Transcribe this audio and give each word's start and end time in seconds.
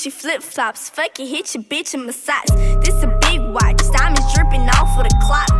Gucci 0.00 0.10
flip 0.10 0.42
flops, 0.42 0.88
fuck 0.88 1.20
it, 1.20 1.28
hit 1.28 1.54
your 1.54 1.62
bitch 1.62 1.92
in 1.92 2.06
massage. 2.06 2.48
This 2.82 3.02
a 3.02 3.18
big 3.20 3.38
watch, 3.52 3.82
diamonds 3.92 4.34
dripping 4.34 4.62
off 4.70 4.96
of 4.96 5.04
the 5.04 5.14
clock. 5.26 5.59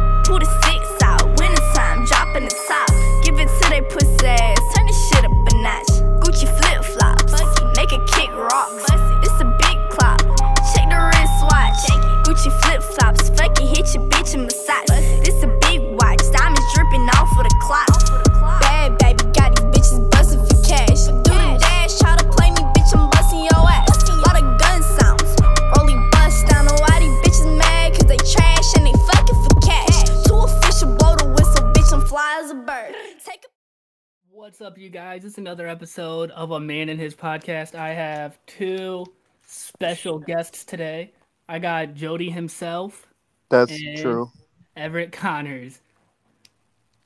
It's 35.30 35.38
another 35.38 35.68
episode 35.68 36.32
of 36.32 36.50
A 36.50 36.58
Man 36.58 36.88
and 36.88 36.98
His 36.98 37.14
Podcast. 37.14 37.76
I 37.76 37.90
have 37.90 38.36
two 38.46 39.06
special 39.46 40.18
guests 40.18 40.64
today. 40.64 41.12
I 41.48 41.60
got 41.60 41.94
Jody 41.94 42.30
himself, 42.30 43.06
That's 43.48 43.70
And- 43.70 43.96
true. 43.96 44.32
Everett 44.74 45.12
Connors. 45.12 45.82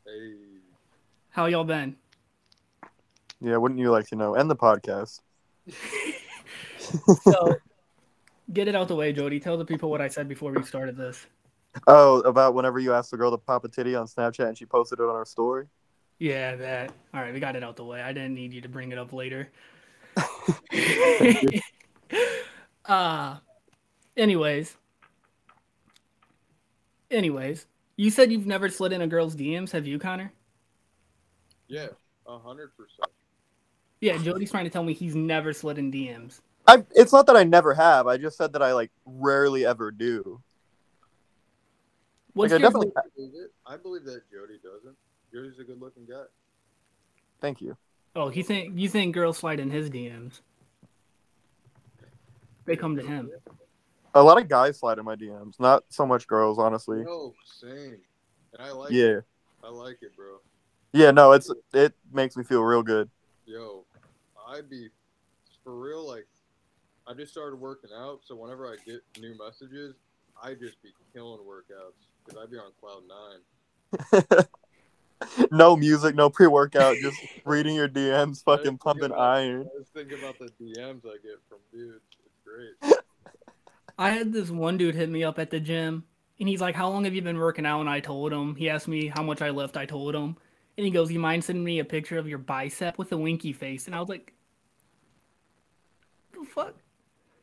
Hey, 0.07 0.37
How 1.33 1.45
y'all 1.45 1.65
been? 1.65 1.97
Yeah, 3.43 3.59
wouldn't 3.59 3.79
you 3.79 3.91
like 3.91 4.07
to 4.07 4.17
know? 4.17 4.37
And 4.37 4.49
the 4.49 4.57
podcast. 4.57 5.21
So, 6.79 7.57
get 8.55 8.69
it 8.69 8.75
out 8.75 8.89
the 8.89 8.97
way, 8.97 9.13
Jody. 9.13 9.39
Tell 9.39 9.59
the 9.59 9.67
people 9.67 9.91
what 9.91 10.01
I 10.01 10.09
said 10.09 10.31
before 10.31 10.51
we 10.51 10.63
started 10.63 10.97
this. 10.97 11.27
Oh, 11.87 12.21
about 12.21 12.55
whenever 12.55 12.79
you 12.79 12.95
asked 12.95 13.11
the 13.11 13.19
girl 13.19 13.33
to 13.33 13.37
pop 13.37 13.67
a 13.67 13.69
titty 13.69 13.95
on 13.95 14.07
Snapchat 14.07 14.49
and 14.49 14.57
she 14.57 14.65
posted 14.65 14.99
it 14.99 15.03
on 15.03 15.15
her 15.15 15.27
story. 15.27 15.67
Yeah, 16.25 16.57
that. 16.57 16.91
All 17.13 17.21
right, 17.21 17.35
we 17.35 17.39
got 17.39 17.55
it 17.55 17.63
out 17.63 17.77
the 17.77 17.85
way. 17.85 18.01
I 18.01 18.15
didn't 18.15 18.33
need 18.33 18.55
you 18.55 18.63
to 18.63 18.69
bring 18.69 18.93
it 18.93 18.97
up 18.97 19.13
later. 19.13 19.51
uh 22.87 23.37
anyways. 24.17 24.75
Anyways, 27.11 27.67
you 27.97 28.09
said 28.11 28.33
you've 28.33 28.47
never 28.47 28.71
slid 28.71 28.95
in 28.95 29.03
a 29.03 29.07
girl's 29.07 29.37
DMs, 29.37 29.73
have 29.73 29.87
you, 29.87 29.99
Connor? 29.99 30.33
yeah, 31.69 31.89
a 32.27 32.39
hundred 32.39 32.75
percent. 32.75 33.11
Yeah, 34.01 34.17
Jody's 34.17 34.51
trying 34.51 34.65
to 34.65 34.71
tell 34.71 34.83
me 34.83 34.95
he's 34.95 35.15
never 35.15 35.53
slid 35.53 35.77
in 35.77 35.93
DMs. 35.93 36.41
I. 36.67 36.87
It's 36.93 37.13
not 37.13 37.27
that 37.27 37.37
I 37.37 37.45
never 37.45 37.75
have. 37.75 38.07
I 38.07 38.17
just 38.17 38.39
said 38.39 38.55
that 38.55 38.63
I 38.63 38.73
like 38.73 38.91
rarely 39.05 39.67
ever 39.67 39.91
do. 39.91 40.41
What's 42.33 42.51
Like, 42.51 42.61
I 42.61 42.63
your 42.63 42.71
definitely. 42.71 42.93
I 42.97 43.03
believe 43.15 43.33
it. 43.35 43.53
I 43.67 43.77
believe 43.77 44.05
that 44.05 44.23
Jody 44.33 44.59
doesn't. 44.63 44.97
Jody's 45.35 45.59
a 45.59 45.65
good-looking 45.65 46.07
guy. 46.09 46.25
Thank 47.41 47.61
you. 47.61 47.77
Oh, 48.15 48.29
he 48.29 48.45
think 48.45 48.79
you 48.79 48.89
think 48.89 49.15
girls 49.15 49.39
slide 49.39 49.59
in 49.59 49.69
his 49.69 49.91
DMs. 49.91 50.41
They 52.67 52.77
come 52.77 52.95
to 52.97 53.03
him. 53.03 53.31
A 54.15 54.23
lot 54.23 54.41
of 54.41 54.49
guys 54.49 54.79
slide 54.79 54.99
in 54.99 55.05
my 55.05 55.17
DMs, 55.17 55.59
not 55.59 55.83
so 55.89 56.07
much 56.07 56.29
girls, 56.29 56.59
honestly. 56.59 57.03
No, 57.03 57.35
same. 57.45 57.97
And 58.53 58.63
I 58.63 58.71
like. 58.71 58.93
Yeah. 58.93 59.19
it. 59.19 59.25
I 59.65 59.71
like 59.71 59.99
it, 60.03 60.15
bro. 60.17 60.37
Yeah. 60.93 61.11
No, 61.11 61.33
it's 61.33 61.51
it 61.73 61.95
makes 62.13 62.37
me 62.37 62.45
feel 62.45 62.63
real 62.63 62.85
good. 62.85 63.11
Yo, 63.45 63.85
I'd 64.49 64.71
be 64.71 64.89
for 65.65 65.77
real. 65.77 66.07
Like, 66.07 66.29
I 67.09 67.15
just 67.15 67.33
started 67.33 67.57
working 67.57 67.91
out, 67.93 68.21
so 68.25 68.37
whenever 68.37 68.69
I 68.69 68.77
get 68.87 69.03
new 69.21 69.37
messages, 69.37 69.97
I 70.41 70.55
just 70.55 70.81
be 70.81 70.91
killing 71.13 71.41
workouts 71.41 72.07
because 72.25 72.41
I'd 72.41 72.51
be 72.53 72.59
on 72.59 72.71
cloud 72.81 73.03
nine. 74.31 74.45
no 75.51 75.77
music, 75.77 76.15
no 76.15 76.31
pre-workout, 76.31 76.97
just 77.01 77.19
reading 77.45 77.75
your 77.75 77.89
DMs, 77.89 78.43
fucking 78.45 78.79
pumping 78.79 79.07
about- 79.07 79.19
iron. 79.19 79.69
I 79.75 79.79
just 79.79 79.93
think 79.93 80.13
about 80.13 80.39
the 80.39 80.47
DMs 80.61 81.05
I 81.07 81.17
get 81.23 81.41
from 81.49 81.59
dudes. 81.73 82.01
It's 82.25 82.39
great. 82.45 82.95
I 83.99 84.11
had 84.11 84.33
this 84.33 84.51
one 84.51 84.77
dude 84.77 84.95
hit 84.95 85.09
me 85.09 85.23
up 85.23 85.39
at 85.39 85.51
the 85.51 85.61
gym, 85.61 86.05
and 86.41 86.49
he's 86.49 86.61
like, 86.61 86.75
"How 86.75 86.89
long 86.89 87.05
have 87.05 87.15
you 87.15 87.23
been 87.23 87.39
working 87.39 87.67
out?" 87.67 87.81
And 87.81 87.89
I 87.89 88.01
told 88.01 88.33
him. 88.33 88.57
He 88.57 88.69
asked 88.69 88.89
me 88.89 89.07
how 89.07 89.23
much 89.23 89.41
I 89.41 89.51
lift. 89.51 89.77
I 89.77 89.87
told 89.87 90.15
him, 90.15 90.37
and 90.77 90.85
he 90.85 90.91
goes, 90.91 91.13
"You 91.13 91.21
mind 91.21 91.45
sending 91.45 91.65
me 91.65 91.79
a 91.79 91.85
picture 91.85 92.19
of 92.19 92.27
your 92.29 92.39
bicep 92.39 92.99
with 92.99 93.13
a 93.13 93.17
winky 93.17 93.53
face?" 93.53 93.87
And 93.87 93.95
I 93.95 94.01
was 94.01 94.09
like, 94.09 94.33
"The 96.33 96.45
fuck?" 96.45 96.75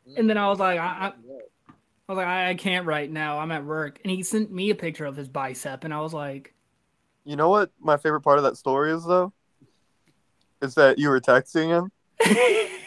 Mm. 0.10 0.20
And 0.20 0.30
then 0.30 0.38
I 0.38 0.50
was 0.50 0.60
like, 0.60 0.80
I, 0.80 0.84
I, 0.84 1.08
I 1.08 1.12
was 2.08 2.18
like, 2.18 2.28
I, 2.28 2.50
I 2.50 2.56
can't 2.56 2.86
right 2.86 3.10
now. 3.10 3.40
I'm 3.40 3.52
at 3.52 3.66
work. 3.66 4.00
And 4.04 4.12
he 4.12 4.24
sent 4.24 4.52
me 4.52 4.70
a 4.70 4.76
picture 4.76 5.06
of 5.06 5.16
his 5.16 5.28
bicep, 5.28 5.84
and 5.84 5.94
I 5.94 6.02
was 6.02 6.14
like, 6.14 6.54
You 7.24 7.36
know 7.36 7.50
what 7.50 7.72
my 7.80 7.98
favorite 7.98 8.22
part 8.22 8.38
of 8.38 8.44
that 8.46 8.58
story 8.58 8.92
is 8.92 9.06
though? 9.06 9.34
Is 10.62 10.76
that 10.76 11.00
you 11.00 11.10
were 11.10 11.20
texting 11.22 11.68
him. 11.70 11.92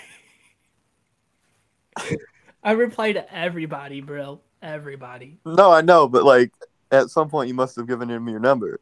I 2.63 2.73
reply 2.73 3.13
to 3.13 3.35
everybody, 3.35 4.01
bro. 4.01 4.41
Everybody. 4.63 5.39
No, 5.45 5.71
I 5.71 5.83
know, 5.83 6.09
but 6.09 6.25
like 6.25 6.53
at 6.91 7.11
some 7.11 7.29
point 7.29 7.49
you 7.49 7.55
must 7.55 7.77
have 7.77 7.87
given 7.87 8.09
him 8.09 8.29
your 8.29 8.41
number. 8.41 8.81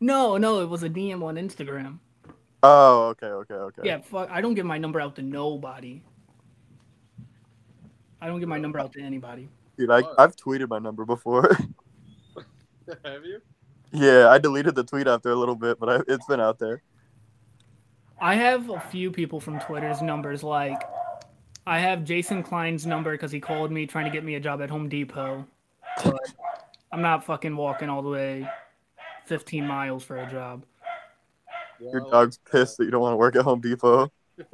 No, 0.00 0.36
no, 0.36 0.60
it 0.60 0.68
was 0.68 0.82
a 0.82 0.88
DM 0.88 1.22
on 1.22 1.36
Instagram. 1.36 1.98
Oh, 2.62 3.08
okay, 3.08 3.26
okay, 3.26 3.54
okay. 3.54 3.82
Yeah, 3.84 4.00
fuck. 4.00 4.30
I 4.30 4.40
don't 4.40 4.54
give 4.54 4.66
my 4.66 4.78
number 4.78 5.00
out 5.00 5.16
to 5.16 5.22
nobody. 5.22 6.02
I 8.20 8.26
don't 8.26 8.40
give 8.40 8.48
my 8.48 8.58
number 8.58 8.78
out 8.78 8.92
to 8.92 9.00
anybody. 9.00 9.48
Dude, 9.76 9.90
I, 9.90 10.02
I've 10.16 10.36
tweeted 10.36 10.68
my 10.68 10.78
number 10.78 11.04
before. 11.04 11.56
Have 13.04 13.24
you? 13.24 13.40
Yeah, 13.92 14.28
I 14.28 14.38
deleted 14.38 14.74
the 14.74 14.84
tweet 14.84 15.06
after 15.06 15.30
a 15.30 15.36
little 15.36 15.54
bit, 15.54 15.78
but 15.78 15.88
I, 15.88 16.00
it's 16.08 16.26
been 16.26 16.40
out 16.40 16.58
there. 16.58 16.82
I 18.20 18.34
have 18.34 18.70
a 18.70 18.80
few 18.80 19.10
people 19.10 19.40
from 19.40 19.58
Twitter's 19.60 20.00
numbers. 20.00 20.42
Like, 20.42 20.82
I 21.66 21.78
have 21.78 22.04
Jason 22.04 22.42
Klein's 22.42 22.86
number 22.86 23.12
because 23.12 23.32
he 23.32 23.40
called 23.40 23.72
me 23.72 23.86
trying 23.86 24.04
to 24.04 24.10
get 24.10 24.24
me 24.24 24.36
a 24.36 24.40
job 24.40 24.62
at 24.62 24.70
Home 24.70 24.88
Depot. 24.88 25.46
But 26.04 26.20
I'm 26.92 27.02
not 27.02 27.24
fucking 27.24 27.56
walking 27.56 27.88
all 27.88 28.02
the 28.02 28.08
way 28.08 28.48
15 29.26 29.66
miles 29.66 30.04
for 30.04 30.16
a 30.16 30.30
job. 30.30 30.64
Your 31.80 32.08
dog's 32.10 32.38
pissed 32.38 32.78
that 32.78 32.84
you 32.84 32.90
don't 32.90 33.00
want 33.00 33.12
to 33.12 33.16
work 33.16 33.36
at 33.36 33.42
Home 33.42 33.60
Depot. 33.60 34.10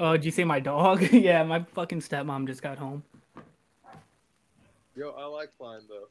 Oh, 0.00 0.12
did 0.12 0.24
you 0.24 0.30
say 0.30 0.44
my 0.44 0.58
dog? 0.58 1.02
yeah, 1.12 1.42
my 1.44 1.64
fucking 1.74 2.00
stepmom 2.00 2.46
just 2.46 2.62
got 2.62 2.78
home. 2.78 3.04
Yo, 4.96 5.10
I 5.10 5.26
like 5.26 5.50
Klein 5.56 5.82
though. 5.88 6.08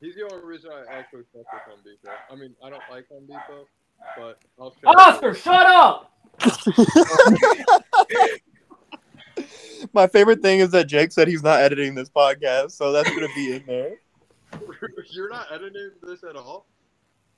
He's 0.00 0.14
the 0.14 0.22
only 0.30 0.44
reason 0.44 0.70
I 0.72 0.84
actually 0.92 1.24
fuck 1.32 1.44
with 1.52 1.62
Home 1.68 1.80
Depot. 1.84 2.12
I 2.30 2.34
mean, 2.34 2.54
I 2.64 2.70
don't 2.70 2.82
like 2.90 3.06
Home 3.08 3.26
Depot, 3.26 3.66
but 4.16 4.38
I'll 4.58 4.74
show 4.80 4.88
Oscar, 4.88 5.34
shut 5.34 5.66
up! 5.66 6.10
My 9.92 10.06
favorite 10.06 10.40
thing 10.42 10.60
is 10.60 10.70
that 10.70 10.86
Jake 10.86 11.10
said 11.12 11.28
he's 11.28 11.42
not 11.42 11.60
editing 11.60 11.94
this 11.94 12.08
podcast, 12.08 12.70
so 12.72 12.92
that's 12.92 13.10
gonna 13.10 13.28
be 13.34 13.56
in 13.56 13.66
there. 13.66 13.96
You're 15.10 15.28
not 15.28 15.52
editing 15.52 15.90
this 16.02 16.24
at 16.24 16.36
all. 16.36 16.64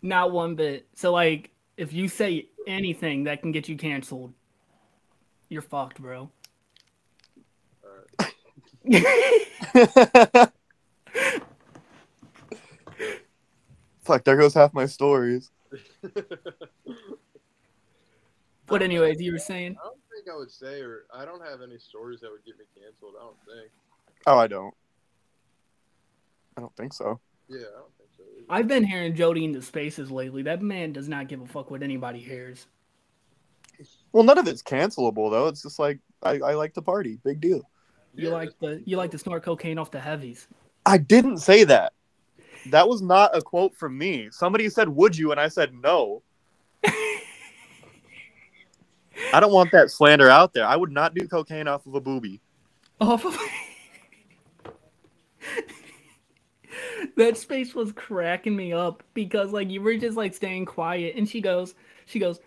Not 0.03 0.31
one 0.33 0.55
bit. 0.55 0.87
So, 0.95 1.11
like, 1.13 1.51
if 1.77 1.93
you 1.93 2.09
say 2.09 2.47
anything 2.67 3.25
that 3.25 3.43
can 3.43 3.53
get 3.53 3.69
you 3.69 3.77
canceled, 3.77 4.33
you're 5.49 5.63
fucked, 5.63 6.01
bro. 6.01 6.31
Fuck, 14.03 14.25
there 14.25 14.37
goes 14.37 14.55
half 14.55 14.75
my 14.75 14.87
stories. 14.87 15.51
But 18.73 18.81
anyways, 18.81 19.21
you 19.21 19.33
were 19.33 19.39
saying 19.39 19.77
I 19.79 19.85
don't 19.85 19.99
think 20.11 20.35
I 20.35 20.39
would 20.39 20.51
say, 20.51 20.81
or 20.81 21.05
I 21.15 21.27
don't 21.27 21.45
have 21.45 21.61
any 21.61 21.79
stories 21.79 22.21
that 22.21 22.31
would 22.31 22.43
get 22.47 22.59
me 22.59 22.65
canceled. 22.75 23.15
I 23.21 23.25
don't 23.25 23.37
think. 23.45 23.71
Oh, 24.27 24.39
I 24.39 24.47
don't. 24.47 24.75
I 26.57 26.63
don't 26.63 26.75
think 26.75 26.95
so. 26.95 27.21
Yeah, 27.49 27.59
I 27.59 27.81
don't 27.81 27.97
think 27.99 28.09
so. 28.17 28.23
Either. 28.23 28.47
I've 28.49 28.69
been 28.69 28.85
hearing 28.85 29.15
Jody 29.15 29.45
in 29.45 29.53
the 29.53 29.61
spaces 29.61 30.11
lately. 30.11 30.43
That 30.43 30.63
man 30.63 30.95
does 30.95 31.07
not 31.07 31.29
give 31.29 31.43
a 31.43 31.47
fuck 31.47 31.71
what 31.71 31.83
anybody 31.83 32.21
hears. 32.21 32.67
Well, 34.13 34.23
none 34.23 34.39
of 34.39 34.49
it's 34.49 34.63
cancelable 34.63 35.31
though. 35.31 35.49
It's 35.49 35.63
just 35.63 35.79
like 35.79 35.99
I, 36.23 36.39
I 36.39 36.55
like 36.55 36.73
to 36.75 36.83
party. 36.83 37.19
Big 37.25 37.43
deal. 37.43 37.61
You 38.15 38.29
Yeah, 38.29 38.35
like 38.35 38.59
the 38.59 38.83
you 38.87 38.97
like 38.97 39.11
to 39.11 39.19
snort 39.19 39.43
cocaine 39.43 39.77
off 39.77 39.91
the 39.91 40.01
heavies. 40.01 40.49
I 40.87 40.97
didn't 40.97 41.39
say 41.39 41.65
that. 41.65 41.93
That 42.71 42.89
was 42.89 43.03
not 43.03 43.37
a 43.37 43.43
quote 43.43 43.75
from 43.75 43.99
me. 43.99 44.29
Somebody 44.31 44.69
said, 44.69 44.89
"Would 44.89 45.17
you?" 45.17 45.33
and 45.33 45.41
I 45.41 45.49
said, 45.49 45.75
"No." 45.75 46.23
I 46.85 47.21
don't 49.41 49.53
want 49.53 49.73
that 49.73 49.91
slander 49.91 50.29
out 50.29 50.53
there. 50.53 50.67
I 50.67 50.77
would 50.77 50.93
not 50.93 51.15
do 51.15 51.27
cocaine 51.27 51.69
off 51.69 51.87
of 51.87 51.95
a 51.95 52.01
booby. 52.01 52.41
Off 53.01 53.25
of 53.25 53.37
that 57.17 57.37
space 57.37 57.75
was 57.75 57.93
cracking 57.93 58.57
me 58.57 58.73
up 58.73 59.03
because 59.13 59.53
like 59.53 59.71
you 59.71 59.83
were 59.83 59.97
just 59.97 60.17
like 60.17 60.35
staying 60.35 60.65
quiet 60.65 61.15
and 61.17 61.29
she 61.29 61.41
goes 61.41 61.75
she 62.07 62.19
goes 62.19 62.41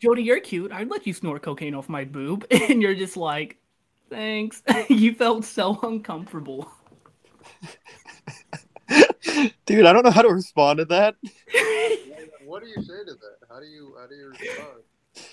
Jody, 0.00 0.22
you're 0.22 0.40
cute. 0.40 0.72
I'd 0.72 0.90
let 0.90 1.06
you 1.06 1.12
snort 1.12 1.42
cocaine 1.42 1.74
off 1.74 1.88
my 1.88 2.04
boob. 2.04 2.46
And 2.50 2.80
you're 2.80 2.94
just 2.94 3.16
like, 3.16 3.56
thanks. 4.10 4.62
you 4.88 5.14
felt 5.14 5.44
so 5.44 5.78
uncomfortable. 5.82 6.70
Dude, 9.66 9.86
I 9.86 9.92
don't 9.92 10.04
know 10.04 10.10
how 10.10 10.22
to 10.22 10.28
respond 10.28 10.78
to 10.78 10.84
that. 10.86 11.16
What 12.44 12.62
do 12.62 12.68
you 12.68 12.82
say 12.82 13.04
to 13.06 13.14
that? 13.14 13.48
How 13.48 13.58
do 13.58 13.66
you 13.66 13.96
how 13.98 14.06
do 14.06 14.14
you 14.14 14.28
respond? 14.28 14.82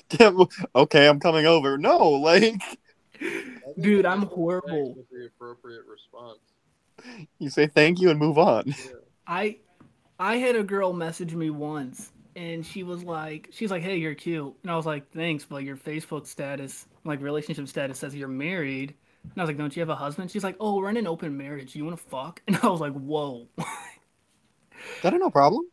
Damn, 0.10 0.48
okay, 0.76 1.08
I'm 1.08 1.20
coming 1.20 1.46
over. 1.46 1.78
No, 1.78 2.10
like 2.10 2.56
Dude, 3.80 4.06
I'm 4.06 4.24
horrible. 4.24 4.96
The 5.12 5.28
appropriate 5.28 5.84
response. 5.86 6.40
you 7.40 7.50
say 7.50 7.68
thank 7.68 8.00
you 8.00 8.10
and 8.10 8.20
move 8.20 8.38
on. 8.38 8.64
Yeah. 8.68 8.74
I 9.28 9.58
I 10.20 10.38
had 10.38 10.56
a 10.56 10.64
girl 10.64 10.94
message 10.94 11.36
me 11.36 11.50
once 11.50 12.12
and 12.36 12.66
she 12.66 12.84
was 12.84 13.04
like 13.04 13.50
she's 13.52 13.72
like, 13.72 13.84
Hey, 13.84 13.98
you're 13.98 14.16
cute. 14.16 14.56
And 14.64 14.72
I 14.72 14.76
was 14.76 14.86
like, 14.86 15.12
Thanks, 15.12 15.46
but 15.46 15.64
your 15.64 15.78
Facebook 15.78 16.26
status, 16.26 16.88
like 17.04 17.22
relationship 17.22 17.68
status 17.68 18.00
says 18.00 18.16
you're 18.16 18.28
married. 18.28 18.96
And 19.24 19.34
I 19.38 19.42
was 19.42 19.50
like, 19.50 19.58
Don't 19.58 19.76
you 19.76 19.82
have 19.82 19.90
a 19.90 19.96
husband? 19.96 20.32
She's 20.32 20.44
like, 20.44 20.56
Oh, 20.60 20.78
we're 20.78 20.90
in 20.90 20.98
an 20.98 21.08
open 21.08 21.38
marriage. 21.38 21.76
You 21.76 21.84
wanna 21.84 21.98
fuck? 21.98 22.42
And 22.48 22.58
I 22.64 22.68
was 22.68 22.80
like, 22.80 22.94
Whoa. 22.94 23.48
That 25.02 25.14
ain't 25.14 25.22
no 25.22 25.30
problem. 25.32 25.66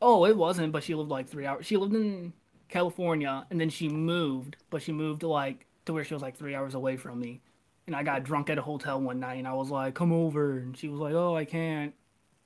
oh, 0.00 0.24
it 0.26 0.36
wasn't, 0.36 0.72
but 0.72 0.82
she 0.84 0.94
lived 0.94 1.10
like 1.10 1.28
three 1.28 1.46
hours. 1.46 1.66
She 1.66 1.76
lived 1.76 1.94
in 1.94 2.32
California 2.68 3.46
and 3.50 3.60
then 3.60 3.70
she 3.70 3.88
moved, 3.88 4.56
but 4.70 4.82
she 4.82 4.92
moved 4.92 5.20
to 5.20 5.28
like 5.28 5.66
to 5.86 5.92
where 5.92 6.04
she 6.04 6.14
was 6.14 6.22
like 6.22 6.36
three 6.36 6.54
hours 6.54 6.74
away 6.74 6.96
from 6.96 7.18
me. 7.20 7.40
And 7.86 7.94
I 7.96 8.02
got 8.02 8.24
drunk 8.24 8.50
at 8.50 8.58
a 8.58 8.62
hotel 8.62 9.00
one 9.00 9.20
night 9.20 9.36
and 9.36 9.46
I 9.48 9.54
was 9.54 9.70
like, 9.70 9.94
Come 9.94 10.12
over 10.12 10.58
and 10.58 10.76
she 10.76 10.88
was 10.88 11.00
like, 11.00 11.14
Oh, 11.14 11.36
I 11.36 11.44
can't. 11.44 11.94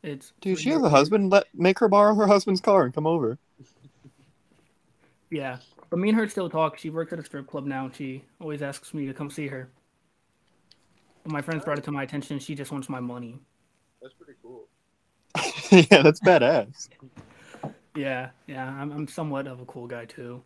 It's 0.02 0.32
Dude, 0.40 0.58
she 0.58 0.70
has 0.70 0.82
a 0.82 0.88
husband. 0.88 1.30
Let 1.30 1.46
make 1.54 1.78
her 1.80 1.88
borrow 1.88 2.14
her 2.14 2.26
husband's 2.26 2.60
car 2.60 2.84
and 2.84 2.94
come 2.94 3.06
over. 3.06 3.38
Yeah. 5.30 5.58
But 5.90 5.98
me 5.98 6.08
and 6.10 6.18
her 6.18 6.28
still 6.28 6.48
talk. 6.50 6.78
She 6.78 6.90
works 6.90 7.12
at 7.12 7.18
a 7.18 7.24
strip 7.24 7.46
club 7.46 7.66
now 7.66 7.86
and 7.86 7.94
she 7.94 8.24
always 8.40 8.62
asks 8.62 8.94
me 8.94 9.06
to 9.06 9.14
come 9.14 9.30
see 9.30 9.48
her. 9.48 9.70
But 11.24 11.32
my 11.32 11.42
friends 11.42 11.64
brought 11.64 11.78
it 11.78 11.84
to 11.84 11.92
my 11.92 12.02
attention. 12.02 12.38
She 12.38 12.54
just 12.54 12.72
wants 12.72 12.88
my 12.88 13.00
money. 13.00 13.40
That's 15.34 15.68
pretty 15.68 15.86
cool. 15.86 15.86
yeah, 15.90 16.02
that's 16.02 16.20
badass. 16.20 16.88
Yeah, 17.94 18.30
yeah. 18.46 18.66
I'm, 18.66 18.92
I'm 18.92 19.08
somewhat 19.08 19.46
of 19.46 19.60
a 19.60 19.64
cool 19.64 19.86
guy 19.86 20.04
too. 20.04 20.42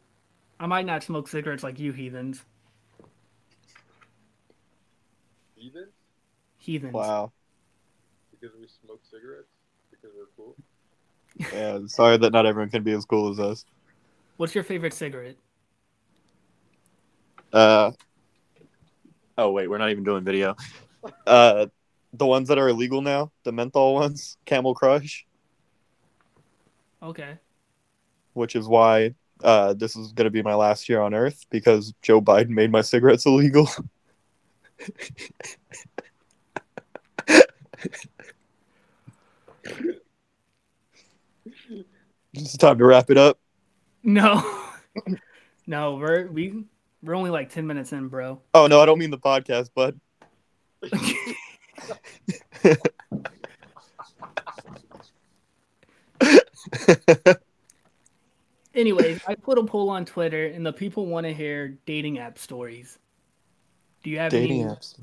I 0.60 0.66
might 0.66 0.86
not 0.86 1.02
smoke 1.02 1.28
cigarettes 1.28 1.62
like 1.62 1.78
you 1.78 1.92
heathens. 1.92 2.44
Even 5.56 5.86
Heathens. 6.58 6.94
Wow. 6.94 7.32
because 8.30 8.56
we 8.58 8.66
smoke 8.84 9.00
cigarettes 9.10 9.48
because 9.90 10.10
we're 10.16 10.26
cool. 10.36 10.56
Yeah, 11.52 11.80
sorry 11.86 12.16
that 12.16 12.32
not 12.32 12.46
everyone 12.46 12.70
can 12.70 12.82
be 12.82 12.92
as 12.92 13.04
cool 13.04 13.30
as 13.30 13.40
us. 13.40 13.64
What's 14.36 14.54
your 14.54 14.64
favorite 14.64 14.94
cigarette? 14.94 15.36
Uh. 17.52 17.92
Oh 19.36 19.50
wait, 19.50 19.68
we're 19.68 19.78
not 19.78 19.90
even 19.90 20.04
doing 20.04 20.24
video. 20.24 20.56
Uh, 21.26 21.66
the 22.16 22.26
ones 22.26 22.48
that 22.48 22.58
are 22.58 22.68
illegal 22.68 23.02
now, 23.02 23.32
the 23.44 23.52
menthol 23.52 23.94
ones, 23.94 24.36
Camel 24.46 24.74
Crush, 24.74 25.26
Okay. 27.02 27.38
which 28.32 28.56
is 28.56 28.66
why 28.66 29.14
uh 29.42 29.74
this 29.74 29.96
is 29.96 30.12
gonna 30.12 30.30
be 30.30 30.42
my 30.42 30.54
last 30.54 30.88
year 30.88 31.00
on 31.00 31.12
Earth 31.12 31.44
because 31.50 31.92
Joe 32.02 32.20
Biden 32.20 32.50
made 32.50 32.70
my 32.70 32.80
cigarettes 32.80 33.26
illegal. 33.26 33.68
it's 42.32 42.56
time 42.56 42.78
to 42.78 42.84
wrap 42.84 43.10
it 43.10 43.18
up. 43.18 43.38
No. 44.02 44.42
no, 45.66 45.96
we're 45.96 46.26
we 46.28 46.64
we're 47.02 47.14
only 47.14 47.30
like 47.30 47.50
ten 47.50 47.66
minutes 47.66 47.92
in, 47.92 48.08
bro. 48.08 48.40
Oh 48.54 48.66
no, 48.66 48.80
I 48.80 48.86
don't 48.86 48.98
mean 48.98 49.10
the 49.10 49.18
podcast, 49.18 49.70
bud. 49.74 49.98
Anyways, 58.74 59.20
I 59.26 59.34
put 59.36 59.58
a 59.58 59.64
poll 59.64 59.88
on 59.88 60.04
Twitter 60.04 60.46
and 60.46 60.66
the 60.66 60.72
people 60.72 61.06
want 61.06 61.26
to 61.26 61.32
hear 61.32 61.78
dating 61.86 62.18
app 62.18 62.38
stories. 62.38 62.98
Do 64.02 64.10
you 64.10 64.18
have 64.18 64.32
Dating 64.32 64.62
any, 64.62 64.70
apps. 64.70 64.98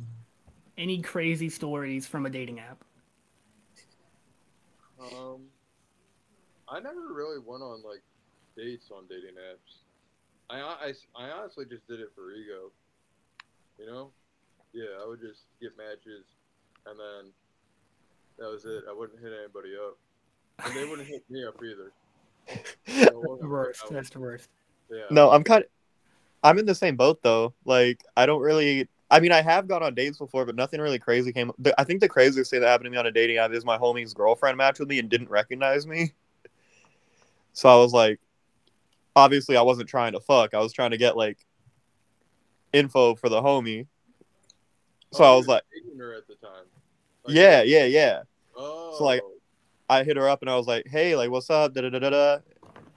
any 0.78 1.02
crazy 1.02 1.50
stories 1.50 2.06
from 2.06 2.26
a 2.26 2.30
dating 2.30 2.60
app? 2.60 2.84
Um, 5.00 5.42
I 6.70 6.80
never 6.80 7.14
really 7.14 7.40
went 7.40 7.64
on 7.64 7.82
like 7.84 8.04
dates 8.56 8.92
on 8.92 9.06
dating 9.10 9.36
apps. 9.36 9.80
I, 10.50 10.60
I, 10.60 10.94
I 11.16 11.32
honestly 11.32 11.66
just 11.66 11.88
did 11.88 12.00
it 12.02 12.10
for 12.14 12.32
ego. 12.34 12.72
You 13.80 13.86
know? 13.88 14.12
Yeah, 14.74 15.02
I 15.04 15.08
would 15.08 15.20
just 15.22 15.42
get 15.62 15.76
matches, 15.78 16.26
and 16.86 17.00
then 17.00 17.32
that 18.40 18.50
was 18.50 18.66
it. 18.66 18.84
I 18.90 18.94
wouldn't 18.94 19.20
hit 19.20 19.32
anybody 19.38 19.72
up, 19.76 19.98
and 20.66 20.76
they 20.76 20.90
wouldn't 20.90 21.08
hit 21.08 21.24
me 21.30 21.46
up 21.46 21.56
either. 21.64 21.92
So 22.88 23.38
The 23.40 23.48
worst. 23.48 23.84
That's 23.90 24.10
the 24.10 24.20
worst. 24.20 24.50
yeah. 24.90 25.04
No, 25.12 25.32
I'm 25.32 25.44
kind 25.44 25.64
of. 25.64 25.70
I'm 26.44 26.58
in 26.58 26.66
the 26.66 26.76
same 26.76 26.96
boat 26.98 27.22
though. 27.22 27.54
Like, 27.66 28.04
I 28.18 28.26
don't 28.26 28.42
really. 28.42 28.90
I 29.10 29.20
mean, 29.20 29.32
I 29.32 29.42
have 29.42 29.68
gone 29.68 29.84
on 29.84 29.94
dates 29.94 30.18
before, 30.18 30.46
but 30.46 30.56
nothing 30.56 30.80
really 30.82 30.98
crazy 31.00 31.32
came. 31.32 31.52
the- 31.60 31.80
I 31.80 31.84
think 31.84 32.00
the 32.02 32.10
craziest 32.10 32.50
thing 32.50 32.62
that 32.62 32.68
happened 32.68 32.86
to 32.86 32.90
me 32.92 32.98
on 32.98 33.06
a 33.06 33.12
dating 33.12 33.38
app 33.38 33.52
is 33.52 33.64
my 33.66 33.78
homie's 33.78 34.14
girlfriend 34.14 34.58
matched 34.58 34.80
with 34.80 34.90
me 34.90 35.00
and 35.00 35.10
didn't 35.10 35.30
recognize 35.30 35.86
me. 35.86 36.14
So 37.54 37.70
I 37.70 37.76
was 37.76 37.92
like, 37.94 38.20
obviously, 39.16 39.58
I 39.58 39.62
wasn't 39.62 39.90
trying 39.90 40.14
to 40.14 40.20
fuck. 40.22 40.54
I 40.54 40.60
was 40.60 40.74
trying 40.74 40.92
to 40.92 40.98
get 40.98 41.18
like 41.18 41.38
info 42.74 43.16
for 43.16 43.30
the 43.30 43.42
homie. 43.42 43.88
So 45.14 45.24
Oh, 45.24 45.34
I 45.34 45.38
was 45.38 45.48
like, 45.48 45.64
her 45.98 46.14
at 46.16 46.28
the 46.28 46.36
time. 46.36 46.66
Like, 47.26 47.36
yeah, 47.36 47.62
yeah, 47.64 47.86
yeah. 47.86 48.22
Oh. 48.56 48.98
like, 49.02 49.22
I 49.90 50.04
hit 50.04 50.16
her 50.18 50.30
up 50.30 50.42
and 50.42 50.50
I 50.50 50.56
was 50.56 50.68
like, 50.68 50.88
"Hey, 50.88 51.16
like, 51.16 51.30
what's 51.30 51.50
up?" 51.50 51.74
Da 51.74 51.82
da 51.82 51.90
da 51.90 52.00
da 52.00 52.10
da. 52.10 52.38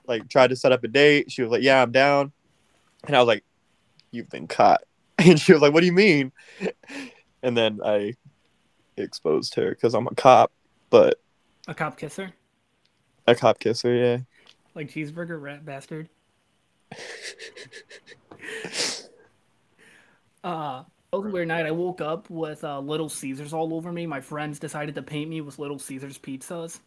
Like, 0.07 0.29
tried 0.29 0.47
to 0.51 0.55
set 0.55 0.71
up 0.71 0.83
a 0.83 0.87
date. 0.87 1.31
She 1.31 1.41
was 1.41 1.51
like, 1.51 1.61
"Yeah, 1.61 1.81
I'm 1.81 1.91
down." 1.91 2.31
And 3.05 3.15
I 3.15 3.19
was 3.19 3.27
like, 3.27 3.43
"You've 4.11 4.29
been 4.29 4.47
caught." 4.47 4.81
And 5.17 5.39
she 5.39 5.53
was 5.53 5.61
like, 5.61 5.73
"What 5.73 5.79
do 5.81 5.85
you 5.87 5.93
mean?" 5.93 6.31
And 7.43 7.55
then 7.57 7.79
I 7.83 8.15
exposed 8.97 9.55
her 9.55 9.69
because 9.69 9.93
I'm 9.93 10.07
a 10.07 10.15
cop, 10.15 10.51
but 10.89 11.19
A 11.67 11.73
cop 11.73 11.97
kisser? 11.97 12.31
a 13.27 13.33
cop 13.35 13.59
kisser, 13.59 13.93
yeah. 13.95 14.17
Like 14.73 14.89
cheeseburger 14.91 15.41
rat 15.41 15.65
bastard. 15.65 16.09
Uh, 20.43 20.83
that 20.83 20.85
was 21.15 21.25
a 21.25 21.29
weird 21.29 21.47
night. 21.47 21.65
I 21.65 21.71
woke 21.71 22.01
up 22.01 22.29
with 22.29 22.63
uh, 22.63 22.79
Little 22.79 23.09
Caesars 23.09 23.53
all 23.53 23.73
over 23.73 23.91
me. 23.91 24.05
My 24.05 24.21
friends 24.21 24.59
decided 24.59 24.95
to 24.95 25.01
paint 25.01 25.29
me 25.29 25.41
with 25.41 25.59
Little 25.59 25.79
Caesars 25.79 26.17
pizzas. 26.17 26.79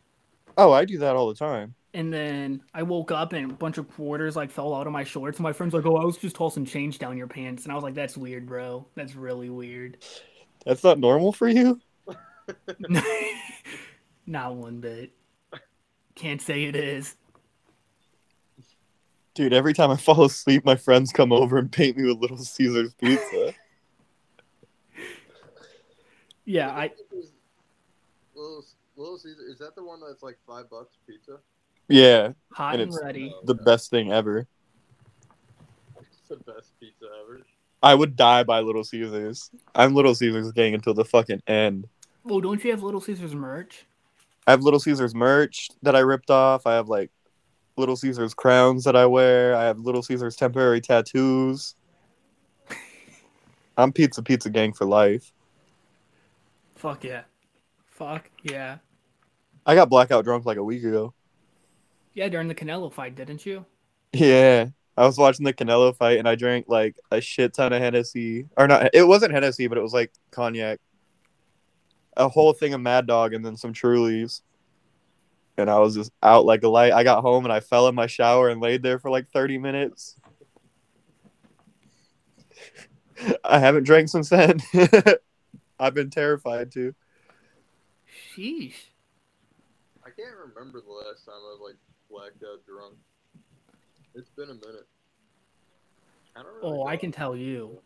Oh, 0.56 0.73
I 0.73 0.85
do 0.85 0.99
that 0.99 1.16
all 1.16 1.28
the 1.28 1.35
time. 1.35 1.75
And 1.94 2.12
then 2.12 2.62
I 2.75 2.82
woke 2.82 3.11
up 3.11 3.32
and 3.32 3.50
a 3.50 3.54
bunch 3.54 3.78
of 3.78 3.88
quarters 3.88 4.37
like 4.37 4.50
fell 4.50 4.75
out 4.75 4.87
of 4.87 4.92
my 4.92 5.04
shorts. 5.04 5.38
And 5.38 5.44
My 5.44 5.52
friend's 5.52 5.75
like, 5.75 5.87
"Oh, 5.87 5.97
I 5.97 6.04
was 6.04 6.18
just 6.18 6.37
tossing 6.37 6.64
change 6.64 6.99
down 6.99 7.16
your 7.16 7.26
pants," 7.26 7.64
and 7.64 7.73
I 7.73 7.75
was 7.75 7.85
like, 7.85 7.94
"That's 7.94 8.16
weird, 8.16 8.47
bro. 8.47 8.87
That's 8.94 9.14
really 9.14 9.49
weird." 9.49 9.99
That's 10.66 10.85
not 10.85 10.99
normal 10.99 11.32
for 11.32 11.49
you. 11.49 11.80
Not 14.26 14.56
one 14.56 14.80
bit. 14.80 15.12
Can't 16.14 16.42
say 16.42 16.64
it 16.64 16.76
is. 16.76 17.16
Dude, 19.35 19.52
every 19.52 19.73
time 19.73 19.90
I 19.90 19.97
fall 19.97 20.25
asleep, 20.25 20.64
my 20.64 20.76
friends 20.76 21.12
come 21.12 21.32
over 21.32 21.58
and 21.58 21.70
paint 21.70 21.97
me 21.97 22.04
with 22.04 22.18
Little 22.18 22.37
Caesars 22.37 22.92
pizza. 22.94 23.54
Yeah, 26.49 26.71
I 26.71 26.90
Little 28.35 28.64
Little 28.97 29.19
Caesar 29.19 29.43
is 29.50 29.59
that 29.59 29.75
the 29.75 29.85
one 29.85 30.00
that's 30.00 30.23
like 30.23 30.38
five 30.47 30.71
bucks 30.71 30.97
pizza? 31.07 31.38
yeah, 31.88 32.33
hot 32.52 32.75
And 32.75 32.83
and, 32.85 32.90
it's- 32.93 33.05
ready. 33.05 33.33
Oh, 33.35 33.45
the 33.45 33.52
okay. 33.55 33.64
best 33.64 33.90
thing 33.90 34.11
ever. 34.12 34.47
It's 36.00 36.28
the 36.28 36.37
best 36.37 36.73
pizza 36.81 37.05
ever. 37.23 37.43
I 37.83 37.95
would 37.95 38.17
die 38.17 38.45
by 38.45 38.61
Little 38.61 38.83
Caesars. 38.83 39.50
I'm 39.75 39.95
Little 39.95 40.14
Caesars 40.14 40.50
gang 40.52 40.73
until 40.75 40.95
the 40.95 41.05
fucking 41.05 41.43
end. 41.47 41.87
Oh, 42.28 42.40
don't 42.40 42.64
you 42.64 42.71
have 42.71 42.83
Little 42.83 43.00
Caesars 43.02 43.35
merch? 43.35 43.85
I 44.47 44.52
have 44.52 44.62
Little 44.62 44.81
Caesars 44.81 45.14
merch 45.14 45.69
that 45.83 45.95
I 45.95 46.00
ripped 46.00 46.31
off. 46.31 46.67
I 46.67 46.75
have 46.75 46.88
like 46.88 47.11
Little 47.76 47.97
Caesars 47.97 48.33
crowns 48.33 48.85
that 48.85 48.97
I 48.97 49.05
wear. 49.05 49.55
I 49.55 49.64
have 49.64 49.81
Little 49.81 50.02
Caesars 50.02 50.35
temporary 50.35 50.81
tattoos. 50.81 51.75
I'm 53.76 53.93
pizza 53.93 54.23
pizza 54.23 54.49
gang 54.49 54.73
for 54.73 54.87
life. 54.87 55.31
Fuck 56.78 57.02
yeah. 57.02 57.23
Fuck 57.87 58.30
yeah. 58.44 58.78
I 59.66 59.75
got 59.75 59.90
blackout 59.90 60.25
drunk 60.25 60.47
like 60.47 60.58
a 60.58 60.62
week 60.64 60.85
ago. 60.85 61.12
Yeah, 62.14 62.28
during 62.28 62.47
the 62.47 62.54
Canelo 62.54 62.92
fight, 62.92 63.16
didn't 63.16 63.44
you? 63.44 63.66
Yeah. 64.12 64.68
I 64.97 65.04
was 65.04 65.18
watching 65.18 65.44
the 65.44 65.52
Canelo 65.52 65.94
fight 65.94 66.18
and 66.20 66.28
I 66.28 66.37
drank 66.37 66.66
like 66.68 66.97
a 67.11 67.20
shit 67.20 67.52
ton 67.54 67.73
of 67.73 67.82
Hennessy. 67.82 68.47
Or 68.56 68.68
not 68.68 68.90
it 68.94 69.02
wasn't 69.02 69.32
Hennessy, 69.32 69.66
but 69.66 69.76
it 69.76 69.80
was 69.80 69.92
like 69.92 70.12
cognac. 70.30 70.78
A 72.16 72.28
whole 72.28 72.52
thing 72.52 72.75
of 72.75 72.80
Mad 72.80 73.08
Dog 73.08 73.35
and 73.35 73.44
then 73.44 73.56
some 73.56 73.73
Trulies. 73.73 74.42
And 75.56 75.68
I 75.68 75.80
was 75.80 75.97
just 75.97 76.12
out 76.23 76.44
like 76.44 76.62
a 76.62 76.68
light. 76.68 76.92
I 76.92 77.02
got 77.02 77.23
home 77.23 77.44
and 77.44 77.52
I 77.52 77.58
fell 77.58 77.88
in 77.88 77.97
my 77.97 78.06
shower 78.06 78.50
and 78.50 78.61
laid 78.61 78.85
there 78.85 79.00
for 79.00 79.11
like 79.11 79.28
30 79.30 79.58
minutes. 79.58 80.14
I 83.44 83.58
haven't 83.58 83.82
drank 83.82 84.08
since 84.08 84.28
then. 84.28 84.61
I've 85.78 85.94
been 85.94 86.11
terrified 86.11 86.73
too. 86.73 86.94
Sheesh. 88.37 88.75
I 90.04 90.11
can't 90.11 90.37
remember 90.37 90.80
the 90.80 90.92
last 90.92 91.25
time 91.25 91.35
I 91.35 91.56
was 91.58 91.61
like 91.62 91.76
blacked 92.11 92.42
out 92.42 92.64
drunk. 92.66 92.94
It's 94.14 94.30
been 94.30 94.50
a 94.50 94.54
minute. 94.54 94.87
I 96.37 96.42
don't 96.42 96.54
really 96.54 96.80
Oh, 96.80 96.87
I 96.87 96.97
can 96.97 97.12
tell 97.12 97.37
you. 97.37 97.80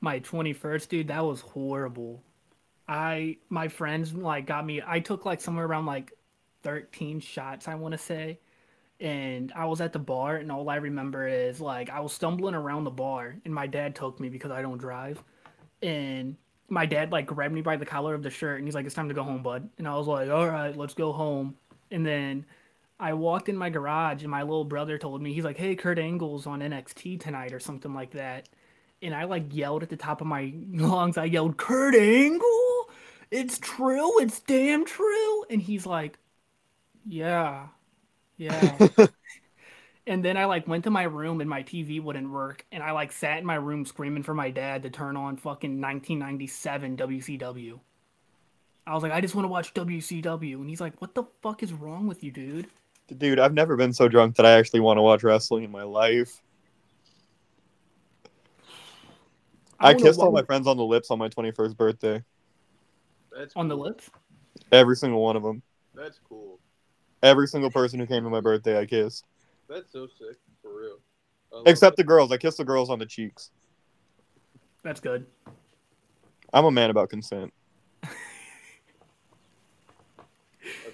My 0.00 0.20
21st, 0.20 0.88
dude, 0.88 1.08
that 1.08 1.24
was 1.24 1.40
horrible. 1.40 2.22
I 2.88 3.38
my 3.48 3.68
friends 3.68 4.14
like 4.14 4.46
got 4.46 4.64
me 4.64 4.80
I 4.86 5.00
took 5.00 5.24
like 5.24 5.40
somewhere 5.40 5.66
around 5.66 5.86
like 5.86 6.12
13 6.62 7.20
shots, 7.20 7.68
I 7.68 7.74
want 7.74 7.92
to 7.92 7.98
say. 7.98 8.40
And 9.00 9.52
I 9.54 9.66
was 9.66 9.80
at 9.80 9.92
the 9.92 9.98
bar 9.98 10.36
and 10.36 10.50
all 10.50 10.68
I 10.68 10.76
remember 10.76 11.26
is 11.28 11.60
like 11.60 11.90
I 11.90 12.00
was 12.00 12.12
stumbling 12.12 12.54
around 12.54 12.84
the 12.84 12.90
bar 12.90 13.36
and 13.44 13.54
my 13.54 13.66
dad 13.66 13.94
took 13.94 14.20
me 14.20 14.28
because 14.28 14.50
I 14.50 14.62
don't 14.62 14.78
drive. 14.78 15.22
And 15.82 16.36
my 16.68 16.86
dad 16.86 17.12
like 17.12 17.26
grabbed 17.26 17.54
me 17.54 17.62
by 17.62 17.76
the 17.76 17.86
collar 17.86 18.14
of 18.14 18.22
the 18.22 18.30
shirt 18.30 18.58
and 18.58 18.66
he's 18.66 18.74
like 18.74 18.86
it's 18.86 18.94
time 18.94 19.08
to 19.08 19.14
go 19.14 19.22
home, 19.22 19.42
bud. 19.42 19.68
And 19.78 19.88
I 19.88 19.96
was 19.96 20.06
like, 20.06 20.30
"All 20.30 20.46
right, 20.48 20.76
let's 20.76 20.94
go 20.94 21.12
home." 21.12 21.56
And 21.90 22.04
then 22.04 22.44
I 22.98 23.12
walked 23.12 23.48
in 23.48 23.56
my 23.56 23.68
garage 23.70 24.22
and 24.22 24.30
my 24.30 24.42
little 24.42 24.64
brother 24.64 24.96
told 24.98 25.20
me, 25.20 25.32
he's 25.32 25.44
like, 25.44 25.58
hey, 25.58 25.76
Kurt 25.76 25.98
Angle's 25.98 26.46
on 26.46 26.60
NXT 26.60 27.20
tonight 27.20 27.52
or 27.52 27.60
something 27.60 27.92
like 27.94 28.12
that. 28.12 28.48
And 29.02 29.14
I 29.14 29.24
like 29.24 29.54
yelled 29.54 29.82
at 29.82 29.90
the 29.90 29.96
top 29.96 30.20
of 30.20 30.26
my 30.26 30.54
lungs, 30.72 31.18
I 31.18 31.24
yelled, 31.26 31.58
Kurt 31.58 31.94
Angle? 31.94 32.90
It's 33.30 33.58
true. 33.58 34.20
It's 34.20 34.40
damn 34.40 34.86
true. 34.86 35.44
And 35.50 35.60
he's 35.60 35.84
like, 35.84 36.18
yeah, 37.06 37.68
yeah. 38.36 38.88
and 40.06 40.24
then 40.24 40.36
I 40.36 40.44
like 40.44 40.68
went 40.68 40.84
to 40.84 40.90
my 40.90 41.02
room 41.02 41.40
and 41.40 41.50
my 41.50 41.62
TV 41.62 42.00
wouldn't 42.02 42.30
work. 42.30 42.64
And 42.70 42.82
I 42.82 42.92
like 42.92 43.10
sat 43.12 43.38
in 43.38 43.44
my 43.44 43.56
room 43.56 43.84
screaming 43.84 44.22
for 44.22 44.34
my 44.34 44.50
dad 44.50 44.84
to 44.84 44.90
turn 44.90 45.16
on 45.16 45.36
fucking 45.36 45.80
1997 45.80 46.96
WCW. 46.96 47.80
I 48.86 48.94
was 48.94 49.02
like, 49.02 49.12
I 49.12 49.20
just 49.20 49.34
want 49.34 49.44
to 49.44 49.48
watch 49.48 49.74
WCW. 49.74 50.54
And 50.54 50.68
he's 50.68 50.80
like, 50.80 51.00
what 51.00 51.14
the 51.14 51.24
fuck 51.42 51.64
is 51.64 51.72
wrong 51.72 52.06
with 52.06 52.22
you, 52.22 52.30
dude? 52.30 52.68
Dude, 53.18 53.40
I've 53.40 53.54
never 53.54 53.76
been 53.76 53.92
so 53.92 54.08
drunk 54.08 54.36
that 54.36 54.46
I 54.46 54.52
actually 54.52 54.80
want 54.80 54.98
to 54.98 55.02
watch 55.02 55.24
wrestling 55.24 55.64
in 55.64 55.72
my 55.72 55.82
life. 55.82 56.40
I, 59.78 59.92
don't 59.92 60.02
kissed 60.02 60.20
all 60.20 60.30
my 60.30 60.42
friends 60.42 60.66
on 60.66 60.76
the 60.76 60.84
lips 60.84 61.10
on 61.10 61.18
my 61.18 61.28
21st 61.28 61.76
birthday. 61.76 62.22
That's 63.36 63.54
on 63.56 63.68
the 63.68 63.76
lips. 63.76 64.08
Every 64.72 64.96
single 64.96 65.20
one 65.20 65.36
of 65.36 65.42
them. 65.42 65.62
That's 65.94 66.18
cool. 66.28 66.58
Every 67.22 67.46
single 67.46 67.70
person 67.70 67.98
who 67.98 68.06
came 68.06 68.24
to 68.24 68.30
my 68.30 68.40
birthday, 68.40 68.78
I 68.78 68.86
kissed. 68.86 69.24
That's 69.68 69.92
so 69.92 70.06
sick 70.06 70.36
for 70.62 70.80
real. 70.80 70.98
I 71.52 71.56
love 71.56 71.64
Except 71.66 71.96
the 71.96 72.04
girls. 72.04 72.30
I 72.32 72.36
kiss 72.36 72.56
the 72.56 72.64
girls 72.64 72.90
on 72.90 72.98
the 72.98 73.06
cheeks. 73.06 73.50
That's 74.82 75.00
good. 75.00 75.26
I'm 76.52 76.64
a 76.64 76.70
man 76.70 76.90
about 76.90 77.10
consent. 77.10 77.52
That's 78.02 78.12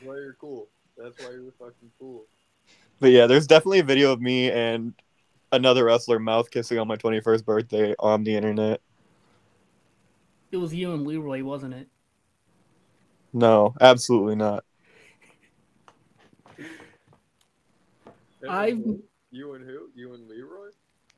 why 0.02 0.14
you're 0.14 0.36
cool. 0.40 0.68
That's 0.96 1.18
why 1.18 1.30
you're 1.32 1.52
fucking 1.58 1.90
cool. 1.98 2.24
But 3.00 3.10
yeah, 3.10 3.26
there's 3.26 3.46
definitely 3.46 3.80
a 3.80 3.84
video 3.84 4.12
of 4.12 4.20
me 4.20 4.50
and 4.50 4.94
another 5.50 5.84
wrestler 5.84 6.18
mouth 6.18 6.50
kissing 6.50 6.78
on 6.78 6.88
my 6.88 6.96
21st 6.96 7.44
birthday 7.44 7.94
on 7.98 8.24
the 8.24 8.34
internet. 8.34 8.80
It 10.50 10.56
was 10.56 10.74
you 10.74 10.92
and 10.94 11.06
Leroy, 11.06 11.42
wasn't 11.42 11.74
it? 11.74 11.88
No, 13.32 13.74
absolutely 13.80 14.36
not. 14.36 14.64
I've 18.48 18.82
You 19.30 19.54
and 19.54 19.64
who? 19.64 19.88
You 19.94 20.14
and 20.14 20.28
Leroy? 20.28 20.68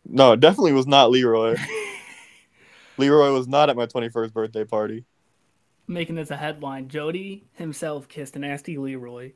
No, 0.07 0.33
it 0.33 0.41
definitely 0.41 0.73
was 0.73 0.87
not 0.87 1.11
Leroy. 1.11 1.57
Leroy 2.99 3.33
was 3.33 3.49
not 3.49 3.71
at 3.71 3.77
my 3.77 3.87
21st 3.87 4.33
birthday 4.33 4.65
party. 4.65 5.05
making 5.89 6.15
this 6.15 6.31
a 6.31 6.37
headline. 6.37 6.89
Jody 6.89 7.45
himself 7.55 8.07
kissed 8.09 8.37
nasty 8.37 8.79
Leroy. 8.79 9.33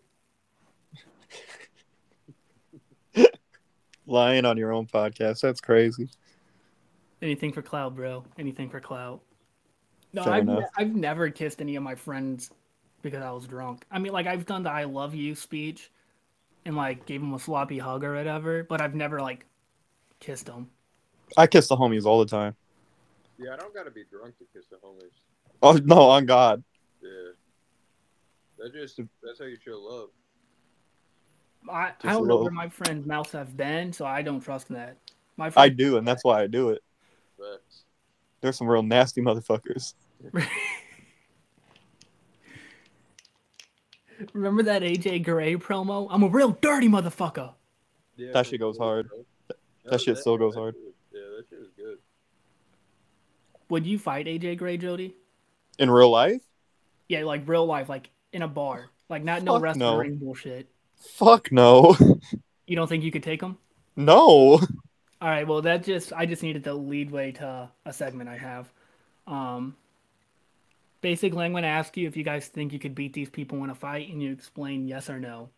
Lying 4.07 4.45
on 4.45 4.57
your 4.57 4.73
own 4.73 4.87
podcast. 4.87 5.41
That's 5.41 5.61
crazy. 5.61 6.09
Anything 7.21 7.53
for 7.53 7.63
clout, 7.63 7.97
bro. 7.97 8.25
Anything 8.39 8.71
for 8.71 8.81
clout. 8.81 9.21
No, 10.13 10.25
Fair 10.25 10.35
I've, 10.35 10.47
ne- 10.47 10.67
I've 10.79 10.95
never 10.95 11.29
kissed 11.31 11.61
any 11.61 11.77
of 11.77 11.83
my 11.83 11.95
friends 11.95 12.51
because 13.03 13.23
I 13.23 13.31
was 13.33 13.47
drunk. 13.47 13.85
I 13.91 13.99
mean, 13.99 14.13
like 14.13 14.27
I've 14.27 14.47
done 14.47 14.63
the 14.63 14.71
"I 14.71 14.85
love 14.85 15.15
you" 15.15 15.35
speech 15.35 15.91
and 16.69 16.77
like 16.77 17.07
gave 17.07 17.23
him 17.23 17.33
a 17.33 17.39
sloppy 17.39 17.79
hug 17.79 18.05
or 18.05 18.15
whatever, 18.15 18.63
but 18.63 18.81
I've 18.81 18.95
never 18.95 19.21
like 19.21 19.47
kissed 20.21 20.47
him. 20.47 20.69
I 21.37 21.47
kiss 21.47 21.67
the 21.67 21.77
homies 21.77 22.05
all 22.05 22.21
the 22.21 22.27
time. 22.27 22.55
Yeah, 23.39 23.55
I 23.55 23.57
don't 23.57 23.75
gotta 23.75 23.91
be 23.91 24.05
drunk 24.09 24.37
to 24.39 24.45
kiss 24.53 24.67
the 24.67 24.77
homies. 24.77 25.11
Oh 25.63 25.81
no, 25.83 26.11
on 26.11 26.27
God. 26.27 26.63
Yeah. 27.03 27.09
That 28.59 28.75
just 28.75 29.01
that's 29.23 29.39
how 29.39 29.47
you 29.47 29.57
show 29.65 29.79
love. 29.79 30.11
I, 31.71 31.89
Just 31.89 32.05
I 32.05 32.13
don't 32.13 32.25
a 32.25 32.29
know 32.29 32.37
where 32.37 32.51
my 32.51 32.69
friends' 32.69 33.07
mouths 33.07 33.33
have 33.33 33.57
been, 33.57 33.93
so 33.93 34.05
I 34.05 34.23
don't 34.23 34.41
trust 34.41 34.69
that. 34.69 34.99
My 35.37 35.51
I 35.57 35.71
do, 35.71 35.97
and 35.97 36.07
that's 36.07 36.23
why 36.23 36.43
I 36.43 36.47
do 36.47 36.71
it. 36.71 36.83
Facts. 37.39 37.85
There's 38.41 38.57
some 38.57 38.69
real 38.69 38.83
nasty 38.83 39.23
motherfuckers. 39.23 39.95
remember 44.33 44.63
that 44.65 44.83
AJ 44.83 45.25
Gray 45.25 45.55
promo? 45.57 46.09
I'm 46.11 46.23
a 46.23 46.29
real 46.29 46.53
dirty 46.61 46.89
motherfucker. 46.89 47.53
Yeah, 48.17 48.33
That 48.33 48.47
shit 48.47 48.61
goes 48.61 48.79
real, 48.79 48.89
hard. 48.89 49.09
bro. 49.09 49.19
That 49.87 50.01
shit 50.01 50.19
still 50.19 50.37
goes 50.37 50.55
hard. 50.55 50.75
shit- 50.75 50.95
Yeah, 51.13 51.21
that 51.37 51.45
shit 51.49 51.59
is 51.61 51.69
good. 51.77 51.99
Would 53.69 53.87
you 53.87 53.99
fight 53.99 54.27
AJ 54.27 54.57
Gray, 54.59 54.77
Jody? 54.77 55.15
In 55.79 55.91
real 55.91 56.11
life? 56.11 56.43
Yeah, 57.09 57.25
like 57.25 57.47
real 57.47 57.67
life, 57.67 57.89
like 57.89 58.11
in 58.33 58.43
a 58.43 58.49
bar, 58.49 58.91
like 59.09 59.23
not 59.25 59.43
no 59.43 59.55
Fuck 59.55 59.63
wrestling 59.63 59.81
no. 59.81 59.97
ring 59.99 60.17
bullshit. 60.17 60.69
Fuck 60.97 61.53
no. 61.53 61.97
You 62.67 62.77
don't 62.77 62.87
think 62.87 63.03
you 63.03 63.11
could 63.11 63.23
take 63.23 63.41
him? 63.43 63.57
no. 63.97 64.61
All 65.21 65.29
right, 65.29 65.49
well 65.49 65.63
that 65.63 65.83
just 65.85 66.13
I 66.13 66.27
just 66.27 66.43
needed 66.43 66.63
the 66.65 66.75
lead 66.75 67.11
way 67.11 67.33
to 67.33 67.71
a 67.87 67.93
segment 67.95 68.29
I 68.29 68.37
have. 68.37 68.69
Um, 69.27 69.75
basically, 71.01 71.45
I'm 71.45 71.53
going 71.53 71.63
to 71.63 71.69
ask 71.69 71.97
you 71.97 72.07
if 72.09 72.17
you 72.17 72.25
guys 72.25 72.49
think 72.49 72.73
you 72.73 72.79
could 72.79 72.95
beat 72.95 73.13
these 73.13 73.31
people 73.31 73.63
in 73.65 73.71
a 73.71 73.75
fight, 73.75 74.09
and 74.11 74.23
you 74.23 74.33
explain 74.33 74.87
yes 74.87 75.09
or 75.11 75.19
no. 75.19 75.51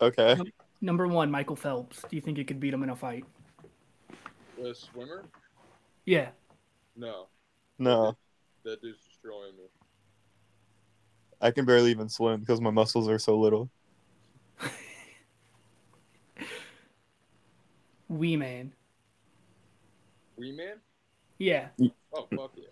Okay. 0.00 0.36
Number 0.80 1.06
one, 1.06 1.30
Michael 1.30 1.56
Phelps. 1.56 2.02
Do 2.02 2.16
you 2.16 2.20
think 2.22 2.36
you 2.38 2.44
could 2.44 2.60
beat 2.60 2.74
him 2.74 2.82
in 2.82 2.90
a 2.90 2.96
fight? 2.96 3.24
The 4.60 4.74
swimmer? 4.74 5.24
Yeah. 6.04 6.28
No, 6.96 7.26
No. 7.78 8.16
that 8.64 8.80
dude's 8.82 9.02
destroying 9.04 9.56
me. 9.56 9.64
I 11.40 11.50
can 11.50 11.64
barely 11.64 11.90
even 11.90 12.08
swim 12.08 12.40
because 12.40 12.60
my 12.60 12.70
muscles 12.70 13.08
are 13.08 13.18
so 13.18 13.38
little. 13.38 13.68
Wee 18.08 18.36
man. 18.36 18.72
Wee 20.36 20.52
man? 20.52 20.76
Yeah. 21.38 21.68
Oh 22.12 22.26
fuck 22.36 22.52
yeah. 22.56 22.68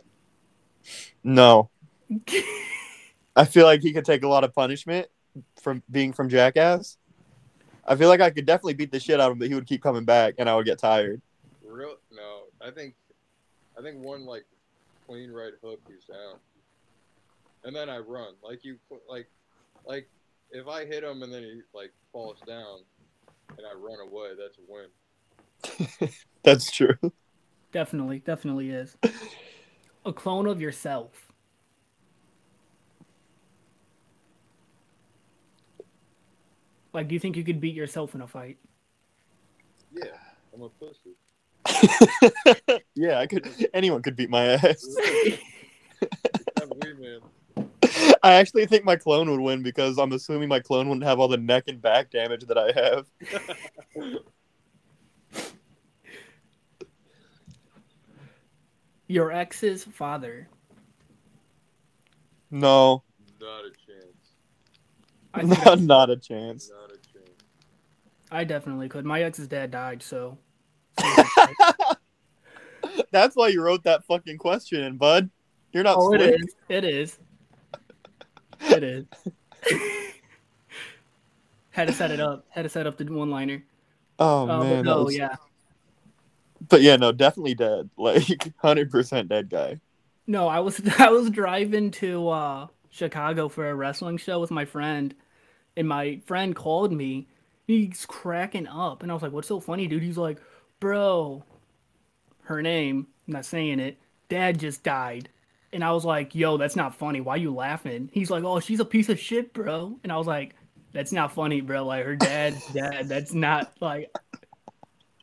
No. 1.23 1.71
I 3.37 3.45
feel 3.45 3.65
like 3.65 3.81
he 3.83 3.93
could 3.93 4.05
take 4.05 4.23
a 4.23 4.29
lot 4.29 4.45
of 4.45 4.55
punishment 4.55 5.09
from 5.61 5.83
being 5.91 6.12
from 6.12 6.29
Jackass. 6.29 6.99
I 7.87 7.97
feel 7.97 8.09
like 8.09 8.21
I 8.21 8.31
could 8.31 8.47
definitely 8.47 8.75
beat 8.75 8.93
the 8.93 9.01
shit 9.01 9.21
out 9.21 9.31
of 9.31 9.33
him, 9.33 9.39
but 9.39 9.49
he 9.49 9.55
would 9.55 9.67
keep 9.67 9.83
coming 9.83 10.05
back 10.05 10.35
and 10.39 10.49
I 10.49 10.55
would 10.55 10.67
get 10.67 10.79
tired. 10.79 11.21
Real? 11.65 11.97
No, 12.12 12.43
I 12.61 12.71
think, 12.71 12.95
I 13.79 13.83
think 13.83 14.05
one 14.05 14.27
like 14.27 14.45
clean 15.07 15.31
right 15.31 15.53
hook 15.62 15.81
he's 15.89 16.05
down, 16.05 16.37
and 17.65 17.75
then 17.75 17.89
I 17.89 17.99
run 17.99 18.35
like 18.43 18.65
you 18.65 18.79
like, 19.09 19.27
like 19.87 20.09
if 20.51 20.69
I 20.69 20.85
hit 20.85 21.03
him 21.03 21.23
and 21.23 21.33
then 21.33 21.43
he 21.43 21.61
like 21.75 21.93
falls 22.12 22.39
down, 22.47 22.81
and 23.57 23.67
I 23.67 23.75
run 23.75 24.01
away, 24.01 24.31
that's 24.39 24.59
a 24.59 24.73
win. 24.73 26.11
That's 26.43 26.73
true. 26.73 26.97
Definitely, 27.71 28.19
definitely 28.19 28.71
is. 28.71 28.97
A 30.04 30.12
clone 30.12 30.47
of 30.47 30.61
yourself. 30.61 31.32
Like, 36.92 37.09
do 37.09 37.14
you 37.14 37.21
think 37.21 37.37
you 37.37 37.44
could 37.44 37.61
beat 37.61 37.75
yourself 37.75 38.14
in 38.14 38.21
a 38.21 38.26
fight? 38.26 38.59
Yeah, 39.94 40.04
I'm 40.52 40.62
a 40.62 40.68
pussy. 40.68 41.16
yeah, 42.94 43.18
I 43.18 43.26
could. 43.26 43.49
Anyone 43.73 44.02
could 44.02 44.16
beat 44.16 44.28
my 44.28 44.44
ass. 44.44 44.85
I'm 46.61 46.71
man. 47.00 47.21
I 48.23 48.35
actually 48.35 48.66
think 48.66 48.85
my 48.85 48.97
clone 48.97 49.30
would 49.30 49.40
win 49.40 49.62
because 49.62 49.99
I'm 49.99 50.12
assuming 50.12 50.49
my 50.49 50.61
clone 50.61 50.88
wouldn't 50.88 51.04
have 51.04 51.18
all 51.18 51.28
the 51.28 51.37
neck 51.37 51.64
and 51.68 51.80
back 51.80 52.11
damage 52.11 52.44
that 52.47 52.59
I 52.59 52.73
have. 52.73 53.06
Your 59.12 59.31
ex's 59.31 59.85
father. 59.85 60.49
No, 62.50 63.02
Not 63.40 63.64
a 63.66 63.71
chance. 63.87 64.37
I 65.35 65.42
not, 65.66 65.81
not 65.81 66.09
a 66.11 66.16
chance. 66.16 66.71
Not 66.71 66.90
a 66.90 66.97
chance. 67.12 67.28
I 68.31 68.45
definitely 68.45 68.88
could. 68.88 69.04
My 69.04 69.23
ex's 69.23 69.49
dad 69.49 69.71
died, 69.71 70.02
so. 70.02 70.38
That's 73.11 73.37
why 73.37 73.49
you 73.49 73.62
wrote 73.62 73.83
that 73.85 74.02
fucking 74.07 74.38
question 74.38 74.83
in, 74.83 74.97
bud. 74.97 75.28
You're 75.73 75.85
not 75.85 75.97
Oh, 75.99 76.14
it 76.14 76.21
slick. 76.21 76.35
is. 76.40 76.54
It 76.71 76.85
is. 76.85 77.19
It 78.71 78.83
is. 78.85 79.04
Had 81.71 81.88
to 81.88 81.92
set 81.92 82.11
it 82.12 82.21
up. 82.21 82.47
Had 82.49 82.62
to 82.62 82.69
set 82.71 82.87
up 82.87 82.97
the 82.97 83.04
one 83.04 83.28
liner. 83.28 83.62
Oh 84.19 84.45
Uh, 84.45 84.47
man. 84.47 84.59
but 84.61 84.69
that 84.76 84.83
no, 84.85 85.04
was- 85.04 85.16
yeah. 85.19 85.35
But 86.73 86.81
yeah, 86.81 86.97
no, 86.97 87.12
definitely 87.12 87.55
dead. 87.55 87.91
Like 87.99 88.57
hundred 88.57 88.91
percent 88.91 89.29
dead 89.29 89.50
guy. 89.50 89.79
No, 90.26 90.49
I 90.49 90.61
was 90.61 90.81
I 90.99 91.11
was 91.11 91.29
driving 91.29 91.91
to 91.93 92.29
uh, 92.31 92.67
Chicago 92.88 93.50
for 93.50 93.69
a 93.69 93.75
wrestling 93.75 94.17
show 94.17 94.41
with 94.41 94.50
my 94.50 94.64
friend, 94.64 95.14
and 95.76 95.87
my 95.87 96.21
friend 96.25 96.57
called 96.57 96.91
me. 96.93 97.29
He's 97.67 98.07
cracking 98.07 98.67
up, 98.67 99.02
and 99.02 99.12
I 99.12 99.14
was 99.14 99.23
like, 99.23 99.33
"What's 99.33 99.49
so 99.49 99.61
funny, 99.61 99.87
dude?" 99.87 100.02
He's 100.02 100.17
like, 100.17 100.38
"Bro, 100.81 101.45
her 102.45 102.62
name. 102.62 103.07
I'm 103.29 103.35
not 103.35 103.45
saying 103.45 103.79
it. 103.79 103.99
Dad 104.31 104.59
just 104.59 104.83
died." 104.83 105.29
And 105.75 105.85
I 105.85 105.93
was 105.93 106.07
like, 106.07 106.35
"Yo, 106.35 106.57
that's 106.57 106.75
not 106.75 106.95
funny. 106.95 107.21
Why 107.21 107.37
you 107.37 107.55
laughing?" 107.55 108.09
He's 108.14 108.31
like, 108.31 108.45
"Oh, 108.45 108.61
she's 108.61 108.81
a 108.81 108.87
piece 108.87 109.11
of 109.11 109.21
shit, 109.21 109.52
bro." 109.52 109.99
And 110.02 110.11
I 110.11 110.17
was 110.17 110.26
like, 110.26 110.55
"That's 110.95 111.12
not 111.12 111.33
funny, 111.33 111.61
bro. 111.61 111.85
Like 111.85 112.07
her 112.07 112.17
dad, 112.17 112.55
dad. 112.73 113.09
That's 113.11 113.35
not 113.35 113.75
like. 113.81 114.11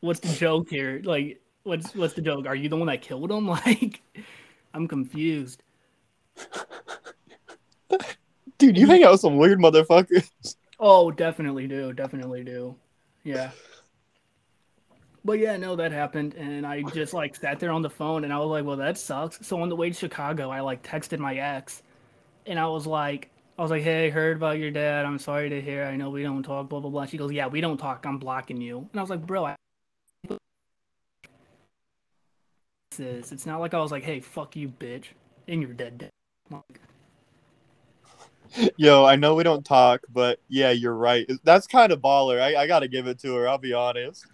What's 0.00 0.20
the 0.20 0.34
joke 0.34 0.70
here? 0.70 1.02
Like, 1.04 1.39
what's 1.62 1.94
what's 1.94 2.14
the 2.14 2.22
joke? 2.22 2.46
Are 2.46 2.54
you 2.54 2.68
the 2.68 2.76
one 2.76 2.86
that 2.88 3.02
killed 3.02 3.30
him? 3.30 3.46
Like." 3.48 4.02
I'm 4.72 4.86
confused. 4.86 5.62
Dude, 8.58 8.76
you 8.76 8.86
hang 8.86 9.04
out 9.04 9.12
with 9.12 9.20
some 9.20 9.36
weird 9.36 9.58
motherfuckers. 9.58 10.56
Oh, 10.78 11.10
definitely 11.10 11.66
do. 11.66 11.92
Definitely 11.92 12.44
do. 12.44 12.74
Yeah. 13.24 13.50
But 15.24 15.38
yeah, 15.38 15.56
no, 15.56 15.76
that 15.76 15.92
happened. 15.92 16.34
And 16.34 16.66
I 16.66 16.82
just 16.82 17.12
like 17.12 17.36
sat 17.36 17.60
there 17.60 17.72
on 17.72 17.82
the 17.82 17.90
phone 17.90 18.24
and 18.24 18.32
I 18.32 18.38
was 18.38 18.48
like, 18.48 18.64
well, 18.64 18.76
that 18.76 18.96
sucks. 18.96 19.46
So 19.46 19.60
on 19.60 19.68
the 19.68 19.76
way 19.76 19.90
to 19.90 19.94
Chicago, 19.94 20.50
I 20.50 20.60
like 20.60 20.82
texted 20.82 21.18
my 21.18 21.36
ex 21.36 21.82
and 22.46 22.58
I 22.58 22.66
was 22.66 22.86
like, 22.86 23.30
I 23.58 23.62
was 23.62 23.70
like, 23.70 23.82
hey, 23.82 24.08
heard 24.08 24.38
about 24.38 24.58
your 24.58 24.70
dad. 24.70 25.04
I'm 25.04 25.18
sorry 25.18 25.50
to 25.50 25.60
hear. 25.60 25.84
I 25.84 25.96
know 25.96 26.08
we 26.08 26.22
don't 26.22 26.42
talk, 26.42 26.70
blah, 26.70 26.80
blah, 26.80 26.88
blah. 26.88 27.04
She 27.04 27.18
goes, 27.18 27.30
yeah, 27.32 27.46
we 27.46 27.60
don't 27.60 27.76
talk. 27.76 28.06
I'm 28.06 28.16
blocking 28.16 28.58
you. 28.58 28.78
And 28.78 28.98
I 28.98 29.02
was 29.02 29.10
like, 29.10 29.26
bro, 29.26 29.44
I. 29.46 29.56
This. 32.96 33.30
It's 33.30 33.46
not 33.46 33.60
like 33.60 33.72
I 33.72 33.78
was 33.78 33.92
like, 33.92 34.02
hey, 34.02 34.18
fuck 34.18 34.56
you, 34.56 34.68
bitch. 34.68 35.04
And 35.46 35.62
you're 35.62 35.72
dead. 35.72 35.98
dead. 35.98 36.10
Like, 36.50 36.80
Yo, 38.76 39.04
I 39.04 39.14
know 39.14 39.36
we 39.36 39.44
don't 39.44 39.64
talk, 39.64 40.00
but 40.12 40.40
yeah, 40.48 40.72
you're 40.72 40.94
right. 40.94 41.24
That's 41.44 41.68
kind 41.68 41.92
of 41.92 42.00
baller. 42.00 42.40
I, 42.40 42.62
I 42.62 42.66
gotta 42.66 42.88
give 42.88 43.06
it 43.06 43.20
to 43.20 43.34
her. 43.36 43.48
I'll 43.48 43.58
be 43.58 43.72
honest. 43.72 44.26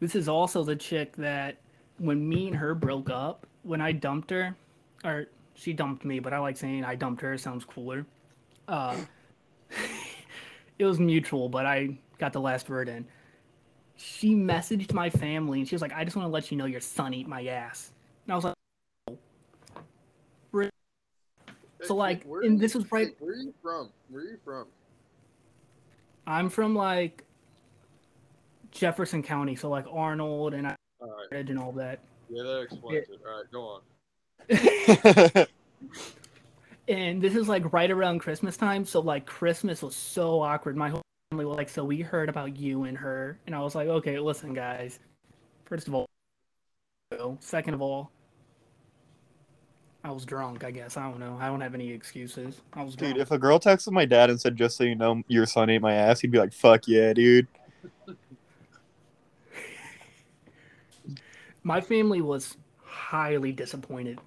This 0.00 0.14
is 0.14 0.28
also 0.30 0.64
the 0.64 0.74
chick 0.74 1.14
that 1.16 1.58
when 1.98 2.26
me 2.26 2.46
and 2.46 2.56
her 2.56 2.74
broke 2.74 3.10
up, 3.10 3.46
when 3.64 3.82
I 3.82 3.92
dumped 3.92 4.30
her, 4.30 4.56
or 5.04 5.26
she 5.54 5.74
dumped 5.74 6.06
me, 6.06 6.20
but 6.20 6.32
I 6.32 6.38
like 6.38 6.56
saying 6.56 6.84
I 6.84 6.94
dumped 6.94 7.20
her, 7.20 7.36
sounds 7.36 7.66
cooler. 7.66 8.06
Uh, 8.66 8.96
it 10.78 10.86
was 10.86 10.98
mutual, 10.98 11.50
but 11.50 11.66
I 11.66 11.98
got 12.16 12.32
the 12.32 12.40
last 12.40 12.70
word 12.70 12.88
in. 12.88 13.04
She 13.96 14.34
messaged 14.34 14.92
my 14.92 15.08
family 15.08 15.60
and 15.60 15.68
she 15.68 15.74
was 15.74 15.82
like, 15.82 15.92
I 15.92 16.04
just 16.04 16.16
want 16.16 16.26
to 16.26 16.32
let 16.32 16.50
you 16.50 16.56
know 16.56 16.66
your 16.66 16.80
son 16.80 17.14
ate 17.14 17.28
my 17.28 17.46
ass. 17.46 17.92
And 18.26 18.32
I 18.32 18.36
was 18.36 18.44
like, 18.44 18.54
oh. 19.08 19.18
So, 21.82 21.94
like, 21.94 22.24
Where 22.24 22.42
and 22.42 22.58
this 22.58 22.74
was 22.74 22.90
right- 22.90 23.14
Where 23.18 23.32
are 23.32 23.36
you 23.36 23.54
from? 23.62 23.90
Where 24.08 24.22
are 24.22 24.26
you 24.26 24.38
from? 24.44 24.66
I'm 26.26 26.48
from 26.48 26.74
like 26.74 27.24
Jefferson 28.70 29.22
County, 29.22 29.54
so 29.54 29.68
like 29.68 29.84
Arnold 29.90 30.54
and 30.54 30.66
All 30.66 30.76
right. 31.30 31.48
And 31.48 31.58
all 31.58 31.72
that. 31.72 32.00
Yeah, 32.30 32.42
that 32.42 32.62
explains 32.62 33.08
it. 33.08 33.20
All 33.26 33.36
right, 33.36 33.50
go 33.52 33.80
on. 35.36 35.46
and 36.88 37.20
this 37.20 37.36
is 37.36 37.48
like 37.48 37.70
right 37.72 37.90
around 37.90 38.20
Christmas 38.20 38.56
time, 38.56 38.84
so 38.86 39.00
like 39.00 39.26
Christmas 39.26 39.82
was 39.82 39.94
so 39.94 40.40
awkward. 40.40 40.76
My 40.76 40.88
whole 40.88 41.03
was 41.36 41.56
like, 41.56 41.68
"So 41.68 41.84
we 41.84 42.00
heard 42.00 42.28
about 42.28 42.56
you 42.56 42.84
and 42.84 42.96
her," 42.96 43.38
and 43.46 43.54
I 43.54 43.60
was 43.60 43.74
like, 43.74 43.88
"Okay, 43.88 44.18
listen, 44.18 44.54
guys. 44.54 44.98
First 45.64 45.88
of 45.88 45.94
all, 45.94 46.06
second 47.40 47.74
of 47.74 47.82
all, 47.82 48.10
I 50.04 50.10
was 50.10 50.24
drunk. 50.24 50.64
I 50.64 50.70
guess 50.70 50.96
I 50.96 51.08
don't 51.08 51.18
know. 51.18 51.36
I 51.40 51.46
don't 51.46 51.60
have 51.60 51.74
any 51.74 51.90
excuses. 51.90 52.60
I 52.74 52.82
was 52.82 52.94
drunk. 52.94 53.14
dude, 53.14 53.22
if 53.22 53.30
a 53.30 53.38
girl 53.38 53.58
texted 53.58 53.92
my 53.92 54.04
dad 54.04 54.30
and 54.30 54.40
said, 54.40 54.56
"Just 54.56 54.76
so 54.76 54.84
you 54.84 54.94
know, 54.94 55.22
your 55.28 55.46
son 55.46 55.70
ate 55.70 55.80
my 55.80 55.94
ass," 55.94 56.20
he'd 56.20 56.30
be 56.30 56.38
like, 56.38 56.52
"Fuck 56.52 56.86
yeah, 56.86 57.12
dude." 57.12 57.46
My 61.66 61.80
family 61.80 62.20
was 62.20 62.58
highly 62.82 63.50
disappointed. 63.50 64.18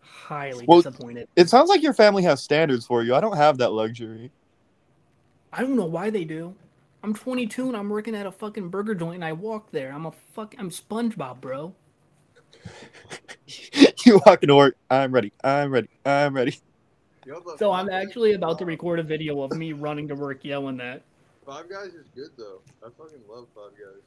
Highly 0.00 0.64
Well- 0.66 0.82
disappointed. 0.82 1.28
It 1.34 1.48
sounds 1.50 1.68
like 1.68 1.82
your 1.82 1.92
family 1.94 2.22
has 2.22 2.40
standards 2.42 2.86
for 2.86 3.02
you. 3.02 3.14
I 3.14 3.20
don't 3.20 3.36
have 3.36 3.58
that 3.58 3.72
luxury. 3.72 4.30
I 5.56 5.62
don't 5.62 5.74
know 5.76 5.86
why 5.86 6.10
they 6.10 6.24
do. 6.24 6.54
I'm 7.02 7.14
22 7.14 7.68
and 7.68 7.76
I'm 7.76 7.88
working 7.88 8.14
at 8.14 8.26
a 8.26 8.32
fucking 8.32 8.68
burger 8.68 8.94
joint 8.94 9.16
and 9.16 9.24
I 9.24 9.32
walk 9.32 9.70
there. 9.70 9.90
I'm 9.90 10.04
a 10.04 10.12
fuck. 10.12 10.54
I'm 10.58 10.70
SpongeBob, 10.70 11.40
bro. 11.40 11.74
you 14.04 14.20
walk 14.26 14.42
into 14.42 14.54
work. 14.54 14.76
I'm 14.90 15.12
ready. 15.12 15.32
I'm 15.42 15.72
ready. 15.72 15.88
I'm 16.04 16.34
ready. 16.34 16.58
So 17.58 17.72
I'm 17.72 17.88
actually 17.88 18.34
about 18.34 18.58
to 18.58 18.66
record 18.66 18.98
a 19.00 19.02
video 19.02 19.40
of 19.40 19.52
me 19.52 19.72
running 19.72 20.06
to 20.08 20.14
work 20.14 20.44
yelling 20.44 20.76
that. 20.76 21.02
Five 21.46 21.70
Guys 21.70 21.94
is 21.94 22.06
good 22.14 22.30
though. 22.36 22.60
I 22.84 22.88
fucking 22.98 23.20
love 23.28 23.46
Five 23.54 23.72
Guys. 23.72 24.02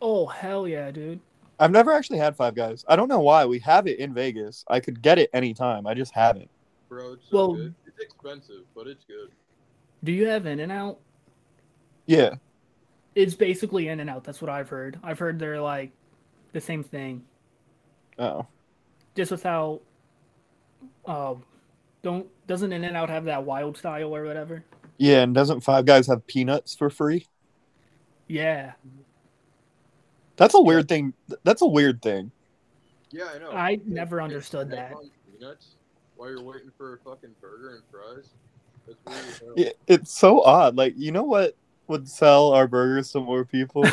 Oh 0.00 0.26
hell 0.26 0.68
yeah, 0.68 0.90
dude. 0.90 1.18
I've 1.58 1.70
never 1.72 1.92
actually 1.92 2.18
had 2.18 2.36
Five 2.36 2.54
Guys. 2.54 2.84
I 2.88 2.94
don't 2.96 3.08
know 3.08 3.20
why. 3.20 3.44
We 3.46 3.58
have 3.60 3.86
it 3.86 3.98
in 3.98 4.14
Vegas. 4.14 4.64
I 4.68 4.80
could 4.80 5.02
get 5.02 5.18
it 5.18 5.28
anytime. 5.32 5.86
I 5.86 5.94
just 5.94 6.12
haven't. 6.12 6.48
Bro, 6.88 7.14
it's 7.14 7.28
so 7.30 7.36
Well- 7.36 7.52
good. 7.54 7.74
It's 7.86 7.98
expensive, 8.00 8.62
but 8.74 8.86
it's 8.86 9.04
good. 9.04 9.30
Do 10.04 10.12
you 10.12 10.26
have 10.26 10.46
In 10.46 10.60
and 10.60 10.72
Out? 10.72 10.98
Yeah. 12.06 12.34
It's 13.14 13.34
basically 13.34 13.88
In 13.88 14.00
and 14.00 14.10
Out. 14.10 14.24
That's 14.24 14.40
what 14.40 14.50
I've 14.50 14.68
heard. 14.68 14.98
I've 15.02 15.18
heard 15.18 15.38
they're 15.38 15.60
like 15.60 15.92
the 16.52 16.60
same 16.60 16.82
thing, 16.82 17.24
Oh. 18.18 18.46
just 19.14 19.30
without. 19.30 19.80
Uh, 21.06 21.34
don't 22.02 22.26
doesn't 22.46 22.72
In 22.72 22.84
and 22.84 22.96
Out 22.96 23.08
have 23.10 23.24
that 23.24 23.44
wild 23.44 23.76
style 23.76 24.14
or 24.14 24.24
whatever? 24.24 24.64
Yeah, 24.98 25.22
and 25.22 25.34
doesn't 25.34 25.60
Five 25.60 25.84
Guys 25.86 26.06
have 26.08 26.26
peanuts 26.26 26.74
for 26.74 26.90
free? 26.90 27.26
Yeah, 28.28 28.72
That's 30.36 30.54
a 30.54 30.60
weird 30.60 30.88
thing. 30.88 31.12
That's 31.44 31.60
a 31.62 31.66
weird 31.66 32.00
thing. 32.02 32.30
Yeah, 33.10 33.26
I 33.34 33.38
know. 33.38 33.52
I 33.52 33.76
Kids- 33.76 33.88
never 33.88 34.22
understood 34.22 34.68
snack 34.68 34.90
that. 34.90 34.96
on 34.96 35.10
Peanuts 35.30 35.74
while 36.16 36.30
you're 36.30 36.42
waiting 36.42 36.70
for 36.76 36.94
a 36.94 36.98
fucking 36.98 37.34
burger 37.40 37.74
and 37.76 37.82
fries. 37.90 38.30
That's 38.86 38.98
weird. 39.06 39.26
as 39.26 39.38
hell. 39.38 39.52
Yeah, 39.56 39.70
it's 39.86 40.12
so 40.12 40.42
odd. 40.42 40.76
Like, 40.76 40.94
you 40.96 41.12
know 41.12 41.24
what 41.24 41.56
would 41.88 42.08
sell 42.08 42.52
our 42.52 42.66
burgers 42.66 43.12
to 43.12 43.20
more 43.20 43.44
people? 43.44 43.84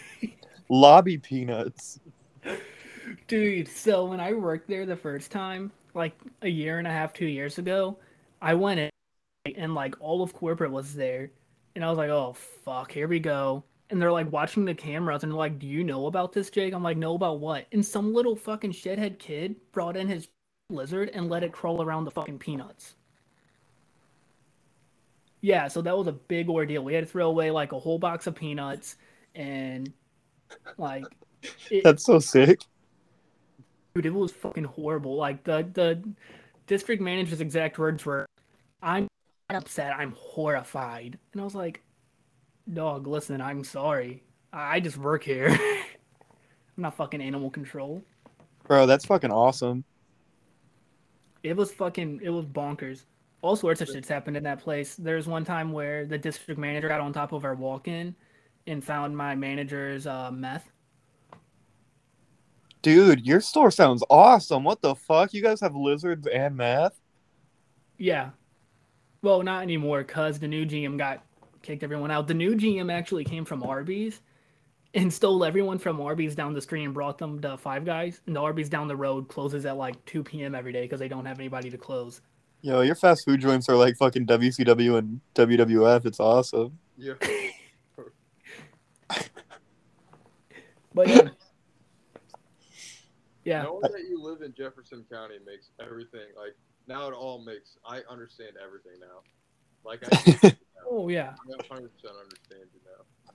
Lobby 0.68 1.18
peanuts. 1.18 2.00
Dude, 3.26 3.68
so 3.68 4.06
when 4.06 4.20
I 4.20 4.32
worked 4.32 4.68
there 4.68 4.86
the 4.86 4.96
first 4.96 5.30
time, 5.30 5.70
like 5.94 6.14
a 6.42 6.48
year 6.48 6.78
and 6.78 6.86
a 6.86 6.90
half, 6.90 7.12
two 7.12 7.26
years 7.26 7.58
ago, 7.58 7.98
I 8.40 8.54
went 8.54 8.80
in 8.80 8.90
and 9.56 9.74
like 9.74 9.94
all 10.00 10.22
of 10.22 10.32
corporate 10.32 10.70
was 10.70 10.94
there. 10.94 11.30
And 11.74 11.84
I 11.84 11.88
was 11.88 11.98
like, 11.98 12.10
oh, 12.10 12.34
fuck, 12.64 12.92
here 12.92 13.08
we 13.08 13.18
go. 13.18 13.64
And 13.90 14.00
they're 14.00 14.12
like 14.12 14.30
watching 14.32 14.64
the 14.64 14.74
cameras 14.74 15.22
and 15.22 15.32
they're 15.32 15.38
like, 15.38 15.58
do 15.58 15.66
you 15.66 15.84
know 15.84 16.06
about 16.06 16.32
this, 16.32 16.50
Jake? 16.50 16.72
I'm 16.72 16.82
like, 16.82 16.96
no, 16.96 17.14
about 17.14 17.40
what? 17.40 17.66
And 17.72 17.84
some 17.84 18.14
little 18.14 18.36
fucking 18.36 18.72
shithead 18.72 19.18
kid 19.18 19.56
brought 19.72 19.96
in 19.96 20.08
his 20.08 20.28
lizard 20.70 21.10
and 21.12 21.28
let 21.28 21.44
it 21.44 21.52
crawl 21.52 21.82
around 21.82 22.04
the 22.04 22.10
fucking 22.10 22.38
peanuts. 22.38 22.94
Yeah, 25.42 25.66
so 25.68 25.82
that 25.82 25.96
was 25.98 26.06
a 26.06 26.12
big 26.12 26.48
ordeal. 26.48 26.84
We 26.84 26.94
had 26.94 27.04
to 27.04 27.10
throw 27.10 27.28
away 27.28 27.50
like 27.50 27.72
a 27.72 27.78
whole 27.78 27.98
box 27.98 28.26
of 28.28 28.34
peanuts 28.36 28.96
and 29.34 29.92
like 30.78 31.04
it, 31.68 31.82
That's 31.82 32.04
so 32.04 32.20
sick. 32.20 32.60
dude, 33.94 34.06
it 34.06 34.14
was 34.14 34.30
fucking 34.32 34.64
horrible. 34.64 35.16
Like 35.16 35.42
the 35.44 35.68
the 35.74 36.02
district 36.68 37.02
manager's 37.02 37.40
exact 37.40 37.76
words 37.78 38.04
were, 38.06 38.24
"I'm 38.82 39.08
upset. 39.50 39.92
I'm 39.96 40.12
horrified." 40.16 41.18
And 41.32 41.40
I 41.40 41.44
was 41.44 41.56
like, 41.56 41.82
"Dog, 42.72 43.08
listen, 43.08 43.40
I'm 43.40 43.64
sorry. 43.64 44.22
I 44.52 44.76
I 44.76 44.80
just 44.80 44.96
work 44.96 45.24
here. 45.24 45.48
I'm 46.76 46.82
not 46.84 46.94
fucking 46.96 47.20
animal 47.20 47.50
control." 47.50 48.04
Bro, 48.68 48.86
that's 48.86 49.04
fucking 49.06 49.32
awesome. 49.32 49.82
It 51.42 51.56
was 51.56 51.72
fucking. 51.72 52.20
It 52.22 52.30
was 52.30 52.44
bonkers. 52.46 53.02
All 53.42 53.56
sorts 53.56 53.80
of 53.80 53.88
shits 53.88 54.08
happened 54.08 54.36
in 54.36 54.44
that 54.44 54.60
place. 54.60 54.94
There's 54.94 55.26
one 55.26 55.44
time 55.44 55.72
where 55.72 56.06
the 56.06 56.16
district 56.16 56.58
manager 56.58 56.88
got 56.88 57.00
on 57.00 57.12
top 57.12 57.32
of 57.32 57.44
our 57.44 57.54
walk-in 57.54 58.14
and 58.66 58.82
found 58.82 59.16
my 59.16 59.34
manager's 59.34 60.06
uh, 60.06 60.30
meth. 60.30 60.70
Dude, 62.82 63.26
your 63.26 63.40
store 63.40 63.70
sounds 63.70 64.02
awesome. 64.08 64.64
What 64.64 64.80
the 64.80 64.94
fuck? 64.94 65.34
You 65.34 65.42
guys 65.42 65.60
have 65.60 65.74
lizards 65.74 66.26
and 66.26 66.56
meth? 66.56 66.98
Yeah. 67.98 68.30
Well, 69.22 69.42
not 69.42 69.62
anymore 69.62 70.02
because 70.02 70.38
the 70.38 70.48
new 70.48 70.64
GM 70.64 70.96
got 70.96 71.24
kicked 71.62 71.82
everyone 71.82 72.10
out. 72.10 72.26
The 72.26 72.34
new 72.34 72.54
GM 72.54 72.92
actually 72.92 73.24
came 73.24 73.44
from 73.44 73.62
Arby's, 73.62 74.20
and 74.94 75.12
stole 75.12 75.44
everyone 75.44 75.78
from 75.78 76.00
Arby's 76.00 76.34
down 76.34 76.52
the 76.52 76.60
street 76.60 76.84
and 76.84 76.92
brought 76.92 77.18
them 77.18 77.40
to 77.40 77.56
Five 77.56 77.84
Guys. 77.84 78.20
And 78.26 78.36
the 78.36 78.42
Arby's 78.42 78.68
down 78.68 78.88
the 78.88 78.96
road 78.96 79.28
closes 79.28 79.64
at 79.64 79.76
like 79.76 80.02
2 80.04 80.22
p.m. 80.22 80.54
every 80.54 80.72
day 80.72 80.82
because 80.82 81.00
they 81.00 81.08
don't 81.08 81.24
have 81.24 81.38
anybody 81.38 81.70
to 81.70 81.78
close. 81.78 82.20
Yo, 82.62 82.80
your 82.80 82.94
fast 82.94 83.24
food 83.24 83.40
joints 83.40 83.68
are 83.68 83.76
like 83.76 83.96
fucking 83.96 84.26
WCW 84.26 84.96
and 84.96 85.20
WWF. 85.34 86.06
It's 86.06 86.20
awesome. 86.20 86.78
Yeah. 86.96 87.14
But 90.94 91.08
yeah. 91.08 91.28
Yeah. 93.44 93.62
Knowing 93.62 93.80
that 93.80 94.04
you 94.08 94.22
live 94.22 94.42
in 94.42 94.54
Jefferson 94.54 95.04
County 95.10 95.36
makes 95.44 95.70
everything 95.80 96.28
like 96.36 96.54
now 96.86 97.08
it 97.08 97.14
all 97.14 97.42
makes 97.42 97.76
I 97.86 98.00
understand 98.08 98.52
everything 98.62 99.00
now. 99.00 99.22
Like 99.84 100.00
I, 100.12 100.56
Oh, 100.88 101.08
yeah. 101.08 101.34
I 101.40 101.62
100% 101.74 101.80
understand 101.80 102.68
you 102.74 102.80
now. 102.84 103.32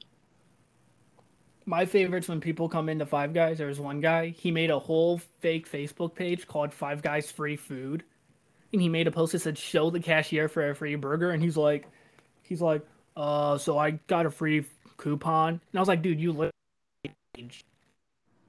My 1.65 1.85
favorites 1.85 2.27
when 2.27 2.39
people 2.39 2.69
come 2.69 2.87
into 2.87 3.05
Five 3.05 3.33
Guys, 3.33 3.57
there 3.57 3.67
was 3.67 3.79
one 3.79 3.99
guy, 3.99 4.29
he 4.29 4.51
made 4.51 4.69
a 4.69 4.79
whole 4.79 5.17
fake 5.39 5.69
Facebook 5.69 6.15
page 6.15 6.47
called 6.47 6.73
Five 6.73 7.01
Guys 7.01 7.31
Free 7.31 7.55
Food. 7.57 8.03
And 8.73 8.81
he 8.81 8.89
made 8.89 9.07
a 9.07 9.11
post 9.11 9.31
that 9.31 9.39
said, 9.39 9.57
show 9.57 9.89
the 9.89 9.99
cashier 9.99 10.49
for 10.49 10.69
a 10.69 10.75
free 10.75 10.95
burger. 10.95 11.31
And 11.31 11.41
he's 11.41 11.57
like, 11.57 11.87
he's 12.43 12.61
like, 12.61 12.85
uh, 13.15 13.57
so 13.57 13.77
I 13.77 13.91
got 13.91 14.25
a 14.25 14.31
free 14.31 14.65
coupon. 14.97 15.49
And 15.53 15.61
I 15.75 15.79
was 15.79 15.87
like, 15.87 16.01
dude, 16.01 16.19
you 16.19 16.31
literally, 16.31 16.51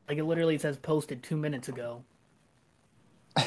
like 0.08 0.18
it 0.18 0.24
literally 0.24 0.58
says 0.58 0.76
posted 0.76 1.22
two 1.22 1.36
minutes 1.36 1.68
ago. 1.68 2.02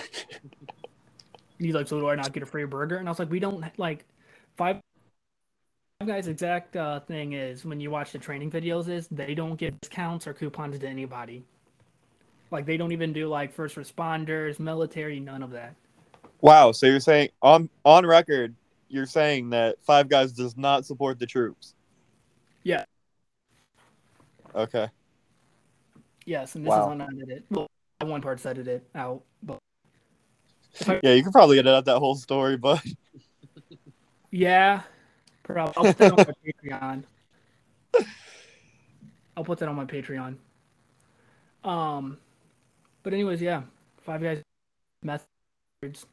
he's 1.59 1.73
like, 1.73 1.87
so 1.87 1.99
do 1.99 2.07
I 2.07 2.15
not 2.15 2.31
get 2.31 2.43
a 2.43 2.45
free 2.45 2.65
burger? 2.65 2.97
And 2.97 3.07
I 3.07 3.11
was 3.11 3.19
like, 3.19 3.29
we 3.29 3.39
don't 3.39 3.77
like 3.77 4.05
Five 4.57 4.81
Guys' 6.05 6.27
exact 6.27 6.75
uh, 6.75 6.99
thing 6.99 7.33
is 7.33 7.63
when 7.63 7.79
you 7.79 7.91
watch 7.91 8.11
the 8.11 8.19
training 8.19 8.49
videos 8.49 8.89
is 8.89 9.07
they 9.07 9.35
don't 9.35 9.55
give 9.55 9.79
discounts 9.81 10.25
or 10.27 10.33
coupons 10.33 10.79
to 10.79 10.87
anybody. 10.87 11.43
Like 12.49 12.65
they 12.65 12.77
don't 12.77 12.91
even 12.91 13.13
do 13.13 13.27
like 13.27 13.53
first 13.53 13.75
responders, 13.75 14.59
military, 14.59 15.19
none 15.19 15.43
of 15.43 15.51
that. 15.51 15.75
Wow. 16.41 16.71
So 16.71 16.85
you're 16.87 16.99
saying 16.99 17.29
on 17.41 17.69
on 17.85 18.05
record, 18.05 18.55
you're 18.89 19.05
saying 19.05 19.51
that 19.51 19.77
Five 19.83 20.09
Guys 20.09 20.31
does 20.31 20.57
not 20.57 20.85
support 20.85 21.19
the 21.19 21.25
troops. 21.25 21.75
Yeah. 22.63 22.85
Okay. 24.53 24.89
Yes, 26.25 26.55
and 26.55 26.65
this 26.65 26.69
Wow. 26.69 26.87
is 26.87 26.91
unedited. 26.93 27.43
Well, 27.49 27.67
one 28.01 28.21
part's 28.21 28.45
edited 28.45 28.81
out, 28.95 29.23
but 29.43 29.59
Yeah, 31.03 31.13
you 31.13 31.23
could 31.23 31.33
probably 31.33 31.59
edit 31.59 31.73
out 31.73 31.85
that 31.85 31.99
whole 31.99 32.15
story, 32.15 32.57
but 32.57 32.83
yeah, 34.31 34.81
probably. 35.43 35.73
I'll 35.77 35.83
put 35.93 35.97
that 35.97 36.11
on 36.11 36.25
my 36.27 36.63
Patreon. 36.69 37.03
I'll 39.37 39.43
put 39.43 39.59
that 39.59 39.69
on 39.69 39.75
my 39.75 39.85
Patreon. 39.85 40.35
Um, 41.63 42.17
but 43.03 43.13
anyways, 43.13 43.41
yeah, 43.41 43.63
Five 44.03 44.21
Guys 44.21 44.41
methods. 45.03 46.05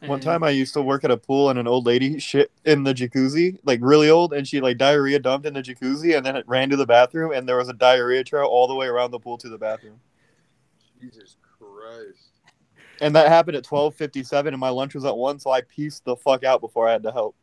One 0.00 0.20
mm-hmm. 0.20 0.28
time 0.28 0.42
I 0.42 0.50
used 0.50 0.74
to 0.74 0.82
work 0.82 1.04
at 1.04 1.10
a 1.10 1.16
pool 1.16 1.48
and 1.48 1.58
an 1.58 1.66
old 1.66 1.86
lady 1.86 2.18
shit 2.18 2.52
in 2.64 2.82
the 2.82 2.92
jacuzzi, 2.92 3.58
like 3.64 3.80
really 3.82 4.10
old, 4.10 4.34
and 4.34 4.46
she 4.46 4.60
like 4.60 4.76
diarrhea 4.76 5.18
dumped 5.18 5.46
in 5.46 5.54
the 5.54 5.62
jacuzzi 5.62 6.16
and 6.16 6.24
then 6.24 6.36
it 6.36 6.46
ran 6.46 6.68
to 6.70 6.76
the 6.76 6.86
bathroom 6.86 7.32
and 7.32 7.48
there 7.48 7.56
was 7.56 7.68
a 7.68 7.72
diarrhea 7.72 8.22
trail 8.22 8.44
all 8.44 8.68
the 8.68 8.74
way 8.74 8.86
around 8.86 9.10
the 9.10 9.18
pool 9.18 9.38
to 9.38 9.48
the 9.48 9.56
bathroom. 9.56 9.98
Jesus 11.00 11.36
Christ. 11.58 12.30
And 13.00 13.14
that 13.14 13.28
happened 13.28 13.56
at 13.56 13.64
twelve 13.64 13.94
fifty 13.94 14.22
seven 14.22 14.52
and 14.52 14.60
my 14.60 14.68
lunch 14.68 14.94
was 14.94 15.04
at 15.04 15.16
one, 15.16 15.38
so 15.38 15.50
I 15.50 15.62
pieced 15.62 16.04
the 16.04 16.16
fuck 16.16 16.44
out 16.44 16.60
before 16.60 16.88
I 16.88 16.92
had 16.92 17.02
to 17.04 17.12
help. 17.12 17.34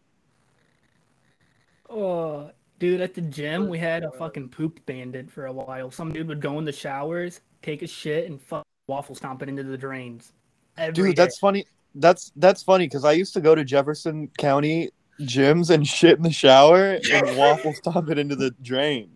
Oh, 1.89 2.52
dude, 2.78 3.02
at 3.02 3.16
the 3.16 3.22
gym 3.22 3.68
we 3.68 3.80
had 3.80 4.04
a 4.04 4.12
fucking 4.12 4.50
poop 4.50 4.86
bandit 4.86 5.32
for 5.32 5.48
a 5.48 5.54
while. 5.54 5.89
Some 5.89 6.12
dude 6.12 6.28
would 6.28 6.42
go 6.42 6.60
in 6.60 6.66
the 6.66 6.72
showers, 6.72 7.42
take 7.63 7.82
a 7.82 7.88
shit, 7.88 8.30
and 8.30 8.39
fuck 8.39 8.63
waffle 8.88 9.16
stomp 9.16 9.42
it 9.42 9.50
into 9.50 9.63
the 9.63 9.78
drains. 9.78 10.34
Every 10.78 10.94
Dude, 10.94 11.16
day. 11.16 11.24
that's 11.24 11.39
funny. 11.39 11.66
That's 11.95 12.32
that's 12.36 12.63
funny 12.63 12.86
because 12.86 13.06
I 13.06 13.12
used 13.12 13.34
to 13.34 13.41
go 13.41 13.56
to 13.56 13.63
Jefferson 13.63 14.29
County 14.38 14.89
gyms 15.21 15.69
and 15.69 15.88
shit 15.88 16.17
in 16.17 16.23
the 16.23 16.32
shower 16.32 16.99
and 17.12 17.38
waffle 17.38 17.73
stomp 17.73 18.10
it 18.10 18.17
into 18.17 18.36
the 18.36 18.51
drain. 18.62 19.15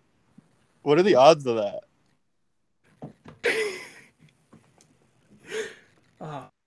What 0.82 0.98
are 0.98 1.02
the 1.02 1.16
odds 1.16 1.46
of 1.46 1.56
that? 1.56 1.80
Oh. 6.20 6.44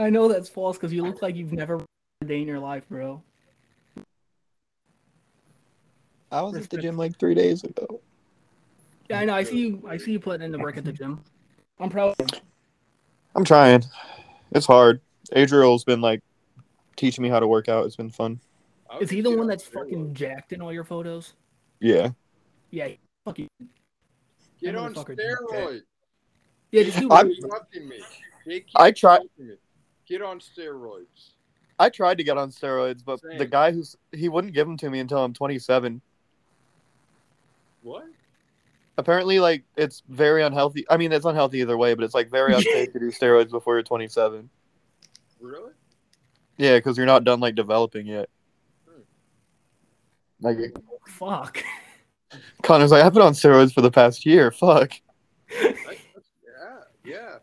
I 0.00 0.10
know 0.10 0.28
that's 0.28 0.48
false 0.48 0.76
because 0.76 0.92
you 0.92 1.02
look 1.02 1.22
like 1.22 1.34
you've 1.34 1.52
never 1.52 1.80
a 2.20 2.24
day 2.24 2.40
in 2.40 2.46
your 2.46 2.60
life, 2.60 2.88
bro. 2.88 3.22
I 6.30 6.42
was 6.42 6.56
at 6.56 6.70
the 6.70 6.78
gym 6.78 6.96
like 6.96 7.18
three 7.18 7.34
days 7.34 7.64
ago. 7.64 8.00
Yeah, 9.08 9.20
I 9.20 9.24
know. 9.24 9.34
I 9.34 9.42
see 9.42 9.58
you. 9.58 9.82
I 9.88 9.96
see 9.96 10.12
you 10.12 10.20
putting 10.20 10.44
in 10.44 10.52
the 10.52 10.58
work 10.58 10.76
at 10.76 10.84
the 10.84 10.92
gym. 10.92 11.20
I'm 11.80 11.90
proud. 11.90 12.14
of 12.18 12.32
you. 12.32 12.40
I'm 13.38 13.44
trying. 13.44 13.84
It's 14.50 14.66
hard. 14.66 15.00
Adriel's 15.32 15.84
been 15.84 16.00
like 16.00 16.22
teaching 16.96 17.22
me 17.22 17.28
how 17.28 17.38
to 17.38 17.46
work 17.46 17.68
out. 17.68 17.86
It's 17.86 17.94
been 17.94 18.10
fun. 18.10 18.40
Is 19.00 19.10
he 19.10 19.20
the 19.20 19.30
one 19.30 19.46
that's 19.46 19.62
steroids. 19.62 19.72
fucking 19.74 20.14
jacked 20.14 20.52
in 20.52 20.60
all 20.60 20.72
your 20.72 20.82
photos? 20.82 21.34
Yeah. 21.78 22.10
Yeah. 22.72 22.88
Fuck 23.24 23.38
you. 23.38 23.46
Get 24.60 24.74
on 24.74 24.92
steroids. 24.92 25.82
Yeah, 26.72 26.82
just 26.82 26.98
do 26.98 27.08
I'm- 27.10 27.30
You're 27.30 27.86
me. 27.86 28.64
I 28.74 28.90
try- 28.90 29.18
interrupting 29.18 29.46
me. 29.46 29.54
Get 30.08 30.20
on 30.20 30.40
steroids. 30.40 31.34
I 31.78 31.90
tried 31.90 32.18
to 32.18 32.24
get 32.24 32.38
on 32.38 32.50
steroids, 32.50 33.04
but 33.04 33.20
the 33.22 33.46
guy 33.46 33.70
who's 33.70 33.94
he 34.10 34.28
wouldn't 34.28 34.52
give 34.52 34.66
them 34.66 34.76
to 34.78 34.90
me 34.90 34.98
until 34.98 35.22
I'm 35.22 35.32
27. 35.32 36.02
What? 37.82 38.06
Apparently, 38.98 39.38
like 39.38 39.62
it's 39.76 40.02
very 40.08 40.42
unhealthy. 40.42 40.84
I 40.90 40.96
mean, 40.96 41.12
it's 41.12 41.24
unhealthy 41.24 41.60
either 41.60 41.78
way, 41.78 41.94
but 41.94 42.02
it's 42.04 42.14
like 42.14 42.30
very 42.30 42.52
unsafe 42.56 42.92
to 42.92 42.98
do 42.98 43.12
steroids 43.12 43.50
before 43.50 43.76
you're 43.76 43.84
27. 43.84 44.50
Really? 45.40 45.72
Yeah, 46.56 46.76
because 46.76 46.96
you're 46.96 47.06
not 47.06 47.22
done 47.22 47.38
like 47.38 47.54
developing 47.54 48.06
yet. 48.08 48.28
Hmm. 48.88 49.02
Like 50.40 50.58
Fuck. 51.06 51.62
Connor's 52.62 52.90
like, 52.90 53.04
I've 53.04 53.14
been 53.14 53.22
on 53.22 53.34
steroids 53.34 53.72
for 53.72 53.82
the 53.82 53.90
past 53.90 54.26
year. 54.26 54.50
Fuck. 54.50 54.92
That's, 55.48 55.78
that's, 55.84 56.28
yeah, 56.44 56.80
yeah. 57.04 57.36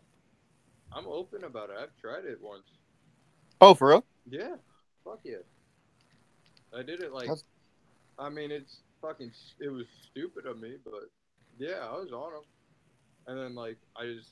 I'm 0.92 1.06
open 1.06 1.44
about 1.44 1.70
it. 1.70 1.76
I've 1.80 1.96
tried 2.00 2.26
it 2.26 2.38
once. 2.40 2.64
Oh, 3.62 3.72
for 3.72 3.88
real? 3.88 4.04
Yeah. 4.28 4.56
Fuck 5.04 5.20
yeah. 5.24 5.36
I 6.76 6.82
did 6.82 7.00
it 7.00 7.12
like. 7.12 7.28
That's- 7.28 7.44
I 8.18 8.28
mean, 8.28 8.50
it's 8.50 8.76
fucking. 9.00 9.30
It 9.58 9.68
was 9.70 9.86
stupid 10.10 10.46
of 10.46 10.60
me, 10.60 10.74
but 10.84 11.10
yeah, 11.58 11.86
I 11.88 11.92
was 11.98 12.12
on 12.12 12.32
them, 12.32 12.42
and 13.26 13.38
then 13.38 13.54
like 13.54 13.78
I 13.96 14.04
just 14.04 14.30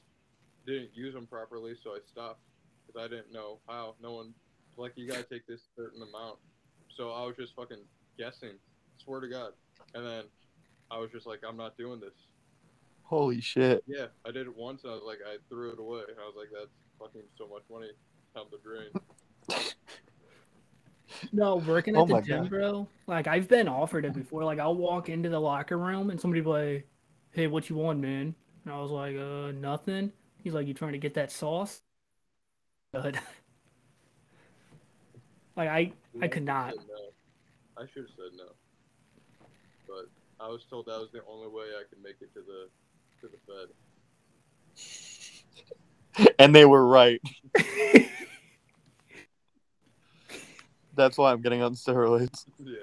didn't 0.66 0.90
use 0.94 1.14
them 1.14 1.26
properly, 1.26 1.74
so 1.82 1.90
I 1.90 1.98
stopped 2.10 2.40
because 2.87 3.02
I 3.04 3.08
didn't 3.08 3.32
know 3.32 3.58
how. 3.68 3.94
No 4.02 4.12
one 4.12 4.34
like 4.76 4.92
you 4.96 5.08
gotta 5.08 5.24
take 5.24 5.46
this 5.46 5.60
certain 5.76 6.02
amount, 6.02 6.38
so 6.96 7.10
I 7.12 7.24
was 7.24 7.37
just 7.37 7.54
fucking 7.54 7.82
guessing. 8.18 8.54
Swear 9.04 9.20
to 9.20 9.28
God, 9.28 9.52
and 9.94 10.06
then 10.06 10.24
I 10.90 10.98
was 10.98 11.10
just 11.10 11.26
like, 11.26 11.40
I'm 11.46 11.56
not 11.56 11.76
doing 11.76 12.00
this. 12.00 12.14
Holy 13.02 13.40
shit. 13.40 13.82
Yeah, 13.87 14.06
I 14.26 14.30
did 14.30 14.46
it 14.46 14.56
once, 14.56 14.82
and 14.84 14.92
I 14.92 14.94
was 14.94 15.04
like, 15.06 15.18
I 15.26 15.37
threw 15.48 15.72
it 15.72 15.78
away. 15.78 16.00
I 16.18 16.26
was 16.26 16.34
like, 16.37 16.48
that's 16.52 16.72
fucking 16.98 17.22
so 17.37 17.46
much 17.48 17.62
money 17.70 17.90
down 18.34 18.46
the 18.50 18.58
drain. 18.58 19.64
No, 21.32 21.56
working 21.56 21.96
Oh 21.96 22.02
at 22.02 22.08
the 22.08 22.20
gym, 22.22 22.42
God. 22.42 22.50
bro. 22.50 22.88
Like 23.06 23.26
I've 23.26 23.48
been 23.48 23.68
offered 23.68 24.04
it 24.04 24.14
before. 24.14 24.44
Like 24.44 24.58
I'll 24.58 24.74
walk 24.74 25.08
into 25.08 25.28
the 25.28 25.40
locker 25.40 25.78
room 25.78 26.10
and 26.10 26.20
somebody 26.20 26.40
be 26.40 26.48
like, 26.48 26.88
"Hey, 27.35 27.47
what 27.49 27.68
you 27.68 27.77
want, 27.77 28.01
man?" 28.01 28.35
And 28.64 28.73
I 28.73 28.81
was 28.81 28.90
like, 28.90 29.16
"Uh, 29.16 29.53
nothing." 29.53 30.12
He's 30.42 30.55
like, 30.55 30.66
"You 30.66 30.75
trying 30.75 30.92
to 30.92 30.99
get 30.99 31.14
that 31.14 31.31
sauce?" 31.33 31.83
Good. 32.94 33.18
like 35.57 35.68
I, 35.68 35.92
I 36.23 36.29
could 36.29 36.44
not. 36.44 36.75
I 37.77 37.87
should 37.92 38.05
have 38.05 38.12
said 38.16 38.33
no, 38.37 38.53
but 39.88 40.09
I 40.38 40.47
was 40.49 40.64
told 40.64 40.87
that 40.87 41.01
was 41.01 41.11
the 41.12 41.25
only 41.29 41.49
way 41.49 41.64
I 41.79 41.83
could 41.88 42.01
make 42.03 42.16
it 42.20 42.33
to 42.35 42.40
the 42.40 42.68
to 43.20 43.29
the 43.29 43.38
Fed. 43.47 43.68
And 46.38 46.55
they 46.55 46.64
were 46.64 46.87
right. 46.87 47.20
That's 50.94 51.18
why 51.18 51.33
I'm 51.33 51.40
getting 51.40 51.61
on 51.61 51.75
steroids. 51.75 52.47
Yeah. 52.61 52.75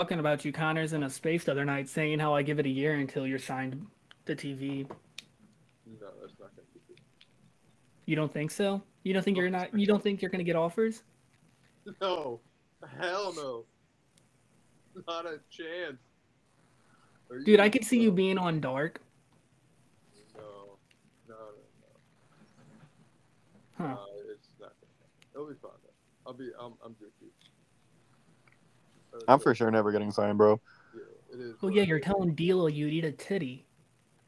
Talking 0.00 0.18
about 0.18 0.46
you, 0.46 0.50
Connors, 0.50 0.94
in 0.94 1.02
a 1.02 1.10
space 1.10 1.44
the 1.44 1.52
other 1.52 1.66
night, 1.66 1.86
saying 1.86 2.20
how 2.20 2.34
I 2.34 2.40
give 2.40 2.58
it 2.58 2.64
a 2.64 2.70
year 2.70 2.94
until 2.94 3.26
you're 3.26 3.38
signed 3.38 3.86
to 4.24 4.34
TV. 4.34 4.88
No, 4.88 6.06
that's 6.18 6.32
not 6.40 6.56
gonna 6.56 6.66
be. 6.88 6.94
You 8.06 8.16
don't 8.16 8.32
think 8.32 8.50
so? 8.50 8.80
You 9.02 9.12
don't 9.12 9.22
think 9.22 9.36
you're 9.36 9.50
not? 9.50 9.78
You 9.78 9.86
don't 9.86 10.02
think 10.02 10.22
you're 10.22 10.30
gonna 10.30 10.42
get 10.42 10.56
offers? 10.56 11.02
No, 12.00 12.40
hell 12.98 13.34
no. 13.36 13.64
Not 15.06 15.26
a 15.26 15.38
chance. 15.50 15.98
Are 17.30 17.40
Dude, 17.40 17.60
I 17.60 17.68
could 17.68 17.84
see 17.84 18.00
you 18.00 18.10
being 18.10 18.38
on 18.38 18.58
Dark. 18.58 19.02
No, 20.34 20.78
no, 21.28 21.34
no, 21.34 21.88
Huh. 23.76 23.88
no. 23.88 23.92
Uh, 23.92 24.04
it's 24.32 24.48
not. 24.58 24.72
Gonna 24.80 24.92
happen. 24.98 25.28
It'll 25.34 25.46
be 25.46 25.54
fine. 25.60 25.72
Though. 25.82 25.90
I'll 26.26 26.32
be. 26.32 26.48
I'm. 26.58 26.72
I'm. 26.82 26.96
Or 29.12 29.20
I'm 29.28 29.38
for 29.38 29.54
sure 29.54 29.70
never 29.70 29.92
getting 29.92 30.10
signed, 30.10 30.38
bro. 30.38 30.60
Yeah, 30.94 31.00
it 31.34 31.40
is. 31.40 31.62
Well, 31.62 31.70
yeah, 31.70 31.82
you're 31.82 32.00
telling 32.00 32.34
D'Lo 32.34 32.66
you'd 32.66 32.92
eat 32.92 33.04
a 33.04 33.12
titty, 33.12 33.66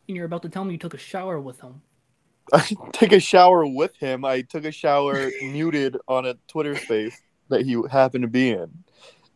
and 0.08 0.16
you're 0.16 0.26
about 0.26 0.42
to 0.42 0.48
tell 0.48 0.64
me 0.64 0.72
you 0.72 0.78
took 0.78 0.94
a 0.94 0.98
shower 0.98 1.40
with 1.40 1.60
him. 1.60 1.82
I 2.52 2.68
take 2.92 3.12
a 3.12 3.20
shower 3.20 3.66
with 3.66 3.96
him. 3.96 4.24
I 4.24 4.42
took 4.42 4.64
a 4.64 4.72
shower 4.72 5.30
muted 5.42 5.96
on 6.08 6.26
a 6.26 6.34
Twitter 6.48 6.76
space 6.76 7.20
that 7.48 7.64
he 7.64 7.80
happened 7.90 8.22
to 8.22 8.28
be 8.28 8.50
in. 8.50 8.70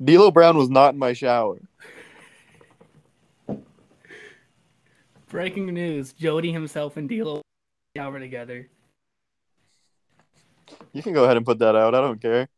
D'Lo 0.03 0.31
Brown 0.31 0.57
was 0.57 0.69
not 0.69 0.95
in 0.95 0.99
my 0.99 1.13
shower. 1.13 1.61
Breaking 5.29 5.67
news: 5.67 6.13
Jody 6.13 6.53
himself 6.53 6.97
and 6.97 7.09
D'Lo 7.09 7.43
shower 7.97 8.19
together. 8.19 8.69
You 10.93 11.03
can 11.03 11.13
go 11.13 11.25
ahead 11.25 11.37
and 11.37 11.47
put 11.47 11.59
that 11.61 11.77
out. 11.77 11.95
I 11.95 12.01
don't 12.01 12.21
care. 12.21 12.49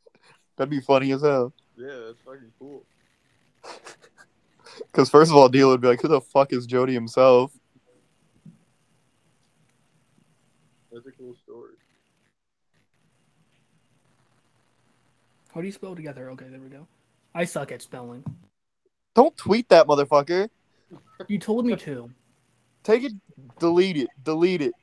That'd 0.57 0.71
be 0.71 0.81
funny 0.81 1.13
as 1.13 1.23
hell. 1.23 1.53
Yeah, 1.79 2.07
that's 2.07 2.21
fucking 2.25 2.53
cool. 2.59 2.85
Because 4.93 5.09
first 5.09 5.31
of 5.31 5.37
all, 5.37 5.49
D'Lo 5.49 5.71
would 5.71 5.81
be 5.81 5.89
like, 5.89 6.01
"Who 6.03 6.09
the 6.09 6.21
fuck 6.21 6.53
is 6.53 6.67
Jody 6.67 6.93
himself?" 6.93 7.53
That's 10.93 11.07
a 11.07 11.11
cool 11.13 11.35
story. 11.43 11.75
How 15.55 15.61
do 15.61 15.67
you 15.67 15.73
spell 15.73 15.97
together? 15.97 16.31
Okay, 16.31 16.47
there 16.49 16.61
we 16.61 16.69
go. 16.69 16.87
I 17.35 17.45
suck 17.45 17.73
at 17.73 17.83
spelling. 17.83 18.25
Don't 19.15 19.37
tweet 19.37 19.69
that 19.71 19.87
motherfucker. 19.87 20.49
You 21.27 21.39
told 21.39 21.67
me 21.67 21.75
to. 21.77 22.11
Take 22.85 23.05
it, 23.05 23.13
delete 23.59 23.97
it, 23.97 24.09
delete 24.23 24.63
it. 24.63 24.75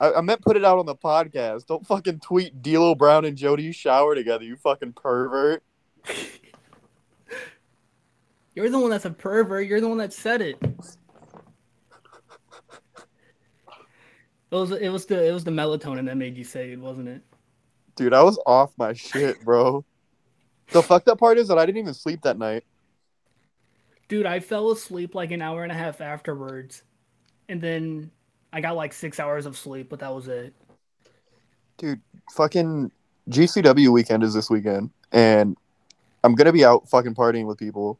I, 0.00 0.14
I 0.14 0.20
meant 0.22 0.40
put 0.40 0.56
it 0.56 0.64
out 0.64 0.78
on 0.78 0.86
the 0.86 0.96
podcast. 0.96 1.66
Don't 1.66 1.86
fucking 1.86 2.20
tweet 2.20 2.62
D'Lo 2.62 2.94
Brown 2.94 3.26
and 3.26 3.36
Jody 3.36 3.70
shower 3.72 4.14
together. 4.14 4.44
You 4.44 4.56
fucking 4.56 4.94
pervert. 4.94 5.62
You're 8.54 8.70
the 8.70 8.80
one 8.80 8.90
that's 8.90 9.04
a 9.04 9.10
pervert. 9.10 9.66
You're 9.66 9.80
the 9.80 9.88
one 9.88 9.98
that 9.98 10.12
said 10.12 10.40
it. 10.40 10.58
It 14.50 14.56
was 14.56 14.72
it 14.72 14.88
was 14.88 15.06
the 15.06 15.24
it 15.24 15.32
was 15.32 15.44
the 15.44 15.52
melatonin 15.52 16.06
that 16.06 16.16
made 16.16 16.36
you 16.36 16.42
say 16.42 16.72
it, 16.72 16.80
wasn't 16.80 17.08
it? 17.08 17.22
Dude, 17.94 18.12
I 18.12 18.22
was 18.22 18.38
off 18.46 18.72
my 18.76 18.92
shit, 18.92 19.44
bro. 19.44 19.84
The 20.72 20.82
fucked 20.82 21.08
up 21.08 21.18
part 21.18 21.38
is 21.38 21.48
that 21.48 21.58
I 21.58 21.66
didn't 21.66 21.78
even 21.78 21.94
sleep 21.94 22.22
that 22.22 22.38
night. 22.38 22.64
Dude, 24.08 24.26
I 24.26 24.40
fell 24.40 24.70
asleep 24.72 25.14
like 25.14 25.30
an 25.30 25.42
hour 25.42 25.62
and 25.62 25.70
a 25.70 25.74
half 25.74 26.00
afterwards, 26.00 26.82
and 27.48 27.60
then 27.60 28.10
I 28.52 28.60
got 28.60 28.76
like 28.76 28.92
six 28.92 29.20
hours 29.20 29.46
of 29.46 29.56
sleep, 29.56 29.88
but 29.88 30.00
that 30.00 30.14
was 30.14 30.28
it. 30.28 30.54
Dude, 31.78 32.00
fucking 32.32 32.90
GCW 33.28 33.88
weekend 33.92 34.22
is 34.22 34.34
this 34.34 34.50
weekend, 34.50 34.90
and 35.12 35.56
I'm 36.24 36.34
gonna 36.34 36.52
be 36.52 36.64
out 36.64 36.88
fucking 36.88 37.14
partying 37.14 37.46
with 37.46 37.58
people, 37.58 37.98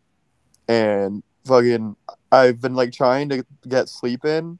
and 0.68 1.22
fucking 1.46 1.96
I've 2.32 2.60
been 2.60 2.74
like 2.74 2.92
trying 2.92 3.28
to 3.30 3.44
get 3.68 3.88
sleep 3.88 4.24
in 4.24 4.58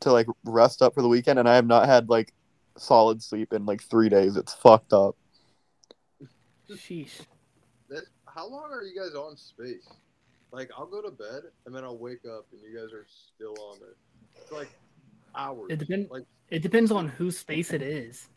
to 0.00 0.12
like 0.12 0.26
rest 0.44 0.82
up 0.82 0.94
for 0.94 1.02
the 1.02 1.08
weekend, 1.08 1.38
and 1.38 1.48
I 1.48 1.54
have 1.54 1.66
not 1.66 1.86
had 1.86 2.08
like 2.08 2.32
solid 2.76 3.22
sleep 3.22 3.52
in 3.52 3.66
like 3.66 3.82
three 3.82 4.08
days. 4.08 4.36
It's 4.36 4.52
fucked 4.52 4.92
up. 4.92 5.16
Sheesh. 6.76 7.26
That, 7.88 8.04
how 8.26 8.48
long 8.48 8.70
are 8.72 8.82
you 8.82 8.94
guys 8.98 9.14
on 9.14 9.36
space? 9.36 9.88
Like, 10.52 10.70
I'll 10.76 10.86
go 10.86 11.02
to 11.02 11.10
bed 11.10 11.42
and 11.66 11.74
then 11.74 11.84
I'll 11.84 11.98
wake 11.98 12.24
up 12.24 12.46
and 12.52 12.60
you 12.60 12.76
guys 12.76 12.92
are 12.92 13.06
still 13.08 13.54
on 13.70 13.78
there. 13.80 13.96
It's 14.40 14.52
like 14.52 14.68
hours. 15.34 15.68
It 15.70 15.78
depend- 15.78 16.08
Like, 16.10 16.24
It 16.50 16.62
depends 16.62 16.90
on 16.90 17.08
whose 17.08 17.38
space 17.38 17.72
it 17.72 17.82
is. 17.82 18.28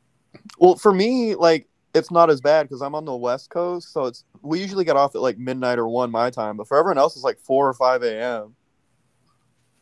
Well, 0.57 0.75
for 0.75 0.93
me, 0.93 1.35
like 1.35 1.67
it's 1.93 2.11
not 2.11 2.29
as 2.29 2.41
bad 2.41 2.63
because 2.63 2.81
I'm 2.81 2.95
on 2.95 3.05
the 3.05 3.15
West 3.15 3.49
Coast, 3.49 3.91
so 3.93 4.05
it's 4.05 4.25
we 4.41 4.59
usually 4.59 4.85
get 4.85 4.95
off 4.95 5.15
at 5.15 5.21
like 5.21 5.37
midnight 5.37 5.79
or 5.79 5.87
one 5.87 6.11
my 6.11 6.29
time, 6.29 6.57
but 6.57 6.67
for 6.67 6.77
everyone 6.77 6.97
else, 6.97 7.15
it's 7.15 7.23
like 7.23 7.39
four 7.39 7.67
or 7.67 7.73
five 7.73 8.03
a.m. 8.03 8.55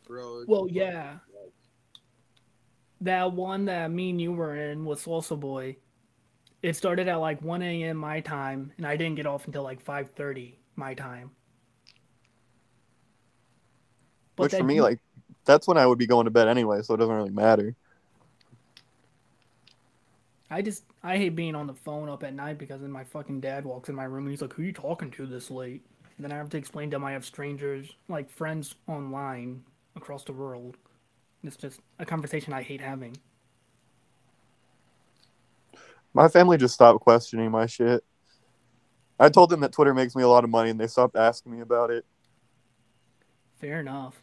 bro. 0.06 0.44
Well, 0.48 0.64
fucking 0.64 0.76
yeah. 0.76 1.04
nuts. 1.34 1.56
That 3.02 3.32
one 3.32 3.66
that 3.66 3.92
me 3.92 4.12
and 4.12 4.22
you 4.22 4.34
were 4.34 4.56
in 4.56 4.86
with 4.86 5.04
Salsa 5.04 5.40
Boy, 5.40 5.78
it 6.62 6.76
started 6.76 7.08
at 7.08 7.16
like 7.16 7.42
1 7.42 7.62
a.m. 7.62 7.98
my 7.98 8.20
time, 8.20 8.72
and 8.78 8.86
I 8.86 8.96
didn't 8.96 9.16
get 9.16 9.26
off 9.26 9.48
until 9.48 9.64
like 9.64 9.84
5:30 9.84 10.56
my 10.76 10.94
time. 10.94 11.32
But 14.36 14.44
Which 14.44 14.56
for 14.56 14.64
me, 14.64 14.82
like 14.82 15.00
that's 15.46 15.68
when 15.68 15.78
I 15.78 15.86
would 15.86 15.98
be 15.98 16.08
going 16.08 16.26
to 16.26 16.32
bed 16.32 16.48
anyway, 16.48 16.82
so 16.82 16.94
it 16.94 16.98
doesn't 16.98 17.16
really 17.16 17.32
matter. 17.32 17.76
I 20.50 20.62
just 20.62 20.84
I 21.02 21.18
hate 21.18 21.36
being 21.36 21.56
on 21.56 21.68
the 21.68 21.74
phone 21.74 22.10
up 22.10 22.24
at 22.24 22.34
night 22.34 22.58
because 22.58 22.82
then 22.82 22.92
my 22.92 23.06
fucking 23.06 23.40
dad 23.40 23.64
walks 23.64 23.88
in 23.88 23.96
my 23.96 24.04
room 24.04 24.26
and 24.26 24.32
he's 24.32 24.42
like, 24.42 24.54
"Who 24.54 24.64
are 24.64 24.66
you 24.66 24.74
talking 24.74 25.10
to 25.12 25.26
this 25.26 25.50
late?" 25.50 25.82
And 26.18 26.26
then 26.26 26.32
I 26.32 26.36
have 26.36 26.50
to 26.50 26.58
explain 26.58 26.92
to 26.92 26.98
him 26.98 27.06
I 27.06 27.14
have 27.14 27.26
strangers 27.26 27.96
like 28.10 28.30
friends 28.30 28.76
online 28.88 29.64
across 29.96 30.24
the 30.26 30.34
world. 30.34 30.78
It's 31.44 31.56
just 31.56 31.80
a 32.00 32.06
conversation 32.06 32.54
I 32.54 32.62
hate 32.62 32.82
having. 32.82 33.18
My 36.14 36.28
family 36.28 36.58
just 36.58 36.74
stopped 36.74 37.00
questioning 37.00 37.50
my 37.50 37.66
shit. 37.66 38.04
I 39.18 39.30
told 39.30 39.50
them 39.50 39.62
that 39.62 39.72
Twitter 39.72 39.94
makes 39.94 40.16
me 40.16 40.24
a 40.24 40.28
lot 40.28 40.44
of 40.44 40.50
money, 40.50 40.70
and 40.70 40.80
they 40.80 40.88
stopped 40.88 41.16
asking 41.16 41.54
me 41.54 41.62
about 41.62 41.92
it. 41.92 42.06
Fair 43.60 43.80
enough. 43.80 44.22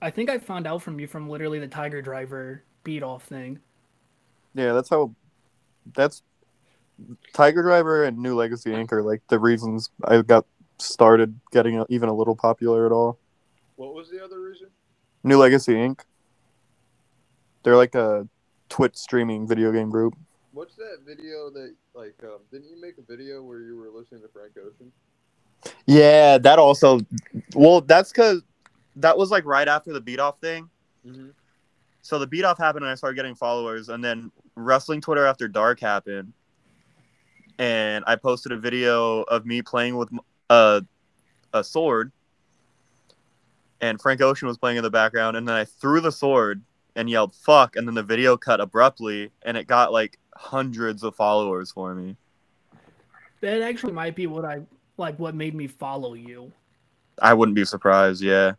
I 0.00 0.10
think 0.10 0.30
I 0.30 0.38
found 0.38 0.66
out 0.66 0.82
from 0.82 1.00
you 1.00 1.06
from 1.06 1.28
literally 1.28 1.58
the 1.58 1.68
Tiger 1.68 2.02
Driver 2.02 2.62
beat 2.82 3.02
off 3.02 3.24
thing. 3.24 3.60
Yeah, 4.54 4.72
that's 4.72 4.90
how. 4.90 5.14
That's 5.94 6.22
Tiger 7.32 7.62
Driver 7.62 8.04
and 8.04 8.18
New 8.18 8.34
Legacy 8.36 8.70
Inc. 8.70 8.92
are 8.92 9.02
like 9.02 9.22
the 9.28 9.38
reasons 9.38 9.90
I 10.04 10.22
got 10.22 10.46
started 10.78 11.38
getting 11.52 11.84
even 11.88 12.08
a 12.08 12.14
little 12.14 12.36
popular 12.36 12.86
at 12.86 12.92
all. 12.92 13.18
What 13.76 13.94
was 13.94 14.10
the 14.10 14.22
other 14.22 14.40
reason? 14.40 14.68
New 15.22 15.38
Legacy 15.38 15.74
Inc. 15.74 16.00
They're 17.62 17.76
like 17.76 17.94
a 17.94 18.28
Twitch 18.68 18.96
streaming 18.96 19.46
video 19.46 19.72
game 19.72 19.90
group. 19.90 20.14
What's 20.52 20.76
that 20.76 20.98
video 21.04 21.50
that, 21.50 21.74
like, 21.94 22.14
um, 22.22 22.38
didn't 22.52 22.68
you 22.68 22.80
make 22.80 22.94
a 22.98 23.02
video 23.02 23.42
where 23.42 23.60
you 23.60 23.76
were 23.76 23.90
listening 23.90 24.22
to 24.22 24.28
Frank 24.28 24.52
Ocean? 24.58 24.92
Yeah, 25.86 26.38
that 26.38 26.58
also. 26.58 27.00
Well, 27.54 27.80
that's 27.80 28.12
because 28.12 28.42
that 28.96 29.16
was 29.16 29.30
like 29.30 29.44
right 29.44 29.68
after 29.68 29.92
the 29.92 30.00
beat 30.00 30.20
off 30.20 30.40
thing. 30.40 30.68
Mm-hmm. 31.06 31.28
So 32.02 32.18
the 32.18 32.26
beat 32.26 32.44
off 32.44 32.58
happened, 32.58 32.84
and 32.84 32.92
I 32.92 32.94
started 32.94 33.16
getting 33.16 33.34
followers, 33.34 33.88
and 33.88 34.04
then 34.04 34.30
Wrestling 34.56 35.00
Twitter 35.00 35.26
After 35.26 35.48
Dark 35.48 35.80
happened, 35.80 36.32
and 37.58 38.04
I 38.06 38.16
posted 38.16 38.52
a 38.52 38.58
video 38.58 39.22
of 39.22 39.46
me 39.46 39.62
playing 39.62 39.96
with 39.96 40.10
a 40.50 40.84
a 41.54 41.64
sword, 41.64 42.12
and 43.80 44.00
Frank 44.00 44.20
Ocean 44.20 44.48
was 44.48 44.58
playing 44.58 44.76
in 44.76 44.82
the 44.82 44.90
background, 44.90 45.36
and 45.36 45.48
then 45.48 45.54
I 45.54 45.64
threw 45.64 46.00
the 46.00 46.12
sword 46.12 46.62
and 46.96 47.08
yelled 47.08 47.34
"fuck," 47.34 47.76
and 47.76 47.86
then 47.86 47.94
the 47.94 48.02
video 48.02 48.36
cut 48.36 48.60
abruptly, 48.60 49.30
and 49.42 49.56
it 49.56 49.66
got 49.66 49.92
like 49.92 50.18
hundreds 50.36 51.02
of 51.02 51.14
followers 51.14 51.70
for 51.70 51.94
me. 51.94 52.16
That 53.40 53.62
actually 53.62 53.92
might 53.92 54.16
be 54.16 54.26
what 54.26 54.44
I 54.44 54.62
like 54.96 55.18
what 55.18 55.34
made 55.34 55.54
me 55.54 55.66
follow 55.66 56.14
you. 56.14 56.52
I 57.22 57.34
wouldn't 57.34 57.56
be 57.56 57.64
surprised. 57.64 58.20
Yeah, 58.22 58.52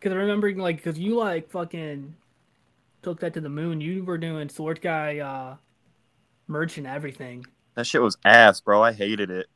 Cause 0.00 0.12
I 0.12 0.14
remember 0.14 0.52
like 0.54 0.82
cause 0.82 0.98
you 0.98 1.16
like 1.16 1.50
fucking 1.50 2.14
took 3.02 3.20
that 3.20 3.34
to 3.34 3.40
the 3.40 3.50
moon. 3.50 3.80
You 3.80 4.02
were 4.04 4.16
doing 4.16 4.48
sword 4.48 4.80
guy 4.80 5.18
uh 5.18 5.56
merch 6.46 6.78
and 6.78 6.86
everything. 6.86 7.44
that 7.74 7.86
shit 7.86 8.00
was 8.00 8.16
ass, 8.24 8.60
bro. 8.60 8.82
I 8.82 8.92
hated 8.92 9.30
it. 9.30 9.46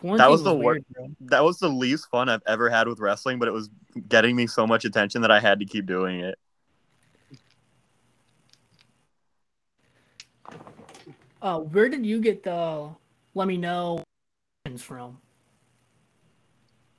Quarantine 0.00 0.30
was 0.30 0.42
the 0.42 0.54
bro. 0.54 0.74
That 1.20 1.44
was 1.44 1.58
the 1.58 1.68
least 1.68 2.08
fun 2.10 2.28
I've 2.28 2.42
ever 2.46 2.68
had 2.68 2.88
with 2.88 2.98
wrestling, 2.98 3.38
but 3.38 3.48
it 3.48 3.52
was 3.52 3.70
getting 4.08 4.36
me 4.36 4.46
so 4.46 4.66
much 4.66 4.84
attention 4.84 5.22
that 5.22 5.30
I 5.30 5.40
had 5.40 5.60
to 5.60 5.64
keep 5.64 5.86
doing 5.86 6.20
it. 6.20 6.38
Uh, 11.40 11.60
where 11.60 11.88
did 11.88 12.04
you 12.04 12.20
get 12.20 12.42
the 12.42 12.90
let 13.34 13.46
me 13.46 13.56
know 13.56 14.02
from? 14.78 15.18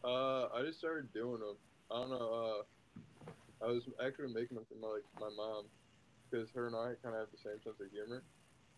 Uh, 0.06 0.50
I 0.54 0.62
just 0.62 0.78
started 0.78 1.12
doing 1.14 1.40
them. 1.40 1.58
I 1.90 2.00
don't 2.02 2.12
know. 2.12 2.62
Uh, 2.62 3.66
I 3.66 3.68
was 3.68 3.84
actually 4.06 4.34
making 4.34 4.56
them 4.56 4.66
for 4.70 4.78
my 4.78 4.88
like 4.94 5.06
my 5.20 5.30
mom 5.36 5.66
because 6.30 6.50
her 6.54 6.68
and 6.68 6.76
I 6.76 6.94
kind 7.02 7.16
of 7.16 7.26
have 7.26 7.32
the 7.32 7.42
same 7.42 7.58
sense 7.64 7.80
of 7.82 7.90
humor, 7.92 8.22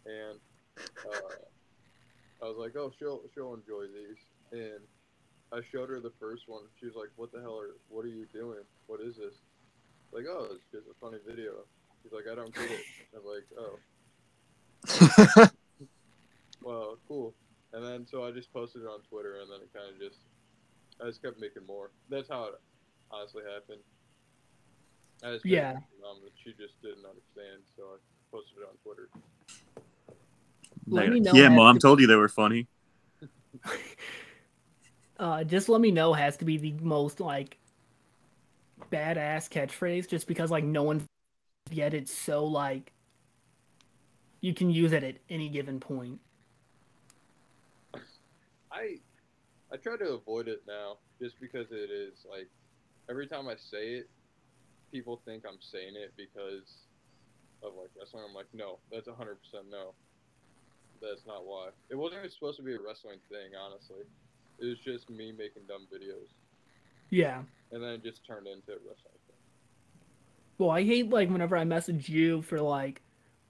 and 0.06 0.40
uh, 0.80 2.46
I 2.46 2.46
was 2.48 2.56
like, 2.58 2.76
oh, 2.78 2.94
she'll 2.98 3.22
she'll 3.34 3.54
enjoy 3.56 3.92
these, 3.92 4.22
and 4.52 4.80
I 5.52 5.60
showed 5.72 5.90
her 5.90 6.00
the 6.00 6.14
first 6.20 6.44
one. 6.48 6.64
She 6.80 6.86
was 6.86 6.96
like, 6.96 7.10
what 7.18 7.32
the 7.34 7.42
hell 7.42 7.60
are 7.60 7.76
what 7.90 8.06
are 8.06 8.14
you 8.14 8.28
doing? 8.32 8.64
What 8.88 9.02
is 9.02 9.16
this? 9.18 9.36
Like, 10.14 10.26
oh, 10.30 10.48
it's 10.56 10.64
just 10.72 10.88
a 10.88 10.96
funny 11.02 11.20
video. 11.28 11.66
She's 12.04 12.14
like, 12.14 12.32
I 12.32 12.36
don't 12.36 12.56
get 12.56 12.72
it. 12.72 12.86
I'm 13.12 13.26
like, 13.28 13.48
oh, 13.60 13.80
well, 16.64 16.98
cool. 17.10 17.34
And 17.74 17.84
then 17.84 18.08
so 18.10 18.24
I 18.24 18.32
just 18.32 18.54
posted 18.54 18.84
it 18.84 18.88
on 18.88 19.02
Twitter, 19.10 19.42
and 19.42 19.52
then 19.52 19.60
it 19.62 19.74
kind 19.74 19.92
of 19.92 20.00
just 20.00 20.20
I 21.02 21.06
just 21.06 21.22
kept 21.22 21.40
making 21.40 21.66
more. 21.68 21.92
That's 22.10 22.28
how 22.30 22.46
it 22.46 22.54
honestly 23.12 23.44
happened. 23.54 23.82
I 25.24 25.34
just 25.34 25.46
Yeah. 25.46 25.74
for 25.74 26.02
mom 26.02 26.22
that 26.24 26.32
she 26.44 26.52
just 26.52 26.80
didn't 26.82 27.06
understand, 27.06 27.64
so 27.76 27.84
I 27.84 27.98
posted 28.32 28.58
it 28.60 28.68
on 28.70 28.76
Twitter. 28.84 29.10
Let 30.88 31.10
me 31.10 31.20
know. 31.20 31.34
yeah, 31.34 31.50
mom 31.50 31.76
to- 31.76 31.80
told 31.82 32.00
you 32.00 32.08
they 32.08 32.16
were 32.16 32.30
funny. 32.30 32.68
Uh, 35.20 35.44
just 35.44 35.68
let 35.68 35.82
me 35.82 35.90
know 35.90 36.14
has 36.14 36.38
to 36.38 36.46
be 36.46 36.58
the 36.58 36.74
most 36.74 37.20
like 37.20 37.58
badass 38.92 39.50
catchphrase, 39.50 40.08
just 40.08 40.28
because 40.28 40.52
like 40.52 40.64
no 40.64 40.84
one 40.84 41.02
yet 41.72 41.96
it's 41.96 42.14
so 42.14 42.46
like 42.46 42.92
you 44.42 44.54
can 44.54 44.70
use 44.70 44.92
it 44.94 45.04
at 45.04 45.16
any 45.28 45.50
given 45.50 45.80
point. 45.80 46.20
I 48.72 49.00
I 49.72 49.78
try 49.78 49.98
to 49.98 50.14
avoid 50.14 50.48
it 50.48 50.64
now 50.68 50.98
just 51.22 51.40
because 51.42 51.68
it 51.72 51.90
is 51.92 52.26
like 52.30 52.48
every 53.10 53.28
time 53.28 53.48
I 53.48 53.56
say 53.56 53.96
it, 54.00 54.10
people 54.92 55.22
think 55.26 55.44
I'm 55.48 55.60
saying 55.60 55.94
it 55.96 56.14
because 56.16 56.86
of 57.64 57.74
like 57.76 57.90
wrestling. 57.98 58.24
I'm 58.28 58.34
like, 58.34 58.48
no, 58.54 58.80
that's 58.92 59.08
hundred 59.08 59.38
percent 59.42 59.66
no. 59.70 59.94
That's 61.02 61.26
not 61.28 61.46
why. 61.46 61.70
It 61.90 61.96
wasn't 61.96 62.20
even 62.20 62.32
supposed 62.32 62.58
to 62.58 62.64
be 62.64 62.74
a 62.74 62.80
wrestling 62.82 63.20
thing, 63.30 63.52
honestly. 63.60 64.04
It 64.60 64.66
was 64.66 64.80
just 64.80 65.10
me 65.12 65.32
making 65.32 65.64
dumb 65.68 65.86
videos, 65.94 66.30
Yeah. 67.12 67.44
and 67.72 67.84
then 67.84 67.92
it 67.92 68.04
just 68.04 68.26
turned 68.26 68.48
into 68.48 68.72
a 68.72 68.76
wrestling 68.78 69.20
thing. 69.28 69.36
Well, 70.58 70.72
I 70.72 70.84
hate 70.84 71.10
like 71.12 71.30
whenever 71.30 71.56
I 71.56 71.66
message 71.66 72.10
you 72.10 72.42
for 72.42 72.60
like 72.60 73.02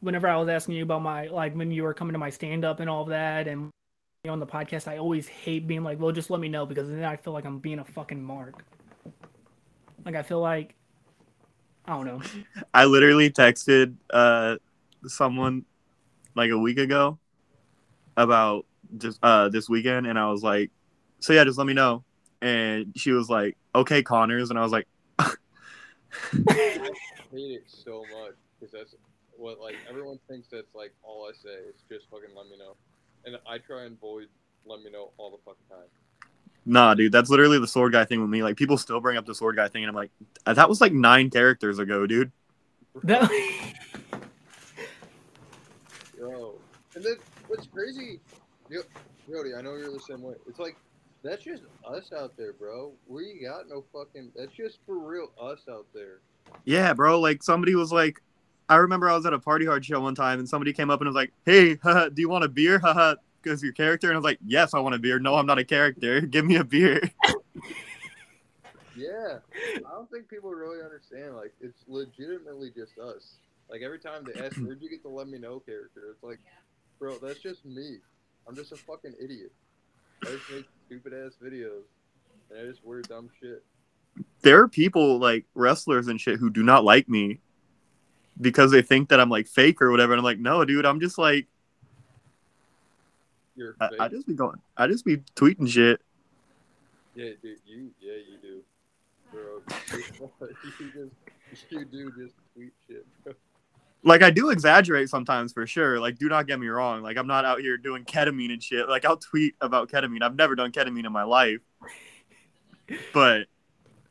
whenever 0.02 0.28
I 0.28 0.36
was 0.36 0.50
asking 0.50 0.76
you 0.76 0.84
about 0.84 1.02
my 1.04 1.28
like 1.28 1.56
when 1.56 1.72
you 1.72 1.84
were 1.84 1.94
coming 1.94 2.12
to 2.14 2.20
my 2.20 2.30
stand 2.30 2.66
up 2.66 2.82
and 2.82 2.90
all 2.90 3.04
of 3.04 3.10
that 3.10 3.48
and 3.48 3.70
on 4.26 4.40
the 4.40 4.48
podcast, 4.48 4.88
I 4.88 4.98
always 4.98 5.28
hate 5.28 5.68
being 5.68 5.84
like, 5.84 6.00
well, 6.00 6.12
just 6.12 6.30
let 6.30 6.40
me 6.40 6.50
know 6.50 6.66
because 6.66 6.90
then 6.90 7.04
I 7.04 7.16
feel 7.16 7.34
like 7.34 7.46
I'm 7.46 7.60
being 7.60 7.80
a 7.80 7.86
fucking 7.86 8.22
mark. 8.22 8.64
Like 10.06 10.16
I 10.16 10.24
feel 10.24 10.42
like 10.42 10.76
I 11.86 11.96
don't 11.96 12.06
know. 12.06 12.22
I 12.74 12.86
literally 12.86 13.30
texted 13.30 13.96
uh 14.10 14.58
someone 15.06 15.66
like 16.36 16.52
a 16.52 16.58
week 16.58 16.78
ago 16.78 17.20
about 18.16 18.66
just 18.98 19.20
uh 19.22 19.50
this 19.50 19.70
weekend 19.70 20.08
and 20.08 20.18
I 20.18 20.30
was 20.30 20.44
like, 20.44 20.72
so 21.20 21.34
yeah, 21.34 21.44
just 21.44 21.58
let 21.58 21.68
me 21.68 21.74
know. 21.74 22.04
And 22.42 22.94
she 22.96 23.12
was 23.12 23.30
like, 23.30 23.58
okay, 23.74 24.04
Connors, 24.04 24.50
and 24.50 24.60
I 24.60 24.62
was 24.62 24.72
like, 24.72 24.88
I 25.20 25.36
hate 27.32 27.52
it 27.52 27.64
so 27.68 28.04
much 28.14 28.36
because 28.60 28.72
that's 28.72 28.96
what 29.38 29.60
like 29.60 29.76
everyone 29.90 30.20
thinks 30.28 30.48
that's 30.52 30.74
like 30.76 30.94
all 31.04 31.28
I 31.30 31.34
say 31.34 31.56
is 31.70 31.76
just 31.90 32.10
fucking 32.10 32.36
let 32.36 32.48
me 32.48 32.58
know, 32.58 32.76
and 33.28 33.38
I 33.48 33.58
try 33.60 33.84
and 33.84 33.98
avoid 33.98 34.28
let 34.66 34.82
me 34.82 34.90
know 34.90 35.12
all 35.18 35.30
the 35.30 35.38
fucking 35.46 35.64
time. 35.70 35.88
nah, 36.66 36.94
dude, 36.94 37.12
that's 37.12 37.30
literally 37.30 37.60
the 37.60 37.68
sword 37.68 37.92
guy 37.94 38.06
thing 38.06 38.22
with 38.22 38.30
me. 38.30 38.42
Like 38.42 38.56
people 38.58 38.78
still 38.78 39.00
bring 39.00 39.18
up 39.18 39.26
the 39.26 39.36
sword 39.36 39.58
guy 39.58 39.68
thing, 39.68 39.84
and 39.84 39.90
I'm 39.90 39.96
like, 39.96 40.12
that 40.46 40.68
was 40.68 40.82
like 40.82 40.94
nine 40.94 41.30
characters 41.30 41.80
ago, 41.80 42.08
dude. 42.08 42.32
That 43.04 43.30
Yo, 46.18 46.56
and 46.96 47.04
then 47.04 47.18
what's 47.48 47.68
crazy, 47.68 48.20
yo, 48.70 48.82
Jody, 49.30 49.54
I 49.56 49.62
know 49.62 49.76
you're 49.76 49.92
the 49.92 50.00
same 50.00 50.24
way. 50.24 50.34
It's 50.48 50.58
like 50.58 50.78
that's 51.24 51.44
just 51.44 51.64
us 51.86 52.12
out 52.18 52.36
there, 52.38 52.54
bro. 52.54 52.94
We 53.08 53.42
got 53.44 53.70
no 53.70 53.84
fucking. 53.94 54.32
That's 54.36 54.54
just 54.54 54.80
for 54.86 54.98
real 54.98 55.32
us 55.40 55.60
out 55.70 55.86
there. 55.94 56.22
Yeah, 56.66 56.94
bro. 56.94 57.20
Like 57.20 57.44
somebody 57.44 57.76
was 57.76 57.92
like, 57.92 58.22
I 58.70 58.76
remember 58.76 59.10
I 59.10 59.16
was 59.16 59.26
at 59.26 59.34
a 59.34 59.40
party 59.40 59.66
hard 59.66 59.86
show 59.86 60.02
one 60.02 60.16
time, 60.16 60.40
and 60.40 60.48
somebody 60.50 60.74
came 60.74 60.90
up 60.90 61.00
and 61.00 61.08
was 61.08 61.16
like, 61.16 61.32
"Hey, 61.46 61.76
haha, 61.84 62.10
do 62.10 62.22
you 62.22 62.30
want 62.30 62.44
a 62.44 62.50
beer? 62.50 62.80
Haha, 62.84 63.16
because 63.42 63.64
your 63.64 63.74
character." 63.74 64.08
And 64.08 64.16
I 64.16 64.18
was 64.20 64.26
like, 64.26 64.40
"Yes, 64.46 64.74
I 64.74 64.80
want 64.80 64.96
a 64.96 65.00
beer. 65.00 65.20
No, 65.20 65.36
I'm 65.36 65.46
not 65.46 65.58
a 65.58 65.64
character. 65.64 66.22
Give 66.36 66.46
me 66.46 66.58
a 66.58 66.64
beer." 66.64 67.02
Yeah, 68.96 69.38
I 69.54 69.92
don't 69.92 70.10
think 70.10 70.28
people 70.28 70.50
really 70.50 70.84
understand. 70.84 71.36
Like, 71.36 71.54
it's 71.62 71.84
legitimately 71.88 72.72
just 72.76 72.98
us. 72.98 73.36
Like 73.70 73.82
every 73.82 74.00
time 74.00 74.26
they 74.26 74.40
ask, 74.42 74.56
"Where'd 74.58 74.82
you 74.82 74.90
get 74.90 75.04
the 75.04 75.10
let 75.10 75.28
me 75.28 75.38
know 75.38 75.60
character?" 75.60 76.02
It's 76.12 76.24
like, 76.24 76.40
bro, 77.00 77.18
that's 77.20 77.40
just 77.40 77.64
me. 77.64 77.98
I'm 78.48 78.56
just 78.56 78.72
a 78.72 78.76
fucking 78.76 79.14
idiot. 79.22 79.52
I 80.24 80.32
just 80.32 80.52
make 80.52 80.66
stupid 80.88 81.14
ass 81.14 81.34
videos, 81.42 81.84
and 82.50 82.60
I 82.60 82.64
just 82.64 82.84
wear 82.84 83.02
dumb 83.02 83.30
shit. 83.40 83.64
there 84.42 84.62
are 84.62 84.68
people 84.68 85.20
like 85.20 85.46
wrestlers 85.54 86.08
and 86.08 86.20
shit 86.20 86.40
who 86.40 86.50
do 86.50 86.64
not 86.64 86.84
like 86.84 87.08
me 87.08 87.40
because 88.40 88.72
they 88.72 88.82
think 88.82 89.10
that 89.10 89.20
I'm 89.20 89.30
like 89.30 89.48
fake 89.48 89.82
or 89.82 89.92
whatever. 89.92 90.14
And 90.14 90.20
I'm 90.20 90.26
like, 90.26 90.40
no, 90.40 90.64
dude, 90.66 90.86
I'm 90.86 91.00
just 91.00 91.18
like, 91.18 91.48
You're 93.56 93.76
I. 93.80 93.90
I 94.02 94.08
just 94.08 94.28
be 94.28 94.34
going, 94.34 94.58
I 94.76 94.88
just 94.88 95.06
be 95.06 95.18
tweeting 95.36 95.70
shit. 95.70 96.02
Yeah, 97.16 97.32
dude, 97.42 97.58
you, 97.66 97.90
yeah, 98.00 98.14
you 98.14 98.38
do, 98.42 98.62
bro. 99.32 99.62
you 100.80 100.92
just, 101.52 101.72
you 101.72 101.86
do 101.86 102.12
just 102.12 102.36
tweet 102.54 102.74
shit. 102.88 103.06
Bro. 103.24 103.34
Like 104.04 104.22
I 104.22 104.30
do 104.30 104.52
exaggerate 104.52 105.10
sometimes 105.10 105.52
for 105.52 105.66
sure. 105.66 106.00
Like, 106.00 106.18
do 106.18 106.30
not 106.30 106.46
get 106.46 106.60
me 106.60 106.68
wrong. 106.68 107.02
Like 107.02 107.18
I'm 107.18 107.28
not 107.28 107.44
out 107.44 107.60
here 107.60 107.78
doing 107.78 108.06
ketamine 108.06 108.54
and 108.54 108.62
shit. 108.62 108.88
Like 108.88 109.04
I'll 109.04 109.18
tweet 109.18 109.56
about 109.60 109.90
ketamine. 109.90 110.22
I've 110.22 110.36
never 110.36 110.56
done 110.56 110.72
ketamine 110.72 111.06
in 111.06 111.12
my 111.12 111.24
life, 111.24 111.60
but 113.14 113.48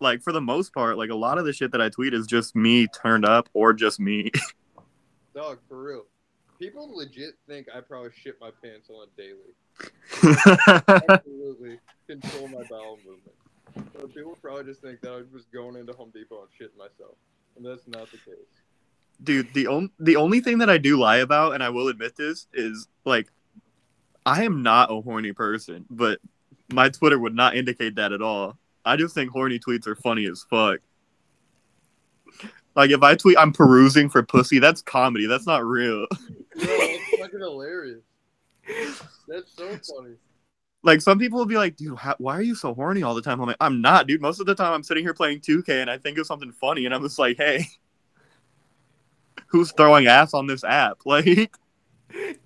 like 0.00 0.22
for 0.22 0.32
the 0.32 0.40
most 0.40 0.72
part, 0.74 0.98
like 0.98 1.10
a 1.10 1.14
lot 1.14 1.38
of 1.38 1.44
the 1.44 1.52
shit 1.52 1.72
that 1.72 1.80
I 1.80 1.88
tweet 1.88 2.14
is 2.14 2.26
just 2.26 2.54
me 2.56 2.86
turned 2.86 3.24
up 3.24 3.48
or 3.52 3.72
just 3.72 3.98
me. 4.00 4.30
Dog, 5.34 5.58
for 5.68 5.82
real. 5.82 6.04
People 6.58 6.96
legit 6.96 7.34
think 7.46 7.66
I 7.74 7.80
probably 7.80 8.10
shit 8.14 8.36
my 8.40 8.50
pants 8.62 8.88
on 8.88 9.08
daily. 9.16 9.54
Absolutely 11.08 11.78
control 12.08 12.48
my 12.48 12.62
bowel 12.70 12.98
movement. 13.04 13.92
So 13.92 14.06
people 14.08 14.38
probably 14.40 14.64
just 14.64 14.80
think 14.80 15.00
that 15.02 15.12
I 15.12 15.16
was 15.16 15.26
just 15.34 15.52
going 15.52 15.76
into 15.76 15.92
Home 15.92 16.10
Depot 16.14 16.40
and 16.40 16.48
shitting 16.58 16.78
myself, 16.78 17.16
and 17.56 17.66
that's 17.66 17.86
not 17.86 18.10
the 18.10 18.16
case. 18.18 18.62
dude 19.22 19.52
the 19.54 19.66
only 19.66 19.90
the 19.98 20.16
only 20.16 20.40
thing 20.40 20.58
that 20.58 20.68
i 20.68 20.76
do 20.76 20.98
lie 20.98 21.16
about 21.18 21.54
and 21.54 21.62
i 21.62 21.70
will 21.70 21.88
admit 21.88 22.14
this 22.16 22.46
is 22.52 22.86
like 23.06 23.28
i 24.26 24.44
am 24.44 24.62
not 24.62 24.90
a 24.90 25.00
horny 25.00 25.32
person 25.32 25.86
but 25.88 26.18
my 26.70 26.90
twitter 26.90 27.18
would 27.18 27.34
not 27.34 27.56
indicate 27.56 27.94
that 27.94 28.12
at 28.12 28.20
all 28.20 28.58
i 28.86 28.96
just 28.96 29.14
think 29.14 29.30
horny 29.30 29.58
tweets 29.58 29.86
are 29.86 29.96
funny 29.96 30.26
as 30.26 30.44
fuck 30.48 30.80
like 32.74 32.90
if 32.90 33.02
i 33.02 33.14
tweet 33.14 33.36
i'm 33.38 33.52
perusing 33.52 34.08
for 34.08 34.22
pussy 34.22 34.58
that's 34.58 34.82
comedy 34.82 35.26
that's 35.26 35.46
not 35.46 35.64
real 35.64 36.06
Bro, 36.56 36.66
that's 36.66 37.20
fucking 37.20 37.40
hilarious. 37.40 38.00
That's 39.28 39.54
so 39.54 39.68
funny. 39.96 40.14
like 40.82 41.00
some 41.00 41.18
people 41.18 41.38
will 41.38 41.46
be 41.46 41.56
like 41.56 41.76
dude 41.76 41.98
how, 41.98 42.14
why 42.18 42.36
are 42.36 42.42
you 42.42 42.54
so 42.54 42.72
horny 42.74 43.02
all 43.02 43.14
the 43.14 43.22
time 43.22 43.40
i'm 43.40 43.46
like 43.46 43.56
i'm 43.60 43.80
not 43.80 44.06
dude 44.06 44.22
most 44.22 44.40
of 44.40 44.46
the 44.46 44.54
time 44.54 44.72
i'm 44.72 44.82
sitting 44.82 45.04
here 45.04 45.14
playing 45.14 45.40
2k 45.40 45.68
and 45.68 45.90
i 45.90 45.98
think 45.98 46.16
of 46.18 46.26
something 46.26 46.52
funny 46.52 46.86
and 46.86 46.94
i'm 46.94 47.02
just 47.02 47.18
like 47.18 47.36
hey 47.36 47.66
who's 49.48 49.72
throwing 49.72 50.06
ass 50.06 50.34
on 50.34 50.46
this 50.46 50.64
app 50.64 50.98
like 51.04 51.52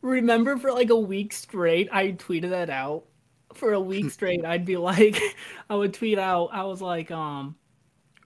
remember 0.02 0.56
for 0.56 0.72
like 0.72 0.90
a 0.90 0.96
week 0.96 1.32
straight, 1.32 1.88
I 1.92 2.12
tweeted 2.12 2.50
that 2.50 2.70
out. 2.70 3.04
For 3.54 3.72
a 3.72 3.80
week 3.80 4.10
straight, 4.10 4.44
I'd 4.44 4.64
be 4.64 4.76
like, 4.76 5.20
I 5.70 5.74
would 5.74 5.94
tweet 5.94 6.18
out, 6.18 6.50
I 6.52 6.62
was 6.64 6.80
like, 6.80 7.10
um, 7.10 7.56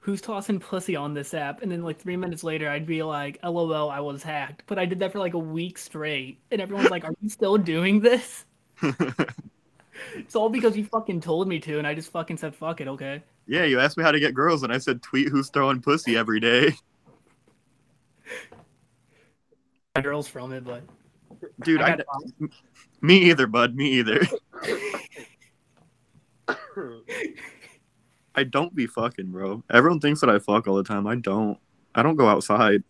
who's 0.00 0.20
tossing 0.20 0.60
pussy 0.60 0.96
on 0.96 1.14
this 1.14 1.32
app? 1.32 1.62
And 1.62 1.72
then 1.72 1.82
like 1.82 1.98
three 1.98 2.16
minutes 2.16 2.44
later, 2.44 2.68
I'd 2.68 2.86
be 2.86 3.02
like, 3.02 3.38
LOL, 3.42 3.90
I 3.90 4.00
was 4.00 4.22
hacked. 4.22 4.64
But 4.66 4.78
I 4.78 4.84
did 4.84 4.98
that 5.00 5.12
for 5.12 5.18
like 5.18 5.34
a 5.34 5.38
week 5.38 5.78
straight, 5.78 6.38
and 6.50 6.60
everyone's 6.60 6.90
like, 6.90 7.04
Are 7.04 7.14
you 7.20 7.28
still 7.28 7.56
doing 7.56 8.00
this? 8.00 8.44
It's 10.14 10.36
all 10.36 10.48
because 10.48 10.76
you 10.76 10.84
fucking 10.84 11.20
told 11.20 11.48
me 11.48 11.58
to, 11.60 11.78
and 11.78 11.86
I 11.86 11.94
just 11.94 12.10
fucking 12.12 12.36
said, 12.36 12.54
Fuck 12.54 12.80
it, 12.80 12.88
okay. 12.88 13.22
Yeah, 13.46 13.64
you 13.64 13.80
asked 13.80 13.96
me 13.96 14.04
how 14.04 14.12
to 14.12 14.20
get 14.20 14.34
girls, 14.34 14.62
and 14.62 14.72
I 14.72 14.78
said 14.78 15.02
tweet 15.02 15.28
who's 15.28 15.50
throwing 15.50 15.80
pussy 15.80 16.16
every 16.16 16.40
day. 16.40 16.74
Girls 20.02 20.26
from 20.26 20.52
it, 20.52 20.64
but 20.64 20.82
Dude, 21.62 21.80
I 21.80 21.98
me 23.00 23.18
either, 23.30 23.46
bud. 23.46 23.74
Me 23.74 23.92
either. 23.92 24.20
I 28.34 28.44
don't 28.44 28.74
be 28.74 28.86
fucking, 28.86 29.30
bro. 29.30 29.62
Everyone 29.70 30.00
thinks 30.00 30.20
that 30.20 30.30
I 30.30 30.38
fuck 30.38 30.66
all 30.66 30.76
the 30.76 30.84
time. 30.84 31.06
I 31.06 31.16
don't. 31.16 31.58
I 31.94 32.02
don't 32.02 32.16
go 32.16 32.26
outside. 32.26 32.82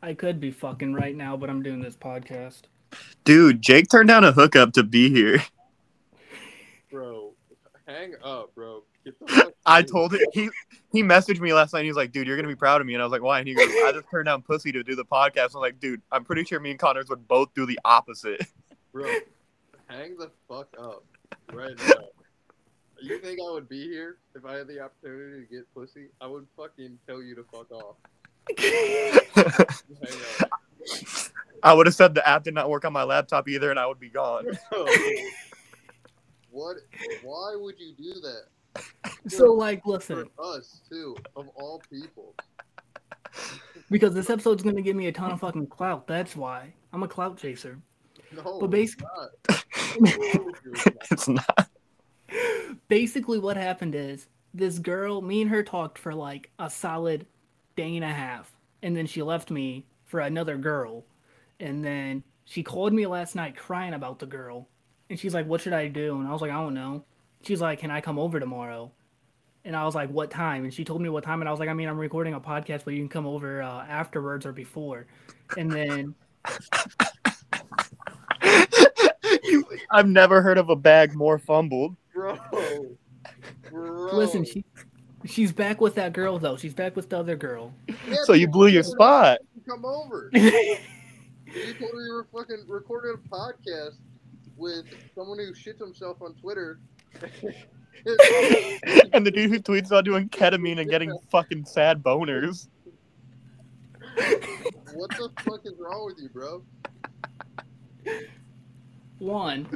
I 0.00 0.14
could 0.14 0.40
be 0.40 0.52
fucking 0.52 0.94
right 0.94 1.16
now, 1.16 1.36
but 1.36 1.50
I'm 1.50 1.62
doing 1.62 1.80
this 1.80 1.96
podcast. 1.96 2.62
Dude, 3.24 3.60
Jake 3.60 3.88
turned 3.90 4.08
down 4.08 4.24
a 4.24 4.32
hookup 4.32 4.72
to 4.74 4.84
be 4.84 5.10
here. 5.10 5.42
bro, 6.90 7.32
hang 7.86 8.14
up, 8.22 8.54
bro. 8.54 8.84
Get 9.04 9.18
the 9.18 9.26
fuck 9.28 9.52
I 9.66 9.82
told 9.82 10.14
him 10.14 10.20
he 10.32 10.48
he 10.92 11.02
messaged 11.02 11.40
me 11.40 11.52
last 11.52 11.74
night. 11.74 11.84
He's 11.84 11.96
like, 11.96 12.12
dude, 12.12 12.26
you're 12.26 12.36
gonna 12.36 12.48
be 12.48 12.54
proud 12.54 12.80
of 12.80 12.86
me. 12.86 12.94
And 12.94 13.02
I 13.02 13.04
was 13.04 13.12
like, 13.12 13.22
why? 13.22 13.40
And 13.40 13.48
he 13.48 13.54
goes, 13.54 13.68
I 13.68 13.92
just 13.92 14.08
turned 14.10 14.26
down 14.26 14.40
pussy 14.40 14.72
to 14.72 14.82
do 14.82 14.94
the 14.94 15.04
podcast. 15.04 15.54
I'm 15.54 15.60
like, 15.60 15.80
dude, 15.80 16.00
I'm 16.12 16.24
pretty 16.24 16.44
sure 16.44 16.60
me 16.60 16.70
and 16.70 16.78
Connors 16.78 17.08
would 17.10 17.26
both 17.28 17.52
do 17.54 17.66
the 17.66 17.78
opposite. 17.84 18.46
Bro, 18.98 19.14
hang 19.86 20.16
the 20.16 20.32
fuck 20.48 20.66
up 20.76 21.04
right 21.52 21.78
now. 21.86 22.08
You 23.00 23.20
think 23.20 23.38
I 23.38 23.52
would 23.52 23.68
be 23.68 23.84
here 23.84 24.16
if 24.34 24.44
I 24.44 24.56
had 24.56 24.66
the 24.66 24.80
opportunity 24.80 25.46
to 25.46 25.54
get 25.54 25.72
pussy? 25.72 26.08
I 26.20 26.26
would 26.26 26.48
fucking 26.56 26.98
tell 27.06 27.22
you 27.22 27.36
to 27.36 27.44
fuck 27.44 27.70
off. 27.70 27.94
I 31.62 31.72
would 31.72 31.86
have 31.86 31.94
said 31.94 32.12
the 32.12 32.28
app 32.28 32.42
did 32.42 32.54
not 32.54 32.68
work 32.68 32.84
on 32.84 32.92
my 32.92 33.04
laptop 33.04 33.48
either, 33.48 33.70
and 33.70 33.78
I 33.78 33.86
would 33.86 34.00
be 34.00 34.08
gone. 34.08 34.46
what? 36.50 36.78
Why 37.22 37.54
would 37.54 37.76
you 37.78 37.94
do 37.96 38.14
that? 38.20 38.46
So 39.28 39.52
like, 39.52 39.86
listen, 39.86 40.28
For 40.34 40.56
us 40.56 40.80
too, 40.90 41.16
of 41.36 41.46
all 41.54 41.80
people. 41.88 42.34
because 43.92 44.12
this 44.12 44.28
episode's 44.28 44.64
gonna 44.64 44.82
give 44.82 44.96
me 44.96 45.06
a 45.06 45.12
ton 45.12 45.30
of 45.30 45.38
fucking 45.38 45.68
clout. 45.68 46.08
That's 46.08 46.34
why 46.34 46.74
I'm 46.92 47.04
a 47.04 47.08
clout 47.08 47.38
chaser. 47.38 47.78
No, 48.30 48.58
But 48.60 48.78
it's 48.78 48.96
not. 49.00 49.30
it's 51.10 51.28
not. 51.28 51.68
Basically, 52.88 53.38
what 53.38 53.56
happened 53.56 53.94
is 53.94 54.26
this 54.54 54.78
girl, 54.78 55.20
me 55.20 55.42
and 55.42 55.50
her 55.50 55.62
talked 55.62 55.98
for 55.98 56.14
like 56.14 56.50
a 56.58 56.68
solid 56.68 57.26
day 57.76 57.96
and 57.96 58.04
a 58.04 58.08
half, 58.12 58.52
and 58.82 58.96
then 58.96 59.06
she 59.06 59.22
left 59.22 59.50
me 59.50 59.86
for 60.04 60.20
another 60.20 60.56
girl, 60.56 61.04
and 61.60 61.84
then 61.84 62.22
she 62.44 62.62
called 62.62 62.92
me 62.92 63.06
last 63.06 63.34
night 63.34 63.56
crying 63.56 63.94
about 63.94 64.18
the 64.18 64.26
girl, 64.26 64.68
and 65.10 65.18
she's 65.18 65.34
like, 65.34 65.46
"What 65.46 65.60
should 65.60 65.72
I 65.72 65.88
do?" 65.88 66.18
And 66.18 66.28
I 66.28 66.32
was 66.32 66.42
like, 66.42 66.50
"I 66.50 66.60
don't 66.60 66.74
know." 66.74 67.04
She's 67.42 67.60
like, 67.60 67.78
"Can 67.80 67.90
I 67.90 68.00
come 68.00 68.18
over 68.18 68.40
tomorrow?" 68.40 68.90
And 69.64 69.76
I 69.76 69.84
was 69.84 69.94
like, 69.94 70.10
"What 70.10 70.30
time?" 70.30 70.64
And 70.64 70.72
she 70.74 70.84
told 70.84 71.00
me 71.00 71.08
what 71.08 71.24
time, 71.24 71.40
and 71.40 71.48
I 71.48 71.52
was 71.52 71.60
like, 71.60 71.68
"I 71.68 71.74
mean, 71.74 71.88
I'm 71.88 71.98
recording 71.98 72.34
a 72.34 72.40
podcast, 72.40 72.84
but 72.84 72.94
you 72.94 73.00
can 73.00 73.08
come 73.08 73.26
over 73.26 73.62
uh, 73.62 73.84
afterwards 73.86 74.44
or 74.46 74.52
before." 74.52 75.06
And 75.56 75.70
then 75.70 76.14
You- 79.50 79.66
I've 79.90 80.08
never 80.08 80.42
heard 80.42 80.58
of 80.58 80.68
a 80.70 80.76
bag 80.76 81.14
more 81.14 81.38
fumbled. 81.38 81.96
bro. 82.14 82.38
Bro. 83.70 84.16
listen, 84.16 84.44
she 84.44 84.64
she's 85.26 85.52
back 85.52 85.80
with 85.80 85.94
that 85.96 86.12
girl 86.12 86.38
though. 86.38 86.56
She's 86.56 86.74
back 86.74 86.96
with 86.96 87.08
the 87.08 87.18
other 87.18 87.36
girl. 87.36 87.72
Yeah, 88.08 88.16
So 88.24 88.32
you 88.32 88.48
blew 88.48 88.68
your 88.68 88.82
spot. 88.82 89.38
Come 89.68 89.84
over. 89.84 90.30
You 91.54 91.72
told 91.72 91.92
her 91.92 92.06
you 92.06 92.12
were 92.12 92.26
fucking 92.30 92.64
recording 92.68 93.14
a 93.14 93.28
podcast 93.34 93.96
with 94.58 94.84
someone 95.14 95.38
who 95.38 95.54
shits 95.54 95.78
himself 95.78 96.20
on 96.20 96.34
Twitter. 96.34 96.78
and 99.14 99.26
the 99.26 99.30
dude 99.30 99.50
who 99.50 99.58
tweets 99.58 99.86
about 99.86 100.04
doing 100.04 100.28
ketamine 100.28 100.78
and 100.78 100.90
getting 100.90 101.10
fucking 101.30 101.64
sad 101.64 102.02
boners. 102.02 102.68
what 104.92 105.08
the 105.10 105.30
fuck 105.40 105.60
is 105.64 105.72
wrong 105.78 106.04
with 106.04 106.18
you, 106.20 106.28
bro? 106.28 106.62
One, 109.18 109.68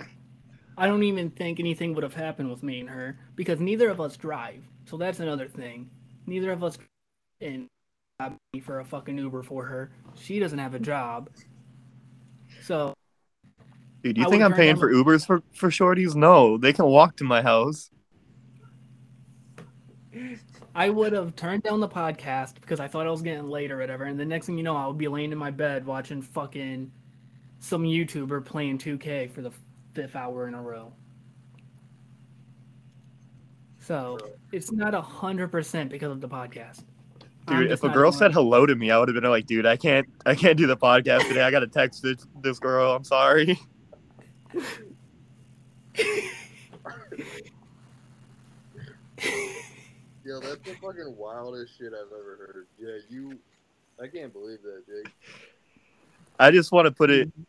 I 0.76 0.86
don't 0.86 1.02
even 1.02 1.30
think 1.30 1.60
anything 1.60 1.94
would 1.94 2.02
have 2.02 2.14
happened 2.14 2.50
with 2.50 2.62
me 2.62 2.80
and 2.80 2.88
her 2.88 3.18
because 3.34 3.60
neither 3.60 3.88
of 3.90 4.00
us 4.00 4.16
drive. 4.16 4.62
So 4.84 4.96
that's 4.96 5.20
another 5.20 5.48
thing. 5.48 5.90
Neither 6.26 6.52
of 6.52 6.64
us 6.64 6.78
and 7.40 7.68
for 8.62 8.80
a 8.80 8.84
fucking 8.84 9.18
Uber 9.18 9.42
for 9.42 9.64
her. 9.64 9.90
She 10.14 10.38
doesn't 10.38 10.58
have 10.58 10.74
a 10.74 10.78
job. 10.78 11.28
So 12.62 12.94
Dude, 14.02 14.18
you 14.18 14.24
I 14.24 14.28
think 14.28 14.42
I'm 14.42 14.52
paying 14.52 14.76
for 14.76 14.92
the- 14.92 15.02
Ubers 15.02 15.26
for, 15.26 15.42
for 15.52 15.70
shorties? 15.70 16.14
No, 16.14 16.56
they 16.58 16.72
can 16.72 16.86
walk 16.86 17.16
to 17.16 17.24
my 17.24 17.42
house. 17.42 17.90
I 20.74 20.88
would 20.88 21.12
have 21.12 21.36
turned 21.36 21.62
down 21.64 21.80
the 21.80 21.88
podcast 21.88 22.54
because 22.54 22.80
I 22.80 22.88
thought 22.88 23.06
I 23.06 23.10
was 23.10 23.22
getting 23.22 23.48
late 23.48 23.70
or 23.70 23.78
whatever. 23.78 24.04
And 24.04 24.18
the 24.18 24.24
next 24.24 24.46
thing 24.46 24.56
you 24.56 24.64
know, 24.64 24.76
I 24.76 24.86
would 24.86 24.98
be 24.98 25.08
laying 25.08 25.32
in 25.32 25.38
my 25.38 25.50
bed 25.50 25.84
watching 25.84 26.22
fucking 26.22 26.90
some 27.62 27.84
YouTuber 27.84 28.44
playing 28.44 28.78
2K 28.78 29.30
for 29.30 29.40
the 29.40 29.52
fifth 29.94 30.16
hour 30.16 30.48
in 30.48 30.54
a 30.54 30.60
row. 30.60 30.92
So 33.78 34.18
it's 34.52 34.72
not 34.72 34.94
a 34.94 35.00
hundred 35.00 35.48
percent 35.52 35.90
because 35.90 36.10
of 36.10 36.20
the 36.20 36.28
podcast. 36.28 36.82
Dude, 37.46 37.72
if 37.72 37.82
a 37.82 37.88
girl 37.88 38.10
doing 38.10 38.18
said 38.18 38.32
hello 38.32 38.66
to 38.66 38.74
me, 38.74 38.90
I 38.90 38.98
would 38.98 39.08
have 39.08 39.14
been 39.14 39.28
like, 39.28 39.46
dude, 39.46 39.66
I 39.66 39.76
can't 39.76 40.08
I 40.26 40.34
can't 40.34 40.56
do 40.56 40.66
the 40.66 40.76
podcast 40.76 41.26
today. 41.28 41.42
I 41.42 41.50
gotta 41.50 41.66
text 41.66 42.02
this 42.02 42.26
this 42.40 42.58
girl. 42.58 42.92
I'm 42.94 43.04
sorry. 43.04 43.58
Yo, 50.24 50.38
that's 50.40 50.60
the 50.64 50.74
fucking 50.80 51.16
wildest 51.16 51.78
shit 51.78 51.92
I've 51.92 52.12
ever 52.12 52.36
heard. 52.38 52.66
Yeah, 52.78 52.98
you. 53.08 53.38
I 54.00 54.06
can't 54.06 54.32
believe 54.32 54.62
that, 54.62 54.84
Jake. 54.86 55.12
I 56.38 56.50
just 56.50 56.72
want 56.72 56.86
to 56.86 56.92
put 56.92 57.10
it 57.10 57.28
mm-hmm. 57.28 57.42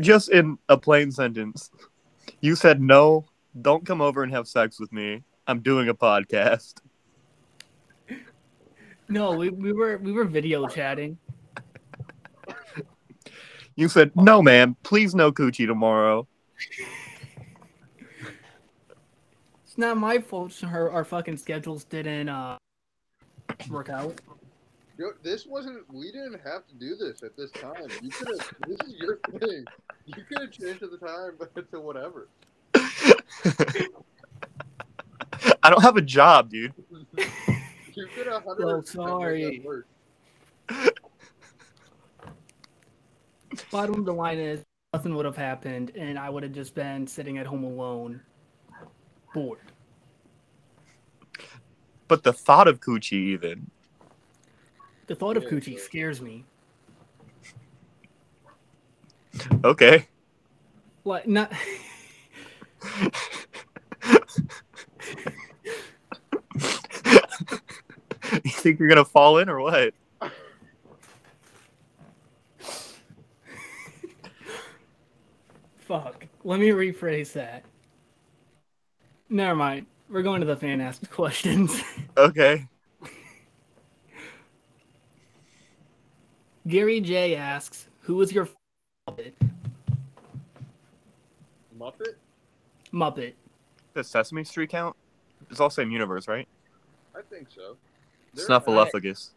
Just 0.00 0.30
in 0.30 0.58
a 0.68 0.76
plain 0.76 1.10
sentence. 1.10 1.70
You 2.40 2.54
said 2.56 2.80
no, 2.80 3.26
don't 3.60 3.84
come 3.84 4.00
over 4.00 4.22
and 4.22 4.32
have 4.32 4.48
sex 4.48 4.80
with 4.80 4.92
me. 4.92 5.22
I'm 5.46 5.60
doing 5.60 5.88
a 5.88 5.94
podcast. 5.94 6.74
No, 9.08 9.32
we, 9.32 9.50
we 9.50 9.72
were 9.72 9.98
we 9.98 10.12
were 10.12 10.24
video 10.24 10.68
chatting. 10.68 11.18
You 13.74 13.88
said 13.88 14.12
no, 14.14 14.42
man. 14.42 14.76
Please 14.82 15.14
no 15.14 15.32
coochie 15.32 15.66
tomorrow. 15.66 16.28
It's 19.64 19.76
not 19.76 19.96
my 19.96 20.18
fault. 20.18 20.54
Her 20.60 20.90
our 20.90 21.04
fucking 21.04 21.38
schedules 21.38 21.84
didn't 21.84 22.28
uh 22.28 22.56
work 23.68 23.88
out. 23.88 24.20
Yo, 25.00 25.12
this 25.22 25.46
wasn't. 25.46 25.82
We 25.90 26.12
didn't 26.12 26.42
have 26.44 26.66
to 26.66 26.74
do 26.74 26.94
this 26.94 27.22
at 27.22 27.34
this 27.34 27.50
time. 27.52 27.88
You 28.02 28.10
could 28.10 28.38
have. 28.38 28.52
This 28.68 28.78
is 28.86 28.96
your 28.98 29.18
thing. 29.40 29.64
You 30.04 30.22
could 30.28 30.42
have 30.42 30.50
changed 30.50 30.82
the 30.82 30.98
time 30.98 31.38
but 31.38 31.54
to 31.70 31.80
whatever. 31.80 32.28
I 35.62 35.70
don't 35.70 35.80
have 35.80 35.96
a 35.96 36.02
job, 36.02 36.50
dude. 36.50 36.74
You 37.92 38.06
could 38.14 38.28
have. 38.28 38.44
Well, 38.46 38.84
sorry. 38.84 39.66
Bottom 43.72 43.94
of 43.96 44.04
the 44.04 44.14
line 44.14 44.38
is 44.38 44.64
nothing 44.94 45.16
would 45.16 45.24
have 45.24 45.36
happened, 45.36 45.90
and 45.96 46.16
I 46.16 46.30
would 46.30 46.44
have 46.44 46.52
just 46.52 46.74
been 46.74 47.04
sitting 47.06 47.36
at 47.38 47.46
home 47.46 47.64
alone, 47.64 48.20
bored. 49.34 49.58
But 52.06 52.22
the 52.22 52.32
thought 52.32 52.68
of 52.68 52.80
coochie, 52.80 53.12
even. 53.12 53.72
The 55.10 55.16
thought 55.16 55.36
of 55.36 55.42
Yeah, 55.42 55.48
coochie 55.48 55.80
scares 55.80 56.20
me. 56.22 56.44
Okay. 59.64 60.06
Like 61.04 61.26
not. 61.26 61.50
you 68.44 68.50
think 68.52 68.78
you're 68.78 68.88
gonna 68.88 69.04
fall 69.04 69.38
in 69.38 69.48
or 69.48 69.58
what? 69.58 69.94
Fuck. 75.78 76.26
Let 76.44 76.60
me 76.60 76.68
rephrase 76.68 77.32
that. 77.32 77.64
Never 79.28 79.56
mind. 79.56 79.86
We're 80.08 80.22
going 80.22 80.40
to 80.40 80.46
the 80.46 80.54
fan 80.54 80.80
asked 80.80 81.10
questions. 81.10 81.82
Okay. 82.16 82.68
Gary 86.70 87.00
J 87.00 87.34
asks, 87.34 87.88
"Who 88.02 88.14
was 88.16 88.32
your 88.32 88.48
Muppet?" 89.08 89.32
Muppet. 91.76 92.14
Muppet. 92.92 93.34
The 93.94 94.04
Sesame 94.04 94.44
Street 94.44 94.70
count? 94.70 94.94
It's 95.50 95.58
all 95.60 95.70
same 95.70 95.90
universe, 95.90 96.28
right? 96.28 96.46
I 97.14 97.22
think 97.22 97.48
so. 97.50 97.76
They're- 98.34 98.46
Snuffleupagus. 98.46 99.30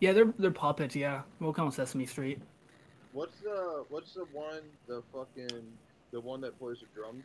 Yeah, 0.00 0.12
they're 0.12 0.32
they're 0.38 0.50
puppets. 0.50 0.94
Yeah, 0.94 1.22
we'll 1.40 1.52
call 1.52 1.66
them 1.66 1.72
Sesame 1.72 2.06
Street. 2.06 2.40
What's 3.12 3.38
the 3.40 3.84
What's 3.88 4.12
the 4.14 4.24
one? 4.26 4.62
The 4.86 5.02
fucking 5.12 5.72
the 6.10 6.20
one 6.20 6.40
that 6.42 6.58
plays 6.58 6.78
the 6.80 6.86
drums. 6.94 7.24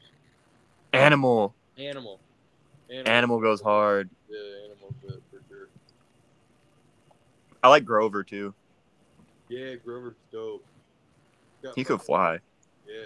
Animal. 0.93 1.53
Animal. 1.77 2.19
Animal 2.89 3.39
goes 3.41 3.61
hard. 3.61 4.09
Yeah, 4.29 4.39
animal 4.65 4.93
good 5.01 5.11
for 5.11 5.11
sure. 5.11 5.21
I 7.65 7.67
like 7.67 7.83
Grover 7.83 8.23
too. 8.23 8.53
Yeah, 9.49 9.73
Grover's 9.83 10.13
dope. 10.31 10.63
Got 11.63 11.73
He 11.73 11.83
could 11.83 11.99
fly. 11.99 12.37
Yeah, 12.87 13.05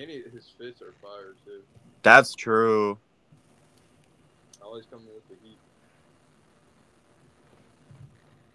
and 0.00 0.08
he, 0.08 0.22
his 0.32 0.48
fists 0.56 0.80
are 0.80 0.94
fire 1.02 1.34
too. 1.44 1.62
That's 2.04 2.36
true. 2.36 2.96
Always 4.62 4.84
coming 4.86 5.08
with 5.12 5.28
the 5.28 5.34
heat. 5.44 5.56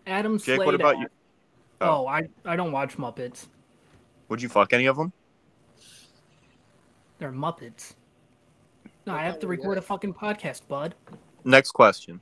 Adam 0.08 0.38
Jake, 0.38 0.56
Slade. 0.56 0.66
what 0.68 0.76
about 0.76 1.00
you? 1.00 1.04
asked- 1.04 1.12
oh. 1.82 2.06
oh, 2.06 2.08
I 2.08 2.30
I 2.46 2.56
don't 2.56 2.72
watch 2.72 2.96
Muppets. 2.96 3.48
Would 4.30 4.42
you 4.42 4.48
fuck 4.48 4.72
any 4.72 4.86
of 4.86 4.96
them? 4.96 5.12
They're 7.20 7.34
Muppets. 7.34 7.96
No, 9.06 9.14
I 9.14 9.24
have 9.24 9.40
to 9.40 9.48
record 9.48 9.78
a 9.78 9.82
fucking 9.82 10.14
podcast, 10.14 10.62
bud. 10.70 10.96
Next 11.44 11.72
question. 11.72 12.22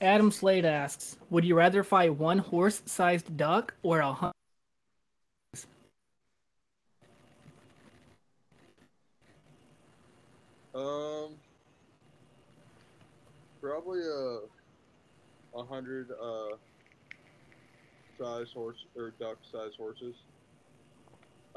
Adam 0.00 0.30
Slade 0.30 0.64
asks, 0.64 1.16
"Would 1.30 1.44
you 1.44 1.54
rather 1.54 1.82
fight 1.82 2.14
one 2.14 2.38
horse-sized 2.38 3.36
duck 3.36 3.74
or 3.82 4.00
a 4.00 4.12
hun- 4.12 4.32
Um, 10.74 11.30
probably 13.60 14.00
a 14.02 14.40
a 15.58 15.64
hundred 15.64 16.10
uh 16.10 16.56
size 18.18 18.48
horse 18.52 18.76
or 18.94 19.12
duck 19.18 19.38
size 19.50 19.72
horses. 19.78 20.14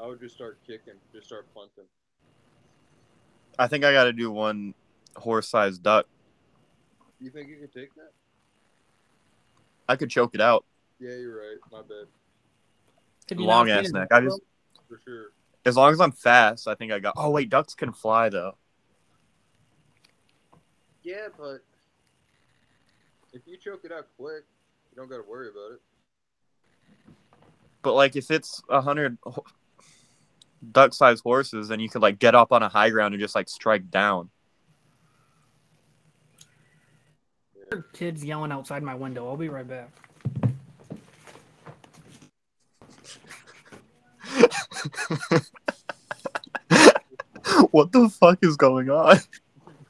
I 0.02 0.06
would 0.06 0.20
just 0.20 0.34
start 0.34 0.58
kicking, 0.66 0.94
just 1.12 1.26
start 1.26 1.46
punting. 1.54 1.84
I 3.58 3.66
think 3.66 3.84
I 3.84 3.92
got 3.92 4.04
to 4.04 4.12
do 4.14 4.30
one 4.30 4.72
horse-sized 5.16 5.82
duck. 5.82 6.06
You 7.20 7.30
think 7.30 7.48
you 7.50 7.58
could 7.58 7.74
take 7.74 7.94
that? 7.96 8.12
I 9.90 9.96
could 9.96 10.08
choke 10.08 10.36
it 10.36 10.40
out. 10.40 10.64
Yeah, 11.00 11.16
you're 11.16 11.36
right. 11.36 11.56
My 11.72 11.80
bad. 11.80 12.06
Have 13.28 13.38
Long 13.38 13.70
ass 13.70 13.90
neck. 13.90 14.06
I 14.12 14.20
just 14.20 14.40
For 14.88 15.00
sure. 15.04 15.26
as 15.66 15.76
long 15.76 15.92
as 15.92 16.00
I'm 16.00 16.12
fast, 16.12 16.68
I 16.68 16.76
think 16.76 16.92
I 16.92 17.00
got. 17.00 17.14
Oh 17.16 17.30
wait, 17.30 17.50
ducks 17.50 17.74
can 17.74 17.92
fly 17.92 18.28
though. 18.28 18.54
Yeah, 21.02 21.26
but 21.36 21.64
if 23.32 23.42
you 23.46 23.56
choke 23.56 23.80
it 23.84 23.90
out 23.90 24.06
quick, 24.16 24.44
you 24.92 24.96
don't 24.96 25.10
got 25.10 25.16
to 25.16 25.28
worry 25.28 25.48
about 25.48 25.72
it. 25.72 27.14
But 27.82 27.94
like 27.94 28.14
if 28.14 28.30
it's 28.30 28.62
a 28.68 28.80
hundred 28.80 29.18
duck-sized 30.70 31.24
horses, 31.24 31.66
then 31.66 31.80
you 31.80 31.88
could 31.88 32.02
like 32.02 32.20
get 32.20 32.36
up 32.36 32.52
on 32.52 32.62
a 32.62 32.68
high 32.68 32.90
ground 32.90 33.14
and 33.14 33.20
just 33.20 33.34
like 33.34 33.48
strike 33.48 33.90
down. 33.90 34.30
Kids 37.92 38.24
yelling 38.24 38.52
outside 38.52 38.82
my 38.82 38.94
window. 38.94 39.28
I'll 39.28 39.36
be 39.36 39.48
right 39.48 39.66
back. 39.66 39.90
what 47.70 47.92
the 47.92 48.08
fuck 48.08 48.38
is 48.42 48.56
going 48.56 48.90
on? 48.90 49.18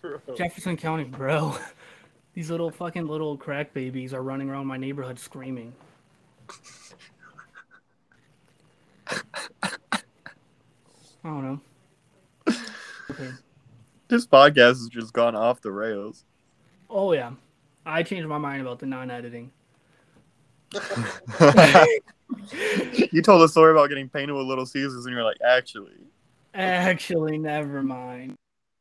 Bro. 0.01 0.21
Jefferson 0.37 0.77
County, 0.77 1.05
bro. 1.05 1.57
These 2.35 2.51
little 2.51 2.71
fucking 2.71 3.07
little 3.07 3.37
crack 3.37 3.75
babies 3.75 4.15
are 4.15 4.23
running 4.23 4.49
around 4.49 4.67
my 4.67 4.77
neighborhood 4.77 5.19
screaming. 5.19 5.73
I 9.11 9.19
don't 11.25 11.45
know. 11.45 11.61
Okay. 13.11 13.31
This 14.09 14.27
podcast 14.27 14.69
has 14.69 14.89
just 14.89 15.13
gone 15.13 15.37
off 15.37 15.61
the 15.61 15.73
rails. 15.73 16.25
Oh 16.89 17.13
yeah, 17.13 17.33
I 17.87 18.03
changed 18.03 18.29
my 18.29 18.39
mind 18.39 18.63
about 18.63 18.79
the 18.79 18.87
non-editing. 18.87 19.51
you 23.13 23.23
told 23.23 23.43
a 23.43 23.49
story 23.49 23.73
about 23.73 23.89
getting 23.89 24.09
painted 24.09 24.35
with 24.35 24.47
Little 24.47 24.67
Caesars, 24.67 25.07
and 25.07 25.15
you're 25.15 25.25
like, 25.25 25.39
actually, 25.45 25.93
Actually, 26.55 27.39
never 27.39 27.83
mind. 27.83 28.37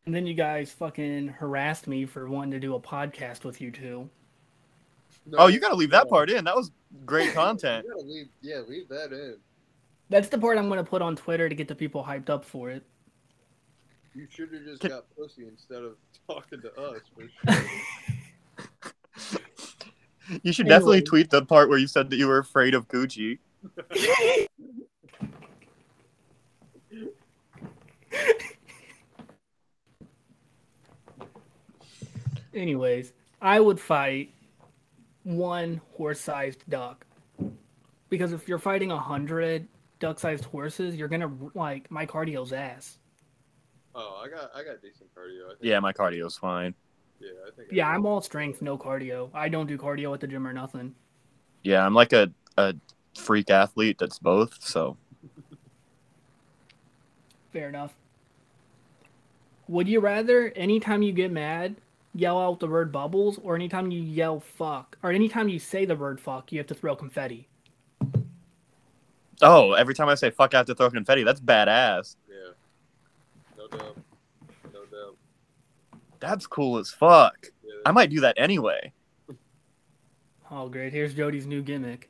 And 0.06 0.16
then 0.16 0.26
you 0.26 0.34
guys 0.34 0.72
fucking 0.72 1.28
harassed 1.28 1.88
me 1.88 2.06
for 2.06 2.28
wanting 2.28 2.52
to 2.52 2.60
do 2.60 2.76
a 2.76 2.80
podcast 2.80 3.44
with 3.44 3.62
you 3.62 3.72
two. 3.72 4.10
No, 5.26 5.40
oh, 5.40 5.48
you 5.48 5.60
gotta 5.60 5.76
leave 5.76 5.92
that 5.92 6.06
no. 6.06 6.10
part 6.10 6.30
in. 6.32 6.44
That 6.46 6.56
was 6.56 6.72
great 7.06 7.34
content. 7.34 7.86
You 7.88 7.94
gotta 7.94 8.08
leave. 8.08 8.28
Yeah, 8.42 8.62
leave 8.68 8.88
that 8.90 9.12
in. 9.12 9.38
That's 10.10 10.30
the 10.30 10.40
part 10.40 10.58
I'm 10.58 10.70
gonna 10.70 10.84
put 10.84 11.02
on 11.02 11.16
Twitter 11.16 11.48
to 11.48 11.54
get 11.54 11.68
the 11.68 11.76
people 11.76 12.04
hyped 12.04 12.30
up 12.30 12.44
for 12.44 12.72
it. 12.72 12.84
You 14.16 14.26
should 14.30 14.52
have 14.54 14.64
just 14.64 14.82
Can- 14.82 14.90
got 14.90 15.06
pussy 15.16 15.46
instead 15.48 15.84
of 15.84 15.96
talking 16.28 16.62
to 16.62 16.74
us. 16.82 17.02
For 20.30 20.36
sure. 20.36 20.42
You 20.44 20.54
should 20.54 20.68
definitely 20.68 21.02
tweet 21.02 21.32
the 21.32 21.44
part 21.44 21.70
where 21.70 21.80
you 21.80 21.88
said 21.88 22.12
that 22.12 22.18
you 22.18 22.28
were 22.28 22.38
afraid 22.38 22.76
of 22.76 22.88
coochie. 22.88 23.40
Anyways, 32.54 33.14
I 33.42 33.60
would 33.60 33.80
fight 33.80 34.32
one 35.24 35.82
horse-sized 35.96 36.64
duck 36.70 37.06
because 38.10 38.32
if 38.32 38.48
you're 38.48 38.60
fighting 38.60 38.92
a 38.92 39.00
hundred 39.00 39.68
duck-sized 40.00 40.46
horses, 40.46 40.96
you're 40.96 41.08
gonna 41.08 41.32
like 41.56 41.90
my 41.90 42.06
cardio's 42.06 42.54
ass. 42.54 43.00
Oh, 43.96 44.22
I 44.24 44.30
got 44.30 44.52
I 44.56 44.64
got 44.64 44.82
decent 44.82 45.10
cardio. 45.16 45.46
I 45.46 45.50
think. 45.50 45.60
Yeah, 45.62 45.80
my 45.80 45.94
cardio's 45.94 46.38
fine. 46.38 46.76
Yeah, 47.20 47.30
I 47.48 47.52
think. 47.52 47.70
I 47.72 47.76
Yeah, 47.76 47.86
got 47.86 47.96
I'm 47.96 48.06
all 48.06 48.22
strength, 48.22 48.62
no 48.62 48.78
cardio. 48.78 49.30
I 49.34 49.50
don't 49.50 49.68
do 49.68 49.78
cardio 49.78 50.14
at 50.14 50.20
the 50.20 50.28
gym 50.28 50.48
or 50.48 50.54
nothing. 50.54 50.96
Yeah, 51.64 51.86
I'm 51.86 51.94
like 51.94 52.14
a, 52.14 52.32
a 52.58 52.74
freak 53.18 53.50
athlete 53.50 53.98
that's 54.00 54.20
both. 54.20 54.58
So 54.62 54.98
Fair 57.52 57.70
enough. 57.70 57.94
Would 59.68 59.88
you 59.88 60.00
rather 60.00 60.50
anytime 60.56 61.02
you 61.02 61.12
get 61.12 61.32
mad, 61.32 61.76
yell 62.14 62.40
out 62.40 62.60
the 62.60 62.68
word 62.68 62.92
bubbles, 62.92 63.40
or 63.44 63.56
anytime 63.56 63.92
you 63.92 64.02
yell 64.02 64.40
fuck, 64.40 64.98
or 65.04 65.12
anytime 65.12 65.50
you 65.50 65.60
say 65.60 65.86
the 65.86 65.96
word 65.96 66.20
fuck, 66.20 66.52
you 66.52 66.60
have 66.60 66.68
to 66.68 66.74
throw 66.76 66.96
confetti? 66.96 67.48
oh, 69.42 69.74
every 69.74 69.94
time 69.96 70.10
I 70.10 70.16
say 70.16 70.30
fuck, 70.32 70.54
I 70.54 70.58
have 70.58 70.66
to 70.68 70.76
throw 70.76 70.90
confetti. 70.90 71.24
That's 71.24 71.40
badass. 71.40 72.16
Yeah. 72.28 72.52
No 73.58 73.68
doubt. 73.68 73.98
No 76.22 76.28
doubt. 76.28 76.32
That's 76.32 76.48
cool 76.48 76.78
as 76.78 76.90
fuck. 76.92 77.48
Yeah. 77.64 77.72
I 77.86 77.92
might 77.92 78.10
do 78.10 78.20
that 78.22 78.36
anyway, 78.38 78.92
Oh, 80.52 80.68
great. 80.68 80.92
Here's 80.92 81.14
Jody's 81.14 81.46
new 81.46 81.62
gimmick. 81.62 82.10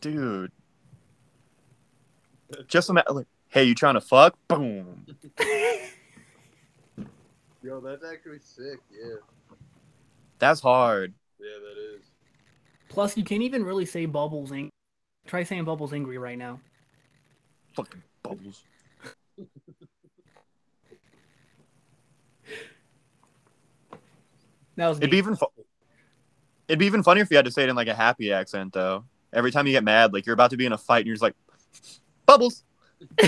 dude. 0.00 0.50
Just 2.66 2.90
imagine, 2.90 3.14
like, 3.14 3.26
hey, 3.48 3.62
you 3.62 3.76
trying 3.76 3.94
to 3.94 4.00
fuck? 4.00 4.36
Boom. 4.48 5.06
Yo, 7.62 7.78
that's 7.80 8.02
actually 8.04 8.40
sick. 8.40 8.80
Yeah. 8.90 9.16
That's 10.40 10.60
hard. 10.60 11.14
Yeah, 11.38 11.46
that 11.62 11.96
is. 11.96 12.10
Plus, 12.88 13.16
you 13.16 13.22
can't 13.22 13.42
even 13.42 13.62
really 13.64 13.86
say 13.86 14.06
bubbles. 14.06 14.50
Ang- 14.50 14.70
Try 15.26 15.44
saying 15.44 15.64
bubbles 15.64 15.92
angry 15.92 16.18
right 16.18 16.38
now. 16.38 16.58
Fucking 17.76 18.02
bubbles. 18.24 18.64
That 24.76 24.88
was 24.88 24.98
It'd 24.98 25.10
be 25.10 25.18
even. 25.18 25.36
Fu- 25.36 25.46
It'd 26.68 26.78
be 26.78 26.86
even 26.86 27.02
funnier 27.02 27.22
if 27.24 27.30
you 27.30 27.36
had 27.36 27.44
to 27.46 27.50
say 27.50 27.64
it 27.64 27.68
in 27.68 27.74
like 27.76 27.88
a 27.88 27.94
happy 27.94 28.32
accent, 28.32 28.72
though. 28.72 29.04
Every 29.32 29.50
time 29.50 29.66
you 29.66 29.72
get 29.72 29.82
mad, 29.84 30.12
like 30.12 30.24
you're 30.26 30.34
about 30.34 30.50
to 30.50 30.56
be 30.56 30.66
in 30.66 30.72
a 30.72 30.78
fight, 30.78 30.98
and 30.98 31.06
you're 31.06 31.14
just 31.16 31.22
like, 31.22 31.34
bubbles. 32.26 32.62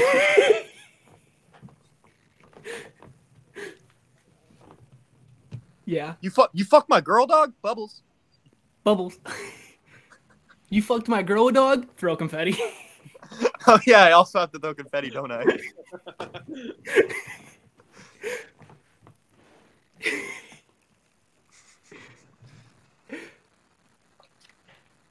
yeah, 5.85 6.15
You 6.21 6.31
fuck. 6.31 6.51
You 6.53 6.65
fuck 6.65 6.89
my 6.89 7.01
girl, 7.01 7.27
dog. 7.27 7.53
Bubbles. 7.63 8.03
bubbles. 8.85 9.19
you 10.71 10.83
fucked 10.83 11.09
my 11.09 11.23
girl 11.23 11.51
dog. 11.51 11.87
Throw 11.97 12.17
confetti. 12.17 12.57
Oh 13.67 13.79
yeah, 13.87 14.03
I 14.03 14.13
also 14.13 14.41
have 14.41 14.51
to 14.53 14.59
throw 14.59 14.75
confetti, 14.75 15.09
don't 15.09 15.33
I? 15.33 15.45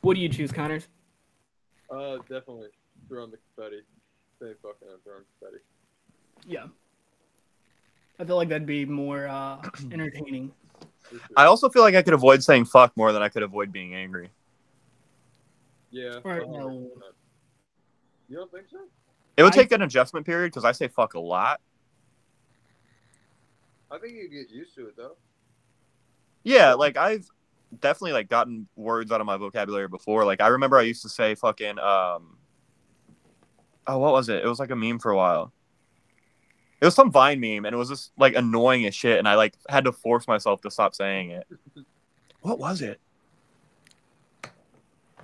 What 0.02 0.16
do 0.16 0.20
you 0.20 0.30
choose, 0.30 0.52
Connors? 0.52 0.88
Uh, 1.90 2.18
definitely 2.30 2.68
throwing 3.08 3.32
the 3.32 3.38
confetti. 3.56 3.82
Say 4.40 4.54
fucking 4.62 4.88
I'm 4.92 5.00
throwing 5.04 5.24
confetti. 5.40 5.64
Yeah. 6.48 6.66
I 8.20 8.26
feel 8.26 8.36
like 8.36 8.50
that'd 8.50 8.66
be 8.68 8.86
more 8.86 9.28
uh, 9.28 9.62
entertaining. 9.92 10.52
I 11.36 11.46
also 11.46 11.70
feel 11.70 11.82
like 11.82 11.96
I 11.96 12.02
could 12.02 12.14
avoid 12.14 12.44
saying 12.44 12.66
fuck 12.66 12.96
more 12.96 13.12
than 13.12 13.22
I 13.22 13.30
could 13.30 13.44
avoid 13.44 13.72
being 13.72 13.94
angry. 13.96 14.30
yeah. 15.92 16.20
Or 16.24 16.40
no. 16.46 16.90
You 18.30 18.38
don't 18.38 18.52
think 18.52 18.66
so? 18.72 18.78
It 19.38 19.44
would 19.44 19.54
I- 19.54 19.56
take 19.58 19.72
an 19.72 19.82
adjustment 19.82 20.26
period 20.26 20.52
because 20.52 20.64
I 20.66 20.72
say 20.72 20.88
fuck 20.88 21.14
a 21.16 21.20
lot. 21.20 21.60
I 23.92 23.98
think 23.98 24.14
you 24.14 24.30
get 24.30 24.50
used 24.50 24.74
to 24.76 24.88
it 24.88 24.96
though. 24.96 25.18
Yeah, 26.44 26.74
like 26.74 26.96
I've 26.96 27.28
definitely 27.80 28.14
like 28.14 28.30
gotten 28.30 28.68
words 28.76 29.12
out 29.12 29.22
of 29.22 29.28
my 29.28 29.38
vocabulary 29.38 29.88
before. 29.88 30.26
Like 30.26 30.42
I 30.42 30.48
remember 30.48 30.78
I 30.78 30.84
used 30.84 31.02
to 31.04 31.10
say 31.10 31.36
fucking 31.36 31.80
um 31.80 32.38
Oh, 33.88 33.98
what 33.98 34.14
was 34.14 34.30
it? 34.30 34.44
It 34.44 34.48
was 34.48 34.60
like 34.60 34.70
a 34.70 34.76
meme 34.76 35.00
for 35.00 35.12
a 35.12 35.18
while. 35.18 35.52
It 36.80 36.86
was 36.86 36.96
some 36.96 37.12
Vine 37.12 37.40
meme 37.40 37.66
and 37.66 37.74
it 37.74 37.78
was 37.78 37.90
just 37.90 38.12
like 38.18 38.36
annoying 38.36 38.86
as 38.86 38.96
shit 38.96 39.20
and 39.20 39.28
I 39.28 39.36
like 39.36 39.56
had 39.70 39.86
to 39.86 39.92
force 39.92 40.28
myself 40.28 40.62
to 40.62 40.72
stop 40.72 40.96
saying 40.96 41.32
it. 41.32 41.48
What 42.42 42.58
was 42.58 42.82
it? 42.82 43.00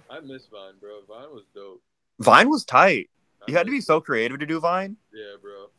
I 0.07 0.19
miss 0.19 0.45
Vine, 0.51 0.73
bro. 0.79 0.99
Vine 1.07 1.31
was 1.31 1.45
dope. 1.55 1.81
Vine 2.19 2.47
was 2.47 2.63
tight. 2.63 3.09
I 3.41 3.45
You 3.47 3.57
had 3.57 3.65
to 3.65 3.71
be 3.71 3.81
so 3.81 3.99
creative 3.99 4.37
to 4.37 4.45
do 4.45 4.59
Vine. 4.59 4.97
Yeah, 5.11 5.35
bro. 5.41 5.71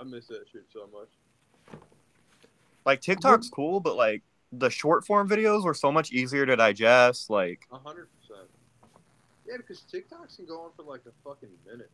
I 0.00 0.04
miss 0.04 0.28
that 0.28 0.44
shit 0.52 0.66
so 0.72 0.88
much. 0.92 1.08
Like 2.86 3.00
TikTok's 3.00 3.50
cool, 3.50 3.80
but 3.80 3.96
like 3.96 4.22
the 4.52 4.70
short 4.70 5.04
form 5.06 5.28
videos 5.28 5.64
were 5.64 5.74
so 5.74 5.92
much 5.92 6.12
easier 6.12 6.46
to 6.46 6.56
digest. 6.56 7.30
Like 7.30 7.66
A 7.72 7.78
hundred 7.78 8.08
percent. 8.20 8.48
Yeah, 9.46 9.56
because 9.58 9.84
TikToks 9.92 10.36
can 10.36 10.46
go 10.46 10.60
on 10.60 10.70
for 10.76 10.82
like 10.82 11.02
a 11.06 11.12
fucking 11.28 11.48
minute. 11.70 11.90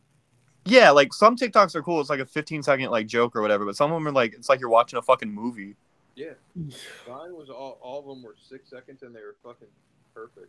yeah, 0.65 0.89
like 0.91 1.13
some 1.13 1.35
TikToks 1.35 1.75
are 1.75 1.83
cool. 1.83 2.01
It's 2.01 2.09
like 2.09 2.19
a 2.19 2.25
15 2.25 2.63
second 2.63 2.89
like 2.89 3.07
joke 3.07 3.35
or 3.35 3.41
whatever, 3.41 3.65
but 3.65 3.75
some 3.75 3.91
of 3.91 3.95
them 3.95 4.07
are 4.07 4.11
like 4.11 4.33
it's 4.33 4.49
like 4.49 4.59
you're 4.59 4.69
watching 4.69 4.97
a 4.97 5.01
fucking 5.01 5.31
movie. 5.31 5.75
Yeah. 6.15 6.33
Vine 6.55 7.35
was 7.35 7.49
all 7.49 7.77
all 7.81 7.99
of 7.99 8.05
them 8.05 8.23
were 8.23 8.35
six 8.41 8.69
seconds 8.69 9.03
and 9.03 9.13
they 9.15 9.19
were 9.21 9.35
fucking 9.43 9.67
perfect. 10.13 10.47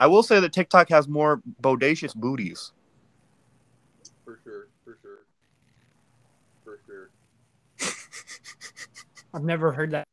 I 0.00 0.06
will 0.06 0.22
say 0.22 0.38
that 0.40 0.52
TikTok 0.52 0.88
has 0.90 1.08
more 1.08 1.42
bodacious 1.62 2.14
booties. 2.14 2.72
For 4.24 4.38
sure. 4.44 4.68
For 4.84 4.98
sure. 5.02 5.18
For 6.64 6.80
sure. 6.86 7.10
I've 9.34 9.44
never 9.44 9.72
heard 9.72 9.90
that 9.92 10.06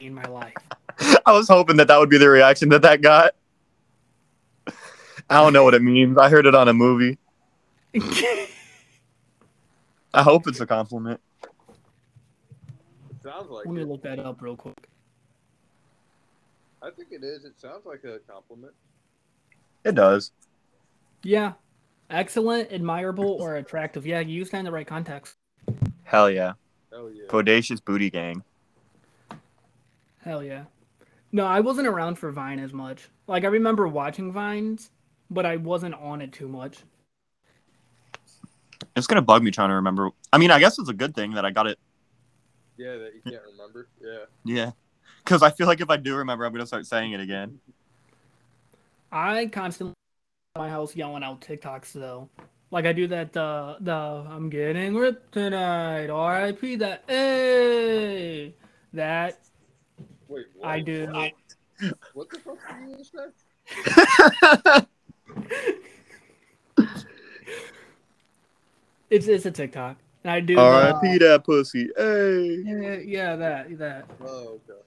in 0.00 0.14
my 0.14 0.24
life. 0.24 0.54
I 1.26 1.32
was 1.32 1.48
hoping 1.48 1.76
that 1.76 1.88
that 1.88 1.98
would 1.98 2.10
be 2.10 2.18
the 2.18 2.28
reaction 2.28 2.68
that 2.70 2.82
that 2.82 3.02
got. 3.02 3.34
I 5.28 5.42
don't 5.42 5.52
know 5.52 5.64
what 5.64 5.74
it 5.74 5.82
means. 5.82 6.16
I 6.18 6.28
heard 6.28 6.46
it 6.46 6.54
on 6.54 6.68
a 6.68 6.72
movie. 6.72 7.18
I 10.14 10.22
hope 10.22 10.46
it's 10.46 10.60
a 10.60 10.66
compliment. 10.66 11.20
It 11.42 13.22
sounds 13.22 13.50
like 13.50 13.66
Let 13.66 13.74
me 13.74 13.82
it. 13.82 13.88
look 13.88 14.02
that 14.02 14.18
up 14.18 14.40
real 14.40 14.56
quick. 14.56 14.88
I 16.80 16.90
think 16.90 17.08
it 17.10 17.24
is. 17.24 17.44
It 17.44 17.58
sounds 17.58 17.84
like 17.84 18.04
a 18.04 18.18
compliment. 18.30 18.72
It 19.84 19.94
does. 19.94 20.30
Yeah. 21.22 21.54
Excellent, 22.08 22.70
admirable, 22.70 23.32
or 23.40 23.56
attractive. 23.56 24.06
Yeah, 24.06 24.20
you 24.20 24.34
use 24.34 24.50
that 24.50 24.58
in 24.58 24.64
the 24.64 24.70
right 24.70 24.86
context. 24.86 25.34
Hell 26.04 26.30
yeah. 26.30 26.52
Hell 26.92 27.10
yeah. 27.10 27.24
Bodacious 27.28 27.84
booty 27.84 28.10
gang. 28.10 28.44
Hell 30.26 30.42
yeah. 30.42 30.64
No, 31.30 31.46
I 31.46 31.60
wasn't 31.60 31.86
around 31.86 32.16
for 32.16 32.32
Vine 32.32 32.58
as 32.58 32.72
much. 32.72 33.08
Like 33.28 33.44
I 33.44 33.46
remember 33.46 33.86
watching 33.86 34.32
Vines, 34.32 34.90
but 35.30 35.46
I 35.46 35.56
wasn't 35.56 35.94
on 35.94 36.20
it 36.20 36.32
too 36.32 36.48
much. 36.48 36.78
It's 38.96 39.06
gonna 39.06 39.22
bug 39.22 39.44
me 39.44 39.52
trying 39.52 39.68
to 39.68 39.76
remember. 39.76 40.10
I 40.32 40.38
mean, 40.38 40.50
I 40.50 40.58
guess 40.58 40.80
it's 40.80 40.88
a 40.88 40.94
good 40.94 41.14
thing 41.14 41.34
that 41.34 41.44
I 41.44 41.52
got 41.52 41.68
it. 41.68 41.78
Yeah, 42.76 42.96
that 42.96 43.12
you 43.14 43.20
can't 43.30 43.44
remember. 43.52 43.88
Yeah. 44.02 44.24
Yeah. 44.44 44.70
Because 45.24 45.44
I 45.44 45.50
feel 45.50 45.68
like 45.68 45.80
if 45.80 45.90
I 45.90 45.96
do 45.96 46.16
remember, 46.16 46.44
I'm 46.44 46.52
gonna 46.52 46.66
start 46.66 46.86
saying 46.86 47.12
it 47.12 47.20
again. 47.20 47.60
I 49.12 49.46
constantly 49.46 49.94
at 50.56 50.58
my 50.58 50.68
house 50.68 50.96
yelling 50.96 51.22
out 51.22 51.40
TikToks 51.40 51.92
though. 51.92 52.28
Like 52.72 52.84
I 52.84 52.92
do 52.92 53.06
that 53.06 53.32
the 53.32 53.76
the 53.78 53.92
I'm 53.92 54.50
getting 54.50 54.96
ripped 54.96 55.32
tonight. 55.32 56.10
R.I.P. 56.10 56.76
That 56.76 57.04
hey 57.06 58.54
that 58.92 59.38
Wait. 60.28 60.46
What? 60.54 60.68
I 60.68 60.80
do. 60.80 61.06
What 62.14 62.30
the 62.30 62.38
fuck 62.38 62.58
did 62.78 62.90
you 62.90 62.96
just 62.96 63.12
say? 63.12 64.86
It's 69.10 69.26
it's 69.28 69.46
a 69.46 69.50
TikTok. 69.50 69.98
And 70.24 70.30
I 70.32 70.40
do. 70.40 70.58
R.I.P. 70.58 71.18
The, 71.18 71.26
that 71.26 71.44
pussy. 71.44 71.90
Hey. 71.96 72.62
yeah, 72.64 72.96
yeah, 72.96 73.36
that 73.36 73.78
that. 73.78 74.04
Oh, 74.24 74.60
okay. 74.68 74.80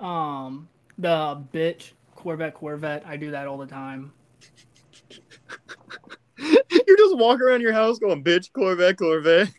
Um, 0.00 0.68
the 0.98 1.42
bitch 1.52 1.92
Corvette 2.14 2.54
Corvette. 2.54 3.04
I 3.06 3.16
do 3.16 3.32
that 3.32 3.46
all 3.46 3.58
the 3.58 3.66
time. 3.66 4.12
you 6.38 6.96
just 6.96 7.16
walk 7.16 7.40
around 7.40 7.60
your 7.60 7.72
house 7.72 7.98
going, 7.98 8.22
bitch, 8.22 8.52
Corvette, 8.52 8.98
Corvette. 8.98 9.50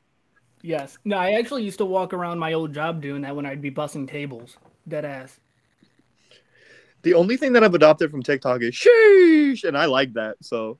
Yes. 0.61 0.97
No, 1.05 1.17
I 1.17 1.33
actually 1.33 1.63
used 1.63 1.77
to 1.77 1.85
walk 1.85 2.13
around 2.13 2.39
my 2.39 2.53
old 2.53 2.73
job 2.73 3.01
doing 3.01 3.21
that 3.21 3.35
when 3.35 3.45
I'd 3.45 3.61
be 3.61 3.71
bussing 3.71 4.07
tables. 4.07 4.57
Dead 4.87 5.05
ass. 5.05 5.39
The 7.01 7.13
only 7.13 7.37
thing 7.37 7.53
that 7.53 7.63
I've 7.63 7.75
adopted 7.75 8.09
from 8.09 8.23
TikTok 8.23 8.61
is 8.63 8.73
sheesh, 8.73 9.63
and 9.63 9.77
I 9.77 9.85
like 9.85 10.13
that, 10.13 10.37
so 10.41 10.79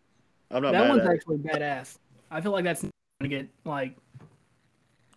I'm 0.49 0.63
not 0.63 0.71
that 0.71 0.89
one's 0.89 1.01
at 1.01 1.07
it. 1.07 1.13
actually 1.13 1.37
badass. 1.37 1.97
I 2.31 2.41
feel 2.41 2.51
like 2.51 2.63
that's 2.63 2.81
gonna 2.81 3.29
get 3.29 3.47
like 3.63 3.95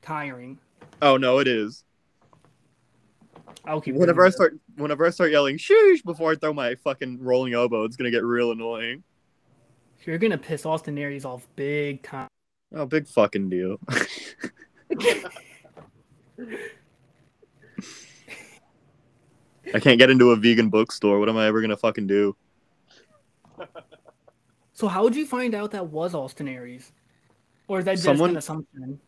tiring. 0.02 0.58
Oh 1.00 1.16
no, 1.16 1.38
it 1.38 1.48
is. 1.48 1.84
I'll 3.64 3.80
keep. 3.80 3.94
Whenever 3.94 4.26
I 4.26 4.30
start, 4.30 4.58
whenever 4.76 5.06
I 5.06 5.10
start 5.10 5.30
yelling 5.30 5.56
sheesh 5.56 6.04
before 6.04 6.32
I 6.32 6.34
throw 6.34 6.52
my 6.52 6.74
fucking 6.74 7.22
rolling 7.22 7.54
elbow, 7.54 7.84
it's 7.84 7.96
gonna 7.96 8.10
get 8.10 8.24
real 8.24 8.52
annoying. 8.52 9.02
You're 10.04 10.18
gonna 10.18 10.38
piss 10.38 10.66
Austin 10.66 10.98
Aries 10.98 11.24
off 11.24 11.46
big 11.56 12.02
time. 12.02 12.28
Oh, 12.74 12.84
big 12.86 13.06
fucking 13.06 13.48
deal. 13.48 13.80
I 19.74 19.80
can't 19.80 19.98
get 19.98 20.10
into 20.10 20.30
a 20.30 20.36
vegan 20.36 20.68
bookstore. 20.70 21.18
What 21.18 21.28
am 21.28 21.36
I 21.36 21.46
ever 21.46 21.60
gonna 21.60 21.76
fucking 21.76 22.06
do? 22.06 22.36
So 24.72 24.86
how 24.86 25.02
would 25.02 25.16
you 25.16 25.26
find 25.26 25.54
out 25.54 25.72
that 25.72 25.88
was 25.88 26.14
Austin 26.14 26.46
Aries? 26.48 26.92
Or 27.66 27.80
is 27.80 27.84
that 27.86 27.92
just 27.92 28.04
Someone- 28.04 28.30
an 28.30 28.36
assumption? 28.36 29.00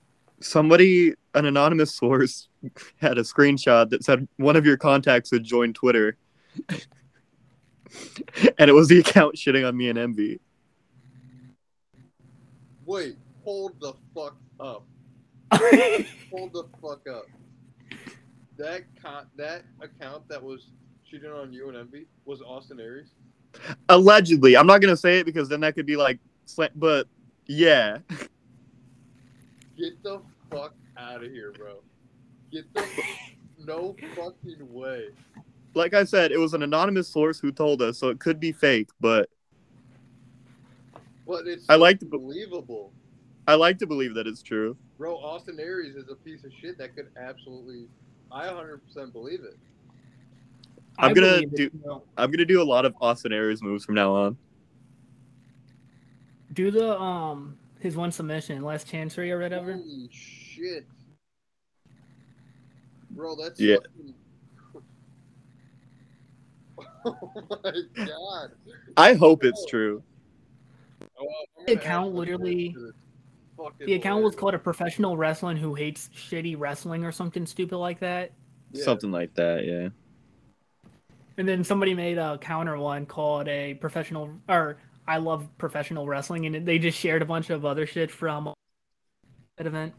Somebody, 0.42 1.14
an 1.34 1.44
anonymous 1.44 1.94
source, 1.94 2.48
had 2.96 3.18
a 3.18 3.22
screenshot 3.22 3.90
that 3.90 4.02
said 4.02 4.26
one 4.36 4.56
of 4.56 4.64
your 4.64 4.76
contacts 4.78 5.30
had 5.30 5.44
joined 5.44 5.74
Twitter, 5.74 6.16
and 8.58 8.70
it 8.70 8.72
was 8.72 8.88
the 8.88 8.98
account 9.00 9.36
shitting 9.36 9.68
on 9.68 9.76
me 9.76 9.90
and 9.90 9.98
Envy. 9.98 10.40
Wait. 12.86 13.16
Hold 13.44 13.78
the 13.80 13.92
fuck 14.14 14.36
up. 14.58 14.84
Hold 16.30 16.52
the 16.52 16.64
fuck 16.82 17.06
up. 17.08 17.24
That 18.61 18.82
con- 19.02 19.26
that 19.36 19.62
account 19.80 20.28
that 20.28 20.42
was 20.42 20.66
cheating 21.11 21.30
on 21.30 21.50
you 21.50 21.68
and 21.68 21.78
Envy 21.78 22.04
was 22.26 22.42
Austin 22.42 22.78
Aries. 22.78 23.08
Allegedly, 23.88 24.54
I'm 24.54 24.66
not 24.66 24.82
gonna 24.82 24.98
say 24.98 25.18
it 25.20 25.24
because 25.24 25.48
then 25.48 25.61
that 25.61 25.74
could 25.74 25.86
be 25.86 25.96
like, 25.96 26.18
but 26.76 27.08
yeah. 27.46 27.98
Get 29.78 30.02
the 30.02 30.20
fuck 30.50 30.74
out 30.98 31.24
of 31.24 31.30
here, 31.32 31.52
bro. 31.56 31.76
Get 32.52 32.72
the 32.74 32.84
no 33.64 33.96
fucking 34.14 34.70
way. 34.70 35.08
like 35.74 35.94
I 35.94 36.04
said, 36.04 36.30
it 36.30 36.38
was 36.38 36.52
an 36.52 36.62
anonymous 36.62 37.08
source 37.08 37.40
who 37.40 37.50
told 37.52 37.80
us, 37.80 37.96
so 37.96 38.11
it 38.11 38.20
could 38.20 38.38
be 38.38 38.52
fake, 38.52 38.90
but 39.00 39.30
But 41.26 41.46
it's 41.46 41.64
I 41.70 41.76
like 41.76 41.98
to 42.00 42.04
be- 42.04 42.18
believable. 42.18 42.92
I 43.48 43.54
like 43.54 43.78
to 43.78 43.86
believe 43.86 44.12
that 44.16 44.26
it's 44.26 44.42
true. 44.42 44.76
Bro, 44.98 45.16
Austin 45.16 45.58
Aries 45.58 45.96
is 45.96 46.11
a 46.11 46.14
piece 46.14 46.44
of 46.44 46.50
shit 46.61 46.76
that 46.76 46.94
could 46.94 47.08
absolutely 47.16 47.88
I 48.32 48.46
100% 48.46 49.12
believe 49.12 49.40
it. 49.44 49.56
I'm 50.98 51.10
I 51.10 51.14
gonna 51.14 51.26
believe 51.40 51.52
it, 51.52 51.56
do- 51.56 51.70
no. 51.84 52.02
I'm 52.16 52.30
gonna 52.30 52.44
do 52.44 52.60
a 52.62 52.64
lot 52.64 52.84
of 52.84 52.94
Austin 53.00 53.32
Aries 53.32 53.62
moves 53.62 53.84
from 53.84 53.94
now 53.94 54.12
on. 54.14 54.36
do 56.52 56.70
the 56.70 56.98
um 56.98 57.56
his 57.80 57.96
one 57.96 58.12
submission, 58.12 58.62
last 58.62 58.86
chancery 58.86 59.32
or 59.32 59.38
whatever. 59.40 59.72
Holy 59.74 60.08
shit. 60.12 60.84
Bro, 63.10 63.36
that's 63.36 63.58
Yeah. 63.58 63.76
fucking... 63.76 64.14
Oh 67.06 67.16
my 67.64 67.72
god. 68.04 68.50
I 68.98 69.14
hope 69.14 69.42
it's 69.44 69.64
true. 69.64 70.02
Oh, 71.18 71.26
I'm 71.58 71.64
The 71.66 71.74
gonna 71.76 71.80
account 71.80 72.14
literally- 72.14 72.68
look 72.68 72.76
into 72.76 72.86
this. 72.88 72.94
Fucking 73.62 73.86
The 73.86 73.94
account 73.94 74.22
was 74.22 74.34
called 74.34 74.54
a 74.54 74.58
professional 74.58 75.16
wrestling 75.16 75.56
who 75.56 75.74
hates 75.74 76.08
shitty 76.14 76.56
wrestling 76.58 77.04
or 77.04 77.12
something 77.12 77.46
stupid 77.46 77.76
like 77.76 78.00
that. 78.00 78.32
Yeah. 78.72 78.84
Something 78.84 79.11
like 79.11 79.34
that, 79.34 79.64
yeah. 79.64 79.88
And 81.36 81.48
then 81.48 81.64
somebody 81.64 81.94
made 81.94 82.18
a 82.18 82.38
counter 82.38 82.78
one 82.78 83.06
called 83.06 83.48
a 83.48 83.74
professional 83.74 84.30
or 84.48 84.78
I 85.06 85.16
love 85.16 85.48
professional 85.58 86.06
wrestling, 86.06 86.46
and 86.46 86.64
they 86.64 86.78
just 86.78 86.96
shared 86.96 87.20
a 87.20 87.24
bunch 87.24 87.50
of 87.50 87.64
other 87.64 87.84
shit 87.84 88.11
from 88.11 88.54
that 89.56 89.66
event. 89.66 89.92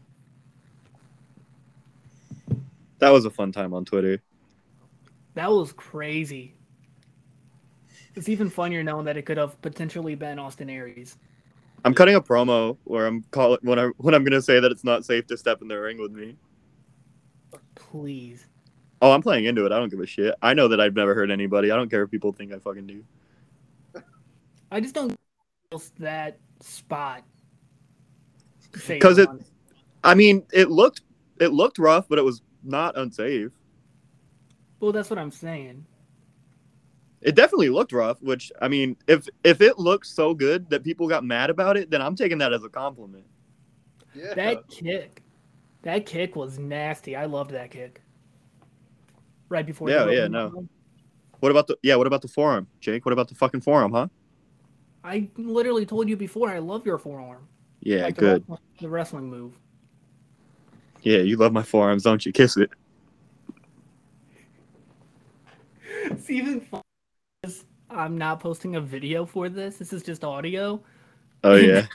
That 2.98 3.10
was 3.10 3.26
a 3.26 3.30
fun 3.30 3.52
time 3.52 3.74
on 3.74 3.84
Twitter. 3.84 4.22
That 5.34 5.50
was 5.50 5.72
crazy. 5.72 6.54
It's 8.14 8.28
even 8.28 8.48
funnier 8.48 8.82
knowing 8.82 9.04
that 9.04 9.16
it 9.16 9.26
could 9.26 9.36
have 9.36 9.60
potentially 9.60 10.14
been 10.14 10.38
Austin 10.38 10.70
Aries. 10.70 11.18
I'm 11.84 11.94
cutting 11.94 12.14
a 12.14 12.20
promo 12.20 12.76
where 12.84 13.06
I'm 13.06 13.22
call 13.30 13.58
when 13.62 13.78
I 13.78 13.86
when 13.98 14.14
I'm 14.14 14.24
gonna 14.24 14.42
say 14.42 14.60
that 14.60 14.70
it's 14.70 14.84
not 14.84 15.04
safe 15.04 15.26
to 15.28 15.36
step 15.36 15.62
in 15.62 15.68
the 15.68 15.78
ring 15.80 15.98
with 15.98 16.12
me. 16.12 16.36
Please. 17.74 18.46
Oh, 19.00 19.10
I'm 19.10 19.22
playing 19.22 19.46
into 19.46 19.66
it. 19.66 19.72
I 19.72 19.78
don't 19.78 19.88
give 19.88 19.98
a 20.00 20.06
shit. 20.06 20.34
I 20.42 20.54
know 20.54 20.68
that 20.68 20.80
I've 20.80 20.94
never 20.94 21.14
hurt 21.14 21.30
anybody. 21.30 21.72
I 21.72 21.76
don't 21.76 21.90
care 21.90 22.02
if 22.02 22.10
people 22.10 22.32
think 22.32 22.52
I 22.52 22.58
fucking 22.58 22.86
do. 22.86 23.04
I 24.70 24.80
just 24.80 24.94
don't 24.94 25.16
that 25.98 26.38
spot. 26.60 27.24
Because 28.86 29.18
it- 29.18 29.28
on 29.28 29.44
I 30.04 30.14
mean, 30.14 30.44
it 30.52 30.70
looked 30.70 31.02
it 31.40 31.48
looked 31.48 31.78
rough, 31.78 32.08
but 32.08 32.18
it 32.18 32.24
was 32.24 32.42
not 32.62 32.96
unsafe. 32.96 33.52
Well, 34.80 34.92
that's 34.92 35.10
what 35.10 35.18
I'm 35.18 35.30
saying. 35.30 35.86
It 37.22 37.34
definitely 37.36 37.68
looked 37.68 37.92
rough, 37.92 38.20
which 38.20 38.50
I 38.60 38.68
mean, 38.68 38.96
if 39.06 39.28
if 39.44 39.60
it 39.60 39.78
looked 39.78 40.06
so 40.06 40.34
good 40.34 40.68
that 40.70 40.82
people 40.82 41.08
got 41.08 41.24
mad 41.24 41.50
about 41.50 41.76
it, 41.76 41.88
then 41.90 42.02
I'm 42.02 42.16
taking 42.16 42.38
that 42.38 42.52
as 42.52 42.64
a 42.64 42.68
compliment. 42.68 43.24
Yeah. 44.14 44.34
That 44.34 44.68
kick, 44.68 45.22
that 45.82 46.04
kick 46.04 46.34
was 46.36 46.58
nasty. 46.58 47.14
I 47.16 47.26
loved 47.26 47.52
that 47.52 47.70
kick. 47.70 48.02
Right 49.48 49.64
before. 49.64 49.88
Yeah, 49.88 50.08
yeah, 50.10 50.26
no. 50.26 50.44
Rumble. 50.44 50.68
What 51.40 51.50
about 51.50 51.66
the 51.68 51.78
yeah? 51.82 51.94
What 51.94 52.06
about 52.08 52.22
the 52.22 52.28
forearm, 52.28 52.66
Jake? 52.80 53.04
What 53.06 53.12
about 53.12 53.28
the 53.28 53.34
fucking 53.36 53.60
forearm, 53.60 53.92
huh? 53.92 54.08
I 55.04 55.28
literally 55.36 55.86
told 55.86 56.08
you 56.08 56.16
before. 56.16 56.48
I 56.50 56.58
love 56.58 56.84
your 56.86 56.98
forearm. 56.98 57.46
Yeah, 57.80 58.04
Like 58.04 58.14
the 58.16 58.20
good. 58.20 58.44
wrestling- 58.48 58.58
The 58.80 58.88
wrestling 58.88 59.30
move. 59.30 59.52
Yeah, 61.02 61.18
you 61.18 61.36
love 61.36 61.52
my 61.52 61.62
forearms, 61.64 62.04
don't 62.04 62.24
you? 62.24 62.32
Kiss 62.32 62.56
it. 62.56 62.70
It's 66.04 66.28
even 66.30 66.60
fun. 66.60 66.82
Is 67.92 67.98
I'm 67.98 68.18
not 68.18 68.40
posting 68.40 68.76
a 68.76 68.80
video 68.80 69.26
for 69.26 69.48
this. 69.48 69.76
This 69.76 69.92
is 69.92 70.02
just 70.02 70.24
audio. 70.24 70.82
Oh 71.44 71.54
yeah. 71.54 71.86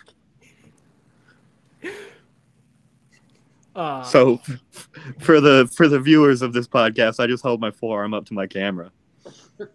Uh, 3.75 4.03
so, 4.09 4.39
for 5.19 5.41
the 5.41 5.69
for 5.75 5.87
the 5.87 5.99
viewers 5.99 6.41
of 6.41 6.53
this 6.53 6.67
podcast, 6.67 7.19
I 7.19 7.27
just 7.27 7.43
held 7.43 7.61
my 7.61 7.71
forearm 7.71 8.13
up 8.13 8.25
to 8.25 8.33
my 8.33 8.47
camera. 8.47 8.91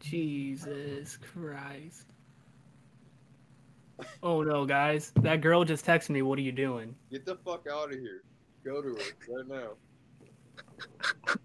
Jesus 0.00 1.18
Christ. 1.18 2.06
Oh 4.22 4.42
no, 4.42 4.64
guys. 4.64 5.12
That 5.16 5.40
girl 5.40 5.64
just 5.64 5.84
texted 5.86 6.10
me, 6.10 6.22
what 6.22 6.38
are 6.38 6.42
you 6.42 6.52
doing? 6.52 6.94
Get 7.10 7.26
the 7.26 7.36
fuck 7.36 7.66
out 7.70 7.92
of 7.92 7.98
here. 8.00 8.22
Go 8.64 8.80
to 8.82 8.88
her 8.88 8.94
right 9.28 9.48
now. 9.48 9.70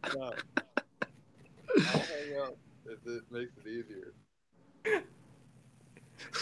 Stop. 0.08 0.36
I'll 1.78 2.00
hang 2.00 2.38
up 2.42 2.58
if 2.86 3.00
it 3.06 3.24
makes 3.32 3.52
it 3.58 3.68
easier. 3.68 4.14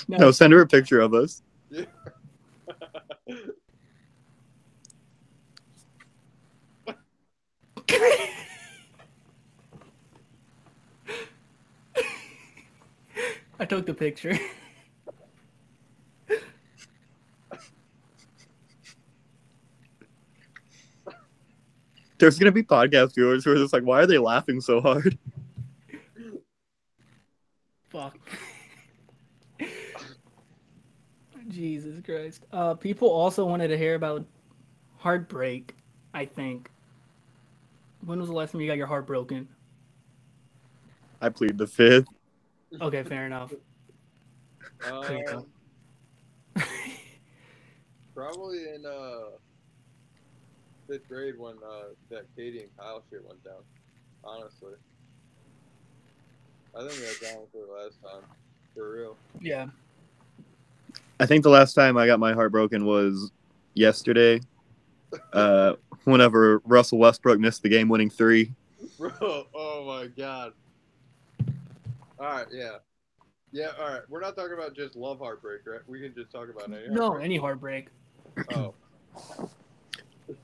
No, 0.07 0.31
send 0.31 0.53
her 0.53 0.61
a 0.61 0.67
picture 0.67 0.99
of 0.99 1.13
us. 1.13 1.41
I 13.59 13.65
took 13.65 13.85
the 13.85 13.93
picture. 13.93 14.37
There's 22.23 22.39
gonna 22.39 22.53
be 22.53 22.63
podcast 22.63 23.15
viewers 23.15 23.43
who 23.43 23.51
are 23.51 23.57
just 23.57 23.73
like, 23.73 23.83
why 23.83 23.99
are 23.99 24.05
they 24.05 24.17
laughing 24.17 24.61
so 24.61 24.79
hard? 24.79 25.17
Fuck. 27.89 28.17
Jesus 31.49 31.99
Christ. 32.01 32.45
Uh, 32.53 32.75
people 32.75 33.09
also 33.09 33.43
wanted 33.43 33.67
to 33.67 33.77
hear 33.77 33.95
about 33.95 34.25
heartbreak, 34.99 35.75
I 36.13 36.23
think. 36.23 36.71
When 38.05 38.21
was 38.21 38.29
the 38.29 38.35
last 38.35 38.53
time 38.53 38.61
you 38.61 38.67
got 38.67 38.77
your 38.77 38.87
heart 38.87 39.05
broken? 39.05 39.49
I 41.19 41.27
plead 41.27 41.57
the 41.57 41.67
fifth. 41.67 42.07
Okay, 42.79 43.03
fair 43.03 43.25
enough. 43.25 43.53
There 44.79 45.17
you 45.17 45.25
go. 45.27 45.45
Um, 46.55 46.63
probably 48.15 48.59
in 48.73 48.85
uh 48.85 49.35
fifth 50.93 51.07
grade 51.09 51.37
when 51.37 51.55
uh 51.67 51.85
that 52.09 52.25
Katie 52.35 52.59
and 52.59 52.77
Kyle 52.77 53.01
shit 53.09 53.25
went 53.25 53.43
down. 53.43 53.61
Honestly. 54.23 54.73
I 56.75 56.79
think 56.87 56.93
that's 57.01 57.19
down 57.19 57.43
for 57.51 57.65
the 57.65 57.71
last 57.71 58.01
time. 58.01 58.23
For 58.75 58.91
real. 58.93 59.17
Yeah. 59.41 59.67
I 61.19 61.25
think 61.25 61.43
the 61.43 61.49
last 61.49 61.73
time 61.73 61.97
I 61.97 62.05
got 62.07 62.19
my 62.19 62.33
heart 62.33 62.51
broken 62.51 62.85
was 62.85 63.31
yesterday. 63.73 64.39
Uh, 65.31 65.75
whenever 66.05 66.59
Russell 66.65 66.97
Westbrook 66.97 67.39
missed 67.39 67.61
the 67.61 67.69
game-winning 67.69 68.09
three. 68.09 68.51
Bro, 68.97 69.11
oh 69.53 69.83
my 69.85 70.07
god. 70.07 70.53
Alright, 72.19 72.47
yeah. 72.51 72.77
Yeah, 73.51 73.73
alright. 73.79 74.01
We're 74.09 74.21
not 74.21 74.35
talking 74.35 74.53
about 74.53 74.75
just 74.75 74.95
love 74.95 75.19
heartbreak, 75.19 75.61
right? 75.67 75.81
We 75.85 75.99
can 76.01 76.15
just 76.15 76.31
talk 76.31 76.49
about 76.49 76.63
any 76.75 76.87
No, 76.89 77.09
heartbreak. 77.09 77.25
any 77.25 77.37
heartbreak. 77.37 77.87
Oh. 78.55 78.73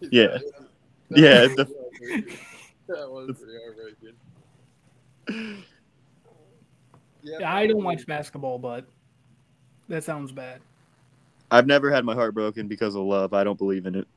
Yeah. 0.01 0.37
That 0.37 0.43
Yeah, 1.17 1.47
was 1.47 1.55
the- 1.55 1.65
That 2.87 3.09
was 3.09 3.37
pretty 3.37 3.53
heartbreaking. 3.63 4.15
Yeah, 7.21 7.53
I 7.53 7.67
don't 7.67 7.83
watch 7.83 8.05
basketball, 8.07 8.57
but 8.57 8.85
that 9.89 10.03
sounds 10.03 10.31
bad. 10.31 10.61
I've 11.51 11.67
never 11.67 11.91
had 11.91 12.03
my 12.05 12.13
heart 12.15 12.33
broken 12.33 12.67
because 12.67 12.95
of 12.95 13.03
love. 13.03 13.33
I 13.33 13.43
don't 13.43 13.57
believe 13.57 13.85
in 13.85 13.95
it. 13.95 14.07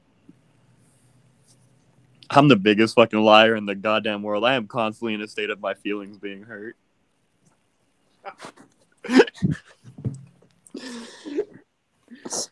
I'm 2.31 2.49
the 2.49 2.57
biggest 2.57 2.95
fucking 2.95 3.19
liar 3.21 3.55
in 3.57 3.67
the 3.67 3.75
goddamn 3.75 4.23
world. 4.23 4.45
I 4.45 4.55
am 4.55 4.67
constantly 4.67 5.13
in 5.15 5.21
a 5.21 5.29
state 5.29 5.51
of 5.51 5.61
my 5.61 5.75
feelings 5.75 6.17
being 6.17 6.45
hurt. 6.45 6.77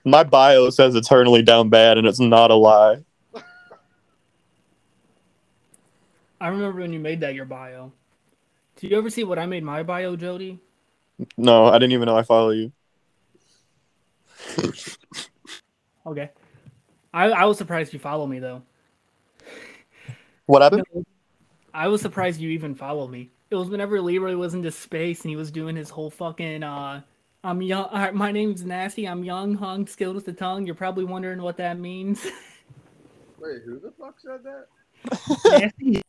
my 0.05 0.23
bio 0.25 0.69
says 0.71 0.95
eternally 0.95 1.43
down 1.43 1.71
bad, 1.71 1.97
and 1.97 2.07
it's 2.07 2.21
not 2.21 2.51
a 2.51 2.55
lie. 2.55 3.03
I 6.41 6.49
remember 6.49 6.81
when 6.81 6.93
you 6.93 7.01
made 7.01 7.21
that 7.21 7.35
your 7.35 7.45
bio. 7.45 7.93
Do 8.77 8.87
you 8.87 8.97
ever 8.97 9.11
see 9.11 9.25
what 9.25 9.39
I 9.39 9.47
made 9.47 9.63
my 9.63 9.83
bio, 9.83 10.17
Jody? 10.17 10.59
No, 11.37 11.67
I 11.67 11.75
didn't 11.75 11.93
even 11.93 12.07
know 12.07 12.17
I 12.17 12.23
follow 12.23 12.51
you. 12.51 12.73
Okay. 16.07 16.31
I, 17.13 17.31
I 17.31 17.45
was 17.45 17.59
surprised 17.59 17.93
you 17.93 17.99
follow 17.99 18.27
me 18.27 18.39
though. 18.39 18.63
What 20.47 20.63
happened? 20.63 20.85
I 21.75 21.89
was 21.89 22.01
surprised 22.01 22.41
you 22.41 22.51
even 22.51 22.75
follow 22.75 23.07
me. 23.07 23.31
It 23.51 23.57
was 23.57 23.69
whenever 23.69 24.01
Leroy 24.01 24.37
was 24.37 24.55
into 24.55 24.71
space 24.71 25.23
and 25.23 25.31
he 25.31 25.37
was 25.37 25.51
doing 25.51 25.77
his 25.77 25.91
whole 25.91 26.11
fucking 26.11 26.63
uh 26.63 27.03
I'm 27.45 27.63
young 27.63 27.87
uh, 27.91 28.11
my 28.15 28.33
name's 28.33 28.65
Nasty, 28.65 29.07
I'm 29.07 29.25
young, 29.25 29.55
hung, 29.55 29.87
skilled 29.87 30.15
with 30.15 30.25
the 30.25 30.33
tongue. 30.33 30.67
You're 30.67 30.75
probably 30.75 31.05
wondering 31.05 31.43
what 31.43 31.59
that 31.59 31.79
means. 31.79 32.25
Wait, 33.39 33.63
who 33.65 33.79
the 33.79 33.93
fuck 33.99 34.19
said 34.21 34.41
that? 34.45 34.67
Nasty. 35.45 36.03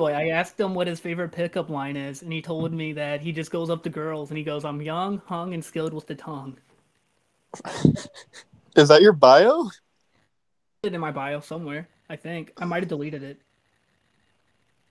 Leroy, 0.00 0.18
I 0.18 0.28
asked 0.28 0.58
him 0.58 0.74
what 0.74 0.86
his 0.86 1.00
favorite 1.00 1.32
pickup 1.32 1.68
line 1.68 1.96
is, 1.96 2.22
and 2.22 2.32
he 2.32 2.40
told 2.40 2.72
me 2.72 2.94
that 2.94 3.20
he 3.20 3.32
just 3.32 3.50
goes 3.50 3.70
up 3.70 3.82
to 3.84 3.90
girls 3.90 4.30
and 4.30 4.38
he 4.38 4.44
goes, 4.44 4.64
I'm 4.64 4.80
young, 4.80 5.20
hung, 5.26 5.52
and 5.54 5.64
skilled 5.64 5.92
with 5.92 6.06
the 6.06 6.14
tongue. 6.14 6.56
Is 8.76 8.88
that 8.88 9.02
your 9.02 9.12
bio? 9.12 9.70
It 10.82 10.94
in 10.94 11.00
my 11.00 11.10
bio 11.10 11.40
somewhere, 11.40 11.88
I 12.08 12.16
think. 12.16 12.52
I 12.56 12.64
might 12.64 12.82
have 12.82 12.88
deleted 12.88 13.22
it. 13.22 13.40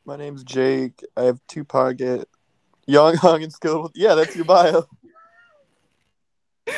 My 0.05 0.15
name's 0.15 0.43
Jake. 0.43 1.03
I 1.17 1.23
have 1.23 1.39
two 1.47 1.63
pocket. 1.63 2.27
Young, 2.85 3.15
hung, 3.15 3.43
and 3.43 3.51
skilled. 3.51 3.83
With... 3.83 3.91
Yeah, 3.95 4.15
that's 4.15 4.35
your 4.35 4.45
bio. 4.45 4.85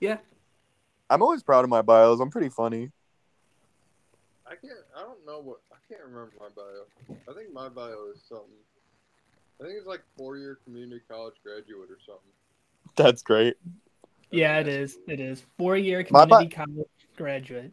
Yeah. 0.00 0.16
I'm 1.10 1.22
always 1.22 1.42
proud 1.42 1.64
of 1.64 1.70
my 1.70 1.82
bios. 1.82 2.20
I'm 2.20 2.30
pretty 2.30 2.48
funny. 2.48 2.92
I 4.46 4.54
can't. 4.54 4.78
I 4.96 5.02
don't 5.02 5.26
know 5.26 5.40
what. 5.40 5.58
I 5.72 5.76
can't 5.88 6.02
remember 6.04 6.32
my 6.38 6.48
bio. 6.54 7.16
I 7.28 7.34
think 7.34 7.52
my 7.52 7.68
bio 7.68 8.06
is 8.14 8.22
something. 8.28 8.46
I 9.60 9.64
think 9.64 9.76
it's 9.76 9.86
like 9.86 10.02
four-year 10.16 10.58
community 10.64 11.02
college 11.10 11.34
graduate 11.44 11.90
or 11.90 11.98
something. 12.06 12.30
That's 12.96 13.22
great. 13.22 13.56
Yeah, 14.30 14.58
it 14.58 14.68
is. 14.68 14.98
It 15.08 15.20
is. 15.20 15.42
Four 15.58 15.76
year 15.76 16.06
My 16.10 16.24
bi- 16.24 16.36
community 16.36 16.54
college 16.54 16.88
graduate. 17.16 17.72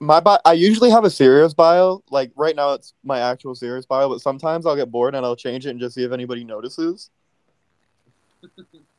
My 0.00 0.18
bio. 0.18 0.38
I 0.44 0.54
usually 0.54 0.90
have 0.90 1.04
a 1.04 1.10
serious 1.10 1.54
bio. 1.54 2.02
Like 2.10 2.32
right 2.36 2.56
now, 2.56 2.72
it's 2.72 2.94
my 3.04 3.20
actual 3.20 3.54
serious 3.54 3.86
bio. 3.86 4.08
But 4.08 4.20
sometimes 4.20 4.66
I'll 4.66 4.76
get 4.76 4.90
bored 4.90 5.14
and 5.14 5.24
I'll 5.24 5.36
change 5.36 5.66
it 5.66 5.70
and 5.70 5.78
just 5.80 5.94
see 5.94 6.02
if 6.02 6.10
anybody 6.10 6.42
notices. 6.42 7.10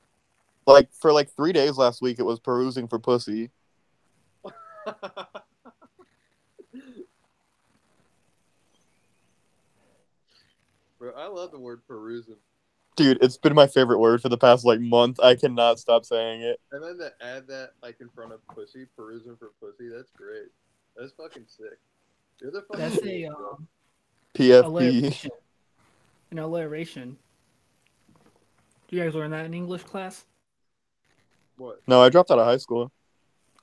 like 0.66 0.92
for 0.94 1.14
like 1.14 1.30
three 1.36 1.54
days 1.54 1.78
last 1.78 2.02
week, 2.02 2.20
it 2.20 2.24
was 2.24 2.40
perusing 2.40 2.88
for 2.88 3.00
pussy. 3.00 3.52
Bro, 11.00 11.14
I 11.18 11.28
love 11.28 11.52
the 11.52 11.60
word 11.60 11.82
perusing. 11.88 12.38
Dude, 12.96 13.18
it's 13.22 13.38
been 13.38 13.54
my 13.54 13.68
favorite 13.68 14.00
word 14.00 14.22
for 14.22 14.30
the 14.30 14.38
past 14.38 14.64
like 14.66 14.80
month. 14.80 15.20
I 15.20 15.36
cannot 15.36 15.80
stop 15.80 16.06
saying 16.06 16.42
it. 16.42 16.62
And 16.72 16.82
then 16.82 16.98
to 16.98 17.12
add 17.22 17.46
that 17.48 17.72
like 17.84 17.98
in 18.00 18.10
front 18.10 18.32
of 18.32 18.40
pussy, 18.48 18.86
perusing 18.96 19.36
for 19.36 19.52
pussy, 19.60 19.90
that's 19.90 20.10
great. 20.12 20.48
That's 20.96 21.12
fucking 21.12 21.46
sick. 21.48 21.78
You're 22.42 22.52
the 22.52 22.62
fucking 22.62 22.80
That's 22.80 22.98
a 22.98 23.02
coolest, 23.02 23.38
um, 23.38 23.68
PFP. 24.34 24.64
alliteration. 24.64 25.32
An 26.32 26.40
alliteration. 26.40 27.18
Do 28.88 28.96
you 28.96 29.04
guys 29.04 29.14
learn 29.14 29.32
that 29.32 29.46
in 29.46 29.54
English 29.54 29.84
class? 29.84 30.26
What? 31.58 31.82
No, 31.88 32.02
I 32.02 32.10
dropped 32.10 32.32
out 32.32 32.40
of 32.40 32.46
high 32.46 32.58
school. 32.58 32.92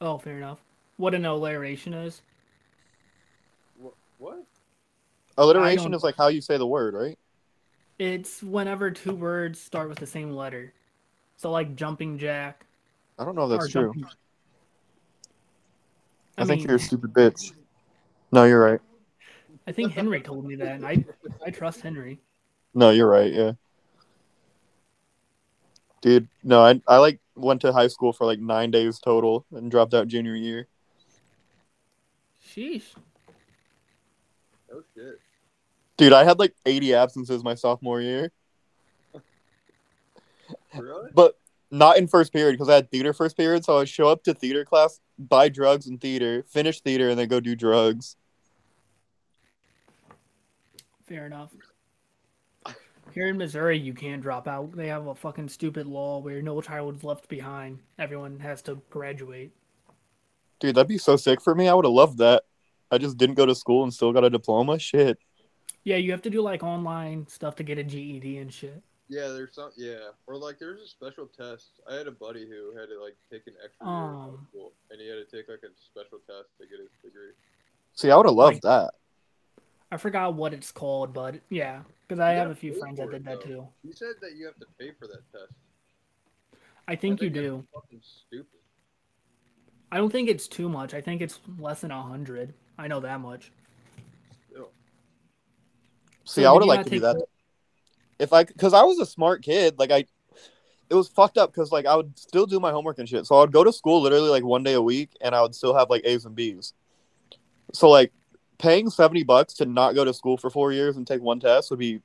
Oh, 0.00 0.18
fair 0.18 0.36
enough. 0.36 0.58
What 0.96 1.14
an 1.14 1.24
alliteration 1.24 1.94
is? 1.94 2.22
What? 3.78 3.94
What? 4.18 4.44
Alliteration 5.38 5.94
is 5.94 6.02
like 6.02 6.16
how 6.16 6.28
you 6.28 6.40
say 6.40 6.58
the 6.58 6.66
word, 6.66 6.94
right? 6.94 7.18
It's 7.98 8.42
whenever 8.42 8.90
two 8.90 9.14
words 9.14 9.60
start 9.60 9.88
with 9.88 9.98
the 9.98 10.06
same 10.06 10.32
letter. 10.32 10.72
So 11.36 11.50
like 11.50 11.76
jumping 11.76 12.18
jack. 12.18 12.66
I 13.18 13.24
don't 13.24 13.34
know 13.34 13.44
if 13.44 13.58
that's 13.58 13.70
true. 13.70 13.92
jumping- 13.92 14.04
I, 16.38 16.42
I, 16.42 16.44
think 16.46 16.60
mean, 16.60 16.68
you're 16.68 16.76
a 16.76 16.80
stupid 16.80 17.12
bitch. 17.12 17.52
No, 18.30 18.44
you're 18.44 18.60
right. 18.60 18.80
I 19.66 19.72
think 19.72 19.92
Henry 19.92 20.20
told 20.20 20.44
me 20.46 20.56
that, 20.56 20.76
and 20.76 20.86
I 20.86 21.04
I 21.44 21.50
trust 21.50 21.82
Henry. 21.82 22.20
No, 22.74 22.90
you're 22.90 23.08
right. 23.08 23.32
Yeah. 23.32 23.52
Dude, 26.00 26.26
no, 26.42 26.64
I 26.64 26.80
I 26.88 26.96
like 26.96 27.20
went 27.34 27.60
to 27.62 27.72
high 27.72 27.88
school 27.88 28.12
for 28.12 28.26
like 28.26 28.40
nine 28.40 28.70
days 28.70 28.98
total 28.98 29.44
and 29.52 29.70
dropped 29.70 29.94
out 29.94 30.08
junior 30.08 30.34
year. 30.34 30.68
Sheesh. 32.46 32.82
Oh 34.72 34.82
shit. 34.94 35.18
Dude, 35.96 36.12
I 36.12 36.24
had 36.24 36.38
like 36.38 36.54
80 36.66 36.94
absences 36.94 37.44
my 37.44 37.54
sophomore 37.54 38.00
year, 38.00 38.32
Really? 40.74 41.10
but 41.14 41.38
not 41.70 41.96
in 41.98 42.06
first 42.06 42.32
period 42.32 42.52
because 42.52 42.68
I 42.68 42.74
had 42.74 42.90
theater 42.90 43.12
first 43.12 43.36
period. 43.36 43.64
So 43.64 43.74
I 43.74 43.78
would 43.78 43.88
show 43.88 44.08
up 44.08 44.24
to 44.24 44.34
theater 44.34 44.64
class, 44.64 45.00
buy 45.18 45.48
drugs 45.48 45.86
in 45.86 45.98
theater, 45.98 46.44
finish 46.48 46.80
theater, 46.80 47.10
and 47.10 47.18
then 47.18 47.28
go 47.28 47.40
do 47.40 47.54
drugs. 47.54 48.16
Fair 51.06 51.26
enough. 51.26 51.50
Here 53.12 53.28
in 53.28 53.36
Missouri, 53.36 53.78
you 53.78 53.92
can 53.92 54.20
drop 54.20 54.48
out. 54.48 54.72
They 54.74 54.88
have 54.88 55.06
a 55.06 55.14
fucking 55.14 55.48
stupid 55.50 55.86
law 55.86 56.18
where 56.18 56.40
no 56.40 56.60
child 56.62 56.96
is 56.96 57.04
left 57.04 57.28
behind. 57.28 57.80
Everyone 57.98 58.38
has 58.40 58.62
to 58.62 58.80
graduate. 58.90 59.52
Dude, 60.60 60.74
that'd 60.76 60.88
be 60.88 60.98
so 60.98 61.16
sick 61.16 61.40
for 61.42 61.54
me. 61.54 61.68
I 61.68 61.74
would 61.74 61.84
have 61.84 61.92
loved 61.92 62.18
that. 62.18 62.44
I 62.90 62.98
just 62.98 63.18
didn't 63.18 63.34
go 63.34 63.44
to 63.46 63.54
school 63.54 63.82
and 63.82 63.92
still 63.92 64.12
got 64.12 64.24
a 64.24 64.30
diploma. 64.30 64.78
Shit. 64.78 65.18
Yeah, 65.84 65.96
you 65.96 66.12
have 66.12 66.22
to 66.22 66.30
do 66.30 66.40
like 66.40 66.62
online 66.62 67.26
stuff 67.26 67.56
to 67.56 67.62
get 67.64 67.78
a 67.78 67.82
GED 67.84 68.38
and 68.38 68.52
shit. 68.52 68.82
Yeah, 69.08 69.28
there's 69.28 69.54
some. 69.54 69.70
Yeah, 69.76 70.10
or 70.26 70.36
like 70.36 70.58
there's 70.58 70.80
a 70.80 70.86
special 70.86 71.26
test. 71.26 71.80
I 71.90 71.96
had 71.96 72.06
a 72.06 72.12
buddy 72.12 72.48
who 72.48 72.74
had 72.78 72.86
to 72.88 73.02
like 73.02 73.16
take 73.30 73.46
an 73.46 73.54
extra 73.62 73.86
year 73.86 73.94
of 73.94 74.14
Um. 74.34 74.46
school, 74.50 74.72
and 74.90 75.00
he 75.00 75.08
had 75.08 75.16
to 75.16 75.24
take 75.24 75.48
like 75.50 75.60
a 75.64 75.72
special 75.84 76.18
test 76.26 76.48
to 76.60 76.66
get 76.66 76.78
his 76.78 76.88
degree. 77.04 77.32
See, 77.94 78.10
I 78.10 78.16
would 78.16 78.26
have 78.26 78.34
loved 78.34 78.54
Like- 78.54 78.62
that. 78.62 78.94
I 79.92 79.98
forgot 79.98 80.32
what 80.34 80.54
it's 80.54 80.72
called, 80.72 81.12
but 81.12 81.34
yeah, 81.50 81.82
because 82.08 82.18
I 82.18 82.30
have 82.30 82.48
a 82.48 82.54
few 82.54 82.72
pay 82.72 82.78
friends 82.80 82.96
that 82.96 83.04
for 83.04 83.10
it, 83.10 83.18
did 83.18 83.26
that 83.26 83.40
though. 83.42 83.46
too. 83.46 83.68
He 83.86 83.92
said 83.92 84.14
that 84.22 84.34
you 84.36 84.46
have 84.46 84.56
to 84.56 84.66
pay 84.80 84.90
for 84.98 85.06
that 85.06 85.20
test. 85.30 85.52
I 86.88 86.96
think 86.96 87.20
you 87.20 87.28
do. 87.28 87.62
Fucking 87.74 88.00
stupid. 88.02 88.46
I 89.92 89.98
don't 89.98 90.10
think 90.10 90.30
it's 90.30 90.48
too 90.48 90.70
much. 90.70 90.94
I 90.94 91.02
think 91.02 91.20
it's 91.20 91.40
less 91.58 91.82
than 91.82 91.90
a 91.90 92.00
hundred. 92.00 92.54
I 92.78 92.88
know 92.88 93.00
that 93.00 93.20
much. 93.20 93.52
Still. 94.50 94.70
See, 96.24 96.40
So 96.40 96.48
I 96.48 96.52
would 96.52 96.62
have 96.62 96.68
liked 96.68 96.84
to 96.84 96.90
do 96.90 97.00
that. 97.00 97.16
the- 97.16 97.26
If 98.18 98.32
I, 98.32 98.44
because 98.44 98.72
I 98.72 98.84
was 98.84 98.98
a 98.98 99.04
smart 99.04 99.42
kid. 99.42 99.78
Like 99.78 99.90
I, 99.90 100.06
it 100.88 100.94
was 100.94 101.08
fucked 101.08 101.36
up 101.36 101.52
because 101.52 101.70
like 101.70 101.84
I 101.84 101.94
would 101.96 102.18
still 102.18 102.46
do 102.46 102.58
my 102.58 102.70
homework 102.70 102.98
and 102.98 103.06
shit. 103.06 103.26
So 103.26 103.36
I 103.36 103.40
would 103.40 103.52
go 103.52 103.62
to 103.62 103.72
school 103.74 104.00
literally 104.00 104.30
like 104.30 104.42
one 104.44 104.62
day 104.62 104.72
a 104.72 104.80
week, 104.80 105.10
and 105.20 105.34
I 105.34 105.42
would 105.42 105.54
still 105.54 105.76
have 105.76 105.90
like 105.90 106.00
A's 106.06 106.24
and 106.24 106.34
B's. 106.34 106.72
So 107.74 107.90
like, 107.90 108.10
paying 108.62 108.88
seventy 108.88 109.24
bucks 109.24 109.52
to 109.54 109.66
not 109.66 109.94
go 109.94 110.04
to 110.04 110.14
school 110.14 110.36
for 110.38 110.48
four 110.48 110.72
years 110.72 110.96
and 110.96 111.06
take 111.06 111.20
one 111.20 111.40
test 111.40 111.68
would 111.70 111.78
be 111.80 112.00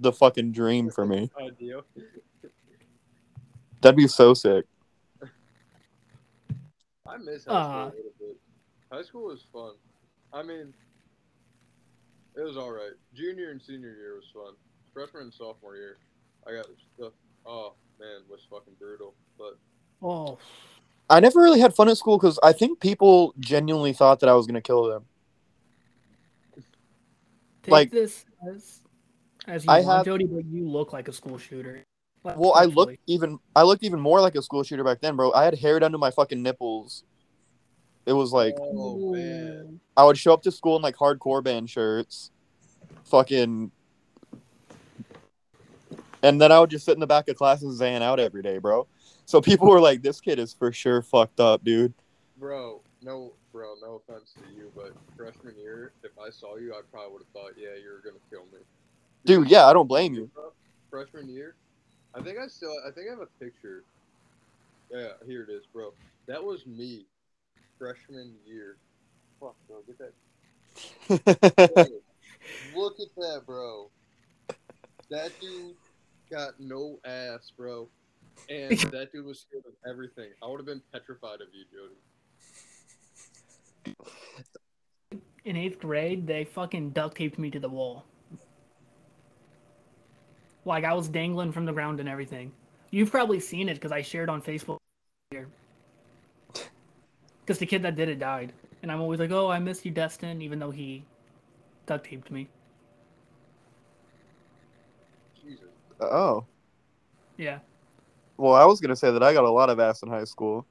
the 0.00 0.12
fucking 0.12 0.52
dream 0.52 0.90
for 0.90 1.06
me. 1.06 1.30
Ideal. 1.40 1.82
That'd 3.80 3.96
be 3.96 4.08
so 4.08 4.34
sick. 4.34 4.66
I 7.06 7.16
miss 7.16 7.44
high 7.46 7.52
school 7.52 7.54
Uh. 7.56 7.84
a 7.84 7.84
little 7.86 8.12
bit. 8.18 8.36
High 8.92 9.02
school 9.02 9.26
was 9.28 9.44
fun. 9.52 9.72
I 10.32 10.42
mean, 10.42 10.74
it 12.36 12.40
was 12.42 12.56
all 12.56 12.70
right. 12.72 12.92
Junior 13.14 13.50
and 13.50 13.62
senior 13.62 13.94
year 13.94 14.14
was 14.16 14.24
fun. 14.34 14.54
Freshman 14.92 15.24
and 15.24 15.32
sophomore 15.34 15.76
year, 15.76 15.98
I 16.46 16.52
got 16.52 16.66
stuff. 16.96 17.12
Oh 17.46 17.74
man, 17.98 18.20
was 18.28 18.40
fucking 18.50 18.74
brutal. 18.78 19.14
But 19.38 19.56
Oh, 20.02 20.38
I 21.08 21.20
never 21.20 21.40
really 21.40 21.60
had 21.60 21.74
fun 21.74 21.88
at 21.88 21.98
school 21.98 22.18
because 22.18 22.38
I 22.42 22.52
think 22.52 22.80
people 22.80 23.34
genuinely 23.38 23.92
thought 23.92 24.20
that 24.20 24.28
I 24.28 24.34
was 24.34 24.46
gonna 24.46 24.60
kill 24.60 24.84
them. 24.88 25.04
Take 27.62 27.72
Like- 27.72 27.90
this 27.90 28.24
as 28.54 28.80
as 29.46 29.64
you 29.64 29.70
I 29.70 29.80
want, 29.80 29.96
have- 29.98 30.04
Jody, 30.06 30.26
but 30.26 30.44
you 30.46 30.68
look 30.68 30.92
like 30.92 31.08
a 31.08 31.12
school 31.12 31.38
shooter. 31.38 31.84
Like, 32.22 32.36
Well, 32.36 32.52
I 32.54 32.64
looked 32.66 32.98
even 33.06 33.38
I 33.56 33.62
looked 33.62 33.82
even 33.82 33.98
more 34.00 34.20
like 34.20 34.34
a 34.34 34.42
school 34.42 34.62
shooter 34.62 34.84
back 34.84 35.00
then, 35.00 35.16
bro. 35.16 35.32
I 35.32 35.44
had 35.44 35.54
hair 35.58 35.78
down 35.78 35.92
to 35.92 35.98
my 35.98 36.10
fucking 36.10 36.42
nipples. 36.42 37.04
It 38.06 38.12
was 38.12 38.32
like 38.32 38.54
oh 38.58 39.12
man, 39.12 39.80
I 39.96 40.04
would 40.04 40.18
show 40.18 40.32
up 40.34 40.42
to 40.42 40.50
school 40.50 40.76
in 40.76 40.82
like 40.82 40.96
hardcore 40.96 41.42
band 41.42 41.70
shirts, 41.70 42.30
fucking, 43.04 43.70
and 46.22 46.40
then 46.40 46.52
I 46.52 46.58
would 46.60 46.70
just 46.70 46.84
sit 46.84 46.94
in 46.94 47.00
the 47.00 47.06
back 47.06 47.28
of 47.28 47.36
class 47.36 47.62
and 47.62 47.72
zan 47.74 48.02
out 48.02 48.20
every 48.20 48.42
day, 48.42 48.58
bro. 48.58 48.86
So 49.26 49.40
people 49.40 49.68
were 49.68 49.80
like, 49.80 50.02
"This 50.02 50.20
kid 50.20 50.38
is 50.38 50.52
for 50.52 50.72
sure 50.72 51.02
fucked 51.02 51.40
up, 51.40 51.64
dude." 51.64 51.94
bro, 52.36 52.80
no, 53.02 53.34
bro, 53.60 53.74
no 53.82 54.00
offense 54.00 54.32
to 54.32 54.54
you, 54.56 54.72
but 54.74 54.92
freshman 55.18 55.54
year, 55.58 55.92
if 56.02 56.12
I 56.18 56.30
saw 56.30 56.56
you, 56.56 56.72
I 56.72 56.80
probably 56.90 57.12
would 57.12 57.22
have 57.22 57.32
thought, 57.34 57.52
yeah, 57.58 57.76
you 57.76 57.90
were 57.90 58.00
gonna 58.02 58.22
kill 58.30 58.46
me. 58.50 58.64
Dude, 59.26 59.50
yeah, 59.50 59.66
I 59.66 59.74
don't 59.74 59.86
blame 59.86 60.14
you. 60.14 60.30
Freshman 60.88 61.28
year, 61.28 61.56
I 62.14 62.22
think 62.22 62.38
I 62.38 62.46
still, 62.46 62.74
I 62.88 62.90
think 62.90 63.08
I 63.08 63.10
have 63.10 63.20
a 63.20 63.44
picture. 63.44 63.84
Yeah, 64.90 65.08
here 65.26 65.46
it 65.46 65.52
is, 65.52 65.64
bro. 65.74 65.92
That 66.26 66.42
was 66.42 66.66
me, 66.66 67.04
freshman 67.78 68.34
year. 68.46 68.78
Fuck, 69.38 69.56
bro, 69.68 69.82
get 69.86 69.98
that 69.98 71.74
Bro, 71.74 71.84
Look 72.74 72.94
at 72.98 73.14
that, 73.16 73.42
bro. 73.44 73.90
That 75.10 75.32
dude 75.38 75.76
got 76.30 76.58
no 76.58 76.98
ass, 77.04 77.52
bro. 77.58 77.88
And 78.48 78.78
that 78.92 79.12
dude 79.12 79.26
was 79.26 79.40
scared 79.40 79.64
of 79.66 79.74
everything. 79.86 80.30
I 80.42 80.46
would 80.46 80.60
have 80.60 80.66
been 80.66 80.82
petrified 80.92 81.42
of 81.42 81.48
you, 81.52 81.64
Jody. 81.70 81.96
In 85.44 85.56
eighth 85.56 85.78
grade, 85.80 86.26
they 86.26 86.44
fucking 86.44 86.90
duct 86.90 87.16
taped 87.16 87.38
me 87.38 87.50
to 87.50 87.60
the 87.60 87.68
wall. 87.68 88.04
Like 90.64 90.84
I 90.84 90.92
was 90.92 91.08
dangling 91.08 91.52
from 91.52 91.64
the 91.64 91.72
ground 91.72 92.00
and 92.00 92.08
everything. 92.08 92.52
You've 92.90 93.10
probably 93.10 93.40
seen 93.40 93.68
it 93.68 93.74
because 93.74 93.92
I 93.92 94.02
shared 94.02 94.28
on 94.28 94.42
Facebook 94.42 94.78
here. 95.30 95.48
Because 97.40 97.58
the 97.58 97.66
kid 97.66 97.82
that 97.82 97.96
did 97.96 98.08
it 98.08 98.18
died, 98.18 98.52
and 98.82 98.92
I'm 98.92 99.00
always 99.00 99.18
like, 99.18 99.30
"Oh, 99.30 99.48
I 99.48 99.58
miss 99.58 99.84
you, 99.84 99.90
Destin," 99.90 100.40
even 100.42 100.58
though 100.58 100.70
he 100.70 101.04
duct 101.86 102.04
taped 102.06 102.30
me. 102.30 102.48
Jesus. 105.42 105.64
oh, 106.00 106.44
Yeah. 107.38 107.58
well, 108.36 108.54
I 108.54 108.64
was 108.64 108.80
gonna 108.80 108.94
say 108.94 109.10
that 109.10 109.22
I 109.22 109.32
got 109.32 109.44
a 109.44 109.50
lot 109.50 109.70
of 109.70 109.80
ass 109.80 110.02
in 110.02 110.08
high 110.10 110.24
school. 110.24 110.66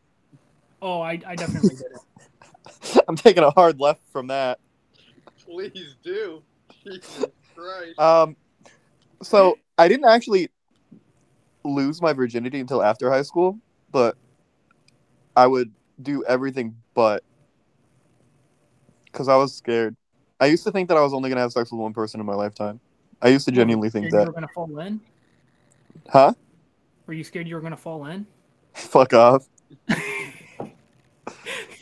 Oh, 0.82 1.02
I, 1.02 1.20
I 1.28 1.36
definitely 1.36 1.76
did 1.76 1.82
it. 1.82 1.98
I'm 3.08 3.16
taking 3.16 3.44
a 3.44 3.52
hard 3.52 3.80
left 3.80 4.02
from 4.12 4.28
that. 4.28 4.60
Please 5.46 5.96
do. 6.04 6.44
Jesus 6.84 7.26
Christ. 7.56 8.00
Um, 8.00 8.36
so 9.22 9.58
I 9.78 9.88
didn't 9.88 10.08
actually 10.08 10.50
lose 11.64 12.02
my 12.02 12.14
virginity 12.14 12.60
until 12.60 12.82
after 12.82 13.12
high 13.12 13.22
school, 13.22 13.60
but 13.92 14.16
I 15.36 15.48
would 15.48 15.72
do 16.02 16.24
everything 16.26 16.76
but 16.94 17.24
because 19.06 19.28
I 19.28 19.36
was 19.36 19.56
scared. 19.56 19.96
I 20.40 20.46
used 20.46 20.64
to 20.64 20.72
think 20.72 20.88
that 20.90 20.98
I 20.98 21.02
was 21.02 21.14
only 21.14 21.30
gonna 21.30 21.42
have 21.42 21.52
sex 21.52 21.72
with 21.72 21.80
one 21.80 21.94
person 21.94 22.20
in 22.20 22.26
my 22.26 22.36
lifetime. 22.36 22.80
I 23.22 23.30
used 23.30 23.46
to 23.46 23.52
genuinely 23.52 23.90
think 23.90 24.08
Scared 24.08 24.14
You 24.14 24.20
that. 24.20 24.26
were 24.28 24.34
gonna 24.34 24.48
fall 24.54 24.80
in. 24.80 25.02
Huh? 26.10 26.34
Were 27.06 27.14
you 27.14 27.24
scared 27.24 27.48
you 27.48 27.56
were 27.56 27.62
gonna 27.62 27.76
fall 27.76 28.06
in? 28.06 28.26
Fuck 28.74 29.14
off. 29.14 29.48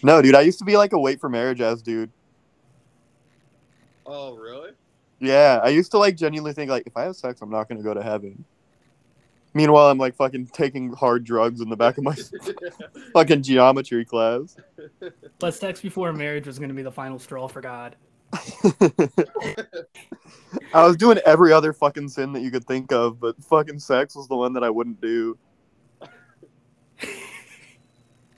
no, 0.03 0.21
dude. 0.21 0.35
I 0.35 0.41
used 0.41 0.59
to 0.59 0.65
be 0.65 0.77
like 0.77 0.93
a 0.93 0.99
wait 0.99 1.19
for 1.19 1.29
marriage 1.29 1.61
ass 1.61 1.81
dude. 1.81 2.11
oh, 4.05 4.35
really? 4.35 4.71
Yeah, 5.19 5.59
I 5.63 5.69
used 5.69 5.91
to 5.91 5.97
like 5.97 6.15
genuinely 6.15 6.53
think 6.53 6.69
like 6.69 6.83
if 6.85 6.95
I 6.95 7.03
have 7.03 7.15
sex, 7.15 7.41
I'm 7.41 7.49
not 7.49 7.67
gonna 7.67 7.81
go 7.81 7.93
to 7.93 8.03
heaven. 8.03 8.45
Meanwhile, 9.53 9.89
I'm 9.89 9.97
like 9.97 10.15
fucking 10.15 10.47
taking 10.53 10.93
hard 10.93 11.23
drugs 11.23 11.61
in 11.61 11.69
the 11.69 11.75
back 11.75 11.97
of 11.97 12.03
my 12.03 12.15
fucking 13.13 13.41
geometry 13.41 14.05
class. 14.05 14.55
But 15.39 15.55
sex 15.55 15.81
before 15.81 16.13
marriage 16.13 16.45
was 16.45 16.59
gonna 16.59 16.75
be 16.75 16.83
the 16.83 16.91
final 16.91 17.17
straw 17.17 17.47
for 17.47 17.61
God. 17.61 17.95
I 20.73 20.85
was 20.85 20.97
doing 20.97 21.17
every 21.25 21.53
other 21.53 21.73
fucking 21.73 22.09
sin 22.09 22.33
that 22.33 22.41
you 22.41 22.51
could 22.51 22.65
think 22.65 22.91
of, 22.91 23.19
but 23.19 23.41
fucking 23.43 23.79
sex 23.79 24.15
was 24.15 24.27
the 24.27 24.35
one 24.35 24.53
that 24.53 24.63
I 24.63 24.69
wouldn't 24.69 25.01
do. 25.01 25.37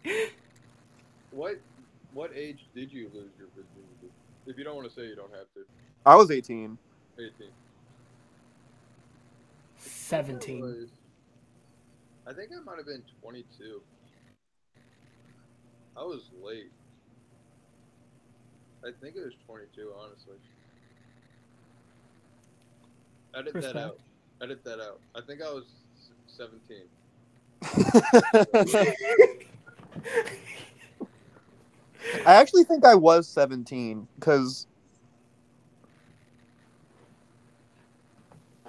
what 2.20 2.30
what 2.30 2.38
age 2.38 2.68
did 2.76 2.92
you 2.92 3.10
lose 3.14 3.32
your 3.38 3.48
virginity? 3.56 4.12
If 4.46 4.58
you 4.58 4.66
don't 4.66 4.76
want 4.76 4.90
to 4.90 4.94
say, 4.94 5.04
you 5.04 5.16
don't 5.16 5.32
have 5.32 5.48
to. 5.54 5.62
I 6.06 6.16
was 6.16 6.30
18. 6.32 6.78
18. 7.18 7.32
Seventeen. 9.78 10.60
was- 10.62 10.90
I 12.28 12.34
think 12.34 12.52
I 12.52 12.62
might 12.64 12.76
have 12.78 12.86
been 12.86 13.04
22. 13.22 13.82
I 15.96 16.02
was 16.04 16.30
late. 16.44 16.70
I 18.84 18.90
think 19.02 19.16
it 19.16 19.22
was 19.24 19.34
22, 19.48 19.94
honestly. 19.98 20.36
Edit 23.34 23.54
that 23.62 23.78
out. 23.78 23.98
Edit 24.42 24.64
that 24.66 24.82
out. 24.82 25.00
I 25.16 25.22
think 25.22 25.42
I 25.42 25.52
was 25.52 25.64
17. 26.28 26.84
I 32.26 32.34
actually 32.36 32.64
think 32.64 32.86
I 32.86 32.96
was 32.96 33.28
17 33.28 34.08
because 34.16 34.68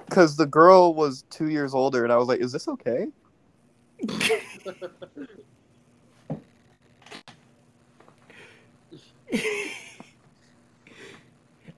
because 0.07 0.37
the 0.37 0.47
girl 0.47 0.95
was 0.95 1.25
two 1.31 1.49
years 1.49 1.73
older, 1.75 2.03
and 2.05 2.13
I 2.13 2.17
was 2.17 2.29
like, 2.29 2.41
"Is 2.41 2.53
this 2.53 2.67
okay?" 2.69 3.07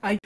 I 0.03 0.19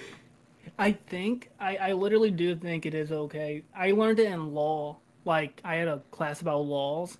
I 0.79 0.91
think 0.91 1.49
I, 1.59 1.77
I 1.77 1.93
literally 1.93 2.31
do 2.31 2.55
think 2.55 2.85
it 2.85 2.93
is 2.93 3.11
okay. 3.11 3.63
I 3.75 3.91
learned 3.91 4.19
it 4.19 4.31
in 4.31 4.53
law. 4.53 4.97
Like 5.25 5.61
I 5.63 5.75
had 5.75 5.87
a 5.87 6.01
class 6.11 6.41
about 6.41 6.59
laws, 6.65 7.17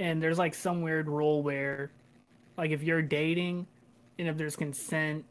and 0.00 0.22
there's 0.22 0.38
like 0.38 0.54
some 0.54 0.82
weird 0.82 1.08
rule 1.08 1.42
where, 1.42 1.90
like 2.58 2.72
if 2.72 2.84
you're 2.84 3.02
dating, 3.02 3.68
and 4.18 4.28
if 4.28 4.38
there's 4.38 4.56
consent, 4.56 5.24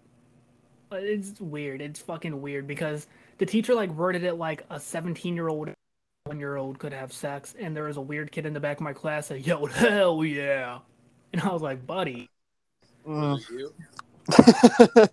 Uh, 0.92 0.98
It's 0.98 1.40
weird. 1.42 1.82
It's 1.82 2.00
fucking 2.02 2.42
weird 2.42 2.68
because 2.68 3.08
the 3.40 3.46
teacher 3.46 3.76
like 3.76 3.90
worded 3.92 4.24
it 4.24 4.36
like 4.36 4.66
a 4.70 4.80
17 4.80 5.36
year 5.36 5.48
old, 5.50 5.70
one 6.26 6.40
year 6.40 6.56
old 6.58 6.80
could 6.80 6.94
have 6.94 7.12
sex, 7.14 7.56
and 7.60 7.76
there 7.76 7.86
was 7.86 7.98
a 7.98 8.02
weird 8.02 8.32
kid 8.32 8.46
in 8.46 8.54
the 8.54 8.60
back 8.62 8.78
of 8.78 8.82
my 8.84 8.94
class 8.94 9.28
that 9.30 9.42
yelled 9.42 9.72
"Hell 9.72 10.24
yeah!" 10.26 10.80
and 11.34 11.42
I 11.42 11.52
was 11.54 11.62
like, 11.64 11.86
"Buddy, 11.88 12.30
Mm. 13.08 13.34
Was 13.34 13.50
it 13.50 13.60
you? 13.60 13.74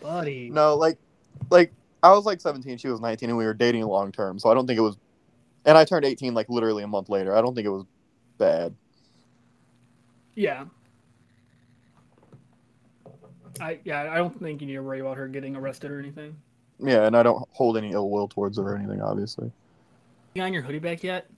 buddy." 0.00 0.50
no, 0.50 0.76
like, 0.76 0.98
like 1.50 1.72
I 2.02 2.10
was 2.12 2.24
like 2.24 2.40
17, 2.40 2.78
she 2.78 2.88
was 2.88 3.00
19, 3.00 3.28
and 3.30 3.38
we 3.38 3.44
were 3.44 3.54
dating 3.54 3.82
long 3.84 4.12
term. 4.12 4.38
So 4.38 4.50
I 4.50 4.54
don't 4.54 4.66
think 4.66 4.78
it 4.78 4.82
was. 4.82 4.96
And 5.64 5.76
I 5.78 5.84
turned 5.84 6.04
18 6.04 6.34
like 6.34 6.48
literally 6.48 6.82
a 6.84 6.88
month 6.88 7.08
later. 7.08 7.36
I 7.36 7.40
don't 7.42 7.54
think 7.54 7.66
it 7.66 7.70
was 7.70 7.84
bad. 8.38 8.74
Yeah. 10.36 10.66
I 13.58 13.80
yeah, 13.84 14.12
I 14.12 14.18
don't 14.18 14.38
think 14.38 14.60
you 14.60 14.66
need 14.66 14.74
to 14.74 14.82
worry 14.82 15.00
about 15.00 15.16
her 15.16 15.28
getting 15.28 15.56
arrested 15.56 15.90
or 15.90 15.98
anything. 15.98 16.36
Yeah, 16.78 17.06
and 17.06 17.16
I 17.16 17.22
don't 17.22 17.42
hold 17.52 17.78
any 17.78 17.92
ill 17.92 18.10
will 18.10 18.28
towards 18.28 18.58
her 18.58 18.64
or 18.64 18.76
anything, 18.76 19.00
obviously. 19.00 19.50
You 20.34 20.42
got 20.42 20.52
your 20.52 20.60
hoodie 20.60 20.78
back 20.78 21.02
yet? 21.02 21.30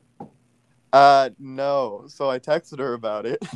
Uh, 0.92 1.30
no. 1.38 2.07
So 2.09 2.28
I 2.28 2.40
texted 2.40 2.80
her 2.80 2.94
about 2.94 3.24
it. 3.24 3.40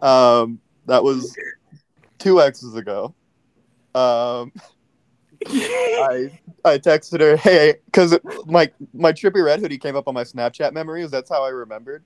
um, 0.00 0.58
that 0.86 1.04
was 1.04 1.36
two 2.18 2.40
X's 2.40 2.74
ago. 2.74 3.14
Um, 3.94 4.52
I 5.46 6.40
I 6.64 6.78
texted 6.78 7.20
her, 7.20 7.36
hey, 7.36 7.76
because 7.84 8.18
my 8.46 8.72
my 8.92 9.12
trippy 9.12 9.44
red 9.44 9.60
hoodie 9.60 9.78
came 9.78 9.94
up 9.94 10.08
on 10.08 10.14
my 10.14 10.24
Snapchat 10.24 10.72
memories. 10.72 11.12
That's 11.12 11.30
how 11.30 11.44
I 11.44 11.50
remembered. 11.50 12.02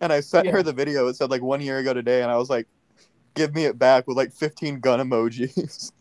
And 0.00 0.12
I 0.12 0.20
sent 0.20 0.46
Yeah. 0.46 0.52
her 0.52 0.62
the 0.62 0.72
video. 0.72 1.08
It 1.08 1.16
said 1.16 1.30
like 1.30 1.42
one 1.42 1.60
year 1.60 1.78
ago 1.78 1.92
today, 1.92 2.22
and 2.22 2.30
I 2.30 2.36
was 2.36 2.48
like, 2.50 2.66
"Give 3.34 3.54
me 3.54 3.64
it 3.64 3.78
back" 3.78 4.06
with 4.06 4.16
like 4.16 4.32
15 4.32 4.80
gun 4.80 5.00
emojis. 5.00 5.92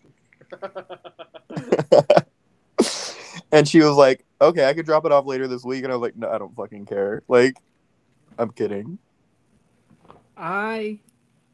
and 3.52 3.68
she 3.68 3.80
was 3.80 3.96
like, 3.96 4.26
"Okay, 4.42 4.68
I 4.68 4.74
could 4.74 4.86
drop 4.86 5.06
it 5.06 5.12
off 5.12 5.26
later 5.26 5.48
this 5.48 5.64
week." 5.64 5.84
And 5.84 5.92
I 5.92 5.96
was 5.96 6.02
like, 6.02 6.16
"No, 6.16 6.30
I 6.30 6.38
don't 6.38 6.56
fucking 6.56 6.86
care." 6.86 7.24
Like, 7.28 7.56
I'm 8.38 8.52
kidding. 8.52 9.00
I 10.38 11.00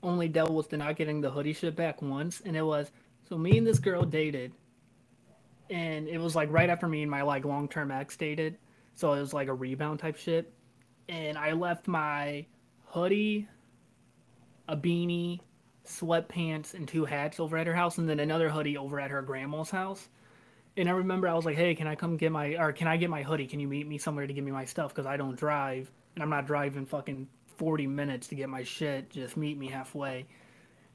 only 0.03 0.27
dealt 0.27 0.51
with 0.51 0.69
the 0.69 0.77
not 0.77 0.95
getting 0.95 1.21
the 1.21 1.31
hoodie 1.31 1.53
shit 1.53 1.75
back 1.75 2.01
once, 2.01 2.41
and 2.45 2.55
it 2.55 2.61
was 2.61 2.91
so 3.27 3.37
me 3.37 3.57
and 3.57 3.65
this 3.65 3.79
girl 3.79 4.03
dated, 4.03 4.51
and 5.69 6.07
it 6.07 6.19
was 6.19 6.35
like 6.35 6.51
right 6.51 6.69
after 6.69 6.87
me 6.87 7.01
and 7.01 7.09
my 7.09 7.23
like 7.23 7.43
long 7.43 7.67
term 7.67 7.89
ex 7.91 8.15
dated, 8.15 8.57
so 8.93 9.13
it 9.13 9.19
was 9.19 9.33
like 9.33 9.47
a 9.47 9.53
rebound 9.53 9.99
type 9.99 10.15
shit, 10.17 10.53
and 11.07 11.37
I 11.37 11.53
left 11.53 11.87
my 11.87 12.45
hoodie, 12.85 13.47
a 14.67 14.75
beanie, 14.75 15.39
sweatpants, 15.85 16.73
and 16.73 16.87
two 16.87 17.05
hats 17.05 17.39
over 17.39 17.57
at 17.57 17.67
her 17.67 17.73
house, 17.73 17.97
and 17.97 18.09
then 18.09 18.19
another 18.19 18.49
hoodie 18.49 18.77
over 18.77 18.99
at 18.99 19.11
her 19.11 19.21
grandma's 19.21 19.69
house. 19.69 20.07
And 20.77 20.89
I 20.89 20.93
remember 20.93 21.27
I 21.27 21.33
was 21.33 21.45
like, 21.45 21.55
"Hey, 21.55 21.75
can 21.75 21.87
I 21.87 21.95
come 21.95 22.17
get 22.17 22.31
my 22.31 22.57
or 22.57 22.73
can 22.73 22.87
I 22.87 22.97
get 22.97 23.09
my 23.09 23.23
hoodie? 23.23 23.47
Can 23.47 23.59
you 23.59 23.67
meet 23.67 23.87
me 23.87 23.97
somewhere 23.97 24.27
to 24.27 24.33
give 24.33 24.43
me 24.43 24.51
my 24.51 24.65
stuff? 24.65 24.93
Because 24.93 25.05
I 25.05 25.17
don't 25.17 25.37
drive, 25.37 25.91
and 26.15 26.23
I'm 26.23 26.29
not 26.29 26.47
driving 26.47 26.85
fucking 26.85 27.27
40 27.57 27.87
minutes 27.87 28.27
to 28.27 28.35
get 28.35 28.49
my 28.49 28.63
shit. 28.63 29.09
Just 29.09 29.37
meet 29.37 29.57
me 29.57 29.67
halfway." 29.69 30.25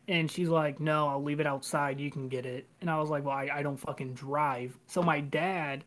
And 0.09 0.31
she's 0.31 0.49
like, 0.49 0.81
"No, 0.81 1.09
I'll 1.09 1.23
leave 1.23 1.41
it 1.41 1.47
outside. 1.47 2.01
You 2.01 2.11
can 2.11 2.29
get 2.29 2.45
it." 2.47 2.67
And 2.81 2.91
I 2.91 2.99
was 2.99 3.09
like, 3.11 3.25
"Well, 3.25 3.35
I, 3.37 3.49
I 3.53 3.63
don't 3.63 3.79
fucking 3.79 4.15
drive." 4.15 4.77
So 4.87 5.03
my 5.03 5.21
dad 5.21 5.85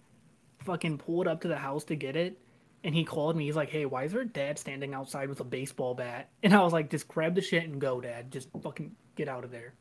fucking 0.60 0.98
pulled 0.98 1.28
up 1.28 1.42
to 1.42 1.48
the 1.48 1.58
house 1.58 1.84
to 1.86 1.96
get 1.96 2.16
it, 2.16 2.40
and 2.84 2.94
he 2.94 3.04
called 3.04 3.36
me. 3.36 3.46
He's 3.46 3.56
like, 3.56 3.70
"Hey, 3.70 3.86
why 3.86 4.04
is 4.04 4.12
her 4.14 4.26
dad 4.26 4.60
standing 4.60 4.94
outside 4.94 5.30
with 5.30 5.40
a 5.40 5.46
baseball 5.46 5.94
bat?" 5.96 6.30
And 6.44 6.54
I 6.54 6.64
was 6.64 6.74
like, 6.74 6.90
"Just 6.90 7.08
grab 7.08 7.36
the 7.36 7.42
shit 7.42 7.64
and 7.64 7.80
go, 7.80 8.02
dad. 8.02 8.32
Just 8.32 8.50
fucking 8.62 8.96
get 9.16 9.28
out 9.28 9.44
of 9.44 9.52
there." 9.52 9.74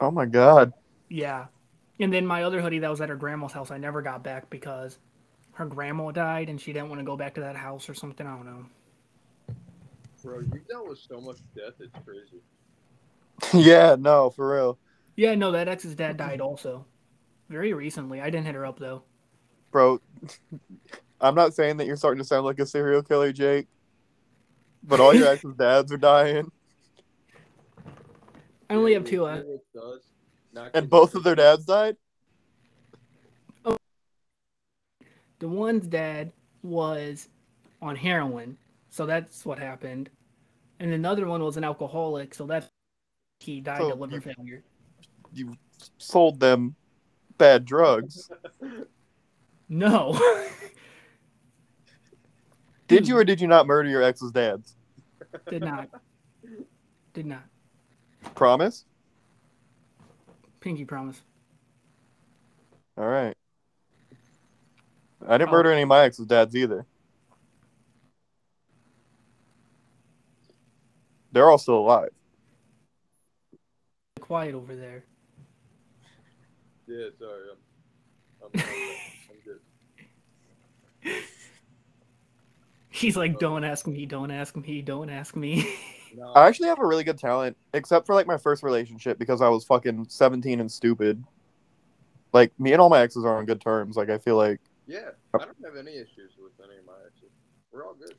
Oh 0.00 0.10
my 0.10 0.26
god. 0.26 0.72
Yeah. 1.08 1.46
And 2.00 2.12
then 2.12 2.26
my 2.26 2.42
other 2.42 2.60
hoodie 2.60 2.80
that 2.80 2.90
was 2.90 3.00
at 3.00 3.08
her 3.08 3.16
grandma's 3.16 3.52
house, 3.52 3.70
I 3.70 3.78
never 3.78 4.02
got 4.02 4.24
back 4.24 4.50
because 4.50 4.98
her 5.52 5.66
grandma 5.66 6.10
died 6.10 6.48
and 6.48 6.60
she 6.60 6.72
didn't 6.72 6.88
want 6.88 6.98
to 7.00 7.04
go 7.04 7.16
back 7.16 7.34
to 7.34 7.42
that 7.42 7.56
house 7.56 7.88
or 7.88 7.94
something. 7.94 8.26
I 8.26 8.36
don't 8.36 8.46
know. 8.46 8.66
Bro, 10.22 10.40
you 10.40 10.60
dealt 10.68 10.88
with 10.88 10.98
so 10.98 11.20
much 11.20 11.36
death, 11.54 11.74
it's 11.80 11.94
crazy. 12.04 12.42
yeah, 13.68 13.96
no, 13.98 14.30
for 14.30 14.54
real, 14.54 14.78
Yeah, 15.16 15.34
no, 15.34 15.52
that 15.52 15.68
ex's 15.68 15.94
dad 15.94 16.16
died 16.16 16.40
also. 16.40 16.86
Very 17.48 17.72
recently. 17.72 18.20
I 18.20 18.30
didn't 18.30 18.46
hit 18.46 18.54
her 18.54 18.66
up 18.66 18.78
though. 18.78 19.04
bro. 19.70 20.00
I'm 21.24 21.34
not 21.34 21.54
saying 21.54 21.78
that 21.78 21.86
you're 21.86 21.96
starting 21.96 22.22
to 22.22 22.26
sound 22.26 22.44
like 22.44 22.58
a 22.58 22.66
serial 22.66 23.02
killer, 23.02 23.32
Jake. 23.32 23.66
But 24.82 25.00
all 25.00 25.14
your 25.14 25.28
ex's 25.32 25.54
dads 25.54 25.90
are 25.92 25.96
dying, 25.96 26.50
I 28.68 28.74
only 28.74 28.92
have 28.94 29.04
two 29.04 29.22
left. 29.22 29.44
know 29.46 29.58
what 29.72 29.82
does? 29.92 30.02
Not 30.52 30.70
and 30.74 30.88
both 30.88 31.14
of 31.14 31.22
their 31.24 31.34
dads 31.34 31.64
died. 31.64 31.96
Oh. 33.64 33.76
The 35.38 35.48
one's 35.48 35.86
dad 35.86 36.32
was 36.62 37.28
on 37.80 37.96
heroin, 37.96 38.56
so 38.90 39.06
that's 39.06 39.44
what 39.46 39.58
happened. 39.58 40.10
And 40.80 40.92
another 40.92 41.26
one 41.26 41.42
was 41.42 41.56
an 41.56 41.64
alcoholic, 41.64 42.34
so 42.34 42.46
that's 42.46 42.68
he 43.40 43.60
died 43.60 43.78
So 43.78 43.92
of 43.92 44.00
liver 44.00 44.14
you- 44.16 44.20
failure. 44.20 44.62
You 45.32 45.56
sold 45.98 46.38
them 46.40 46.74
bad 47.38 47.64
drugs. 47.64 48.30
No. 49.70 50.12
Did 52.88 53.04
hmm. 53.04 53.10
you 53.10 53.18
or 53.18 53.24
did 53.24 53.40
you 53.40 53.46
not 53.46 53.66
murder 53.66 53.88
your 53.88 54.02
ex's 54.02 54.30
dads? 54.30 54.76
Did 55.48 55.62
not. 55.62 55.88
Did 57.12 57.26
not. 57.26 57.44
Promise. 58.34 58.84
Pinky 60.60 60.84
promise. 60.84 61.20
All 62.96 63.06
right. 63.06 63.36
I 65.26 65.38
didn't 65.38 65.50
Oh. 65.50 65.52
murder 65.52 65.72
any 65.72 65.82
of 65.82 65.88
my 65.88 66.04
ex's 66.04 66.26
dads 66.26 66.54
either. 66.54 66.86
They're 71.32 71.50
all 71.50 71.58
still 71.58 71.78
alive. 71.78 72.10
Quiet 74.20 74.54
over 74.54 74.76
there. 74.76 75.04
Yeah, 76.86 77.08
sorry. 77.18 77.48
I'm, 78.42 78.50
I'm, 78.54 78.60
I'm 79.30 79.40
good. 79.44 81.24
He's 82.94 83.16
like, 83.16 83.40
don't 83.40 83.64
ask 83.64 83.88
me, 83.88 84.06
don't 84.06 84.30
ask 84.30 84.54
me, 84.54 84.80
don't 84.80 85.10
ask 85.10 85.34
me. 85.34 85.68
No, 86.16 86.28
I 86.36 86.46
actually 86.46 86.68
have 86.68 86.78
a 86.78 86.86
really 86.86 87.02
good 87.02 87.18
talent, 87.18 87.56
except 87.72 88.06
for 88.06 88.14
like 88.14 88.28
my 88.28 88.36
first 88.36 88.62
relationship 88.62 89.18
because 89.18 89.42
I 89.42 89.48
was 89.48 89.64
fucking 89.64 90.06
17 90.08 90.60
and 90.60 90.70
stupid. 90.70 91.24
Like 92.32 92.52
me 92.60 92.72
and 92.72 92.80
all 92.80 92.88
my 92.88 93.00
exes 93.00 93.24
are 93.24 93.36
on 93.36 93.46
good 93.46 93.60
terms. 93.60 93.96
Like 93.96 94.10
I 94.10 94.18
feel 94.18 94.36
like 94.36 94.60
yeah, 94.86 95.10
I 95.34 95.38
don't 95.38 95.56
have 95.64 95.76
any 95.76 95.96
issues 95.96 96.34
with 96.40 96.52
any 96.62 96.78
of 96.78 96.86
my 96.86 96.92
exes. 97.04 97.30
We're 97.72 97.84
all 97.84 97.94
good. 97.94 98.14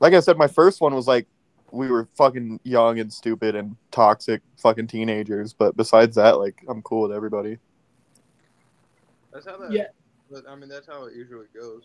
like 0.00 0.14
I 0.14 0.20
said, 0.20 0.36
my 0.36 0.48
first 0.48 0.80
one 0.80 0.92
was 0.92 1.06
like 1.06 1.28
we 1.70 1.88
were 1.88 2.08
fucking 2.16 2.58
young 2.64 2.98
and 2.98 3.12
stupid 3.12 3.54
and 3.54 3.76
toxic 3.92 4.42
fucking 4.56 4.88
teenagers. 4.88 5.52
But 5.52 5.76
besides 5.76 6.16
that, 6.16 6.40
like 6.40 6.60
I'm 6.66 6.82
cool 6.82 7.02
with 7.02 7.12
everybody. 7.12 7.58
That's 9.32 9.46
how 9.46 9.58
that. 9.58 9.70
Yeah. 9.70 9.86
But 10.28 10.42
I 10.48 10.56
mean, 10.56 10.68
that's 10.68 10.88
how 10.88 11.04
it 11.04 11.14
usually 11.14 11.46
goes. 11.54 11.84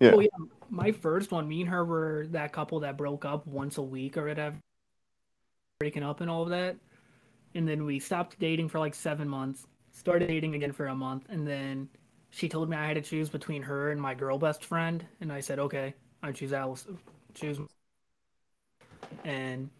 Yeah. 0.00 0.12
Oh 0.14 0.20
yeah, 0.20 0.28
my 0.70 0.92
first 0.92 1.32
one, 1.32 1.48
me 1.48 1.62
and 1.62 1.70
her 1.70 1.84
were 1.84 2.26
that 2.30 2.52
couple 2.52 2.80
that 2.80 2.96
broke 2.96 3.24
up 3.24 3.46
once 3.46 3.78
a 3.78 3.82
week 3.82 4.16
or 4.16 4.26
whatever, 4.26 4.56
breaking 5.80 6.02
up 6.02 6.20
and 6.20 6.30
all 6.30 6.42
of 6.42 6.50
that. 6.50 6.76
And 7.54 7.66
then 7.66 7.84
we 7.84 7.98
stopped 7.98 8.38
dating 8.38 8.68
for 8.68 8.78
like 8.78 8.94
seven 8.94 9.28
months, 9.28 9.66
started 9.92 10.28
dating 10.28 10.54
again 10.54 10.72
for 10.72 10.86
a 10.86 10.94
month, 10.94 11.24
and 11.28 11.46
then 11.46 11.88
she 12.30 12.48
told 12.48 12.68
me 12.68 12.76
I 12.76 12.86
had 12.86 12.94
to 12.94 13.00
choose 13.00 13.28
between 13.28 13.62
her 13.62 13.90
and 13.90 14.00
my 14.00 14.14
girl 14.14 14.38
best 14.38 14.64
friend, 14.64 15.04
and 15.20 15.32
I 15.32 15.40
said 15.40 15.58
okay, 15.58 15.94
I 16.22 16.32
choose 16.32 16.52
Alice, 16.52 16.86
choose. 17.34 17.58
And 19.24 19.70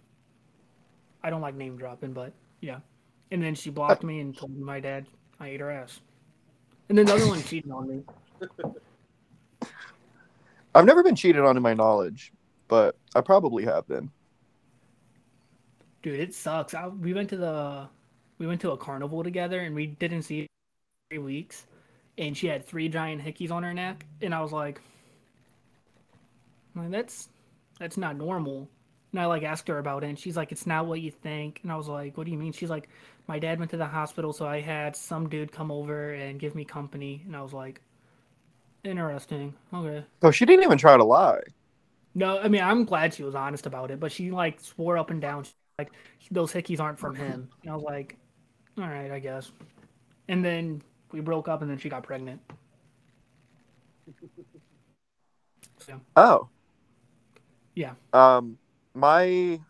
I 1.22 1.30
don't 1.30 1.42
like 1.42 1.54
name 1.54 1.76
dropping, 1.76 2.12
but 2.12 2.32
yeah. 2.60 2.78
And 3.30 3.42
then 3.42 3.54
she 3.54 3.70
blocked 3.70 4.02
me 4.02 4.20
and 4.20 4.36
told 4.36 4.56
my 4.58 4.80
dad 4.80 5.06
I 5.38 5.48
ate 5.48 5.60
her 5.60 5.70
ass. 5.70 6.00
And 6.88 6.96
then 6.96 7.06
the 7.06 7.14
other 7.14 7.26
one 7.28 7.42
cheated 7.42 7.70
on 7.70 7.88
me. 7.88 8.02
I've 10.74 10.84
never 10.84 11.02
been 11.02 11.16
cheated 11.16 11.42
on 11.42 11.56
in 11.56 11.62
my 11.62 11.74
knowledge, 11.74 12.32
but 12.68 12.96
I 13.14 13.20
probably 13.20 13.64
have 13.64 13.86
been. 13.88 14.10
Dude, 16.02 16.20
it 16.20 16.34
sucks. 16.34 16.74
I, 16.74 16.86
we 16.88 17.12
went 17.12 17.30
to 17.30 17.36
the 17.36 17.88
we 18.38 18.46
went 18.46 18.60
to 18.60 18.70
a 18.70 18.76
carnival 18.76 19.24
together 19.24 19.60
and 19.60 19.74
we 19.74 19.86
didn't 19.86 20.22
see 20.22 20.46
three 21.10 21.18
weeks, 21.18 21.66
and 22.16 22.36
she 22.36 22.46
had 22.46 22.64
three 22.64 22.88
giant 22.88 23.22
hickeys 23.22 23.50
on 23.50 23.62
her 23.62 23.74
neck, 23.74 24.06
and 24.22 24.34
I 24.34 24.40
was 24.40 24.52
like, 24.52 24.80
like 26.76 26.90
that's 26.90 27.28
that's 27.78 27.96
not 27.96 28.16
normal. 28.16 28.68
And 29.12 29.20
I 29.20 29.26
like 29.26 29.42
asked 29.42 29.68
her 29.68 29.78
about 29.78 30.04
it, 30.04 30.08
and 30.08 30.18
she's 30.18 30.36
like, 30.36 30.52
it's 30.52 30.66
not 30.66 30.86
what 30.86 31.00
you 31.00 31.10
think. 31.10 31.60
And 31.62 31.72
I 31.72 31.76
was 31.76 31.88
like, 31.88 32.16
what 32.16 32.26
do 32.26 32.30
you 32.30 32.38
mean? 32.38 32.52
She's 32.52 32.68
like, 32.68 32.90
my 33.26 33.38
dad 33.38 33.58
went 33.58 33.70
to 33.70 33.78
the 33.78 33.86
hospital, 33.86 34.34
so 34.34 34.46
I 34.46 34.60
had 34.60 34.94
some 34.94 35.28
dude 35.30 35.50
come 35.50 35.70
over 35.70 36.12
and 36.12 36.38
give 36.38 36.54
me 36.54 36.64
company, 36.64 37.22
and 37.26 37.34
I 37.34 37.42
was 37.42 37.54
like, 37.54 37.80
interesting. 38.84 39.54
Okay. 39.72 40.04
So 40.22 40.30
she 40.30 40.44
didn't 40.44 40.64
even 40.64 40.78
try 40.78 40.96
to 40.96 41.04
lie. 41.04 41.40
No, 42.14 42.38
I 42.38 42.48
mean 42.48 42.62
I'm 42.62 42.84
glad 42.84 43.14
she 43.14 43.22
was 43.22 43.34
honest 43.34 43.66
about 43.66 43.90
it, 43.90 44.00
but 44.00 44.10
she 44.10 44.30
like 44.30 44.60
swore 44.60 44.98
up 44.98 45.10
and 45.10 45.20
down 45.20 45.44
like 45.78 45.92
those 46.30 46.52
hickeys 46.52 46.80
aren't 46.80 46.98
from 46.98 47.14
him. 47.14 47.48
And 47.62 47.70
I 47.70 47.74
was 47.74 47.84
like, 47.84 48.16
all 48.76 48.88
right, 48.88 49.10
I 49.10 49.18
guess. 49.18 49.52
And 50.28 50.44
then 50.44 50.82
we 51.12 51.20
broke 51.20 51.48
up, 51.48 51.62
and 51.62 51.70
then 51.70 51.78
she 51.78 51.88
got 51.88 52.02
pregnant. 52.02 52.40
So, 55.80 56.00
Oh. 56.16 56.48
Yeah. 57.76 57.92
Um, 58.12 58.58
my, 58.92 59.60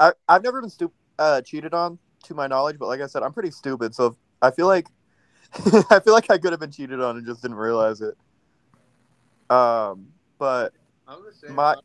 I 0.00 0.12
I've 0.28 0.42
never 0.42 0.60
been 0.60 0.68
stupid 0.68 0.96
uh, 1.18 1.40
cheated 1.42 1.74
on 1.74 1.98
to 2.24 2.34
my 2.34 2.48
knowledge, 2.48 2.76
but 2.78 2.88
like 2.88 3.00
I 3.00 3.06
said, 3.06 3.22
I'm 3.22 3.32
pretty 3.32 3.52
stupid. 3.52 3.94
So 3.94 4.16
I 4.42 4.50
feel 4.50 4.66
like 4.66 4.88
I 5.90 6.00
feel 6.00 6.14
like 6.14 6.30
I 6.30 6.38
could 6.38 6.52
have 6.52 6.60
been 6.60 6.70
cheated 6.70 7.00
on 7.00 7.18
and 7.18 7.26
just 7.26 7.42
didn't 7.42 7.58
realize 7.58 8.00
it. 8.00 8.16
Um, 9.50 10.08
but 10.38 10.72
I'm 11.06 11.22
the 11.24 11.32
same. 11.32 11.54
My- 11.54 11.76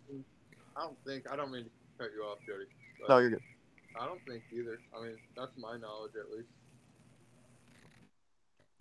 I 0.76 0.82
don't 0.82 0.97
think 1.05 1.26
I 1.30 1.36
don't 1.36 1.51
mean 1.51 1.65
to 1.65 1.70
cut 1.97 2.11
you 2.15 2.24
off, 2.24 2.38
Jody. 2.45 2.65
no, 3.09 3.18
you're 3.18 3.32
good. 3.32 3.41
I 3.99 4.05
don't 4.05 4.22
think 4.28 4.43
either. 4.53 4.80
I 4.95 5.03
mean, 5.03 5.18
that's 5.36 5.51
my 5.57 5.76
knowledge 5.78 6.13
at 6.15 6.32
least. 6.36 6.49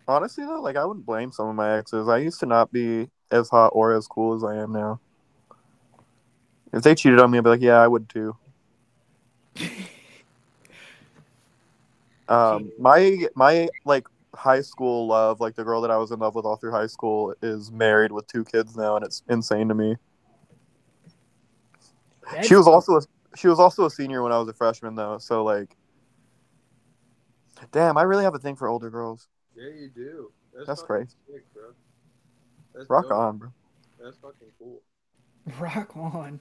Honestly 0.06 0.44
though, 0.44 0.60
like 0.60 0.76
I 0.76 0.84
wouldn't 0.84 1.06
blame 1.06 1.32
some 1.32 1.48
of 1.48 1.56
my 1.56 1.78
exes. 1.78 2.08
I 2.08 2.18
used 2.18 2.38
to 2.40 2.46
not 2.46 2.70
be 2.70 3.08
as 3.30 3.48
hot 3.48 3.68
or 3.68 3.92
as 3.92 4.06
cool 4.06 4.36
as 4.36 4.44
I 4.44 4.56
am 4.56 4.72
now. 4.72 5.00
If 6.72 6.82
they 6.82 6.94
cheated 6.94 7.18
on 7.18 7.30
me, 7.30 7.38
I'd 7.38 7.44
be 7.44 7.50
like, 7.50 7.60
yeah, 7.60 7.80
I 7.80 7.88
would 7.88 8.08
too. 8.08 8.36
Um, 12.28 12.72
my 12.80 13.28
my 13.36 13.68
like 13.84 14.08
high 14.36 14.60
school 14.60 15.06
love, 15.06 15.40
like 15.40 15.54
the 15.54 15.64
girl 15.64 15.80
that 15.80 15.90
I 15.90 15.96
was 15.96 16.10
in 16.10 16.18
love 16.20 16.34
with 16.34 16.44
all 16.44 16.56
through 16.56 16.72
high 16.72 16.86
school, 16.86 17.34
is 17.42 17.72
married 17.72 18.12
with 18.12 18.26
two 18.26 18.44
kids 18.44 18.76
now, 18.76 18.96
and 18.96 19.04
it's 19.04 19.22
insane 19.28 19.68
to 19.68 19.74
me. 19.74 19.96
that's- 22.24 22.46
She 22.46 22.54
was 22.54 22.66
also 22.66 22.96
a, 22.96 23.00
she 23.36 23.48
was 23.48 23.58
also 23.58 23.86
a 23.86 23.90
senior 23.90 24.22
when 24.22 24.32
I 24.32 24.38
was 24.38 24.48
a 24.48 24.52
freshman 24.52 24.94
though, 24.94 25.18
so 25.18 25.44
like, 25.44 25.76
damn, 27.72 27.96
I 27.96 28.02
really 28.02 28.24
have 28.24 28.34
a 28.34 28.38
thing 28.38 28.56
for 28.56 28.68
older 28.68 28.90
girls. 28.90 29.28
Yeah, 29.56 29.68
you 29.68 29.88
do. 29.88 30.32
That's, 30.54 30.66
That's 30.66 30.82
crazy. 30.82 31.14
Sick, 31.30 31.44
bro. 31.54 31.72
That's 32.74 32.88
Rock 32.90 33.04
dope. 33.08 33.12
on, 33.12 33.38
bro. 33.38 33.52
That's 34.02 34.16
fucking 34.18 34.48
cool. 34.58 34.82
rock 35.58 35.96
on. 35.96 36.40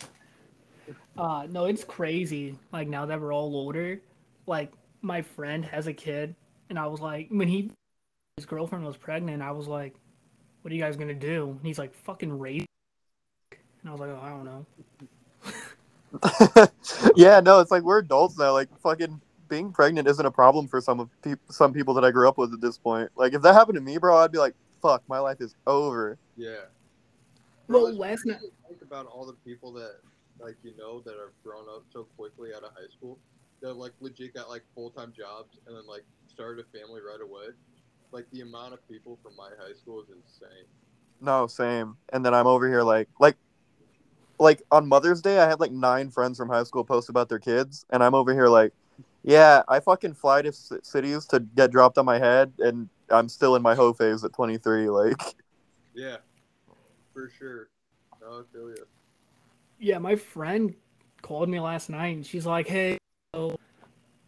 Uh, 1.18 1.48
no, 1.50 1.66
it's 1.66 1.84
crazy. 1.84 2.58
Like 2.72 2.88
now 2.88 3.06
that 3.06 3.20
we're 3.20 3.34
all 3.34 3.56
older, 3.56 4.02
like 4.48 4.72
my 5.02 5.22
friend 5.22 5.64
has 5.66 5.88
a 5.88 5.94
kid, 5.94 6.36
and 6.70 6.78
I 6.80 6.88
was 6.88 7.00
like, 7.00 7.28
when 7.30 7.48
he 7.48 7.72
his 8.38 8.46
girlfriend 8.46 8.86
was 8.86 8.98
pregnant, 8.98 9.42
I 9.42 9.52
was 9.52 9.68
like, 9.68 9.96
"What 10.62 10.72
are 10.72 10.76
you 10.76 10.82
guys 10.82 10.98
gonna 10.98 11.14
do?" 11.14 11.52
And 11.52 11.66
he's 11.66 11.80
like, 11.80 11.94
"Fucking 11.94 12.38
rape." 12.38 12.66
And 13.52 13.90
I 13.90 13.92
was 13.92 14.02
like, 14.02 14.10
"Oh, 14.10 14.20
I 14.22 14.30
don't 14.30 14.44
know." 14.46 14.66
yeah, 17.16 17.40
no, 17.40 17.60
it's 17.62 17.72
like 17.72 17.84
we're 17.84 18.00
adults 18.00 18.38
now. 18.38 18.52
Like 18.52 18.68
fucking 18.82 19.22
being 19.48 19.72
pregnant 19.72 20.08
isn't 20.08 20.26
a 20.26 20.32
problem 20.32 20.68
for 20.68 20.82
some 20.82 21.00
of 21.00 21.10
peop 21.22 21.40
some 21.50 21.72
people 21.72 21.94
that 21.94 22.04
I 22.04 22.12
grew 22.12 22.28
up 22.28 22.38
with 22.38 22.54
at 22.54 22.60
this 22.60 22.78
point. 22.78 23.10
Like 23.16 23.34
if 23.34 23.42
that 23.42 23.54
happened 23.54 23.76
to 23.76 23.82
me, 23.82 23.98
bro, 23.98 24.18
I'd 24.18 24.34
be 24.34 24.38
like, 24.38 24.56
fuck, 24.82 25.02
my 25.08 25.20
life 25.20 25.40
is 25.40 25.56
over. 25.66 26.18
Yeah. 26.36 26.56
Well, 27.70 27.84
Bro, 27.84 27.88
it's 27.88 27.98
last 27.98 28.22
crazy 28.24 28.30
night- 28.32 28.42
to 28.42 28.68
Think 28.68 28.82
about 28.82 29.06
all 29.06 29.26
the 29.26 29.34
people 29.46 29.72
that, 29.74 29.96
like, 30.40 30.56
you 30.64 30.74
know, 30.78 31.00
that 31.02 31.14
are 31.16 31.32
grown 31.44 31.64
up 31.70 31.84
so 31.94 32.06
quickly 32.18 32.50
out 32.54 32.64
of 32.64 32.72
high 32.74 32.90
school. 32.98 33.18
That 33.62 33.76
like 33.76 33.94
legit 34.02 34.34
got 34.34 34.50
like 34.50 34.64
full 34.76 34.90
time 34.90 35.14
jobs 35.16 35.58
and 35.66 35.76
then 35.76 35.88
like 35.88 36.04
started 36.28 36.66
a 36.66 36.78
family 36.78 37.00
right 37.00 37.22
away. 37.22 37.54
Like 38.16 38.32
the 38.32 38.40
amount 38.40 38.74
of 38.74 38.88
people 38.88 39.20
from 39.22 39.36
my 39.36 39.50
high 39.60 39.74
school 39.74 40.02
is 40.02 40.08
insane. 40.08 40.64
No, 41.20 41.48
same. 41.48 41.98
And 42.14 42.26
then 42.26 42.34
I'm 42.34 42.48
over 42.48 42.66
here 42.66 42.82
like 42.82 43.10
like 43.20 43.36
like 44.40 44.62
on 44.72 44.88
Mother's 44.88 45.22
Day, 45.22 45.38
I 45.40 45.50
had 45.50 45.60
like 45.60 45.74
nine 45.74 46.10
friends 46.12 46.38
from 46.38 46.48
high 46.48 46.64
school 46.64 46.86
post 46.86 47.10
about 47.10 47.28
their 47.28 47.40
kids, 47.40 47.86
and 47.90 48.02
I'm 48.02 48.16
over 48.16 48.34
here 48.34 48.48
like, 48.48 48.72
yeah, 49.24 49.64
I 49.68 49.82
fucking 49.82 50.14
fly 50.14 50.42
to 50.44 50.54
c- 50.54 50.78
cities 50.82 51.26
to 51.26 51.42
get 51.42 51.72
dropped 51.72 51.98
on 51.98 52.06
my 52.06 52.18
head, 52.18 52.54
and 52.60 52.88
I'm 53.10 53.28
still 53.28 53.58
in 53.58 53.62
my 53.62 53.76
hoe 53.76 53.92
phase 53.92 54.24
at 54.24 54.32
23. 54.32 54.90
Like, 54.90 55.36
Yeah, 55.94 56.18
for 57.14 57.30
sure. 57.38 57.68
No, 58.22 58.40
I 58.40 58.42
feel 58.54 58.70
you. 58.70 58.88
Yeah, 59.78 59.98
my 59.98 60.16
friend 60.16 60.74
called 61.22 61.50
me 61.50 61.60
last 61.60 61.90
night, 61.90 62.16
and 62.16 62.26
she's 62.26 62.46
like, 62.46 62.68
"Hey, 62.68 62.98
so 63.36 63.58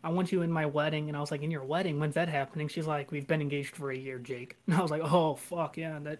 I 0.03 0.09
want 0.09 0.31
you 0.31 0.41
in 0.41 0.51
my 0.51 0.65
wedding." 0.65 1.07
And 1.07 1.17
I 1.17 1.19
was 1.19 1.31
like, 1.31 1.41
"In 1.43 1.51
your 1.51 1.63
wedding? 1.63 1.99
When's 1.99 2.15
that 2.15 2.29
happening?" 2.29 2.67
She's 2.67 2.87
like, 2.87 3.11
"We've 3.11 3.27
been 3.27 3.41
engaged 3.41 3.75
for 3.75 3.91
a 3.91 3.97
year, 3.97 4.19
Jake." 4.19 4.55
And 4.67 4.75
I 4.75 4.81
was 4.81 4.91
like, 4.91 5.01
"Oh 5.03 5.35
fuck 5.35 5.77
yeah, 5.77 5.99
that 5.99 6.19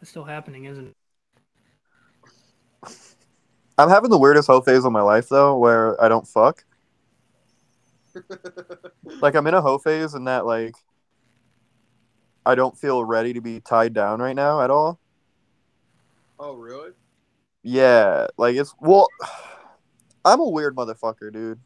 that's 0.00 0.10
still 0.10 0.24
happening, 0.24 0.64
isn't 0.66 0.88
it?" 0.88 0.94
I'm 3.78 3.88
having 3.88 4.10
the 4.10 4.18
weirdest 4.18 4.48
hoe 4.48 4.60
phase 4.60 4.84
of 4.84 4.92
my 4.92 5.02
life 5.02 5.28
though, 5.28 5.56
where 5.56 6.00
I 6.02 6.08
don't 6.08 6.26
fuck. 6.26 6.64
like 9.20 9.34
I'm 9.34 9.46
in 9.46 9.54
a 9.54 9.60
hoe 9.60 9.78
phase, 9.78 10.14
and 10.14 10.26
that 10.26 10.46
like 10.46 10.74
I 12.44 12.54
don't 12.54 12.76
feel 12.76 13.04
ready 13.04 13.34
to 13.34 13.40
be 13.42 13.60
tied 13.60 13.92
down 13.92 14.20
right 14.20 14.34
now 14.34 14.62
at 14.62 14.70
all. 14.70 14.98
Oh, 16.40 16.54
really? 16.54 16.92
Yeah, 17.62 18.28
like 18.38 18.56
it's 18.56 18.74
well, 18.80 19.06
I'm 20.24 20.40
a 20.40 20.48
weird 20.48 20.74
motherfucker, 20.74 21.32
dude. 21.32 21.60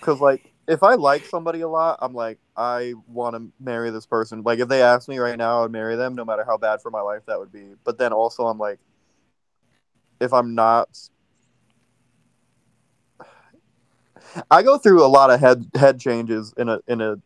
Cause 0.00 0.20
like 0.20 0.52
if 0.68 0.82
I 0.82 0.94
like 0.94 1.24
somebody 1.24 1.60
a 1.60 1.68
lot, 1.68 1.98
I'm 2.02 2.14
like 2.14 2.38
I 2.56 2.94
want 3.06 3.36
to 3.36 3.50
marry 3.60 3.90
this 3.90 4.06
person. 4.06 4.42
Like 4.42 4.58
if 4.58 4.68
they 4.68 4.82
asked 4.82 5.08
me 5.08 5.18
right 5.18 5.36
now, 5.36 5.64
I'd 5.64 5.70
marry 5.70 5.96
them, 5.96 6.14
no 6.14 6.24
matter 6.24 6.44
how 6.44 6.56
bad 6.56 6.80
for 6.80 6.90
my 6.90 7.00
life 7.00 7.22
that 7.26 7.38
would 7.38 7.52
be. 7.52 7.74
But 7.84 7.98
then 7.98 8.12
also 8.12 8.46
I'm 8.46 8.58
like, 8.58 8.78
if 10.20 10.32
I'm 10.32 10.54
not, 10.54 10.88
I 14.50 14.62
go 14.62 14.78
through 14.78 15.04
a 15.04 15.08
lot 15.08 15.30
of 15.30 15.40
head 15.40 15.68
head 15.74 16.00
changes 16.00 16.52
in 16.56 16.68
a 16.68 16.80
in 16.86 17.00
a 17.00 17.16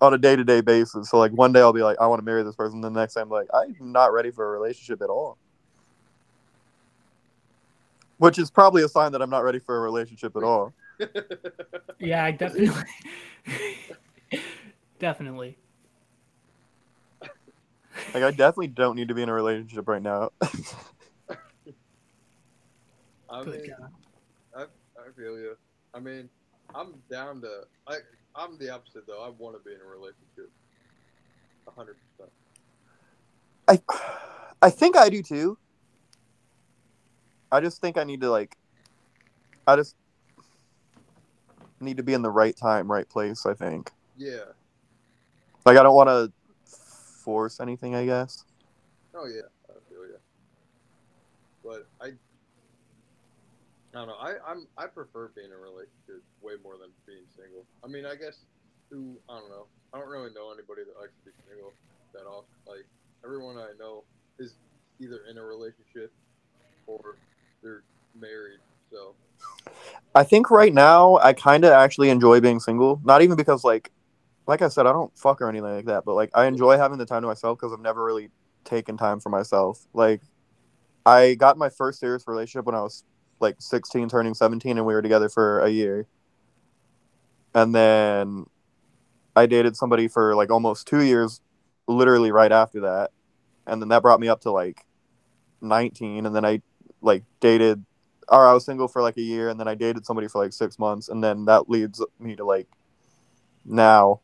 on 0.00 0.14
a 0.14 0.18
day 0.18 0.36
to 0.36 0.44
day 0.44 0.60
basis. 0.60 1.10
So 1.10 1.18
like 1.18 1.32
one 1.32 1.52
day 1.52 1.60
I'll 1.60 1.72
be 1.72 1.82
like, 1.82 1.98
I 2.00 2.06
want 2.06 2.20
to 2.20 2.24
marry 2.24 2.42
this 2.42 2.56
person. 2.56 2.80
The 2.80 2.90
next 2.90 3.14
time 3.14 3.24
I'm 3.24 3.30
like, 3.30 3.48
I'm 3.52 3.92
not 3.92 4.12
ready 4.12 4.30
for 4.30 4.46
a 4.46 4.58
relationship 4.58 5.02
at 5.02 5.10
all. 5.10 5.38
Which 8.18 8.38
is 8.38 8.50
probably 8.50 8.82
a 8.82 8.88
sign 8.88 9.12
that 9.12 9.22
I'm 9.22 9.30
not 9.30 9.44
ready 9.44 9.58
for 9.58 9.76
a 9.76 9.80
relationship 9.80 10.36
at 10.36 10.42
all. 10.42 10.74
Yeah, 12.00 12.24
I 12.24 12.30
definitely, 12.30 12.70
definitely. 15.00 15.58
Like 18.14 18.22
I 18.22 18.30
definitely 18.30 18.68
don't 18.68 18.94
need 18.94 19.08
to 19.08 19.14
be 19.14 19.22
in 19.22 19.28
a 19.28 19.32
relationship 19.32 19.88
right 19.88 20.00
now. 20.00 20.30
I 23.28 23.44
Good 23.44 23.62
mean, 23.62 23.74
God. 23.78 23.90
I, 24.56 24.62
I 24.62 25.12
feel 25.16 25.38
you. 25.38 25.56
I 25.92 26.00
mean, 26.00 26.30
I'm 26.74 26.94
down 27.10 27.42
to. 27.42 27.62
I, 27.86 27.96
I'm 28.36 28.58
the 28.58 28.72
opposite 28.72 29.06
though. 29.06 29.22
I 29.22 29.28
want 29.30 29.56
to 29.56 29.62
be 29.68 29.74
in 29.74 29.80
a 29.80 29.90
relationship. 29.90 30.50
A 31.66 31.70
hundred 31.72 31.96
percent. 32.16 32.30
I 33.66 33.80
I 34.62 34.70
think 34.70 34.96
I 34.96 35.08
do 35.08 35.22
too. 35.22 35.58
I 37.50 37.60
just 37.60 37.80
think 37.80 37.96
I 37.96 38.04
need 38.04 38.20
to 38.20 38.30
like 38.30 38.56
I 39.66 39.76
just 39.76 39.96
need 41.80 41.96
to 41.98 42.02
be 42.02 42.14
in 42.14 42.22
the 42.22 42.30
right 42.30 42.56
time, 42.56 42.90
right 42.90 43.08
place, 43.08 43.46
I 43.46 43.54
think. 43.54 43.90
Yeah. 44.16 44.52
Like 45.64 45.76
I 45.76 45.82
don't 45.82 45.94
want 45.94 46.08
to 46.08 46.32
force 46.64 47.60
anything, 47.60 47.94
I 47.94 48.04
guess. 48.04 48.44
Oh 49.14 49.26
yeah, 49.26 49.48
I 49.68 49.74
feel 49.88 50.04
you. 50.06 50.16
But 51.64 51.86
I, 52.00 52.06
I 52.06 52.10
don't 53.92 54.08
know. 54.08 54.14
I 54.14 54.34
I'm 54.46 54.66
I 54.76 54.86
prefer 54.86 55.28
being 55.34 55.48
in 55.48 55.52
a 55.52 55.56
relationship 55.56 56.22
way 56.40 56.54
more 56.62 56.76
than 56.80 56.90
being 57.06 57.24
single. 57.36 57.64
I 57.84 57.88
mean, 57.88 58.06
I 58.06 58.14
guess 58.14 58.44
who 58.90 59.16
I 59.28 59.38
don't 59.38 59.50
know. 59.50 59.66
I 59.92 59.98
don't 59.98 60.08
really 60.08 60.32
know 60.34 60.52
anybody 60.52 60.82
that 60.84 60.98
likes 61.00 61.12
to 61.24 61.30
be 61.30 61.36
single 61.48 61.72
that 62.14 62.24
often. 62.24 62.48
Like 62.66 62.86
everyone 63.24 63.58
I 63.58 63.72
know 63.78 64.04
is 64.38 64.54
either 65.00 65.20
in 65.30 65.38
a 65.38 65.44
relationship 65.44 66.12
or 66.86 67.16
they're 67.62 67.82
married. 68.18 68.58
So 68.90 69.14
I 70.14 70.24
think 70.24 70.50
right 70.50 70.72
now 70.72 71.16
I 71.16 71.32
kind 71.32 71.64
of 71.64 71.72
actually 71.72 72.10
enjoy 72.10 72.40
being 72.40 72.60
single. 72.60 73.00
Not 73.04 73.22
even 73.22 73.36
because 73.36 73.64
like, 73.64 73.90
like 74.46 74.62
I 74.62 74.68
said, 74.68 74.86
I 74.86 74.92
don't 74.92 75.16
fuck 75.16 75.40
or 75.40 75.48
anything 75.48 75.74
like 75.74 75.84
that. 75.86 76.04
But 76.04 76.14
like, 76.14 76.30
I 76.34 76.46
enjoy 76.46 76.78
having 76.78 76.98
the 76.98 77.06
time 77.06 77.22
to 77.22 77.28
myself 77.28 77.58
because 77.58 77.72
I've 77.72 77.80
never 77.80 78.02
really 78.02 78.30
taken 78.64 78.96
time 78.96 79.20
for 79.20 79.28
myself. 79.28 79.86
Like, 79.92 80.22
I 81.04 81.34
got 81.34 81.58
my 81.58 81.68
first 81.68 82.00
serious 82.00 82.26
relationship 82.26 82.66
when 82.66 82.74
I 82.74 82.82
was 82.82 83.04
like 83.40 83.56
16, 83.58 84.08
turning 84.08 84.34
17, 84.34 84.76
and 84.76 84.86
we 84.86 84.94
were 84.94 85.02
together 85.02 85.28
for 85.28 85.60
a 85.60 85.68
year. 85.68 86.06
And 87.54 87.74
then 87.74 88.46
I 89.36 89.46
dated 89.46 89.76
somebody 89.76 90.08
for 90.08 90.34
like 90.34 90.50
almost 90.50 90.86
two 90.86 91.02
years, 91.02 91.40
literally 91.86 92.32
right 92.32 92.52
after 92.52 92.80
that. 92.80 93.10
And 93.66 93.80
then 93.80 93.88
that 93.90 94.02
brought 94.02 94.20
me 94.20 94.28
up 94.28 94.40
to 94.42 94.50
like 94.50 94.84
19. 95.60 96.26
And 96.26 96.34
then 96.34 96.44
I 96.44 96.62
like 97.00 97.24
dated 97.40 97.84
or 98.28 98.46
I 98.46 98.52
was 98.52 98.64
single 98.64 98.88
for 98.88 99.02
like 99.02 99.16
a 99.16 99.22
year 99.22 99.48
and 99.48 99.58
then 99.58 99.68
I 99.68 99.74
dated 99.74 100.04
somebody 100.04 100.28
for 100.28 100.42
like 100.42 100.52
six 100.52 100.78
months 100.78 101.08
and 101.08 101.22
then 101.22 101.46
that 101.46 101.70
leads 101.70 102.04
me 102.20 102.36
to 102.36 102.44
like 102.44 102.68
now 103.64 104.20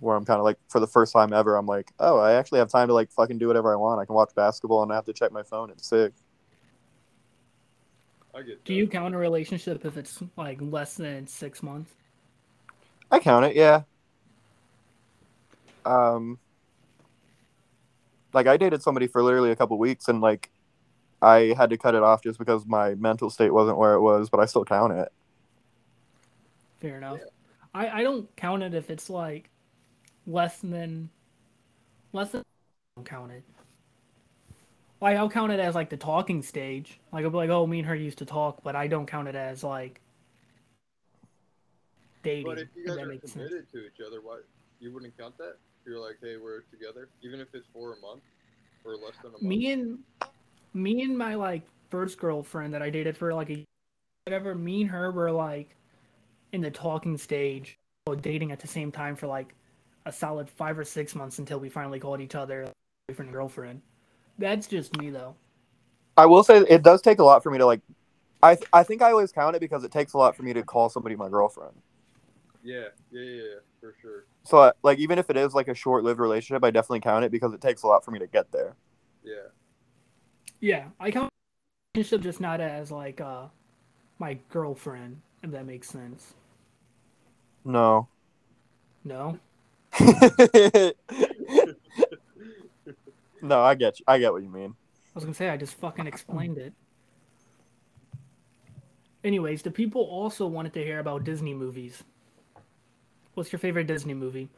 where 0.00 0.16
I'm 0.16 0.24
kind 0.24 0.38
of 0.38 0.44
like 0.44 0.58
for 0.68 0.80
the 0.80 0.86
first 0.86 1.12
time 1.12 1.32
ever, 1.32 1.56
I'm 1.56 1.66
like, 1.66 1.90
oh, 1.98 2.18
I 2.18 2.34
actually 2.34 2.58
have 2.58 2.68
time 2.68 2.88
to 2.88 2.94
like 2.94 3.10
fucking 3.10 3.38
do 3.38 3.46
whatever 3.48 3.72
I 3.72 3.76
want. 3.76 4.00
I 4.00 4.04
can 4.04 4.14
watch 4.14 4.30
basketball 4.34 4.82
and 4.82 4.92
I 4.92 4.94
have 4.94 5.06
to 5.06 5.12
check 5.12 5.32
my 5.32 5.42
phone. 5.42 5.70
It's 5.70 5.88
sick. 5.88 6.12
I 8.34 8.42
get. 8.42 8.62
Do 8.64 8.74
you 8.74 8.86
count 8.86 9.14
a 9.14 9.18
relationship 9.18 9.84
if 9.84 9.96
it's 9.96 10.22
like 10.36 10.58
less 10.60 10.94
than 10.94 11.26
six 11.26 11.62
months? 11.62 11.90
I 13.10 13.18
count 13.18 13.46
it, 13.46 13.56
yeah. 13.56 13.82
Um, 15.86 16.38
like 18.34 18.46
I 18.46 18.56
dated 18.56 18.82
somebody 18.82 19.06
for 19.06 19.22
literally 19.22 19.52
a 19.52 19.56
couple 19.56 19.78
weeks, 19.78 20.08
and 20.08 20.20
like 20.20 20.50
I 21.22 21.54
had 21.56 21.70
to 21.70 21.78
cut 21.78 21.94
it 21.94 22.02
off 22.02 22.22
just 22.22 22.38
because 22.38 22.66
my 22.66 22.94
mental 22.94 23.30
state 23.30 23.52
wasn't 23.52 23.78
where 23.78 23.94
it 23.94 24.00
was, 24.00 24.28
but 24.28 24.40
I 24.40 24.46
still 24.46 24.64
count 24.64 24.92
it. 24.92 25.12
Fair 26.80 26.98
enough. 26.98 27.20
I, 27.74 28.00
I 28.00 28.02
don't 28.02 28.34
count 28.36 28.62
it 28.62 28.74
if 28.74 28.90
it's 28.90 29.10
like 29.10 29.50
less 30.26 30.58
than 30.58 31.10
less 32.12 32.30
than 32.30 32.40
I 32.40 33.00
don't 33.00 33.08
count 33.08 33.32
it. 33.32 33.42
Like 35.00 35.16
I'll 35.16 35.28
count 35.28 35.52
it 35.52 35.60
as 35.60 35.74
like 35.74 35.90
the 35.90 35.96
talking 35.96 36.42
stage. 36.42 37.00
Like 37.12 37.24
I'll 37.24 37.30
be 37.30 37.36
like, 37.36 37.50
oh, 37.50 37.66
me 37.66 37.80
and 37.80 37.88
her 37.88 37.94
used 37.94 38.18
to 38.18 38.24
talk, 38.24 38.62
but 38.62 38.74
I 38.76 38.86
don't 38.86 39.06
count 39.06 39.28
it 39.28 39.34
as 39.34 39.62
like 39.62 40.00
dating. 42.22 42.44
But 42.44 42.58
if 42.58 42.68
you 42.74 42.86
guys 42.86 42.96
that 42.96 43.02
are 43.02 43.06
makes 43.06 43.32
sense. 43.32 43.48
committed 43.48 43.70
to 43.72 43.78
each 43.86 44.00
other, 44.06 44.20
why 44.22 44.40
you 44.80 44.92
wouldn't 44.92 45.16
count 45.18 45.36
that? 45.38 45.56
You're 45.86 46.00
like, 46.00 46.16
hey, 46.22 46.36
we're 46.36 46.62
together, 46.62 47.08
even 47.22 47.40
if 47.40 47.48
it's 47.54 47.66
for 47.72 47.92
a 47.92 48.00
month 48.00 48.22
or 48.84 48.96
less 48.96 49.14
than 49.22 49.28
a 49.28 49.32
month. 49.32 49.42
Me 49.42 49.72
and 49.72 49.98
me 50.76 51.02
and 51.02 51.16
my 51.16 51.34
like 51.34 51.62
first 51.90 52.18
girlfriend 52.18 52.74
that 52.74 52.82
I 52.82 52.90
dated 52.90 53.16
for 53.16 53.32
like 53.34 53.50
a 53.50 53.64
whatever. 54.26 54.54
Me 54.54 54.82
and 54.82 54.90
her 54.90 55.10
were 55.10 55.32
like 55.32 55.74
in 56.52 56.60
the 56.60 56.70
talking 56.70 57.16
stage, 57.16 57.76
or 58.06 58.14
dating 58.14 58.52
at 58.52 58.60
the 58.60 58.68
same 58.68 58.92
time 58.92 59.16
for 59.16 59.26
like 59.26 59.54
a 60.04 60.12
solid 60.12 60.48
five 60.48 60.78
or 60.78 60.84
six 60.84 61.14
months 61.14 61.38
until 61.38 61.58
we 61.58 61.68
finally 61.68 61.98
called 61.98 62.20
each 62.20 62.34
other 62.34 62.68
boyfriend 63.08 63.28
and 63.28 63.34
girlfriend. 63.34 63.82
That's 64.38 64.66
just 64.66 64.96
me 64.98 65.10
though. 65.10 65.34
I 66.16 66.26
will 66.26 66.44
say 66.44 66.58
it 66.58 66.82
does 66.82 67.02
take 67.02 67.18
a 67.18 67.24
lot 67.24 67.42
for 67.42 67.50
me 67.50 67.58
to 67.58 67.66
like. 67.66 67.80
I 68.42 68.54
th- 68.54 68.68
I 68.72 68.82
think 68.82 69.00
I 69.02 69.10
always 69.10 69.32
count 69.32 69.56
it 69.56 69.60
because 69.60 69.82
it 69.82 69.90
takes 69.90 70.12
a 70.12 70.18
lot 70.18 70.36
for 70.36 70.42
me 70.42 70.52
to 70.52 70.62
call 70.62 70.90
somebody 70.90 71.16
my 71.16 71.28
girlfriend. 71.28 71.72
Yeah, 72.62 72.88
yeah, 73.10 73.22
yeah, 73.22 73.42
yeah, 73.42 73.58
for 73.80 73.94
sure. 74.00 74.26
So 74.44 74.58
I, 74.58 74.72
like 74.82 74.98
even 74.98 75.18
if 75.18 75.30
it 75.30 75.36
is 75.36 75.54
like 75.54 75.68
a 75.68 75.74
short-lived 75.74 76.20
relationship, 76.20 76.62
I 76.62 76.70
definitely 76.70 77.00
count 77.00 77.24
it 77.24 77.32
because 77.32 77.54
it 77.54 77.60
takes 77.60 77.82
a 77.82 77.86
lot 77.86 78.04
for 78.04 78.10
me 78.10 78.18
to 78.18 78.26
get 78.26 78.52
there. 78.52 78.76
Yeah, 79.24 79.48
Yeah, 80.60 80.86
I 80.98 81.10
count 81.10 81.32
relationship 81.94 82.22
just 82.22 82.40
not 82.40 82.60
as 82.60 82.90
like 82.90 83.20
uh 83.20 83.46
my 84.18 84.38
girlfriend, 84.50 85.20
if 85.42 85.50
that 85.50 85.66
makes 85.66 85.88
sense. 85.88 86.34
No. 87.64 88.08
No? 89.04 89.38
no, 93.42 93.60
I 93.60 93.74
get 93.74 93.98
you. 94.00 94.04
I 94.08 94.18
get 94.18 94.32
what 94.32 94.42
you 94.42 94.48
mean. 94.50 94.74
I 95.14 95.14
was 95.14 95.24
gonna 95.24 95.34
say 95.34 95.48
I 95.48 95.56
just 95.56 95.74
fucking 95.74 96.06
explained 96.06 96.58
it. 96.58 96.72
Anyways, 99.24 99.62
the 99.62 99.70
people 99.70 100.02
also 100.02 100.46
wanted 100.46 100.72
to 100.74 100.84
hear 100.84 101.00
about 101.00 101.24
Disney 101.24 101.54
movies. 101.54 102.04
What's 103.34 103.52
your 103.52 103.58
favorite 103.58 103.86
Disney 103.86 104.14
movie? 104.14 104.48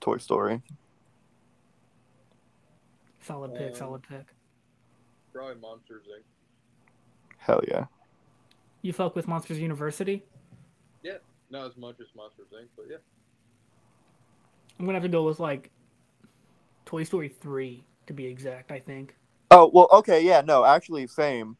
Toy 0.00 0.18
Story. 0.18 0.62
Solid 3.20 3.54
pick, 3.54 3.68
Um, 3.68 3.74
solid 3.74 4.02
pick. 4.02 4.26
Probably 5.38 5.60
Monsters 5.60 6.02
Inc. 6.08 6.22
Hell 7.38 7.62
yeah. 7.68 7.84
You 8.82 8.92
fuck 8.92 9.14
with 9.14 9.28
Monsters 9.28 9.58
University? 9.60 10.24
Yeah, 11.02 11.18
not 11.50 11.66
as 11.66 11.76
much 11.76 12.00
as 12.00 12.08
Monsters 12.16 12.48
Inc. 12.52 12.66
But 12.76 12.86
yeah, 12.90 12.96
I'm 14.78 14.84
gonna 14.84 14.96
have 14.96 15.04
to 15.04 15.08
go 15.08 15.22
with 15.24 15.38
like 15.38 15.70
Toy 16.84 17.04
Story 17.04 17.28
three 17.28 17.84
to 18.06 18.12
be 18.12 18.26
exact. 18.26 18.72
I 18.72 18.80
think. 18.80 19.14
Oh 19.52 19.70
well, 19.72 19.88
okay, 19.92 20.24
yeah, 20.24 20.40
no, 20.44 20.64
actually, 20.64 21.06
same. 21.06 21.56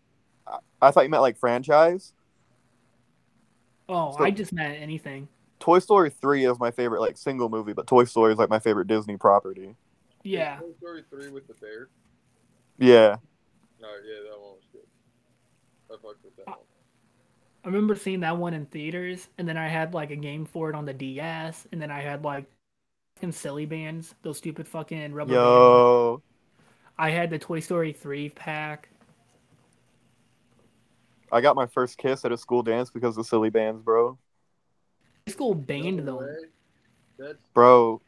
I, 0.46 0.58
I 0.82 0.90
thought 0.90 1.04
you 1.04 1.10
meant 1.10 1.22
like 1.22 1.38
franchise. 1.38 2.12
Oh, 3.88 4.12
So- 4.18 4.24
I 4.24 4.30
just 4.32 4.52
meant 4.52 4.80
anything. 4.82 5.28
Toy 5.60 5.78
Story 5.78 6.10
three 6.10 6.44
is 6.44 6.58
my 6.58 6.70
favorite 6.70 7.00
like 7.00 7.16
single 7.16 7.48
movie, 7.48 7.72
but 7.72 7.86
Toy 7.86 8.04
Story 8.04 8.32
is 8.32 8.38
like 8.38 8.50
my 8.50 8.58
favorite 8.58 8.88
Disney 8.88 9.16
property. 9.16 9.74
Yeah, 10.24 10.58
Toy 10.58 10.72
Story 10.78 11.04
three 11.10 11.30
with 11.30 11.46
the 11.46 11.54
bear. 11.54 11.88
Yeah, 12.78 13.16
No, 13.80 13.88
yeah, 14.04 14.20
that 14.30 14.38
one 14.40 14.56
was 14.56 14.66
good. 14.72 14.86
I 15.90 15.94
fucked 16.02 16.24
with 16.24 16.36
that 16.36 16.48
Uh, 16.48 16.52
one. 16.52 16.66
I 17.64 17.68
remember 17.68 17.94
seeing 17.96 18.20
that 18.20 18.36
one 18.36 18.54
in 18.54 18.66
theaters, 18.66 19.28
and 19.38 19.48
then 19.48 19.56
I 19.56 19.68
had 19.68 19.94
like 19.94 20.10
a 20.10 20.16
game 20.16 20.44
for 20.44 20.70
it 20.70 20.76
on 20.76 20.84
the 20.84 20.92
DS, 20.94 21.66
and 21.72 21.80
then 21.82 21.90
I 21.90 22.00
had 22.00 22.24
like 22.24 22.46
fucking 23.16 23.32
Silly 23.32 23.66
Bandz, 23.66 24.14
those 24.22 24.38
stupid 24.38 24.68
fucking 24.68 25.12
rubber 25.12 25.38
bands. 25.38 25.42
yo, 25.42 26.22
I 26.98 27.10
had 27.10 27.30
the 27.30 27.38
Toy 27.38 27.60
Story 27.60 27.92
three 27.92 28.28
pack. 28.28 28.88
I 31.30 31.40
got 31.40 31.56
my 31.56 31.66
first 31.66 31.98
kiss 31.98 32.24
at 32.24 32.32
a 32.32 32.38
school 32.38 32.62
dance 32.62 32.90
because 32.90 33.16
of 33.18 33.26
Silly 33.26 33.50
Bandz, 33.50 33.82
bro. 33.84 34.18
School 35.28 35.54
banned 35.54 36.04
No 36.04 36.18
them. 36.20 36.50
That's 37.18 37.38
Bro, 37.54 38.00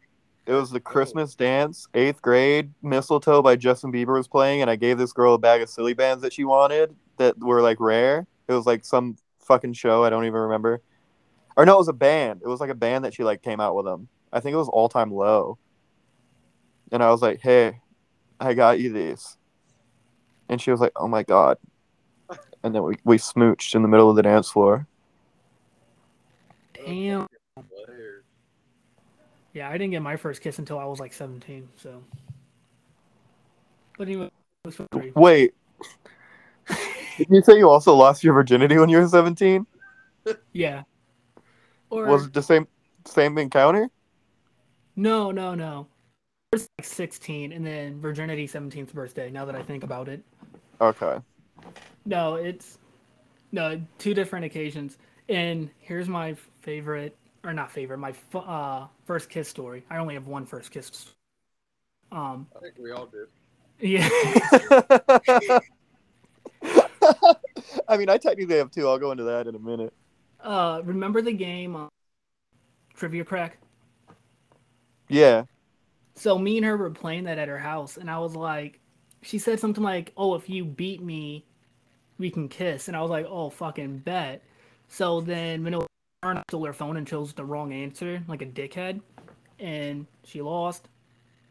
it 0.46 0.52
was 0.52 0.70
the 0.70 0.78
oh. 0.78 0.80
Christmas 0.80 1.34
dance, 1.34 1.86
eighth 1.94 2.22
grade. 2.22 2.72
Mistletoe 2.82 3.42
by 3.42 3.56
Justin 3.56 3.92
Bieber 3.92 4.16
was 4.16 4.28
playing, 4.28 4.62
and 4.62 4.70
I 4.70 4.76
gave 4.76 4.98
this 4.98 5.12
girl 5.12 5.34
a 5.34 5.38
bag 5.38 5.62
of 5.62 5.68
Silly 5.68 5.94
Bandz 5.94 6.20
that 6.22 6.32
she 6.32 6.44
wanted 6.44 6.94
that 7.18 7.38
were 7.38 7.62
like 7.62 7.78
rare. 7.80 8.26
It 8.48 8.52
was 8.52 8.66
like 8.66 8.84
some 8.84 9.16
fucking 9.40 9.74
show. 9.74 10.04
I 10.04 10.10
don't 10.10 10.24
even 10.24 10.40
remember. 10.40 10.80
Or 11.56 11.66
no, 11.66 11.74
it 11.74 11.78
was 11.78 11.88
a 11.88 11.92
band. 11.92 12.40
It 12.42 12.48
was 12.48 12.60
like 12.60 12.70
a 12.70 12.74
band 12.74 13.04
that 13.04 13.14
she 13.14 13.24
like 13.24 13.42
came 13.42 13.60
out 13.60 13.76
with 13.76 13.84
them. 13.84 14.08
I 14.32 14.40
think 14.40 14.54
it 14.54 14.58
was 14.58 14.68
All 14.68 14.88
Time 14.88 15.12
Low. 15.12 15.58
And 16.92 17.02
I 17.02 17.10
was 17.10 17.22
like, 17.22 17.40
"Hey, 17.40 17.80
I 18.40 18.54
got 18.54 18.80
you 18.80 18.92
these." 18.92 19.36
And 20.48 20.60
she 20.60 20.70
was 20.70 20.80
like, 20.80 20.92
"Oh 20.96 21.06
my 21.06 21.22
god!" 21.22 21.58
And 22.62 22.74
then 22.74 22.82
we 22.82 22.96
we 23.04 23.18
smooched 23.18 23.74
in 23.74 23.82
the 23.82 23.88
middle 23.88 24.10
of 24.10 24.16
the 24.16 24.22
dance 24.22 24.50
floor. 24.50 24.86
Damn. 26.74 27.26
Yeah, 29.52 29.68
I 29.68 29.72
didn't 29.72 29.90
get 29.90 30.02
my 30.02 30.16
first 30.16 30.42
kiss 30.42 30.58
until 30.58 30.78
I 30.78 30.84
was 30.84 31.00
like 31.00 31.12
17. 31.12 31.68
So. 31.76 32.02
But 33.98 34.08
anyway. 34.08 34.30
Wait, 35.14 35.54
did 37.18 37.28
you 37.28 37.42
say 37.42 37.58
you 37.58 37.68
also 37.68 37.94
lost 37.94 38.22
your 38.24 38.34
virginity 38.34 38.78
when 38.78 38.88
you 38.88 38.98
were 38.98 39.08
seventeen? 39.08 39.66
yeah. 40.52 40.82
Or 41.90 42.06
Was 42.06 42.26
it 42.26 42.32
the 42.32 42.42
same 42.42 42.66
same 43.06 43.36
encounter? 43.38 43.88
no, 44.96 45.30
no, 45.30 45.54
no. 45.54 45.86
I 46.52 46.56
was 46.56 46.68
like 46.78 46.86
16, 46.86 47.52
and 47.52 47.64
then 47.64 48.00
virginity 48.00 48.48
17th 48.48 48.92
birthday. 48.92 49.30
Now 49.30 49.44
that 49.44 49.54
I 49.54 49.62
think 49.62 49.84
about 49.84 50.08
it. 50.08 50.22
Okay. 50.80 51.18
No, 52.04 52.34
it's 52.34 52.78
no 53.52 53.80
two 53.98 54.14
different 54.14 54.44
occasions. 54.44 54.98
And 55.28 55.70
here's 55.78 56.08
my 56.08 56.34
favorite, 56.60 57.16
or 57.44 57.52
not 57.52 57.70
favorite, 57.72 57.98
my 57.98 58.12
fu- 58.12 58.38
uh, 58.38 58.88
first 59.04 59.30
kiss 59.30 59.48
story. 59.48 59.84
I 59.90 59.98
only 59.98 60.14
have 60.14 60.26
one 60.26 60.46
first 60.46 60.70
kiss. 60.70 61.14
Um, 62.12 62.48
I 62.56 62.60
think 62.60 62.74
we 62.78 62.92
all 62.92 63.06
do. 63.06 63.26
yeah, 63.80 64.08
I 67.88 67.96
mean, 67.96 68.08
I 68.08 68.18
technically 68.18 68.56
have 68.56 68.70
two. 68.70 68.88
I'll 68.88 68.98
go 68.98 69.10
into 69.12 69.24
that 69.24 69.46
in 69.46 69.54
a 69.54 69.58
minute. 69.58 69.92
uh, 70.40 70.80
remember 70.84 71.22
the 71.22 71.32
game 71.32 71.76
uh, 71.76 71.88
Trivia 72.94 73.24
Crack? 73.24 73.58
Yeah. 75.08 75.44
So 76.14 76.38
me 76.38 76.56
and 76.56 76.64
her 76.66 76.76
were 76.76 76.90
playing 76.90 77.24
that 77.24 77.38
at 77.38 77.48
her 77.48 77.58
house, 77.58 77.96
and 77.96 78.10
I 78.10 78.18
was 78.18 78.36
like, 78.36 78.78
she 79.22 79.38
said 79.38 79.58
something 79.60 79.82
like, 79.82 80.12
"Oh, 80.16 80.34
if 80.34 80.48
you 80.48 80.64
beat 80.64 81.02
me, 81.02 81.46
we 82.18 82.30
can 82.30 82.48
kiss," 82.50 82.88
and 82.88 82.96
I 82.96 83.02
was 83.02 83.10
like, 83.10 83.26
"Oh, 83.28 83.50
fucking 83.50 84.00
bet." 84.00 84.44
So 84.88 85.22
then 85.22 85.64
when 85.64 85.74
it 85.74 85.78
was 85.78 85.88
I 86.22 86.42
stole 86.48 86.66
her 86.66 86.72
phone 86.72 86.96
and 86.96 87.06
chose 87.06 87.32
the 87.32 87.44
wrong 87.44 87.72
answer, 87.72 88.22
like 88.28 88.42
a 88.42 88.46
dickhead, 88.46 89.00
and 89.58 90.06
she 90.24 90.42
lost. 90.42 90.88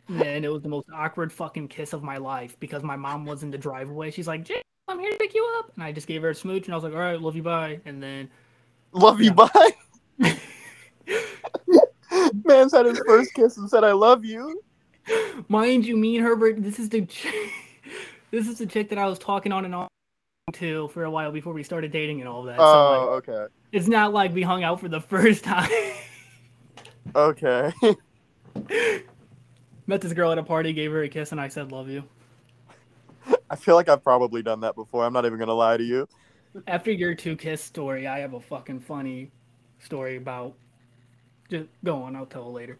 And 0.08 0.44
it 0.44 0.50
was 0.50 0.64
the 0.64 0.70
most 0.70 0.88
awkward 0.94 1.32
fucking 1.32 1.68
kiss 1.68 1.94
of 1.94 2.02
my 2.02 2.18
life 2.18 2.60
because 2.60 2.82
my 2.82 2.96
mom 2.96 3.26
was 3.26 3.44
in 3.44 3.52
the 3.52 3.58
driveway. 3.58 4.10
She's 4.10 4.28
like, 4.28 4.44
"Jay, 4.44 4.62
I'm 4.88 5.00
here 5.00 5.12
to 5.12 5.18
pick 5.18 5.36
you 5.36 5.48
up," 5.60 5.72
and 5.76 5.84
I 5.84 5.91
just 5.91 6.08
gave 6.08 6.24
her 6.24 6.32
a 6.32 6.36
smooch, 6.36 6.66
and 6.66 6.74
I 6.74 6.78
was 6.78 6.84
like, 6.84 6.94
"All 6.94 7.00
right, 7.00 7.22
love 7.22 7.36
you, 7.36 7.44
bye." 7.44 7.80
And 7.86 8.02
then 8.02 8.30
Love 8.91 9.22
you, 9.22 9.32
bye. 9.34 9.72
Man's 12.44 12.72
had 12.74 12.86
his 12.86 13.00
first 13.06 13.34
kiss 13.34 13.58
and 13.58 13.70
said, 13.70 13.84
I 13.84 13.91
love 13.91 14.26
you. 14.26 14.64
Mind 15.48 15.86
you, 15.86 15.96
me 15.96 16.18
and 16.18 16.26
Herbert, 16.26 16.62
this 16.62 16.80
is 16.80 16.90
the 16.90 17.06
chick, 17.06 17.52
this 18.32 18.48
is 18.48 18.58
the 18.58 18.66
chick 18.66 18.90
that 18.90 18.98
I 18.98 19.06
was 19.08 19.20
talking 19.20 19.52
on 19.52 19.66
and 19.66 19.76
on 19.76 19.88
to 20.54 20.88
for 20.90 21.04
a 21.04 21.12
while 21.12 21.32
before 21.32 21.54
we 21.54 21.64
started 21.64 21.91
dating 21.91 22.20
and 22.22 22.28
all 22.28 22.44
that. 22.44 22.58
so 22.58 22.64
Oh, 22.64 22.90
like, 22.90 23.30
okay. 23.30 23.54
It's 23.72 23.88
not 23.88 24.14
like 24.14 24.34
we 24.34 24.41
hung 24.41 24.64
out 24.64 24.80
for 24.80 24.88
the 24.88 25.02
first 25.02 25.44
time. 25.44 25.70
Okay. 27.16 27.72
Met 29.88 30.02
this 30.02 30.14
girl 30.14 30.32
at 30.32 30.38
a 30.38 30.44
party, 30.44 30.74
gave 30.74 30.91
her 30.91 31.04
a 31.04 31.10
kiss, 31.10 31.32
and 31.32 31.41
I 31.41 31.48
said 31.48 31.72
love 31.72 31.90
you. 31.90 32.04
I 33.50 33.56
feel 33.56 33.76
like 33.76 33.90
I've 33.90 34.04
probably 34.04 34.44
done 34.44 34.60
that 34.62 34.76
before. 34.76 35.04
I'm 35.06 35.14
not 35.14 35.26
even 35.26 35.38
going 35.38 35.48
to 35.48 35.54
lie 35.54 35.78
to 35.78 35.84
you. 35.84 36.08
After 36.68 36.91
your 36.91 37.16
two 37.16 37.36
kiss 37.36 37.64
story, 37.64 38.08
I 38.08 38.20
have 38.20 38.34
a 38.34 38.40
fucking 38.40 38.82
funny 38.82 39.32
story 39.80 40.18
about. 40.18 40.54
Just 41.50 41.68
go 41.84 42.04
on, 42.04 42.16
I'll 42.16 42.28
tell 42.28 42.52
later. 42.52 42.78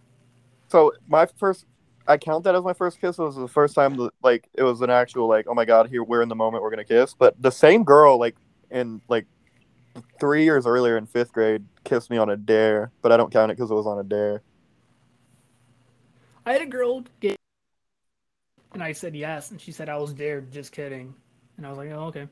So 0.68 0.94
my 1.08 1.26
first, 1.38 1.66
I 2.08 2.18
count 2.18 2.44
that 2.44 2.54
as 2.54 2.64
my 2.64 2.74
first 2.74 3.02
kiss. 3.02 3.18
It 3.18 3.24
was 3.24 3.36
the 3.36 3.48
first 3.48 3.74
time 3.74 3.96
that 3.98 4.12
like 4.22 4.48
it 4.54 4.62
was 4.62 4.82
an 4.82 4.92
actual 4.92 5.28
like, 5.28 5.48
oh 5.48 5.56
my 5.56 5.66
god, 5.66 5.90
here 5.90 6.04
we're 6.04 6.22
in 6.22 6.30
the 6.30 6.36
moment, 6.36 6.62
we're 6.62 6.70
gonna 6.70 6.84
kiss. 6.84 7.16
But 7.16 7.40
the 7.42 7.52
same 7.52 7.84
girl 7.84 8.20
like 8.20 8.36
in 8.70 9.02
like 9.08 9.26
three 10.20 10.44
years 10.44 10.66
earlier 10.66 10.98
in 10.98 11.06
fifth 11.06 11.32
grade 11.34 11.66
kissed 11.84 12.10
me 12.10 12.18
on 12.18 12.30
a 12.30 12.38
dare, 12.38 12.92
but 13.02 13.12
I 13.12 13.18
don't 13.18 13.32
count 13.32 13.52
it 13.52 13.58
because 13.58 13.72
it 13.72 13.76
was 13.76 13.88
on 13.88 14.00
a 14.00 14.04
dare. 14.04 14.42
I 16.46 16.54
had 16.54 16.62
a 16.62 16.66
girl 16.66 17.04
get, 17.20 17.36
and 18.74 18.84
I 18.84 18.92
said 18.92 19.16
yes, 19.16 19.52
and 19.52 19.60
she 19.62 19.72
said 19.72 19.90
I 19.90 19.98
was 19.98 20.14
dared. 20.14 20.52
Just 20.52 20.72
kidding. 20.72 21.14
And 21.58 21.66
I 21.66 21.70
was 21.70 21.78
like, 21.78 21.92
oh 21.92 22.06
okay, 22.06 22.28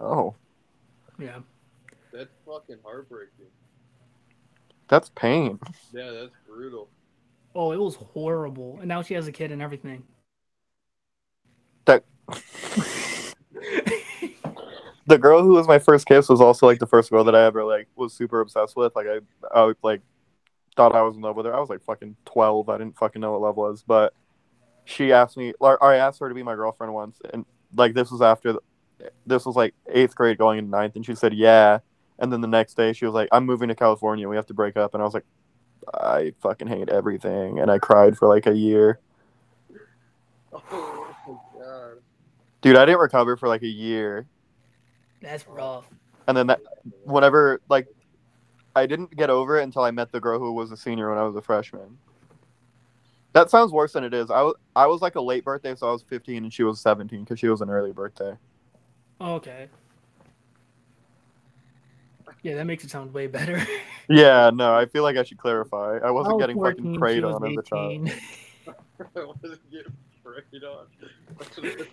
Oh, 0.00 0.34
yeah. 1.18 1.38
That's 2.12 2.30
fucking 2.46 2.78
heartbreaking. 2.84 3.46
that's 4.88 5.10
pain. 5.14 5.58
Yeah, 5.92 6.10
that's 6.10 6.32
brutal. 6.46 6.88
Oh, 7.54 7.72
it 7.72 7.80
was 7.80 7.94
horrible. 7.96 8.78
And 8.80 8.88
now 8.88 9.02
she 9.02 9.14
has 9.14 9.26
a 9.28 9.32
kid 9.32 9.52
and 9.52 9.62
everything. 9.62 10.04
That 11.84 12.04
the 15.06 15.18
girl 15.18 15.42
who 15.42 15.54
was 15.54 15.66
my 15.66 15.78
first 15.78 16.06
kiss 16.06 16.28
was 16.28 16.40
also 16.40 16.66
like 16.66 16.78
the 16.78 16.86
first 16.86 17.10
girl 17.10 17.24
that 17.24 17.34
I 17.34 17.44
ever 17.44 17.64
like 17.64 17.88
was 17.96 18.12
super 18.12 18.40
obsessed 18.40 18.76
with. 18.76 18.94
Like 18.94 19.06
I, 19.06 19.18
I 19.58 19.72
like 19.82 20.00
thought 20.76 20.94
I 20.94 21.02
was 21.02 21.16
in 21.16 21.22
love 21.22 21.36
with 21.36 21.46
her. 21.46 21.54
I 21.54 21.60
was 21.60 21.68
like 21.68 21.82
fucking 21.82 22.16
twelve. 22.24 22.68
I 22.68 22.78
didn't 22.78 22.98
fucking 22.98 23.20
know 23.20 23.32
what 23.32 23.40
love 23.40 23.56
was, 23.56 23.82
but 23.86 24.14
she 24.84 25.12
asked 25.12 25.36
me. 25.36 25.52
Or 25.60 25.82
I 25.82 25.96
asked 25.96 26.20
her 26.20 26.28
to 26.28 26.34
be 26.34 26.42
my 26.42 26.54
girlfriend 26.54 26.94
once, 26.94 27.18
and 27.32 27.44
like 27.74 27.94
this 27.94 28.10
was 28.10 28.22
after, 28.22 28.56
this 29.26 29.44
was 29.44 29.56
like 29.56 29.74
eighth 29.88 30.14
grade 30.14 30.38
going 30.38 30.58
into 30.58 30.70
ninth, 30.70 30.96
and 30.96 31.04
she 31.04 31.14
said 31.14 31.34
yeah. 31.34 31.78
And 32.18 32.32
then 32.32 32.40
the 32.40 32.48
next 32.48 32.76
day 32.76 32.92
she 32.92 33.04
was 33.04 33.14
like, 33.14 33.28
"I'm 33.32 33.44
moving 33.44 33.68
to 33.68 33.74
California. 33.74 34.28
We 34.28 34.36
have 34.36 34.46
to 34.46 34.54
break 34.54 34.76
up." 34.76 34.94
And 34.94 35.02
I 35.02 35.04
was 35.04 35.14
like, 35.14 35.24
"I 35.92 36.32
fucking 36.40 36.68
hate 36.68 36.88
everything," 36.88 37.58
and 37.58 37.70
I 37.70 37.78
cried 37.78 38.16
for 38.16 38.28
like 38.28 38.46
a 38.46 38.54
year. 38.54 39.00
Oh 40.52 41.08
my 41.26 41.34
god. 41.58 41.98
Dude, 42.60 42.76
I 42.76 42.84
didn't 42.84 43.00
recover 43.00 43.36
for 43.36 43.48
like 43.48 43.62
a 43.62 43.68
year. 43.68 44.26
That's 45.22 45.46
rough. 45.46 45.88
And 46.26 46.36
then 46.36 46.48
that 46.48 46.60
whenever 47.04 47.60
like 47.68 47.86
I 48.74 48.86
didn't 48.86 49.14
get 49.16 49.30
over 49.30 49.58
it 49.58 49.62
until 49.62 49.82
I 49.82 49.90
met 49.90 50.12
the 50.12 50.20
girl 50.20 50.38
who 50.38 50.52
was 50.52 50.72
a 50.72 50.76
senior 50.76 51.08
when 51.10 51.18
I 51.18 51.22
was 51.22 51.36
a 51.36 51.42
freshman. 51.42 51.98
That 53.32 53.48
sounds 53.50 53.72
worse 53.72 53.92
than 53.92 54.04
it 54.04 54.12
is. 54.12 54.30
I 54.30 54.42
was 54.42 54.54
I 54.76 54.86
was 54.86 55.00
like 55.00 55.14
a 55.14 55.20
late 55.20 55.44
birthday, 55.44 55.74
so 55.74 55.88
I 55.88 55.92
was 55.92 56.02
15 56.02 56.44
and 56.44 56.52
she 56.52 56.64
was 56.64 56.80
17 56.80 57.20
because 57.20 57.38
she 57.38 57.48
was 57.48 57.60
an 57.60 57.70
early 57.70 57.92
birthday. 57.92 58.36
Oh, 59.20 59.34
okay. 59.34 59.68
Yeah, 62.42 62.56
that 62.56 62.64
makes 62.64 62.82
it 62.82 62.90
sound 62.90 63.14
way 63.14 63.26
better. 63.26 63.64
Yeah, 64.08 64.50
no, 64.52 64.74
I 64.74 64.86
feel 64.86 65.04
like 65.04 65.16
I 65.16 65.22
should 65.22 65.38
clarify. 65.38 65.98
I 65.98 66.10
wasn't 66.10 66.32
I 66.32 66.34
was 66.34 66.42
getting 66.42 66.56
14, 66.56 66.76
fucking 66.76 66.94
she 66.94 66.98
preyed 66.98 67.24
was 67.24 67.36
on 67.36 67.50
as 67.50 67.56
a 67.56 67.62
child. 67.62 68.10
I 69.16 69.24
wasn't 69.24 69.70
getting 69.70 69.92
preyed 70.24 70.64
on. 70.64 71.86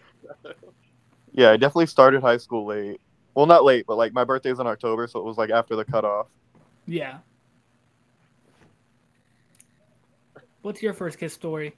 Yeah, 1.31 1.51
I 1.51 1.57
definitely 1.57 1.85
started 1.85 2.21
high 2.21 2.37
school 2.37 2.65
late. 2.65 2.99
Well, 3.35 3.45
not 3.45 3.63
late, 3.63 3.85
but 3.87 3.95
like 3.95 4.13
my 4.13 4.23
birthday's 4.23 4.59
in 4.59 4.67
October, 4.67 5.07
so 5.07 5.19
it 5.19 5.25
was 5.25 5.37
like 5.37 5.49
after 5.49 5.75
the 5.75 5.85
cutoff. 5.85 6.27
Yeah. 6.85 7.19
What's 10.61 10.81
your 10.81 10.93
first 10.93 11.17
kiss 11.17 11.33
story? 11.33 11.75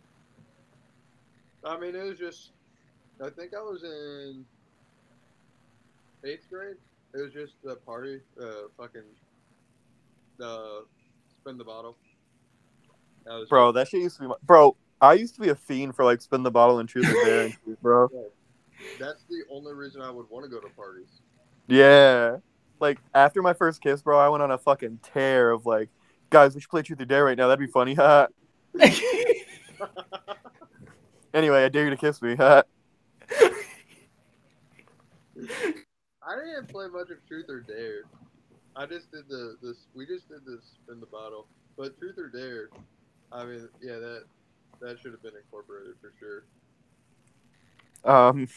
I 1.64 1.78
mean, 1.80 1.96
it 1.96 2.04
was 2.04 2.18
just. 2.18 2.52
I 3.24 3.30
think 3.30 3.54
I 3.54 3.62
was 3.62 3.84
in 3.84 4.44
eighth 6.24 6.50
grade. 6.50 6.78
It 7.14 7.22
was 7.22 7.32
just 7.34 7.54
a 7.70 7.76
party. 7.76 8.22
Uh, 8.42 8.70
fucking. 8.78 9.04
Uh, 10.42 10.82
spin 11.42 11.58
the 11.58 11.64
bottle. 11.64 11.98
That 13.26 13.34
was 13.34 13.50
Bro, 13.50 13.74
that 13.74 13.88
shit 13.88 14.02
used 14.02 14.16
to 14.16 14.24
be 14.24 14.28
my 14.28 14.36
bro. 14.44 14.76
I 15.00 15.14
used 15.14 15.36
to 15.36 15.42
be 15.42 15.50
a 15.50 15.56
fiend 15.56 15.96
for 15.96 16.06
like 16.06 16.22
spin 16.22 16.44
the 16.44 16.52
bottle 16.52 16.80
and 16.80 16.90
truth 16.90 17.08
or 17.08 17.26
dare, 17.26 17.52
bro. 17.82 18.10
That's 19.00 19.24
the 19.30 19.44
only 19.52 19.74
reason 19.74 20.02
I 20.02 20.10
would 20.10 20.28
want 20.30 20.46
to 20.46 20.50
go 20.50 20.60
to 20.60 20.70
parties. 20.76 21.22
Yeah. 21.68 22.38
Like 22.80 23.00
after 23.14 23.42
my 23.42 23.54
first 23.54 23.82
kiss, 23.82 24.02
bro, 24.02 24.20
I 24.20 24.30
went 24.30 24.44
on 24.44 24.52
a 24.52 24.58
fucking 24.58 25.00
tear 25.04 25.52
of 25.52 25.66
like, 25.66 25.90
guys, 26.30 26.56
we 26.56 26.62
should 26.62 26.70
play 26.70 26.82
truth 26.82 27.02
or 27.02 27.06
dare 27.06 27.26
right 27.26 27.38
now. 27.38 27.48
That'd 27.48 27.66
be 27.66 27.72
funny. 27.72 27.94
Ha. 27.94 28.28
anyway, 31.34 31.64
I 31.64 31.70
dare 31.70 31.86
you 31.86 31.90
to 31.92 31.98
kiss 31.98 32.22
me. 32.22 32.36
I 36.32 36.36
didn't 36.36 36.70
play 36.70 36.88
much 36.88 37.10
of 37.10 37.26
Truth 37.28 37.48
or 37.50 37.60
Dare. 37.62 38.04
I 38.76 38.86
just 38.86 39.12
did 39.12 39.28
the 39.28 39.58
this. 39.62 39.78
We 39.94 40.06
just 40.06 40.30
did 40.30 40.46
this 40.46 40.64
in 40.90 41.00
the 41.00 41.06
bottle. 41.06 41.48
But 41.78 41.98
Truth 42.00 42.18
or 42.18 42.30
Dare, 42.30 42.70
I 43.32 43.46
mean, 43.46 43.68
yeah, 43.82 43.96
that 43.96 44.24
that 44.82 45.00
should 45.00 45.12
have 45.12 45.22
been 45.22 45.36
incorporated 45.36 45.96
for 46.00 46.14
sure. 46.20 46.44
Um, 48.04 48.48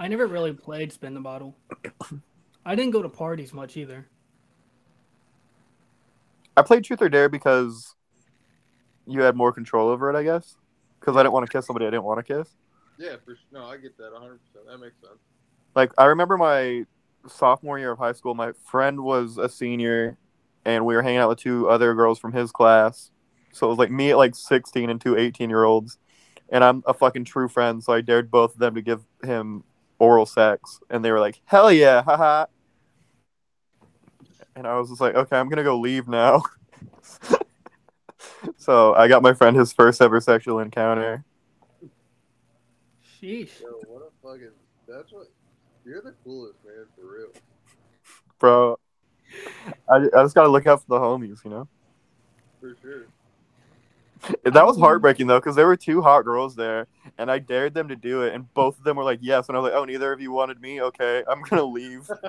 I 0.00 0.08
never 0.08 0.26
really 0.26 0.54
played 0.54 0.94
spin 0.94 1.12
the 1.12 1.20
bottle. 1.20 1.58
I 2.64 2.74
didn't 2.74 2.92
go 2.92 3.02
to 3.02 3.08
parties 3.10 3.52
much 3.52 3.76
either. 3.76 4.08
I 6.56 6.62
played 6.62 6.84
truth 6.84 7.02
or 7.02 7.10
dare 7.10 7.28
because 7.28 7.94
you 9.06 9.20
had 9.20 9.36
more 9.36 9.52
control 9.52 9.90
over 9.90 10.08
it, 10.08 10.16
I 10.16 10.22
guess. 10.22 10.56
Because 10.98 11.16
I 11.18 11.20
didn't 11.22 11.34
want 11.34 11.44
to 11.44 11.52
kiss 11.52 11.66
somebody 11.66 11.86
I 11.86 11.90
didn't 11.90 12.04
want 12.04 12.26
to 12.26 12.34
kiss. 12.34 12.48
Yeah, 12.98 13.16
for 13.22 13.32
s- 13.32 13.38
no, 13.52 13.66
I 13.66 13.76
get 13.76 13.94
that 13.98 14.10
100. 14.10 14.38
percent 14.38 14.66
That 14.68 14.78
makes 14.78 14.98
sense. 15.02 15.20
Like 15.74 15.92
I 15.98 16.06
remember 16.06 16.38
my 16.38 16.86
sophomore 17.28 17.78
year 17.78 17.90
of 17.90 17.98
high 17.98 18.12
school, 18.12 18.34
my 18.34 18.52
friend 18.52 19.02
was 19.02 19.36
a 19.36 19.50
senior, 19.50 20.16
and 20.64 20.86
we 20.86 20.94
were 20.94 21.02
hanging 21.02 21.18
out 21.18 21.28
with 21.28 21.40
two 21.40 21.68
other 21.68 21.94
girls 21.94 22.18
from 22.18 22.32
his 22.32 22.52
class. 22.52 23.10
So 23.52 23.66
it 23.66 23.68
was 23.68 23.78
like 23.78 23.90
me 23.90 24.12
at 24.12 24.16
like 24.16 24.34
16 24.34 24.88
and 24.88 24.98
two 24.98 25.18
18 25.18 25.50
year 25.50 25.64
olds, 25.64 25.98
and 26.48 26.64
I'm 26.64 26.82
a 26.86 26.94
fucking 26.94 27.26
true 27.26 27.48
friend. 27.48 27.84
So 27.84 27.92
I 27.92 28.00
dared 28.00 28.30
both 28.30 28.54
of 28.54 28.60
them 28.60 28.74
to 28.76 28.80
give 28.80 29.04
him 29.22 29.64
oral 30.00 30.26
sex, 30.26 30.80
and 30.90 31.04
they 31.04 31.12
were 31.12 31.20
like, 31.20 31.40
"Hell 31.44 31.70
yeah, 31.70 32.02
haha!" 32.02 32.46
And 34.56 34.66
I 34.66 34.76
was 34.76 34.88
just 34.88 35.00
like, 35.00 35.14
"Okay, 35.14 35.36
I'm 35.38 35.48
gonna 35.48 35.62
go 35.62 35.78
leave 35.78 36.08
now." 36.08 36.42
so 38.56 38.94
I 38.94 39.06
got 39.06 39.22
my 39.22 39.32
friend 39.32 39.56
his 39.56 39.72
first 39.72 40.02
ever 40.02 40.20
sexual 40.20 40.58
encounter. 40.58 41.24
Sheesh. 43.22 43.60
Yo, 43.60 43.68
what 43.86 44.02
a 44.02 44.10
fucking. 44.22 44.50
That's 44.88 45.12
what. 45.12 45.28
You're 45.84 46.02
the 46.02 46.14
coolest 46.24 46.58
man 46.64 46.84
for 46.94 47.14
real. 47.14 47.30
bro. 48.38 48.78
I, 49.88 49.96
I 49.96 50.22
just 50.22 50.34
gotta 50.34 50.48
look 50.48 50.66
out 50.66 50.80
for 50.80 50.88
the 50.88 50.98
homies, 50.98 51.42
you 51.44 51.50
know. 51.50 51.68
For 52.60 52.76
sure. 52.82 53.06
That 54.44 54.66
was 54.66 54.78
heartbreaking 54.78 55.26
though, 55.26 55.38
because 55.38 55.56
there 55.56 55.66
were 55.66 55.76
two 55.76 56.02
hot 56.02 56.22
girls 56.22 56.54
there, 56.56 56.86
and 57.18 57.30
I 57.30 57.38
dared 57.38 57.74
them 57.74 57.88
to 57.88 57.96
do 57.96 58.22
it, 58.22 58.34
and 58.34 58.52
both 58.54 58.78
of 58.78 58.84
them 58.84 58.96
were 58.96 59.04
like, 59.04 59.20
"Yes," 59.22 59.48
and 59.48 59.56
I 59.56 59.60
was 59.60 59.70
like, 59.70 59.78
"Oh, 59.78 59.84
neither 59.84 60.12
of 60.12 60.20
you 60.20 60.32
wanted 60.32 60.60
me. 60.60 60.80
Okay, 60.82 61.22
I'm 61.28 61.42
gonna 61.42 61.64
leave." 61.64 62.08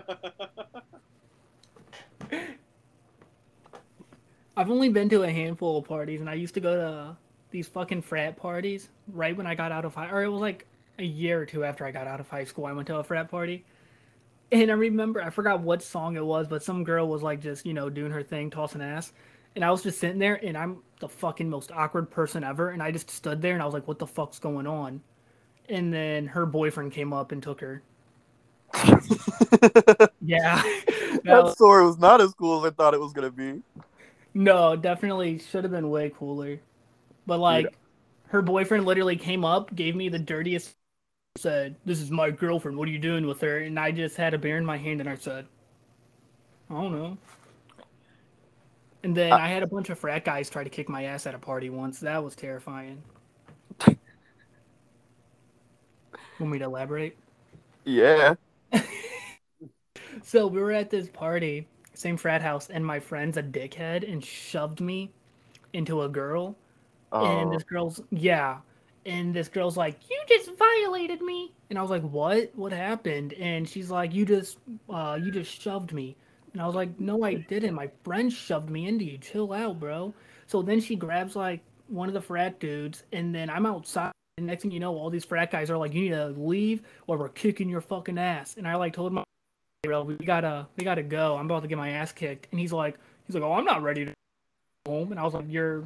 I've 4.58 4.70
only 4.70 4.90
been 4.90 5.10
to 5.10 5.24
a 5.24 5.32
handful 5.32 5.78
of 5.78 5.86
parties, 5.86 6.22
and 6.22 6.30
I 6.30 6.36
used 6.36 6.54
to 6.56 6.60
go 6.60 6.76
to 6.76 7.18
these 7.52 7.68
fucking 7.68 8.02
frat 8.04 8.38
parties 8.38 8.90
right 9.08 9.36
when 9.36 9.48
I 9.48 9.56
got 9.56 9.72
out 9.72 9.86
of 9.86 9.96
high, 9.96 10.10
or 10.12 10.24
it 10.24 10.30
was 10.30 10.42
like 10.42 10.68
a 11.00 11.04
year 11.04 11.42
or 11.42 11.46
two 11.46 11.64
after 11.64 11.86
I 11.86 11.92
got 11.92 12.08
out 12.08 12.20
of 12.20 12.30
high 12.30 12.44
school. 12.44 12.66
I 12.66 12.74
went 12.74 12.88
to 12.88 12.98
a 12.98 13.04
frat 13.04 13.32
party, 13.32 13.66
and 14.52 14.70
I 14.70 14.74
remember 14.76 15.22
I 15.22 15.30
forgot 15.30 15.62
what 15.62 15.82
song 15.82 16.18
it 16.18 16.26
was, 16.26 16.48
but 16.48 16.62
some 16.64 16.84
girl 16.84 17.08
was 17.08 17.24
like 17.24 17.42
just 17.42 17.66
you 17.66 17.74
know 17.74 17.90
doing 17.90 18.12
her 18.12 18.24
thing, 18.24 18.50
tossing 18.50 18.82
ass, 18.82 19.14
and 19.56 19.66
I 19.66 19.72
was 19.72 19.82
just 19.84 20.00
sitting 20.00 20.20
there, 20.20 20.44
and 20.46 20.58
I'm 20.58 20.84
the 21.02 21.10
fucking 21.10 21.50
most 21.52 21.72
awkward 21.74 22.12
person 22.12 22.46
ever, 22.46 22.70
and 22.72 22.84
I 22.84 22.92
just 22.92 23.12
stood 23.12 23.42
there, 23.44 23.54
and 23.56 23.64
I 23.64 23.66
was 23.66 23.76
like, 23.76 23.88
what 23.90 24.00
the 24.00 24.08
fuck's 24.08 24.40
going 24.40 24.68
on? 24.68 25.04
And 25.70 25.94
then 25.94 26.28
her 26.28 26.46
boyfriend 26.48 26.94
came 26.94 27.14
up 27.14 27.32
and 27.34 27.44
took 27.44 27.62
her. 27.62 27.84
Yeah, 30.22 30.64
that 31.26 31.26
that 31.28 31.44
was- 31.44 31.56
story 31.56 31.86
was 31.86 31.98
not 31.98 32.22
as 32.22 32.34
cool 32.34 32.66
as 32.66 32.72
I 32.72 32.76
thought 32.76 32.94
it 32.94 33.00
was 33.00 33.14
gonna 33.14 33.32
be. 33.32 33.62
No, 34.34 34.76
definitely 34.76 35.40
should 35.40 35.64
have 35.64 35.72
been 35.72 35.90
way 35.90 36.10
cooler. 36.10 36.62
But 37.28 37.40
like 37.40 37.78
her 38.30 38.42
boyfriend 38.42 38.86
literally 38.86 39.18
came 39.18 39.46
up, 39.46 39.76
gave 39.76 39.96
me 39.96 40.10
the 40.10 40.20
dirtiest 40.20 40.76
said, 41.38 41.78
This 41.86 42.02
is 42.02 42.12
my 42.12 42.32
girlfriend, 42.32 42.78
what 42.78 42.88
are 42.90 42.92
you 42.92 43.00
doing 43.00 43.28
with 43.28 43.42
her? 43.42 43.60
And 43.60 43.80
I 43.80 43.92
just 43.92 44.18
had 44.18 44.34
a 44.36 44.40
beer 44.40 44.58
in 44.58 44.66
my 44.66 44.78
hand 44.78 45.02
and 45.02 45.10
I 45.10 45.16
said, 45.16 45.48
I 46.70 46.74
don't 46.74 46.92
know. 46.92 47.18
And 49.04 49.16
then 49.16 49.38
I 49.38 49.48
had 49.50 49.64
a 49.64 49.68
bunch 49.68 49.90
of 49.90 50.00
frat 50.00 50.26
guys 50.26 50.50
try 50.50 50.64
to 50.64 50.70
kick 50.70 50.90
my 50.90 51.04
ass 51.06 51.26
at 51.28 51.36
a 51.36 51.40
party 51.40 51.70
once. 51.70 52.00
That 52.00 52.24
was 52.24 52.36
terrifying. 52.36 53.04
Want 56.40 56.52
me 56.52 56.60
to 56.60 56.66
elaborate? 56.66 57.18
Yeah. 57.86 58.36
So 60.24 60.48
we 60.48 60.60
were 60.62 60.72
at 60.72 60.90
this 60.90 61.08
party, 61.10 61.68
same 61.94 62.18
frat 62.18 62.42
house, 62.42 62.70
and 62.70 62.86
my 62.86 63.00
friend's 63.00 63.38
a 63.38 63.44
dickhead 63.44 64.10
and 64.10 64.24
shoved 64.24 64.82
me 64.82 65.12
into 65.74 66.02
a 66.04 66.10
girl. 66.10 66.58
And 67.22 67.52
Oh, 67.52 67.54
this 67.54 67.64
girl's 67.64 68.02
yeah. 68.12 68.60
And 69.06 69.34
this 69.36 69.50
girl's 69.50 69.78
like, 69.78 70.00
You 70.10 70.22
just 70.30 70.52
violated 70.58 71.22
me. 71.22 71.54
And 71.70 71.80
I 71.80 71.82
was 71.82 71.92
like, 71.92 72.04
What? 72.04 72.52
What 72.56 72.74
happened? 72.74 73.34
And 73.34 73.68
she's 73.70 73.92
like, 73.92 74.14
You 74.14 74.26
just 74.26 74.60
uh 74.90 75.20
you 75.22 75.32
just 75.32 75.62
shoved 75.62 75.94
me. 75.94 76.18
And 76.54 76.62
I 76.62 76.66
was 76.66 76.76
like, 76.76 77.00
No, 77.00 77.24
I 77.24 77.36
didn't. 77.36 77.74
My 77.74 77.90
friend 78.04 78.32
shoved 78.32 78.70
me 78.70 78.88
into 78.88 79.06
you. 79.06 79.18
Chill 79.18 79.54
out, 79.54 79.80
bro. 79.80 80.14
So 80.48 80.62
then 80.62 80.82
she 80.82 80.96
grabs 80.96 81.36
like 81.36 81.62
one 81.88 82.08
of 82.08 82.14
the 82.14 82.22
frat 82.22 82.60
dudes, 82.60 83.04
and 83.14 83.34
then 83.34 83.50
I'm 83.50 83.66
outside. 83.66 84.12
And 84.38 84.48
next 84.48 84.62
thing 84.64 84.72
you 84.72 84.80
know, 84.80 84.96
all 84.96 85.10
these 85.10 85.26
frat 85.26 85.52
guys 85.52 85.70
are 85.70 85.78
like, 85.78 85.94
"You 85.94 86.02
need 86.02 86.10
to 86.10 86.28
leave, 86.28 86.82
or 87.08 87.18
we're 87.18 87.30
kicking 87.30 87.70
your 87.70 87.82
fucking 87.82 88.18
ass." 88.18 88.56
And 88.58 88.68
I 88.68 88.76
like 88.76 88.94
told 88.94 89.14
my, 89.14 89.24
"Bro, 89.84 90.04
we 90.04 90.16
gotta, 90.16 90.68
we 90.78 90.84
gotta 90.84 91.04
go. 91.04 91.38
I'm 91.38 91.46
about 91.46 91.62
to 91.64 91.68
get 91.68 91.78
my 91.78 91.90
ass 91.90 92.12
kicked." 92.12 92.48
And 92.52 92.60
he's 92.60 92.74
like, 92.74 92.98
"He's 93.28 93.36
like, 93.36 93.44
oh, 93.44 93.54
I'm 93.54 93.66
not 93.66 93.82
ready 93.84 94.06
to 94.06 94.14
go 94.86 94.92
home." 94.92 95.12
And 95.12 95.20
I 95.20 95.24
was 95.24 95.34
like, 95.34 95.46
"You're, 95.50 95.86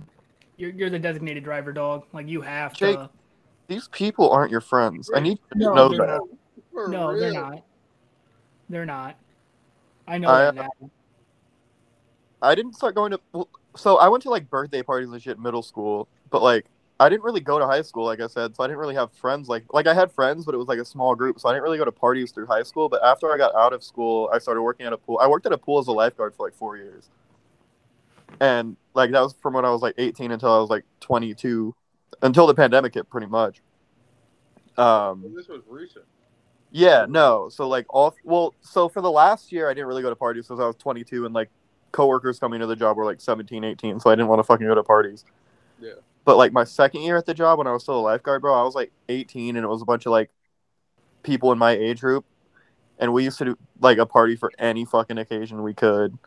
you're, 0.58 0.72
you're 0.72 0.90
the 0.90 1.00
designated 1.00 1.44
driver, 1.44 1.74
dog. 1.74 2.06
Like 2.14 2.28
you 2.28 2.42
have 2.42 2.74
Jake, 2.74 2.96
to." 2.98 3.10
These 3.68 3.88
people 3.90 4.30
aren't 4.30 4.52
your 4.52 4.62
friends. 4.62 5.10
I 5.14 5.20
need 5.20 5.38
to 5.52 5.58
No, 5.58 5.74
know 5.74 5.90
that. 5.90 5.98
not. 6.08 6.22
For 6.72 6.88
No, 6.88 7.20
they're 7.20 7.34
not. 7.34 7.64
They're 8.70 8.86
not. 8.86 9.16
I 10.08 10.18
know 10.18 10.30
I- 10.30 10.52
that. 10.52 10.72
I 12.42 12.54
didn't 12.54 12.74
start 12.74 12.96
going 12.96 13.12
to. 13.12 13.48
So 13.76 13.98
I 13.98 14.08
went 14.08 14.22
to 14.24 14.30
like 14.30 14.50
birthday 14.50 14.84
parties 14.84 15.10
and 15.12 15.22
shit 15.22 15.38
in 15.38 15.44
middle 15.44 15.64
school, 15.64 16.08
but 16.30 16.44
like 16.44 16.66
I 17.00 17.10
didn't 17.10 17.24
really 17.24 17.42
go 17.42 17.58
to 17.60 17.66
high 17.66 17.82
school, 17.82 18.06
like 18.06 18.22
I 18.22 18.28
said. 18.28 18.56
So 18.56 18.64
I 18.64 18.68
didn't 18.68 18.80
really 18.80 18.96
have 18.96 19.12
friends. 19.14 19.50
Like 19.50 19.64
like 19.74 19.88
I 19.88 19.94
had 19.94 20.12
friends, 20.12 20.46
but 20.46 20.54
it 20.54 20.58
was 20.58 20.68
like 20.68 20.80
a 20.80 20.86
small 20.86 21.16
group. 21.16 21.40
So 21.40 21.50
I 21.50 21.54
didn't 21.54 21.64
really 21.64 21.78
go 21.78 21.86
to 21.86 21.92
parties 21.92 22.32
through 22.32 22.46
high 22.46 22.64
school. 22.64 22.88
But 22.88 23.04
after 23.04 23.34
I 23.34 23.38
got 23.38 23.56
out 23.56 23.74
of 23.74 23.84
school, 23.84 24.30
I 24.32 24.38
started 24.38 24.62
working 24.62 24.86
at 24.86 24.94
a 24.94 24.98
pool. 24.98 25.18
I 25.20 25.28
worked 25.28 25.46
at 25.46 25.54
a 25.54 25.58
pool 25.58 25.80
as 25.80 25.88
a 25.88 25.92
lifeguard 25.92 26.36
for 26.36 26.46
like 26.46 26.54
four 26.56 26.78
years, 26.78 27.10
and 28.40 28.78
like 28.94 29.12
that 29.12 29.22
was 29.22 29.34
from 29.42 29.54
when 29.56 29.66
I 29.66 29.72
was 29.72 29.82
like 29.82 29.96
18 29.98 30.32
until 30.32 30.54
I 30.54 30.60
was 30.60 30.70
like 30.70 30.86
22, 31.02 31.74
until 32.22 32.48
the 32.48 32.54
pandemic 32.56 32.94
hit, 32.94 33.10
pretty 33.10 33.28
much. 33.28 33.62
Um, 34.78 35.24
Well, 35.24 35.32
this 35.36 35.48
was 35.48 35.62
recent. 35.68 36.06
Yeah, 36.76 37.06
no. 37.08 37.48
So 37.48 37.70
like 37.70 37.86
all 37.90 38.14
well, 38.26 38.54
so 38.60 38.90
for 38.90 39.00
the 39.00 39.10
last 39.10 39.50
year 39.50 39.70
I 39.70 39.74
didn't 39.74 39.88
really 39.88 40.02
go 40.02 40.10
to 40.10 40.16
parties 40.16 40.46
because 40.46 40.60
I 40.60 40.68
was 40.68 40.76
22 40.76 41.26
and 41.26 41.34
like 41.34 41.50
coworkers 41.94 42.38
coming 42.38 42.60
to 42.60 42.68
the 42.68 42.76
job 42.76 42.98
were 42.98 43.06
like 43.06 43.22
17, 43.22 43.64
18, 43.64 44.02
so 44.02 44.10
I 44.10 44.14
didn't 44.16 44.28
want 44.28 44.40
to 44.40 44.44
fucking 44.44 44.68
go 44.68 44.76
to 44.76 44.84
parties. 44.84 45.24
Yeah. 45.80 45.94
But 46.26 46.36
like 46.36 46.52
my 46.52 46.66
second 46.66 47.04
year 47.04 47.16
at 47.16 47.26
the 47.26 47.34
job 47.34 47.60
when 47.60 47.68
I 47.68 47.72
was 47.72 47.84
still 47.84 47.98
a 47.98 48.02
lifeguard, 48.02 48.42
bro, 48.42 48.54
I 48.54 48.64
was 48.64 48.76
like 48.76 48.92
18 49.08 49.56
and 49.56 49.64
it 49.64 49.70
was 49.70 49.82
a 49.82 49.86
bunch 49.86 50.06
of 50.06 50.12
like 50.12 50.32
people 51.24 51.54
in 51.54 51.58
my 51.58 51.72
age 51.72 52.02
group 52.02 52.26
and 53.00 53.14
we 53.14 53.24
used 53.24 53.38
to 53.38 53.46
do 53.46 53.58
like 53.80 53.98
a 53.98 54.06
party 54.06 54.36
for 54.36 54.52
any 54.60 54.84
fucking 54.84 55.18
occasion 55.18 55.64
we 55.64 55.74
could. 55.74 56.18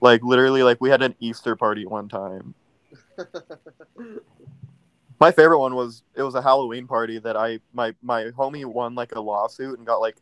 Like 0.00 0.24
literally 0.24 0.64
like 0.64 0.80
we 0.80 0.90
had 0.90 1.02
an 1.02 1.14
Easter 1.20 1.54
party 1.54 1.86
one 1.86 2.08
time. 2.08 2.54
My 5.20 5.30
favorite 5.30 5.58
one 5.58 5.74
was 5.74 6.02
it 6.14 6.22
was 6.22 6.34
a 6.34 6.40
Halloween 6.40 6.86
party 6.86 7.18
that 7.18 7.36
I 7.36 7.60
my 7.74 7.94
my 8.02 8.24
homie 8.30 8.64
won 8.64 8.94
like 8.94 9.14
a 9.14 9.20
lawsuit 9.20 9.76
and 9.78 9.86
got 9.86 10.00
like 10.00 10.16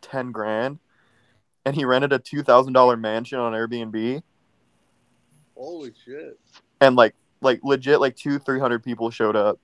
ten 0.00 0.32
grand, 0.32 0.78
and 1.66 1.76
he 1.76 1.84
rented 1.84 2.12
a 2.14 2.18
two 2.18 2.42
thousand 2.42 2.72
dollar 2.72 2.96
mansion 2.96 3.38
on 3.38 3.52
Airbnb, 3.52 4.22
Holy 5.54 5.92
shit. 6.04 6.38
and 6.80 6.96
like 6.96 7.14
like 7.42 7.60
legit 7.62 8.00
like 8.00 8.16
two 8.16 8.38
three 8.38 8.58
hundred 8.58 8.82
people 8.82 9.10
showed 9.10 9.36
up, 9.36 9.58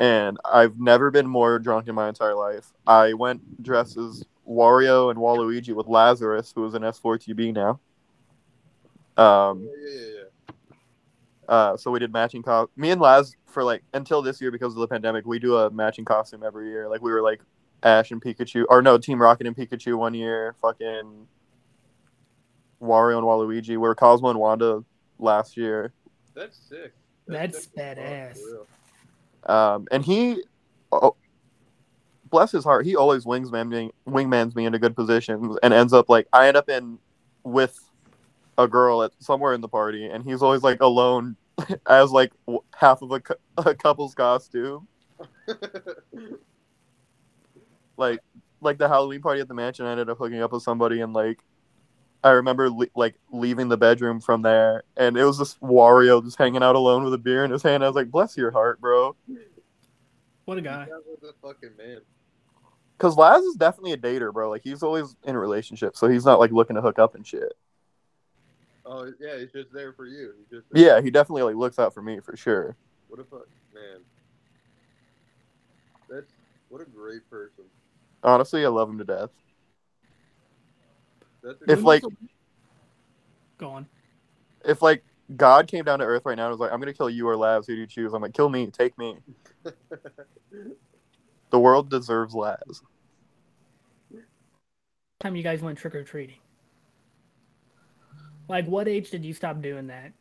and 0.00 0.38
I've 0.44 0.80
never 0.80 1.10
been 1.10 1.26
more 1.26 1.58
drunk 1.58 1.86
in 1.86 1.94
my 1.94 2.08
entire 2.08 2.34
life. 2.34 2.72
I 2.86 3.12
went 3.12 3.62
dressed 3.62 3.98
as 3.98 4.24
Wario 4.48 5.10
and 5.10 5.18
Waluigi 5.18 5.74
with 5.74 5.86
Lazarus, 5.86 6.50
who 6.54 6.64
is 6.64 6.72
an 6.72 6.82
S 6.82 6.98
four 6.98 7.18
TB 7.18 7.52
now. 7.52 7.78
Um, 9.22 9.68
yeah, 9.80 10.00
yeah. 10.00 10.15
Uh, 11.48 11.76
so 11.76 11.90
we 11.90 11.98
did 11.98 12.12
matching 12.12 12.42
co 12.42 12.68
Me 12.76 12.90
and 12.90 13.00
Laz 13.00 13.36
for 13.46 13.62
like 13.62 13.82
until 13.94 14.22
this 14.22 14.40
year 14.40 14.50
because 14.50 14.74
of 14.74 14.80
the 14.80 14.88
pandemic, 14.88 15.26
we 15.26 15.38
do 15.38 15.56
a 15.56 15.70
matching 15.70 16.04
costume 16.04 16.42
every 16.44 16.68
year. 16.68 16.88
Like 16.88 17.02
we 17.02 17.10
were 17.10 17.22
like 17.22 17.40
Ash 17.82 18.10
and 18.10 18.20
Pikachu, 18.20 18.64
or 18.68 18.82
no, 18.82 18.98
Team 18.98 19.20
Rocket 19.20 19.46
and 19.46 19.56
Pikachu 19.56 19.96
one 19.96 20.14
year. 20.14 20.54
Fucking 20.60 21.26
Wario 22.82 23.18
and 23.18 23.26
Waluigi. 23.26 23.70
We 23.70 23.76
were 23.78 23.94
Cosmo 23.94 24.30
and 24.30 24.38
Wanda 24.38 24.84
last 25.18 25.56
year. 25.56 25.92
That's 26.34 26.58
sick. 26.68 26.92
That's 27.26 27.64
sick 27.64 27.78
as 27.78 28.38
fuck, 28.38 28.58
badass. 29.44 29.48
Um, 29.48 29.86
and 29.90 30.04
he, 30.04 30.42
oh, 30.90 31.14
bless 32.30 32.52
his 32.52 32.64
heart, 32.64 32.84
he 32.84 32.96
always 32.96 33.24
wingsman 33.24 33.68
me, 33.68 33.92
wingmans 34.08 34.54
me 34.54 34.66
into 34.66 34.78
good 34.78 34.96
positions 34.96 35.56
and 35.62 35.72
ends 35.72 35.92
up 35.92 36.08
like 36.08 36.26
I 36.32 36.48
end 36.48 36.56
up 36.56 36.68
in 36.68 36.98
with 37.44 37.78
a 38.58 38.66
girl 38.68 39.02
at 39.02 39.12
somewhere 39.18 39.52
in 39.52 39.60
the 39.60 39.68
party, 39.68 40.06
and 40.06 40.24
he's 40.24 40.42
always 40.42 40.62
like 40.62 40.80
alone 40.80 41.36
as 41.88 42.10
like 42.10 42.32
w- 42.46 42.62
half 42.74 43.02
of 43.02 43.10
a, 43.10 43.20
cou- 43.20 43.34
a 43.58 43.74
couple's 43.74 44.14
costume. 44.14 44.88
like 47.96 48.20
like 48.60 48.78
the 48.78 48.88
Halloween 48.88 49.20
party 49.20 49.40
at 49.40 49.48
the 49.48 49.54
mansion. 49.54 49.86
I 49.86 49.92
ended 49.92 50.10
up 50.10 50.18
hooking 50.18 50.42
up 50.42 50.52
with 50.52 50.62
somebody, 50.62 51.00
and 51.00 51.12
like 51.12 51.40
I 52.24 52.30
remember 52.30 52.70
le- 52.70 52.86
like 52.94 53.16
leaving 53.30 53.68
the 53.68 53.76
bedroom 53.76 54.20
from 54.20 54.42
there, 54.42 54.82
and 54.96 55.16
it 55.16 55.24
was 55.24 55.38
just 55.38 55.60
Wario 55.60 56.22
just 56.24 56.38
hanging 56.38 56.62
out 56.62 56.74
alone 56.76 57.04
with 57.04 57.14
a 57.14 57.18
beer 57.18 57.44
in 57.44 57.50
his 57.50 57.62
hand. 57.62 57.84
I 57.84 57.86
was 57.88 57.96
like, 57.96 58.10
"Bless 58.10 58.36
your 58.36 58.50
heart, 58.50 58.80
bro," 58.80 59.16
What 60.44 60.58
a 60.58 60.62
guy. 60.62 60.86
That 60.86 61.28
a 61.28 61.32
fucking 61.46 61.76
man. 61.76 62.00
because 62.96 63.16
Laz 63.16 63.42
is 63.42 63.56
definitely 63.56 63.92
a 63.92 63.96
dater, 63.96 64.32
bro. 64.32 64.48
Like 64.50 64.62
he's 64.62 64.82
always 64.82 65.14
in 65.24 65.34
a 65.34 65.38
relationship, 65.38 65.96
so 65.96 66.08
he's 66.08 66.24
not 66.24 66.38
like 66.38 66.52
looking 66.52 66.76
to 66.76 66.82
hook 66.82 66.98
up 66.98 67.14
and 67.14 67.26
shit. 67.26 67.52
Oh 68.88 69.12
yeah, 69.20 69.38
he's 69.38 69.50
just 69.52 69.72
there 69.72 69.92
for 69.92 70.06
you. 70.06 70.32
He's 70.38 70.58
just 70.60 70.70
there. 70.70 70.82
Yeah, 70.82 71.00
he 71.00 71.10
definitely 71.10 71.42
like 71.42 71.56
looks 71.56 71.78
out 71.78 71.92
for 71.92 72.02
me 72.02 72.20
for 72.20 72.36
sure. 72.36 72.76
What 73.08 73.18
a 73.20 73.24
fuck 73.24 73.46
man. 73.74 73.98
That's 76.08 76.30
what 76.68 76.80
a 76.80 76.84
great 76.84 77.28
person. 77.28 77.64
Honestly, 78.22 78.64
I 78.64 78.68
love 78.68 78.88
him 78.88 78.98
to 78.98 79.04
death. 79.04 79.30
That's 81.42 81.60
If 81.62 81.66
good- 81.66 81.82
like 81.84 82.02
Go 83.58 83.70
on. 83.70 83.86
if 84.64 84.82
like 84.82 85.02
God 85.36 85.66
came 85.66 85.84
down 85.84 85.98
to 85.98 86.04
earth 86.04 86.22
right 86.24 86.36
now 86.36 86.44
and 86.44 86.52
was 86.52 86.60
like, 86.60 86.70
"I'm 86.72 86.78
gonna 86.78 86.92
kill 86.92 87.10
you 87.10 87.26
or 87.28 87.36
Laz. 87.36 87.66
Who 87.66 87.74
do 87.74 87.80
you 87.80 87.86
choose?" 87.86 88.12
I'm 88.12 88.22
like, 88.22 88.34
"Kill 88.34 88.48
me. 88.48 88.66
Take 88.70 88.96
me." 88.98 89.18
The 91.50 91.60
world 91.60 91.88
deserves 91.88 92.34
Laz. 92.34 92.82
Time 95.20 95.36
you 95.36 95.44
guys 95.44 95.62
went 95.62 95.78
trick 95.78 95.94
or 95.94 96.02
treating. 96.02 96.36
Like, 98.48 98.66
what 98.66 98.86
age 98.88 99.10
did 99.10 99.24
you 99.24 99.34
stop 99.34 99.60
doing 99.60 99.88
that? 99.88 100.12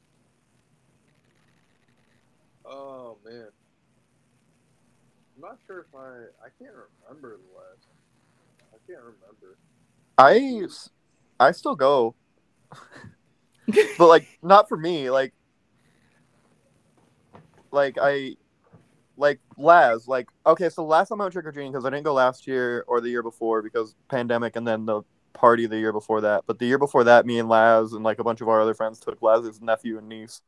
Oh 2.66 3.18
man. 3.24 3.48
I'm 5.36 5.42
not 5.42 5.60
sure 5.68 5.82
if 5.82 5.96
I 5.96 6.46
I 6.46 6.50
can't 6.60 6.74
remember 7.08 7.38
the 7.38 7.58
last. 7.58 7.88
I 8.74 8.78
can't 8.88 9.02
remember. 9.02 9.58
I 10.18 10.68
I 11.40 11.52
still 11.52 11.76
go, 11.76 12.16
but 13.98 14.08
like 14.08 14.28
not 14.42 14.68
for 14.68 14.78
me. 14.78 15.10
Like 15.12 15.34
like 17.72 17.98
I 18.02 18.36
like 19.18 19.40
Laz. 19.58 20.08
Like 20.08 20.28
okay, 20.48 20.70
so 20.70 20.86
last 20.86 21.10
time 21.10 21.22
I 21.22 21.26
went 21.26 21.34
trick 21.34 21.46
or 21.46 21.52
treating 21.52 21.72
because 21.72 21.86
I 21.86 21.90
didn't 21.90 22.06
go 22.06 22.14
last 22.14 22.48
year 22.48 22.86
or 22.88 23.02
the 23.02 23.10
year 23.10 23.24
before 23.24 23.62
because 23.62 23.96
pandemic, 24.08 24.56
and 24.56 24.68
then 24.68 24.86
the 24.86 25.04
party 25.36 25.68
the 25.68 25.78
year 25.78 25.94
before 25.94 26.22
that. 26.22 26.44
But 26.48 26.58
the 26.58 26.66
year 26.66 26.80
before 26.80 27.04
that, 27.04 27.26
me 27.26 27.38
and 27.38 27.48
Laz 27.48 27.94
and 27.94 28.04
like 28.04 28.20
a 28.20 28.24
bunch 28.24 28.42
of 28.42 28.50
our 28.50 28.62
other 28.62 28.74
friends 28.74 29.00
took 29.00 29.22
Laz's 29.22 29.62
nephew 29.62 30.00
and 30.00 30.10
niece. 30.10 30.42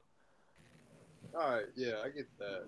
Alright, 1.35 1.65
yeah, 1.75 1.93
I 2.03 2.09
get 2.09 2.27
that. 2.39 2.65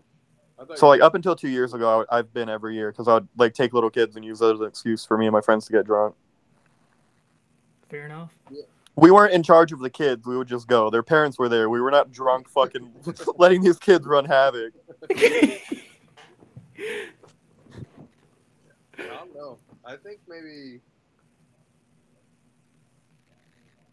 I 0.59 0.75
So 0.75 0.87
like 0.87 1.01
up 1.01 1.15
until 1.15 1.35
two 1.35 1.49
years 1.49 1.73
ago, 1.73 2.05
I, 2.09 2.19
I've 2.19 2.31
been 2.33 2.49
every 2.49 2.75
year 2.75 2.91
because 2.91 3.07
I'd 3.07 3.27
like 3.37 3.53
take 3.53 3.73
little 3.73 3.89
kids 3.89 4.15
and 4.15 4.23
use 4.23 4.39
that 4.39 4.53
as 4.53 4.59
an 4.59 4.67
excuse 4.67 5.05
for 5.05 5.17
me 5.17 5.25
and 5.25 5.33
my 5.33 5.41
friends 5.41 5.65
to 5.65 5.71
get 5.71 5.85
drunk. 5.85 6.15
Fair 7.89 8.05
enough. 8.05 8.31
We 8.95 9.11
weren't 9.11 9.33
in 9.33 9.41
charge 9.41 9.71
of 9.71 9.79
the 9.79 9.89
kids. 9.89 10.27
We 10.27 10.37
would 10.37 10.47
just 10.47 10.67
go. 10.67 10.89
Their 10.89 11.03
parents 11.03 11.39
were 11.39 11.49
there. 11.49 11.69
We 11.69 11.81
were 11.81 11.89
not 11.89 12.11
drunk, 12.11 12.49
fucking 12.53 12.91
letting 13.37 13.63
these 13.63 13.79
kids 13.79 14.05
run 14.05 14.25
havoc. 14.25 14.73
I 15.09 15.61
don't 18.97 19.33
know. 19.33 19.57
I 19.85 19.95
think 19.95 20.19
maybe 20.27 20.81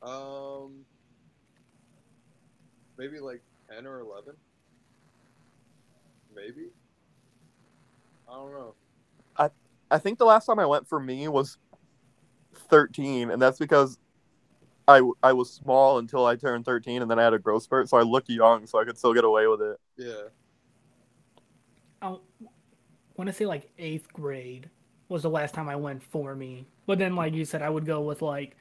um 0.06 0.84
maybe 2.98 3.18
like 3.18 3.42
ten 3.70 3.86
or 3.86 4.00
eleven. 4.00 4.34
Maybe. 6.34 6.68
I 8.28 8.34
don't 8.34 8.52
know. 8.52 8.74
I 9.36 9.50
I 9.90 9.98
think 9.98 10.18
the 10.18 10.26
last 10.26 10.46
time 10.46 10.58
I 10.58 10.66
went 10.66 10.88
for 10.88 11.00
me 11.00 11.28
was 11.28 11.58
13, 12.56 13.30
and 13.30 13.40
that's 13.40 13.58
because 13.58 13.98
I, 14.88 15.02
I 15.22 15.32
was 15.32 15.52
small 15.52 15.98
until 15.98 16.26
I 16.26 16.36
turned 16.36 16.64
13, 16.64 17.02
and 17.02 17.10
then 17.10 17.18
I 17.18 17.24
had 17.24 17.34
a 17.34 17.38
growth 17.38 17.64
spurt, 17.64 17.88
so 17.88 17.96
I 17.96 18.02
looked 18.02 18.28
young, 18.28 18.66
so 18.66 18.78
I 18.78 18.84
could 18.84 18.98
still 18.98 19.14
get 19.14 19.24
away 19.24 19.46
with 19.46 19.62
it. 19.62 19.80
Yeah. 19.96 20.22
I 22.02 22.16
want 23.16 23.28
to 23.28 23.32
say 23.32 23.46
like 23.46 23.70
eighth 23.78 24.12
grade 24.12 24.68
was 25.08 25.22
the 25.22 25.30
last 25.30 25.54
time 25.54 25.68
I 25.68 25.76
went 25.76 26.02
for 26.02 26.34
me. 26.34 26.66
But 26.86 26.98
then, 26.98 27.16
like 27.16 27.34
you 27.34 27.44
said, 27.44 27.62
I 27.62 27.70
would 27.70 27.86
go 27.86 28.02
with 28.02 28.22
like 28.22 28.56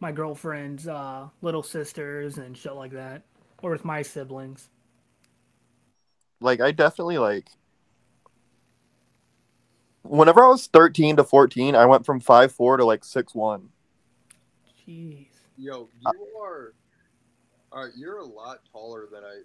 my 0.00 0.12
girlfriend's 0.12 0.88
uh, 0.88 1.28
little 1.42 1.62
sisters 1.62 2.38
and 2.38 2.56
shit 2.56 2.74
like 2.74 2.92
that, 2.92 3.22
or 3.62 3.70
with 3.70 3.84
my 3.84 4.02
siblings. 4.02 4.68
Like, 6.40 6.60
I 6.60 6.72
definitely, 6.72 7.18
like, 7.18 7.50
whenever 10.02 10.42
I 10.44 10.48
was 10.48 10.66
13 10.66 11.16
to 11.16 11.24
14, 11.24 11.74
I 11.74 11.86
went 11.86 12.06
from 12.06 12.20
5'4 12.20 12.78
to 12.78 12.84
like 12.84 13.02
6'1. 13.02 13.68
Jeez. 14.88 15.26
Yo, 15.58 15.88
Uh, 16.06 16.12
you 16.14 16.38
are. 16.42 16.72
All 17.72 17.84
right, 17.84 17.92
you're 17.94 18.18
a 18.18 18.24
lot 18.24 18.60
taller 18.72 19.06
than 19.12 19.22
I. 19.22 19.40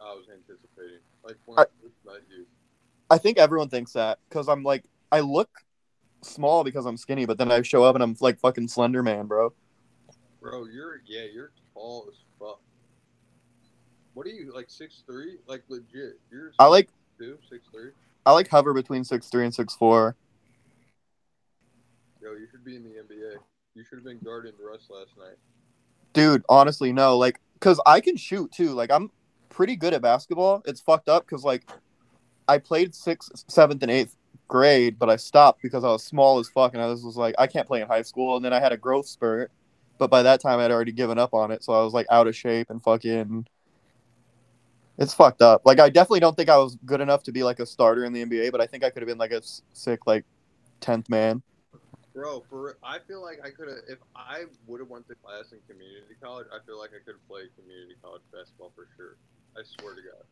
I 0.00 0.14
was 0.14 0.26
anticipating. 0.32 1.00
Like 1.24 1.36
when 1.44 1.58
I- 1.58 1.62
I 1.62 1.66
first 1.82 1.94
met 2.06 2.22
you. 2.30 2.46
I 3.10 3.18
think 3.18 3.36
everyone 3.36 3.68
thinks 3.68 3.92
that 3.94 4.20
because 4.28 4.48
I'm 4.48 4.62
like 4.62 4.84
I 5.10 5.20
look 5.20 5.48
small 6.22 6.62
because 6.62 6.86
I'm 6.86 6.96
skinny, 6.96 7.26
but 7.26 7.36
then 7.36 7.50
I 7.50 7.62
show 7.62 7.82
up 7.82 7.96
and 7.96 8.02
I'm 8.04 8.16
like 8.20 8.38
fucking 8.38 8.68
Slender 8.68 9.02
Man, 9.02 9.26
bro. 9.26 9.52
Bro, 10.40 10.66
you're 10.66 11.00
yeah, 11.06 11.24
you're 11.32 11.50
tall 11.74 12.06
as 12.08 12.16
fuck. 12.38 12.60
What 14.14 14.26
are 14.26 14.30
you 14.30 14.52
like 14.54 14.70
six 14.70 15.02
three? 15.06 15.38
Like 15.46 15.62
legit. 15.68 16.18
You're 16.30 16.52
I 16.58 16.66
like 16.66 16.88
two, 17.18 17.38
six 17.50 17.66
three? 17.72 17.90
I 18.24 18.32
like 18.32 18.48
hover 18.48 18.72
between 18.72 19.04
six 19.04 19.28
three 19.28 19.44
and 19.44 19.54
six 19.54 19.74
four. 19.74 20.16
Yo, 22.22 22.32
you 22.32 22.46
should 22.50 22.64
be 22.64 22.76
in 22.76 22.82
the 22.82 22.90
NBA. 22.90 23.36
You 23.74 23.84
should 23.84 23.98
have 23.98 24.04
been 24.04 24.18
guarding 24.24 24.52
Russ 24.60 24.88
last 24.90 25.16
night. 25.18 25.36
Dude, 26.12 26.44
honestly, 26.48 26.92
no, 26.92 27.16
like 27.16 27.40
because 27.54 27.80
I 27.86 28.00
can 28.00 28.16
shoot 28.16 28.52
too. 28.52 28.70
Like 28.70 28.90
I'm 28.90 29.10
pretty 29.48 29.76
good 29.76 29.92
at 29.92 30.02
basketball. 30.02 30.62
It's 30.66 30.80
fucked 30.80 31.08
up 31.08 31.26
because 31.26 31.44
like 31.44 31.68
I 32.48 32.58
played 32.58 32.94
sixth, 32.94 33.44
seventh, 33.48 33.82
and 33.82 33.90
eighth 33.90 34.16
grade, 34.48 34.98
but 34.98 35.10
I 35.10 35.16
stopped 35.16 35.62
because 35.62 35.84
I 35.84 35.88
was 35.88 36.02
small 36.02 36.38
as 36.38 36.48
fuck, 36.48 36.74
and 36.74 36.82
I 36.82 36.86
was, 36.86 37.04
was 37.04 37.16
like, 37.16 37.34
I 37.38 37.46
can't 37.46 37.66
play 37.66 37.82
in 37.82 37.86
high 37.86 38.02
school. 38.02 38.36
And 38.36 38.44
then 38.44 38.52
I 38.52 38.60
had 38.60 38.72
a 38.72 38.76
growth 38.76 39.06
spurt, 39.06 39.52
but 39.98 40.10
by 40.10 40.22
that 40.22 40.40
time 40.40 40.58
I'd 40.58 40.70
already 40.70 40.92
given 40.92 41.18
up 41.18 41.34
on 41.34 41.50
it, 41.50 41.62
so 41.64 41.72
I 41.72 41.82
was 41.82 41.92
like 41.92 42.06
out 42.10 42.26
of 42.26 42.36
shape 42.36 42.70
and 42.70 42.82
fucking. 42.82 43.46
It's 45.00 45.14
fucked 45.14 45.42
up. 45.42 45.62
Like 45.64 45.78
I 45.78 45.88
definitely 45.90 46.20
don't 46.20 46.36
think 46.36 46.48
I 46.48 46.56
was 46.56 46.76
good 46.84 47.00
enough 47.00 47.22
to 47.24 47.32
be 47.32 47.44
like 47.44 47.60
a 47.60 47.66
starter 47.66 48.04
in 48.04 48.12
the 48.12 48.24
NBA, 48.24 48.50
but 48.50 48.60
I 48.60 48.66
think 48.66 48.82
I 48.82 48.90
could 48.90 49.02
have 49.02 49.08
been 49.08 49.18
like 49.18 49.30
a 49.30 49.42
sick 49.72 50.00
like 50.06 50.24
tenth 50.80 51.08
man. 51.08 51.42
Bro, 52.14 52.44
for 52.50 52.76
I 52.82 52.98
feel 53.06 53.22
like 53.22 53.38
I 53.44 53.50
could 53.50 53.68
have 53.68 53.78
if 53.88 53.98
I 54.16 54.44
would 54.66 54.80
have 54.80 54.88
went 54.88 55.06
to 55.08 55.14
class 55.14 55.52
in 55.52 55.58
community 55.68 56.16
college, 56.20 56.46
I 56.52 56.58
feel 56.66 56.78
like 56.78 56.90
I 56.90 56.98
could 57.04 57.14
have 57.14 57.28
played 57.28 57.46
community 57.56 57.94
college 58.02 58.22
basketball 58.32 58.72
for 58.74 58.88
sure. 58.96 59.16
I 59.56 59.62
swear 59.78 59.94
to 59.94 60.02
God. 60.02 60.24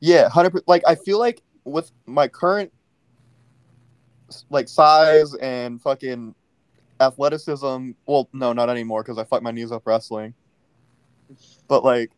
Yeah, 0.00 0.28
hundred. 0.28 0.62
Like 0.66 0.82
I 0.86 0.96
feel 0.96 1.18
like 1.18 1.42
with 1.64 1.90
my 2.06 2.28
current 2.28 2.72
like 4.50 4.68
size 4.68 5.34
and 5.36 5.80
fucking 5.80 6.34
athleticism. 7.00 7.92
Well, 8.06 8.28
no, 8.32 8.52
not 8.52 8.70
anymore 8.70 9.02
because 9.02 9.18
I 9.18 9.24
fucked 9.24 9.42
my 9.42 9.50
knees 9.50 9.72
up 9.72 9.82
wrestling. 9.86 10.34
But 11.68 11.84
like, 11.84 12.10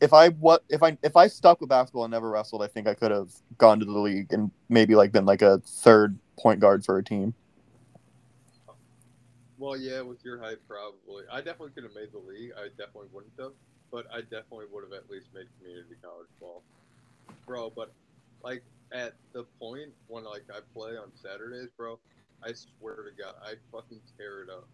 if 0.00 0.12
I 0.12 0.28
what 0.30 0.64
if 0.68 0.82
I 0.82 0.96
if 1.02 1.16
I 1.16 1.26
stuck 1.26 1.60
with 1.60 1.68
basketball 1.68 2.04
and 2.04 2.12
never 2.12 2.30
wrestled, 2.30 2.62
I 2.62 2.68
think 2.68 2.86
I 2.86 2.94
could 2.94 3.10
have 3.10 3.30
gone 3.58 3.80
to 3.80 3.84
the 3.84 3.98
league 3.98 4.32
and 4.32 4.50
maybe 4.68 4.94
like 4.94 5.12
been 5.12 5.26
like 5.26 5.42
a 5.42 5.58
third 5.58 6.18
point 6.38 6.60
guard 6.60 6.84
for 6.84 6.98
a 6.98 7.04
team. 7.04 7.34
Well, 9.58 9.76
yeah, 9.76 10.02
with 10.02 10.24
your 10.24 10.38
height, 10.38 10.58
probably. 10.68 11.24
I 11.32 11.38
definitely 11.38 11.70
could 11.70 11.82
have 11.82 11.94
made 11.94 12.12
the 12.12 12.18
league. 12.18 12.52
I 12.56 12.68
definitely 12.68 13.08
wouldn't 13.12 13.32
have, 13.40 13.52
but 13.90 14.06
I 14.12 14.20
definitely 14.20 14.66
would 14.72 14.84
have 14.84 14.92
at 14.92 15.10
least 15.10 15.26
made 15.34 15.46
community 15.58 15.96
college 16.00 16.28
ball, 16.40 16.62
bro. 17.44 17.70
But 17.74 17.92
like 18.44 18.62
at 18.92 19.14
the 19.32 19.44
point 19.58 19.90
when 20.06 20.24
like 20.24 20.44
I 20.48 20.60
play 20.72 20.92
on 20.92 21.10
Saturdays, 21.20 21.70
bro, 21.76 21.98
I 22.42 22.52
swear 22.52 22.96
to 22.96 23.22
God, 23.22 23.34
I 23.42 23.54
fucking 23.72 24.00
tear 24.16 24.42
it 24.42 24.50
up. 24.50 24.66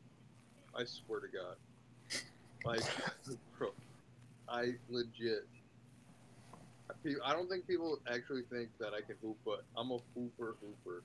I 0.76 0.84
swear 0.84 1.20
to 1.20 1.28
God, 1.28 1.56
like, 2.64 2.82
bro, 3.58 3.70
I 4.48 4.74
legit. 4.88 5.46
I 7.24 7.32
don't 7.32 7.48
think 7.48 7.66
people 7.66 7.98
actually 8.10 8.42
think 8.50 8.68
that 8.78 8.92
I 8.94 9.00
can 9.00 9.16
hoop, 9.22 9.36
but 9.44 9.64
I'm 9.76 9.90
a 9.90 9.98
hooper, 10.14 10.56
hooper. 10.60 11.02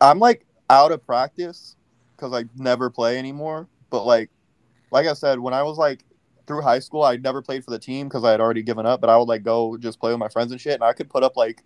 I'm 0.00 0.18
like 0.18 0.46
out 0.68 0.92
of 0.92 1.04
practice 1.04 1.76
because 2.16 2.32
I 2.32 2.44
never 2.56 2.90
play 2.90 3.18
anymore. 3.18 3.68
But 3.90 4.04
like, 4.04 4.30
like 4.90 5.06
I 5.06 5.14
said, 5.14 5.38
when 5.38 5.54
I 5.54 5.62
was 5.62 5.78
like 5.78 6.04
through 6.46 6.62
high 6.62 6.78
school, 6.78 7.02
I 7.02 7.16
never 7.16 7.42
played 7.42 7.64
for 7.64 7.70
the 7.70 7.78
team 7.78 8.08
because 8.08 8.24
I 8.24 8.30
had 8.30 8.40
already 8.40 8.62
given 8.62 8.86
up. 8.86 9.00
But 9.00 9.10
I 9.10 9.16
would 9.16 9.28
like 9.28 9.42
go 9.42 9.76
just 9.76 10.00
play 10.00 10.10
with 10.10 10.20
my 10.20 10.28
friends 10.28 10.52
and 10.52 10.60
shit, 10.60 10.74
and 10.74 10.84
I 10.84 10.92
could 10.92 11.10
put 11.10 11.22
up 11.22 11.36
like 11.36 11.62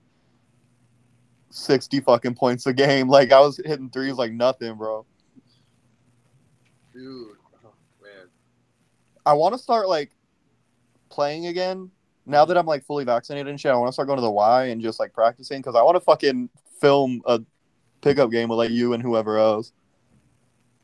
sixty 1.54 2.00
fucking 2.00 2.34
points 2.34 2.66
a 2.66 2.72
game. 2.72 3.08
Like 3.14 3.32
I 3.32 3.40
was 3.40 3.60
hitting 3.64 3.90
threes 3.90 4.14
like 4.14 4.32
nothing, 4.32 4.74
bro. 4.74 5.06
Dude, 6.92 7.36
oh, 7.64 7.72
man. 8.02 8.26
I 9.24 9.32
want 9.34 9.54
to 9.54 9.58
start 9.58 9.88
like 9.88 10.10
playing 11.10 11.46
again 11.46 11.90
now 12.26 12.44
that 12.44 12.56
I'm 12.56 12.66
like 12.66 12.84
fully 12.84 13.04
vaccinated 13.04 13.48
and 13.48 13.60
shit. 13.60 13.70
I 13.70 13.76
want 13.76 13.88
to 13.88 13.92
start 13.92 14.08
going 14.08 14.16
to 14.16 14.22
the 14.22 14.30
Y 14.30 14.66
and 14.66 14.80
just 14.80 14.98
like 14.98 15.12
practicing 15.12 15.60
because 15.60 15.76
I 15.76 15.82
want 15.82 15.96
to 15.96 16.00
fucking 16.00 16.48
film 16.80 17.22
a 17.26 17.40
pickup 18.00 18.30
game 18.30 18.48
with 18.48 18.58
like 18.58 18.70
you 18.70 18.92
and 18.92 19.02
whoever 19.02 19.38
else. 19.38 19.72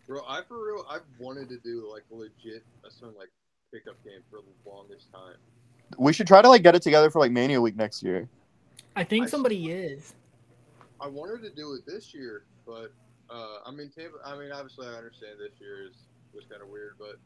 Bro, 0.06 0.22
I 0.28 0.42
for 0.46 0.64
real, 0.64 0.86
I've 0.88 1.02
wanted 1.18 1.48
to 1.48 1.58
do 1.58 1.88
like 1.90 2.04
legit 2.10 2.64
a 2.84 2.90
some 2.90 3.14
like 3.16 3.28
pickup 3.72 4.02
game 4.04 4.20
for 4.30 4.40
the 4.40 4.70
longest 4.70 5.10
time. 5.12 5.36
We 5.98 6.12
should 6.12 6.28
try 6.28 6.42
to 6.42 6.48
like 6.48 6.62
get 6.62 6.76
it 6.76 6.82
together 6.82 7.10
for 7.10 7.18
like 7.18 7.32
Mania 7.32 7.60
Week 7.60 7.76
next 7.76 8.02
year. 8.04 8.28
I 8.94 9.02
think 9.02 9.26
I- 9.26 9.30
somebody 9.30 9.70
is. 9.70 10.14
I 11.00 11.08
wanted 11.08 11.42
to 11.42 11.50
do 11.50 11.74
it 11.74 11.86
this 11.86 12.12
year, 12.12 12.44
but 12.66 12.92
uh, 13.30 13.58
I 13.66 13.70
mean, 13.70 13.90
Tampa. 13.90 14.16
I 14.24 14.36
mean, 14.36 14.52
obviously, 14.52 14.86
I 14.86 14.92
understand 14.92 15.38
this 15.38 15.60
year 15.60 15.86
is 15.86 15.94
was 16.34 16.44
kind 16.44 16.62
of 16.62 16.68
weird, 16.68 16.94
but 16.98 17.16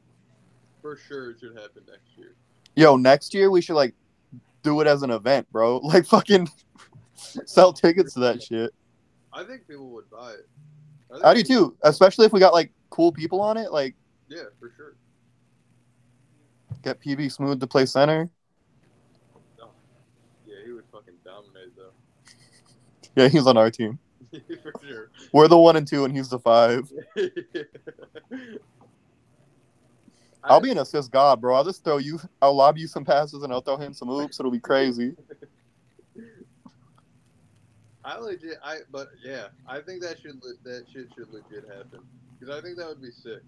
for 0.80 0.96
sure 0.96 1.30
it 1.30 1.40
should 1.40 1.54
happen 1.54 1.82
next 1.88 2.16
year. 2.16 2.34
Yo, 2.76 2.96
next 2.96 3.34
year 3.34 3.50
we 3.50 3.60
should 3.60 3.74
like 3.74 3.94
do 4.62 4.80
it 4.80 4.86
as 4.86 5.02
an 5.02 5.10
event, 5.10 5.50
bro. 5.50 5.78
Like 5.82 6.06
fucking 6.06 6.48
sell 7.46 7.72
tickets 7.72 8.14
to 8.14 8.20
that 8.20 8.42
shit. 8.42 8.72
I 9.32 9.44
think 9.44 9.66
people 9.66 9.88
would 9.90 10.08
buy 10.10 10.32
it. 10.32 10.48
I, 11.24 11.30
I 11.30 11.34
do 11.34 11.42
too, 11.42 11.76
especially 11.82 12.26
if 12.26 12.32
we 12.32 12.40
got 12.40 12.52
like 12.52 12.70
cool 12.90 13.12
people 13.12 13.40
on 13.40 13.56
it. 13.56 13.72
Like 13.72 13.94
Yeah, 14.28 14.44
for 14.60 14.72
sure. 14.76 14.96
get 16.82 17.00
PB 17.00 17.32
Smooth 17.32 17.60
to 17.60 17.66
play 17.66 17.86
center. 17.86 18.28
Yeah, 20.46 20.56
he 20.64 20.72
would 20.72 20.84
fucking 20.92 21.14
dominate 21.24 21.74
though. 21.76 21.92
Yeah, 23.16 23.28
he's 23.28 23.46
on 23.46 23.56
our 23.56 23.70
team. 23.70 23.98
for 24.62 24.72
sure. 24.86 25.10
We're 25.32 25.46
the 25.46 25.56
one 25.58 25.76
and 25.76 25.86
two, 25.86 26.04
and 26.04 26.14
he's 26.16 26.28
the 26.28 26.40
five. 26.40 26.90
I'll 30.42 30.60
be 30.60 30.70
an 30.72 30.78
assist 30.78 31.10
god, 31.12 31.40
bro. 31.40 31.54
I'll 31.54 31.64
just 31.64 31.84
throw 31.84 31.98
you. 31.98 32.18
I'll 32.42 32.54
lob 32.56 32.76
you 32.76 32.86
some 32.88 33.04
passes, 33.04 33.42
and 33.44 33.52
I'll 33.52 33.60
throw 33.60 33.76
him 33.76 33.94
some 33.94 34.10
oops. 34.10 34.38
It'll 34.40 34.50
be 34.50 34.58
crazy. 34.58 35.14
I 38.04 38.18
legit, 38.18 38.58
I 38.62 38.78
but 38.90 39.08
yeah, 39.24 39.46
I 39.66 39.80
think 39.80 40.02
that 40.02 40.20
should 40.20 40.40
that 40.64 40.84
shit 40.92 41.08
should 41.16 41.30
legit 41.32 41.66
happen 41.68 42.00
because 42.38 42.54
I 42.54 42.60
think 42.60 42.76
that 42.76 42.86
would 42.86 43.00
be 43.00 43.10
sick 43.10 43.40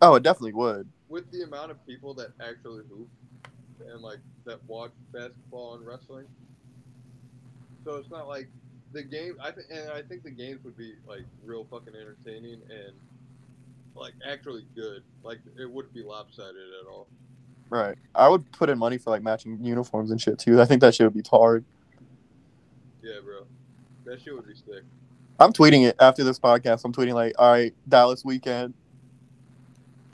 Oh, 0.00 0.14
it 0.14 0.22
definitely 0.22 0.54
would. 0.54 0.88
with 1.08 1.30
the 1.30 1.42
amount 1.42 1.70
of 1.70 1.86
people 1.86 2.14
that 2.14 2.28
actually 2.40 2.84
hoop 2.88 3.08
and 3.86 4.00
like 4.00 4.18
that 4.46 4.64
watch 4.66 4.92
basketball 5.12 5.74
and 5.74 5.86
wrestling. 5.86 6.24
So 7.84 7.96
it's 7.96 8.10
not 8.10 8.28
like 8.28 8.48
the 8.92 9.02
game. 9.02 9.36
I 9.42 9.50
think 9.50 9.66
and 9.70 9.90
I 9.90 10.02
think 10.02 10.22
the 10.22 10.30
games 10.30 10.64
would 10.64 10.76
be 10.76 10.94
like 11.06 11.24
real 11.44 11.66
fucking 11.70 11.94
entertaining 11.94 12.60
and 12.70 12.94
like 13.94 14.14
actually 14.26 14.66
good. 14.74 15.02
Like 15.22 15.38
it 15.58 15.70
wouldn't 15.70 15.94
be 15.94 16.02
lopsided 16.02 16.56
at 16.80 16.90
all. 16.90 17.06
Right. 17.70 17.96
I 18.14 18.28
would 18.28 18.50
put 18.52 18.70
in 18.70 18.78
money 18.78 18.98
for 18.98 19.10
like 19.10 19.22
matching 19.22 19.58
uniforms 19.62 20.10
and 20.10 20.20
shit 20.20 20.38
too. 20.38 20.60
I 20.60 20.64
think 20.64 20.80
that 20.80 20.94
shit 20.94 21.06
would 21.06 21.22
be 21.22 21.28
hard. 21.28 21.64
Yeah, 23.02 23.20
bro, 23.22 23.44
that 24.06 24.22
shit 24.22 24.34
would 24.34 24.46
be 24.46 24.54
sick. 24.54 24.84
I'm 25.38 25.52
tweeting 25.52 25.86
it 25.86 25.96
after 25.98 26.24
this 26.24 26.38
podcast. 26.38 26.84
I'm 26.84 26.92
tweeting 26.92 27.14
like, 27.14 27.34
all 27.38 27.50
right, 27.50 27.74
Dallas 27.88 28.24
weekend. 28.24 28.72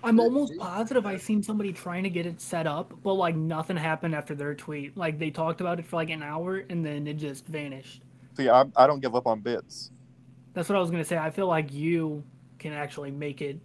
I'm 0.02 0.20
almost 0.20 0.56
positive 0.58 1.06
I 1.06 1.16
seen 1.16 1.42
somebody 1.42 1.72
trying 1.72 2.04
to 2.04 2.10
get 2.10 2.26
it 2.26 2.40
set 2.40 2.66
up, 2.66 2.92
but 3.02 3.14
like 3.14 3.36
nothing 3.36 3.76
happened 3.76 4.14
after 4.14 4.34
their 4.34 4.54
tweet. 4.54 4.96
Like 4.96 5.18
they 5.18 5.30
talked 5.30 5.60
about 5.60 5.78
it 5.78 5.86
for 5.86 5.96
like 5.96 6.10
an 6.10 6.22
hour 6.22 6.64
and 6.70 6.84
then 6.84 7.06
it 7.06 7.14
just 7.14 7.46
vanished. 7.46 8.02
See, 8.36 8.48
I, 8.48 8.64
I 8.76 8.86
don't 8.86 9.00
give 9.00 9.14
up 9.14 9.26
on 9.26 9.40
bits. 9.40 9.90
That's 10.54 10.68
what 10.68 10.76
I 10.76 10.80
was 10.80 10.90
gonna 10.90 11.04
say. 11.04 11.18
I 11.18 11.30
feel 11.30 11.46
like 11.46 11.72
you 11.72 12.24
can 12.58 12.72
actually 12.72 13.10
make 13.10 13.42
it, 13.42 13.58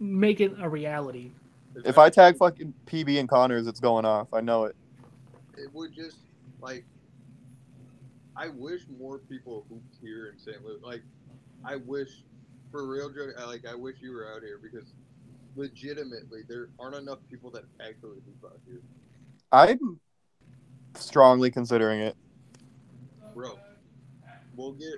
make 0.00 0.40
it 0.40 0.52
a 0.60 0.68
reality. 0.68 1.32
If 1.84 1.98
I 1.98 2.10
tag 2.10 2.36
fucking 2.36 2.74
PB 2.86 3.20
and 3.20 3.28
Connors, 3.28 3.66
it's 3.66 3.80
going 3.80 4.04
off. 4.04 4.28
I 4.32 4.40
know 4.40 4.64
it. 4.64 4.76
it 5.56 5.72
would 5.72 5.94
just 5.94 6.18
like 6.60 6.84
I 8.38 8.48
wish 8.48 8.82
more 9.00 9.18
people 9.18 9.66
hooped 9.68 9.96
here 10.00 10.28
in 10.28 10.38
St. 10.38 10.64
Louis. 10.64 10.78
Like, 10.80 11.02
I 11.64 11.74
wish, 11.74 12.22
for 12.70 12.86
real, 12.86 13.10
Jody. 13.10 13.32
I, 13.36 13.44
like, 13.44 13.66
I 13.66 13.74
wish 13.74 13.96
you 14.00 14.12
were 14.12 14.32
out 14.32 14.42
here 14.42 14.60
because, 14.62 14.92
legitimately, 15.58 16.42
there 16.48 16.68
aren't 16.78 16.94
enough 16.94 17.18
people 17.28 17.50
that 17.50 17.64
actually 17.80 18.18
hoop 18.24 18.44
out 18.44 18.60
here, 18.64 18.80
I'm 19.50 19.98
strongly 20.94 21.50
considering 21.50 22.00
it. 22.00 22.16
bro. 23.34 23.58
We'll 24.56 24.72
get, 24.72 24.94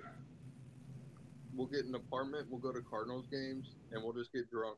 we'll 1.54 1.66
get 1.66 1.84
an 1.86 1.94
apartment. 1.94 2.46
We'll 2.50 2.60
go 2.60 2.72
to 2.72 2.80
Cardinals 2.82 3.26
games, 3.30 3.74
and 3.92 4.02
we'll 4.02 4.12
just 4.12 4.32
get 4.32 4.50
drunk. 4.50 4.76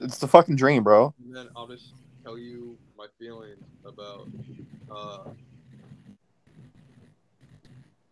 It's 0.00 0.18
the 0.18 0.28
fucking 0.28 0.56
dream, 0.56 0.82
bro. 0.82 1.12
And 1.24 1.34
then 1.34 1.48
I'll 1.56 1.68
just 1.68 1.92
tell 2.22 2.38
you 2.38 2.76
my 2.96 3.06
feelings 3.18 3.62
about. 3.84 4.28
uh 4.90 5.30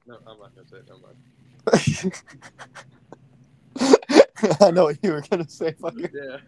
No, 0.06 0.18
I'm 0.26 0.38
not 0.38 0.54
gonna 0.54 0.68
say 0.68 0.78
it. 0.78 0.88
Never 0.88 1.00
mind. 1.00 2.22
I 4.60 4.70
know 4.70 4.84
what 4.84 4.98
you 5.02 5.12
were 5.12 5.22
gonna 5.30 5.48
say. 5.48 5.72
Fucking. 5.72 6.10
Yeah. 6.12 6.38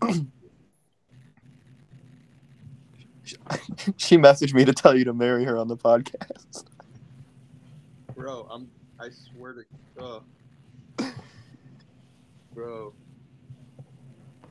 She 3.96 4.16
messaged 4.16 4.54
me 4.54 4.64
to 4.64 4.72
tell 4.72 4.96
you 4.96 5.04
to 5.04 5.12
marry 5.12 5.44
her 5.44 5.58
on 5.58 5.68
the 5.68 5.76
podcast. 5.76 6.64
Bro, 8.14 8.48
I'm. 8.50 8.70
I 8.98 9.10
swear 9.10 9.54
to. 9.54 9.64
Uh, 10.02 11.10
bro, 12.54 12.92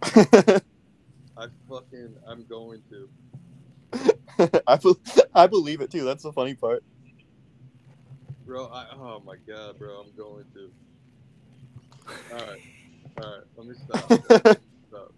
I 0.03 1.47
fucking. 1.69 2.15
I'm 2.27 2.45
going 2.45 2.81
to. 2.89 3.09
I, 4.67 4.75
be- 4.77 4.95
I 5.33 5.47
believe 5.47 5.81
it 5.81 5.91
too. 5.91 6.03
That's 6.03 6.23
the 6.23 6.31
funny 6.31 6.53
part. 6.53 6.83
Bro, 8.45 8.67
I. 8.67 8.85
Oh 8.93 9.21
my 9.25 9.35
god, 9.47 9.77
bro, 9.79 10.01
I'm 10.01 10.15
going 10.15 10.45
to. 10.53 10.71
All 12.31 12.37
right, 12.37 12.61
all 13.21 13.31
right. 13.31 13.43
Let 13.55 13.67
me 13.67 13.75
stop. 13.75 14.59
stop. 14.89 15.13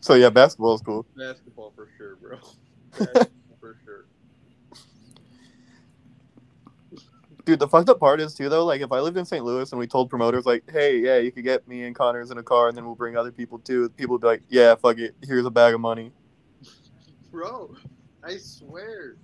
So 0.00 0.14
yeah, 0.14 0.30
basketball's 0.30 0.82
cool. 0.82 1.06
Basketball 1.16 1.72
for 1.74 1.88
sure, 1.96 2.16
bro. 2.16 2.36
Basketball 2.92 3.56
for 3.60 3.76
sure. 3.84 4.06
Dude, 7.44 7.60
the 7.60 7.68
fucked 7.68 7.88
up 7.88 8.00
part 8.00 8.20
is 8.20 8.34
too 8.34 8.48
though. 8.48 8.64
Like, 8.64 8.80
if 8.80 8.90
I 8.90 9.00
lived 9.00 9.16
in 9.16 9.24
St. 9.24 9.44
Louis 9.44 9.70
and 9.70 9.78
we 9.78 9.86
told 9.86 10.10
promoters 10.10 10.46
like, 10.46 10.68
"Hey, 10.70 10.98
yeah, 10.98 11.18
you 11.18 11.30
could 11.30 11.44
get 11.44 11.66
me 11.68 11.84
and 11.84 11.94
Connors 11.94 12.30
in 12.30 12.38
a 12.38 12.42
car, 12.42 12.68
and 12.68 12.76
then 12.76 12.84
we'll 12.84 12.96
bring 12.96 13.16
other 13.16 13.30
people 13.30 13.58
too," 13.60 13.88
people 13.90 14.14
would 14.14 14.20
be 14.20 14.26
like, 14.26 14.42
"Yeah, 14.48 14.74
fuck 14.74 14.98
it. 14.98 15.14
Here's 15.22 15.46
a 15.46 15.50
bag 15.50 15.74
of 15.74 15.80
money." 15.80 16.12
Bro, 17.30 17.74
I 18.24 18.36
swear. 18.38 19.16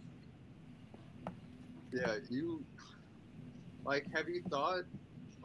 Yeah, 1.92 2.16
you. 2.30 2.64
Like, 3.84 4.06
have 4.14 4.28
you 4.28 4.42
thought, 4.48 4.84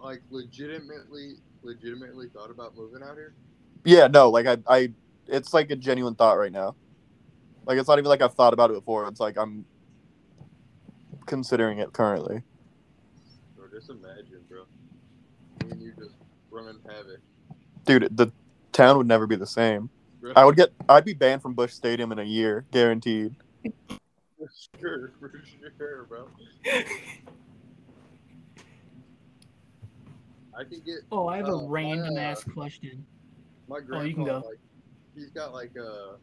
like, 0.01 0.21
legitimately, 0.29 1.35
legitimately 1.63 2.29
thought 2.29 2.51
about 2.51 2.75
moving 2.75 3.03
out 3.03 3.15
here? 3.15 3.33
Yeah, 3.83 4.07
no, 4.07 4.29
like 4.29 4.45
I, 4.45 4.57
I, 4.67 4.91
it's 5.27 5.53
like 5.53 5.71
a 5.71 5.75
genuine 5.75 6.15
thought 6.15 6.37
right 6.37 6.51
now. 6.51 6.75
Like 7.65 7.77
it's 7.77 7.87
not 7.87 7.99
even 7.99 8.09
like 8.09 8.21
I've 8.21 8.33
thought 8.33 8.53
about 8.53 8.71
it 8.71 8.73
before. 8.73 9.07
It's 9.07 9.19
like 9.19 9.37
I'm 9.37 9.65
considering 11.25 11.79
it 11.79 11.91
currently. 11.93 12.41
Or 13.59 13.67
just 13.67 13.89
imagine, 13.89 14.43
bro. 14.49 14.63
Me 15.65 15.71
and 15.71 15.81
you 15.81 15.93
just 15.99 16.15
running 16.49 16.79
havoc. 16.89 17.19
Dude, 17.85 18.15
the 18.15 18.31
town 18.71 18.97
would 18.97 19.07
never 19.07 19.27
be 19.27 19.35
the 19.35 19.45
same. 19.45 19.89
Bro. 20.21 20.33
I 20.35 20.45
would 20.45 20.55
get, 20.55 20.69
I'd 20.89 21.05
be 21.05 21.13
banned 21.13 21.41
from 21.41 21.53
Busch 21.53 21.73
Stadium 21.73 22.11
in 22.11 22.19
a 22.19 22.23
year, 22.23 22.65
guaranteed. 22.71 23.35
For 23.63 24.49
sure, 24.79 25.11
for 25.19 25.31
sure, 25.77 26.05
bro. 26.05 26.29
I 30.57 30.63
can 30.63 30.79
get 30.81 30.99
Oh, 31.11 31.27
I 31.27 31.37
have 31.37 31.47
Oh, 31.49 31.59
a 31.59 31.61
my, 31.63 31.69
random 31.69 32.15
uh, 32.17 32.19
ass 32.19 32.43
question. 32.43 33.05
my 33.67 33.79
grandpa. 33.79 33.97
Oh, 33.99 34.07
you 34.07 34.13
can 34.15 34.23
go. 34.25 34.43
Like, 34.47 34.59
he's 35.15 35.29
got 35.29 35.53
like 35.53 35.75
a, 35.75 36.15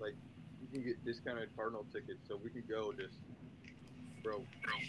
like 0.00 0.14
you 0.62 0.68
can 0.72 0.82
get 0.82 1.04
discounted 1.04 1.50
Cardinal 1.54 1.84
tickets, 1.92 2.20
so 2.26 2.38
we 2.42 2.50
can 2.50 2.62
go 2.68 2.92
just, 2.92 3.14
bro. 4.22 4.42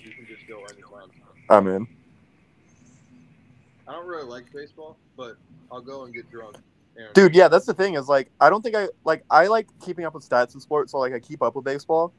You 0.04 0.12
can 0.12 0.26
just 0.26 0.48
go 0.48 0.64
anytime. 0.66 1.10
I'm 1.50 1.68
in. 1.68 1.88
I 3.88 3.94
don't 3.94 4.08
really 4.08 4.24
like 4.28 4.46
baseball, 4.54 4.98
but 5.18 5.36
I'll 5.72 5.82
go 5.82 6.04
and 6.04 6.14
get 6.14 6.30
drunk. 6.32 6.56
And 6.96 7.14
Dude, 7.14 7.34
yeah, 7.36 7.48
that's 7.48 7.66
the 7.66 7.74
thing 7.74 7.96
is 7.96 8.08
like 8.08 8.30
I 8.40 8.50
don't 8.50 8.62
think 8.62 8.76
I 8.76 8.88
like 9.04 9.26
I 9.30 9.48
like 9.48 9.68
keeping 9.84 10.06
up 10.06 10.14
with 10.14 10.28
stats 10.28 10.54
in 10.54 10.62
sports, 10.62 10.92
so 10.92 11.00
like 11.00 11.14
I 11.14 11.20
keep 11.20 11.42
up 11.42 11.56
with 11.56 11.66
baseball. 11.66 12.14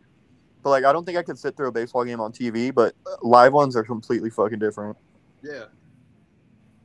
But 0.63 0.71
like 0.71 0.85
I 0.85 0.93
don't 0.93 1.05
think 1.05 1.17
I 1.17 1.23
could 1.23 1.39
sit 1.39 1.57
through 1.57 1.69
a 1.69 1.73
baseball 1.73 2.05
game 2.05 2.21
on 2.21 2.33
TV, 2.33 2.75
but 2.75 2.95
live 3.23 3.53
ones 3.53 3.77
are 3.77 3.85
completely 3.85 4.29
fucking 4.31 4.59
different. 4.59 4.97
Yeah. 5.43 5.65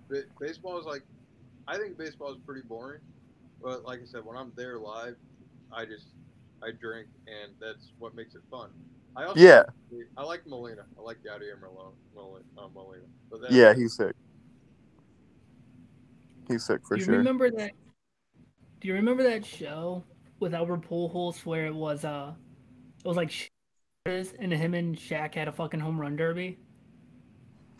Ba- 0.10 0.24
baseball 0.40 0.80
is 0.80 0.86
like, 0.86 1.04
I 1.68 1.78
think 1.78 1.98
baseball 1.98 2.32
is 2.32 2.38
pretty 2.46 2.62
boring, 2.62 3.02
but 3.62 3.84
like 3.86 4.02
I 4.02 4.06
said, 4.06 4.24
when 4.26 4.38
I'm 4.38 4.52
there 4.56 4.78
live, 4.80 5.16
I 5.72 5.86
just 5.86 6.08
I 6.64 6.72
drink, 6.72 7.08
and 7.28 7.54
that's 7.60 7.92
what 8.00 8.16
makes 8.16 8.36
it 8.36 8.42
fun. 8.50 8.70
I 9.16 9.26
also 9.26 9.40
Yeah. 9.40 9.64
I 10.18 10.24
like 10.24 10.46
Molina. 10.48 10.86
I 10.98 11.02
like 11.02 11.18
Yadier 11.18 11.60
Molina. 11.60 11.92
Molina. 12.14 12.46
Uh, 12.58 12.68
Molina. 12.74 13.04
But 13.30 13.42
that, 13.42 13.52
Yeah, 13.52 13.74
he's 13.74 13.96
sick. 13.96 14.16
He's 16.48 16.64
sick 16.66 16.82
for 16.86 16.96
Do 16.96 17.00
you 17.02 17.06
sure. 17.06 17.18
remember 17.18 17.50
that? 17.52 17.72
Do 18.82 18.88
you 18.88 18.94
remember 18.94 19.24
that 19.24 19.46
show 19.46 20.04
with 20.40 20.54
Albert 20.54 20.82
Pujols 20.90 21.46
where 21.46 21.66
it 21.66 21.74
was 21.74 22.06
uh, 22.06 22.34
it 23.04 23.08
was 23.08 23.18
like 23.18 23.32
sh- 23.32 23.48
and 24.06 24.52
him 24.54 24.74
and 24.74 24.96
Shaq 24.96 25.34
had 25.36 25.48
a 25.48 25.52
fucking 25.52 25.80
home 25.80 26.00
run 26.00 26.16
derby? 26.16 26.60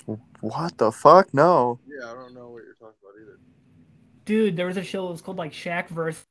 What 0.06 0.78
the 0.78 0.92
fuck? 0.92 1.34
No. 1.34 1.80
Yeah, 1.88 2.12
I 2.12 2.14
don't 2.14 2.34
know 2.34 2.50
what 2.50 2.64
you're 2.64 2.76
talking 2.76 2.96
about 3.02 3.22
either. 3.22 3.40
Dude, 4.26 4.56
there 4.56 4.68
was 4.68 4.78
a 4.78 4.84
show. 4.84 5.08
It 5.08 5.12
was 5.12 5.22
called 5.22 5.38
like 5.38 5.54
Shaq 5.54 5.88
versus 5.90 6.26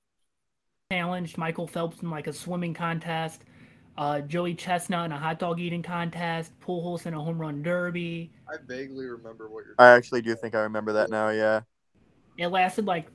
challenged 0.93 1.39
Michael 1.39 1.67
Phelps 1.67 2.03
in 2.03 2.11
like 2.11 2.27
a 2.27 2.33
swimming 2.33 2.75
contest. 2.75 3.43
Uh, 3.97 4.21
Joey 4.21 4.55
Chestnut 4.55 5.07
in 5.07 5.13
a 5.13 5.19
hot 5.19 5.39
dog 5.39 5.61
eating 5.61 5.83
contest. 5.83 6.53
Pujols 6.61 7.07
in 7.07 7.15
a 7.15 7.21
home 7.21 7.41
run 7.41 7.63
derby. 7.63 8.31
I 8.49 8.57
vaguely 8.67 9.07
remember 9.07 9.49
what 9.49 9.65
you're. 9.65 9.75
I 9.79 9.89
actually 9.89 10.23
do 10.23 10.35
think 10.35 10.55
I 10.55 10.61
remember 10.61 10.93
that 10.93 11.11
now, 11.11 11.31
yeah. 11.31 11.61
It 12.37 12.49
lasted 12.49 12.87
like 12.87 13.07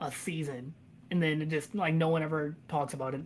a 0.00 0.10
season, 0.10 0.74
and 1.10 1.22
then 1.22 1.40
it 1.42 1.48
just 1.48 1.74
like 1.74 1.94
no 1.94 2.08
one 2.08 2.22
ever 2.22 2.56
talks 2.68 2.94
about 2.94 3.14
it. 3.14 3.20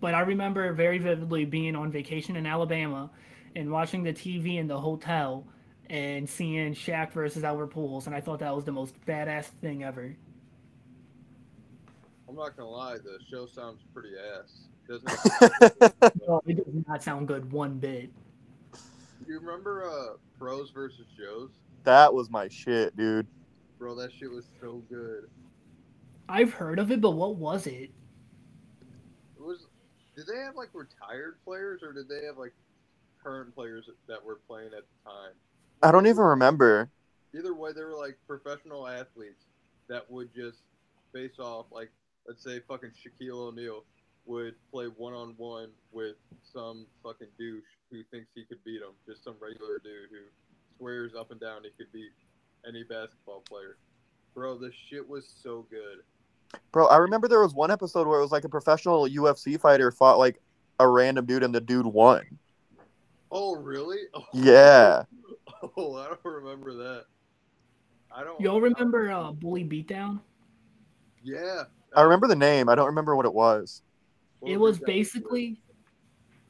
But 0.00 0.14
I 0.14 0.20
remember 0.20 0.72
very 0.72 0.98
vividly 0.98 1.44
being 1.44 1.74
on 1.74 1.90
vacation 1.90 2.36
in 2.36 2.46
Alabama 2.46 3.10
and 3.56 3.70
watching 3.70 4.02
the 4.02 4.12
TV 4.12 4.58
in 4.58 4.66
the 4.66 4.78
hotel 4.80 5.44
and 5.90 6.28
seeing 6.28 6.74
Shaq 6.74 7.12
versus 7.12 7.44
Albert 7.44 7.72
Pujols, 7.74 8.06
and 8.06 8.14
I 8.14 8.20
thought 8.20 8.40
that 8.40 8.54
was 8.54 8.64
the 8.64 8.72
most 8.72 8.94
badass 9.06 9.46
thing 9.60 9.84
ever. 9.84 10.16
I'm 12.28 12.36
not 12.36 12.56
gonna 12.56 12.68
lie, 12.68 12.98
the 12.98 13.18
show 13.30 13.46
sounds 13.46 13.80
pretty 13.94 14.10
ass. 14.36 14.66
Doesn't 14.88 15.10
it? 15.10 15.92
It 16.46 16.56
does 16.56 16.84
not 16.86 17.02
sound 17.02 17.28
good 17.28 17.50
one 17.52 17.78
bit. 17.78 18.10
Do 18.72 19.32
you 19.32 19.40
remember 19.40 19.84
uh 19.88 20.16
pros 20.38 20.70
versus 20.70 21.06
Joes? 21.16 21.50
that 21.84 22.12
was 22.12 22.30
my 22.30 22.48
shit, 22.48 22.96
dude. 22.96 23.26
Bro, 23.78 23.94
that 23.96 24.12
shit 24.12 24.30
was 24.30 24.44
so 24.60 24.82
good. 24.90 25.28
I've 26.28 26.52
heard 26.52 26.78
of 26.78 26.90
it, 26.90 27.00
but 27.00 27.12
what 27.12 27.36
was 27.36 27.66
it? 27.66 27.90
It 29.36 29.40
was. 29.40 29.66
Did 30.16 30.26
they 30.26 30.38
have 30.40 30.56
like 30.56 30.70
retired 30.74 31.38
players, 31.44 31.82
or 31.82 31.92
did 31.92 32.08
they 32.08 32.26
have 32.26 32.36
like 32.36 32.52
current 33.22 33.54
players 33.54 33.88
that 34.06 34.22
were 34.22 34.40
playing 34.46 34.68
at 34.76 34.82
the 34.82 35.10
time? 35.10 35.32
I 35.82 35.92
don't 35.92 36.06
even 36.06 36.24
remember. 36.24 36.90
Either 37.34 37.54
way, 37.54 37.72
they 37.72 37.82
were 37.82 37.96
like 37.96 38.18
professional 38.26 38.86
athletes 38.86 39.44
that 39.88 40.10
would 40.10 40.34
just 40.34 40.58
face 41.12 41.38
off. 41.38 41.66
Like, 41.70 41.90
let's 42.26 42.42
say 42.42 42.60
fucking 42.66 42.90
Shaquille 42.90 43.48
O'Neal 43.48 43.84
would 44.26 44.54
play 44.70 44.86
one 44.86 45.14
on 45.14 45.34
one 45.36 45.70
with 45.92 46.16
some 46.52 46.86
fucking 47.02 47.28
douche 47.38 47.62
who 47.90 48.02
thinks 48.10 48.28
he 48.34 48.44
could 48.44 48.62
beat 48.64 48.82
him. 48.82 48.92
Just 49.06 49.24
some 49.24 49.34
regular 49.40 49.78
dude 49.78 50.10
who 50.10 50.18
swears 50.78 51.12
up 51.18 51.30
and 51.30 51.40
down 51.40 51.62
he 51.64 51.70
could 51.76 51.92
beat 51.92 52.10
any 52.66 52.82
basketball 52.82 53.42
player. 53.48 53.76
Bro, 54.34 54.58
this 54.58 54.74
shit 54.90 55.08
was 55.08 55.32
so 55.42 55.66
good. 55.70 55.98
Bro, 56.72 56.86
I 56.86 56.96
remember 56.96 57.28
there 57.28 57.40
was 57.42 57.54
one 57.54 57.70
episode 57.70 58.06
where 58.06 58.18
it 58.18 58.22
was 58.22 58.32
like 58.32 58.44
a 58.44 58.48
professional 58.48 59.08
UFC 59.08 59.60
fighter 59.60 59.90
fought 59.90 60.18
like 60.18 60.40
a 60.78 60.88
random 60.88 61.26
dude 61.26 61.42
and 61.42 61.54
the 61.54 61.60
dude 61.60 61.86
won. 61.86 62.22
Oh, 63.30 63.56
really? 63.56 63.98
Oh, 64.14 64.24
Yeah. 64.32 65.04
Oh, 65.76 65.96
I 65.96 66.06
don't 66.08 66.24
remember 66.24 66.74
that. 66.74 67.04
I 68.14 68.24
don't. 68.24 68.40
Y'all 68.40 68.60
remember 68.60 69.10
uh, 69.10 69.32
Bully 69.32 69.64
Beatdown? 69.64 70.20
Yeah. 71.22 71.64
I 71.94 72.02
remember 72.02 72.26
the 72.26 72.36
name. 72.36 72.68
I 72.68 72.74
don't 72.74 72.86
remember 72.86 73.16
what 73.16 73.26
it 73.26 73.34
was. 73.34 73.82
What 74.40 74.52
It 74.52 74.56
was 74.56 74.78
that? 74.78 74.86
basically, 74.86 75.60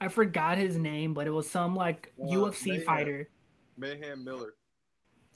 I 0.01 0.09
forgot 0.09 0.59
his 0.59 0.77
name, 0.77 1.15
but 1.15 1.27
it 1.27 1.31
was 1.31 1.49
some 1.49 1.75
like 1.75 2.13
Uh, 2.21 2.27
UFC 2.27 2.67
Mayhem. 2.67 2.85
fighter. 2.85 3.29
Mayhem 3.77 4.25
Miller. 4.25 4.55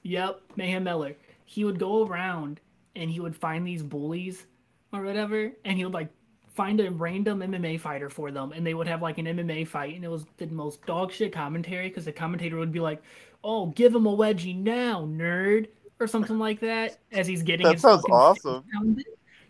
Yep, 0.03 0.41
Mayhem 0.57 0.85
Miller. 0.85 1.17
He 1.45 1.65
would 1.65 1.79
go 1.79 2.07
around 2.07 2.61
and 2.97 3.11
he 3.11 3.21
would 3.21 3.37
find 3.37 3.67
these 3.67 3.83
bullies 3.83 4.47
or 4.93 5.03
whatever, 5.03 5.53
and 5.65 5.77
he 5.79 5.85
would 5.85 5.95
like 5.95 6.09
find 6.55 6.81
a 6.81 6.91
random 6.91 7.41
MMA 7.41 7.79
fighter 7.81 8.11
for 8.11 8.31
them, 8.31 8.53
and 8.53 8.67
they 8.67 8.75
would 8.75 8.87
have 8.87 9.01
like 9.03 9.19
an 9.19 9.27
MMA 9.27 9.67
fight, 9.67 9.95
and 9.95 10.05
it 10.05 10.09
was 10.09 10.27
the 10.37 10.47
most 10.49 10.85
dog 10.87 11.11
shit 11.13 11.33
commentary 11.33 11.89
because 11.89 12.05
the 12.05 12.13
commentator 12.13 12.57
would 12.59 12.73
be 12.73 12.81
like, 12.81 13.03
"Oh, 13.45 13.67
give 13.67 13.95
him 13.95 14.07
a 14.07 14.17
wedgie 14.17 14.57
now, 14.57 15.03
nerd," 15.03 15.69
or 16.01 16.07
something 16.07 16.39
like 16.39 16.61
that, 16.61 16.99
as 17.11 17.27
he's 17.27 17.43
getting. 17.43 17.67
That 17.67 17.75
his 17.75 17.83
sounds 17.83 18.05
awesome. 18.11 18.65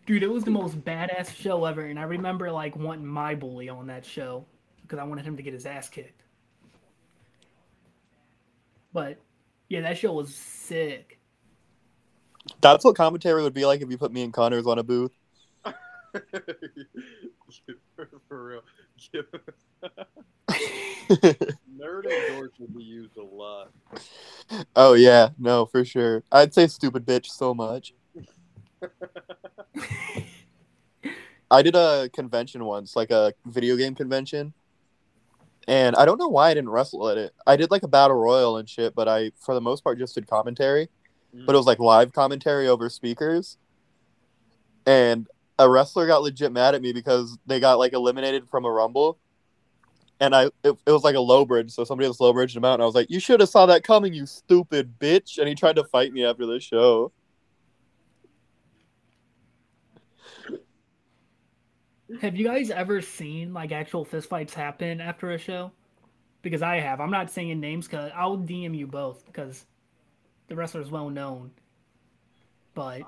Dude, 0.04 0.22
it 0.22 0.30
was 0.30 0.44
the 0.44 0.50
most 0.50 0.84
badass 0.84 1.34
show 1.34 1.64
ever, 1.64 1.82
and 1.82 1.98
I 1.98 2.02
remember 2.02 2.50
like 2.50 2.76
wanting 2.76 3.06
my 3.06 3.34
bully 3.34 3.68
on 3.68 3.86
that 3.86 4.04
show 4.04 4.44
because 4.82 4.98
I 4.98 5.04
wanted 5.04 5.24
him 5.24 5.36
to 5.36 5.42
get 5.42 5.52
his 5.52 5.64
ass 5.64 5.88
kicked. 5.88 6.22
But 8.92 9.18
yeah, 9.68 9.80
that 9.82 9.96
show 9.96 10.12
was 10.12 10.34
sick. 10.34 11.18
That's 12.60 12.84
what 12.84 12.96
commentary 12.96 13.42
would 13.42 13.54
be 13.54 13.64
like 13.64 13.80
if 13.80 13.90
you 13.90 13.96
put 13.96 14.12
me 14.12 14.22
and 14.22 14.32
Connors 14.32 14.66
on 14.66 14.78
a 14.78 14.82
booth. 14.82 15.12
For 18.28 18.44
real. 18.44 18.62
Nerd 21.82 22.04
and 22.04 22.36
dork 22.36 22.52
will 22.58 22.68
be 22.68 22.84
used 22.84 23.16
a 23.16 23.22
lot. 23.22 23.72
oh 24.76 24.92
yeah, 24.94 25.30
no, 25.38 25.66
for 25.66 25.84
sure. 25.84 26.22
I'd 26.30 26.54
say 26.54 26.68
stupid 26.68 27.04
bitch 27.04 27.26
so 27.26 27.54
much. 27.54 27.92
I 31.50 31.62
did 31.62 31.74
a 31.74 32.08
convention 32.12 32.64
once, 32.64 32.94
like 32.94 33.10
a 33.10 33.34
video 33.46 33.76
game 33.76 33.96
convention, 33.96 34.52
and 35.66 35.96
I 35.96 36.04
don't 36.04 36.18
know 36.18 36.28
why 36.28 36.50
I 36.50 36.54
didn't 36.54 36.70
wrestle 36.70 37.08
at 37.08 37.18
it. 37.18 37.34
I 37.46 37.56
did 37.56 37.70
like 37.70 37.82
a 37.82 37.88
battle 37.88 38.16
royal 38.16 38.56
and 38.58 38.68
shit, 38.68 38.94
but 38.94 39.08
I, 39.08 39.32
for 39.40 39.54
the 39.54 39.60
most 39.60 39.82
part, 39.82 39.98
just 39.98 40.14
did 40.14 40.28
commentary. 40.28 40.88
Mm. 41.34 41.46
But 41.46 41.54
it 41.54 41.58
was 41.58 41.66
like 41.66 41.80
live 41.80 42.12
commentary 42.12 42.68
over 42.68 42.88
speakers, 42.88 43.58
and 44.86 45.26
a 45.58 45.68
wrestler 45.68 46.06
got 46.06 46.22
legit 46.22 46.52
mad 46.52 46.76
at 46.76 46.82
me 46.82 46.92
because 46.92 47.38
they 47.46 47.58
got 47.58 47.78
like 47.78 47.92
eliminated 47.92 48.48
from 48.48 48.64
a 48.64 48.70
rumble. 48.70 49.18
And 50.22 50.36
I, 50.36 50.44
it, 50.62 50.76
it 50.86 50.92
was 50.92 51.02
like 51.02 51.16
a 51.16 51.20
low 51.20 51.44
bridge, 51.44 51.72
so 51.72 51.82
somebody 51.82 52.06
else 52.06 52.20
low 52.20 52.32
bridged 52.32 52.56
him 52.56 52.64
out, 52.64 52.74
and 52.74 52.82
I 52.82 52.86
was 52.86 52.94
like, 52.94 53.10
"You 53.10 53.18
should 53.18 53.40
have 53.40 53.48
saw 53.48 53.66
that 53.66 53.82
coming, 53.82 54.14
you 54.14 54.24
stupid 54.24 54.96
bitch!" 55.00 55.38
And 55.38 55.48
he 55.48 55.56
tried 55.56 55.74
to 55.74 55.82
fight 55.84 56.12
me 56.12 56.24
after 56.24 56.46
the 56.46 56.60
show. 56.60 57.10
Have 62.20 62.36
you 62.36 62.44
guys 62.46 62.70
ever 62.70 63.00
seen 63.00 63.52
like 63.52 63.72
actual 63.72 64.04
fistfights 64.04 64.52
happen 64.52 65.00
after 65.00 65.32
a 65.32 65.38
show? 65.38 65.72
Because 66.42 66.62
I 66.62 66.76
have. 66.76 67.00
I'm 67.00 67.10
not 67.10 67.30
saying 67.30 67.58
names 67.58 67.86
because 67.88 68.12
I'll 68.14 68.36
DM 68.38 68.76
you 68.76 68.86
both 68.86 69.24
because 69.26 69.64
the 70.48 70.54
wrestler's 70.54 70.90
well 70.90 71.08
known. 71.10 71.50
But 72.74 73.02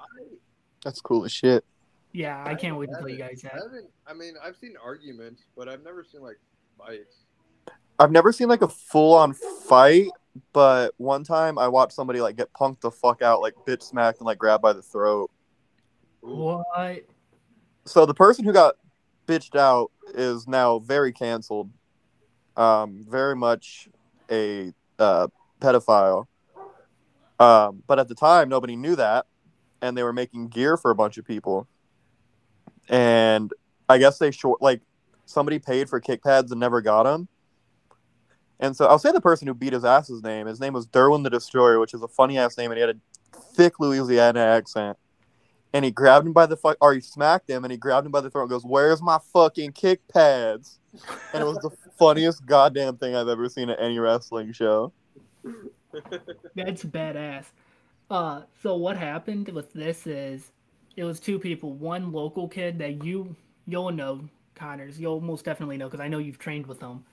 That's 0.84 1.00
cool 1.00 1.24
as 1.24 1.32
shit. 1.32 1.64
yeah, 2.12 2.42
I 2.44 2.54
can't 2.54 2.76
wait 2.76 2.86
to 2.86 2.92
haven't- 2.92 3.02
play 3.04 3.12
you 3.12 3.18
guys 3.18 3.40
that. 3.42 3.52
haven't. 3.52 3.88
I 4.06 4.14
mean, 4.14 4.34
I've 4.42 4.56
seen 4.56 4.74
arguments, 4.82 5.42
but 5.56 5.68
I've 5.68 5.84
never 5.84 6.02
seen 6.04 6.20
like 6.22 6.38
fights. 6.78 7.24
I've 7.98 8.12
never 8.12 8.32
seen 8.32 8.48
like 8.48 8.62
a 8.62 8.68
full 8.68 9.14
on 9.14 9.34
fight, 9.34 10.08
but 10.52 10.94
one 10.96 11.24
time 11.24 11.58
I 11.58 11.68
watched 11.68 11.92
somebody 11.92 12.20
like 12.20 12.36
get 12.36 12.52
punked 12.52 12.80
the 12.80 12.90
fuck 12.90 13.22
out, 13.22 13.40
like 13.40 13.54
bitch 13.66 13.82
smacked 13.82 14.18
and 14.18 14.26
like 14.26 14.38
grabbed 14.38 14.62
by 14.62 14.72
the 14.72 14.82
throat. 14.82 15.30
What? 16.20 17.04
So 17.84 18.06
the 18.06 18.14
person 18.14 18.44
who 18.44 18.52
got 18.52 18.74
bitched 19.26 19.56
out 19.56 19.90
is 20.14 20.48
now 20.48 20.78
very 20.78 21.12
canceled. 21.12 21.70
Um, 22.56 23.04
very 23.08 23.36
much 23.36 23.88
a 24.30 24.72
uh, 24.98 25.28
pedophile. 25.60 26.26
Um, 27.38 27.82
but 27.86 27.98
at 27.98 28.08
the 28.08 28.14
time, 28.14 28.48
nobody 28.48 28.76
knew 28.76 28.96
that, 28.96 29.26
and 29.82 29.96
they 29.96 30.02
were 30.02 30.12
making 30.12 30.48
gear 30.48 30.76
for 30.76 30.90
a 30.90 30.94
bunch 30.94 31.18
of 31.18 31.26
people. 31.26 31.66
And 32.88 33.52
I 33.88 33.98
guess 33.98 34.18
they 34.18 34.30
short 34.30 34.62
like 34.62 34.82
somebody 35.26 35.58
paid 35.58 35.88
for 35.88 36.00
kick 36.00 36.22
pads 36.22 36.50
and 36.50 36.60
never 36.60 36.80
got 36.80 37.04
them. 37.04 37.28
And 38.60 38.76
so 38.76 38.86
I'll 38.86 38.98
say 38.98 39.12
the 39.12 39.20
person 39.20 39.46
who 39.46 39.54
beat 39.54 39.72
his 39.72 39.84
ass's 39.84 40.22
name. 40.22 40.46
His 40.46 40.60
name 40.60 40.72
was 40.72 40.86
Derwin 40.86 41.22
the 41.22 41.30
Destroyer, 41.30 41.80
which 41.80 41.94
is 41.94 42.02
a 42.02 42.08
funny 42.08 42.38
ass 42.38 42.56
name, 42.56 42.70
and 42.70 42.78
he 42.78 42.80
had 42.86 42.96
a 42.96 43.38
thick 43.54 43.80
Louisiana 43.80 44.40
accent. 44.40 44.96
And 45.72 45.84
he 45.84 45.90
grabbed 45.90 46.26
him 46.26 46.32
by 46.32 46.46
the 46.46 46.56
fuck, 46.56 46.76
or 46.80 46.94
he 46.94 47.00
smacked 47.00 47.50
him, 47.50 47.64
and 47.64 47.72
he 47.72 47.76
grabbed 47.76 48.06
him 48.06 48.12
by 48.12 48.20
the 48.20 48.30
throat 48.30 48.42
and 48.42 48.50
goes, 48.50 48.64
"Where's 48.64 49.02
my 49.02 49.18
fucking 49.32 49.72
kick 49.72 50.06
pads?" 50.06 50.78
And 51.32 51.42
it 51.42 51.46
was 51.46 51.58
the 51.58 51.70
funniest 51.98 52.46
goddamn 52.46 52.96
thing 52.96 53.16
I've 53.16 53.26
ever 53.26 53.48
seen 53.48 53.70
at 53.70 53.82
any 53.82 53.98
wrestling 53.98 54.52
show. 54.52 54.92
That's 56.54 56.84
badass. 56.84 57.46
Uh, 58.08 58.42
so 58.62 58.76
what 58.76 58.96
happened 58.96 59.48
with 59.48 59.72
this 59.72 60.06
is 60.06 60.52
it 60.96 61.02
was 61.02 61.18
two 61.18 61.40
people. 61.40 61.72
One 61.72 62.12
local 62.12 62.48
kid 62.48 62.78
that 62.78 63.02
you 63.02 63.34
you'll 63.66 63.90
know, 63.90 64.28
Connors. 64.54 65.00
You'll 65.00 65.20
most 65.20 65.44
definitely 65.44 65.76
know 65.76 65.86
because 65.86 66.00
I 66.00 66.08
know 66.08 66.18
you've 66.18 66.38
trained 66.38 66.66
with 66.66 66.80
them. 66.80 67.04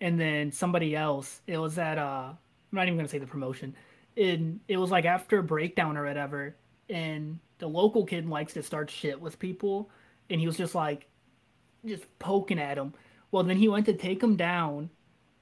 And 0.00 0.20
then 0.20 0.52
somebody 0.52 0.94
else. 0.96 1.40
It 1.46 1.58
was 1.58 1.78
at 1.78 1.98
uh, 1.98 2.30
I'm 2.30 2.36
not 2.72 2.86
even 2.86 2.96
gonna 2.96 3.08
say 3.08 3.18
the 3.18 3.26
promotion. 3.26 3.74
And 4.16 4.60
it 4.68 4.76
was 4.76 4.90
like 4.90 5.04
after 5.04 5.38
a 5.38 5.42
breakdown 5.42 5.96
or 5.96 6.04
whatever. 6.04 6.56
And 6.88 7.38
the 7.58 7.66
local 7.66 8.04
kid 8.04 8.28
likes 8.28 8.52
to 8.54 8.62
start 8.62 8.90
shit 8.90 9.20
with 9.20 9.38
people, 9.38 9.90
and 10.28 10.40
he 10.40 10.46
was 10.46 10.56
just 10.56 10.74
like, 10.74 11.06
just 11.86 12.04
poking 12.18 12.58
at 12.58 12.78
him. 12.78 12.94
Well, 13.30 13.42
then 13.42 13.56
he 13.56 13.68
went 13.68 13.86
to 13.86 13.94
take 13.94 14.22
him 14.22 14.36
down, 14.36 14.90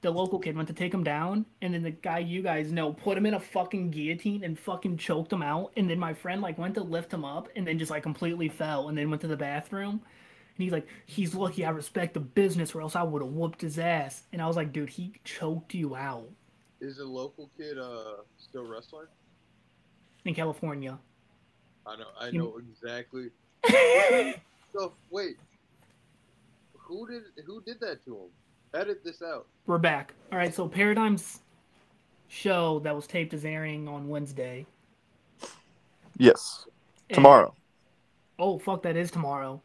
the 0.03 0.11
local 0.11 0.37
kid 0.37 0.55
went 0.55 0.67
to 0.67 0.73
take 0.73 0.93
him 0.93 1.03
down, 1.03 1.45
and 1.61 1.73
then 1.73 1.81
the 1.81 1.91
guy 1.91 2.19
you 2.19 2.41
guys 2.41 2.71
know 2.71 2.91
put 2.91 3.17
him 3.17 3.25
in 3.25 3.33
a 3.33 3.39
fucking 3.39 3.89
guillotine 3.89 4.43
and 4.43 4.59
fucking 4.59 4.97
choked 4.97 5.31
him 5.31 5.41
out. 5.41 5.71
And 5.77 5.89
then 5.89 5.97
my 5.97 6.13
friend 6.13 6.41
like 6.41 6.57
went 6.57 6.75
to 6.75 6.83
lift 6.83 7.13
him 7.13 7.23
up 7.23 7.49
and 7.55 7.65
then 7.65 7.79
just 7.79 7.89
like 7.89 8.03
completely 8.03 8.49
fell 8.49 8.89
and 8.89 8.97
then 8.97 9.09
went 9.09 9.21
to 9.21 9.27
the 9.27 9.37
bathroom. 9.37 10.01
And 10.55 10.63
he's 10.63 10.71
like, 10.71 10.87
he's 11.05 11.33
lucky 11.33 11.65
I 11.65 11.69
respect 11.71 12.13
the 12.13 12.19
business, 12.19 12.75
or 12.75 12.81
else 12.81 12.95
I 12.95 13.03
would 13.03 13.21
have 13.23 13.31
whooped 13.31 13.61
his 13.61 13.79
ass. 13.79 14.23
And 14.31 14.41
I 14.41 14.47
was 14.47 14.55
like, 14.55 14.71
dude, 14.71 14.89
he 14.89 15.13
choked 15.23 15.73
you 15.73 15.95
out 15.95 16.29
is 16.81 16.99
a 16.99 17.05
local 17.05 17.49
kid 17.57 17.77
uh 17.77 18.15
still 18.37 18.65
wrestling? 18.67 19.07
in 20.25 20.33
California. 20.35 20.97
I 21.85 21.95
know. 21.95 22.07
I 22.19 22.31
know 22.31 22.57
exactly. 22.57 23.29
So 24.73 24.91
wait, 25.11 25.37
who 26.77 27.07
did 27.07 27.21
who 27.45 27.61
did 27.61 27.79
that 27.81 28.03
to 28.05 28.11
him? 28.15 28.29
Edit 28.73 29.03
this 29.03 29.21
out. 29.21 29.45
We're 29.67 29.77
back. 29.77 30.13
All 30.31 30.37
right, 30.39 30.53
so 30.53 30.67
Paradigm's 30.67 31.41
show 32.27 32.79
that 32.79 32.95
was 32.95 33.05
taped 33.05 33.33
is 33.35 33.45
airing 33.45 33.87
on 33.87 34.07
Wednesday. 34.09 34.65
Yes, 36.17 36.65
And- 37.09 37.15
tomorrow. 37.15 37.53
oh, 38.39 38.57
fuck, 38.59 38.81
that 38.83 38.95
is 38.97 39.11
tomorrow. 39.11 39.61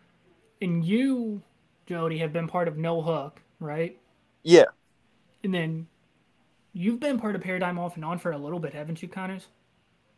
And 0.60 0.85
you, 0.85 1.43
Jody, 1.86 2.18
have 2.18 2.32
been 2.32 2.48
part 2.48 2.68
of 2.68 2.76
No 2.76 3.01
Hook, 3.01 3.40
right? 3.60 3.98
Yeah, 4.43 4.64
And 5.44 5.52
then 5.52 5.86
you've 6.72 7.01
been 7.01 7.18
part 7.18 7.35
of 7.35 7.43
Paradigm 7.43 7.78
off 7.78 7.97
and 7.97 8.05
on 8.05 8.18
for 8.18 8.32
a 8.32 8.39
little 8.39 8.60
bit, 8.60 8.72
haven't 8.72 9.02
you, 9.02 9.09
Connors? 9.09 9.48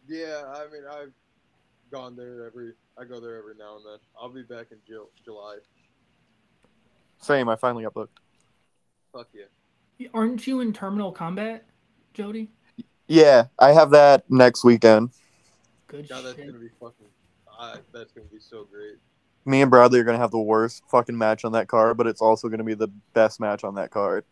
Yeah, 0.07 0.43
I 0.55 0.65
mean 0.73 0.83
I've 0.91 1.13
gone 1.91 2.17
there 2.17 2.47
every. 2.47 2.73
I 2.99 3.05
go 3.05 3.21
there 3.21 3.37
every 3.39 3.55
now 3.59 3.77
and 3.77 3.85
then. 3.87 3.99
I'll 4.21 4.29
be 4.29 4.43
back 4.43 4.67
in 4.71 4.79
Ju- 4.87 5.09
July. 5.25 5.57
same. 7.19 7.49
I 7.49 7.57
finally 7.57 7.85
got 7.85 7.95
booked. 7.95 8.19
Fuck 9.13 9.29
yeah. 9.33 10.09
Aren't 10.15 10.47
you 10.47 10.61
in 10.61 10.73
Terminal 10.73 11.13
Combat, 11.13 11.65
Jody? 12.15 12.51
Yeah, 13.09 13.47
I 13.59 13.73
have 13.73 13.91
that 13.91 14.25
next 14.31 14.65
weekend. 14.65 15.11
Good 15.89 16.09
God, 16.09 16.25
that's 16.25 16.37
gonna 16.37 16.53
be 16.53 16.69
fucking. 16.81 17.07
Uh, 17.59 17.77
that's 17.93 18.13
gonna 18.13 18.27
be 18.33 18.41
so 18.41 18.65
great. 18.65 18.97
Me 19.45 19.63
and 19.63 19.71
Bradley 19.71 20.01
are 20.01 20.05
gonna 20.05 20.19
have 20.19 20.31
the 20.31 20.39
worst 20.39 20.83
fucking 20.91 21.17
match 21.17 21.45
on 21.45 21.53
that 21.53 21.69
card, 21.69 21.97
but 21.97 22.07
it's 22.07 22.21
also 22.21 22.49
gonna 22.49 22.65
be 22.65 22.75
the 22.75 22.89
best 23.15 23.41
match 23.41 23.65
on 23.65 23.75
that 23.77 23.91
card. 23.91 24.25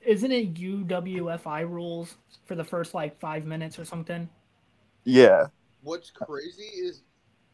Isn't 0.00 0.32
it 0.32 0.54
UWFI 0.54 1.68
rules 1.68 2.16
for 2.46 2.54
the 2.54 2.64
first 2.64 2.94
like 2.94 3.18
five 3.20 3.44
minutes 3.44 3.78
or 3.78 3.84
something? 3.84 4.28
Yeah, 5.04 5.46
What's 5.82 6.10
crazy 6.10 6.64
is 6.64 7.02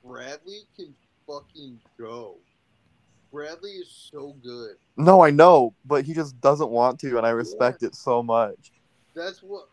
Bradley 0.05 0.61
can 0.77 0.95
fucking 1.27 1.79
go. 1.99 2.37
Bradley 3.33 3.71
is 3.71 4.09
so 4.13 4.37
good. 4.43 4.77
no, 4.97 5.21
I 5.23 5.31
know, 5.31 5.75
but 5.85 6.05
he 6.05 6.15
just 6.15 6.41
doesn't 6.41 6.71
want 6.71 7.01
to, 7.01 7.19
and 7.19 7.27
I 7.27 7.31
respect 7.31 7.83
it 7.83 7.95
so 7.95 8.23
much. 8.23 8.73
That's 9.15 9.41
what. 9.43 9.69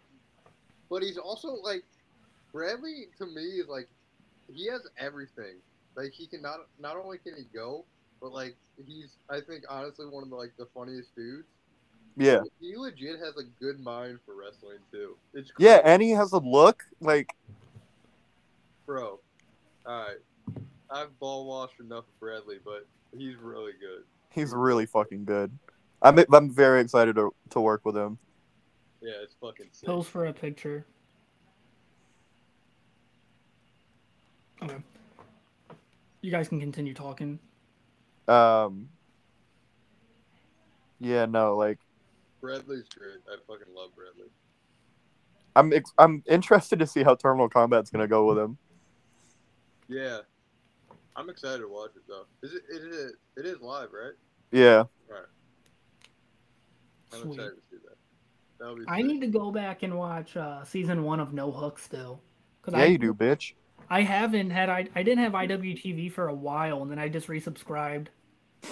But 0.90 1.04
he's 1.04 1.18
also 1.18 1.54
like 1.64 1.84
Bradley 2.52 3.08
to 3.18 3.26
me 3.26 3.42
is 3.42 3.68
like 3.68 3.88
he 4.52 4.68
has 4.70 4.82
everything. 4.98 5.56
Like 5.96 6.12
he 6.14 6.28
can 6.28 6.42
not 6.42 6.60
not 6.80 6.96
only 6.98 7.18
can 7.18 7.36
he 7.36 7.44
go, 7.54 7.86
but 8.22 8.32
like 8.32 8.56
he's 8.86 9.18
I 9.30 9.40
think 9.42 9.64
honestly 9.70 10.06
one 10.08 10.24
of 10.24 10.30
the 10.30 10.36
like 10.36 10.54
the 10.58 10.68
funniest 10.74 11.16
dudes. 11.16 11.48
Yeah, 12.18 12.42
He 12.60 12.76
legit 12.76 13.20
has 13.20 13.38
a 13.38 13.44
good 13.64 13.80
mind 13.80 14.20
for 14.26 14.36
wrestling 14.36 14.80
too. 14.92 15.16
It's 15.34 15.50
yeah, 15.58 15.80
and 15.84 16.02
he 16.02 16.12
has 16.12 16.34
a 16.34 16.40
look 16.40 16.84
like 17.00 17.34
bro. 18.86 19.20
All 19.86 20.06
right, 20.08 20.64
I've 20.90 21.18
ball 21.20 21.46
washed 21.46 21.80
enough 21.80 22.04
of 22.04 22.20
Bradley, 22.20 22.60
but 22.64 22.86
he's 23.18 23.36
really 23.38 23.72
good. 23.80 24.04
he's 24.30 24.54
really 24.54 24.86
fucking 24.86 25.26
good. 25.26 25.58
I'm 26.02 26.20
I'm 26.34 26.50
very 26.52 26.82
excited 26.82 27.16
to 27.16 27.34
to 27.52 27.62
work 27.62 27.86
with 27.86 27.96
him. 27.96 28.18
Yeah, 29.02 29.14
it's 29.24 29.36
fucking 29.42 29.68
sick. 29.72 29.88
Pose 29.88 30.08
for 30.08 30.26
a 30.26 30.34
picture. 30.34 30.86
Okay. 34.62 34.76
You 36.22 36.32
guys 36.32 36.48
can 36.48 36.60
continue 36.60 36.94
talking. 36.94 37.40
Um, 38.28 38.90
yeah, 41.00 41.26
no, 41.26 41.56
like 41.56 41.80
Bradley's 42.42 42.88
great. 42.90 43.18
I 43.28 43.38
fucking 43.48 43.74
love 43.74 43.90
Bradley. 43.96 44.30
I'm 45.56 45.74
ex- 45.74 45.94
I'm 45.98 46.24
interested 46.28 46.80
to 46.80 46.88
see 46.88 47.04
how 47.04 47.16
Terminal 47.16 47.50
Combat's 47.50 47.90
gonna 47.90 48.08
go 48.08 48.26
with 48.26 48.38
him. 48.38 48.58
Yeah, 49.88 50.20
I'm 51.16 51.30
excited 51.30 51.60
to 51.60 51.68
watch 51.68 51.92
it 51.96 52.04
though. 52.08 52.26
Is 52.44 52.54
it? 52.54 52.62
It 52.70 52.84
is. 52.84 53.14
It 53.38 53.46
is 53.46 53.60
live, 53.62 53.90
right? 53.92 54.14
Yeah, 54.52 54.84
Right. 55.10 55.22
I'm 57.14 57.22
Sweet. 57.22 57.34
excited 57.34 57.56
to 57.56 57.62
see 57.70 57.78
that. 57.84 58.76
Be. 58.76 58.84
I 58.88 59.02
need 59.02 59.22
to 59.22 59.28
go 59.28 59.52
back 59.52 59.82
and 59.82 59.98
watch 59.98 60.38
uh, 60.38 60.64
season 60.64 61.04
one 61.04 61.20
of 61.20 61.34
No 61.34 61.52
Hook 61.52 61.80
still. 61.80 62.22
Cause 62.62 62.76
yeah, 62.76 62.82
I, 62.82 62.86
you 62.86 63.00
do, 63.00 63.12
bitch. 63.12 63.54
I 63.92 64.04
haven't 64.04 64.52
had 64.52 64.70
I 64.70 64.88
I 64.96 65.04
didn't 65.04 65.22
have 65.22 65.34
IWTV 65.34 66.14
for 66.14 66.30
a 66.30 66.34
while, 66.34 66.82
and 66.82 66.90
then 66.90 66.98
I 66.98 67.10
just 67.10 67.28
resubscribed 67.28 68.08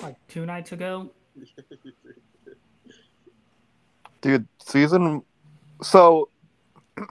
like 0.01 0.15
two 0.29 0.45
nights 0.45 0.71
ago. 0.71 1.11
Dude, 4.21 4.47
season 4.65 5.23
so 5.81 6.29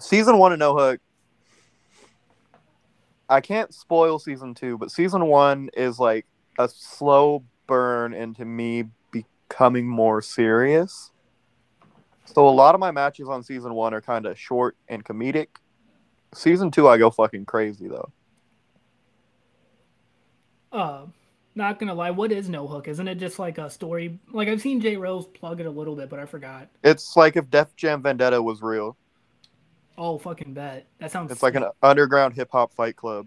season 0.00 0.38
one 0.38 0.52
of 0.52 0.58
No 0.58 0.76
Hook. 0.76 1.00
I 3.28 3.42
can't 3.42 3.72
spoil 3.72 4.18
season 4.18 4.52
two, 4.52 4.76
but 4.76 4.90
season 4.90 5.26
one 5.26 5.70
is 5.74 6.00
like 6.00 6.26
a 6.58 6.68
slow 6.68 7.44
burn 7.68 8.12
into 8.12 8.44
me 8.44 8.86
becoming 9.12 9.86
more 9.86 10.20
serious. 10.20 11.12
So 12.24 12.48
a 12.48 12.50
lot 12.50 12.74
of 12.74 12.80
my 12.80 12.90
matches 12.90 13.28
on 13.28 13.44
season 13.44 13.72
one 13.74 13.94
are 13.94 14.00
kind 14.00 14.26
of 14.26 14.36
short 14.36 14.76
and 14.88 15.04
comedic. 15.04 15.46
Season 16.34 16.70
two, 16.70 16.88
I 16.88 16.98
go 16.98 17.10
fucking 17.10 17.46
crazy 17.46 17.88
though. 17.88 18.10
Uh, 20.70 21.06
not 21.54 21.78
gonna 21.78 21.94
lie, 21.94 22.10
what 22.10 22.30
is 22.32 22.48
no 22.48 22.66
hook? 22.66 22.88
Isn't 22.88 23.08
it 23.08 23.16
just 23.16 23.38
like 23.38 23.58
a 23.58 23.70
story? 23.70 24.18
Like 24.30 24.48
I've 24.48 24.60
seen 24.60 24.80
Jay 24.80 24.96
Rose 24.96 25.26
plug 25.26 25.60
it 25.60 25.66
a 25.66 25.70
little 25.70 25.96
bit, 25.96 26.08
but 26.08 26.18
I 26.18 26.26
forgot. 26.26 26.68
It's 26.84 27.16
like 27.16 27.36
if 27.36 27.50
Def 27.50 27.74
Jam 27.76 28.02
Vendetta 28.02 28.40
was 28.40 28.62
real. 28.62 28.96
Oh, 29.96 30.16
fucking 30.16 30.54
bet. 30.54 30.86
That 31.00 31.10
sounds. 31.10 31.32
It's 31.32 31.42
like 31.42 31.56
an 31.56 31.64
underground 31.82 32.34
hip 32.34 32.50
hop 32.52 32.72
fight 32.72 32.94
club. 32.94 33.26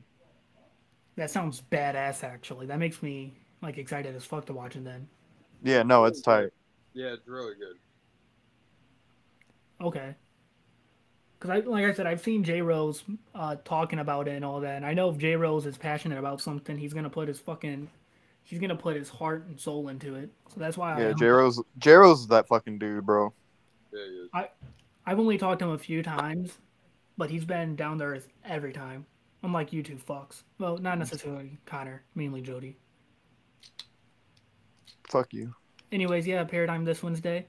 That 1.17 1.29
sounds 1.29 1.61
badass. 1.71 2.23
Actually, 2.23 2.67
that 2.67 2.79
makes 2.79 3.03
me 3.03 3.33
like 3.61 3.77
excited 3.77 4.15
as 4.15 4.23
fuck 4.23 4.45
to 4.45 4.53
watch 4.53 4.77
it. 4.77 4.85
Then. 4.85 5.07
Yeah, 5.63 5.83
no, 5.83 6.05
it's 6.05 6.21
tight. 6.21 6.51
Yeah, 6.93 7.07
it's 7.07 7.27
really 7.27 7.55
good. 7.55 7.77
Okay. 9.85 10.15
Because 11.41 11.63
I, 11.63 11.67
like 11.67 11.85
I 11.85 11.91
said, 11.91 12.05
I've 12.05 12.21
seen 12.21 12.43
J 12.43 12.61
Rose 12.61 13.03
uh, 13.33 13.55
talking 13.65 13.97
about 13.97 14.27
it 14.27 14.35
and 14.35 14.45
all 14.45 14.59
that, 14.59 14.75
and 14.75 14.85
I 14.85 14.93
know 14.93 15.09
if 15.09 15.17
J 15.17 15.35
Rose 15.35 15.65
is 15.65 15.75
passionate 15.75 16.19
about 16.19 16.39
something, 16.39 16.77
he's 16.77 16.93
gonna 16.93 17.09
put 17.09 17.27
his 17.27 17.39
fucking, 17.39 17.89
he's 18.43 18.59
gonna 18.59 18.75
put 18.75 18.95
his 18.95 19.09
heart 19.09 19.47
and 19.47 19.59
soul 19.59 19.87
into 19.89 20.13
it. 20.13 20.29
So 20.49 20.59
that's 20.59 20.77
why. 20.77 21.01
Yeah, 21.01 21.09
I, 21.09 21.13
J 21.13 21.25
Rose, 21.25 21.59
J 21.79 21.93
Rose 21.93 22.19
is 22.19 22.27
that 22.27 22.47
fucking 22.47 22.77
dude, 22.77 23.07
bro. 23.07 23.33
Yeah, 23.91 23.99
he 24.05 24.39
is. 24.39 24.49
I've 25.03 25.19
only 25.19 25.39
talked 25.39 25.59
to 25.59 25.65
him 25.65 25.71
a 25.71 25.79
few 25.79 26.03
times, 26.03 26.59
but 27.17 27.31
he's 27.31 27.43
been 27.43 27.75
down 27.75 27.97
to 27.97 28.03
earth 28.05 28.27
every 28.45 28.71
time. 28.71 29.07
Unlike 29.41 29.73
you 29.73 29.81
two 29.81 29.95
fucks. 29.95 30.43
Well, 30.59 30.77
not 30.77 30.99
necessarily 30.99 31.57
Connor, 31.65 32.03
mainly 32.13 32.41
Jody. 32.41 32.77
Fuck 35.09 35.33
you. 35.33 35.55
Anyways, 35.91 36.27
yeah, 36.27 36.43
Paradigm 36.43 36.85
this 36.85 37.01
Wednesday. 37.01 37.47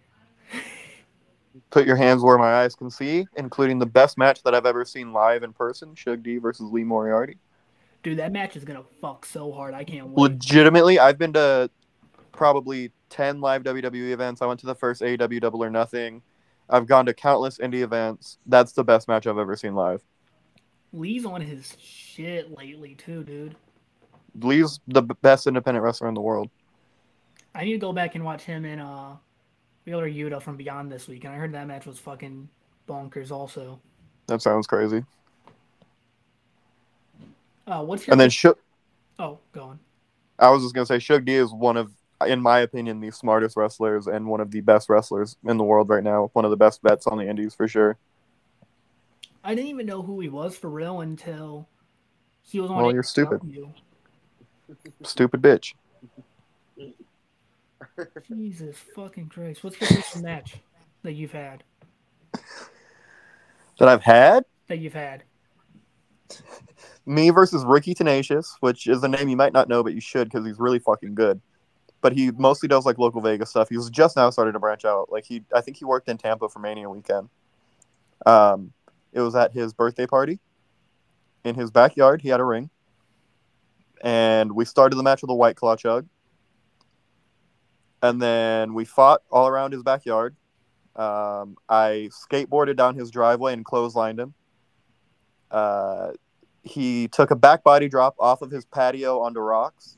Put 1.70 1.86
your 1.86 1.96
hands 1.96 2.22
where 2.22 2.38
my 2.38 2.62
eyes 2.62 2.74
can 2.74 2.90
see, 2.90 3.26
including 3.36 3.78
the 3.78 3.86
best 3.86 4.16
match 4.16 4.42
that 4.42 4.54
I've 4.54 4.66
ever 4.66 4.84
seen 4.84 5.12
live 5.12 5.42
in 5.42 5.52
person: 5.52 5.94
Suge 5.94 6.22
D 6.22 6.38
versus 6.38 6.70
Lee 6.72 6.84
Moriarty. 6.84 7.38
Dude, 8.02 8.18
that 8.18 8.32
match 8.32 8.56
is 8.56 8.64
gonna 8.64 8.84
fuck 9.00 9.26
so 9.26 9.52
hard. 9.52 9.74
I 9.74 9.84
can't 9.84 10.08
wait. 10.08 10.18
Legitimately, 10.18 10.98
I've 10.98 11.18
been 11.18 11.32
to 11.34 11.70
probably 12.32 12.90
ten 13.10 13.40
live 13.40 13.62
WWE 13.62 14.12
events. 14.12 14.42
I 14.42 14.46
went 14.46 14.60
to 14.60 14.66
the 14.66 14.74
first 14.74 15.02
AEW 15.02 15.40
Double 15.40 15.62
or 15.62 15.70
Nothing. 15.70 16.22
I've 16.68 16.86
gone 16.86 17.06
to 17.06 17.14
countless 17.14 17.58
indie 17.58 17.82
events. 17.82 18.38
That's 18.46 18.72
the 18.72 18.84
best 18.84 19.06
match 19.06 19.26
I've 19.26 19.38
ever 19.38 19.56
seen 19.56 19.74
live. 19.74 20.02
Lee's 20.92 21.24
on 21.24 21.40
his 21.40 21.76
shit 21.78 22.56
lately 22.56 22.94
too, 22.94 23.24
dude. 23.24 23.56
Lee's 24.40 24.80
the 24.88 25.02
best 25.02 25.46
independent 25.46 25.84
wrestler 25.84 26.08
in 26.08 26.14
the 26.14 26.20
world. 26.20 26.50
I 27.54 27.64
need 27.64 27.72
to 27.72 27.78
go 27.78 27.92
back 27.92 28.14
and 28.14 28.24
watch 28.24 28.42
him 28.42 28.64
and 28.64 28.80
uh 28.80 29.14
Wheeler 29.84 30.08
Yuta 30.08 30.40
from 30.40 30.56
Beyond 30.56 30.90
this 30.90 31.08
week, 31.08 31.24
and 31.24 31.34
I 31.34 31.36
heard 31.36 31.52
that 31.52 31.66
match 31.66 31.86
was 31.86 31.98
fucking 31.98 32.48
bonkers 32.88 33.30
also. 33.30 33.80
That 34.26 34.42
sounds 34.42 34.66
crazy. 34.66 35.04
Uh 37.66 37.82
what's 37.82 38.06
your 38.06 38.12
And 38.12 38.20
then 38.20 38.30
Suge, 38.30 38.56
Oh, 39.18 39.38
go 39.52 39.62
on. 39.62 39.78
I 40.38 40.50
was 40.50 40.62
just 40.62 40.74
gonna 40.74 40.86
say 40.86 40.96
Suge 40.96 41.24
D 41.24 41.34
is 41.34 41.52
one 41.52 41.76
of, 41.76 41.92
in 42.26 42.40
my 42.40 42.60
opinion, 42.60 43.00
the 43.00 43.10
smartest 43.10 43.56
wrestlers 43.56 44.06
and 44.06 44.26
one 44.26 44.40
of 44.40 44.50
the 44.50 44.60
best 44.60 44.88
wrestlers 44.88 45.36
in 45.44 45.56
the 45.56 45.64
world 45.64 45.88
right 45.88 46.02
now. 46.02 46.30
One 46.32 46.44
of 46.44 46.50
the 46.50 46.56
best 46.56 46.82
bets 46.82 47.06
on 47.06 47.18
the 47.18 47.28
indies 47.28 47.54
for 47.54 47.68
sure. 47.68 47.96
I 49.44 49.54
didn't 49.54 49.70
even 49.70 49.86
know 49.86 50.02
who 50.02 50.20
he 50.20 50.28
was 50.28 50.56
for 50.56 50.70
real 50.70 51.00
until 51.00 51.68
he 52.42 52.60
was 52.60 52.70
on 52.70 52.82
Well, 52.82 52.92
you're 52.92 53.02
stupid. 53.02 53.40
Stupid 55.02 55.42
bitch. 55.42 55.74
Jesus 58.28 58.76
fucking 58.94 59.28
Christ. 59.28 59.62
What's 59.64 59.78
the 59.78 59.86
favorite 59.86 60.22
match 60.22 60.56
that 61.02 61.12
you've 61.12 61.32
had? 61.32 61.62
That 63.78 63.88
I've 63.88 64.02
had 64.02 64.44
That 64.68 64.78
you've 64.78 64.92
had. 64.92 65.24
me 67.04 67.30
versus 67.30 67.64
Ricky 67.64 67.94
Tenacious, 67.94 68.56
which 68.60 68.86
is 68.86 69.02
a 69.02 69.08
name 69.08 69.28
you 69.28 69.36
might 69.36 69.52
not 69.52 69.68
know, 69.68 69.82
but 69.82 69.94
you 69.94 70.00
should 70.00 70.30
because 70.30 70.46
he's 70.46 70.58
really 70.58 70.78
fucking 70.78 71.14
good. 71.14 71.40
But 72.00 72.12
he 72.12 72.30
mostly 72.32 72.68
does 72.68 72.84
like 72.84 72.98
local 72.98 73.20
Vegas 73.20 73.50
stuff. 73.50 73.68
He's 73.68 73.88
just 73.90 74.16
now 74.16 74.30
starting 74.30 74.52
to 74.54 74.58
branch 74.58 74.84
out. 74.84 75.10
Like 75.10 75.24
he, 75.24 75.42
I 75.54 75.60
think 75.60 75.76
he 75.76 75.84
worked 75.84 76.08
in 76.08 76.18
Tampa 76.18 76.48
for 76.48 76.58
Mania 76.58 76.88
weekend. 76.88 77.28
Um, 78.26 78.72
it 79.12 79.20
was 79.20 79.34
at 79.34 79.52
his 79.52 79.72
birthday 79.72 80.06
party. 80.06 80.38
In 81.44 81.54
his 81.54 81.70
backyard, 81.70 82.22
he 82.22 82.28
had 82.28 82.38
a 82.40 82.44
ring, 82.44 82.70
and 84.02 84.52
we 84.52 84.64
started 84.64 84.94
the 84.96 85.02
match 85.02 85.22
with 85.22 85.30
a 85.30 85.34
white 85.34 85.56
claw 85.56 85.74
chug. 85.74 86.06
And 88.02 88.20
then 88.20 88.74
we 88.74 88.84
fought 88.84 89.22
all 89.30 89.46
around 89.46 89.72
his 89.72 89.82
backyard. 89.82 90.36
Um, 90.96 91.56
I 91.68 92.10
skateboarded 92.10 92.76
down 92.76 92.96
his 92.96 93.10
driveway 93.10 93.52
and 93.52 93.64
clotheslined 93.64 94.18
him. 94.18 94.34
Uh, 95.50 96.12
he 96.62 97.08
took 97.08 97.30
a 97.30 97.36
back 97.36 97.62
body 97.62 97.88
drop 97.88 98.14
off 98.18 98.42
of 98.42 98.50
his 98.50 98.64
patio 98.64 99.20
onto 99.20 99.40
rocks. 99.40 99.96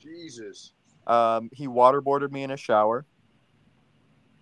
Jesus. 0.00 0.72
Um, 1.06 1.50
he 1.52 1.66
waterboarded 1.66 2.30
me 2.30 2.42
in 2.42 2.50
a 2.50 2.56
shower. 2.56 3.04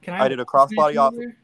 Can 0.02 0.14
I 0.14 0.24
I 0.24 0.28
did 0.28 0.40
a 0.40 0.44
watch 0.52 0.70
this 0.70 0.78
crossbody 0.78 0.96
off- 1.00 1.14
anywhere? 1.14 1.36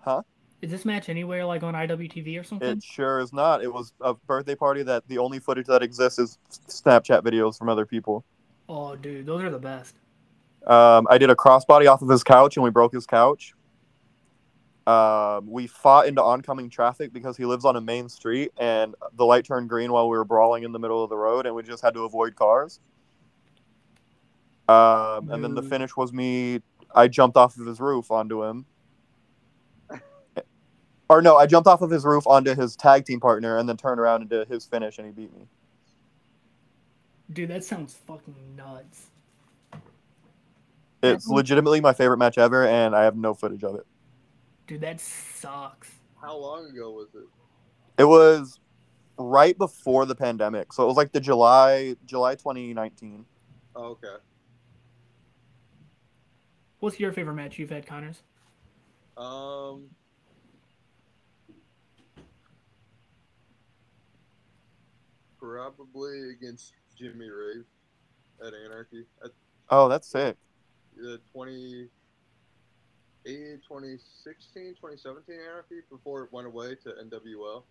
Huh? 0.00 0.22
Is 0.62 0.70
this 0.70 0.84
match 0.84 1.08
anywhere 1.08 1.44
like 1.46 1.62
on 1.62 1.74
IWTV 1.74 2.38
or 2.38 2.44
something? 2.44 2.68
It 2.68 2.82
sure 2.82 3.18
is 3.20 3.32
not. 3.32 3.62
It 3.62 3.72
was 3.72 3.94
a 4.00 4.12
birthday 4.12 4.54
party 4.54 4.82
that 4.82 5.06
the 5.08 5.16
only 5.16 5.38
footage 5.38 5.66
that 5.66 5.82
exists 5.82 6.18
is 6.18 6.38
Snapchat 6.68 7.22
videos 7.22 7.56
from 7.56 7.70
other 7.70 7.86
people. 7.86 8.24
Oh, 8.68 8.94
dude, 8.94 9.24
those 9.24 9.42
are 9.42 9.50
the 9.50 9.58
best. 9.58 9.96
Um, 10.66 11.06
I 11.10 11.18
did 11.18 11.30
a 11.30 11.34
crossbody 11.34 11.90
off 11.90 12.02
of 12.02 12.08
his 12.08 12.22
couch 12.22 12.56
and 12.56 12.64
we 12.64 12.70
broke 12.70 12.92
his 12.92 13.06
couch. 13.06 13.54
Um, 14.86 15.50
we 15.50 15.66
fought 15.66 16.06
into 16.06 16.22
oncoming 16.22 16.70
traffic 16.70 17.12
because 17.12 17.36
he 17.36 17.44
lives 17.44 17.64
on 17.64 17.76
a 17.76 17.80
main 17.80 18.08
street 18.08 18.52
and 18.58 18.94
the 19.14 19.24
light 19.24 19.44
turned 19.44 19.68
green 19.68 19.92
while 19.92 20.08
we 20.08 20.16
were 20.16 20.24
brawling 20.24 20.64
in 20.64 20.72
the 20.72 20.78
middle 20.78 21.02
of 21.04 21.10
the 21.10 21.16
road 21.16 21.46
and 21.46 21.54
we 21.54 21.62
just 21.62 21.82
had 21.82 21.94
to 21.94 22.04
avoid 22.04 22.34
cars. 22.34 22.80
Um, 24.68 25.30
and 25.30 25.42
then 25.42 25.54
the 25.54 25.62
finish 25.62 25.96
was 25.96 26.12
me. 26.12 26.60
I 26.94 27.08
jumped 27.08 27.36
off 27.36 27.56
of 27.56 27.66
his 27.66 27.80
roof 27.80 28.10
onto 28.10 28.44
him. 28.44 28.66
Or 31.10 31.20
no, 31.20 31.36
I 31.36 31.46
jumped 31.46 31.66
off 31.66 31.82
of 31.82 31.90
his 31.90 32.04
roof 32.04 32.24
onto 32.24 32.54
his 32.54 32.76
tag 32.76 33.04
team 33.04 33.18
partner 33.18 33.58
and 33.58 33.68
then 33.68 33.76
turned 33.76 33.98
around 33.98 34.20
and 34.20 34.30
did 34.30 34.46
his 34.46 34.64
finish 34.64 34.96
and 34.98 35.08
he 35.08 35.12
beat 35.12 35.34
me. 35.36 35.48
Dude, 37.32 37.50
that 37.50 37.64
sounds 37.64 37.94
fucking 38.06 38.36
nuts. 38.56 39.09
It's 41.02 41.26
legitimately 41.26 41.80
my 41.80 41.92
favorite 41.92 42.18
match 42.18 42.36
ever 42.36 42.66
and 42.66 42.94
I 42.94 43.04
have 43.04 43.16
no 43.16 43.34
footage 43.34 43.64
of 43.64 43.74
it. 43.74 43.86
Dude, 44.66 44.82
that 44.82 45.00
sucks. 45.00 45.90
How 46.20 46.36
long 46.36 46.66
ago 46.66 46.90
was 46.92 47.08
it? 47.14 47.26
It 47.98 48.04
was 48.04 48.60
right 49.18 49.56
before 49.56 50.06
the 50.06 50.14
pandemic, 50.14 50.72
so 50.72 50.84
it 50.84 50.86
was 50.86 50.96
like 50.96 51.12
the 51.12 51.20
July 51.20 51.96
July 52.04 52.34
2019. 52.34 53.24
Oh, 53.76 53.84
okay. 53.84 54.22
What's 56.80 56.98
your 56.98 57.12
favorite 57.12 57.34
match 57.34 57.58
you've 57.58 57.70
had, 57.70 57.86
Connors? 57.86 58.22
Um. 59.16 59.88
Probably 65.38 66.30
against 66.30 66.74
Jimmy 66.96 67.28
Rave 67.28 67.64
at 68.46 68.52
Anarchy 68.54 69.04
at 69.24 69.30
Oh, 69.70 69.88
that's 69.88 70.06
sick. 70.08 70.36
The 70.96 71.20
20, 71.32 71.88
2016, 73.24 74.74
2017 74.74 75.34
Anarchy 75.34 75.80
before 75.90 76.24
it 76.24 76.32
went 76.32 76.46
away 76.46 76.74
to 76.82 76.90
NWL. 76.90 77.62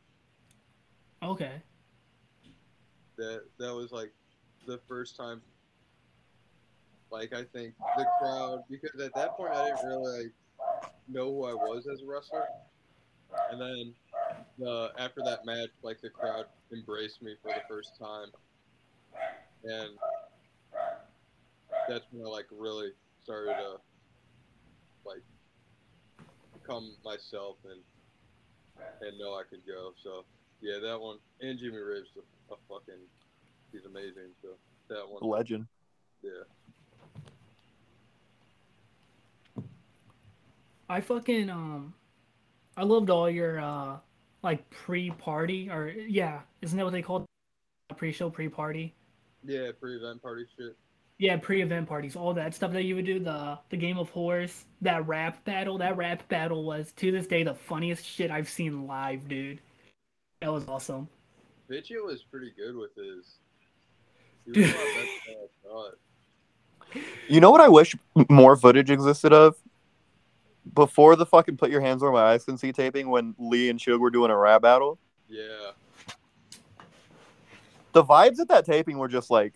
Okay. 1.23 1.61
That 3.17 3.43
that 3.57 3.73
was 3.73 3.91
like 3.91 4.13
the 4.65 4.79
first 4.87 5.17
time. 5.17 5.41
Like 7.11 7.33
I 7.33 7.43
think 7.43 7.73
the 7.97 8.05
crowd 8.19 8.63
because 8.69 9.01
at 9.01 9.13
that 9.15 9.35
point 9.35 9.53
I 9.53 9.65
didn't 9.65 9.89
really 9.89 10.23
like, 10.23 10.33
know 11.07 11.25
who 11.33 11.45
I 11.45 11.53
was 11.53 11.87
as 11.91 12.01
a 12.03 12.05
wrestler, 12.05 12.45
and 13.51 13.59
then 13.59 14.65
uh, 14.65 14.89
after 14.97 15.21
that 15.25 15.43
match, 15.43 15.69
like 15.81 16.01
the 16.01 16.09
crowd 16.09 16.45
embraced 16.71 17.21
me 17.23 17.35
for 17.41 17.49
the 17.49 17.61
first 17.67 17.97
time, 17.99 18.27
and 19.63 19.89
that's 21.89 22.05
when 22.11 22.25
I 22.25 22.29
like 22.29 22.45
really 22.51 22.91
started 23.30 23.53
to 23.61 23.77
like 25.06 25.22
become 26.53 26.95
myself 27.06 27.57
and 27.69 27.80
and 29.01 29.19
know 29.19 29.35
I 29.35 29.43
could 29.47 29.61
go. 29.68 29.91
So 30.03 30.26
yeah, 30.61 30.80
that 30.81 30.99
one 30.99 31.18
and 31.39 31.60
Jimmy 31.60 31.77
Rave's 31.77 32.07
a, 32.18 32.53
a 32.53 32.57
fucking 32.68 33.01
he's 33.72 33.85
amazing. 33.85 34.31
So 34.41 34.49
that 34.89 35.07
one, 35.07 35.22
Legend. 35.30 35.68
yeah. 36.23 36.31
I 40.89 41.01
fucking 41.01 41.51
um 41.51 41.93
I 42.76 42.84
loved 42.84 43.11
all 43.11 43.30
your 43.30 43.60
uh 43.60 43.97
like 44.41 44.68
pre-party 44.72 45.69
or 45.69 45.89
yeah, 45.89 46.39
isn't 46.64 46.76
that 46.77 46.84
what 46.84 46.93
they 46.93 47.03
called 47.03 47.26
a 47.91 47.93
pre-show 47.93 48.31
pre-party? 48.31 48.95
Yeah, 49.45 49.69
pre-event 49.80 50.19
party 50.23 50.45
shit. 50.57 50.76
Yeah, 51.19 51.35
pre-event 51.35 51.87
parties, 51.87 52.15
all 52.15 52.33
that 52.35 52.55
stuff 52.55 52.71
that 52.71 52.85
you 52.85 52.95
would 52.95 53.05
do. 53.05 53.19
The 53.19 53.59
the 53.69 53.75
game 53.77 53.97
of 53.97 54.09
horse, 54.09 54.65
that 54.81 55.05
rap 55.05 55.43
battle. 55.43 55.77
That 55.77 55.97
rap 55.97 56.27
battle 56.29 56.63
was 56.63 56.93
to 56.93 57.11
this 57.11 57.27
day 57.27 57.43
the 57.43 57.53
funniest 57.53 58.05
shit 58.05 58.31
I've 58.31 58.47
seen 58.47 58.87
live, 58.87 59.27
dude. 59.27 59.59
That 60.41 60.53
was 60.53 60.65
awesome. 60.69 61.09
Bitchio 61.69 62.05
was 62.05 62.23
pretty 62.23 62.53
good 62.57 62.75
with 62.75 62.95
his. 62.95 63.35
Dude. 64.45 64.57
was 64.57 64.73
a 64.73 64.77
lot 64.77 64.85
better 64.85 65.07
than 65.27 65.35
I 65.35 65.67
thought. 65.67 65.93
You 67.27 67.39
know 67.39 67.51
what 67.51 67.61
I 67.61 67.69
wish 67.69 67.95
more 68.31 68.55
footage 68.55 68.89
existed 68.89 69.31
of? 69.31 69.55
Before 70.73 71.15
the 71.15 71.25
fucking 71.25 71.57
put 71.57 71.69
your 71.69 71.81
hands 71.81 72.01
where 72.01 72.11
my 72.11 72.23
eyes 72.23 72.45
can 72.45 72.57
see 72.57 72.71
taping 72.71 73.09
when 73.11 73.35
Lee 73.37 73.69
and 73.69 73.79
Suge 73.79 73.99
were 73.99 74.09
doing 74.09 74.31
a 74.31 74.37
rap 74.37 74.63
battle. 74.63 74.97
Yeah, 75.27 75.73
The 77.93 78.03
vibes 78.03 78.39
at 78.39 78.47
that 78.47 78.65
taping 78.65 78.97
were 78.97 79.07
just 79.07 79.29
like 79.29 79.53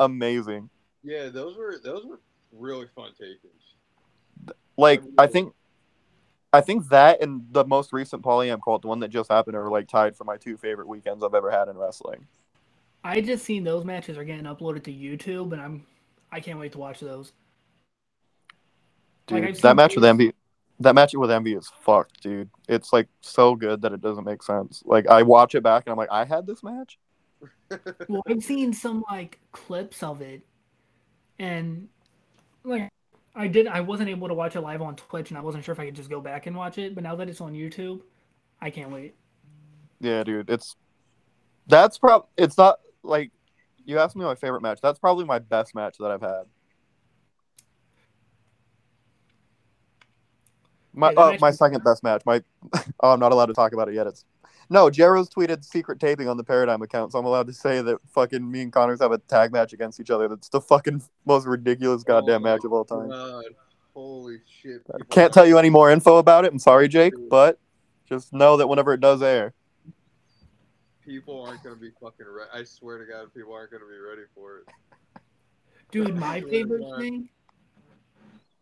amazing. 0.00 0.68
yeah, 1.04 1.28
those 1.28 1.56
were 1.56 1.76
those 1.82 2.04
were 2.04 2.18
really 2.52 2.86
fun 2.96 3.10
takings. 3.12 4.56
Like 4.76 5.02
I 5.16 5.28
think 5.28 5.54
I 6.52 6.60
think 6.60 6.88
that 6.88 7.22
and 7.22 7.42
the 7.52 7.64
most 7.64 7.92
recent 7.92 8.22
Polyam 8.22 8.60
cult, 8.62 8.82
the 8.82 8.88
one 8.88 9.00
that 9.00 9.08
just 9.08 9.30
happened, 9.30 9.56
are 9.56 9.70
like 9.70 9.86
tied 9.86 10.16
for 10.16 10.24
my 10.24 10.36
two 10.36 10.56
favorite 10.56 10.88
weekends 10.88 11.22
I've 11.22 11.34
ever 11.34 11.50
had 11.50 11.68
in 11.68 11.76
wrestling. 11.76 12.26
I 13.04 13.20
just 13.20 13.44
seen 13.44 13.62
those 13.62 13.84
matches 13.84 14.18
are 14.18 14.24
getting 14.24 14.44
uploaded 14.44 14.82
to 14.84 14.92
YouTube, 14.92 15.52
and 15.52 15.62
I'm 15.62 15.86
I 16.32 16.40
can't 16.40 16.58
wait 16.58 16.72
to 16.72 16.78
watch 16.78 17.00
those. 17.00 17.32
Dude, 19.26 19.44
I've 19.44 19.54
that 19.54 19.62
seen 19.62 19.76
match 19.76 19.94
with 19.94 20.04
videos- 20.04 20.08
Envy 20.08 20.32
that 20.80 20.94
match 20.94 21.14
with 21.14 21.30
Envy 21.30 21.54
is 21.54 21.70
fucked, 21.82 22.22
dude. 22.22 22.48
It's 22.68 22.92
like 22.92 23.06
so 23.20 23.54
good 23.54 23.82
that 23.82 23.92
it 23.92 24.00
doesn't 24.00 24.24
make 24.24 24.42
sense. 24.42 24.82
Like 24.84 25.06
I 25.06 25.22
watch 25.22 25.54
it 25.54 25.62
back 25.62 25.84
and 25.86 25.92
I'm 25.92 25.98
like, 25.98 26.10
I 26.10 26.24
had 26.24 26.46
this 26.46 26.62
match? 26.62 26.98
Well, 28.08 28.22
I've 28.28 28.42
seen 28.42 28.72
some 28.72 29.04
like 29.10 29.38
clips 29.52 30.02
of 30.02 30.20
it, 30.22 30.42
and 31.38 31.88
like 32.64 32.90
I 33.34 33.46
did, 33.46 33.66
I 33.66 33.80
wasn't 33.80 34.08
able 34.08 34.28
to 34.28 34.34
watch 34.34 34.56
it 34.56 34.60
live 34.60 34.82
on 34.82 34.96
Twitch, 34.96 35.30
and 35.30 35.38
I 35.38 35.40
wasn't 35.40 35.64
sure 35.64 35.72
if 35.72 35.78
I 35.78 35.86
could 35.86 35.94
just 35.94 36.10
go 36.10 36.20
back 36.20 36.46
and 36.46 36.56
watch 36.56 36.78
it. 36.78 36.94
But 36.94 37.04
now 37.04 37.14
that 37.16 37.28
it's 37.28 37.40
on 37.40 37.52
YouTube, 37.52 38.00
I 38.60 38.70
can't 38.70 38.90
wait. 38.90 39.14
Yeah, 40.00 40.24
dude. 40.24 40.50
It's 40.50 40.76
that's 41.66 41.98
prob 41.98 42.26
it's 42.36 42.58
not 42.58 42.80
like 43.02 43.30
you 43.84 43.98
asked 43.98 44.16
me 44.16 44.24
my 44.24 44.34
favorite 44.34 44.62
match. 44.62 44.80
That's 44.82 44.98
probably 44.98 45.24
my 45.24 45.38
best 45.38 45.74
match 45.74 45.96
that 45.98 46.10
I've 46.10 46.20
had. 46.20 46.42
My 50.92 51.12
Yeah, 51.12 51.20
uh, 51.20 51.36
my 51.40 51.50
second 51.50 51.84
best 51.84 52.02
match. 52.02 52.22
My 52.26 52.42
oh, 53.00 53.12
I'm 53.12 53.20
not 53.20 53.32
allowed 53.32 53.46
to 53.46 53.54
talk 53.54 53.72
about 53.72 53.88
it 53.88 53.94
yet. 53.94 54.06
It's 54.06 54.24
no. 54.70 54.88
Jero's 54.88 55.28
tweeted 55.28 55.64
secret 55.64 56.00
taping 56.00 56.28
on 56.28 56.36
the 56.36 56.44
Paradigm 56.44 56.80
account, 56.82 57.12
so 57.12 57.18
I'm 57.18 57.26
allowed 57.26 57.48
to 57.48 57.52
say 57.52 57.82
that 57.82 57.98
fucking 58.08 58.50
me 58.50 58.62
and 58.62 58.72
Connors 58.72 59.00
have 59.00 59.12
a 59.12 59.18
tag 59.18 59.52
match 59.52 59.72
against 59.72 60.00
each 60.00 60.10
other. 60.10 60.28
That's 60.28 60.48
the 60.48 60.60
fucking 60.60 61.02
most 61.26 61.46
ridiculous 61.46 62.02
goddamn 62.02 62.42
Oh 62.42 62.44
match 62.44 62.64
of 62.64 62.72
all 62.72 62.84
time. 62.84 63.10
Oh, 63.12 63.42
God, 63.42 63.44
holy 63.92 64.38
shit! 64.62 64.82
I 64.88 64.98
people 64.98 65.06
can't 65.10 65.32
tell 65.32 65.46
you 65.46 65.58
any 65.58 65.70
more 65.70 65.90
info 65.90 66.16
about 66.16 66.44
it. 66.44 66.52
I'm 66.52 66.58
sorry, 66.58 66.88
Jake, 66.88 67.14
but 67.28 67.58
just 68.08 68.32
know 68.32 68.56
that 68.56 68.68
whenever 68.68 68.92
it 68.94 69.00
does 69.00 69.22
air, 69.22 69.52
People 71.10 71.42
aren't 71.42 71.62
gonna 71.64 71.74
be 71.74 71.90
fucking 72.00 72.26
ready. 72.28 72.50
I 72.54 72.62
swear 72.62 72.98
to 72.98 73.04
God, 73.04 73.34
people 73.34 73.52
aren't 73.52 73.72
gonna 73.72 73.84
be 73.84 73.98
ready 73.98 74.22
for 74.32 74.58
it. 74.58 74.68
Dude, 75.90 76.14
my 76.14 76.40
favorite 76.40 76.84
thing. 77.00 77.28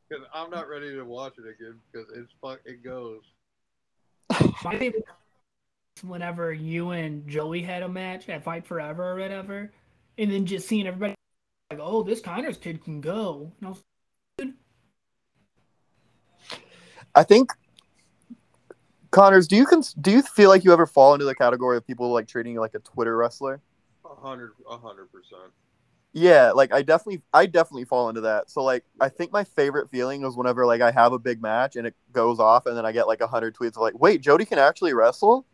Because 0.09 0.25
I'm 0.33 0.49
not 0.49 0.67
ready 0.67 0.95
to 0.95 1.03
watch 1.03 1.35
it 1.37 1.43
again 1.43 1.79
because 1.93 2.09
it's 2.17 2.33
fuck. 2.41 2.61
It 2.65 2.83
goes. 2.83 3.21
My 4.65 4.79
favorite 4.79 5.05
is 5.07 5.15
whenever 6.05 6.53
you 6.53 6.91
and 6.91 7.27
Joey 7.29 7.63
had 7.63 7.83
a 7.83 7.89
match 7.89 8.29
at 8.29 8.45
Fight 8.45 8.67
Forever 8.67 9.13
or 9.13 9.17
whatever, 9.17 9.73
and 10.17 10.31
then 10.31 10.47
just 10.47 10.69
seeing 10.69 10.87
everybody 10.87 11.15
like, 11.71 11.81
"Oh, 11.83 12.03
this 12.03 12.21
Connors 12.21 12.57
kid 12.57 12.83
can 12.83 13.01
go." 13.01 13.53
And 13.61 13.67
I 13.67 13.71
was 13.71 13.83
I 17.15 17.25
think 17.25 17.51
Connors, 19.11 19.49
do 19.49 19.57
you 19.57 19.65
cons- 19.65 19.95
do 19.95 20.11
you 20.11 20.23
feel 20.23 20.51
like 20.51 20.65
you 20.65 20.73
ever 20.73 20.87
fall 20.87 21.15
into 21.15 21.25
the 21.25 21.35
category 21.35 21.77
of 21.77 21.87
people 21.87 22.13
like 22.13 22.29
treating 22.29 22.53
you 22.53 22.61
like 22.61 22.75
a 22.75 22.79
Twitter 22.81 23.17
wrestler? 23.17 23.61
A 24.05 24.15
hundred, 24.15 24.53
a 24.69 24.77
hundred 24.77 25.11
percent. 25.11 25.53
Yeah, 26.13 26.53
like 26.53 26.73
I 26.73 26.83
definitely 26.83 27.23
I 27.33 27.47
definitely 27.47 27.85
fall 27.85 28.09
into 28.09 28.21
that. 28.23 28.51
So 28.51 28.63
like 28.63 28.85
I 29.01 29.09
think 29.09 29.33
my 29.33 29.45
favorite 29.45 29.91
feeling 29.91 30.23
was 30.23 30.37
whenever 30.37 30.67
like 30.67 30.81
I 30.81 30.91
have 30.91 31.13
a 31.13 31.19
big 31.19 31.41
match 31.43 31.77
and 31.77 31.87
it 31.87 31.95
goes 32.13 32.39
off 32.39 32.67
and 32.67 32.77
then 32.77 32.85
I 32.87 32.93
get 32.93 33.07
like 33.07 33.21
a 33.21 33.27
hundred 33.27 33.57
tweets 33.57 33.77
of 33.77 33.79
like, 33.79 33.99
wait, 33.99 34.21
Jody 34.21 34.45
can 34.45 34.59
actually 34.59 34.95
wrestle? 34.95 35.47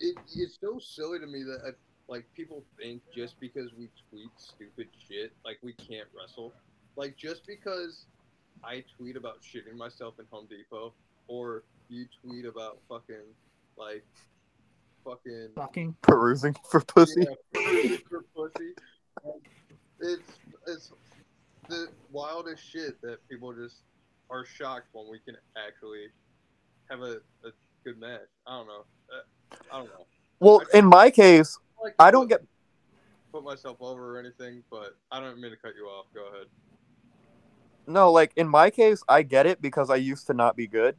It, 0.00 0.16
it's 0.34 0.58
so 0.60 0.78
silly 0.78 1.18
to 1.18 1.26
me 1.26 1.42
that 1.42 1.74
like 2.08 2.24
people 2.34 2.64
think 2.80 3.02
just 3.14 3.38
because 3.38 3.70
we 3.78 3.88
tweet 4.08 4.30
stupid 4.36 4.88
shit, 5.08 5.32
like 5.44 5.58
we 5.62 5.72
can't 5.74 6.08
wrestle. 6.18 6.52
Like 6.96 7.16
just 7.16 7.46
because 7.46 8.06
I 8.64 8.84
tweet 8.96 9.16
about 9.16 9.40
shitting 9.42 9.76
myself 9.76 10.14
in 10.18 10.24
Home 10.30 10.46
Depot, 10.48 10.94
or 11.28 11.62
you 11.88 12.06
tweet 12.22 12.44
about 12.44 12.78
fucking 12.88 13.16
like 13.76 14.04
fucking 15.04 15.50
fucking. 15.54 15.96
Perusing 16.02 16.56
for 16.70 16.80
pussy. 16.80 17.26
Yeah, 17.54 17.96
for 18.08 18.24
pussy. 18.34 18.72
It's 20.00 20.38
it's 20.66 20.92
the 21.68 21.88
wildest 22.10 22.64
shit 22.64 23.00
that 23.02 23.26
people 23.28 23.52
just 23.52 23.82
are 24.30 24.44
shocked 24.44 24.88
when 24.92 25.10
we 25.10 25.18
can 25.18 25.36
actually 25.56 26.06
have 26.90 27.00
a, 27.00 27.20
a 27.44 27.50
good 27.84 27.98
match. 27.98 28.20
I 28.46 28.58
don't 28.58 28.66
know. 28.66 28.84
I 29.70 29.78
don't 29.78 29.86
know. 29.86 30.06
Well, 30.40 30.62
in 30.72 30.86
my 30.86 31.10
case, 31.10 31.58
Like, 31.82 31.94
I 31.98 32.10
don't 32.10 32.28
put- 32.28 32.40
get 32.40 32.48
put 33.32 33.44
myself 33.44 33.76
over 33.80 34.16
or 34.16 34.18
anything, 34.18 34.62
but 34.70 34.96
I 35.10 35.20
don't 35.20 35.40
mean 35.40 35.50
to 35.50 35.56
cut 35.56 35.74
you 35.76 35.84
off. 35.86 36.06
Go 36.14 36.26
ahead. 36.28 36.46
no, 37.86 38.12
like 38.12 38.32
in 38.36 38.48
my 38.48 38.70
case, 38.70 39.02
I 39.08 39.22
get 39.22 39.46
it 39.46 39.60
because 39.62 39.90
I 39.90 39.96
used 39.96 40.26
to 40.28 40.34
not 40.34 40.56
be 40.56 40.66
good. 40.66 40.96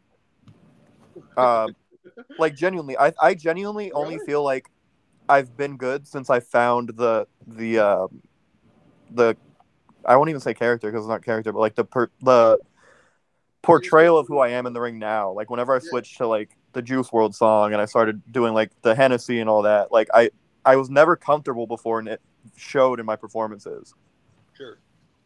Um 1.38 1.76
like 2.38 2.56
genuinely 2.56 2.98
i 2.98 3.12
i 3.22 3.34
genuinely 3.34 3.92
only 3.92 4.18
feel 4.20 4.44
like 4.44 4.70
i've 5.28 5.56
been 5.58 5.78
good 5.78 6.08
since 6.08 6.30
i 6.30 6.40
found 6.40 6.90
the 6.96 7.28
the 7.48 7.80
um 7.80 8.22
the 9.12 9.36
i 10.06 10.16
won't 10.16 10.30
even 10.30 10.40
say 10.40 10.54
character 10.54 10.90
because 10.90 11.06
it's 11.06 11.10
not 11.10 11.24
character 11.24 11.52
but 11.52 11.60
like 11.60 11.76
the 11.76 11.84
per, 11.84 12.10
the 12.22 12.58
portrayal 13.62 14.18
of 14.18 14.28
who 14.28 14.38
i 14.40 14.50
am 14.50 14.66
in 14.66 14.74
the 14.74 14.82
ring 14.82 15.00
now 15.00 15.32
like 15.32 15.50
whenever 15.50 15.74
i 15.76 15.80
Yeah. 15.92 16.02
to 16.18 16.28
like 16.28 16.56
the 16.74 16.82
Juice 16.82 17.10
WRLD 17.10 17.34
song 17.36 17.74
and 17.74 17.82
i 17.82 17.86
started 17.86 18.22
doing 18.32 18.54
like 18.54 18.72
the 18.82 18.94
hennessy 18.96 19.40
and 19.40 19.50
all 19.50 19.64
that 19.64 19.92
like 19.92 20.08
i 20.14 20.30
i 20.66 20.76
was 20.76 20.90
never 20.90 21.16
comfortable 21.16 21.66
before 21.68 22.00
and 22.00 22.08
it 22.08 22.22
showed 22.56 23.00
in 23.00 23.06
my 23.06 23.16
performances 23.16 23.94
Sure. 24.56 24.78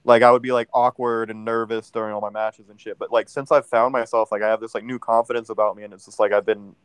like 0.03 0.21
I 0.21 0.29
would 0.31 0.41
be 0.43 0.51
like 0.51 0.67
awkward 0.73 1.29
and 1.31 1.43
nervous 1.43 1.89
during 1.89 2.13
all 2.13 2.21
my 2.21 2.29
matches 2.29 2.69
and 2.69 2.79
shit. 2.79 2.99
But 2.99 3.11
like 3.11 3.27
since 3.29 3.51
I've 3.51 3.65
found 3.65 3.93
myself, 3.93 4.31
like 4.31 4.43
I 4.43 4.47
have 4.49 4.59
this 4.61 4.75
like 4.75 4.83
new 4.83 4.99
confidence 4.99 5.49
about 5.49 5.75
me, 5.75 5.81
and 5.83 5.91
it's 5.93 6.05
just 6.05 6.19
like 6.19 6.31
I've 6.31 6.45
been 6.45 6.75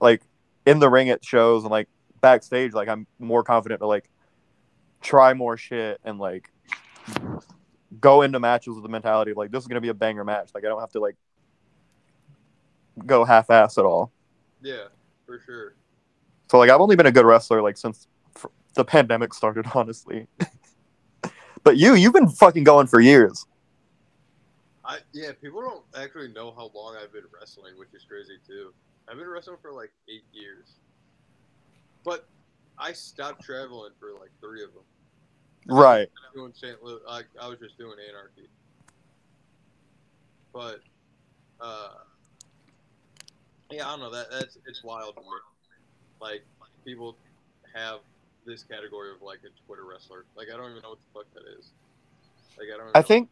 like 0.00 0.22
in 0.64 0.78
the 0.78 0.88
ring 0.88 1.10
at 1.10 1.24
shows 1.24 1.64
and 1.64 1.70
like 1.72 1.88
backstage, 2.20 2.74
like 2.74 2.86
I'm 2.88 3.08
more 3.18 3.42
confident 3.42 3.80
to 3.80 3.88
like 3.88 4.08
try 5.00 5.34
more 5.34 5.56
shit 5.56 6.00
and 6.04 6.20
like 6.20 6.48
go 8.00 8.22
into 8.22 8.38
matches 8.38 8.74
with 8.74 8.84
the 8.84 8.88
mentality 8.88 9.32
of 9.32 9.36
like 9.36 9.50
this 9.50 9.62
is 9.62 9.66
gonna 9.66 9.80
be 9.80 9.88
a 9.88 9.94
banger 9.94 10.24
match. 10.24 10.50
Like 10.54 10.64
I 10.64 10.68
don't 10.68 10.80
have 10.80 10.92
to 10.92 11.00
like 11.00 11.16
go 13.06 13.24
half 13.24 13.50
ass 13.50 13.78
at 13.78 13.84
all. 13.84 14.12
Yeah, 14.62 14.84
for 15.26 15.40
sure. 15.44 15.74
So 16.50 16.58
like 16.58 16.70
I've 16.70 16.80
only 16.80 16.96
been 16.96 17.06
a 17.06 17.12
good 17.12 17.24
wrestler 17.24 17.62
like 17.62 17.76
since 17.76 18.08
the 18.74 18.84
pandemic 18.84 19.34
started, 19.34 19.66
honestly. 19.74 20.26
but 21.62 21.76
you, 21.76 21.94
you've 21.94 22.12
been 22.12 22.28
fucking 22.28 22.64
going 22.64 22.86
for 22.86 23.00
years. 23.00 23.46
I 24.84 24.98
yeah, 25.12 25.30
people 25.40 25.60
don't 25.60 25.84
actually 26.02 26.28
know 26.28 26.52
how 26.52 26.70
long 26.74 26.96
I've 27.00 27.12
been 27.12 27.24
wrestling, 27.38 27.74
which 27.78 27.94
is 27.94 28.04
crazy 28.04 28.38
too. 28.46 28.72
I've 29.08 29.16
been 29.16 29.28
wrestling 29.28 29.56
for 29.62 29.72
like 29.72 29.90
eight 30.08 30.24
years, 30.32 30.76
but 32.04 32.26
I 32.78 32.92
stopped 32.92 33.44
traveling 33.44 33.92
for 34.00 34.12
like 34.18 34.30
three 34.40 34.62
of 34.62 34.72
them. 34.74 34.82
Right. 35.66 36.08
doing 36.34 36.52
St. 36.54 36.82
Louis. 36.82 37.00
I, 37.08 37.22
I 37.40 37.48
was 37.48 37.58
just 37.58 37.78
doing 37.78 37.96
Anarchy. 38.08 38.48
But, 40.52 40.80
uh, 41.60 41.88
yeah, 43.72 43.88
I 43.88 43.90
don't 43.92 44.00
know. 44.00 44.10
That 44.10 44.30
that's 44.30 44.58
it's 44.66 44.82
wild 44.82 45.16
to 45.16 45.22
me. 45.22 45.26
Like 46.20 46.44
people 46.84 47.16
have 47.74 48.00
this 48.46 48.62
category 48.62 49.10
of 49.10 49.22
like 49.22 49.38
a 49.44 49.66
Twitter 49.66 49.84
wrestler. 49.84 50.24
Like 50.36 50.48
I 50.52 50.56
don't 50.56 50.70
even 50.70 50.82
know 50.82 50.90
what 50.90 50.98
the 50.98 51.20
fuck 51.20 51.34
that 51.34 51.58
is. 51.58 51.70
Like 52.58 52.68
I 52.72 52.76
don't. 52.76 52.88
Even 52.88 52.92
I 52.94 52.98
know. 53.00 53.02
think 53.02 53.28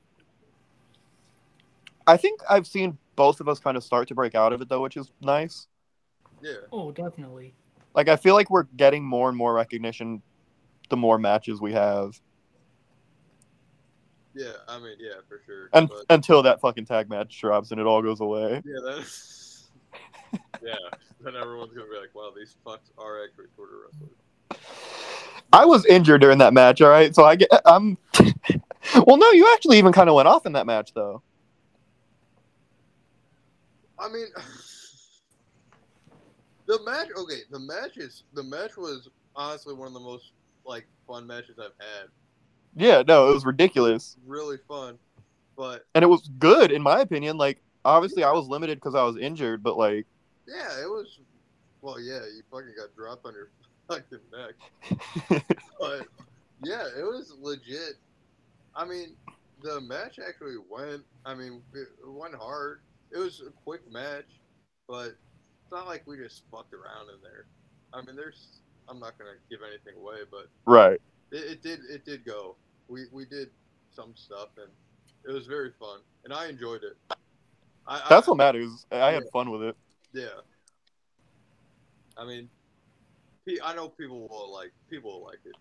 I 2.07 2.17
think 2.17 2.41
I've 2.49 2.67
seen 2.67 2.99
both 3.17 3.41
of 3.41 3.49
us 3.49 3.59
kind 3.59 3.77
of 3.77 3.85
start 3.85 4.09
to 4.09 4.15
break 4.15 4.35
out 4.35 4.53
of 4.53 4.61
it 4.61 4.69
though, 4.69 4.83
which 4.83 4.97
is 4.97 5.13
nice. 5.21 5.69
Yeah. 6.43 6.55
Oh, 6.73 6.91
definitely. 6.91 7.55
Like 7.95 8.09
I 8.09 8.17
feel 8.17 8.35
like 8.35 8.51
we're 8.51 8.65
getting 8.77 9.05
more 9.05 9.29
and 9.29 9.37
more 9.37 9.55
recognition 9.55 10.23
the 10.89 10.97
more 10.97 11.19
matches 11.19 11.61
we 11.61 11.73
have. 11.73 12.21
Yeah. 14.35 14.53
I 14.69 14.79
mean, 14.79 14.97
yeah, 14.99 15.21
for 15.29 15.41
sure. 15.45 15.69
And 15.73 15.89
but, 15.89 16.05
until 16.11 16.43
that 16.43 16.61
fucking 16.61 16.87
tag 16.87 17.09
match 17.09 17.39
drops 17.41 17.71
and 17.71 17.81
it 17.81 17.87
all 17.87 18.03
goes 18.03 18.21
away. 18.21 18.63
yeah, 18.65 18.81
that's. 18.85 19.40
Yeah. 20.63 20.75
Then 21.21 21.37
everyone's 21.37 21.73
gonna 21.73 21.91
be 21.91 21.99
like, 21.99 22.15
"Wow, 22.15 22.33
these 22.37 22.57
fucks 22.65 22.91
are 22.99 23.25
actually 23.25 23.47
Twitter 23.57 23.73
wrestlers." 23.85 24.11
I 25.53 25.65
was 25.65 25.85
injured 25.87 26.21
during 26.21 26.39
that 26.39 26.55
match. 26.55 26.81
All 26.81 26.91
right, 26.91 27.15
so 27.15 27.25
I 27.25 27.37
get 27.37 27.51
I'm. 27.67 27.99
well, 29.07 29.17
no, 29.17 29.31
you 29.33 29.51
actually 29.55 29.79
even 29.79 29.93
kind 29.93 30.09
of 30.09 30.15
went 30.15 30.29
off 30.29 30.47
in 30.47 30.53
that 30.53 30.67
match 30.67 30.93
though. 30.95 31.23
I 33.99 34.09
mean, 34.09 34.27
the 36.67 36.81
match. 36.85 37.09
Okay, 37.17 37.41
the 37.51 37.59
match 37.59 37.97
is 37.97 38.25
the 38.33 38.43
match 38.43 38.77
was 38.77 39.09
honestly 39.37 39.75
one 39.75 39.89
of 39.89 39.95
the 39.95 40.01
most 40.01 40.33
like 40.65 40.87
fun 41.07 41.27
matches 41.27 41.59
I've 41.59 41.73
had. 41.79 42.09
Yeah, 42.77 43.03
no, 43.07 43.31
it 43.31 43.35
was 43.35 43.45
ridiculous, 43.45 44.17
Really 44.25 44.59
fun, 44.69 44.97
but 45.57 45.87
and 45.95 46.05
it 46.05 46.07
was 46.07 46.31
good 46.39 46.71
in 46.71 46.83
my 46.83 47.01
opinion. 47.01 47.37
Like, 47.37 47.61
obviously, 47.85 48.23
I 48.23 48.31
was 48.31 48.47
limited 48.47 48.79
because 48.79 48.95
I 48.95 49.03
was 49.03 49.17
injured, 49.17 49.63
but 49.63 49.77
like, 49.77 50.07
yeah, 50.47 50.83
it 50.83 50.89
was. 50.89 51.19
Well, 51.83 52.01
yeah, 52.01 52.21
you 52.21 52.43
fucking 52.51 52.75
got 52.77 52.95
dropped 52.95 53.27
on 53.27 53.33
your 53.33 53.51
fucking 53.89 54.19
neck, 54.33 55.41
but 55.81 56.07
yeah, 56.63 56.87
it 56.99 57.03
was 57.03 57.35
legit. 57.41 57.95
I 58.75 58.85
mean, 58.85 59.17
the 59.63 59.81
match 59.81 60.19
actually 60.27 60.57
went. 60.69 61.03
I 61.25 61.35
mean, 61.35 61.63
it 61.75 61.89
went 62.07 62.35
hard. 62.35 62.81
It 63.13 63.19
was 63.19 63.43
a 63.47 63.51
quick 63.65 63.91
match, 63.91 64.27
but 64.89 65.17
it's 65.63 65.73
not 65.73 65.87
like 65.87 66.07
we 66.07 66.17
just 66.17 66.43
fucked 66.51 66.75
around 66.75 67.09
in 67.09 67.21
there. 67.23 67.47
I 67.93 68.03
mean, 68.05 68.17
there's. 68.17 68.61
I'm 68.89 68.99
not 68.99 69.17
gonna 69.19 69.39
give 69.49 69.61
anything 69.67 70.01
away, 70.01 70.19
but 70.31 70.49
right. 70.65 71.01
it, 71.31 71.37
it 71.37 71.63
did. 71.63 71.81
It 71.89 72.05
did 72.05 72.25
go. 72.25 72.57
We 72.89 73.07
we 73.13 73.25
did 73.25 73.51
some 73.95 74.15
stuff, 74.17 74.49
and 74.57 74.69
it 75.29 75.33
was 75.33 75.47
very 75.47 75.73
fun, 75.79 76.01
and 76.25 76.33
I 76.33 76.49
enjoyed 76.49 76.83
it. 76.83 76.97
I, 77.87 78.03
That's 78.09 78.29
I, 78.29 78.31
what 78.31 78.37
matters. 78.39 78.87
I 78.91 79.13
had 79.13 79.25
fun 79.33 79.51
with 79.51 79.63
it. 79.63 79.77
Yeah. 80.13 80.27
I 82.17 82.25
mean, 82.25 82.49
I 83.65 83.75
know 83.75 83.89
people 83.89 84.29
will 84.29 84.53
like 84.53 84.73
people 84.89 85.13
will 85.13 85.27
like 85.27 85.39
it. 85.45 85.55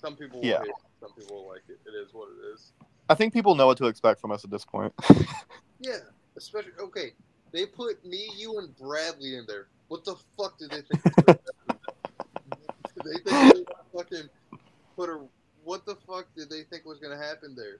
Some 0.00 0.16
people 0.16 0.40
will 0.40 0.46
Yeah. 0.46 0.58
hate 0.60 0.68
it, 0.68 0.74
some 1.00 1.12
people 1.12 1.36
will 1.36 1.48
like 1.48 1.62
it. 1.68 1.78
It 1.86 1.90
is 1.94 2.12
what 2.12 2.28
it 2.28 2.54
is. 2.54 2.72
I 3.08 3.14
think 3.14 3.32
people 3.32 3.54
know 3.54 3.66
what 3.66 3.78
to 3.78 3.86
expect 3.86 4.20
from 4.20 4.32
us 4.32 4.44
at 4.44 4.50
this 4.50 4.64
point. 4.64 4.92
Yeah, 5.78 5.98
especially 6.38 6.72
okay. 6.80 7.12
They 7.52 7.66
put 7.66 8.02
me, 8.02 8.30
you, 8.34 8.58
and 8.58 8.74
Bradley 8.78 9.36
in 9.36 9.44
there. 9.46 9.66
What 9.88 10.06
the 10.06 10.16
fuck 10.36 10.58
did 10.58 10.70
they 10.70 10.80
think? 10.80 11.04
was 11.04 11.14
gonna 11.14 11.38
happen 11.38 12.64
there? 13.04 13.04
they 13.04 13.30
think 13.30 13.54
they 13.54 13.98
fucking 13.98 14.28
put 14.96 15.10
a. 15.10 15.20
What 15.64 15.84
the 15.84 15.96
fuck 16.06 16.26
did 16.34 16.48
they 16.48 16.62
think 16.62 16.86
was 16.86 16.98
gonna 16.98 17.18
happen 17.18 17.54
there? 17.54 17.78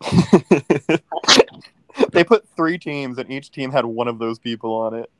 they 2.12 2.24
put 2.24 2.48
three 2.56 2.78
teams, 2.78 3.18
and 3.18 3.30
each 3.30 3.50
team 3.50 3.72
had 3.72 3.84
one 3.84 4.08
of 4.08 4.18
those 4.18 4.38
people 4.38 4.72
on 4.74 4.94
it. 4.94 5.10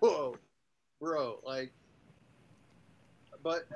Whoa, 0.00 0.36
bro, 1.00 1.40
like. 1.44 1.72
But 3.42 3.66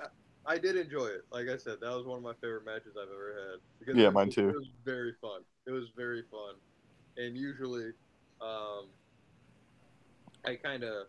I 0.44 0.58
did 0.58 0.76
enjoy 0.76 1.06
it. 1.06 1.24
Like 1.30 1.48
I 1.48 1.56
said, 1.56 1.78
that 1.80 1.90
was 1.90 2.04
one 2.04 2.18
of 2.18 2.22
my 2.22 2.34
favorite 2.40 2.64
matches 2.64 2.96
I've 2.96 3.08
ever 3.08 3.34
had. 3.50 3.60
Because 3.78 3.96
Yeah, 3.96 4.06
was- 4.06 4.14
mine 4.14 4.30
too. 4.30 4.48
It 4.50 4.54
was 4.54 4.68
very 4.84 5.14
fun. 5.20 5.42
It 5.66 5.70
was 5.70 5.88
very 5.96 6.22
fun, 6.30 6.54
and 7.16 7.36
usually, 7.36 7.92
um, 8.40 8.86
I 10.44 10.56
kind 10.56 10.82
of, 10.82 11.06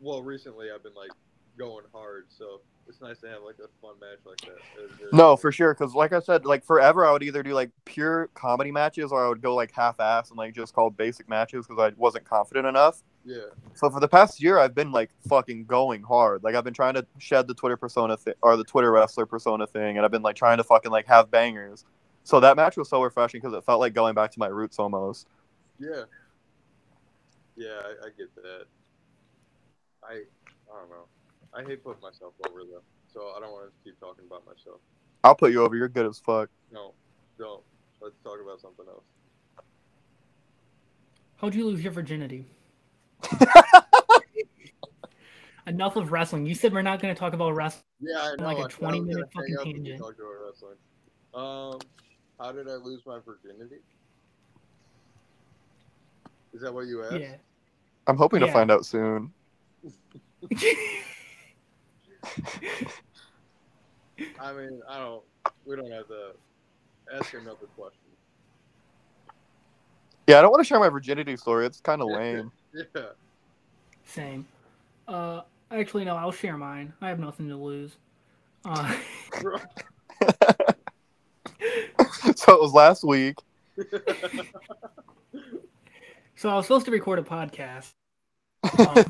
well, 0.00 0.22
recently 0.22 0.70
I've 0.70 0.82
been 0.82 0.94
like 0.94 1.10
going 1.58 1.84
hard, 1.92 2.26
so 2.28 2.60
it's 2.88 3.00
nice 3.00 3.18
to 3.18 3.28
have 3.28 3.42
like 3.42 3.56
a 3.58 3.68
fun 3.82 3.94
match 4.00 4.18
like 4.24 4.40
that. 4.40 4.56
Very- 4.98 5.10
No, 5.12 5.36
for 5.36 5.52
sure. 5.52 5.74
Because 5.74 5.94
like 5.94 6.12
I 6.12 6.20
said, 6.20 6.44
like 6.46 6.64
forever, 6.64 7.04
I 7.06 7.12
would 7.12 7.22
either 7.22 7.42
do 7.42 7.52
like 7.52 7.70
pure 7.84 8.28
comedy 8.34 8.72
matches, 8.72 9.12
or 9.12 9.24
I 9.24 9.28
would 9.28 9.42
go 9.42 9.54
like 9.54 9.72
half-ass 9.72 10.30
and 10.30 10.38
like 10.38 10.54
just 10.54 10.74
call 10.74 10.90
basic 10.90 11.28
matches 11.28 11.66
because 11.66 11.92
I 11.92 11.94
wasn't 11.98 12.24
confident 12.24 12.66
enough. 12.66 13.02
Yeah, 13.24 13.42
So 13.74 13.90
for 13.90 14.00
the 14.00 14.08
past 14.08 14.42
year, 14.42 14.58
I've 14.58 14.74
been 14.74 14.90
like 14.90 15.10
fucking 15.28 15.66
going 15.66 16.02
hard. 16.02 16.42
Like 16.42 16.54
I've 16.54 16.64
been 16.64 16.72
trying 16.72 16.94
to 16.94 17.06
shed 17.18 17.46
the 17.46 17.52
Twitter 17.52 17.76
persona 17.76 18.16
thing 18.16 18.32
or 18.40 18.56
the 18.56 18.64
Twitter 18.64 18.90
wrestler 18.90 19.26
persona 19.26 19.66
thing, 19.66 19.96
and 19.98 20.04
I've 20.06 20.10
been 20.10 20.22
like 20.22 20.36
trying 20.36 20.56
to 20.56 20.64
fucking 20.64 20.90
like 20.90 21.06
have 21.08 21.30
bangers. 21.30 21.84
So 22.24 22.40
that 22.40 22.56
match 22.56 22.78
was 22.78 22.88
so 22.88 23.02
refreshing 23.02 23.40
because 23.42 23.54
it 23.54 23.64
felt 23.64 23.80
like 23.80 23.92
going 23.92 24.14
back 24.14 24.30
to 24.32 24.38
my 24.38 24.46
roots 24.46 24.78
almost. 24.78 25.26
yeah, 25.78 26.04
yeah. 27.56 27.80
I, 27.84 28.06
I 28.06 28.10
get 28.16 28.34
that. 28.36 28.64
I, 30.02 30.12
I 30.12 30.80
don't 30.80 30.88
know. 30.90 31.04
I 31.54 31.62
hate 31.62 31.82
putting 31.82 32.02
myself 32.02 32.34
over 32.48 32.60
though, 32.64 32.82
so 33.12 33.32
I 33.36 33.40
don't 33.40 33.52
want 33.52 33.70
to 33.70 33.72
keep 33.84 33.98
talking 34.00 34.24
about 34.26 34.44
myself. 34.46 34.80
I'll 35.24 35.34
put 35.34 35.52
you 35.52 35.62
over. 35.62 35.74
You're 35.76 35.88
good 35.88 36.06
as 36.06 36.18
fuck. 36.18 36.48
No, 36.72 36.92
don't. 37.38 37.62
Let's 38.00 38.14
talk 38.22 38.38
about 38.42 38.60
something 38.60 38.86
else. 38.86 39.02
How'd 41.36 41.54
you 41.54 41.66
lose 41.66 41.82
your 41.82 41.92
virginity? 41.92 42.46
Enough 45.66 45.96
of 45.96 46.12
wrestling. 46.12 46.46
You 46.46 46.54
said 46.54 46.72
we're 46.72 46.82
not 46.82 47.00
going 47.02 47.14
to 47.14 47.18
talk 47.18 47.32
about 47.34 47.50
wrestling. 47.54 47.84
Yeah, 48.00 48.18
I 48.20 48.36
know. 48.36 48.44
Like 48.44 48.58
a 48.58 48.60
I 48.60 48.68
said 48.68 48.72
I 48.72 48.78
20 48.78 49.00
was 49.00 49.08
gonna 49.08 49.16
minute 49.16 49.32
fucking 49.34 49.48
hang 49.48 49.58
up 49.58 49.64
when 49.64 49.66
we 49.66 49.78
tangent. 49.80 50.00
talked 50.00 50.20
about 50.20 50.34
wrestling. 50.46 50.76
Um, 51.34 51.80
how 52.40 52.52
did 52.52 52.68
I 52.68 52.76
lose 52.76 53.02
my 53.06 53.18
virginity? 53.24 53.80
Is 56.54 56.62
that 56.62 56.72
what 56.72 56.86
you 56.86 57.04
asked? 57.04 57.16
Yeah. 57.16 57.34
I'm 58.06 58.16
hoping 58.16 58.40
to 58.40 58.50
find 58.50 58.70
out 58.70 58.86
soon. 58.86 59.32
I 64.40 64.52
mean, 64.52 64.80
I 64.88 64.98
don't. 64.98 65.22
We 65.64 65.76
don't 65.76 65.90
have 65.90 66.08
to 66.08 66.32
ask 67.14 67.32
another 67.34 67.66
question. 67.76 68.00
Yeah, 70.26 70.38
I 70.38 70.42
don't 70.42 70.50
want 70.50 70.62
to 70.62 70.68
share 70.68 70.78
my 70.78 70.88
virginity 70.88 71.36
story. 71.36 71.66
It's 71.66 71.80
kind 71.80 72.02
of 72.02 72.08
lame. 72.08 72.52
Yeah. 72.74 73.02
Same. 74.04 74.46
Uh, 75.06 75.42
actually, 75.70 76.04
no. 76.04 76.16
I'll 76.16 76.32
share 76.32 76.56
mine. 76.56 76.92
I 77.00 77.08
have 77.08 77.18
nothing 77.18 77.48
to 77.48 77.56
lose. 77.56 77.96
Uh, 78.64 78.94
so 82.34 82.54
it 82.54 82.60
was 82.60 82.72
last 82.74 83.04
week. 83.04 83.36
so 86.36 86.50
I 86.50 86.56
was 86.56 86.66
supposed 86.66 86.86
to 86.86 86.90
record 86.90 87.18
a 87.18 87.22
podcast. 87.22 87.92
Um, 88.78 89.04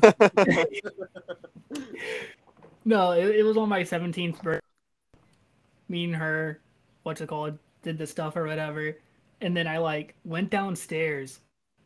no, 2.85 3.11
it, 3.11 3.35
it 3.37 3.43
was 3.43 3.57
on 3.57 3.69
my 3.69 3.81
17th 3.81 4.41
birthday. 4.41 4.59
Me 5.87 6.05
and 6.05 6.15
her, 6.15 6.59
what's 7.03 7.21
it 7.21 7.27
called, 7.27 7.57
did 7.83 7.97
the 7.97 8.05
stuff 8.07 8.35
or 8.35 8.45
whatever. 8.45 8.95
And 9.41 9.55
then 9.55 9.67
I 9.67 9.77
like 9.77 10.15
went 10.25 10.49
downstairs 10.49 11.39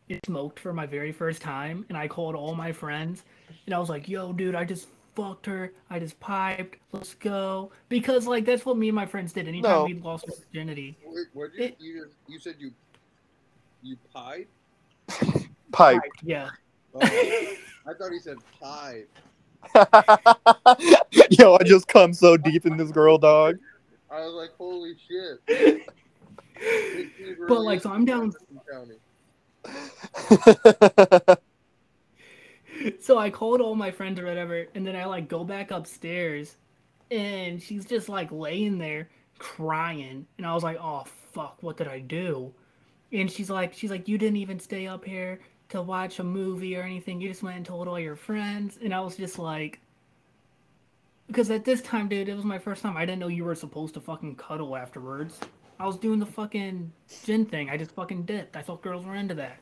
and 0.09 0.19
smoked 0.25 0.59
for 0.59 0.73
my 0.73 0.85
very 0.85 1.11
first 1.11 1.41
time. 1.41 1.85
And 1.89 1.97
I 1.97 2.07
called 2.07 2.35
all 2.35 2.55
my 2.55 2.71
friends 2.71 3.23
and 3.65 3.73
I 3.73 3.79
was 3.79 3.89
like, 3.89 4.09
yo, 4.09 4.33
dude, 4.33 4.55
I 4.55 4.65
just 4.65 4.87
fucked 5.15 5.45
her. 5.45 5.71
I 5.89 5.99
just 5.99 6.19
piped. 6.19 6.77
Let's 6.91 7.13
go. 7.13 7.71
Because 7.89 8.27
like 8.27 8.43
that's 8.45 8.65
what 8.65 8.77
me 8.77 8.89
and 8.89 8.95
my 8.95 9.05
friends 9.05 9.31
did 9.33 9.47
anytime 9.47 9.71
No. 9.71 9.85
we 9.85 9.93
lost 9.93 10.25
our 10.29 10.35
virginity. 10.35 10.97
Wait, 11.05 11.27
what 11.33 11.51
did 11.53 11.61
It- 11.61 11.77
you, 11.79 11.93
you 11.93 12.03
just, 12.03 12.15
you 12.27 12.39
said 12.39 12.55
you 12.59 12.71
you 13.83 13.97
pied? 14.13 14.47
Pipe. 15.71 16.01
Yeah. 16.23 16.49
Oh, 16.95 16.99
I 17.01 17.93
thought 17.97 18.11
he 18.11 18.19
said 18.19 18.37
pied. 18.61 19.05
Yo, 21.29 21.55
I 21.55 21.63
just 21.63 21.87
come 21.87 22.13
so 22.13 22.37
deep 22.37 22.65
in 22.65 22.77
this 22.77 22.91
girl, 22.91 23.17
dog. 23.17 23.57
I 24.11 24.25
was 24.25 24.33
like, 24.33 24.51
holy 24.57 24.95
shit. 25.07 25.87
But 27.47 27.61
like, 27.61 27.81
so 27.81 27.91
I'm 27.91 28.05
down 28.05 28.31
so 32.99 33.17
I 33.17 33.29
called 33.29 33.61
all 33.61 33.75
my 33.75 33.91
friends 33.91 34.19
or 34.19 34.25
whatever, 34.25 34.67
and 34.75 34.85
then 34.85 34.95
I 34.95 35.05
like 35.05 35.27
go 35.27 35.43
back 35.43 35.71
upstairs, 35.71 36.55
and 37.11 37.61
she's 37.61 37.85
just 37.85 38.07
like 38.07 38.31
laying 38.31 38.77
there 38.77 39.09
crying, 39.39 40.25
and 40.37 40.45
I 40.45 40.53
was 40.53 40.63
like, 40.63 40.77
"Oh 40.79 41.03
fuck, 41.33 41.57
what 41.61 41.77
did 41.77 41.87
I 41.87 41.99
do?" 41.99 42.53
And 43.11 43.29
she's 43.31 43.49
like, 43.49 43.73
"She's 43.73 43.91
like, 43.91 44.07
you 44.07 44.17
didn't 44.17 44.37
even 44.37 44.59
stay 44.59 44.87
up 44.87 45.03
here 45.05 45.39
to 45.73 45.81
watch 45.81 46.19
a 46.19 46.23
movie 46.23 46.75
or 46.77 46.83
anything. 46.83 47.21
You 47.21 47.29
just 47.29 47.43
went 47.43 47.57
and 47.57 47.65
told 47.65 47.87
all 47.87 47.99
your 47.99 48.15
friends." 48.15 48.77
And 48.81 48.93
I 48.93 49.01
was 49.01 49.17
just 49.17 49.37
like, 49.39 49.79
because 51.27 51.49
at 51.51 51.65
this 51.65 51.81
time, 51.81 52.07
dude, 52.07 52.29
it 52.29 52.35
was 52.35 52.45
my 52.45 52.59
first 52.59 52.81
time. 52.81 52.97
I 52.97 53.05
didn't 53.05 53.19
know 53.19 53.27
you 53.27 53.43
were 53.45 53.55
supposed 53.55 53.93
to 53.95 54.01
fucking 54.01 54.35
cuddle 54.35 54.75
afterwards. 54.75 55.39
I 55.79 55.87
was 55.87 55.97
doing 55.97 56.19
the 56.19 56.25
fucking 56.25 56.91
gin 57.25 57.45
thing. 57.45 57.69
I 57.69 57.77
just 57.77 57.91
fucking 57.91 58.23
dipped. 58.23 58.55
I 58.55 58.61
thought 58.61 58.81
girls 58.81 59.05
were 59.05 59.15
into 59.15 59.35
that. 59.35 59.57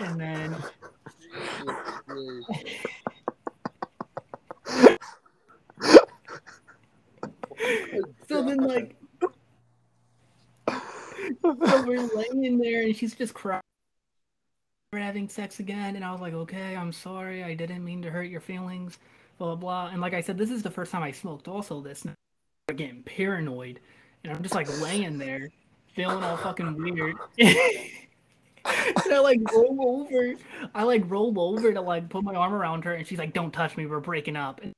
And 0.00 0.20
then. 0.20 0.56
So 8.28 8.42
then, 8.42 8.58
like, 8.58 8.96
so 11.42 11.84
we're 11.86 12.02
laying 12.14 12.44
in 12.44 12.58
there, 12.58 12.82
and 12.82 12.96
she's 12.96 13.14
just 13.14 13.34
crying. 13.34 13.62
We're 14.96 15.02
having 15.02 15.28
sex 15.28 15.60
again, 15.60 15.94
and 15.96 16.02
I 16.02 16.10
was 16.10 16.22
like, 16.22 16.32
"Okay, 16.32 16.74
I'm 16.74 16.90
sorry. 16.90 17.44
I 17.44 17.52
didn't 17.52 17.84
mean 17.84 18.00
to 18.00 18.10
hurt 18.10 18.30
your 18.30 18.40
feelings." 18.40 18.98
Blah 19.36 19.48
blah 19.48 19.56
blah. 19.56 19.90
And 19.92 20.00
like 20.00 20.14
I 20.14 20.22
said, 20.22 20.38
this 20.38 20.50
is 20.50 20.62
the 20.62 20.70
first 20.70 20.90
time 20.90 21.02
I 21.02 21.10
smoked. 21.10 21.48
Also, 21.48 21.82
this 21.82 22.06
now 22.06 22.14
I'm 22.70 22.76
getting 22.76 23.02
paranoid, 23.02 23.78
and 24.24 24.32
I'm 24.32 24.42
just 24.42 24.54
like 24.54 24.80
laying 24.80 25.18
there, 25.18 25.50
feeling 25.94 26.24
all 26.24 26.38
fucking 26.38 26.82
weird. 26.82 27.14
and 27.38 27.52
I 28.64 29.18
like 29.18 29.38
roll 29.52 29.76
over. 29.86 30.34
I 30.74 30.84
like 30.84 31.02
roll 31.10 31.38
over 31.38 31.74
to 31.74 31.80
like 31.82 32.08
put 32.08 32.24
my 32.24 32.34
arm 32.34 32.54
around 32.54 32.84
her, 32.84 32.94
and 32.94 33.06
she's 33.06 33.18
like, 33.18 33.34
"Don't 33.34 33.52
touch 33.52 33.76
me. 33.76 33.84
We're 33.84 34.00
breaking 34.00 34.36
up." 34.36 34.62
And 34.62 34.72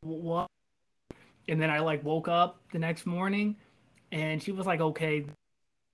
what? 0.00 0.48
And 1.46 1.62
then 1.62 1.70
I 1.70 1.78
like 1.78 2.02
woke 2.02 2.26
up 2.26 2.58
the 2.72 2.80
next 2.80 3.06
morning 3.06 3.54
and 4.12 4.42
she 4.42 4.52
was 4.52 4.66
like, 4.66 4.80
okay, 4.80 5.24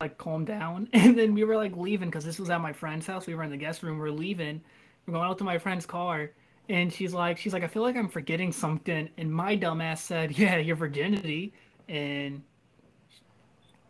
like 0.00 0.18
calm 0.18 0.44
down. 0.44 0.88
And 0.92 1.16
then 1.18 1.34
we 1.34 1.44
were 1.44 1.56
like 1.56 1.76
leaving 1.76 2.08
because 2.08 2.24
this 2.24 2.38
was 2.38 2.50
at 2.50 2.60
my 2.60 2.72
friend's 2.72 3.06
house. 3.06 3.26
We 3.26 3.34
were 3.34 3.42
in 3.42 3.50
the 3.50 3.56
guest 3.56 3.82
room. 3.82 3.98
We 3.98 4.08
are 4.08 4.12
leaving. 4.12 4.60
We're 5.06 5.14
going 5.14 5.28
out 5.28 5.38
to 5.38 5.44
my 5.44 5.58
friend's 5.58 5.86
car. 5.86 6.30
And 6.68 6.92
she's 6.92 7.14
like, 7.14 7.38
she's 7.38 7.52
like, 7.52 7.62
I 7.62 7.68
feel 7.68 7.82
like 7.82 7.96
I'm 7.96 8.08
forgetting 8.08 8.52
something. 8.52 9.08
And 9.18 9.32
my 9.32 9.56
dumbass 9.56 9.98
said, 9.98 10.36
yeah, 10.38 10.56
your 10.58 10.76
virginity. 10.76 11.52
And 11.88 12.42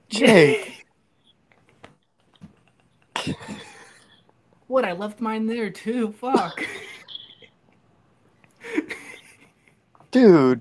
Jake. 0.08 0.86
what? 4.68 4.84
I 4.84 4.92
left 4.92 5.20
mine 5.20 5.46
there 5.46 5.70
too. 5.70 6.12
Fuck. 6.12 6.64
Dude. 10.10 10.60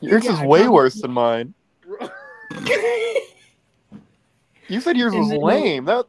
Yours 0.00 0.24
Yeah, 0.24 0.32
is 0.32 0.40
way 0.40 0.60
probably- 0.60 0.68
worse 0.68 1.00
than 1.02 1.10
mine. 1.10 1.52
You 4.68 4.80
said 4.80 4.96
yours 4.96 5.12
And 5.12 5.20
was 5.22 5.30
then- 5.30 5.40
lame. 5.40 5.84
That 5.84 6.06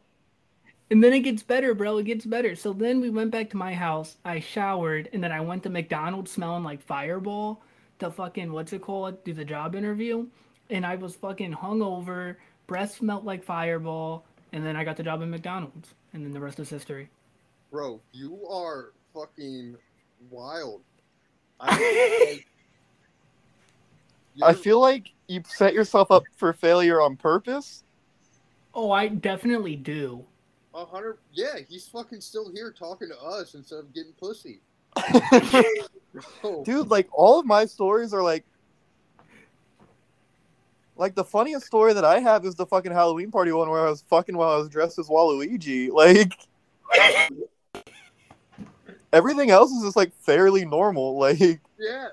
And 0.90 1.04
then 1.04 1.12
it 1.12 1.20
gets 1.20 1.42
better, 1.42 1.74
bro. 1.74 1.98
It 1.98 2.04
gets 2.04 2.24
better. 2.24 2.56
So 2.56 2.72
then 2.72 3.00
we 3.00 3.10
went 3.10 3.30
back 3.30 3.50
to 3.50 3.56
my 3.56 3.74
house. 3.74 4.16
I 4.24 4.40
showered, 4.40 5.08
and 5.12 5.22
then 5.22 5.32
I 5.32 5.40
went 5.40 5.62
to 5.64 5.70
McDonald's 5.70 6.30
smelling 6.30 6.64
like 6.64 6.80
Fireball 6.82 7.62
to 7.98 8.10
fucking 8.10 8.52
what's 8.52 8.72
it 8.72 8.80
called? 8.82 9.22
Do 9.24 9.32
the 9.34 9.44
job 9.44 9.74
interview, 9.74 10.26
and 10.70 10.86
I 10.86 10.96
was 10.96 11.14
fucking 11.16 11.52
hungover. 11.52 12.36
Breath 12.66 12.94
smelled 12.96 13.24
like 13.24 13.44
Fireball, 13.44 14.24
and 14.52 14.64
then 14.64 14.76
I 14.76 14.84
got 14.84 14.96
the 14.96 15.02
job 15.02 15.20
at 15.22 15.28
McDonald's, 15.28 15.94
and 16.12 16.24
then 16.24 16.32
the 16.32 16.40
rest 16.40 16.58
is 16.60 16.70
history. 16.70 17.10
Bro, 17.70 18.00
you 18.12 18.46
are 18.48 18.92
fucking 19.12 19.76
wild. 20.30 20.80
I, 21.60 22.40
I 24.42 24.52
feel 24.54 24.80
like 24.80 25.12
you 25.26 25.42
set 25.46 25.74
yourself 25.74 26.10
up 26.10 26.22
for 26.36 26.52
failure 26.52 27.00
on 27.02 27.16
purpose. 27.16 27.82
Oh, 28.80 28.92
I 28.92 29.08
definitely 29.08 29.74
do. 29.74 30.24
A 30.72 30.86
hundred. 30.86 31.18
Yeah, 31.32 31.56
he's 31.68 31.88
fucking 31.88 32.20
still 32.20 32.48
here 32.48 32.70
talking 32.70 33.08
to 33.08 33.20
us 33.20 33.54
instead 33.54 33.80
of 33.80 33.92
getting 33.92 34.12
pussy. 34.12 34.60
Dude, 36.64 36.88
like 36.88 37.08
all 37.10 37.40
of 37.40 37.44
my 37.44 37.64
stories 37.64 38.14
are 38.14 38.22
like 38.22 38.44
like 40.94 41.16
the 41.16 41.24
funniest 41.24 41.66
story 41.66 41.92
that 41.92 42.04
I 42.04 42.20
have 42.20 42.44
is 42.44 42.54
the 42.54 42.66
fucking 42.66 42.92
Halloween 42.92 43.32
party 43.32 43.50
one 43.50 43.68
where 43.68 43.84
I 43.84 43.90
was 43.90 44.02
fucking 44.02 44.36
while 44.36 44.50
I 44.50 44.58
was 44.58 44.68
dressed 44.68 45.00
as 45.00 45.08
Waluigi. 45.08 45.90
Like 45.92 46.38
everything 49.12 49.50
else 49.50 49.72
is 49.72 49.82
just 49.82 49.96
like 49.96 50.14
fairly 50.20 50.64
normal. 50.64 51.18
Like 51.18 51.60
yeah. 51.80 52.10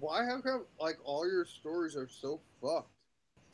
Why? 0.00 0.24
have 0.24 0.40
like 0.80 0.96
all 1.04 1.30
your 1.30 1.44
stories 1.44 1.94
are 1.94 2.08
so 2.08 2.40
fucked? 2.62 2.91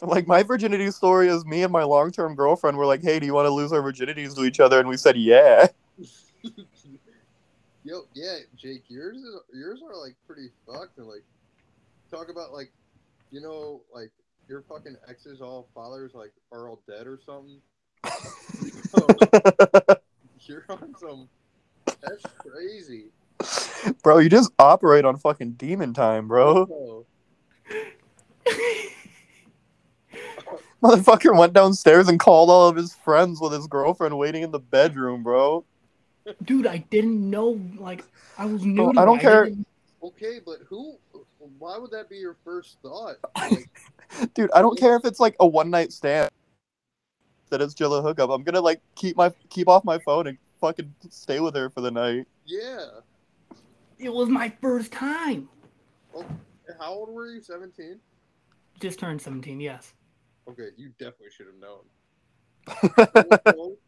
Like 0.00 0.26
my 0.26 0.42
virginity 0.42 0.90
story 0.90 1.28
is 1.28 1.44
me 1.44 1.62
and 1.62 1.72
my 1.72 1.82
long 1.82 2.10
term 2.10 2.34
girlfriend 2.34 2.76
were 2.76 2.86
like, 2.86 3.02
Hey, 3.02 3.18
do 3.18 3.26
you 3.26 3.34
want 3.34 3.46
to 3.46 3.50
lose 3.50 3.72
our 3.72 3.82
virginities 3.82 4.34
to 4.36 4.44
each 4.44 4.60
other? 4.60 4.78
And 4.78 4.88
we 4.88 4.96
said 4.96 5.16
yeah. 5.16 5.66
Yo, 7.84 8.02
yeah, 8.12 8.36
Jake, 8.56 8.82
yours 8.88 9.16
is 9.16 9.34
yours 9.54 9.80
are 9.82 9.96
like 9.96 10.14
pretty 10.26 10.50
fucked 10.66 10.98
and 10.98 11.06
like 11.06 11.22
talk 12.10 12.28
about 12.28 12.52
like 12.52 12.70
you 13.30 13.40
know 13.40 13.80
like 13.94 14.10
your 14.48 14.62
fucking 14.62 14.96
exes 15.08 15.40
all 15.40 15.68
fathers 15.74 16.12
like 16.14 16.32
are 16.52 16.68
all 16.68 16.80
dead 16.86 17.06
or 17.06 17.18
something. 17.24 17.60
Oh, 18.94 19.06
you're 20.40 20.64
on 20.68 20.94
some. 20.98 21.28
That's 21.86 22.24
crazy. 22.38 23.06
bro, 24.02 24.18
you 24.18 24.28
just 24.28 24.52
operate 24.58 25.04
on 25.04 25.16
fucking 25.16 25.52
demon 25.52 25.94
time, 25.94 26.28
bro. 26.28 27.06
Oh, 30.50 30.60
Motherfucker 30.82 31.36
went 31.36 31.52
downstairs 31.52 32.08
and 32.08 32.18
called 32.20 32.50
all 32.50 32.68
of 32.68 32.76
his 32.76 32.94
friends 32.94 33.40
with 33.40 33.52
his 33.52 33.66
girlfriend 33.66 34.16
waiting 34.16 34.42
in 34.42 34.50
the 34.50 34.58
bedroom, 34.60 35.22
bro. 35.22 35.64
Dude, 36.44 36.66
I 36.66 36.78
didn't 36.90 37.28
know. 37.28 37.60
Like, 37.78 38.04
I 38.36 38.46
was 38.46 38.64
new. 38.64 38.76
Bro, 38.76 38.92
to 38.92 39.00
I 39.00 39.04
don't 39.04 39.18
care. 39.18 39.44
didn't- 39.46 39.66
okay, 40.02 40.40
but 40.44 40.58
who? 40.68 40.96
Why 41.58 41.78
would 41.78 41.90
that 41.90 42.08
be 42.08 42.16
your 42.18 42.36
first 42.44 42.78
thought? 42.82 43.16
Like, 43.50 43.68
Dude, 44.34 44.50
I 44.54 44.62
don't 44.62 44.78
care 44.78 44.96
if 44.96 45.04
it's 45.04 45.20
like 45.20 45.36
a 45.40 45.46
one 45.46 45.68
night 45.70 45.92
stand 45.92 46.30
that 47.50 47.60
it's 47.60 47.72
still 47.72 47.94
a 47.94 48.00
hookup. 48.02 48.30
I'm 48.30 48.42
gonna 48.42 48.60
like 48.60 48.80
keep 48.94 49.16
my 49.16 49.32
keep 49.50 49.68
off 49.68 49.84
my 49.84 49.98
phone 49.98 50.26
and 50.28 50.38
fucking 50.60 50.94
stay 51.10 51.40
with 51.40 51.54
her 51.54 51.68
for 51.70 51.80
the 51.82 51.90
night. 51.90 52.26
yeah. 52.46 52.86
It 53.98 54.12
was 54.12 54.28
my 54.28 54.50
first 54.62 54.92
time. 54.92 55.48
Oh, 56.14 56.24
how 56.80 56.92
old 56.94 57.10
were 57.10 57.26
you? 57.32 57.40
Seventeen. 57.42 57.98
Just 58.80 58.98
turned 59.00 59.20
17. 59.20 59.60
Yes. 59.60 59.92
Okay, 60.48 60.68
you 60.76 60.90
definitely 60.98 61.28
should 61.36 61.46
have 61.46 61.56
known. 61.60 61.84
don't, 63.14 63.44
don't, 63.56 63.78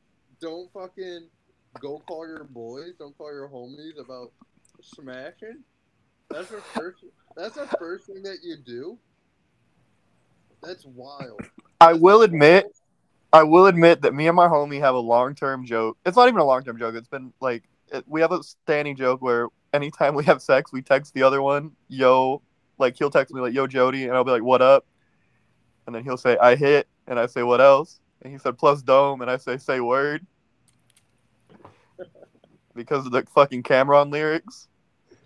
don't 0.40 0.72
fucking 0.72 1.28
go 1.80 2.02
call 2.06 2.26
your 2.26 2.44
boys. 2.44 2.92
Don't 2.98 3.16
call 3.16 3.32
your 3.32 3.48
homies 3.48 3.98
about 3.98 4.32
smashing. 4.82 5.62
That's 6.30 6.50
the 6.50 6.60
first. 6.74 7.04
That's 7.36 7.54
the 7.54 7.66
first 7.78 8.06
thing 8.06 8.22
that 8.24 8.38
you 8.42 8.56
do. 8.56 8.98
That's 10.62 10.84
wild. 10.84 11.40
I 11.80 11.94
will 11.94 12.22
admit, 12.22 12.66
I 13.32 13.44
will 13.44 13.66
admit 13.66 14.02
that 14.02 14.14
me 14.14 14.26
and 14.26 14.36
my 14.36 14.46
homie 14.46 14.80
have 14.80 14.94
a 14.94 14.98
long 14.98 15.34
term 15.34 15.64
joke. 15.64 15.96
It's 16.04 16.16
not 16.16 16.28
even 16.28 16.40
a 16.40 16.44
long 16.44 16.62
term 16.62 16.78
joke. 16.78 16.94
It's 16.94 17.08
been 17.08 17.32
like 17.40 17.64
it, 17.90 18.04
we 18.06 18.20
have 18.20 18.32
a 18.32 18.42
standing 18.42 18.96
joke 18.96 19.22
where 19.22 19.48
anytime 19.72 20.14
we 20.14 20.24
have 20.24 20.42
sex, 20.42 20.72
we 20.72 20.82
text 20.82 21.14
the 21.14 21.22
other 21.22 21.40
one, 21.40 21.72
"Yo," 21.88 22.42
like 22.78 22.98
he'll 22.98 23.10
text 23.10 23.32
me 23.32 23.40
like, 23.40 23.54
"Yo, 23.54 23.66
Jody," 23.66 24.04
and 24.04 24.14
I'll 24.14 24.24
be 24.24 24.30
like, 24.30 24.42
"What 24.42 24.60
up?" 24.60 24.84
And 25.90 25.96
then 25.96 26.04
he'll 26.04 26.16
say, 26.16 26.38
"I 26.38 26.54
hit," 26.54 26.86
and 27.08 27.18
I 27.18 27.26
say, 27.26 27.42
"What 27.42 27.60
else?" 27.60 27.98
And 28.22 28.32
he 28.32 28.38
said, 28.38 28.56
"Plus 28.56 28.80
dome," 28.80 29.22
and 29.22 29.30
I 29.30 29.38
say, 29.38 29.58
"Say 29.58 29.80
word," 29.80 30.24
because 32.76 33.06
of 33.06 33.10
the 33.10 33.24
fucking 33.34 33.64
Cam'ron 33.64 34.12
lyrics. 34.12 34.68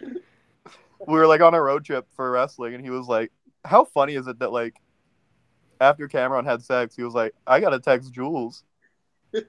We 0.01 1.19
were 1.19 1.27
like 1.27 1.43
on 1.43 1.53
a 1.53 1.61
road 1.61 1.85
trip 1.85 2.07
for 2.17 2.31
wrestling, 2.31 2.73
and 2.73 2.83
he 2.83 2.89
was 2.89 3.07
like, 3.07 3.31
"How 3.67 3.85
funny 3.85 4.15
is 4.15 4.27
it 4.27 4.39
that 4.39 4.53
like." 4.53 4.81
after 5.81 6.09
Cam'ron 6.09 6.45
had 6.45 6.63
sex, 6.63 6.97
he 6.97 7.03
was 7.03 7.13
like, 7.13 7.35
I 7.47 7.61
gotta 7.61 7.79
text 7.79 8.11
Juelz. 8.15 8.63
and 9.35 9.45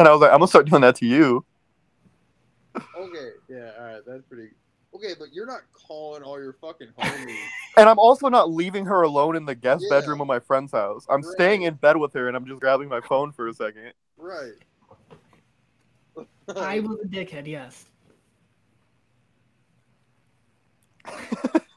I 0.00 0.10
was 0.10 0.20
like, 0.20 0.32
I'm 0.32 0.38
gonna 0.38 0.48
start 0.48 0.66
doing 0.66 0.82
that 0.82 0.96
to 0.96 1.06
you. 1.06 1.44
Okay, 2.74 3.30
yeah, 3.48 3.70
all 3.78 3.84
right, 3.84 4.02
that's 4.04 4.24
pretty. 4.24 4.48
Okay, 4.94 5.14
but 5.18 5.32
you're 5.32 5.46
not 5.46 5.60
calling 5.72 6.22
all 6.22 6.40
your 6.40 6.54
fucking 6.54 6.88
homies. 6.98 7.36
And 7.76 7.88
I'm 7.88 7.98
also 8.00 8.28
not 8.28 8.50
leaving 8.50 8.86
her 8.86 9.02
alone 9.02 9.36
in 9.36 9.44
the 9.46 9.54
guest 9.54 9.84
Yeah. 9.88 10.00
bedroom 10.00 10.20
of 10.20 10.26
my 10.26 10.40
friend's 10.40 10.72
house. 10.72 11.06
I'm 11.08 11.20
Right. 11.20 11.32
staying 11.34 11.62
in 11.62 11.74
bed 11.74 11.96
with 11.96 12.12
her 12.14 12.26
and 12.26 12.36
I'm 12.36 12.44
just 12.44 12.60
grabbing 12.60 12.88
my 12.88 13.00
phone 13.00 13.30
for 13.30 13.46
a 13.46 13.54
second. 13.54 13.92
right. 14.16 14.54
I 16.56 16.80
was 16.80 16.98
a 17.04 17.06
dickhead. 17.06 17.46
Yes. 17.46 17.84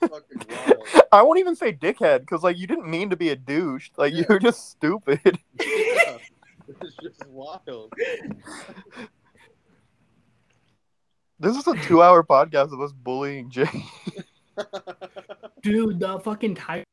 wild. 0.09 0.88
I 1.11 1.21
won't 1.21 1.38
even 1.39 1.55
say 1.55 1.71
dickhead 1.71 2.21
because 2.21 2.41
like 2.41 2.57
you 2.57 2.65
didn't 2.65 2.89
mean 2.89 3.11
to 3.11 3.15
be 3.15 3.29
a 3.29 3.35
douche. 3.35 3.91
Like 3.97 4.13
Yeah. 4.13 4.23
you're 4.27 4.39
just 4.39 4.71
stupid. 4.71 5.38
Yeah, 5.59 6.17
it's 6.67 6.95
just 7.03 7.27
wild. 7.27 7.93
This 11.41 11.57
is 11.57 11.65
a 11.65 11.76
two 11.76 12.03
hour 12.03 12.22
podcast 12.22 12.72
of 12.72 12.80
us 12.81 12.91
bullying 12.91 13.49
Jay. 13.49 13.65
Dude, 15.63 15.99
the 15.99 16.19
fucking 16.19 16.53
tiger. 16.53 16.84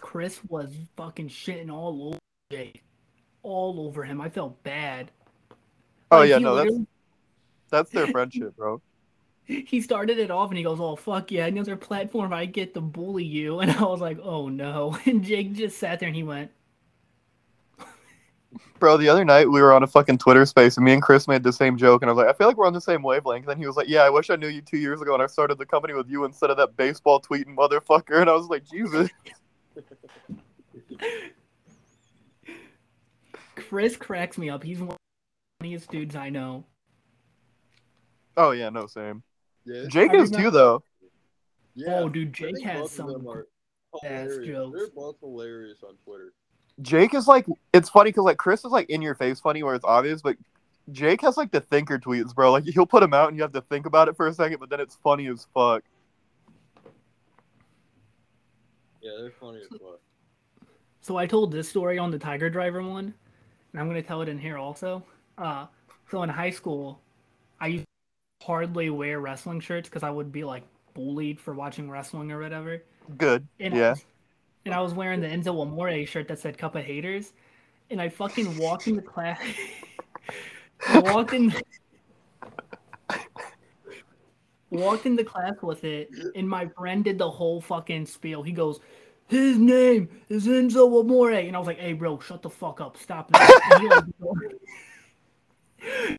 Chris 0.00 0.40
was 0.44 0.72
fucking 0.96 1.28
shitting 1.28 1.68
all 1.68 2.08
over 2.10 2.18
Jake. 2.52 2.84
All 3.42 3.80
over 3.80 4.04
him. 4.04 4.20
I 4.20 4.28
felt 4.28 4.62
bad. 4.62 5.10
Oh 6.12 6.18
Like, 6.18 6.30
yeah, 6.30 6.38
no, 6.38 6.54
that's 6.54 6.76
that's 7.68 7.90
their 7.90 8.06
friendship, 8.12 8.56
bro. 8.56 8.80
he 9.44 9.80
started 9.80 10.18
it 10.18 10.30
off 10.30 10.50
and 10.50 10.56
he 10.56 10.62
goes, 10.62 10.78
"Oh 10.80 10.94
fuck 10.94 11.32
yeah, 11.32 11.46
another 11.46 11.76
platform 11.76 12.32
I 12.32 12.46
get 12.46 12.74
to 12.74 12.80
bully 12.80 13.24
you," 13.24 13.58
and 13.60 13.72
I 13.72 13.82
was 13.82 14.00
like, 14.00 14.20
"Oh 14.22 14.48
no!" 14.48 14.96
And 15.04 15.24
Jake 15.24 15.52
just 15.52 15.78
sat 15.78 15.98
there 15.98 16.06
and 16.06 16.14
he 16.16 16.22
went, 16.22 16.52
Bro, 18.78 18.98
the 18.98 19.08
other 19.08 19.24
night 19.24 19.50
we 19.50 19.60
were 19.62 19.72
on 19.72 19.82
a 19.82 19.86
fucking 19.86 20.18
Twitter 20.18 20.44
space 20.46 20.76
and 20.76 20.84
me 20.84 20.92
and 20.92 21.02
Chris 21.02 21.26
made 21.28 21.42
the 21.42 21.52
same 21.52 21.76
joke 21.76 22.02
and 22.02 22.10
I 22.10 22.12
was 22.12 22.24
like, 22.24 22.34
I 22.34 22.36
feel 22.36 22.46
like 22.46 22.56
we're 22.56 22.66
on 22.66 22.72
the 22.74 22.80
same 22.80 23.02
wavelength. 23.02 23.44
And 23.44 23.50
then 23.50 23.58
he 23.58 23.66
was 23.66 23.76
like, 23.76 23.88
Yeah, 23.88 24.02
I 24.02 24.10
wish 24.10 24.28
I 24.30 24.36
knew 24.36 24.48
you 24.48 24.60
two 24.60 24.76
years 24.78 25.00
ago 25.00 25.14
and 25.14 25.22
I 25.22 25.26
started 25.26 25.56
the 25.58 25.66
company 25.66 25.94
with 25.94 26.08
you 26.10 26.24
instead 26.24 26.50
of 26.50 26.56
that 26.58 26.76
baseball 26.76 27.20
tweeting 27.20 27.56
motherfucker. 27.56 28.20
And 28.20 28.28
I 28.28 28.34
was 28.34 28.48
like, 28.48 28.64
Jesus. 28.68 29.08
"Chris 33.56 33.96
cracks 33.96 34.38
me 34.38 34.50
up. 34.50 34.62
He's 34.62 34.78
one 34.78 34.90
of 34.90 34.96
the 34.96 35.64
funniest 35.64 35.90
dudes 35.90 36.14
I 36.16 36.30
know." 36.30 36.64
Oh 38.36 38.50
yeah, 38.50 38.68
no, 38.68 38.86
same. 38.86 39.22
Yeah, 39.64 39.84
Jake 39.88 40.12
I 40.12 40.16
is 40.16 40.30
not- 40.30 40.40
too 40.40 40.50
though. 40.50 40.82
yeah. 41.74 42.00
Oh, 42.00 42.08
dude, 42.08 42.32
Jake 42.32 42.62
has 42.62 42.90
some 42.90 43.12
them 43.12 43.26
ass 43.26 43.42
hilarious. 44.02 44.46
jokes. 44.46 44.78
They're 44.78 44.90
both 44.94 45.16
hilarious 45.20 45.82
on 45.82 45.94
Twitter. 46.04 46.32
Jake 46.82 47.14
is 47.14 47.26
like 47.26 47.46
it's 47.72 47.88
funny 47.88 48.10
because 48.10 48.24
like 48.24 48.36
Chris 48.36 48.64
is 48.64 48.70
like 48.70 48.90
in 48.90 49.00
your 49.02 49.14
face 49.14 49.40
funny 49.40 49.62
where 49.62 49.74
it's 49.74 49.84
obvious, 49.84 50.22
but 50.22 50.36
Jake 50.92 51.20
has 51.22 51.36
like 51.36 51.50
the 51.50 51.60
thinker 51.60 51.98
tweets, 51.98 52.34
bro. 52.34 52.52
Like 52.52 52.64
he'll 52.64 52.86
put 52.86 53.00
them 53.00 53.14
out 53.14 53.28
and 53.28 53.36
you 53.36 53.42
have 53.42 53.52
to 53.52 53.62
think 53.62 53.86
about 53.86 54.08
it 54.08 54.16
for 54.16 54.26
a 54.26 54.34
second, 54.34 54.58
but 54.60 54.70
then 54.70 54.80
it's 54.80 54.96
funny 55.02 55.26
as 55.28 55.46
fuck. 55.54 55.82
Yeah, 59.00 59.12
they're 59.18 59.30
funny 59.30 59.60
as 59.60 59.68
fuck. 59.68 60.00
So 61.00 61.16
I 61.16 61.26
told 61.26 61.52
this 61.52 61.68
story 61.68 61.98
on 61.98 62.10
the 62.10 62.18
Tiger 62.18 62.50
Driver 62.50 62.82
one, 62.82 63.14
and 63.72 63.80
I'm 63.80 63.88
gonna 63.88 64.02
tell 64.02 64.22
it 64.22 64.28
in 64.28 64.38
here 64.38 64.58
also. 64.58 65.04
Uh, 65.38 65.66
so 66.10 66.22
in 66.22 66.28
high 66.28 66.50
school, 66.50 67.00
I 67.60 67.68
used 67.68 67.84
to 68.40 68.46
hardly 68.46 68.90
wear 68.90 69.20
wrestling 69.20 69.60
shirts 69.60 69.88
because 69.88 70.02
I 70.02 70.10
would 70.10 70.30
be 70.32 70.44
like 70.44 70.64
bullied 70.94 71.40
for 71.40 71.54
watching 71.54 71.90
wrestling 71.90 72.32
or 72.32 72.40
whatever. 72.40 72.82
Good. 73.16 73.46
And 73.60 73.74
Yeah. 73.74 73.90
was, 73.90 74.04
and 74.66 74.74
I 74.74 74.80
was 74.80 74.92
wearing 74.92 75.20
the 75.20 75.28
Enzo 75.28 75.62
Amore 75.62 76.04
shirt 76.06 76.26
that 76.28 76.38
said 76.40 76.58
"Cup 76.58 76.74
of 76.74 76.84
Haters," 76.84 77.32
and 77.88 78.02
I 78.02 78.08
fucking 78.08 78.58
walked 78.58 78.88
into 78.88 79.00
class. 79.00 79.40
I 80.88 80.98
walked 80.98 81.32
in. 81.32 81.54
Walked 84.70 85.06
into 85.06 85.22
class 85.24 85.54
with 85.62 85.84
it, 85.84 86.10
and 86.34 86.48
my 86.48 86.66
friend 86.76 87.04
did 87.04 87.16
the 87.16 87.30
whole 87.30 87.60
fucking 87.60 88.06
spiel. 88.06 88.42
He 88.42 88.50
goes, 88.50 88.80
"His 89.28 89.56
name 89.56 90.08
is 90.28 90.48
Enzo 90.48 91.00
Amore," 91.00 91.30
and 91.30 91.54
I 91.54 91.60
was 91.60 91.68
like, 91.68 91.78
"Hey, 91.78 91.92
bro, 91.92 92.18
shut 92.18 92.42
the 92.42 92.50
fuck 92.50 92.80
up, 92.80 92.96
stop 92.96 93.30
that." 93.30 93.60
And 93.70 93.82
he, 93.82 93.88
like, 93.88 94.04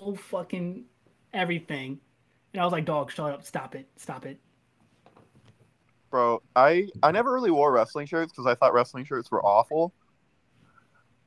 whole 0.00 0.16
fucking 0.16 0.86
everything, 1.32 2.00
and 2.52 2.60
I 2.60 2.64
was 2.64 2.72
like, 2.72 2.84
"Dog, 2.84 3.12
shut 3.12 3.32
up, 3.32 3.44
stop 3.44 3.76
it, 3.76 3.88
stop 3.96 4.26
it." 4.26 4.40
Bro, 6.14 6.42
I 6.54 6.86
I 7.02 7.10
never 7.10 7.32
really 7.32 7.50
wore 7.50 7.72
wrestling 7.72 8.06
shirts 8.06 8.30
because 8.30 8.46
I 8.46 8.54
thought 8.54 8.72
wrestling 8.72 9.04
shirts 9.04 9.32
were 9.32 9.44
awful. 9.44 9.92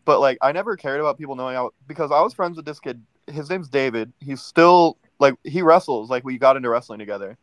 But 0.05 0.21
like, 0.21 0.37
I 0.41 0.53
never 0.53 0.77
cared 0.77 1.01
about 1.01 1.17
people 1.17 1.35
knowing 1.35 1.57
I 1.57 1.67
because 1.87 2.09
I 2.09 2.21
was 2.21 2.33
friends 2.33 2.55
with 2.55 2.65
this 2.65 2.79
kid. 2.79 3.03
His 3.29 3.49
name's 3.49 3.67
David. 3.67 4.13
He's 4.21 4.41
still 4.41 4.97
like 5.19 5.33
he 5.43 5.61
wrestles. 5.61 6.09
Like 6.09 6.23
we 6.23 6.37
got 6.37 6.55
into 6.55 6.69
wrestling 6.69 6.99
together, 6.99 7.37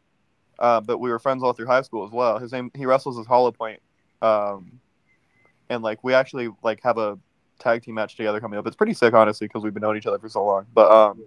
uh, 0.58 0.80
but 0.80 0.96
we 0.96 1.10
were 1.10 1.18
friends 1.18 1.42
all 1.42 1.52
through 1.52 1.66
high 1.66 1.82
school 1.82 2.06
as 2.06 2.12
well. 2.12 2.38
His 2.38 2.50
name 2.50 2.70
he 2.72 2.86
wrestles 2.86 3.18
as 3.18 3.26
Hollow 3.26 3.52
Point, 3.52 3.82
um, 4.22 4.80
and 5.68 5.82
like 5.82 6.02
we 6.02 6.14
actually 6.14 6.48
like 6.62 6.82
have 6.82 6.96
a 6.96 7.18
tag 7.58 7.82
team 7.82 7.96
match 7.96 8.16
together 8.16 8.40
coming 8.40 8.58
up. 8.58 8.66
It's 8.66 8.74
pretty 8.74 8.94
sick, 8.94 9.12
honestly, 9.12 9.48
because 9.48 9.62
we've 9.62 9.74
been 9.74 9.82
knowing 9.82 9.98
each 9.98 10.06
other 10.06 10.18
for 10.18 10.30
so 10.30 10.42
long. 10.46 10.64
But 10.72 10.90
um, 10.90 11.22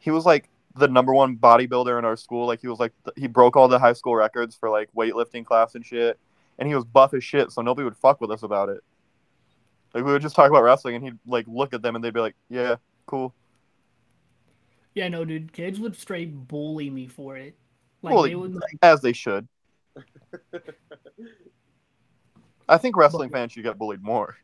he 0.00 0.10
was 0.10 0.26
like 0.26 0.50
the 0.76 0.88
number 0.88 1.12
one 1.14 1.36
bodybuilder 1.36 1.98
in 1.98 2.04
our 2.04 2.16
school. 2.16 2.46
Like 2.46 2.60
he 2.60 2.68
was 2.68 2.78
like 2.78 2.92
th- 3.04 3.16
he 3.16 3.26
broke 3.26 3.56
all 3.56 3.68
the 3.68 3.78
high 3.78 3.92
school 3.92 4.14
records 4.14 4.54
for 4.54 4.70
like 4.70 4.88
weightlifting 4.96 5.44
class 5.44 5.74
and 5.74 5.84
shit. 5.84 6.18
And 6.58 6.68
he 6.68 6.74
was 6.74 6.84
buff 6.84 7.12
as 7.14 7.22
shit, 7.22 7.52
so 7.52 7.60
nobody 7.62 7.84
would 7.84 7.96
fuck 7.96 8.20
with 8.20 8.30
us 8.30 8.42
about 8.42 8.68
it. 8.70 8.82
Like 9.92 10.04
we 10.04 10.12
would 10.12 10.22
just 10.22 10.36
talk 10.36 10.50
about 10.50 10.62
wrestling, 10.62 10.94
and 10.94 11.04
he'd 11.04 11.18
like 11.26 11.46
look 11.48 11.74
at 11.74 11.82
them, 11.82 11.96
and 11.96 12.04
they'd 12.04 12.14
be 12.14 12.20
like, 12.20 12.36
"Yeah, 12.48 12.76
cool." 13.06 13.34
Yeah, 14.94 15.08
no, 15.08 15.24
dude, 15.26 15.52
kids 15.52 15.78
would 15.78 15.94
straight 15.96 16.48
bully 16.48 16.88
me 16.88 17.06
for 17.06 17.36
it. 17.36 17.54
Like 18.00 18.14
Well, 18.14 18.22
they 18.22 18.34
would 18.34 18.54
like, 18.54 18.78
As 18.82 19.02
they 19.02 19.12
should. 19.12 19.46
I 22.68 22.78
think 22.78 22.96
wrestling 22.96 23.30
fans 23.30 23.52
should 23.52 23.64
get 23.64 23.78
bullied 23.78 24.02
more. 24.02 24.36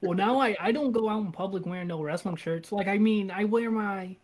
well 0.00 0.14
now 0.14 0.38
I 0.38 0.56
I 0.60 0.72
don't 0.72 0.92
go 0.92 1.08
out 1.08 1.22
in 1.22 1.32
public 1.32 1.66
wearing 1.66 1.88
no 1.88 2.02
wrestling 2.02 2.36
shirts. 2.36 2.72
Like 2.72 2.88
I 2.88 2.98
mean, 2.98 3.30
I 3.30 3.44
wear 3.44 3.70
my 3.70 3.96
like 3.98 4.16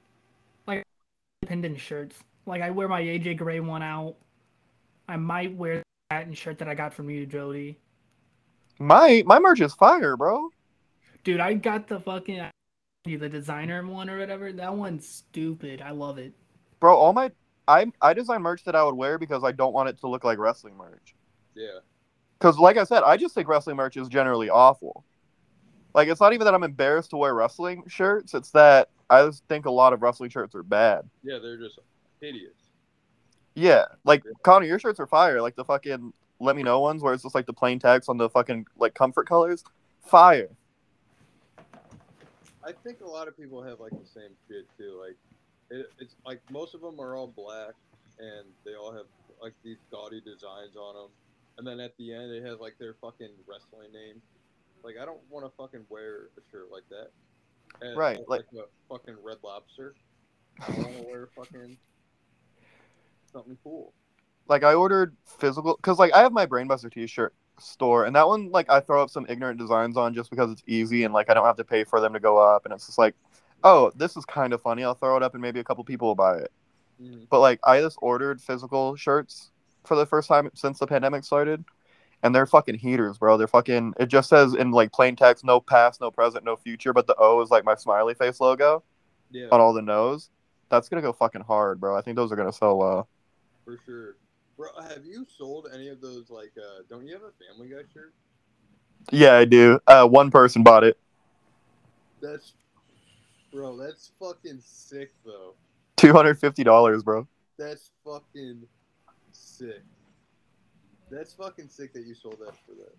independent 1.43 1.81
shirts. 1.81 2.17
Like 2.47 2.63
I 2.63 2.71
wear 2.71 2.89
my 2.89 3.03
AJ 3.03 3.37
Gray 3.39 3.61
one 3.61 3.83
out. 3.83 4.17
I 5.09 5.17
might 5.17 5.55
wear 5.55 5.83
that 6.11 6.27
and 6.27 6.37
shirt 6.37 6.59
that 6.59 6.69
I 6.69 6.75
got 6.75 6.95
from 6.95 7.11
you, 7.11 7.27
Jody. 7.27 7.79
My 8.79 9.23
my 9.27 9.39
merch 9.39 9.61
is 9.61 9.75
fire, 9.75 10.17
bro. 10.17 10.49
Dude, 11.25 11.41
I 11.41 11.55
got 11.55 11.89
the 11.89 12.01
fucking 12.01 12.49
the 13.05 13.29
designer 13.29 13.85
one 13.87 14.11
or 14.11 14.19
whatever. 14.19 14.53
That 14.53 14.75
one's 14.75 15.09
stupid. 15.09 15.83
I 15.83 15.91
love 15.91 16.19
it. 16.19 16.33
Bro, 16.81 16.97
all 16.97 17.13
my 17.13 17.31
I 17.67 17.87
I 18.01 18.15
design 18.15 18.43
merch 18.43 18.65
that 18.65 18.77
I 18.77 18.85
would 18.85 18.95
wear 18.95 19.19
because 19.19 19.45
I 19.45 19.53
don't 19.53 19.73
want 19.73 19.89
it 19.89 19.99
to 20.01 20.09
look 20.09 20.25
like 20.25 20.39
wrestling 20.39 20.77
merch. 20.77 21.15
Yeah. 21.55 21.81
Because, 22.39 22.57
like 22.57 22.77
I 22.77 22.85
said, 22.85 23.03
I 23.03 23.17
just 23.17 23.35
think 23.35 23.49
wrestling 23.49 23.77
merch 23.77 23.97
is 23.97 24.09
generally 24.09 24.49
awful. 24.49 25.05
Like, 25.93 26.09
it's 26.09 26.21
not 26.21 26.33
even 26.33 26.45
that 26.45 26.55
I'm 26.55 26.63
embarrassed 26.63 27.11
to 27.11 27.17
wear 27.17 27.35
wrestling 27.35 27.83
shirts. 27.89 28.33
It's 28.33 28.53
that 28.53 28.91
I 29.11 29.25
just 29.25 29.45
think 29.49 29.67
a 29.67 29.71
lot 29.71 29.93
of 29.93 30.03
wrestling 30.03 30.31
shirts 30.31 30.55
are 30.55 30.63
bad. 30.63 31.09
Yeah, 31.23 31.39
they're 31.39 31.57
just 31.57 31.79
hideous. 32.21 32.53
Yeah, 33.55 33.87
like 34.05 34.23
Connor, 34.43 34.67
your 34.67 34.79
shirts 34.79 35.01
are 35.01 35.07
fire. 35.07 35.41
Like 35.41 35.57
the 35.57 35.65
fucking 35.65 36.13
let 36.41 36.57
me 36.57 36.63
know 36.63 36.81
ones 36.81 37.03
where 37.03 37.15
it's 37.15 37.23
just 37.23 37.35
like 37.35 37.47
the 37.47 37.53
plain 37.53 37.79
text 37.79 38.09
on 38.09 38.17
the 38.17 38.29
fucking 38.29 38.67
like 38.77 38.95
comfort 38.95 39.29
colors. 39.29 39.65
Fire. 40.05 40.51
I 42.65 42.73
think 42.85 43.01
a 43.01 43.07
lot 43.07 43.29
of 43.29 43.37
people 43.37 43.63
have 43.63 43.81
like 43.81 43.93
the 43.93 44.07
same 44.07 44.31
shit 44.47 44.67
too. 44.77 45.01
Like, 45.01 45.17
it, 45.71 45.87
it's 45.99 46.15
like 46.25 46.41
most 46.51 46.75
of 46.75 46.81
them 46.81 47.01
are 47.01 47.17
all 47.17 47.27
black, 47.27 47.75
and 48.19 48.47
they 48.65 48.75
all 48.75 48.93
have 48.93 49.07
like 49.41 49.55
these 49.65 49.79
gaudy 49.91 50.21
designs 50.21 50.77
on 50.77 50.95
them. 50.95 51.09
And 51.57 51.67
then 51.67 51.81
at 51.81 51.97
the 51.97 52.13
end, 52.13 52.31
it 52.31 52.45
has 52.45 52.61
like 52.61 52.79
their 52.79 52.95
fucking 53.01 53.31
wrestling 53.47 53.93
name. 53.93 54.21
Like, 54.85 54.95
I 55.01 55.05
don't 55.05 55.21
want 55.29 55.45
to 55.45 55.53
fucking 55.57 55.85
wear 55.89 56.29
a 56.37 56.41
shirt 56.53 56.69
like 56.71 56.89
that. 56.91 57.11
And, 57.81 57.97
Right, 57.97 58.19
Like, 58.29 58.45
like- 58.53 58.65
a 58.65 58.69
fucking 58.89 59.17
Red 59.23 59.39
Lobster. 59.43 59.95
I 60.67 60.73
want 60.73 60.97
to 60.97 61.03
wear 61.05 61.29
fucking 61.37 61.77
something 63.33 63.57
cool. 63.63 63.93
Like 64.49 64.65
I 64.65 64.75
ordered 64.75 65.15
physical 65.25 65.77
because 65.77 65.99
like 65.99 66.13
I 66.15 66.21
have 66.21 66.33
my 66.33 66.47
Brainbuster 66.47 66.91
T-shirt 66.91 67.35
store, 67.61 68.07
and 68.07 68.17
that 68.17 68.27
one 68.27 68.51
like 68.51 68.71
I 68.71 68.81
throw 68.81 69.03
up 69.03 69.11
some 69.11 69.27
ignorant 69.29 69.59
designs 69.59 69.97
on 69.97 70.15
just 70.15 70.31
because 70.31 70.51
it's 70.51 70.63
easy 70.67 71.05
and 71.05 71.13
like 71.13 71.29
I 71.31 71.35
don't 71.35 71.45
have 71.45 71.57
to 71.59 71.65
pay 71.65 71.85
for 71.85 72.01
them 72.01 72.13
to 72.15 72.21
go 72.21 72.39
up, 72.39 72.65
and 72.65 72.73
it's 72.73 72.87
just 72.87 72.99
like, 72.99 73.15
oh, 73.63 73.93
this 73.95 74.17
is 74.17 74.25
kind 74.25 74.53
of 74.53 74.63
funny. 74.63 74.85
I'll 74.85 74.95
throw 74.95 75.17
it 75.17 75.23
up 75.23 75.35
and 75.35 75.43
maybe 75.43 75.61
a 75.61 75.65
couple 75.65 75.85
people 75.85 76.09
will 76.09 76.15
buy 76.15 76.39
it. 76.39 76.51
Mhm. 77.01 77.29
But 77.29 77.41
like 77.41 77.61
I 77.63 77.81
just 77.81 77.99
ordered 78.01 78.41
physical 78.41 78.97
shirts 78.97 79.51
for 79.85 79.97
the 79.97 80.07
first 80.07 80.29
time 80.29 80.51
since 80.55 80.79
the 80.79 80.87
pandemic 80.87 81.25
started. 81.25 81.65
And 82.23 82.35
they're 82.35 82.47
fucking 82.47 82.77
heaters, 82.77 83.17
bro. 83.19 83.37
They're 83.37 83.47
fucking 83.47 83.95
it 83.99 84.07
just 84.07 84.29
says 84.29 84.55
in 84.55 84.73
like 84.73 84.93
plain 84.93 85.15
text, 85.15 85.45
no 85.45 85.61
past, 85.61 86.01
no 86.01 86.11
present, 86.11 86.45
no 86.45 86.57
future, 86.57 86.93
but 86.93 87.07
the 87.07 87.15
O 87.19 87.41
is 87.43 87.51
like 87.51 87.65
my 87.65 87.75
smiley 87.77 88.15
face 88.15 88.41
logo 88.41 88.83
Yeah, 89.31 89.47
on 89.53 89.61
all 89.61 89.73
the 89.73 89.83
nose. 89.83 90.31
That's 90.69 90.89
gonna 90.89 91.03
go 91.03 91.13
fucking 91.13 91.43
hard, 91.43 91.81
bro. 91.81 91.97
I 91.97 92.01
think 92.03 92.17
those 92.17 92.33
are 92.33 92.37
gonna 92.37 92.53
sell 92.53 92.77
well. 92.77 93.09
for 93.65 93.79
sure. 93.87 94.17
Bro, 94.57 94.71
have 94.89 95.05
you 95.05 95.25
sold 95.39 95.69
any 95.73 95.87
of 95.89 96.01
those? 96.01 96.29
Like, 96.31 96.51
uh, 96.59 96.83
don't 96.91 97.07
you 97.07 97.13
have 97.13 97.23
a 97.23 97.31
Family 97.53 97.69
Guy 97.69 97.83
shirt? 97.95 98.13
Yeah, 99.13 99.37
I 99.37 99.45
do. 99.45 99.79
Uh 99.87 100.07
one 100.09 100.31
person 100.33 100.65
bought 100.65 100.83
it. 100.83 100.99
That's, 102.21 102.55
bro, 103.53 103.77
that's 103.77 104.11
fucking 104.19 104.59
sick 104.65 105.13
though. 105.25 105.55
Two 105.97 106.13
hundred 106.13 106.41
fifty 106.41 106.65
dollars, 106.65 107.05
bro. 107.05 107.29
That's 107.57 107.91
fucking 108.05 108.63
sick. 109.31 109.83
That's 111.11 111.33
fucking 111.35 111.69
sick 111.69 111.93
that 111.95 112.05
you 112.05 112.15
sold 112.15 112.39
that 112.41 112.55
for 112.67 112.75
that. 112.77 112.95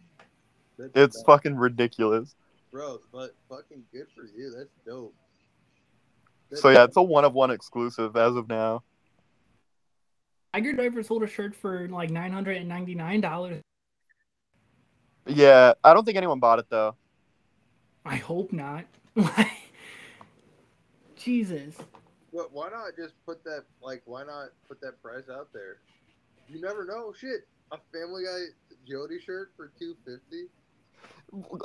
That's 0.78 0.92
It's 0.96 1.18
nuts. 1.18 1.26
fucking 1.26 1.56
ridiculous. 1.56 2.36
bro, 2.72 3.00
but 3.12 3.36
fucking 3.50 3.84
good 3.92 4.08
for 4.16 4.24
you. 4.24 4.54
That's 4.56 4.70
dope. 4.86 5.14
That's 6.50 6.62
So 6.62 6.70
yeah, 6.70 6.86
it's 6.86 6.98
a 6.98 7.02
one 7.02 7.26
of 7.26 7.34
one 7.34 7.52
exclusive 7.52 8.16
as 8.16 8.36
of 8.36 8.48
now. 8.48 8.84
Tiger 10.54 10.74
Driver 10.74 11.04
sold 11.04 11.24
a 11.24 11.28
shirt 11.28 11.56
for 11.56 11.88
like 11.90 12.10
nine 12.10 12.32
hundred 12.32 12.58
and 12.58 12.68
ninety 12.68 12.96
nine 12.96 13.22
dollars. 13.22 13.62
Yeah, 15.28 15.74
I 15.84 15.94
don't 15.94 16.06
think 16.06 16.18
anyone 16.18 16.40
bought 16.40 16.58
it 16.60 16.66
though. 16.70 16.96
I 18.06 18.16
hope 18.16 18.52
not. 18.52 18.86
Jesus. 21.16 21.76
But 22.34 22.52
why 22.52 22.70
not 22.70 22.96
just 22.98 23.14
put 23.26 23.44
that 23.44 23.66
like 23.82 24.02
why 24.06 24.24
not 24.24 24.50
put 24.68 24.82
that 24.82 25.02
price 25.04 25.26
out 25.32 25.50
there? 25.54 25.78
You 26.48 26.62
never 26.62 26.86
know. 26.86 27.14
Shit, 27.14 27.48
a 27.72 27.78
Family 27.94 28.24
Guy 28.24 28.40
Jody 28.88 29.20
shirt 29.20 29.52
for 29.56 29.72
two 29.80 29.96
fifty. 30.06 30.46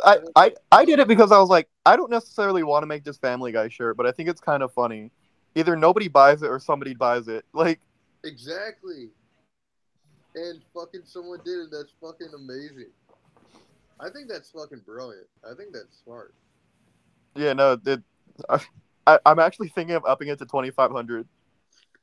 I, 0.05 0.19
I 0.37 0.55
I 0.71 0.85
did 0.85 0.99
it 0.99 1.09
because 1.09 1.33
I 1.33 1.39
was 1.39 1.49
like, 1.49 1.69
I 1.87 1.97
don't 1.97 2.11
necessarily 2.11 2.63
want 2.63 2.83
to 2.83 2.87
make 2.87 3.05
this 3.05 3.17
Family 3.17 3.53
Guy 3.53 3.69
shirt, 3.69 3.97
but 3.97 4.07
I 4.07 4.13
think 4.13 4.29
it's 4.29 4.41
kind 4.41 4.63
of 4.63 4.73
funny. 4.73 5.11
Either 5.55 5.77
nobody 5.77 6.09
buys 6.09 6.43
it 6.43 6.49
or 6.49 6.59
somebody 6.59 6.95
buys 6.95 7.29
it. 7.29 7.45
Like, 7.55 7.81
Exactly. 8.25 9.11
And 10.35 10.61
fucking 10.75 11.03
someone 11.05 11.41
did 11.45 11.61
it. 11.61 11.69
That's 11.71 11.93
fucking 12.01 12.31
amazing. 12.35 12.91
I 14.01 14.11
think 14.11 14.29
that's 14.29 14.51
fucking 14.51 14.81
brilliant. 14.85 15.27
I 15.49 15.55
think 15.55 15.73
that's 15.73 16.03
smart. 16.03 16.35
yeah, 17.37 17.53
no, 17.53 17.79
it, 17.87 18.03
I, 19.07 19.19
I'm 19.25 19.39
actually 19.39 19.69
thinking 19.69 19.95
of 19.95 20.05
upping 20.05 20.29
it 20.29 20.39
to 20.39 20.47
twenty 20.47 20.71
five 20.71 20.91
hundred, 20.91 21.29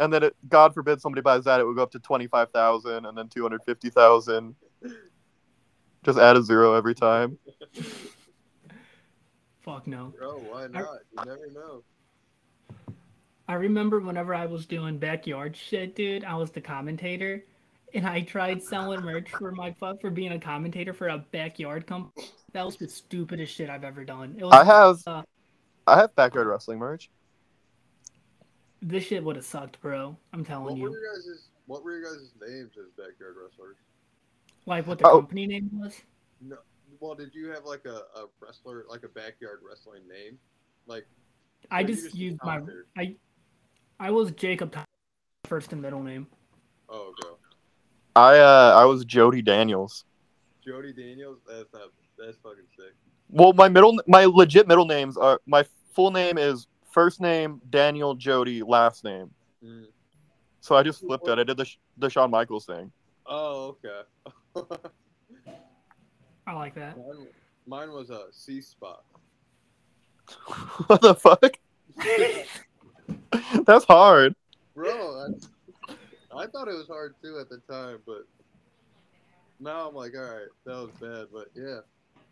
and 0.00 0.12
then 0.12 0.22
it, 0.24 0.36
God 0.48 0.74
forbid 0.74 1.00
somebody 1.00 1.22
buys 1.22 1.44
that, 1.44 1.60
it 1.60 1.64
would 1.64 1.76
go 1.76 1.82
up 1.82 1.92
to 1.92 1.98
twenty 1.98 2.26
five 2.26 2.50
thousand, 2.50 3.06
and 3.06 3.16
then 3.16 3.28
two 3.28 3.42
hundred 3.42 3.62
fifty 3.64 3.90
thousand. 3.90 4.54
Just 6.04 6.18
add 6.18 6.36
a 6.36 6.42
zero 6.42 6.74
every 6.74 6.94
time. 6.94 7.38
Fuck 9.60 9.86
no. 9.86 10.14
Bro, 10.18 10.38
why 10.50 10.66
not? 10.68 10.98
You 11.12 11.24
never 11.24 11.50
know. 11.52 11.82
I 13.48 13.54
remember 13.54 14.00
whenever 14.00 14.34
I 14.34 14.46
was 14.46 14.66
doing 14.66 14.98
backyard 14.98 15.56
shit, 15.56 15.94
dude, 15.94 16.24
I 16.24 16.34
was 16.34 16.50
the 16.50 16.60
commentator. 16.60 17.44
And 17.94 18.06
I 18.06 18.20
tried 18.20 18.62
selling 18.62 19.00
merch 19.00 19.30
for 19.30 19.50
my 19.50 19.74
fuck 19.80 20.02
for 20.02 20.10
being 20.10 20.32
a 20.32 20.38
commentator 20.38 20.92
for 20.92 21.08
a 21.08 21.24
backyard 21.32 21.86
company. 21.86 22.26
That 22.52 22.66
was 22.66 22.76
the 22.76 22.86
stupidest 22.86 23.54
shit 23.54 23.70
I've 23.70 23.82
ever 23.82 24.04
done. 24.04 24.36
It 24.38 24.44
was 24.44 24.52
I 24.52 24.62
have 24.62 24.98
uh, 25.06 25.22
I 25.86 25.96
have 25.96 26.14
backyard 26.14 26.48
wrestling 26.48 26.78
merch. 26.78 27.10
This 28.82 29.04
shit 29.04 29.22
would 29.24 29.36
have 29.36 29.44
sucked, 29.44 29.80
bro. 29.80 30.16
I'm 30.32 30.44
telling 30.44 30.64
What 30.64 30.72
were 30.74 30.78
you. 30.78 31.00
your 31.00 31.14
guys' 31.14 31.48
what 31.66 31.84
were 31.84 31.98
your 31.98 32.02
guys' 32.04 32.32
names 32.40 32.72
as 32.78 32.90
backyard 32.96 33.36
wrestlers? 33.42 33.76
Like 34.66 34.86
what 34.86 34.98
the 34.98 35.06
Oh. 35.08 35.18
company 35.20 35.46
name 35.46 35.70
was? 35.72 36.00
No. 36.40 36.56
Well, 37.00 37.14
did 37.14 37.34
you 37.34 37.48
have 37.50 37.64
like 37.64 37.84
a, 37.84 38.02
a 38.18 38.26
wrestler, 38.40 38.84
like 38.88 39.02
a 39.04 39.08
backyard 39.08 39.60
wrestling 39.68 40.02
name? 40.08 40.38
Like, 40.86 41.06
I 41.70 41.78
or 41.82 41.88
you 41.88 41.94
just 41.94 42.14
used 42.14 42.38
my 42.42 42.58
commented? 42.58 42.84
I 42.96 43.16
I 44.00 44.10
was 44.10 44.30
Jacob 44.32 44.72
Thomas, 44.72 44.86
first 45.44 45.72
and 45.72 45.82
middle 45.82 46.02
name. 46.02 46.26
Oh, 46.88 47.12
okay. 47.24 47.34
I 48.16 48.38
uh 48.38 48.74
I 48.76 48.84
was 48.84 49.04
Jody 49.04 49.42
Daniels. 49.42 50.04
Jody 50.64 50.92
Daniels. 50.92 51.38
That's 51.46 51.72
not. 51.72 51.90
That's 52.18 52.36
fucking 52.38 52.64
sick. 52.76 52.94
Well, 53.30 53.52
my 53.52 53.68
middle, 53.68 54.00
my 54.06 54.24
legit 54.24 54.66
middle 54.66 54.86
names 54.86 55.16
are 55.16 55.40
my 55.46 55.64
full 55.92 56.10
name 56.10 56.38
is 56.38 56.66
first 56.98 57.20
name 57.20 57.60
Daniel 57.70 58.16
Jody, 58.16 58.60
last 58.60 59.04
name. 59.04 59.30
Mm. 59.64 59.84
So 60.60 60.74
I 60.74 60.82
just 60.82 60.98
flipped 60.98 61.28
it. 61.28 61.38
I 61.38 61.44
did 61.44 61.56
the 61.56 61.70
the 61.96 62.10
Shawn 62.10 62.28
Michaels 62.28 62.66
thing. 62.66 62.90
Oh, 63.24 63.76
okay. 63.84 64.00
I 66.44 66.52
like 66.52 66.74
that. 66.74 66.96
mine, 66.96 67.28
mine 67.66 67.92
was 67.92 68.10
a 68.10 68.22
C 68.32 68.60
spot. 68.60 69.04
what 70.88 71.00
the 71.00 71.14
fuck? 71.14 71.56
That's 73.64 73.84
hard. 73.84 74.34
Bro, 74.74 74.90
I, 74.90 75.92
I 76.36 76.46
thought 76.48 76.66
it 76.66 76.74
was 76.74 76.88
hard 76.88 77.14
too 77.22 77.38
at 77.38 77.48
the 77.48 77.58
time, 77.72 77.98
but 78.06 78.24
now 79.60 79.88
I'm 79.88 79.94
like, 79.94 80.16
all 80.16 80.22
right, 80.22 80.48
that 80.66 80.72
was 80.72 80.90
bad, 81.00 81.26
but 81.32 81.46
yeah. 81.54 81.78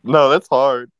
No, 0.02 0.28
that's 0.28 0.48
hard. 0.48 0.90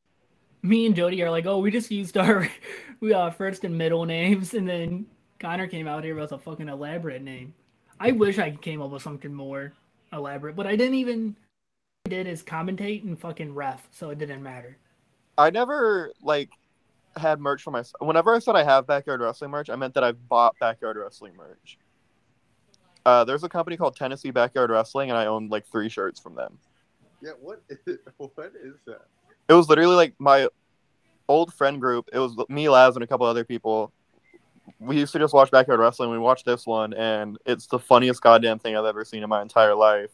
Me 0.63 0.85
and 0.85 0.95
Jody 0.95 1.21
are 1.21 1.29
like, 1.29 1.45
oh, 1.45 1.59
we 1.59 1.71
just 1.71 1.91
used 1.91 2.17
our 2.17 2.49
we 2.99 3.13
uh, 3.13 3.29
first 3.31 3.63
and 3.63 3.77
middle 3.77 4.05
names, 4.05 4.53
and 4.53 4.67
then 4.67 5.05
Connor 5.39 5.67
came 5.67 5.87
out 5.87 6.03
here 6.03 6.15
with 6.15 6.31
a 6.31 6.37
fucking 6.37 6.69
elaborate 6.69 7.21
name. 7.21 7.53
I 7.99 8.11
wish 8.11 8.39
I 8.39 8.51
came 8.51 8.81
up 8.81 8.91
with 8.91 9.01
something 9.01 9.33
more 9.33 9.73
elaborate, 10.13 10.55
but 10.55 10.67
I 10.67 10.75
didn't 10.75 10.95
even 10.95 11.35
I 12.05 12.09
did 12.09 12.27
is 12.27 12.43
commentate 12.43 13.03
and 13.03 13.19
fucking 13.19 13.53
ref, 13.53 13.87
so 13.91 14.09
it 14.09 14.17
didn't 14.17 14.43
matter. 14.43 14.77
I 15.37 15.49
never 15.49 16.11
like 16.21 16.49
had 17.15 17.39
merch 17.39 17.61
for 17.61 17.71
myself. 17.71 18.01
Whenever 18.01 18.33
I 18.33 18.39
said 18.39 18.55
I 18.55 18.63
have 18.63 18.87
backyard 18.87 19.21
wrestling 19.21 19.51
merch, 19.51 19.69
I 19.69 19.75
meant 19.75 19.93
that 19.95 20.03
I've 20.03 20.27
bought 20.27 20.55
backyard 20.59 20.97
wrestling 20.97 21.33
merch. 21.35 21.77
Uh, 23.05 23.23
there's 23.23 23.43
a 23.43 23.49
company 23.49 23.77
called 23.77 23.95
Tennessee 23.95 24.31
Backyard 24.31 24.69
Wrestling, 24.69 25.09
and 25.09 25.17
I 25.17 25.27
own 25.27 25.47
like 25.47 25.65
three 25.65 25.87
shirts 25.87 26.19
from 26.19 26.35
them. 26.35 26.57
Yeah, 27.21 27.31
what 27.39 27.63
is, 27.69 27.99
what 28.17 28.51
is 28.61 28.73
that? 28.85 29.05
It 29.49 29.53
was 29.53 29.69
literally 29.69 29.95
like 29.95 30.13
my 30.19 30.47
old 31.27 31.53
friend 31.53 31.79
group. 31.79 32.09
It 32.11 32.19
was 32.19 32.35
me, 32.49 32.69
Laz, 32.69 32.95
and 32.95 33.03
a 33.03 33.07
couple 33.07 33.25
other 33.25 33.43
people. 33.43 33.91
We 34.79 34.97
used 34.97 35.13
to 35.13 35.19
just 35.19 35.33
watch 35.33 35.49
backyard 35.51 35.79
wrestling. 35.79 36.11
We 36.11 36.19
watched 36.19 36.45
this 36.45 36.65
one, 36.65 36.93
and 36.93 37.37
it's 37.45 37.67
the 37.67 37.79
funniest 37.79 38.21
goddamn 38.21 38.59
thing 38.59 38.75
I've 38.75 38.85
ever 38.85 39.05
seen 39.05 39.23
in 39.23 39.29
my 39.29 39.41
entire 39.41 39.75
life. 39.75 40.11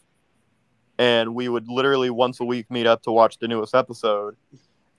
And 0.98 1.34
we 1.34 1.48
would 1.48 1.68
literally 1.68 2.10
once 2.10 2.38
a 2.38 2.44
week 2.44 2.70
meet 2.70 2.86
up 2.86 3.02
to 3.02 3.12
watch 3.12 3.38
the 3.38 3.48
newest 3.48 3.74
episode. 3.74 4.36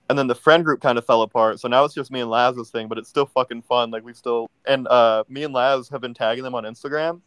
And 0.08 0.18
then 0.18 0.26
the 0.26 0.34
friend 0.34 0.64
group 0.64 0.80
kind 0.82 0.98
of 0.98 1.06
fell 1.06 1.22
apart. 1.22 1.58
So 1.58 1.68
now 1.68 1.84
it's 1.84 1.94
just 1.94 2.10
me 2.10 2.20
and 2.20 2.30
Laz's 2.30 2.70
thing, 2.70 2.86
but 2.86 2.98
it's 2.98 3.08
still 3.08 3.26
fucking 3.26 3.62
fun. 3.62 3.90
Like 3.90 4.04
we 4.04 4.12
still 4.12 4.48
and 4.66 4.86
uh 4.86 5.24
me 5.28 5.42
and 5.42 5.52
Laz 5.52 5.88
have 5.88 6.00
been 6.00 6.14
tagging 6.14 6.44
them 6.44 6.54
on 6.54 6.64
Instagram. 6.64 7.22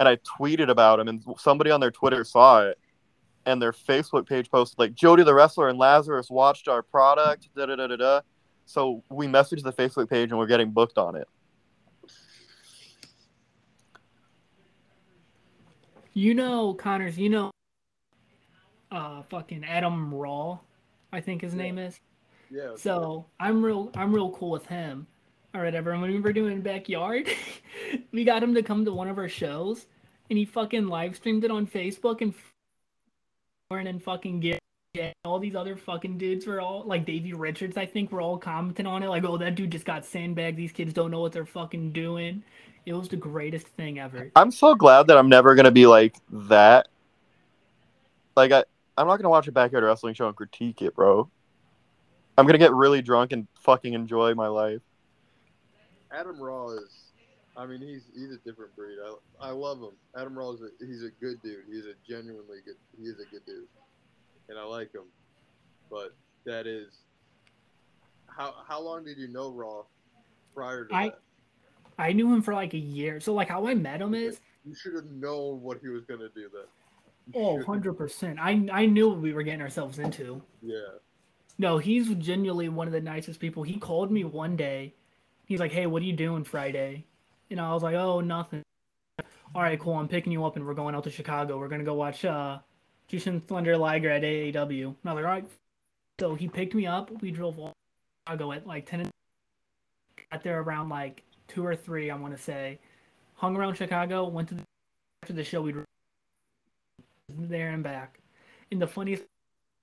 And 0.00 0.08
I 0.08 0.16
tweeted 0.16 0.70
about 0.70 0.98
them, 0.98 1.06
and 1.06 1.22
somebody 1.38 1.70
on 1.70 1.80
their 1.80 1.92
Twitter 1.92 2.24
saw 2.24 2.62
it 2.62 2.78
and 3.46 3.60
their 3.60 3.72
Facebook 3.72 4.26
page 4.28 4.50
posted 4.50 4.78
like 4.78 4.94
Jody 4.94 5.22
the 5.22 5.34
wrestler 5.34 5.68
and 5.68 5.78
Lazarus 5.78 6.30
watched 6.30 6.68
our 6.68 6.82
product. 6.82 7.48
Da 7.56 7.66
da 7.66 7.76
da 7.76 7.86
da 7.86 7.96
da. 7.96 8.20
So 8.66 9.02
we 9.10 9.26
messaged 9.26 9.62
the 9.62 9.72
Facebook 9.72 10.08
page 10.08 10.30
and 10.30 10.38
we're 10.38 10.46
getting 10.46 10.70
booked 10.70 10.98
on 10.98 11.16
it. 11.16 11.28
You 16.12 16.34
know, 16.34 16.74
Connors, 16.74 17.18
you 17.18 17.28
know, 17.28 17.50
uh, 18.92 19.22
fucking 19.22 19.64
Adam 19.64 20.14
Raw, 20.14 20.58
I 21.12 21.20
think 21.20 21.42
his 21.42 21.54
Yeah. 21.54 21.62
name 21.62 21.78
is. 21.78 22.00
Yeah. 22.50 22.76
So 22.76 23.26
I'm 23.40 23.64
real, 23.64 23.90
I'm 23.96 24.14
real 24.14 24.30
cool 24.30 24.50
with 24.50 24.66
him. 24.66 25.06
All 25.54 25.60
right, 25.60 25.74
everyone. 25.74 26.02
When 26.02 26.12
we 26.12 26.20
were 26.20 26.32
doing 26.32 26.60
backyard, 26.62 27.28
we 28.12 28.24
got 28.24 28.42
him 28.42 28.54
to 28.54 28.62
come 28.62 28.84
to 28.84 28.92
one 28.92 29.08
of 29.08 29.18
our 29.18 29.28
shows, 29.28 29.86
and 30.30 30.38
he 30.38 30.44
fucking 30.44 30.86
live 30.86 31.16
streamed 31.16 31.44
it 31.44 31.50
on 31.50 31.66
Facebook 31.66 32.20
and 32.22 32.34
and 33.78 34.02
fucking 34.02 34.40
get. 34.40 34.60
All 35.24 35.40
these 35.40 35.56
other 35.56 35.76
fucking 35.76 36.18
dudes 36.18 36.46
were 36.46 36.60
all 36.60 36.84
like 36.84 37.04
Davey 37.04 37.32
Richards, 37.32 37.76
I 37.76 37.84
think, 37.84 38.12
were 38.12 38.20
all 38.20 38.38
commenting 38.38 38.86
on 38.86 39.02
it, 39.02 39.08
like, 39.08 39.24
"Oh, 39.24 39.36
that 39.38 39.56
dude 39.56 39.72
just 39.72 39.84
got 39.84 40.04
sandbagged. 40.04 40.56
These 40.56 40.70
kids 40.72 40.92
don't 40.92 41.10
know 41.10 41.20
what 41.20 41.32
they're 41.32 41.44
fucking 41.44 41.92
doing." 41.92 42.44
It 42.86 42.92
was 42.92 43.08
the 43.08 43.16
greatest 43.16 43.66
thing 43.68 43.98
ever. 43.98 44.30
I'm 44.36 44.50
so 44.50 44.74
glad 44.74 45.08
that 45.08 45.16
I'm 45.16 45.28
never 45.28 45.54
gonna 45.54 45.70
be 45.70 45.86
like 45.86 46.16
that. 46.30 46.88
Like 48.36 48.52
I, 48.52 48.64
I'm 48.96 49.06
not 49.06 49.16
gonna 49.16 49.30
watch 49.30 49.48
a 49.48 49.52
backyard 49.52 49.84
wrestling 49.84 50.14
show 50.14 50.28
and 50.28 50.36
critique 50.36 50.82
it, 50.82 50.94
bro. 50.94 51.28
I'm 52.36 52.46
gonna 52.46 52.58
get 52.58 52.72
really 52.72 53.02
drunk 53.02 53.32
and 53.32 53.48
fucking 53.60 53.94
enjoy 53.94 54.34
my 54.34 54.48
life. 54.48 54.82
Adam 56.12 56.40
Raw 56.40 56.68
is, 56.68 57.03
I 57.56 57.66
mean, 57.66 57.80
he's 57.80 58.02
he's 58.14 58.32
a 58.32 58.38
different 58.38 58.74
breed. 58.76 58.98
I, 59.40 59.48
I 59.48 59.50
love 59.50 59.78
him. 59.78 59.92
Adam 60.16 60.36
Raw 60.36 60.50
is 60.52 60.60
a, 60.62 60.68
he's 60.84 61.02
a 61.04 61.10
good 61.24 61.40
dude. 61.42 61.64
He's 61.70 61.84
a 61.86 61.94
genuinely 62.08 62.58
good. 62.64 62.74
He 62.98 63.04
is 63.04 63.14
a 63.20 63.30
good 63.30 63.46
dude, 63.46 63.68
and 64.48 64.58
I 64.58 64.64
like 64.64 64.92
him. 64.92 65.04
But 65.90 66.14
that 66.46 66.66
is, 66.66 66.88
how 68.26 68.54
how 68.66 68.80
long 68.80 69.04
did 69.04 69.18
you 69.18 69.28
know 69.28 69.52
Raw 69.52 69.82
prior 70.54 70.86
to 70.86 70.94
I- 70.94 71.08
that? 71.10 71.20
I 71.96 72.12
knew 72.12 72.32
him 72.34 72.42
for 72.42 72.54
like 72.54 72.74
a 72.74 72.78
year. 72.78 73.20
So 73.20 73.34
like 73.34 73.48
how 73.48 73.68
I 73.68 73.74
met 73.74 74.00
him 74.02 74.14
is 74.14 74.40
You 74.64 74.74
should 74.74 74.94
have 74.94 75.04
known 75.04 75.62
what 75.62 75.78
he 75.80 75.88
was 75.88 76.04
gonna 76.06 76.28
do. 76.34 76.50
Then. 76.52 77.34
Oh, 77.36 77.58
100%. 77.64 78.36
I 78.40 78.68
I 78.72 78.86
knew 78.86 79.10
what 79.10 79.18
we 79.20 79.32
were 79.32 79.44
getting 79.44 79.60
ourselves 79.62 80.00
into. 80.00 80.42
Yeah. 80.60 80.78
No, 81.56 81.78
he's 81.78 82.12
genuinely 82.16 82.68
one 82.68 82.88
of 82.88 82.92
the 82.92 83.00
nicest 83.00 83.38
people. 83.38 83.62
He 83.62 83.76
called 83.78 84.10
me 84.10 84.24
one 84.24 84.56
day. 84.56 84.94
He's 85.46 85.60
like, 85.60 85.70
"Hey, 85.70 85.86
what 85.86 86.02
are 86.02 86.04
you 86.04 86.12
doing 86.14 86.42
Friday?" 86.42 87.06
And 87.50 87.60
I 87.60 87.72
was 87.72 87.82
like, 87.82 87.94
"Oh, 87.94 88.20
nothing." 88.20 88.62
All 89.54 89.62
right, 89.62 89.78
cool. 89.78 89.94
I'm 89.94 90.08
picking 90.08 90.32
you 90.32 90.44
up, 90.44 90.56
and 90.56 90.66
we're 90.66 90.74
going 90.74 90.94
out 90.94 91.04
to 91.04 91.10
Chicago. 91.10 91.58
We're 91.58 91.68
gonna 91.68 91.84
go 91.84 91.94
watch 91.94 92.24
uh, 92.24 92.58
Jushin 93.10 93.42
Thunder 93.42 93.76
Liger 93.76 94.10
at 94.10 94.22
AAW. 94.22 94.86
And 94.86 94.96
I 95.04 95.12
was 95.12 95.22
like, 95.22 95.24
"All 95.24 95.30
right." 95.30 95.48
So 96.20 96.34
he 96.34 96.48
picked 96.48 96.74
me 96.74 96.86
up. 96.86 97.10
We 97.22 97.30
drove 97.30 97.58
all 97.58 97.72
Chicago 98.26 98.52
at 98.52 98.66
like 98.66 98.86
ten. 98.86 99.10
Got 100.30 100.42
there 100.42 100.60
around 100.60 100.88
like 100.88 101.22
two 101.48 101.64
or 101.64 101.76
three, 101.76 102.10
I 102.10 102.16
want 102.16 102.36
to 102.36 102.42
say. 102.42 102.78
Hung 103.34 103.56
around 103.56 103.74
Chicago. 103.76 104.28
Went 104.28 104.48
to 104.48 104.54
the, 104.54 104.62
after 105.22 105.32
the 105.32 105.44
show. 105.44 105.62
We 105.62 105.74
there 107.28 107.70
and 107.70 107.82
back. 107.82 108.18
And 108.70 108.80
the 108.80 108.86
funniest, 108.86 109.24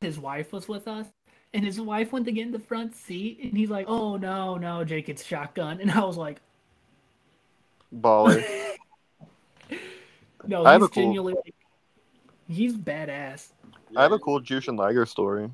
his 0.02 0.20
wife 0.20 0.52
was 0.54 0.68
with 0.68 0.88
us 0.88 1.08
and 1.54 1.66
his 1.66 1.80
wife 1.80 2.12
went 2.12 2.26
to 2.26 2.32
get 2.32 2.46
in 2.46 2.52
the 2.52 2.60
front 2.60 2.96
seat, 2.96 3.40
and 3.42 3.58
he's 3.58 3.70
like, 3.70 3.86
"Oh 3.88 4.18
no, 4.18 4.58
no, 4.58 4.84
Jake, 4.84 5.10
it's 5.10 5.24
shotgun," 5.24 5.80
and 5.82 5.92
I 5.92 6.04
was 6.04 6.18
like, 6.18 6.42
Baller. 7.94 8.46
"No, 10.48 10.66
I 10.66 10.74
have 10.74 10.82
he's 10.82 10.90
a 10.90 10.92
cool- 10.94 11.04
genuinely, 11.04 11.34
like, 11.46 11.56
he's 12.48 12.74
badass." 12.76 13.50
I 13.96 14.04
have 14.04 14.12
a 14.12 14.20
cool 14.20 14.40
Jushin 14.42 14.78
Liger 14.78 15.06
story. 15.06 15.52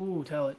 Ooh, 0.00 0.24
tell 0.26 0.48
it. 0.48 0.56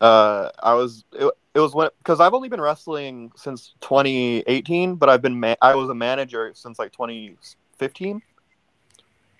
Uh, 0.00 0.50
I 0.62 0.74
was 0.74 1.04
it, 1.12 1.32
it 1.54 1.60
was 1.60 1.74
when 1.74 1.88
because 1.98 2.20
I've 2.20 2.34
only 2.34 2.48
been 2.48 2.60
wrestling 2.60 3.32
since 3.34 3.74
2018, 3.80 4.96
but 4.96 5.08
I've 5.08 5.22
been 5.22 5.40
ma- 5.40 5.56
I 5.62 5.74
was 5.74 5.88
a 5.88 5.94
manager 5.94 6.52
since 6.54 6.78
like 6.78 6.92
2015. 6.92 8.22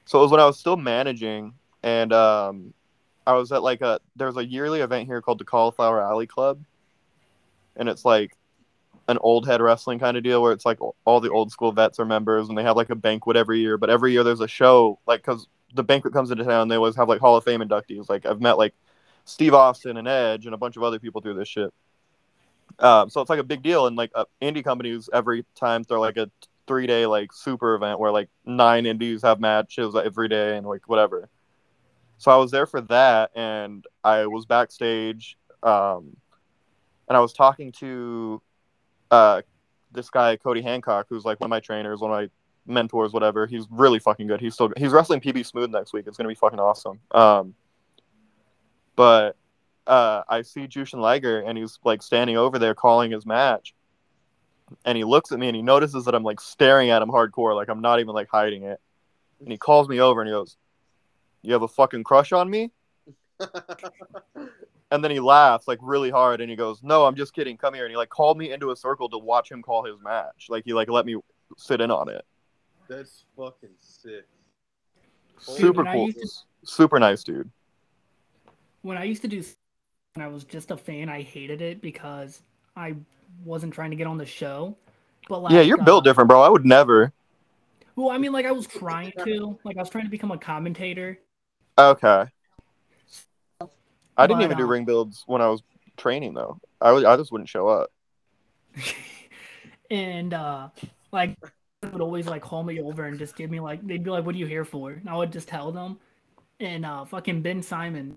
So 0.07 0.19
it 0.19 0.23
was 0.23 0.31
when 0.31 0.41
I 0.41 0.47
was 0.47 0.59
still 0.59 0.77
managing, 0.77 1.53
and 1.83 2.13
um, 2.13 2.73
I 3.27 3.35
was 3.35 3.53
at 3.53 3.63
like 3.63 3.83
a 3.83 4.01
there's 4.17 4.37
a 4.37 4.45
yearly 4.45 4.81
event 4.81 5.07
here 5.07 5.21
called 5.21 5.39
the 5.39 5.45
Cauliflower 5.45 6.01
Alley 6.01 6.27
Club, 6.27 6.65
and 7.77 7.89
it's 7.89 8.05
like 8.05 8.35
an 9.09 9.19
old 9.21 9.47
head 9.47 9.61
wrestling 9.61 9.99
kind 9.99 10.17
of 10.17 10.23
deal 10.23 10.43
where 10.43 10.53
it's 10.53 10.67
like 10.67 10.79
all 11.05 11.21
the 11.21 11.31
old 11.31 11.53
school 11.53 11.73
vets 11.73 11.99
are 11.99 12.05
members, 12.05 12.49
and 12.49 12.59
they 12.59 12.63
have 12.63 12.77
like 12.77 12.91
a 12.91 12.97
banquet 12.97 13.37
every 13.37 13.61
year. 13.61 13.79
But 13.79 13.91
every 13.91 14.13
year 14.13 14.25
there's 14.25 14.41
a 14.41 14.49
show 14.49 14.99
like 15.07 15.21
because 15.21 15.47
the 15.75 15.85
banquet 15.85 16.13
comes 16.13 16.31
into 16.31 16.45
town, 16.45 16.69
they 16.69 16.77
always 16.77 16.97
have 16.97 17.09
like 17.09 17.21
Hall 17.21 17.37
of 17.37 17.45
Fame 17.45 17.61
inductees. 17.61 18.09
Like 18.09 18.27
I've 18.27 18.41
met 18.41 18.59
like 18.59 18.75
Steve 19.25 19.55
Austin 19.55 19.97
and 19.97 20.09
Edge 20.09 20.47
and 20.47 20.55
a 20.55 20.59
bunch 20.59 20.77
of 20.77 20.83
other 20.83 20.99
people 20.99 21.21
through 21.21 21.35
this 21.35 21.49
shit. 21.49 21.73
Um, 22.79 23.09
so 23.09 23.21
it's 23.21 23.31
like 23.31 23.39
a 23.39 23.45
big 23.45 23.63
deal, 23.63 23.87
and 23.87 23.97
like 23.97 24.11
uh, 24.15 24.25
indie 24.43 24.65
companies 24.65 25.09
every 25.13 25.45
time 25.55 25.85
throw 25.85 26.01
like 26.01 26.17
a 26.17 26.31
three 26.67 26.87
day 26.87 27.07
like 27.07 27.33
super 27.33 27.75
event 27.75 28.01
where 28.01 28.11
like 28.11 28.29
nine 28.45 28.87
indies 28.87 29.23
have 29.23 29.41
matches 29.41 29.95
every 29.95 30.29
day 30.29 30.57
and 30.57 30.67
like 30.67 30.89
whatever. 30.89 31.29
So 32.19 32.31
I 32.31 32.37
was 32.37 32.51
there 32.51 32.67
for 32.67 32.81
that, 32.83 33.31
and 33.35 33.85
I 34.03 34.27
was 34.27 34.47
backstage, 34.47 35.37
um, 35.63 36.17
and 37.09 37.17
I 37.17 37.21
was 37.21 37.33
talking 37.33 37.73
to 37.73 38.43
uh, 39.11 39.43
this 39.93 40.11
guy 40.11 40.37
Cody 40.37 40.63
Hancock, 40.63 41.07
who's 41.09 41.25
like 41.25 41.41
one 41.41 41.47
of 41.47 41.51
my 41.51 41.61
trainers, 41.61 42.01
one 42.01 42.11
of 42.11 42.17
my 42.17 42.29
mentors, 42.73 43.13
whatever. 43.13 43.47
He's 43.47 43.67
really 43.71 43.99
fucking 43.99 44.27
good. 44.27 44.41
He's 44.41 44.55
still 44.55 44.73
he's 44.77 44.91
wrestling 44.93 45.21
PB 45.21 45.47
Smooth 45.47 45.71
next 45.71 45.93
week. 45.93 46.07
It's 46.07 46.17
gonna 46.17 46.29
be 46.29 46.35
fucking 46.35 46.61
awesome. 46.61 47.01
Um, 47.11 47.55
but 48.95 49.37
uh, 49.87 50.23
I 50.29 50.43
see 50.43 50.67
Jushin 50.67 50.99
Liger 51.01 51.41
and 51.41 51.57
he's 51.57 51.79
like 51.85 52.03
standing 52.03 52.37
over 52.37 52.59
there 52.59 52.75
calling 52.75 53.11
his 53.13 53.25
match. 53.25 53.75
and 54.85 54.97
he 54.99 55.05
looks 55.05 55.31
at 55.31 55.39
me 55.39 55.47
and 55.49 55.57
he 55.57 55.63
notices 55.63 56.05
that 56.07 56.15
I'm 56.15 56.25
like 56.25 56.41
staring 56.41 56.91
at 56.91 57.03
him 57.03 57.09
hardcore, 57.09 57.55
like 57.55 57.69
I'm 57.69 57.81
not 57.81 58.01
even 58.01 58.15
like 58.15 58.29
hiding 58.29 58.65
it. 58.65 58.81
And 59.41 59.51
he 59.51 59.59
calls 59.59 59.89
me 59.89 60.01
over 60.01 60.21
and 60.23 60.29
he 60.29 60.33
goes, 60.33 60.57
"You 61.43 61.53
have 61.53 61.63
a 61.63 61.69
fucking 61.69 62.05
crush 62.05 62.33
on 62.33 62.49
me?" 62.51 62.73
And 64.91 65.03
then 65.03 65.11
he 65.11 65.19
laughs 65.19 65.67
like 65.67 65.79
really 65.83 66.11
hard 66.11 66.41
and 66.41 66.49
he 66.49 66.55
goes, 66.57 66.83
"No, 66.83 67.07
I'm 67.07 67.17
just 67.17 67.35
kidding. 67.35 67.57
Come 67.57 67.75
here." 67.75 67.85
And 67.85 67.91
he 67.91 67.97
like 67.97 68.09
called 68.09 68.39
me 68.39 68.53
into 68.53 68.71
a 68.71 68.77
circle 68.77 69.09
to 69.09 69.19
watch 69.19 69.51
him 69.51 69.63
call 69.63 69.85
his 69.85 69.97
match. 70.01 70.47
Like 70.49 70.65
he 70.65 70.73
like 70.73 70.89
let 70.89 71.05
me 71.07 71.17
sit 71.57 71.81
in 71.81 71.91
on 71.91 72.09
it. 72.09 72.25
That's 72.89 73.25
fucking 73.37 73.71
sick. 73.81 74.27
Super 75.39 75.83
when 75.83 75.93
cool. 75.93 76.13
to- 76.13 76.29
Super 76.65 76.99
nice 76.99 77.23
dude. 77.23 77.51
when 78.83 78.97
I 78.97 79.05
used 79.05 79.23
to 79.23 79.29
do 79.29 79.43
when 80.15 80.25
I 80.25 80.29
was 80.29 80.45
just 80.45 80.71
a 80.71 80.77
fan, 80.77 81.09
I 81.09 81.23
hated 81.23 81.61
it 81.61 81.81
because 81.83 82.43
I 82.77 82.95
wasn't 83.45 83.75
trying 83.75 83.91
to 83.91 83.97
get 83.97 84.07
on 84.07 84.19
the 84.19 84.27
show. 84.27 84.77
But 85.29 85.41
like, 85.41 85.53
yeah, 85.53 85.61
you're 85.61 85.81
uh, 85.81 85.85
built 85.85 86.05
different, 86.05 86.29
bro. 86.29 86.41
I 86.43 86.49
would 86.49 86.65
never. 86.65 87.13
Well, 87.97 88.11
I 88.11 88.19
mean, 88.19 88.33
like 88.33 88.47
I 88.47 88.53
was 88.53 88.67
trying 88.67 89.13
to, 89.25 89.59
like 89.65 89.77
I 89.77 89.81
was 89.81 89.91
trying 89.91 90.05
to 90.05 90.11
become 90.11 90.31
a 90.31 90.39
commentator. 90.39 91.19
Okay. 91.79 92.27
I 94.17 94.27
didn't 94.27 94.41
But, 94.41 94.45
even 94.45 94.59
do 94.59 94.67
ring 94.67 94.85
builds 94.85 95.25
when 95.27 95.43
I 95.43 95.49
was 95.49 95.63
training 95.97 96.35
though. 96.35 96.59
I 96.81 96.93
was 96.93 97.05
I 97.05 97.17
just 97.17 97.33
wouldn't 97.33 97.49
show 97.49 97.69
up. 97.69 97.91
and 99.91 100.35
uh 100.35 100.69
like 101.13 101.37
they 101.83 101.89
would 101.89 102.01
always 102.01 102.27
like 102.27 102.43
call 102.43 102.63
me 102.63 102.81
over 102.81 103.05
and 103.05 103.19
just 103.19 103.37
give 103.37 103.51
me 103.51 103.61
like 103.61 103.87
they'd 103.87 104.03
be 104.05 104.11
like, 104.11 104.25
"What 104.25 104.35
are 104.35 104.39
you 104.39 104.47
here 104.47 104.65
for?" 104.65 104.91
And 104.93 105.09
I 105.09 105.17
would 105.17 105.33
just 105.33 105.49
tell 105.49 105.73
them. 105.73 105.99
And 106.61 106.85
uh 106.85 107.05
fucking 107.05 107.43
Ben 107.43 107.63
Simon 107.63 108.17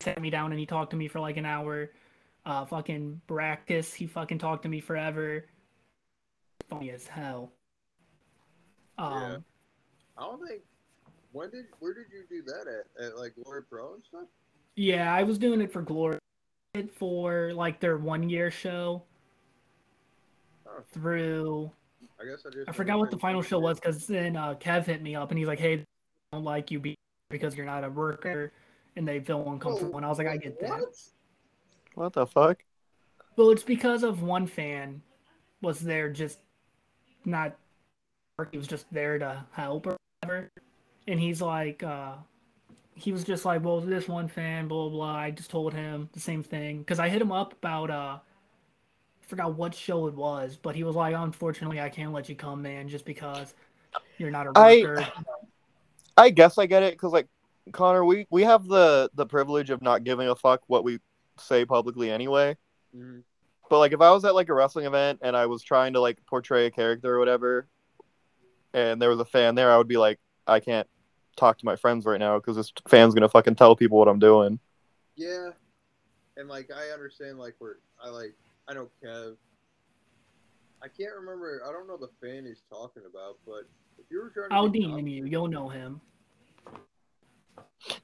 sat 0.00 0.20
me 0.20 0.30
down 0.30 0.52
and 0.52 0.58
he 0.60 0.66
talked 0.66 0.90
to 0.90 0.96
me 0.96 1.08
for 1.08 1.20
like 1.20 1.36
an 1.36 1.46
hour. 1.46 1.90
Uh 2.44 2.64
fucking 2.64 3.20
Brackus, 3.28 3.92
he 3.94 4.06
fucking 4.06 4.38
talked 4.38 4.62
to 4.62 4.68
me 4.68 4.80
forever. 4.80 5.46
Funny 6.68 6.90
as 6.90 7.06
hell. 7.06 7.52
Um 8.98 9.12
Yeah. 9.12 9.36
I 10.18 10.22
don't 10.22 10.46
think. 10.46 10.62
When 11.32 11.50
did 11.50 11.66
where 11.80 11.92
did 11.92 12.06
you 12.10 12.24
do 12.28 12.42
that 12.50 12.66
at? 12.66 13.04
At 13.04 13.18
like 13.18 13.34
Glory 13.42 13.62
Pro 13.62 13.94
and 13.94 14.02
stuff? 14.04 14.26
Yeah, 14.76 15.12
I 15.12 15.22
was 15.24 15.38
doing 15.38 15.60
it 15.60 15.72
for 15.72 15.82
Glory 15.82 16.18
for 16.94 17.52
like 17.54 17.80
their 17.80 17.96
one 17.96 18.28
year 18.28 18.50
show 18.50 19.02
Oh. 20.66 20.82
through 20.92 21.70
I 22.20 22.24
guess 22.24 22.44
I 22.46 22.50
just. 22.50 22.68
I 22.68 22.72
forgot 22.72 22.98
what 22.98 23.10
the 23.10 23.18
final 23.18 23.42
show 23.42 23.58
was 23.58 23.78
because 23.80 24.06
then 24.06 24.36
uh, 24.36 24.54
Kev 24.54 24.84
hit 24.86 25.02
me 25.02 25.14
up 25.14 25.30
and 25.30 25.38
he's 25.38 25.48
like, 25.48 25.58
"Hey, 25.58 25.74
I 25.74 25.84
don't 26.36 26.44
like 26.44 26.70
you 26.70 26.82
because 27.30 27.56
you're 27.56 27.66
not 27.66 27.84
a 27.84 27.90
worker," 27.90 28.52
and 28.96 29.06
they 29.06 29.20
feel 29.20 29.50
uncomfortable. 29.50 29.96
And 29.96 30.06
I 30.06 30.08
was 30.08 30.18
like, 30.18 30.26
"I 30.26 30.36
get 30.36 30.58
that." 30.60 30.80
What? 30.80 31.02
What 31.94 32.12
the 32.14 32.26
fuck? 32.26 32.62
Well, 33.36 33.50
it's 33.50 33.62
because 33.62 34.02
of 34.02 34.22
one 34.22 34.46
fan 34.46 35.02
was 35.60 35.80
there 35.80 36.08
just 36.08 36.38
not 37.24 37.56
work. 38.38 38.48
He 38.52 38.58
was 38.58 38.66
just 38.66 38.86
there 38.92 39.18
to 39.18 39.44
help 39.52 39.86
or 39.86 39.96
whatever. 40.22 40.50
And 41.06 41.20
he's 41.20 41.40
like, 41.42 41.82
uh, 41.82 42.14
he 42.96 43.12
was 43.12 43.24
just 43.24 43.44
like, 43.44 43.62
well, 43.62 43.80
this 43.80 44.08
one 44.08 44.26
fan, 44.26 44.68
blah, 44.68 44.88
blah, 44.88 44.90
blah. 44.90 45.14
I 45.14 45.30
just 45.30 45.50
told 45.50 45.74
him 45.74 46.08
the 46.12 46.20
same 46.20 46.42
thing. 46.42 46.78
Because 46.78 46.98
I 46.98 47.10
hit 47.10 47.20
him 47.20 47.30
up 47.30 47.52
about, 47.52 47.90
uh, 47.90 48.18
I 48.18 49.26
forgot 49.26 49.54
what 49.54 49.74
show 49.74 50.06
it 50.06 50.14
was, 50.14 50.56
but 50.60 50.74
he 50.74 50.82
was 50.82 50.96
like, 50.96 51.14
unfortunately, 51.14 51.78
I 51.78 51.90
can't 51.90 52.12
let 52.12 52.28
you 52.30 52.34
come, 52.34 52.62
man, 52.62 52.88
just 52.88 53.04
because 53.04 53.54
you're 54.16 54.30
not 54.30 54.46
a 54.46 54.52
worker. 54.52 55.06
I 56.16 56.30
guess 56.30 56.56
I 56.56 56.64
get 56.64 56.82
it 56.82 56.94
because 56.94 57.12
like 57.12 57.28
Connor, 57.72 58.02
we 58.02 58.26
we 58.30 58.42
have 58.44 58.66
the 58.66 59.10
the 59.14 59.26
privilege 59.26 59.68
of 59.68 59.82
not 59.82 60.02
giving 60.02 60.28
a 60.28 60.34
fuck 60.34 60.62
what 60.66 60.82
we 60.82 60.98
say 61.38 61.66
publicly 61.66 62.10
anyway. 62.10 62.56
Mhm. 62.96 63.22
But 63.68 63.80
like 63.80 63.92
if 63.92 64.00
I 64.00 64.10
was 64.10 64.24
at 64.24 64.34
like 64.34 64.48
a 64.48 64.54
wrestling 64.54 64.86
event 64.86 65.18
and 65.22 65.36
I 65.36 65.44
was 65.44 65.62
trying 65.62 65.92
to 65.92 66.00
like 66.00 66.24
portray 66.24 66.64
a 66.64 66.70
character 66.70 67.14
or 67.14 67.18
whatever, 67.18 67.68
and 68.72 69.02
there 69.02 69.10
was 69.10 69.20
a 69.20 69.26
fan 69.26 69.54
there, 69.54 69.70
I 69.70 69.76
would 69.76 69.88
be 69.88 69.98
like, 69.98 70.18
I 70.46 70.60
can't 70.60 70.88
talk 71.36 71.58
to 71.58 71.64
my 71.64 71.76
friends 71.76 72.04
right 72.04 72.18
now 72.20 72.38
because 72.38 72.56
this 72.56 72.72
fan's 72.88 73.14
gonna 73.14 73.28
fucking 73.28 73.54
tell 73.54 73.76
people 73.76 73.98
what 73.98 74.08
I'm 74.08 74.18
doing. 74.18 74.58
Yeah, 75.16 75.50
and 76.36 76.48
like 76.48 76.70
I 76.74 76.92
understand, 76.92 77.38
like 77.38 77.54
where 77.58 77.76
I 78.02 78.08
like 78.10 78.34
I 78.68 78.74
don't 78.74 78.90
know 79.02 79.08
Kev. 79.10 79.36
I 80.82 80.88
can't 80.88 81.14
remember. 81.14 81.62
I 81.66 81.72
don't 81.72 81.86
know 81.88 81.96
the 81.96 82.10
fan 82.20 82.44
he's 82.44 82.62
talking 82.70 83.02
about, 83.10 83.38
but 83.46 83.64
if 83.98 84.04
you 84.10 84.18
were 84.22 84.30
trying 84.30 84.50
to, 84.50 84.54
I'll 84.54 84.68
be 84.68 84.80
DM 84.80 85.10
you. 85.10 85.24
You'll 85.24 85.48
know 85.48 85.68
him. 85.68 86.00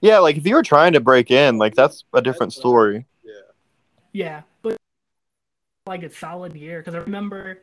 Yeah, 0.00 0.18
like 0.18 0.36
if 0.36 0.46
you 0.46 0.54
were 0.54 0.62
trying 0.62 0.92
to 0.92 1.00
break 1.00 1.30
in, 1.30 1.58
like 1.58 1.74
that's 1.74 2.04
a 2.14 2.22
different 2.22 2.52
That's 2.52 2.58
what- 2.64 2.70
story. 2.70 3.06
yeah, 3.24 3.32
Yeah, 4.12 4.42
but 4.62 4.76
like 5.86 6.02
a 6.02 6.10
solid 6.10 6.54
year 6.54 6.78
because 6.80 6.94
I 6.94 6.98
remember, 6.98 7.58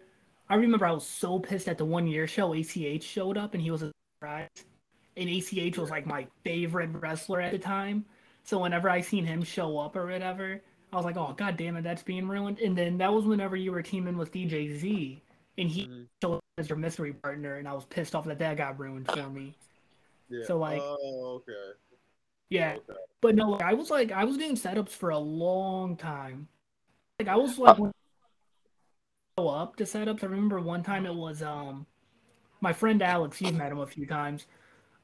I 0.49 0.55
remember 0.55 0.85
I 0.85 0.91
was 0.91 1.07
so 1.07 1.39
pissed 1.39 1.67
at 1.67 1.77
the 1.77 1.85
one 1.85 2.05
year 2.07 2.27
show. 2.27 2.53
ACH 2.53 3.03
showed 3.03 3.37
up 3.37 3.53
and 3.53 3.63
he 3.63 3.71
was 3.71 3.83
a 3.83 3.91
surprise, 4.17 4.49
and 5.19 5.29
ACH 5.29 5.77
was 5.77 5.89
like 5.89 6.05
my 6.05 6.25
favorite 6.43 6.89
wrestler 6.93 7.41
at 7.41 7.51
the 7.51 7.59
time. 7.59 8.05
So 8.43 8.59
whenever 8.59 8.89
I 8.89 9.01
seen 9.01 9.25
him 9.25 9.43
show 9.43 9.77
up 9.77 9.95
or 9.95 10.05
whatever, 10.07 10.61
I 10.91 10.95
was 10.95 11.05
like, 11.05 11.17
oh 11.17 11.33
god 11.37 11.57
damn 11.57 11.75
it, 11.75 11.83
that's 11.83 12.01
being 12.01 12.27
ruined. 12.27 12.59
And 12.59 12.75
then 12.75 12.97
that 12.99 13.13
was 13.13 13.25
whenever 13.25 13.55
you 13.55 13.71
were 13.71 13.83
teaming 13.83 14.17
with 14.17 14.31
DJ 14.31 14.73
Z, 14.75 15.21
and 15.57 15.69
he 15.69 15.85
Mhm. 15.87 16.07
showed 16.23 16.35
up 16.35 16.43
as 16.57 16.69
your 16.69 16.77
mystery 16.77 17.13
partner, 17.13 17.55
and 17.57 17.67
I 17.67 17.73
was 17.73 17.85
pissed 17.85 18.15
off 18.15 18.25
that 18.25 18.39
that 18.39 18.57
got 18.57 18.79
ruined 18.79 19.11
for 19.11 19.29
me. 19.29 19.55
yeah. 20.29 20.45
So, 20.45 20.57
like- 20.57 20.81
oh, 20.81 21.41
okay, 21.41 21.71
Yeah, 22.49 22.75
okay. 22.77 22.99
But 23.21 23.35
no, 23.35 23.49
like, 23.51 23.61
I 23.61 23.73
was 23.73 23.89
like 23.91 24.11
I 24.11 24.23
was 24.23 24.37
doing 24.37 24.55
setups 24.55 24.89
for 24.91 25.09
a 25.09 25.17
long 25.19 25.97
time. 25.97 26.47
Like 27.19 27.27
I 27.27 27.35
was 27.35 27.59
like 27.59 27.77
when 27.77 27.91
I 29.37 29.41
go 29.41 29.49
up 29.49 29.75
to 29.77 29.83
setups. 29.83 30.23
I 30.23 30.27
remember 30.27 30.59
one 30.61 30.81
time 30.83 31.05
it 31.05 31.13
was 31.13 31.43
um 31.43 31.85
my 32.61 32.73
friend 32.73 33.01
Alex, 33.01 33.41
you've 33.41 33.55
met 33.55 33.71
him 33.71 33.79
a 33.79 33.87
few 33.87 34.05
times. 34.05 34.45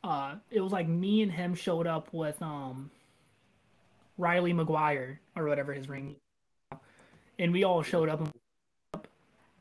Uh 0.05 0.35
it 0.51 0.61
was 0.61 0.71
like 0.71 0.87
me 0.87 1.21
and 1.23 1.31
him 1.31 1.55
showed 1.55 1.87
up 1.87 2.07
with 2.13 2.41
um 2.41 2.91
Riley 4.17 4.53
McGuire 4.53 5.17
or 5.35 5.45
whatever 5.45 5.73
his 5.73 5.89
ring. 5.89 6.15
And 7.39 7.51
we 7.51 7.63
all 7.63 7.81
showed 7.81 8.07
up 8.09 8.21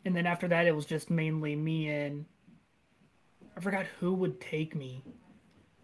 and 0.05 0.15
then 0.15 0.27
after 0.27 0.47
that 0.49 0.67
it 0.67 0.77
was 0.77 0.87
just 0.87 1.11
mainly 1.11 1.57
me 1.57 1.89
and 1.89 2.27
I 3.57 3.61
forgot 3.61 3.87
who 4.01 4.13
would 4.15 4.41
take 4.41 4.75
me. 4.75 5.03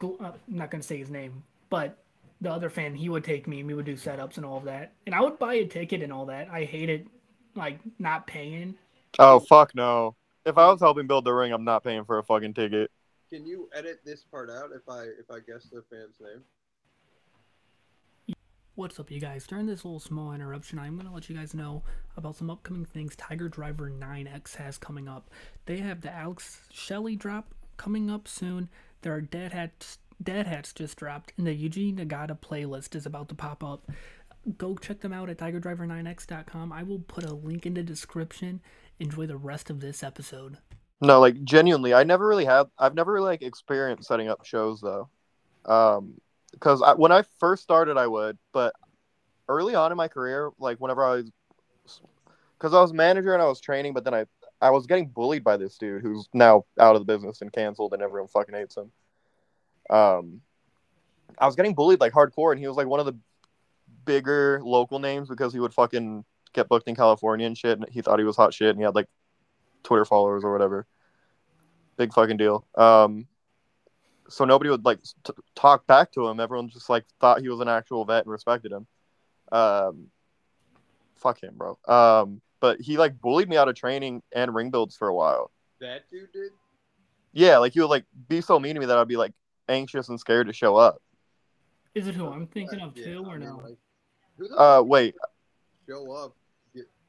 Uh, 0.03 0.09
I'm 0.21 0.35
not 0.49 0.71
gonna 0.71 0.83
say 0.83 0.99
his 0.99 1.11
name, 1.11 1.43
but 1.71 1.97
the 2.41 2.53
other 2.53 2.71
fan 2.71 2.95
he 2.95 3.09
would 3.09 3.25
take 3.25 3.49
me 3.49 3.61
and 3.61 3.67
we 3.67 3.75
would 3.75 3.87
do 3.87 3.95
setups 3.95 4.37
and 4.37 4.47
all 4.47 4.57
of 4.57 4.65
that 4.65 4.93
and 5.05 5.15
i 5.15 5.21
would 5.21 5.39
buy 5.39 5.53
a 5.53 5.67
ticket 5.67 6.01
and 6.01 6.11
all 6.11 6.25
that 6.25 6.49
i 6.51 6.65
hated 6.65 7.07
like 7.55 7.79
not 7.99 8.27
paying 8.27 8.75
Oh 9.19 9.41
fuck 9.41 9.75
no! 9.75 10.15
If 10.47 10.57
I 10.57 10.69
was 10.71 10.81
helping 10.81 11.07
build 11.07 11.25
the 11.25 11.33
ring, 11.33 11.53
I'm 11.53 11.65
not 11.65 11.85
paying 11.85 12.05
for 12.05 12.19
a 12.19 12.23
fucking 12.23 12.55
ticket. 12.55 12.91
Can 13.31 13.47
you 13.47 13.69
edit 13.73 14.01
this 14.05 14.23
part 14.23 14.51
out 14.51 14.71
if 14.75 14.89
I 14.89 15.03
if 15.03 15.31
I 15.31 15.39
guess 15.47 15.69
the 15.71 15.85
fan's 15.89 16.17
name? 16.21 16.43
what's 18.81 18.99
up 18.99 19.11
you 19.11 19.21
guys? 19.21 19.47
During 19.47 19.67
this 19.67 19.85
little 19.85 20.01
small 20.01 20.33
interruption 20.33 20.79
i'm 20.79 20.95
going 20.95 21.07
to 21.07 21.13
let 21.13 21.29
you 21.29 21.37
guys 21.37 21.53
know 21.53 21.83
about 22.17 22.37
some 22.37 22.49
upcoming 22.49 22.87
things 22.87 23.15
tiger 23.15 23.47
driver 23.47 23.91
9x 23.91 24.57
has 24.57 24.79
coming 24.79 25.07
up. 25.07 25.29
They 25.67 25.79
have 25.79 26.01
the 26.01 26.11
alex 26.11 26.61
shelley 26.73 27.15
drop 27.15 27.55
coming 27.77 28.11
up 28.11 28.27
soon. 28.27 28.71
There 29.03 29.15
are 29.15 29.21
dead 29.21 29.53
hats 29.53 29.99
dead 30.23 30.47
hats 30.47 30.73
just 30.73 30.97
dropped 30.97 31.35
and 31.37 31.47
the 31.47 31.53
eugene 31.53 31.99
nagata 31.99 32.39
playlist 32.41 32.95
is 32.95 33.05
about 33.05 33.29
to 33.29 33.35
pop 33.35 33.63
up. 33.63 33.91
Go 34.57 34.77
check 34.77 35.01
them 35.01 35.13
out 35.13 35.29
at 35.29 35.37
tigerdriver9x.com 35.37 36.73
i 36.73 36.83
will 36.83 37.01
put 37.01 37.25
a 37.25 37.35
link 37.35 37.67
in 37.67 37.75
the 37.75 37.83
description. 37.83 38.63
Enjoy 38.99 39.27
the 39.27 39.37
rest 39.37 39.69
of 39.69 39.81
this 39.81 40.03
episode 40.03 40.57
No, 41.01 41.19
like 41.21 41.43
genuinely, 41.45 41.95
I 41.95 42.05
never 42.05 42.27
really 42.27 42.45
had. 42.45 42.67
I've 42.79 42.95
never 42.95 43.13
really 43.13 43.29
like 43.29 43.43
experienced 43.43 44.07
setting 44.07 44.29
up 44.29 44.45
shows 44.45 44.81
though, 44.81 45.09
um, 45.65 46.21
because 46.53 46.83
I, 46.83 46.93
when 46.95 47.11
I 47.11 47.23
first 47.39 47.63
started, 47.63 47.97
I 47.97 48.07
would, 48.07 48.37
but 48.53 48.75
early 49.49 49.75
on 49.75 49.93
in 49.93 49.97
my 49.97 50.09
career, 50.09 50.51
like 50.59 50.79
whenever 50.79 51.05
I 51.05 51.11
was, 51.17 51.31
because 52.59 52.75
I 52.75 52.81
was 52.83 52.93
manager 52.93 53.33
and 53.33 53.43
I 53.43 53.47
was 53.47 53.61
training, 53.61 53.95
but 53.95 54.05
then 54.05 54.15
I 54.15 54.27
I 54.61 54.71
was 54.71 54.87
getting 54.87 55.09
bullied 55.09 55.43
by 55.43 55.57
this 55.57 55.79
dude 55.79 56.03
who's 56.03 56.29
now 56.35 56.65
out 56.79 56.97
of 56.97 57.01
the 57.01 57.11
business 57.11 57.41
and 57.41 57.53
canceled, 57.53 57.95
and 57.95 58.03
everyone 58.03 58.29
fucking 58.29 58.55
hates 58.55 58.77
him. 58.77 58.93
Um, 59.89 60.43
I 61.39 61.47
was 61.47 61.57
getting 61.57 61.75
bullied 61.75 62.01
like 62.01 62.13
hardcore, 62.13 62.53
and 62.53 62.61
he 62.61 62.69
was 62.69 62.77
like 62.77 62.87
one 62.87 63.01
of 63.01 63.07
the 63.07 63.17
bigger 64.05 64.61
local 64.63 64.99
names 64.99 65.29
because 65.29 65.53
he 65.53 65.61
would 65.61 65.73
fucking 65.73 66.25
get 66.53 66.69
booked 66.69 66.89
in 66.89 66.95
California 66.95 67.47
and 67.47 67.57
shit. 67.57 67.79
And 67.79 67.89
he 67.89 68.03
thought 68.03 68.19
he 68.19 68.25
was 68.25 68.37
hot 68.37 68.53
shit, 68.53 68.69
and 68.69 68.79
he 68.79 68.85
had 68.85 68.95
like 68.95 69.09
Twitter 69.83 70.05
followers 70.05 70.45
or 70.45 70.53
whatever. 70.53 70.87
Big 71.97 72.13
fucking 72.13 72.37
deal. 72.37 72.67
Um, 72.75 73.27
so 74.29 74.45
nobody 74.45 74.71
would 74.71 74.85
like 74.85 75.01
t- 75.25 75.33
talk 75.55 75.87
back 75.87 76.13
to 76.13 76.27
him. 76.29 76.41
Everyone 76.41 76.69
just 76.69 76.89
like 76.89 77.05
thought 77.21 77.41
he 77.41 77.49
was 77.49 77.61
an 77.61 77.69
actual 77.69 78.05
vet 78.05 78.25
and 78.25 78.33
respected 78.33 78.73
him. 78.73 78.87
Um, 79.53 80.07
fuck 81.17 81.43
him, 81.43 81.55
bro. 81.57 81.79
Um, 81.87 82.41
but 82.61 82.81
he 82.81 82.97
like 82.97 83.21
bullied 83.21 83.49
me 83.49 83.57
out 83.57 83.69
of 83.69 83.75
training 83.75 84.23
and 84.33 84.55
ring 84.55 84.71
builds 84.71 84.97
for 84.97 85.09
a 85.09 85.15
while. 85.15 85.51
That 85.81 86.09
dude 86.11 86.33
did. 86.33 86.53
Yeah, 87.33 87.59
like 87.59 87.73
he 87.73 87.81
would 87.81 87.91
like 87.91 88.05
be 88.29 88.41
so 88.41 88.59
mean 88.61 88.75
to 88.75 88.81
me 88.81 88.87
that 88.87 88.99
I'd 88.99 89.09
be 89.09 89.17
like 89.17 89.33
anxious 89.69 90.09
and 90.09 90.19
scared 90.19 90.47
to 90.47 90.53
show 90.53 90.77
up. 90.77 91.01
is 91.95 92.09
it 92.09 92.15
who 92.15 92.27
i'm 92.29 92.47
thinking 92.49 92.81
of 92.81 92.95
too 92.95 93.25
I 93.27 93.33
or 93.33 93.39
no 93.39 93.63
like, 93.65 94.51
Uh, 94.57 94.83
wait, 94.85 95.15
show 95.89 96.11
up? 96.13 96.35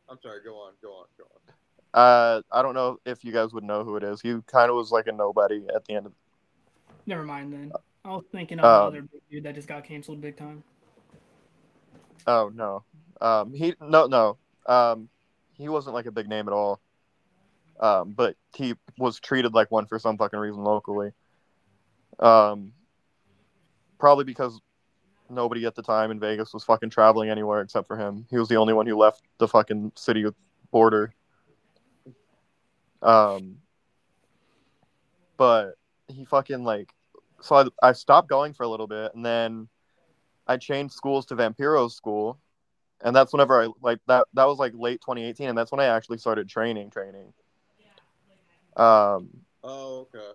I'm 0.10 0.20
sorry. 0.22 0.42
Go 0.44 0.56
on. 0.56 0.74
Go 0.82 0.90
on. 0.90 1.06
Go 1.18 1.24
on. 1.24 1.54
Uh, 1.94 2.42
I 2.52 2.62
don't 2.62 2.74
know 2.74 3.00
if 3.06 3.24
you 3.24 3.32
guys 3.32 3.54
would 3.54 3.64
know 3.64 3.84
who 3.84 3.98
it 3.98 4.04
is. 4.04 4.22
He 4.22 4.38
kind 4.48 4.70
of 4.70 4.76
was 4.76 4.92
like 4.92 5.08
a 5.08 5.12
nobody 5.12 5.66
at 5.76 5.86
the 5.86 5.96
end 5.96 6.06
of. 6.06 6.14
Never 7.06 7.24
mind 7.24 7.52
then. 7.52 7.72
I 8.06 8.10
was 8.10 8.24
thinking 8.32 8.60
of 8.60 8.66
Um, 8.66 8.94
the 8.94 9.00
other 9.00 9.02
big 9.12 9.22
dude 9.30 9.44
that 9.44 9.56
just 9.56 9.68
got 9.68 9.84
canceled 9.84 10.22
big 10.22 10.38
time. 10.38 10.64
Oh 12.28 12.52
no. 12.54 12.84
Um, 13.20 13.54
he 13.54 13.76
no 13.82 14.08
no. 14.08 14.38
Um, 14.66 15.10
he 15.54 15.68
wasn't 15.70 15.96
like 15.96 16.06
a 16.06 16.12
big 16.12 16.30
name 16.30 16.48
at 16.48 16.54
all. 16.54 16.80
Um, 17.80 18.12
but 18.12 18.36
he 18.56 18.76
was 18.98 19.20
treated 19.20 19.54
like 19.54 19.72
one 19.72 19.86
for 19.86 20.00
some 20.00 20.18
fucking 20.18 20.40
reason 20.40 20.64
locally. 20.64 21.12
Um, 22.20 22.74
probably 23.98 24.24
because 24.24 24.60
nobody 25.30 25.66
at 25.66 25.76
the 25.76 25.82
time 25.82 26.12
in 26.12 26.20
Vegas 26.20 26.54
was 26.54 26.64
fucking 26.64 26.90
traveling 26.92 27.30
anywhere 27.30 27.62
except 27.62 27.88
for 27.88 27.98
him. 27.98 28.26
He 28.30 28.38
was 28.38 28.50
the 28.50 28.58
only 28.58 28.74
one 28.74 28.86
who 28.86 28.96
left 28.96 29.24
the 29.40 29.48
fucking 29.48 29.94
city 29.96 30.26
border. 30.72 31.14
Um, 33.02 33.58
but 35.38 35.76
he 36.08 36.26
fucking 36.26 36.64
like, 36.64 36.94
so 37.42 37.56
I, 37.56 37.90
I 37.90 37.92
stopped 37.94 38.30
going 38.30 38.54
for 38.54 38.64
a 38.64 38.68
little 38.68 38.88
bit, 38.88 39.14
and 39.16 39.26
then 39.26 39.68
I 40.48 40.58
changed 40.58 40.94
schools 40.94 41.26
to 41.28 41.36
Vampiro's 41.36 41.96
school, 41.96 42.38
and 43.02 43.16
that's 43.16 43.34
whenever 43.34 43.62
I 43.62 43.70
like 43.82 44.00
that. 44.08 44.28
That 44.34 44.46
was 44.46 44.60
like 44.60 44.74
late 44.76 45.02
2018, 45.02 45.50
and 45.50 45.58
that's 45.58 45.72
when 45.72 45.80
I 45.80 45.86
actually 45.86 46.20
started 46.20 46.48
training. 46.48 46.92
Training. 46.92 47.34
Um, 48.78 49.30
Oh, 49.64 50.08
okay. 50.14 50.32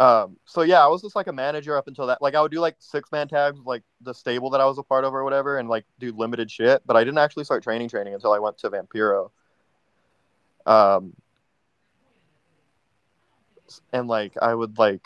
um, 0.00 0.36
so 0.44 0.62
yeah, 0.62 0.82
I 0.84 0.88
was 0.88 1.02
just 1.02 1.14
like 1.14 1.28
a 1.28 1.32
manager 1.32 1.76
up 1.76 1.86
until 1.86 2.06
that. 2.08 2.20
Like 2.20 2.34
I 2.34 2.40
would 2.40 2.50
do 2.50 2.58
like 2.60 2.76
six 2.78 3.12
man 3.12 3.28
tags 3.28 3.60
like 3.64 3.82
the 4.00 4.12
stable 4.12 4.50
that 4.50 4.60
I 4.60 4.66
was 4.66 4.78
a 4.78 4.82
part 4.82 5.04
of 5.04 5.14
or 5.14 5.22
whatever, 5.22 5.58
and 5.58 5.68
like 5.68 5.84
do 5.98 6.12
limited 6.12 6.50
shit. 6.50 6.82
But 6.84 6.96
I 6.96 7.04
didn't 7.04 7.18
actually 7.18 7.44
start 7.44 7.62
training 7.62 7.88
training 7.88 8.14
until 8.14 8.32
I 8.32 8.38
went 8.38 8.58
to 8.58 8.70
Vampiro. 8.70 9.30
Um, 10.66 11.14
and 13.92 14.08
like 14.08 14.34
I 14.40 14.54
would 14.54 14.78
like, 14.78 15.02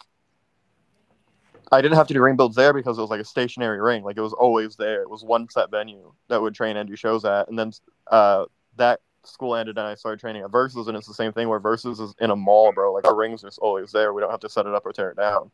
I 1.73 1.81
didn't 1.81 1.97
have 1.97 2.07
to 2.09 2.15
do 2.15 2.23
ring 2.23 2.37
builds 2.37 2.57
there 2.57 2.73
because 2.73 2.99
it 2.99 3.01
was 3.01 3.11
like 3.11 3.21
a 3.21 3.25
stationary 3.25 3.81
ring. 3.81 4.03
Like 4.05 4.17
it 4.17 4.23
was 4.23 4.33
always 4.33 4.77
there. 4.77 5.03
It 5.03 5.11
was 5.11 5.25
one 5.25 5.49
set 5.49 5.71
venue 5.71 6.13
that 6.29 6.41
would 6.41 6.55
train 6.55 6.77
and 6.77 6.89
do 6.89 6.97
shows 6.97 7.25
at, 7.25 7.49
and 7.49 7.59
then 7.59 7.73
uh 8.09 8.47
that 8.77 9.01
school 9.25 9.57
ended 9.57 9.77
and 9.77 9.87
I 9.87 9.95
started 9.95 10.21
training 10.21 10.43
at 10.43 10.51
Versus, 10.51 10.89
and 10.89 10.97
it's 10.97 11.07
the 11.07 11.15
same 11.15 11.33
thing 11.33 11.49
where 11.49 11.59
Versus 11.59 12.01
is 12.01 12.15
in 12.21 12.31
a 12.31 12.37
mall, 12.37 12.73
bro. 12.73 12.93
Like 12.93 13.07
our 13.07 13.15
rings 13.15 13.43
are 13.43 13.49
just 13.49 13.59
always 13.59 13.93
there. 13.93 14.13
We 14.13 14.21
don't 14.21 14.31
have 14.31 14.41
to 14.41 14.49
set 14.49 14.67
it 14.67 14.75
up 14.75 14.87
or 14.87 14.93
tear 14.93 15.11
it 15.11 15.17
down. 15.17 15.51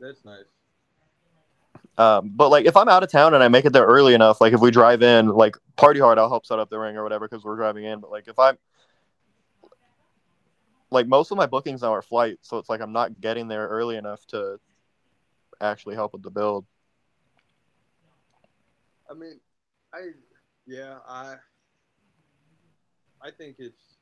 That's 0.00 0.24
nice. 0.24 0.44
Um, 1.98 2.30
but 2.34 2.50
like 2.50 2.64
if 2.64 2.76
I'm 2.76 2.88
out 2.88 3.02
of 3.02 3.10
town 3.10 3.34
and 3.34 3.42
I 3.42 3.48
make 3.48 3.64
it 3.64 3.72
there 3.72 3.84
early 3.84 4.14
enough, 4.14 4.40
like 4.40 4.52
if 4.52 4.60
we 4.60 4.70
drive 4.70 5.02
in, 5.02 5.28
like 5.28 5.56
party 5.76 5.98
hard, 5.98 6.18
I'll 6.18 6.28
help 6.28 6.46
set 6.46 6.60
up 6.60 6.70
the 6.70 6.78
ring 6.78 6.96
or 6.96 7.02
whatever 7.02 7.28
because 7.28 7.44
we're 7.44 7.56
driving 7.56 7.84
in. 7.84 7.98
But 7.98 8.12
like 8.12 8.28
if 8.28 8.38
I'm 8.38 8.56
like 10.90 11.06
most 11.06 11.30
of 11.30 11.36
my 11.36 11.46
bookings 11.46 11.82
now 11.82 11.92
are 11.92 12.02
flight, 12.02 12.38
so 12.42 12.58
it's 12.58 12.68
like 12.68 12.80
I'm 12.80 12.92
not 12.92 13.20
getting 13.20 13.48
there 13.48 13.68
early 13.68 13.96
enough 13.96 14.24
to 14.28 14.58
actually 15.60 15.94
help 15.94 16.12
with 16.12 16.22
the 16.22 16.30
build. 16.30 16.64
I 19.10 19.14
mean, 19.14 19.40
I 19.92 20.10
yeah, 20.66 20.98
I 21.08 21.36
I 23.22 23.30
think 23.30 23.56
it's 23.58 23.98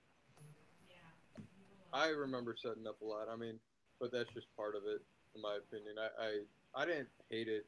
I 1.92 2.08
remember 2.08 2.54
setting 2.60 2.86
up 2.86 3.00
a 3.00 3.04
lot. 3.04 3.28
I 3.32 3.36
mean, 3.36 3.58
but 4.00 4.12
that's 4.12 4.32
just 4.34 4.46
part 4.56 4.76
of 4.76 4.82
it, 4.84 5.00
in 5.34 5.42
my 5.42 5.56
opinion. 5.56 5.96
I 5.98 6.24
I, 6.24 6.82
I 6.82 6.86
didn't 6.86 7.08
hate 7.30 7.48
it. 7.48 7.66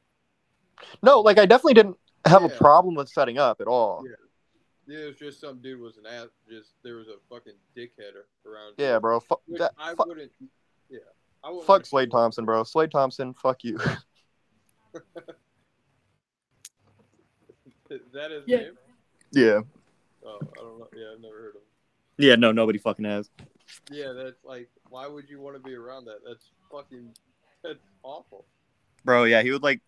No, 1.01 1.19
like 1.21 1.37
I 1.37 1.45
definitely 1.45 1.73
didn't 1.73 1.97
have 2.25 2.43
a 2.43 2.49
problem 2.49 2.95
with 2.95 3.09
setting 3.09 3.37
up 3.37 3.59
at 3.61 3.67
all. 3.67 4.03
Yeah. 4.05 4.28
It 4.89 5.05
was 5.05 5.15
just 5.17 5.39
some 5.39 5.59
dude 5.61 5.79
was 5.79 5.97
an 5.97 6.05
ass. 6.05 6.27
Just 6.49 6.71
there 6.83 6.95
was 6.95 7.07
a 7.07 7.17
fucking 7.29 7.53
dickhead 7.77 8.13
around. 8.45 8.73
Yeah, 8.77 8.97
bro. 8.99 9.19
Fu- 9.19 9.35
that, 9.57 9.73
I 9.77 9.93
fu- 9.93 10.03
wouldn't. 10.07 10.31
Yeah. 10.89 10.99
I 11.43 11.49
wouldn't 11.49 11.65
fuck 11.65 11.75
wanna- 11.75 11.85
Slade 11.85 12.11
Thompson, 12.11 12.45
bro. 12.45 12.63
Slade 12.63 12.91
Thompson, 12.91 13.33
fuck 13.33 13.63
you. 13.63 13.77
Is 17.89 18.01
that 18.13 18.31
his 18.31 18.43
Yeah. 18.45 18.57
name? 18.57 18.77
yeah. 19.31 19.59
Oh, 20.25 20.37
I 20.41 20.45
don't 20.61 20.79
know. 20.79 20.87
Yeah, 20.95 21.13
I've 21.13 21.21
never 21.21 21.35
heard 21.37 21.49
of 21.49 21.55
him. 21.55 21.61
Yeah, 22.17 22.35
no, 22.35 22.51
nobody 22.51 22.77
fucking 22.77 23.05
has. 23.05 23.29
Yeah, 23.91 24.11
that's 24.13 24.43
like, 24.43 24.69
why 24.89 25.07
would 25.07 25.29
you 25.29 25.39
want 25.39 25.55
to 25.55 25.61
be 25.61 25.75
around 25.75 26.05
that? 26.05 26.19
That's 26.27 26.51
fucking, 26.71 27.09
that's 27.63 27.79
awful. 28.03 28.45
Bro, 29.05 29.25
yeah, 29.25 29.41
he 29.41 29.51
would 29.51 29.63
like 29.63 29.81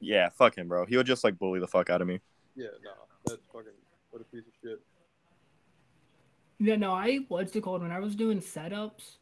Yeah, 0.00 0.28
fuck 0.30 0.56
him, 0.56 0.68
bro. 0.68 0.86
He 0.86 0.96
would 0.96 1.06
just 1.06 1.24
like 1.24 1.38
bully 1.38 1.60
the 1.60 1.66
fuck 1.66 1.90
out 1.90 2.00
of 2.00 2.06
me. 2.08 2.20
Yeah, 2.54 2.68
no, 2.84 2.90
that's 3.28 3.42
fucking, 3.52 3.72
what 4.10 4.22
a 4.22 4.24
piece 4.24 4.46
of 4.46 4.52
shit. 4.62 4.80
Yeah, 6.58 6.76
no, 6.76 6.92
I 6.92 7.20
what's 7.28 7.54
it 7.54 7.62
called 7.62 7.82
when 7.82 7.92
I 7.92 8.00
was 8.00 8.16
doing 8.16 8.40
setups 8.40 9.16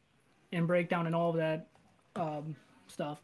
and 0.52 0.66
breakdown 0.66 1.06
and 1.06 1.14
all 1.14 1.30
of 1.30 1.36
that 1.36 1.68
um, 2.14 2.56
stuff. 2.86 3.18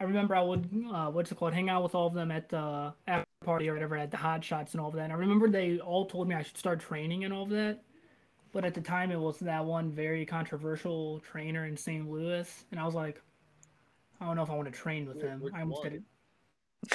I 0.00 0.04
remember 0.04 0.34
I 0.34 0.42
would 0.42 0.68
uh, 0.92 1.10
what's 1.10 1.32
it 1.32 1.36
called 1.36 1.54
hang 1.54 1.70
out 1.70 1.82
with 1.82 1.94
all 1.94 2.06
of 2.06 2.14
them 2.14 2.30
at 2.30 2.48
the 2.48 2.92
after 3.06 3.24
party 3.44 3.68
or 3.68 3.74
whatever 3.74 3.96
at 3.96 4.10
the 4.10 4.16
hot 4.16 4.44
shots 4.44 4.72
and 4.72 4.80
all 4.80 4.88
of 4.88 4.94
that. 4.94 5.04
And 5.04 5.12
I 5.12 5.16
remember 5.16 5.48
they 5.48 5.78
all 5.78 6.06
told 6.06 6.28
me 6.28 6.34
I 6.34 6.42
should 6.42 6.58
start 6.58 6.80
training 6.80 7.24
and 7.24 7.32
all 7.32 7.44
of 7.44 7.50
that. 7.50 7.82
But 8.52 8.64
at 8.64 8.74
the 8.74 8.80
time, 8.80 9.10
it 9.10 9.18
was 9.18 9.38
that 9.40 9.64
one 9.64 9.90
very 9.90 10.24
controversial 10.24 11.20
trainer 11.20 11.66
in 11.66 11.76
St. 11.76 12.08
Louis, 12.08 12.64
and 12.70 12.78
I 12.78 12.84
was 12.84 12.94
like, 12.94 13.20
I 14.20 14.26
don't 14.26 14.36
know 14.36 14.44
if 14.44 14.50
I 14.50 14.54
want 14.54 14.72
to 14.72 14.78
train 14.78 15.06
with 15.06 15.20
Wh- 15.20 15.24
him. 15.24 15.50
I 15.52 15.60
almost 15.62 15.82
one? 15.82 15.90
did 15.90 16.04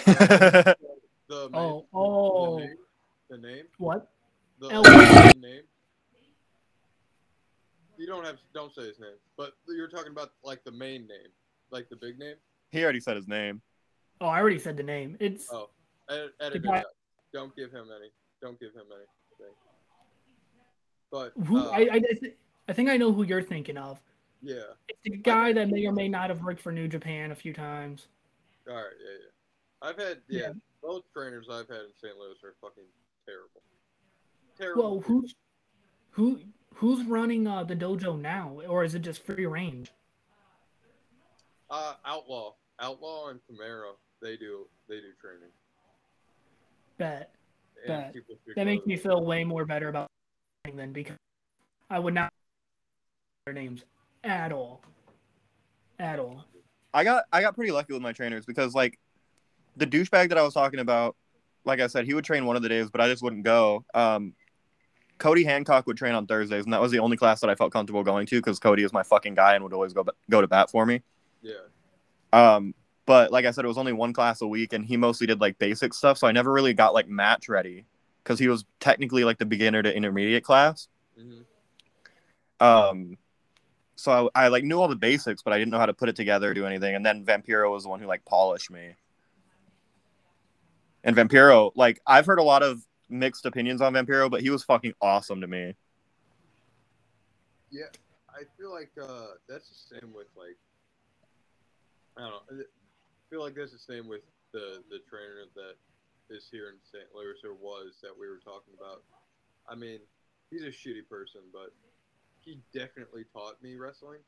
it. 0.06 0.77
The 1.30 1.48
main, 1.51 1.51
Oh, 1.53 1.85
the 1.93 1.98
oh, 2.00 2.58
name, 2.58 2.76
the 3.30 3.38
name, 3.38 3.66
what? 3.77 4.09
the, 4.59 4.67
El- 4.69 4.83
name. 5.40 5.61
You 7.98 8.08
don't 8.08 8.25
have, 8.25 8.38
don't 8.53 8.74
say 8.74 8.83
his 8.88 8.99
name, 8.99 9.16
but 9.38 9.53
you're 9.67 9.90
talking 9.90 10.11
about 10.11 10.32
like 10.43 10.64
the 10.64 10.72
main 10.72 11.01
name, 11.08 11.27
like 11.72 11.90
the 11.90 11.95
big 11.98 12.17
name. 12.17 12.35
he 12.72 12.83
already 12.83 12.99
said 13.01 13.16
his 13.17 13.27
name. 13.27 13.61
Oh, 14.22 14.27
I 14.27 14.40
already 14.40 14.59
said 14.59 14.77
the 14.77 14.83
name. 14.83 15.17
It's 15.19 15.48
Oh, 15.51 15.69
edit, 16.09 16.33
edit 16.41 16.64
guy- 16.64 16.80
out. 16.80 16.85
Don't 17.33 17.56
give 17.56 17.72
him 17.72 17.88
any. 17.95 18.09
Don't 18.41 18.59
give 18.59 18.74
him 18.74 18.85
anything. 18.91 19.53
But 21.11 21.33
who 21.45 21.58
uh, 21.59 21.69
I, 21.72 21.88
I 21.93 22.01
I 22.67 22.74
think 22.74 22.90
I 22.90 22.98
know 22.98 23.11
who 23.11 23.24
you're 23.24 23.41
thinking 23.43 23.77
of. 23.77 23.99
yeah. 24.41 24.56
It's 24.88 24.99
the 25.03 25.17
guy 25.17 25.53
that 25.53 25.69
may 25.69 25.85
or 25.85 25.91
may 25.91 26.08
not 26.08 26.30
have 26.30 26.41
worked 26.43 26.61
for 26.61 26.72
New 26.72 26.88
Japan 26.88 27.32
a 27.32 27.35
few 27.35 27.51
times. 27.53 28.08
All 28.67 28.75
right, 28.75 28.83
yeah, 28.99 29.17
yeah. 29.22 29.90
I've 29.90 29.98
had 29.98 30.17
yeah, 30.30 30.41
Yeah. 30.41 30.51
both 30.82 31.03
trainers 31.14 31.48
I've 31.51 31.67
had 31.67 31.82
in 31.82 31.91
St. 32.01 32.16
Louis 32.17 32.35
are 32.43 32.53
fucking 32.61 32.83
terrible. 33.30 33.61
Terrible. 34.58 34.83
Well, 34.83 35.01
who's 35.01 35.35
who 36.11 36.40
who's 36.75 37.06
running 37.06 37.48
uh, 37.48 37.64
the 37.64 37.75
dojo 37.75 38.19
now, 38.19 38.61
or 38.67 38.83
is 38.83 38.95
it 38.95 38.99
just 38.99 39.24
free 39.24 39.45
range? 39.45 39.91
Uh, 41.69 41.93
Outlaw, 42.06 42.53
Outlaw, 42.80 43.30
and 43.30 43.40
Camaro. 43.49 43.93
They 44.22 44.35
do 44.35 44.67
they 44.88 44.95
do 44.95 45.11
training. 45.22 45.49
Bet 46.98 47.32
And 47.88 48.14
Bet. 48.14 48.16
that 48.56 48.66
makes 48.66 48.85
me 48.85 48.98
feel 48.98 49.24
way 49.24 49.43
more 49.43 49.66
better 49.66 49.88
about 49.88 50.08
training 50.64 50.77
then 50.77 50.91
because 50.91 51.16
I 51.90 51.99
would 51.99 52.14
not 52.14 52.33
their 53.45 53.53
names 53.53 53.83
at 54.24 54.51
all, 54.51 54.82
at 55.99 56.19
all. 56.19 56.45
I 56.93 57.03
got 57.03 57.24
I 57.32 57.41
got 57.41 57.56
pretty 57.56 57.72
lucky 57.72 57.93
with 57.93 58.01
my 58.01 58.11
trainers 58.11 58.45
because 58.45 58.75
like 58.75 58.99
the 59.77 59.88
douchebag 59.88 60.30
that 60.30 60.38
I 60.38 60.43
was 60.43 60.53
talking 60.53 60.80
about, 60.80 61.16
like 61.65 61.79
I 61.79 61.88
said, 61.88 62.05
he 62.05 62.13
would 62.13 62.25
train 62.25 62.45
one 62.45 62.55
of 62.55 62.61
the 62.61 62.69
days, 62.69 62.89
but 62.89 63.01
I 63.01 63.07
just 63.07 63.21
wouldn't 63.21 63.43
go. 63.43 63.85
Um, 63.93 64.33
Cody 65.17 65.43
Hancock 65.43 65.85
would 65.85 65.97
train 65.97 66.15
on 66.15 66.25
Thursdays, 66.25 66.63
and 66.63 66.73
that 66.73 66.81
was 66.81 66.91
the 66.91 66.99
only 66.99 67.17
class 67.17 67.41
that 67.41 67.49
I 67.49 67.55
felt 67.55 67.73
comfortable 67.73 68.03
going 68.03 68.25
to 68.27 68.38
because 68.38 68.57
Cody 68.57 68.83
is 68.83 68.93
my 68.93 69.03
fucking 69.03 69.35
guy 69.35 69.55
and 69.55 69.63
would 69.63 69.73
always 69.73 69.93
go 69.93 70.05
go 70.29 70.41
to 70.41 70.47
bat 70.47 70.71
for 70.71 70.85
me. 70.85 71.01
Yeah. 71.41 71.53
Um, 72.31 72.73
but 73.05 73.31
like 73.31 73.45
I 73.45 73.51
said, 73.51 73.65
it 73.65 73.67
was 73.67 73.77
only 73.77 73.93
one 73.93 74.13
class 74.13 74.41
a 74.41 74.47
week, 74.47 74.73
and 74.73 74.85
he 74.85 74.95
mostly 74.95 75.27
did 75.27 75.41
like 75.41 75.57
basic 75.59 75.93
stuff, 75.93 76.17
so 76.17 76.27
I 76.27 76.31
never 76.31 76.51
really 76.51 76.73
got 76.73 76.93
like 76.93 77.09
match 77.09 77.49
ready 77.49 77.85
because 78.23 78.39
he 78.39 78.47
was 78.47 78.65
technically 78.79 79.23
like 79.23 79.38
the 79.38 79.45
beginner 79.45 79.83
to 79.83 79.95
intermediate 79.95 80.43
class. 80.43 80.88
hmm 81.17 81.41
Um, 82.59 83.17
so 83.95 84.29
I, 84.33 84.45
I 84.45 84.47
like 84.47 84.63
knew 84.63 84.79
all 84.79 84.88
the 84.88 84.95
basics, 84.95 85.41
but 85.41 85.51
I 85.51 85.57
didn't 85.57 85.71
know 85.71 85.79
how 85.79 85.85
to 85.85 85.93
put 85.93 86.07
it 86.07 86.15
together 86.15 86.51
or 86.51 86.53
do 86.53 86.65
anything. 86.65 86.95
And 86.95 87.05
then 87.05 87.25
Vampiro 87.25 87.69
was 87.71 87.83
the 87.83 87.89
one 87.89 87.99
who 87.99 88.07
like 88.07 88.23
polished 88.23 88.71
me. 88.71 88.95
And 91.03 91.16
Vampiro, 91.16 91.72
like 91.76 92.02
I've 92.06 92.26
heard 92.26 92.40
a 92.40 92.44
lot 92.44 92.64
of 92.64 92.86
mixed 93.10 93.45
opinions 93.45 93.82
on 93.82 93.94
Vampiro, 93.94 94.30
but 94.30 94.42
he 94.42 94.50
was 94.50 94.64
fucking 94.64 94.94
awesome 95.02 95.42
to 95.42 95.48
me. 95.48 95.76
Yeah, 97.72 97.86
I 98.30 98.44
feel 98.58 98.72
like 98.72 98.92
uh, 99.02 99.36
that's 99.48 99.69
the 99.69 99.98
same 100.00 100.14
with 100.14 100.28
like 100.36 100.58
I 102.18 102.22
don't 102.22 102.32
know. 102.32 102.42
I 102.52 102.64
feel 103.30 103.42
like 103.42 103.56
that's 103.56 103.72
the 103.72 103.80
same 103.80 104.08
with 104.08 104.22
the 104.52 104.84
the 104.90 105.00
trainer 105.10 105.45
that 105.56 105.76
is 106.30 106.48
here 106.52 106.69
in 106.69 106.76
St. 106.92 107.06
Louis 107.16 107.38
or 107.44 107.53
was 107.53 107.95
that 108.02 108.11
we 108.18 108.28
were 108.28 108.42
talking 108.44 108.74
about. 108.78 109.03
I 109.68 109.76
mean, 109.76 110.00
he's 110.50 110.64
a 110.64 110.68
shitty 110.68 111.08
person, 111.10 111.42
but 111.53 111.74
he 112.40 112.60
definitely 112.74 113.26
taught 113.34 113.61
me 113.61 113.76
wrestling. 113.76 114.19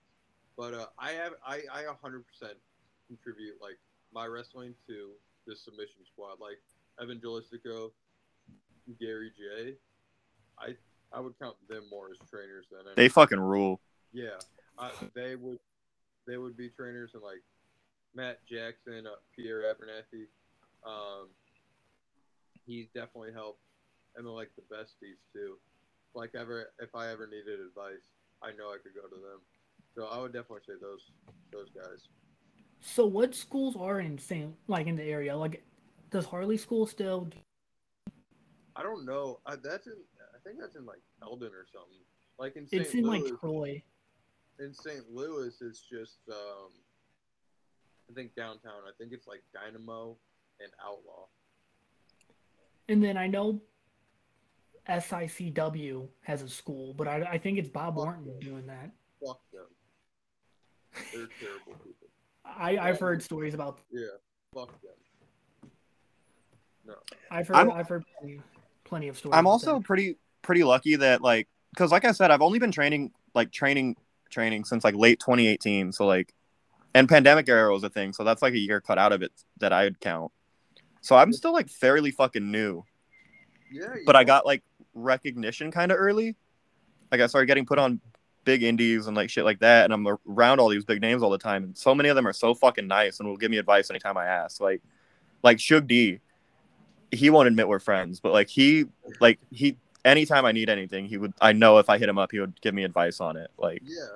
But 0.58 0.74
uh, 0.74 0.86
I 1.00 1.12
have 1.12 1.34
I 1.46 1.62
I 1.72 1.84
100% 1.84 2.24
contribute 3.08 3.56
like 3.62 3.78
my 4.14 4.26
wrestling 4.26 4.76
to 4.88 5.12
the 5.48 5.56
submission 5.56 6.06
squad, 6.12 6.40
like 6.40 6.58
Evan 7.02 7.20
Gelistico, 7.20 7.92
Gary 9.00 9.32
J. 9.38 9.76
I 10.60 10.76
I 11.14 11.20
would 11.20 11.38
count 11.40 11.56
them 11.68 11.84
more 11.90 12.10
as 12.12 12.18
trainers 12.30 12.66
than 12.72 12.82
any- 12.86 12.96
They 12.96 13.10
fucking 13.10 13.40
rule. 13.40 13.82
Yeah, 14.14 14.40
I, 14.78 14.92
they 15.14 15.36
would. 15.36 15.60
They 16.28 16.38
would 16.38 16.56
be 16.56 16.70
trainers 16.70 17.12
and 17.14 17.24
like 17.24 17.42
Matt 18.14 18.40
Jackson, 18.46 19.08
uh, 19.08 19.16
Pierre 19.36 19.64
Abernathy. 19.74 20.26
Um, 20.86 21.30
he's 22.66 22.88
definitely 22.94 23.34
helped, 23.34 23.62
and 24.16 24.28
like 24.28 24.52
the 24.56 24.62
besties 24.74 25.20
too. 25.34 25.58
Like 26.14 26.36
ever, 26.36 26.72
if 26.80 26.94
I 26.96 27.10
ever 27.12 27.26
needed 27.28 27.60
advice, 27.60 28.04
I 28.44 28.52
know 28.52 28.70
I 28.70 28.78
could 28.84 28.94
go 28.94 29.08
to 29.08 29.16
them. 29.16 29.40
So 29.96 30.06
I 30.06 30.20
would 30.22 30.34
definitely 30.34 30.64
say 30.68 30.74
those 30.80 31.12
those 31.52 31.70
guys. 31.76 32.08
So 32.82 33.06
what 33.06 33.36
schools 33.36 33.76
are 33.80 34.00
in 34.00 34.18
St. 34.18 34.54
like 34.68 34.88
in 34.88 34.96
the 34.96 35.04
area? 35.04 35.38
Like, 35.38 35.64
does 36.10 36.26
Harley 36.26 36.58
School 36.58 36.86
still? 36.88 37.30
I 38.76 38.84
don't 38.84 39.06
know. 39.06 39.40
I, 39.46 39.56
that's 39.56 39.88
in. 39.88 39.94
I 39.94 40.38
think 40.44 40.60
that's 40.60 40.76
in 40.76 40.86
like 40.86 41.02
Eldon 41.22 41.52
or 41.54 41.66
something. 41.72 42.00
Like 42.40 42.56
in 42.56 42.68
St. 42.68 42.82
It's 42.82 42.94
in 42.96 43.04
Louis. 43.04 43.22
like 43.22 43.40
Troy. 43.40 43.84
in 44.60 44.74
St. 44.74 45.04
Louis, 45.12 45.56
it's 45.62 45.82
just 45.82 46.18
um, 46.30 46.72
I 48.10 48.14
think 48.14 48.36
downtown. 48.36 48.82
I 48.88 48.92
think 48.98 49.14
it's 49.14 49.28
like 49.28 49.44
Dynamo 49.54 50.18
and 50.60 50.72
Outlaw. 50.84 51.28
And 52.90 53.04
then 53.04 53.16
I 53.16 53.28
know 53.28 53.62
SICW 54.90 56.08
has 56.22 56.42
a 56.42 56.50
school, 56.50 56.94
but 56.96 57.08
I, 57.08 57.22
I 57.24 57.38
think 57.38 57.60
it's 57.60 57.70
Bob 57.70 57.96
Fuck 57.96 58.24
them. 58.26 58.40
doing 58.40 58.66
that. 58.68 58.92
Fuck 59.24 59.40
them. 59.54 59.68
They're 61.14 61.28
terrible 61.40 61.80
people. 61.84 62.01
I, 62.46 62.78
I've 62.78 63.00
heard 63.00 63.22
stories 63.22 63.54
about. 63.54 63.80
Yeah, 63.92 64.06
fuck 64.54 64.70
them. 64.82 64.92
No. 66.86 66.96
I've 67.30 67.48
heard. 67.48 67.56
I'm- 67.58 67.72
I've 67.72 67.88
heard 67.88 68.04
plenty, 68.20 68.42
plenty 68.84 69.08
of 69.08 69.18
stories. 69.18 69.38
I'm 69.38 69.48
also 69.48 69.76
that. 69.80 69.84
pretty 69.86 70.18
pretty 70.42 70.64
lucky 70.64 70.96
that 70.96 71.22
like 71.22 71.48
because 71.72 71.92
like 71.92 72.06
I 72.06 72.12
said, 72.12 72.32
I've 72.32 72.42
only 72.42 72.60
been 72.60 72.72
training 72.72 73.12
like 73.34 73.52
training 73.52 73.96
training 74.30 74.66
since 74.66 74.84
like 74.84 74.96
late 74.96 75.20
2018. 75.20 75.92
So 75.92 76.06
like, 76.06 76.34
and 76.94 77.08
pandemic 77.08 77.48
era 77.50 77.72
was 77.72 77.84
a 77.84 77.90
thing. 77.90 78.14
So 78.14 78.24
that's 78.24 78.42
like 78.42 78.54
a 78.54 78.60
year 78.60 78.82
cut 78.82 78.98
out 78.98 79.12
of 79.12 79.22
it 79.22 79.32
that 79.60 79.72
I'd 79.74 80.00
count. 80.00 80.32
So 81.02 81.16
I'm 81.16 81.34
still 81.34 81.54
like 81.54 81.68
fairly 81.70 82.12
fucking 82.12 82.52
new, 82.52 82.84
Yeah. 83.72 83.96
you 83.96 84.04
but 84.06 84.16
I 84.16 84.24
got 84.24 84.46
like 84.46 84.64
recognition 84.94 85.72
kind 85.72 85.92
of 85.92 85.98
early. 86.00 86.36
Like 87.12 87.22
I 87.22 87.28
started 87.28 87.48
getting 87.48 87.66
put 87.66 87.80
on 87.80 88.00
big 88.44 88.64
indies 88.64 89.08
and 89.08 89.16
like 89.16 89.30
shit 89.30 89.46
like 89.46 89.60
that, 89.60 89.86
and 89.86 89.94
I'm 89.94 90.08
around 90.30 90.60
all 90.60 90.70
these 90.70 90.86
big 90.86 91.02
names 91.02 91.24
all 91.24 91.30
the 91.30 91.38
time. 91.38 91.64
And 91.64 91.78
so 91.78 91.94
many 91.94 92.10
of 92.10 92.16
them 92.16 92.28
are 92.28 92.34
so 92.34 92.54
fucking 92.54 92.88
nice 92.88 93.20
and 93.20 93.30
will 93.30 93.38
give 93.38 93.52
me 93.52 93.58
advice 93.58 93.90
anytime 93.90 94.18
I 94.18 94.26
ask. 94.26 94.60
Like, 94.62 94.82
like 95.44 95.58
Suge 95.58 95.88
D, 95.88 96.20
he 97.12 97.30
won't 97.30 97.48
admit 97.48 97.68
we're 97.68 97.80
friends, 97.80 98.20
but 98.20 98.32
like 98.32 98.50
he, 98.50 98.86
like 99.20 99.40
he, 99.52 99.78
anytime 100.06 100.46
I 100.46 100.52
need 100.52 100.70
anything, 100.70 101.06
he 101.06 101.18
would. 101.18 101.34
I 101.42 101.54
know 101.54 101.78
if 101.78 101.90
I 101.90 101.98
hit 101.98 102.10
him 102.10 102.18
up, 102.18 102.32
he 102.32 102.40
would 102.40 102.60
give 102.62 102.74
me 102.74 102.84
advice 102.84 103.20
on 103.20 103.38
it. 103.38 103.52
Like 103.58 103.82
Yeah. 103.86 104.08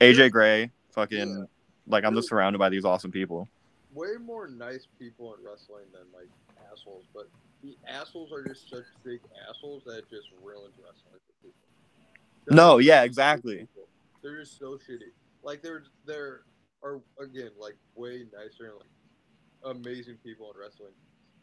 AJ 0.00 0.30
Gray, 0.30 0.70
fucking, 0.92 1.18
Yeah. 1.28 1.44
like 1.86 2.04
I'm 2.04 2.14
just 2.14 2.28
surrounded 2.28 2.58
by 2.58 2.68
these 2.68 2.84
awesome 2.84 3.10
people. 3.10 3.48
Way 3.92 4.14
more 4.22 4.46
nice 4.46 4.86
people 4.98 5.34
in 5.34 5.44
wrestling 5.44 5.84
than 5.92 6.02
like 6.14 6.28
assholes, 6.72 7.04
but 7.12 7.28
the 7.62 7.76
assholes 7.88 8.32
are 8.32 8.44
just 8.46 8.70
such 8.70 8.84
big 9.04 9.20
assholes 9.48 9.82
that 9.84 10.08
just 10.08 10.28
ruins 10.42 10.72
wrestling 10.78 11.20
for 11.26 11.46
people. 11.46 11.69
No, 12.50 12.78
yeah, 12.78 13.02
exactly. 13.02 13.66
They're 14.22 14.40
just 14.40 14.58
so 14.58 14.72
shitty. 14.72 15.12
Like 15.42 15.62
they're 15.62 15.84
they're 16.06 16.42
are 16.82 17.00
again 17.20 17.50
like 17.58 17.76
way 17.94 18.26
nicer 18.32 18.70
and 18.70 18.74
like 18.78 19.76
amazing 19.76 20.16
people 20.24 20.52
in 20.52 20.60
wrestling, 20.60 20.92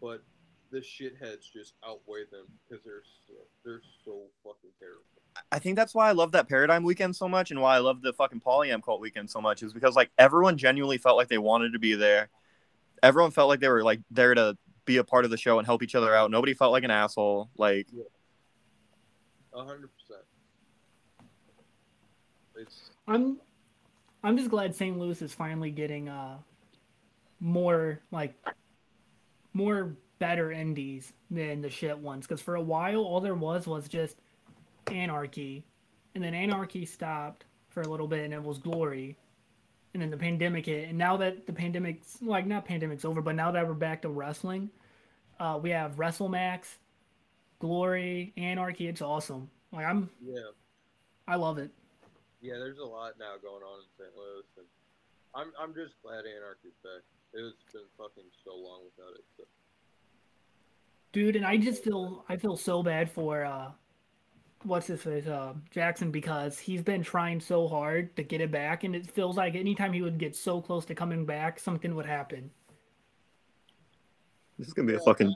but 0.02 0.24
the 0.72 0.80
shitheads 0.80 1.52
just 1.52 1.76
outweigh 1.86 2.26
them 2.32 2.45
because 2.68 2.84
they're 2.84 3.03
so, 3.27 3.34
they're 3.64 3.82
so 4.03 4.24
fucking 4.44 4.72
terrible. 4.80 5.03
I 5.52 5.60
think 5.60 5.76
that's 5.76 5.94
why 5.94 6.10
I 6.10 6.14
love 6.14 6.32
that 6.32 6.50
Paradigm 6.50 6.84
weekend 6.84 7.16
so 7.16 7.30
much, 7.30 7.52
and 7.52 7.61
why 7.61 7.76
I 7.76 7.80
love 7.80 8.02
the 8.02 8.14
fucking 8.14 8.42
Polyam 8.42 8.84
cult 8.84 9.00
weekend 9.00 9.30
so 9.30 9.40
much, 9.40 9.64
is 9.64 9.74
because 9.74 9.95
like 9.95 10.10
everyone 10.18 10.58
genuinely 10.58 10.98
felt 10.98 11.16
like 11.16 11.27
they 11.27 11.38
wanted 11.38 11.74
to 11.74 11.80
be 11.80 11.94
there. 11.95 12.30
Everyone 13.03 13.32
felt 13.32 13.48
like 13.48 13.60
they 13.60 13.69
were 13.69 13.84
like 13.84 14.02
there 14.10 14.34
to 14.34 14.58
be 14.86 14.98
a 14.98 15.03
part 15.03 15.26
of 15.26 15.32
the 15.32 15.38
show 15.38 15.60
and 15.60 15.66
help 15.66 15.84
each 15.84 15.95
other 15.95 16.16
out. 16.16 16.32
Nobody 16.32 16.53
felt 16.53 16.72
like 16.72 16.84
an 16.84 16.92
asshole. 16.92 17.50
Like 17.56 17.88
A 19.53 19.64
hundred 19.64 19.90
percent. 19.94 20.26
It's 22.58 22.92
I'm 23.08 23.38
I'm 24.24 24.38
just 24.38 24.50
glad 24.50 24.76
St. 24.76 24.98
Louis 24.98 25.22
is 25.22 25.34
finally 25.34 25.72
getting 25.72 26.10
uh 26.10 26.38
more 27.40 28.00
like 28.11 28.34
more 29.53 29.95
better 30.19 30.52
indies 30.52 31.14
than 31.30 31.61
the 31.61 31.69
shit 31.69 31.98
ones 31.98 32.26
because 32.26 32.42
for 32.42 32.56
a 32.56 32.61
while 32.61 33.02
all 33.02 33.22
there 33.22 33.36
was 33.36 33.68
was 33.68 33.88
just 33.88 34.18
anarchy 34.92 35.64
and 36.16 36.24
then 36.24 36.34
anarchy 36.34 36.86
stopped 36.86 37.45
for 37.69 37.82
a 37.82 37.88
little 37.88 38.08
bit 38.08 38.26
and 38.26 38.34
it 38.34 38.42
was 38.42 38.58
glory 38.58 39.16
and 39.94 40.02
then 40.02 40.10
the 40.10 40.18
pandemic 40.18 40.66
hit 40.66 40.90
and 40.90 40.98
now 40.98 41.18
that 41.18 41.45
the 41.45 41.53
pandemic's 41.53 42.18
like 42.22 42.48
not 42.48 42.66
pandemic's 42.66 43.06
over 43.06 43.22
but 43.22 43.36
now 43.36 43.52
that 43.52 43.68
we're 43.68 43.74
back 43.74 44.02
to 44.02 44.10
wrestling 44.10 44.69
uh 45.40 45.60
we 45.61 45.69
have 45.69 45.95
wrestlemax 45.98 46.77
glory 47.60 48.34
anarchy 48.38 48.88
it's 48.88 49.02
awesome 49.02 49.50
like 49.72 49.86
i'm 49.86 50.10
yeah. 50.26 50.40
i 51.27 51.36
love 51.36 51.60
it 51.60 51.69
Yeah, 52.42 52.54
there's 52.60 52.78
a 52.80 52.86
lot 52.86 53.14
now 53.20 53.34
going 53.42 53.64
on 53.64 53.80
in 53.82 53.88
St. 53.98 54.16
Louis, 54.16 54.46
and 54.58 54.68
I'm 55.34 55.52
I'm 55.60 55.74
just 55.74 56.00
glad 56.02 56.26
Anarchy's 56.26 56.78
back. 56.84 57.02
It's 57.34 57.74
been 57.74 57.82
fucking 57.98 58.30
so 58.46 58.56
long 58.56 58.82
without 58.86 59.14
it. 59.18 59.26
So. 59.38 59.44
dude 61.12 61.36
and 61.36 61.46
i 61.46 61.58
just 61.58 61.84
feel 61.84 62.24
i 62.30 62.36
feel 62.38 62.56
so 62.56 62.82
bad 62.84 63.10
for 63.12 63.44
uh 63.46 63.70
what's 64.64 64.88
his 64.88 65.02
face 65.02 65.28
uh 65.28 65.54
jackson 65.72 66.10
because 66.12 66.58
he's 66.58 66.82
been 66.82 67.04
trying 67.04 67.40
so 67.40 67.68
hard 67.68 68.16
to 68.16 68.24
get 68.24 68.42
it 68.42 68.52
back 68.52 68.84
and 68.84 68.96
it 68.96 69.10
feels 69.12 69.38
like 69.38 69.56
anytime 69.56 69.94
he 69.94 70.02
would 70.02 70.18
get 70.18 70.36
so 70.36 70.62
close 70.62 70.86
to 70.86 70.96
coming 70.96 71.26
back 71.26 71.60
something 71.60 71.96
would 71.96 72.06
happen 72.06 72.50
this 74.58 74.68
is 74.68 74.74
gonna 74.74 74.88
be 74.88 74.96
a 74.96 75.00
fucking 75.00 75.34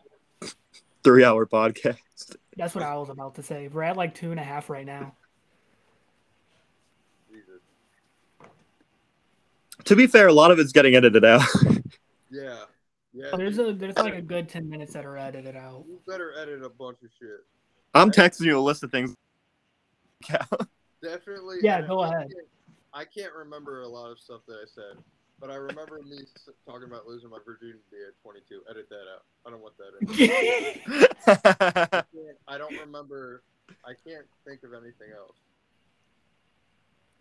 three-hour 1.04 1.46
podcast. 1.46 2.36
that's 2.58 2.74
what 2.76 2.84
i 2.84 2.96
was 2.96 3.10
about 3.10 3.36
to 3.36 3.44
say 3.44 3.68
we're 3.68 3.84
at 3.84 3.98
like 3.98 4.14
two 4.16 4.32
and 4.32 4.40
a 4.40 4.44
half 4.44 4.70
right 4.70 4.86
now 4.86 5.14
Jesus. 7.32 7.62
To 9.85 9.95
be 9.95 10.08
fair, 10.08 10.27
a 10.27 10.34
lot 10.34 10.51
of 10.51 10.60
it's 10.60 10.72
getting 10.72 10.95
edited 10.95 11.26
out. 11.26 11.43
Yeah. 12.34 12.64
Yeah. 13.14 13.32
There's 13.35 13.60
a 13.60 13.74
there's 13.74 13.98
like 13.98 14.14
a 14.16 14.22
good 14.22 14.48
10 14.48 14.69
minutes 14.69 14.93
that 14.93 15.06
are 15.06 15.18
edited 15.18 15.58
out 15.58 15.84
you 15.85 16.00
better 16.08 16.34
edit 16.42 16.64
a 16.64 16.69
bunch 16.69 17.00
of 17.03 17.10
shit. 17.19 17.43
I'm 17.93 18.10
texting 18.10 18.45
you 18.45 18.58
a 18.58 18.61
list 18.61 18.84
of 18.84 18.92
things. 18.92 19.14
Yeah. 20.30 20.45
Definitely. 21.03 21.58
Yeah, 21.61 21.82
go 21.82 22.00
I 22.00 22.08
ahead. 22.08 22.30
can't- 22.32 22.48
I 22.93 23.03
can't 23.03 23.34
remember 23.34 23.82
a 23.82 23.88
lot 23.88 24.11
of 24.11 24.19
stuff 24.19 24.42
that 24.48 24.53
I 24.53 24.66
said, 24.74 25.03
but 25.42 25.50
I 25.50 25.56
remember 25.56 26.00
me 26.08 26.19
talking 26.66 26.88
about 26.88 27.06
losing 27.06 27.30
my 27.30 27.40
virginity 27.45 27.80
at 28.08 28.14
22. 28.24 28.61
Edit 28.69 28.88
that 28.90 29.06
out. 29.14 29.24
I 29.45 29.50
don't 29.50 29.61
want 29.61 29.74
that 29.77 29.93
in. 31.98 32.03
I, 32.48 32.56
I 32.56 32.58
don't 32.58 32.80
remember. 32.80 33.43
I 33.85 33.92
can't 34.08 34.26
think 34.45 34.64
of 34.64 34.72
anything 34.74 35.10
else. 35.18 35.35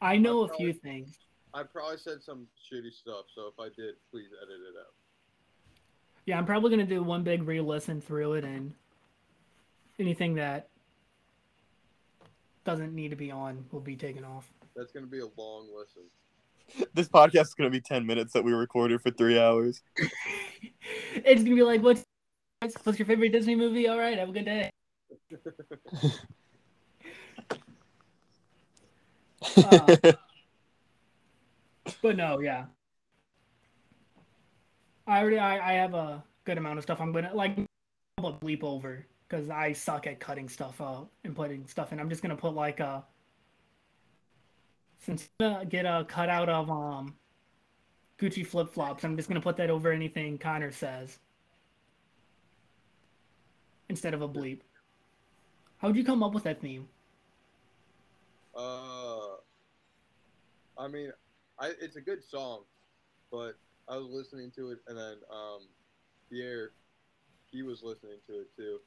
i 0.00 0.16
know 0.16 0.42
a 0.42 0.54
few 0.56 0.72
things 0.72 1.16
I 1.52 1.62
probably 1.64 1.98
said 1.98 2.22
some 2.22 2.46
shitty 2.72 2.92
stuff, 2.92 3.24
so 3.34 3.48
if 3.48 3.58
I 3.58 3.68
did, 3.76 3.94
please 4.10 4.28
edit 4.42 4.54
it 4.54 4.78
out. 4.78 4.94
yeah 6.26 6.38
i'm 6.38 6.44
probably 6.46 6.70
going 6.70 6.86
to 6.86 6.94
do 6.94 7.02
one 7.02 7.22
big 7.22 7.42
re-listen 7.42 8.00
through 8.00 8.34
it 8.34 8.44
and 8.44 8.72
anything 9.98 10.34
that 10.34 10.68
doesn't 12.64 12.94
need 12.94 13.08
to 13.10 13.16
be 13.16 13.30
on 13.30 13.64
will 13.72 13.80
be 13.80 13.96
taken 13.96 14.24
off 14.24 14.52
That's 14.76 14.92
gonna 14.92 15.06
be 15.06 15.20
a 15.20 15.26
long 15.36 15.66
listen. 15.76 16.02
this 16.94 17.08
podcast 17.08 17.42
is 17.48 17.54
gonna 17.54 17.70
be 17.70 17.80
ten 17.80 18.06
minutes 18.06 18.32
that 18.34 18.44
we 18.44 18.52
recorded 18.52 19.00
for 19.02 19.10
three 19.10 19.38
hours. 19.40 19.82
it's 21.14 21.42
gonna 21.42 21.56
be 21.56 21.62
like, 21.62 21.82
what's 21.82 22.04
what's 22.84 22.98
your 22.98 23.06
favorite 23.06 23.30
Disney 23.32 23.56
movie? 23.56 23.88
All 23.88 23.98
right, 23.98 24.16
have 24.18 24.28
a 24.28 24.32
good 24.32 24.44
day. 24.44 24.70
Uh, 29.56 29.96
but 32.02 32.16
no, 32.16 32.40
yeah. 32.40 32.66
I 35.06 35.20
already 35.20 35.38
I, 35.38 35.70
I 35.70 35.72
have 35.74 35.94
a 35.94 36.22
good 36.44 36.58
amount 36.58 36.78
of 36.78 36.84
stuff 36.84 37.00
I'm 37.00 37.12
gonna 37.12 37.32
like 37.34 37.56
I'll 38.18 38.34
bleep 38.34 38.62
over 38.62 39.06
because 39.28 39.50
I 39.50 39.72
suck 39.72 40.06
at 40.06 40.20
cutting 40.20 40.48
stuff 40.48 40.80
out 40.80 41.08
and 41.24 41.34
putting 41.34 41.66
stuff 41.66 41.92
in. 41.92 42.00
I'm 42.00 42.08
just 42.08 42.22
gonna 42.22 42.36
put 42.36 42.54
like 42.54 42.80
a 42.80 43.04
since 44.98 45.28
get 45.68 45.86
a 45.86 46.04
cutout 46.08 46.48
of 46.48 46.70
um 46.70 47.14
Gucci 48.18 48.46
flip 48.46 48.70
flops. 48.70 49.04
I'm 49.04 49.16
just 49.16 49.28
gonna 49.28 49.40
put 49.40 49.56
that 49.56 49.70
over 49.70 49.90
anything 49.90 50.38
Connor 50.38 50.70
says 50.70 51.18
instead 53.88 54.14
of 54.14 54.22
a 54.22 54.28
bleep. 54.28 54.60
How'd 55.78 55.96
you 55.96 56.04
come 56.04 56.22
up 56.22 56.34
with 56.34 56.44
that 56.44 56.60
theme? 56.60 56.86
Uh, 58.54 59.36
I 60.78 60.88
mean, 60.88 61.12
I 61.60 61.72
it's 61.80 61.96
a 61.96 62.00
good 62.00 62.24
song, 62.24 62.62
but 63.30 63.52
I 63.88 63.96
was 63.96 64.08
listening 64.10 64.50
to 64.56 64.70
it, 64.70 64.78
and 64.88 64.96
then 64.96 65.16
um, 65.32 65.68
Pierre, 66.30 66.70
he 67.50 67.62
was 67.62 67.82
listening 67.82 68.18
to 68.28 68.40
it 68.40 68.56
too. 68.56 68.78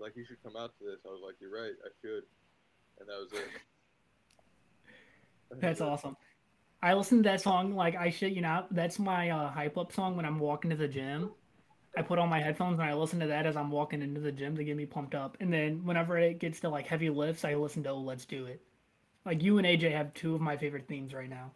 Like 0.00 0.16
you 0.16 0.24
should 0.24 0.42
come 0.42 0.56
out 0.56 0.72
to 0.78 0.84
this. 0.84 1.00
I 1.06 1.08
was 1.10 1.20
like, 1.24 1.36
you're 1.40 1.52
right, 1.52 1.72
I 1.84 1.88
should. 2.00 2.24
and 3.00 3.08
that 3.08 3.18
was 3.20 3.32
it. 3.32 3.48
That's 5.60 5.80
awesome. 5.80 6.16
I 6.82 6.94
listen 6.94 7.18
to 7.18 7.28
that 7.28 7.40
song 7.40 7.74
like 7.74 7.94
I 7.94 8.10
shit 8.10 8.32
you 8.32 8.40
not. 8.40 8.74
That's 8.74 8.98
my 8.98 9.30
uh, 9.30 9.50
hype 9.50 9.78
up 9.78 9.92
song 9.92 10.16
when 10.16 10.24
I'm 10.24 10.38
walking 10.38 10.70
to 10.70 10.76
the 10.76 10.88
gym. 10.88 11.30
I 11.96 12.02
put 12.02 12.18
on 12.18 12.30
my 12.30 12.40
headphones 12.40 12.80
and 12.80 12.88
I 12.88 12.94
listen 12.94 13.20
to 13.20 13.26
that 13.26 13.44
as 13.44 13.54
I'm 13.54 13.70
walking 13.70 14.00
into 14.00 14.20
the 14.20 14.32
gym 14.32 14.56
to 14.56 14.64
get 14.64 14.76
me 14.76 14.86
pumped 14.86 15.14
up. 15.14 15.36
And 15.40 15.52
then 15.52 15.84
whenever 15.84 16.16
it 16.18 16.38
gets 16.38 16.60
to 16.60 16.70
like 16.70 16.86
heavy 16.86 17.10
lifts, 17.10 17.44
I 17.44 17.54
listen 17.54 17.82
to 17.82 17.90
oh, 17.90 17.98
Let's 17.98 18.24
Do 18.24 18.46
It. 18.46 18.62
Like 19.26 19.42
you 19.42 19.58
and 19.58 19.66
AJ 19.66 19.92
have 19.92 20.14
two 20.14 20.34
of 20.34 20.40
my 20.40 20.56
favorite 20.56 20.88
themes 20.88 21.12
right 21.12 21.28
now. 21.28 21.52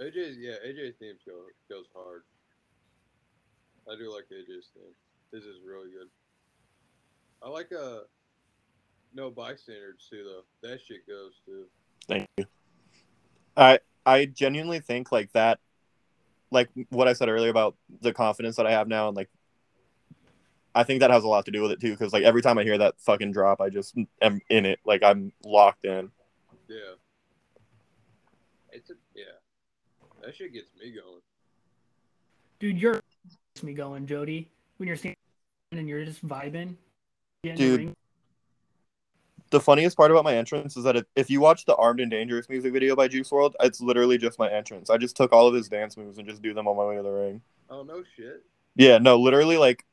AJ's 0.00 0.38
yeah, 0.38 0.54
AJ's 0.66 0.96
themes 0.98 1.20
go 1.26 1.34
goes 1.68 1.86
hard. 1.94 2.22
I 3.90 3.96
do 3.96 4.12
like 4.12 4.24
AJ's 4.32 4.68
theme. 4.74 4.94
This 5.32 5.44
is 5.44 5.56
really 5.66 5.90
good. 5.90 6.08
I 7.42 7.48
like 7.48 7.70
uh 7.72 8.00
no 9.14 9.30
bystanders 9.30 10.06
too 10.08 10.24
though. 10.24 10.68
That 10.68 10.80
shit 10.80 11.06
goes 11.06 11.32
too. 11.44 11.64
Thank 12.08 12.26
you. 12.38 12.46
I 13.56 13.80
I 14.06 14.26
genuinely 14.26 14.80
think 14.80 15.12
like 15.12 15.32
that, 15.32 15.58
like 16.50 16.70
what 16.88 17.08
I 17.08 17.12
said 17.12 17.28
earlier 17.28 17.50
about 17.50 17.76
the 18.00 18.12
confidence 18.12 18.56
that 18.56 18.66
I 18.66 18.72
have 18.72 18.88
now, 18.88 19.08
and 19.08 19.16
like 19.16 19.28
I 20.74 20.84
think 20.84 21.00
that 21.00 21.10
has 21.10 21.24
a 21.24 21.28
lot 21.28 21.44
to 21.44 21.50
do 21.50 21.62
with 21.62 21.72
it 21.72 21.80
too. 21.80 21.90
Because 21.90 22.12
like 22.12 22.22
every 22.22 22.42
time 22.42 22.56
I 22.56 22.62
hear 22.62 22.78
that 22.78 22.94
fucking 23.00 23.32
drop, 23.32 23.60
I 23.60 23.68
just 23.68 23.96
am 24.22 24.40
in 24.48 24.64
it. 24.64 24.80
Like 24.86 25.02
I'm 25.02 25.32
locked 25.44 25.84
in. 25.84 26.10
Yeah. 26.68 26.94
It's 28.72 28.90
a 28.90 28.94
yeah. 29.14 29.24
That 30.30 30.36
shit 30.36 30.52
gets 30.52 30.70
me 30.80 30.92
going. 30.92 31.20
Dude, 32.60 32.78
you're 32.80 33.00
gets 33.52 33.64
me 33.64 33.74
going, 33.74 34.06
Jody. 34.06 34.48
When 34.76 34.86
you're 34.86 34.96
standing 34.96 35.16
and 35.72 35.88
you're 35.88 36.04
just 36.04 36.24
vibing. 36.24 36.76
get 37.42 37.56
the 37.56 37.76
Dude. 37.78 37.96
The 39.50 39.58
funniest 39.58 39.96
part 39.96 40.12
about 40.12 40.22
my 40.22 40.36
entrance 40.36 40.76
is 40.76 40.84
that 40.84 40.94
if, 40.94 41.04
if 41.16 41.30
you 41.30 41.40
watch 41.40 41.64
the 41.64 41.74
Armed 41.74 41.98
and 41.98 42.12
Dangerous 42.12 42.48
music 42.48 42.72
video 42.72 42.94
by 42.94 43.08
Juice 43.08 43.28
WRLD, 43.28 43.54
it's 43.58 43.80
literally 43.80 44.18
just 44.18 44.38
my 44.38 44.48
entrance. 44.48 44.88
I 44.88 44.98
just 44.98 45.16
took 45.16 45.32
all 45.32 45.48
of 45.48 45.54
his 45.54 45.68
dance 45.68 45.96
moves 45.96 46.18
and 46.18 46.28
just 46.28 46.42
do 46.42 46.54
them 46.54 46.68
on 46.68 46.76
my 46.76 46.84
way 46.84 46.94
to 46.94 47.02
the 47.02 47.10
ring. 47.10 47.42
Oh 47.68 47.82
no 47.82 48.04
shit. 48.16 48.44
Yeah, 48.76 48.98
no, 48.98 49.18
literally 49.18 49.56
like 49.56 49.84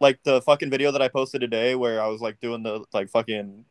like 0.00 0.22
the 0.22 0.40
fucking 0.40 0.70
video 0.70 0.90
that 0.92 1.02
I 1.02 1.08
posted 1.08 1.42
today 1.42 1.74
where 1.74 2.00
I 2.00 2.06
was 2.06 2.22
like 2.22 2.40
doing 2.40 2.62
the 2.62 2.82
like 2.94 3.10
fucking 3.10 3.66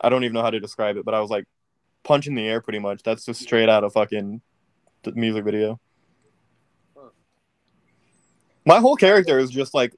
I 0.00 0.08
don't 0.08 0.22
even 0.22 0.34
know 0.34 0.42
how 0.42 0.50
to 0.50 0.60
describe 0.60 0.98
it, 0.98 1.04
but 1.04 1.14
I 1.14 1.20
was 1.20 1.30
like 1.30 1.46
punching 2.06 2.36
the 2.36 2.46
air 2.46 2.60
pretty 2.62 2.78
much. 2.78 3.02
That's 3.02 3.26
just 3.26 3.42
straight 3.42 3.68
out 3.68 3.84
of 3.84 3.92
fucking 3.92 4.40
the 5.02 5.12
music 5.12 5.44
video. 5.44 5.78
Huh. 6.96 7.08
My 8.64 8.78
whole 8.78 8.96
character 8.96 9.38
is 9.38 9.50
just 9.50 9.74
like 9.74 9.94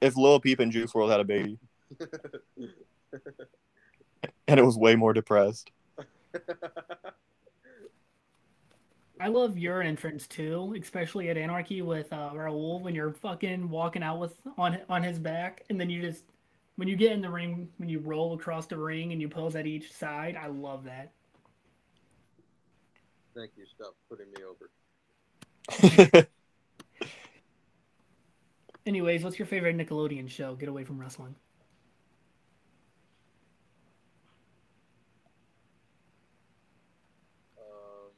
if 0.00 0.16
Lil 0.16 0.40
Peep 0.40 0.60
and 0.60 0.70
Juice 0.72 0.92
WRLD 0.92 1.10
had 1.10 1.20
a 1.20 1.24
baby, 1.24 1.58
and 4.48 4.60
it 4.60 4.64
was 4.64 4.76
way 4.76 4.96
more 4.96 5.12
depressed. 5.12 5.70
I 9.20 9.28
love 9.28 9.56
your 9.56 9.80
entrance 9.80 10.26
too, 10.26 10.76
especially 10.82 11.30
at 11.30 11.36
Anarchy 11.36 11.82
with 11.82 12.12
uh, 12.12 12.32
Raul 12.34 12.82
when 12.82 12.96
you're 12.96 13.12
fucking 13.12 13.70
walking 13.70 14.02
out 14.02 14.18
with 14.18 14.34
on 14.58 14.78
on 14.88 15.04
his 15.04 15.20
back, 15.20 15.62
and 15.70 15.80
then 15.80 15.88
you 15.88 16.02
just 16.02 16.24
when 16.76 16.88
you 16.88 16.96
get 16.96 17.12
in 17.12 17.22
the 17.22 17.30
ring, 17.30 17.68
when 17.76 17.88
you 17.88 18.00
roll 18.00 18.34
across 18.34 18.66
the 18.66 18.76
ring 18.76 19.12
and 19.12 19.22
you 19.22 19.28
pose 19.28 19.54
at 19.54 19.66
each 19.66 19.92
side. 19.92 20.36
I 20.36 20.48
love 20.48 20.82
that. 20.84 21.12
Thank 23.34 23.52
you. 23.56 23.66
Stop 23.66 23.96
putting 24.08 24.30
me 24.30 24.44
over. 24.44 24.70
Anyways, 28.86 29.24
what's 29.24 29.38
your 29.38 29.46
favorite 29.46 29.76
Nickelodeon 29.76 30.28
show? 30.28 30.54
Get 30.54 30.68
away 30.68 30.84
from 30.84 31.00
wrestling. 31.00 31.34
Um, 37.58 38.10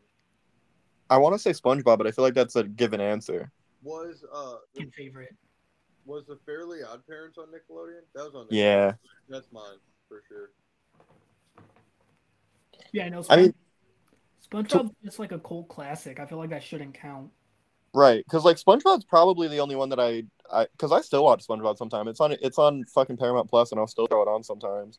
I 1.08 1.18
want 1.18 1.34
to 1.34 1.38
say 1.38 1.52
SpongeBob, 1.52 1.98
but 1.98 2.06
I 2.06 2.10
feel 2.10 2.24
like 2.24 2.34
that's 2.34 2.56
a 2.56 2.64
given 2.64 3.00
answer. 3.00 3.50
was 3.82 4.24
uh 4.34 4.56
Your 4.74 4.90
favorite? 4.90 5.34
was 6.04 6.26
the 6.26 6.38
Fairly 6.44 6.82
Odd 6.82 7.06
Parents 7.06 7.38
on 7.38 7.46
Nickelodeon? 7.46 8.00
That 8.14 8.24
was 8.24 8.34
on. 8.34 8.46
Nickelodeon. 8.46 8.48
Yeah. 8.50 8.92
That's 9.28 9.50
mine 9.52 9.78
for 10.08 10.22
sure. 10.28 10.50
Yeah, 12.92 13.06
I 13.06 13.08
know. 13.08 13.24
I 13.28 13.36
mean, 13.36 13.54
SpongeBob's 14.50 14.94
just 15.04 15.18
like 15.18 15.32
a 15.32 15.38
cult 15.38 15.68
classic. 15.68 16.20
I 16.20 16.26
feel 16.26 16.38
like 16.38 16.50
that 16.50 16.62
shouldn't 16.62 16.94
count. 16.94 17.30
Right, 17.92 18.24
because 18.24 18.44
like 18.44 18.56
SpongeBob's 18.56 19.04
probably 19.04 19.48
the 19.48 19.60
only 19.60 19.74
one 19.74 19.88
that 19.88 20.00
I, 20.00 20.24
I, 20.52 20.66
because 20.72 20.92
I 20.92 21.00
still 21.00 21.24
watch 21.24 21.46
SpongeBob 21.46 21.78
sometimes. 21.78 22.10
It's 22.10 22.20
on, 22.20 22.32
it's 22.40 22.58
on 22.58 22.84
fucking 22.84 23.16
Paramount 23.16 23.48
Plus, 23.48 23.72
and 23.72 23.80
I'll 23.80 23.86
still 23.86 24.06
throw 24.06 24.22
it 24.22 24.28
on 24.28 24.42
sometimes. 24.42 24.98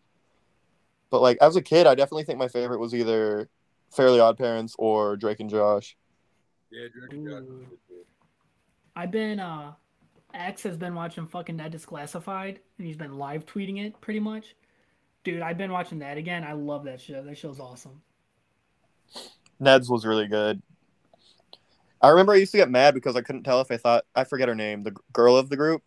But 1.10 1.22
like 1.22 1.38
as 1.42 1.56
a 1.56 1.62
kid, 1.62 1.88
I 1.88 1.96
definitely 1.96 2.24
think 2.24 2.40
my 2.40 2.48
favorite 2.48 2.80
was 2.80 2.94
either 2.94 3.50
Fairly 3.92 4.20
Odd 4.20 4.38
Parents 4.38 4.76
or 4.78 5.16
Drake 5.16 5.40
and 5.40 5.50
Josh. 5.50 5.96
Yeah, 6.70 6.88
Drake 6.94 7.14
and 7.14 7.28
Josh 7.28 7.44
Ooh. 7.44 7.68
I've 8.96 9.12
been 9.12 9.40
uh 9.40 9.74
X 10.34 10.64
has 10.64 10.76
been 10.76 10.96
watching 10.96 11.28
fucking 11.28 11.56
Ned 11.56 11.72
Declassified 11.72 12.58
and 12.78 12.88
he's 12.88 12.98
been 12.98 13.18
live 13.18 13.46
tweeting 13.46 13.86
it 13.86 14.00
pretty 14.02 14.20
much. 14.20 14.56
Dude, 15.24 15.42
I've 15.42 15.58
been 15.58 15.72
watching 15.72 16.00
that 16.00 16.18
again. 16.18 16.44
I 16.44 16.54
love 16.54 16.84
that 16.86 17.00
show. 17.00 17.22
That 17.22 17.38
show's 17.38 17.60
awesome. 17.60 18.02
Ned's 19.60 19.90
was 19.90 20.06
really 20.06 20.28
good. 20.28 20.62
I 22.02 22.10
remember 22.10 22.34
I 22.34 22.36
used 22.38 22.52
to 22.52 22.58
get 22.58 22.70
mad 22.70 22.94
because 22.94 23.16
I 23.16 23.22
couldn't 23.22 23.44
tell 23.44 23.60
if 23.62 23.72
I 23.72 23.78
thought 23.78 24.06
I 24.16 24.24
forget 24.24 24.48
her 24.48 24.56
name, 24.56 24.84
the 24.84 24.96
girl 25.14 25.36
of 25.36 25.50
the 25.50 25.58
group, 25.58 25.82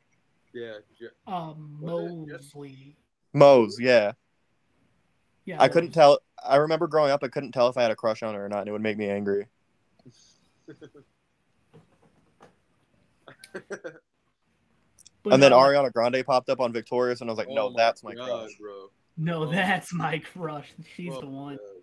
Yeah, 0.53 0.79
Je- 0.99 1.07
Um 1.27 1.79
Was 1.81 2.11
it 2.11 2.33
just- 2.33 2.55
Mosley. 2.57 2.97
Moze. 3.33 3.79
Yeah, 3.81 4.13
Yeah. 5.45 5.63
I 5.63 5.69
couldn't 5.69 5.93
tell. 5.93 6.19
I 6.45 6.57
remember 6.57 6.89
growing 6.89 7.13
up, 7.13 7.23
I 7.23 7.29
couldn't 7.29 7.53
tell 7.53 7.69
if 7.69 7.77
I 7.77 7.83
had 7.83 7.93
a 7.93 7.97
crush 7.97 8.23
on 8.25 8.35
her 8.35 8.45
or 8.45 8.49
not, 8.49 8.61
and 8.61 8.69
it 8.69 8.73
would 8.73 8.83
make 8.83 8.99
me 8.99 9.09
angry. 9.09 9.47
And 15.31 15.43
then 15.43 15.51
no, 15.51 15.59
Ariana 15.59 15.93
Grande 15.93 16.25
popped 16.25 16.49
up 16.49 16.61
on 16.61 16.73
Victorious, 16.73 17.21
and 17.21 17.29
I 17.29 17.33
was 17.33 17.39
like, 17.39 17.49
Oh 17.51 17.55
no, 17.55 17.73
that's 17.77 18.03
my 18.03 18.15
God, 18.15 18.27
crush. 18.27 18.55
bro. 18.59 18.91
No, 19.19 19.43
Oh. 19.43 19.47
that's 19.51 19.93
my 19.93 20.19
crush. 20.19 20.73
She's 20.97 21.13
Oh, 21.13 21.21
the 21.21 21.27
one. 21.27 21.57
God. 21.57 21.80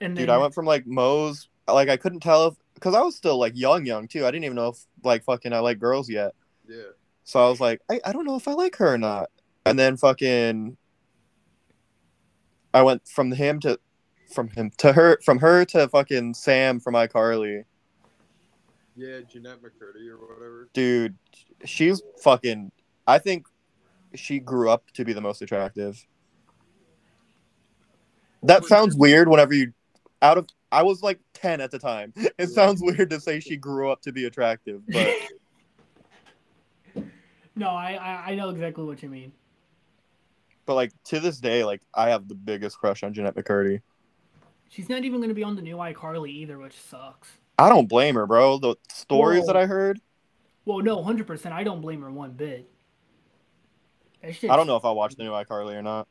And 0.00 0.16
then 0.16 0.22
Dude, 0.22 0.30
I 0.30 0.38
went 0.38 0.54
from 0.54 0.66
like 0.66 0.86
Moze, 0.86 1.48
like 1.66 1.88
I 1.88 1.96
couldn't 1.96 2.20
tell 2.20 2.48
if 2.48 2.54
because 2.74 2.94
I 2.94 3.00
was 3.00 3.16
still 3.16 3.38
like 3.38 3.56
young, 3.56 3.84
young 3.84 4.06
too. 4.08 4.24
I 4.24 4.30
didn't 4.30 4.44
even 4.44 4.56
know 4.56 4.68
if 4.68 4.78
like 5.02 5.24
fucking 5.24 5.52
I 5.52 5.58
like 5.58 5.78
girls 5.78 6.08
yet. 6.08 6.34
Yeah. 6.68 6.82
So 7.24 7.44
I 7.44 7.50
was 7.50 7.60
like, 7.60 7.80
I, 7.90 8.00
I 8.04 8.12
don't 8.12 8.24
know 8.24 8.36
if 8.36 8.48
I 8.48 8.52
like 8.52 8.76
her 8.76 8.94
or 8.94 8.98
not. 8.98 9.28
And 9.66 9.78
then 9.78 9.98
fucking, 9.98 10.78
I 12.72 12.82
went 12.82 13.06
from 13.06 13.32
him 13.32 13.60
to, 13.60 13.78
from 14.32 14.48
him 14.48 14.70
to 14.78 14.94
her, 14.94 15.18
from 15.24 15.38
her 15.40 15.66
to 15.66 15.88
fucking 15.88 16.32
Sam 16.34 16.80
from 16.80 16.94
iCarly. 16.94 17.64
Yeah, 18.96 19.20
Jennette 19.30 19.60
McCurdy 19.62 20.08
or 20.08 20.16
whatever. 20.16 20.70
Dude, 20.72 21.16
she's 21.64 22.00
fucking. 22.22 22.72
I 23.06 23.18
think 23.18 23.46
she 24.14 24.38
grew 24.38 24.70
up 24.70 24.90
to 24.94 25.04
be 25.04 25.12
the 25.12 25.20
most 25.20 25.42
attractive. 25.42 26.02
That 28.42 28.64
sounds 28.64 28.96
weird. 28.96 29.28
Whenever 29.28 29.52
you, 29.52 29.72
out 30.22 30.38
of, 30.38 30.46
I 30.70 30.82
was 30.82 31.02
like 31.02 31.20
ten 31.34 31.60
at 31.60 31.70
the 31.70 31.78
time. 31.78 32.12
It 32.38 32.48
sounds 32.48 32.80
weird 32.82 33.10
to 33.10 33.20
say 33.20 33.40
she 33.40 33.56
grew 33.56 33.90
up 33.90 34.02
to 34.02 34.12
be 34.12 34.24
attractive, 34.26 34.82
but. 34.88 35.14
No, 37.56 37.70
I, 37.70 37.94
I 37.94 38.30
I 38.30 38.34
know 38.36 38.50
exactly 38.50 38.84
what 38.84 39.02
you 39.02 39.08
mean. 39.08 39.32
But 40.64 40.74
like 40.74 40.92
to 41.06 41.18
this 41.18 41.38
day, 41.40 41.64
like 41.64 41.82
I 41.92 42.10
have 42.10 42.28
the 42.28 42.36
biggest 42.36 42.78
crush 42.78 43.02
on 43.02 43.12
Jennette 43.12 43.34
McCurdy. 43.34 43.80
She's 44.68 44.88
not 44.88 45.04
even 45.04 45.18
going 45.18 45.30
to 45.30 45.34
be 45.34 45.42
on 45.42 45.56
the 45.56 45.62
new 45.62 45.76
iCarly 45.76 46.28
either, 46.28 46.56
which 46.58 46.78
sucks. 46.78 47.28
I 47.58 47.68
don't 47.68 47.88
blame 47.88 48.14
her, 48.14 48.26
bro. 48.28 48.58
The 48.58 48.76
stories 48.88 49.40
Whoa. 49.40 49.46
that 49.48 49.56
I 49.56 49.66
heard, 49.66 50.00
Well, 50.66 50.78
no, 50.78 51.02
hundred 51.02 51.26
percent. 51.26 51.52
I 51.52 51.64
don't 51.64 51.80
blame 51.80 52.00
her 52.02 52.12
one 52.12 52.32
bit. 52.32 52.70
I 54.22 54.30
don't 54.56 54.66
know 54.68 54.76
if 54.76 54.84
I'll 54.84 54.94
watch 54.94 55.16
the 55.16 55.24
new 55.24 55.30
iCarly 55.30 55.74
or 55.74 55.82
not. 55.82 56.06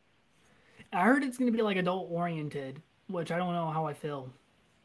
I 0.92 1.04
heard 1.04 1.24
it's 1.24 1.38
going 1.38 1.50
to 1.52 1.56
be 1.56 1.62
like 1.64 1.78
adult 1.78 2.10
oriented, 2.12 2.82
which 3.08 3.32
I 3.32 3.38
don't 3.38 3.54
know 3.54 3.70
how 3.70 3.86
I 3.86 3.94
feel. 3.94 4.30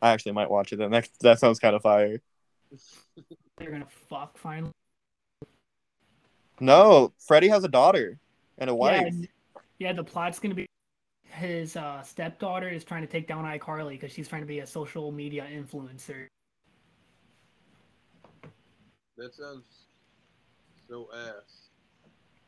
I 0.01 0.11
actually 0.11 0.33
might 0.33 0.51
watch 0.51 0.73
it 0.73 0.77
then. 0.77 0.91
That 0.91 1.09
that 1.21 1.39
sounds 1.39 1.59
kind 1.59 1.77
of 1.77 1.83
fire. 1.83 2.21
They're 3.59 3.71
gonna 3.71 3.87
fuck 4.09 4.39
finally. 4.39 4.73
No, 6.61 7.13
Freddie 7.19 7.49
has 7.49 7.65
a 7.65 7.69
daughter 7.69 8.19
and 8.59 8.71
a 8.71 8.75
wife. 8.75 9.07
and- 9.07 9.29
yeah. 9.79 9.93
The 9.93 10.05
plot's 10.05 10.39
gonna 10.39 10.55
be 10.55 10.67
his 11.25 11.77
uh, 11.77 12.03
stepdaughter 12.03 12.69
is 12.69 12.85
trying 12.85 13.03
to 13.03 13.09
take 13.09 13.27
down 13.27 13.45
iCarly 13.45 13.91
because 13.93 14.13
she's 14.13 14.29
trying 14.29 14.43
to 14.43 14.47
be 14.47 14.61
a 14.61 14.67
social 14.67 15.11
media 15.11 15.47
influencer. 15.53 16.27
That 19.17 19.35
sounds 19.35 19.65
so 20.89 21.09
ass. 21.15 21.62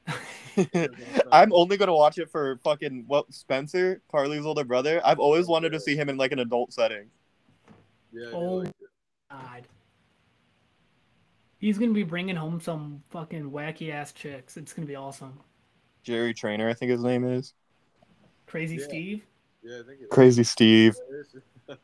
I'm 1.33 1.53
only 1.53 1.77
gonna 1.77 1.95
watch 1.95 2.19
it 2.19 2.31
for 2.31 2.59
fucking 2.65 3.05
what 3.07 3.33
Spencer, 3.33 4.01
Carly's 4.11 4.45
older 4.47 4.65
brother. 4.65 5.01
I've 5.05 5.19
always 5.19 5.47
wanted 5.47 5.71
to 5.71 5.81
see 5.81 5.97
him 5.97 6.09
in 6.09 6.17
like 6.17 6.33
an 6.33 6.39
adult 6.41 6.73
setting. 6.73 7.11
Yeah. 8.13 8.31
Oh. 8.33 8.57
like. 8.59 8.71
God. 9.31 9.63
He's 11.59 11.79
gonna 11.79 11.93
be 11.93 12.03
bringing 12.03 12.37
home 12.37 12.61
some 12.61 13.03
fucking 13.11 13.51
wacky 13.51 13.91
ass 13.93 14.13
chicks. 14.13 14.57
It's 14.57 14.73
gonna 14.73 14.87
be 14.87 14.97
awesome. 14.97 15.39
Jerry 16.03 16.35
Trainor, 16.35 16.69
I 16.69 16.75
think 16.75 16.91
his 16.91 17.03
name 17.03 17.25
is. 17.25 17.55
Crazy 18.47 18.77
Yeah. 18.77 18.85
Steve. 18.85 19.23
Yeah, 19.63 19.81
I 19.81 19.83
think 19.89 20.03
it 20.03 20.11
Crazy 20.11 20.45
Steve. 20.45 20.95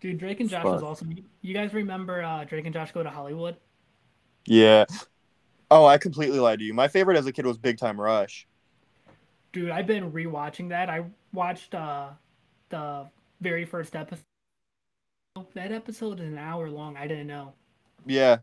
Dude, 0.00 0.18
Drake 0.18 0.40
and 0.40 0.48
Josh 0.48 0.62
Fuck. 0.62 0.74
was 0.74 0.82
awesome. 0.82 1.10
You- 1.12 1.24
You 1.40 1.54
guys 1.54 1.72
remember 1.74 2.22
uh, 2.22 2.44
Drake 2.44 2.64
and 2.66 2.72
Josh 2.74 2.92
go 2.92 3.02
to 3.02 3.10
Hollywood? 3.10 3.56
Yeah. 4.46 4.84
Oh, 5.70 5.84
I 5.84 5.98
completely 5.98 6.38
lied 6.38 6.60
to 6.60 6.64
you. 6.64 6.74
My 6.74 6.88
favorite 6.88 7.16
as 7.16 7.26
a 7.26 7.32
kid 7.32 7.46
was 7.46 7.58
Big 7.58 7.78
Time 7.78 8.00
Rush. 8.00 8.46
Dude, 9.52 9.70
I've 9.70 9.86
been 9.86 10.12
rewatching 10.12 10.68
that. 10.68 10.88
I 10.88 11.04
watched 11.32 11.74
uh, 11.74 12.10
the 12.68 13.06
very 13.40 13.64
first 13.64 13.96
episode. 13.96 14.22
That 15.54 15.72
episode 15.72 16.20
is 16.20 16.26
an 16.26 16.38
hour 16.38 16.70
long. 16.70 16.96
I 16.96 17.06
didn't 17.06 17.26
know, 17.26 17.52
Yeah, 18.06 18.38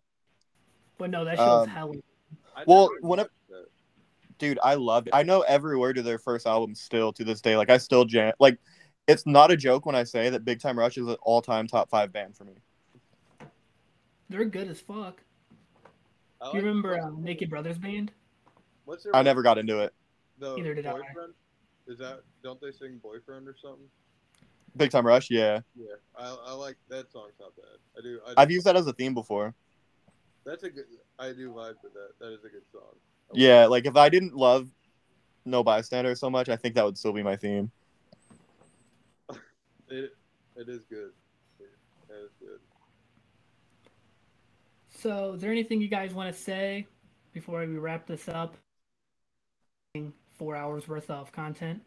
but 0.97 1.09
no, 1.09 1.25
that 1.25 1.37
show's 1.37 1.63
Um, 1.63 1.69
hella. 1.69 1.93
Well, 2.67 2.89
never 2.93 3.07
when 3.07 3.19
I- 3.21 3.25
dude, 4.37 4.59
I 4.63 4.75
loved 4.75 5.07
it. 5.07 5.15
I 5.15 5.23
know 5.23 5.41
every 5.41 5.75
word 5.77 5.97
of 5.97 6.05
their 6.05 6.19
first 6.19 6.45
album 6.45 6.75
still 6.75 7.11
to 7.13 7.23
this 7.23 7.41
day. 7.41 7.57
Like 7.57 7.69
I 7.71 7.77
still 7.77 8.05
jam. 8.05 8.33
Like 8.39 8.59
it's 9.07 9.25
not 9.25 9.49
a 9.51 9.57
joke 9.57 9.85
when 9.87 9.95
I 9.95 10.03
say 10.03 10.29
that 10.29 10.45
Big 10.45 10.59
Time 10.59 10.77
Rush 10.77 10.97
is 10.97 11.07
an 11.07 11.15
all-time 11.23 11.67
top 11.67 11.89
five 11.89 12.11
band 12.13 12.35
for 12.37 12.43
me. 12.43 12.53
They're 14.29 14.45
good 14.45 14.67
as 14.67 14.79
fuck. 14.79 15.21
I 16.43 16.51
Do 16.51 16.57
you 16.57 16.63
like- 16.63 16.67
remember 16.67 16.99
uh, 16.99 17.09
Naked 17.17 17.49
Brothers 17.49 17.77
Band? 17.77 18.11
What's 18.85 19.03
their 19.03 19.15
I 19.15 19.21
never 19.21 19.41
got 19.41 19.57
into 19.57 19.79
it. 19.79 19.93
the 20.39 20.55
Neither 20.57 20.75
did 20.75 20.85
I. 20.85 20.95
Is 21.87 21.97
that 21.99 22.21
don't 22.43 22.59
they 22.61 22.71
sing 22.71 22.99
boyfriend 23.01 23.47
or 23.47 23.55
something? 23.61 23.87
Big 24.75 24.89
Time 24.91 25.05
Rush, 25.05 25.29
yeah. 25.29 25.59
Yeah, 25.75 25.93
I, 26.17 26.35
I 26.47 26.53
like 26.53 26.75
that 26.89 27.11
song's 27.11 27.33
not 27.39 27.55
bad. 27.55 27.77
I 27.97 28.01
do. 28.01 28.19
I 28.25 28.29
do 28.29 28.33
I've 28.37 28.51
used 28.51 28.65
that 28.65 28.75
as 28.75 28.87
a 28.87 28.93
theme 28.93 29.13
before. 29.13 29.53
That's 30.45 30.63
a 30.63 30.69
good. 30.69 30.85
I 31.19 31.31
do 31.31 31.51
vibe 31.51 31.75
with 31.83 31.93
that. 31.93 32.09
That 32.19 32.33
is 32.33 32.43
a 32.43 32.49
good 32.49 32.63
song. 32.71 32.81
I 33.29 33.33
Yeah, 33.35 33.65
like 33.67 33.85
if 33.85 33.95
I 33.95 34.09
didn't 34.09 34.35
love 34.35 34.69
No 35.45 35.63
Bystander 35.63 36.15
so 36.15 36.29
much, 36.29 36.49
I 36.49 36.55
think 36.57 36.75
that 36.75 36.83
would 36.83 36.97
still 36.97 37.13
be 37.13 37.23
my 37.23 37.35
theme. 37.37 37.71
It 39.89 40.11
it 40.57 40.67
is 40.69 40.83
good. 40.89 41.11
It 41.59 42.13
is 42.13 42.31
good. 42.39 42.59
So, 45.03 45.33
is 45.33 45.41
there 45.41 45.51
anything 45.51 45.81
you 45.81 45.89
guys 45.89 46.13
want 46.13 46.33
to 46.33 46.41
say 46.41 46.87
before 47.33 47.59
we 47.59 47.77
wrap 47.77 48.07
this 48.07 48.29
up? 48.29 48.55
Four 50.31 50.55
hours 50.55 50.87
worth 50.87 51.09
of 51.09 51.29
content. 51.33 51.81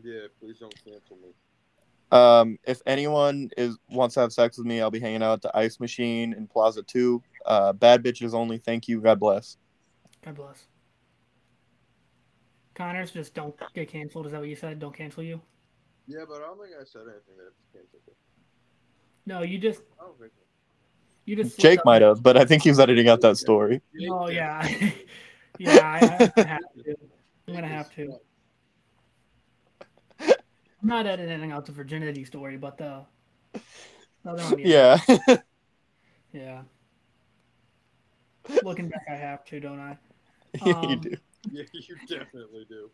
Yeah, 0.00 0.28
please 0.38 0.60
don't 0.60 0.72
cancel 0.84 1.16
me. 1.16 1.30
Um, 2.12 2.60
if 2.68 2.80
anyone 2.86 3.50
is 3.56 3.76
wants 3.90 4.14
to 4.14 4.20
have 4.20 4.32
sex 4.32 4.56
with 4.56 4.68
me, 4.68 4.80
I'll 4.80 4.88
be 4.88 5.00
hanging 5.00 5.20
out 5.20 5.32
at 5.32 5.42
the 5.42 5.58
Ice 5.58 5.80
Machine 5.80 6.32
in 6.32 6.46
Plaza 6.46 6.84
Two. 6.84 7.20
Uh, 7.44 7.72
bad 7.72 8.04
bitches 8.04 8.34
only. 8.34 8.58
Thank 8.58 8.86
you. 8.86 9.00
God 9.00 9.18
bless. 9.18 9.56
God 10.24 10.36
bless. 10.36 10.68
Connors, 12.76 13.10
just 13.10 13.34
don't 13.34 13.56
get 13.74 13.88
canceled. 13.88 14.26
Is 14.26 14.32
that 14.32 14.38
what 14.38 14.48
you 14.48 14.54
said? 14.54 14.78
Don't 14.78 14.96
cancel 14.96 15.24
you? 15.24 15.40
Yeah, 16.06 16.20
but 16.24 16.36
I 16.36 16.46
don't 16.46 16.60
think 16.60 16.74
I 16.80 16.84
said 16.84 17.02
anything 17.02 17.36
that 17.36 17.52
canceled. 17.72 18.02
No, 19.26 19.42
you 19.42 19.58
just 19.58 19.82
I 20.00 20.04
don't 20.04 20.16
think 20.20 20.30
so. 20.36 20.49
You 21.30 21.36
just. 21.36 21.58
Jake 21.58 21.84
might 21.84 22.02
have, 22.02 22.22
but 22.22 22.36
I 22.36 22.44
think 22.44 22.62
he's 22.64 22.80
editing 22.80 23.08
out 23.08 23.20
that 23.20 23.36
story. 23.38 23.80
Oh 24.10 24.28
yeah, 24.28 24.66
yeah. 25.58 25.78
I, 25.80 26.30
I 26.36 26.44
have 26.44 26.60
to. 26.84 26.96
I'm 27.46 27.54
gonna 27.54 27.66
have 27.68 27.94
to. 27.94 28.18
I'm 30.20 30.88
not 30.88 31.06
editing 31.06 31.52
out 31.52 31.66
the 31.66 31.72
virginity 31.72 32.24
story, 32.24 32.56
but 32.56 32.76
the 32.78 33.04
the 33.52 34.30
other 34.30 34.42
one. 34.44 34.58
Yeah. 34.58 34.98
Yeah. 35.08 35.18
yeah. 36.32 36.62
Looking 38.64 38.88
back, 38.88 39.04
I 39.08 39.14
have 39.14 39.44
to, 39.46 39.60
don't 39.60 39.78
I? 39.78 39.98
you 40.66 40.74
Um, 40.74 41.00
do. 41.00 41.16
Yeah, 41.52 41.62
you 41.72 41.96
definitely 42.08 42.66
do. 42.68 42.90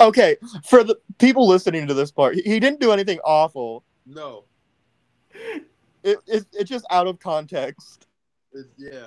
Okay, 0.00 0.36
for 0.64 0.82
the 0.82 0.96
people 1.18 1.46
listening 1.46 1.86
to 1.86 1.94
this 1.94 2.10
part, 2.10 2.36
he- 2.36 2.42
he 2.42 2.58
didn't 2.58 2.80
do 2.80 2.90
anything 2.92 3.18
awful. 3.24 3.84
No, 4.06 4.44
It, 6.02 6.18
it 6.26 6.46
it's 6.52 6.68
just 6.70 6.84
out 6.90 7.06
of 7.06 7.18
context. 7.20 8.06
it's 8.52 8.68
yeah. 8.76 9.06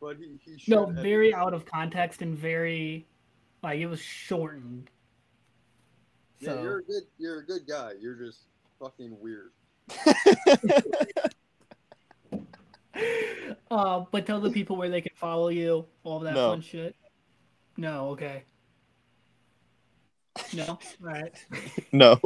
But 0.00 0.16
he 0.16 0.38
he 0.44 0.58
should 0.58 0.70
no, 0.70 0.84
edit 0.90 1.02
very 1.02 1.28
it. 1.30 1.34
out 1.34 1.54
of 1.54 1.64
context 1.66 2.22
and 2.22 2.36
very 2.36 3.06
like 3.62 3.78
it 3.78 3.86
was 3.86 4.00
shortened. 4.00 4.90
Yeah, 6.40 6.50
So 6.50 6.62
you're 6.62 6.78
a 6.78 6.84
good 6.84 7.02
you're 7.18 7.38
a 7.40 7.44
good 7.44 7.66
guy. 7.68 7.92
You're 8.00 8.14
just 8.14 8.40
fucking 8.80 9.16
weird. 9.20 9.50
uh, 13.70 14.04
but 14.10 14.26
tell 14.26 14.40
the 14.40 14.50
people 14.50 14.76
where 14.76 14.88
they 14.90 15.00
can 15.00 15.12
follow 15.16 15.48
you, 15.48 15.86
all 16.04 16.20
that 16.20 16.34
No. 16.34 16.50
fun 16.50 16.60
shit. 16.60 16.94
No, 17.76 18.08
okay. 18.10 18.44
No, 20.52 20.64
all 20.66 20.80
right. 21.00 21.32
no. 21.92 22.20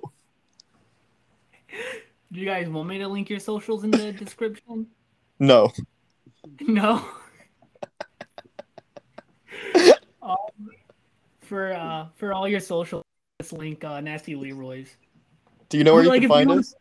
Do 2.33 2.41
you 2.41 2.47
guys 2.47 2.69
want 2.69 2.89
me 2.89 2.99
to 2.99 3.07
link 3.09 3.28
your 3.31 3.39
socials 3.39 3.85
in 3.85 3.91
the 3.91 4.12
description? 4.25 4.86
No. 5.39 5.70
No. 6.61 7.05
um, 10.23 10.36
for 11.41 11.73
uh, 11.73 12.07
for 12.17 12.33
all 12.33 12.49
your 12.49 12.59
socials, 12.59 13.05
just 13.41 13.52
link 13.52 13.85
uh, 13.85 14.01
Nasty 14.01 14.35
Leroy's. 14.35 14.97
Do 15.69 15.78
you 15.78 15.85
know 15.85 15.94
where 15.94 16.02
you 16.02 16.09
Like, 16.09 16.23
can 16.23 16.25
if 16.25 16.28
you 16.31 16.35
find 16.35 16.49
want- 16.49 16.61
us? 16.61 16.75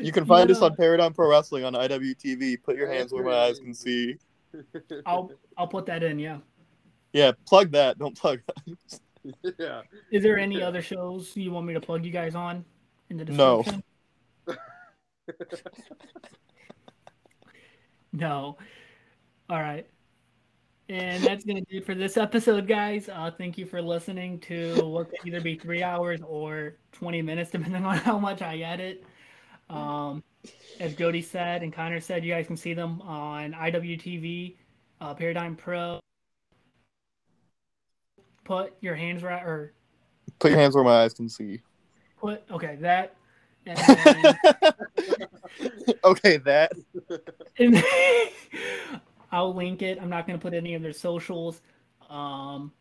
You 0.00 0.12
can 0.12 0.24
find 0.24 0.50
us 0.52 0.60
on 0.62 0.76
Paradigm 0.76 1.12
Pro 1.14 1.28
Wrestling 1.28 1.64
on 1.64 1.72
IWTV. 1.72 2.62
Put 2.62 2.76
your 2.76 2.88
hands 2.92 3.12
where 3.12 3.24
my 3.24 3.32
eyes 3.34 3.58
can 3.58 3.72
see. 3.74 4.16
I'll 5.06 5.32
I'll 5.56 5.66
put 5.66 5.86
that 5.86 6.02
in. 6.04 6.18
Yeah. 6.18 6.38
Yeah, 7.12 7.32
plug 7.46 7.72
that. 7.72 7.98
Don't 7.98 8.16
plug 8.16 8.38
that. 8.46 9.00
yeah. 9.58 9.80
Is 10.12 10.22
there 10.22 10.38
any 10.38 10.62
other 10.62 10.80
shows 10.82 11.34
you 11.34 11.50
want 11.50 11.66
me 11.66 11.74
to 11.74 11.80
plug 11.80 12.04
you 12.04 12.12
guys 12.12 12.34
on 12.36 12.64
in 13.08 13.16
the 13.16 13.24
description? 13.24 13.74
No. 13.76 13.82
All 19.50 19.60
right. 19.60 19.86
And 20.88 21.22
that's 21.22 21.44
going 21.44 21.56
to 21.64 21.70
do 21.70 21.78
it 21.78 21.86
for 21.86 21.94
this 21.94 22.16
episode, 22.16 22.66
guys. 22.66 23.08
Uh, 23.08 23.30
thank 23.36 23.56
you 23.58 23.66
for 23.66 23.80
listening 23.80 24.40
to 24.40 24.84
what 24.86 25.10
could 25.10 25.20
either 25.24 25.40
be 25.40 25.56
three 25.56 25.82
hours 25.82 26.20
or 26.26 26.76
20 26.92 27.22
minutes, 27.22 27.50
depending 27.50 27.84
on 27.84 27.96
how 27.98 28.18
much 28.18 28.42
I 28.42 28.58
edit. 28.58 29.04
Um, 29.68 30.22
as 30.80 30.94
Jody 30.94 31.22
said 31.22 31.62
and 31.62 31.72
Connor 31.72 32.00
said, 32.00 32.24
you 32.24 32.32
guys 32.32 32.46
can 32.46 32.56
see 32.56 32.74
them 32.74 33.00
on 33.02 33.52
IWTV, 33.52 34.56
uh, 35.00 35.14
Paradigm 35.14 35.54
Pro. 35.54 36.00
Put 38.44 38.74
your 38.80 38.96
hands 38.96 39.22
right, 39.22 39.44
or 39.44 39.72
Put 40.40 40.50
your 40.50 40.58
hands 40.58 40.74
where 40.74 40.82
my 40.84 41.02
eyes 41.02 41.14
can 41.14 41.28
see. 41.28 41.60
put, 42.20 42.42
okay, 42.50 42.76
that. 42.80 43.14
Okay, 46.04 46.38
that. 46.38 46.72
And 47.58 47.82
I'll 49.32 49.54
link 49.54 49.82
it. 49.82 49.98
I'm 50.00 50.08
not 50.08 50.26
going 50.26 50.38
to 50.38 50.42
put 50.42 50.54
any 50.54 50.74
of 50.74 50.82
their 50.82 50.92
socials. 50.92 51.60
Um, 52.08 52.72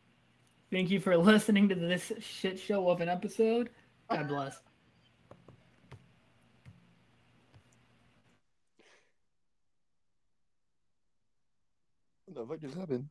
thank 0.72 0.90
you 0.90 1.00
for 1.00 1.18
listening 1.18 1.70
to 1.70 1.76
this 1.76 2.12
shit 2.20 2.60
show 2.60 2.90
of 2.90 3.02
an 3.02 3.10
episode. 3.10 3.70
God 4.10 4.28
bless. 4.28 4.60
What 12.26 12.36
the 12.36 12.46
fuck 12.46 12.62
just 12.62 12.78
happened? 12.78 13.10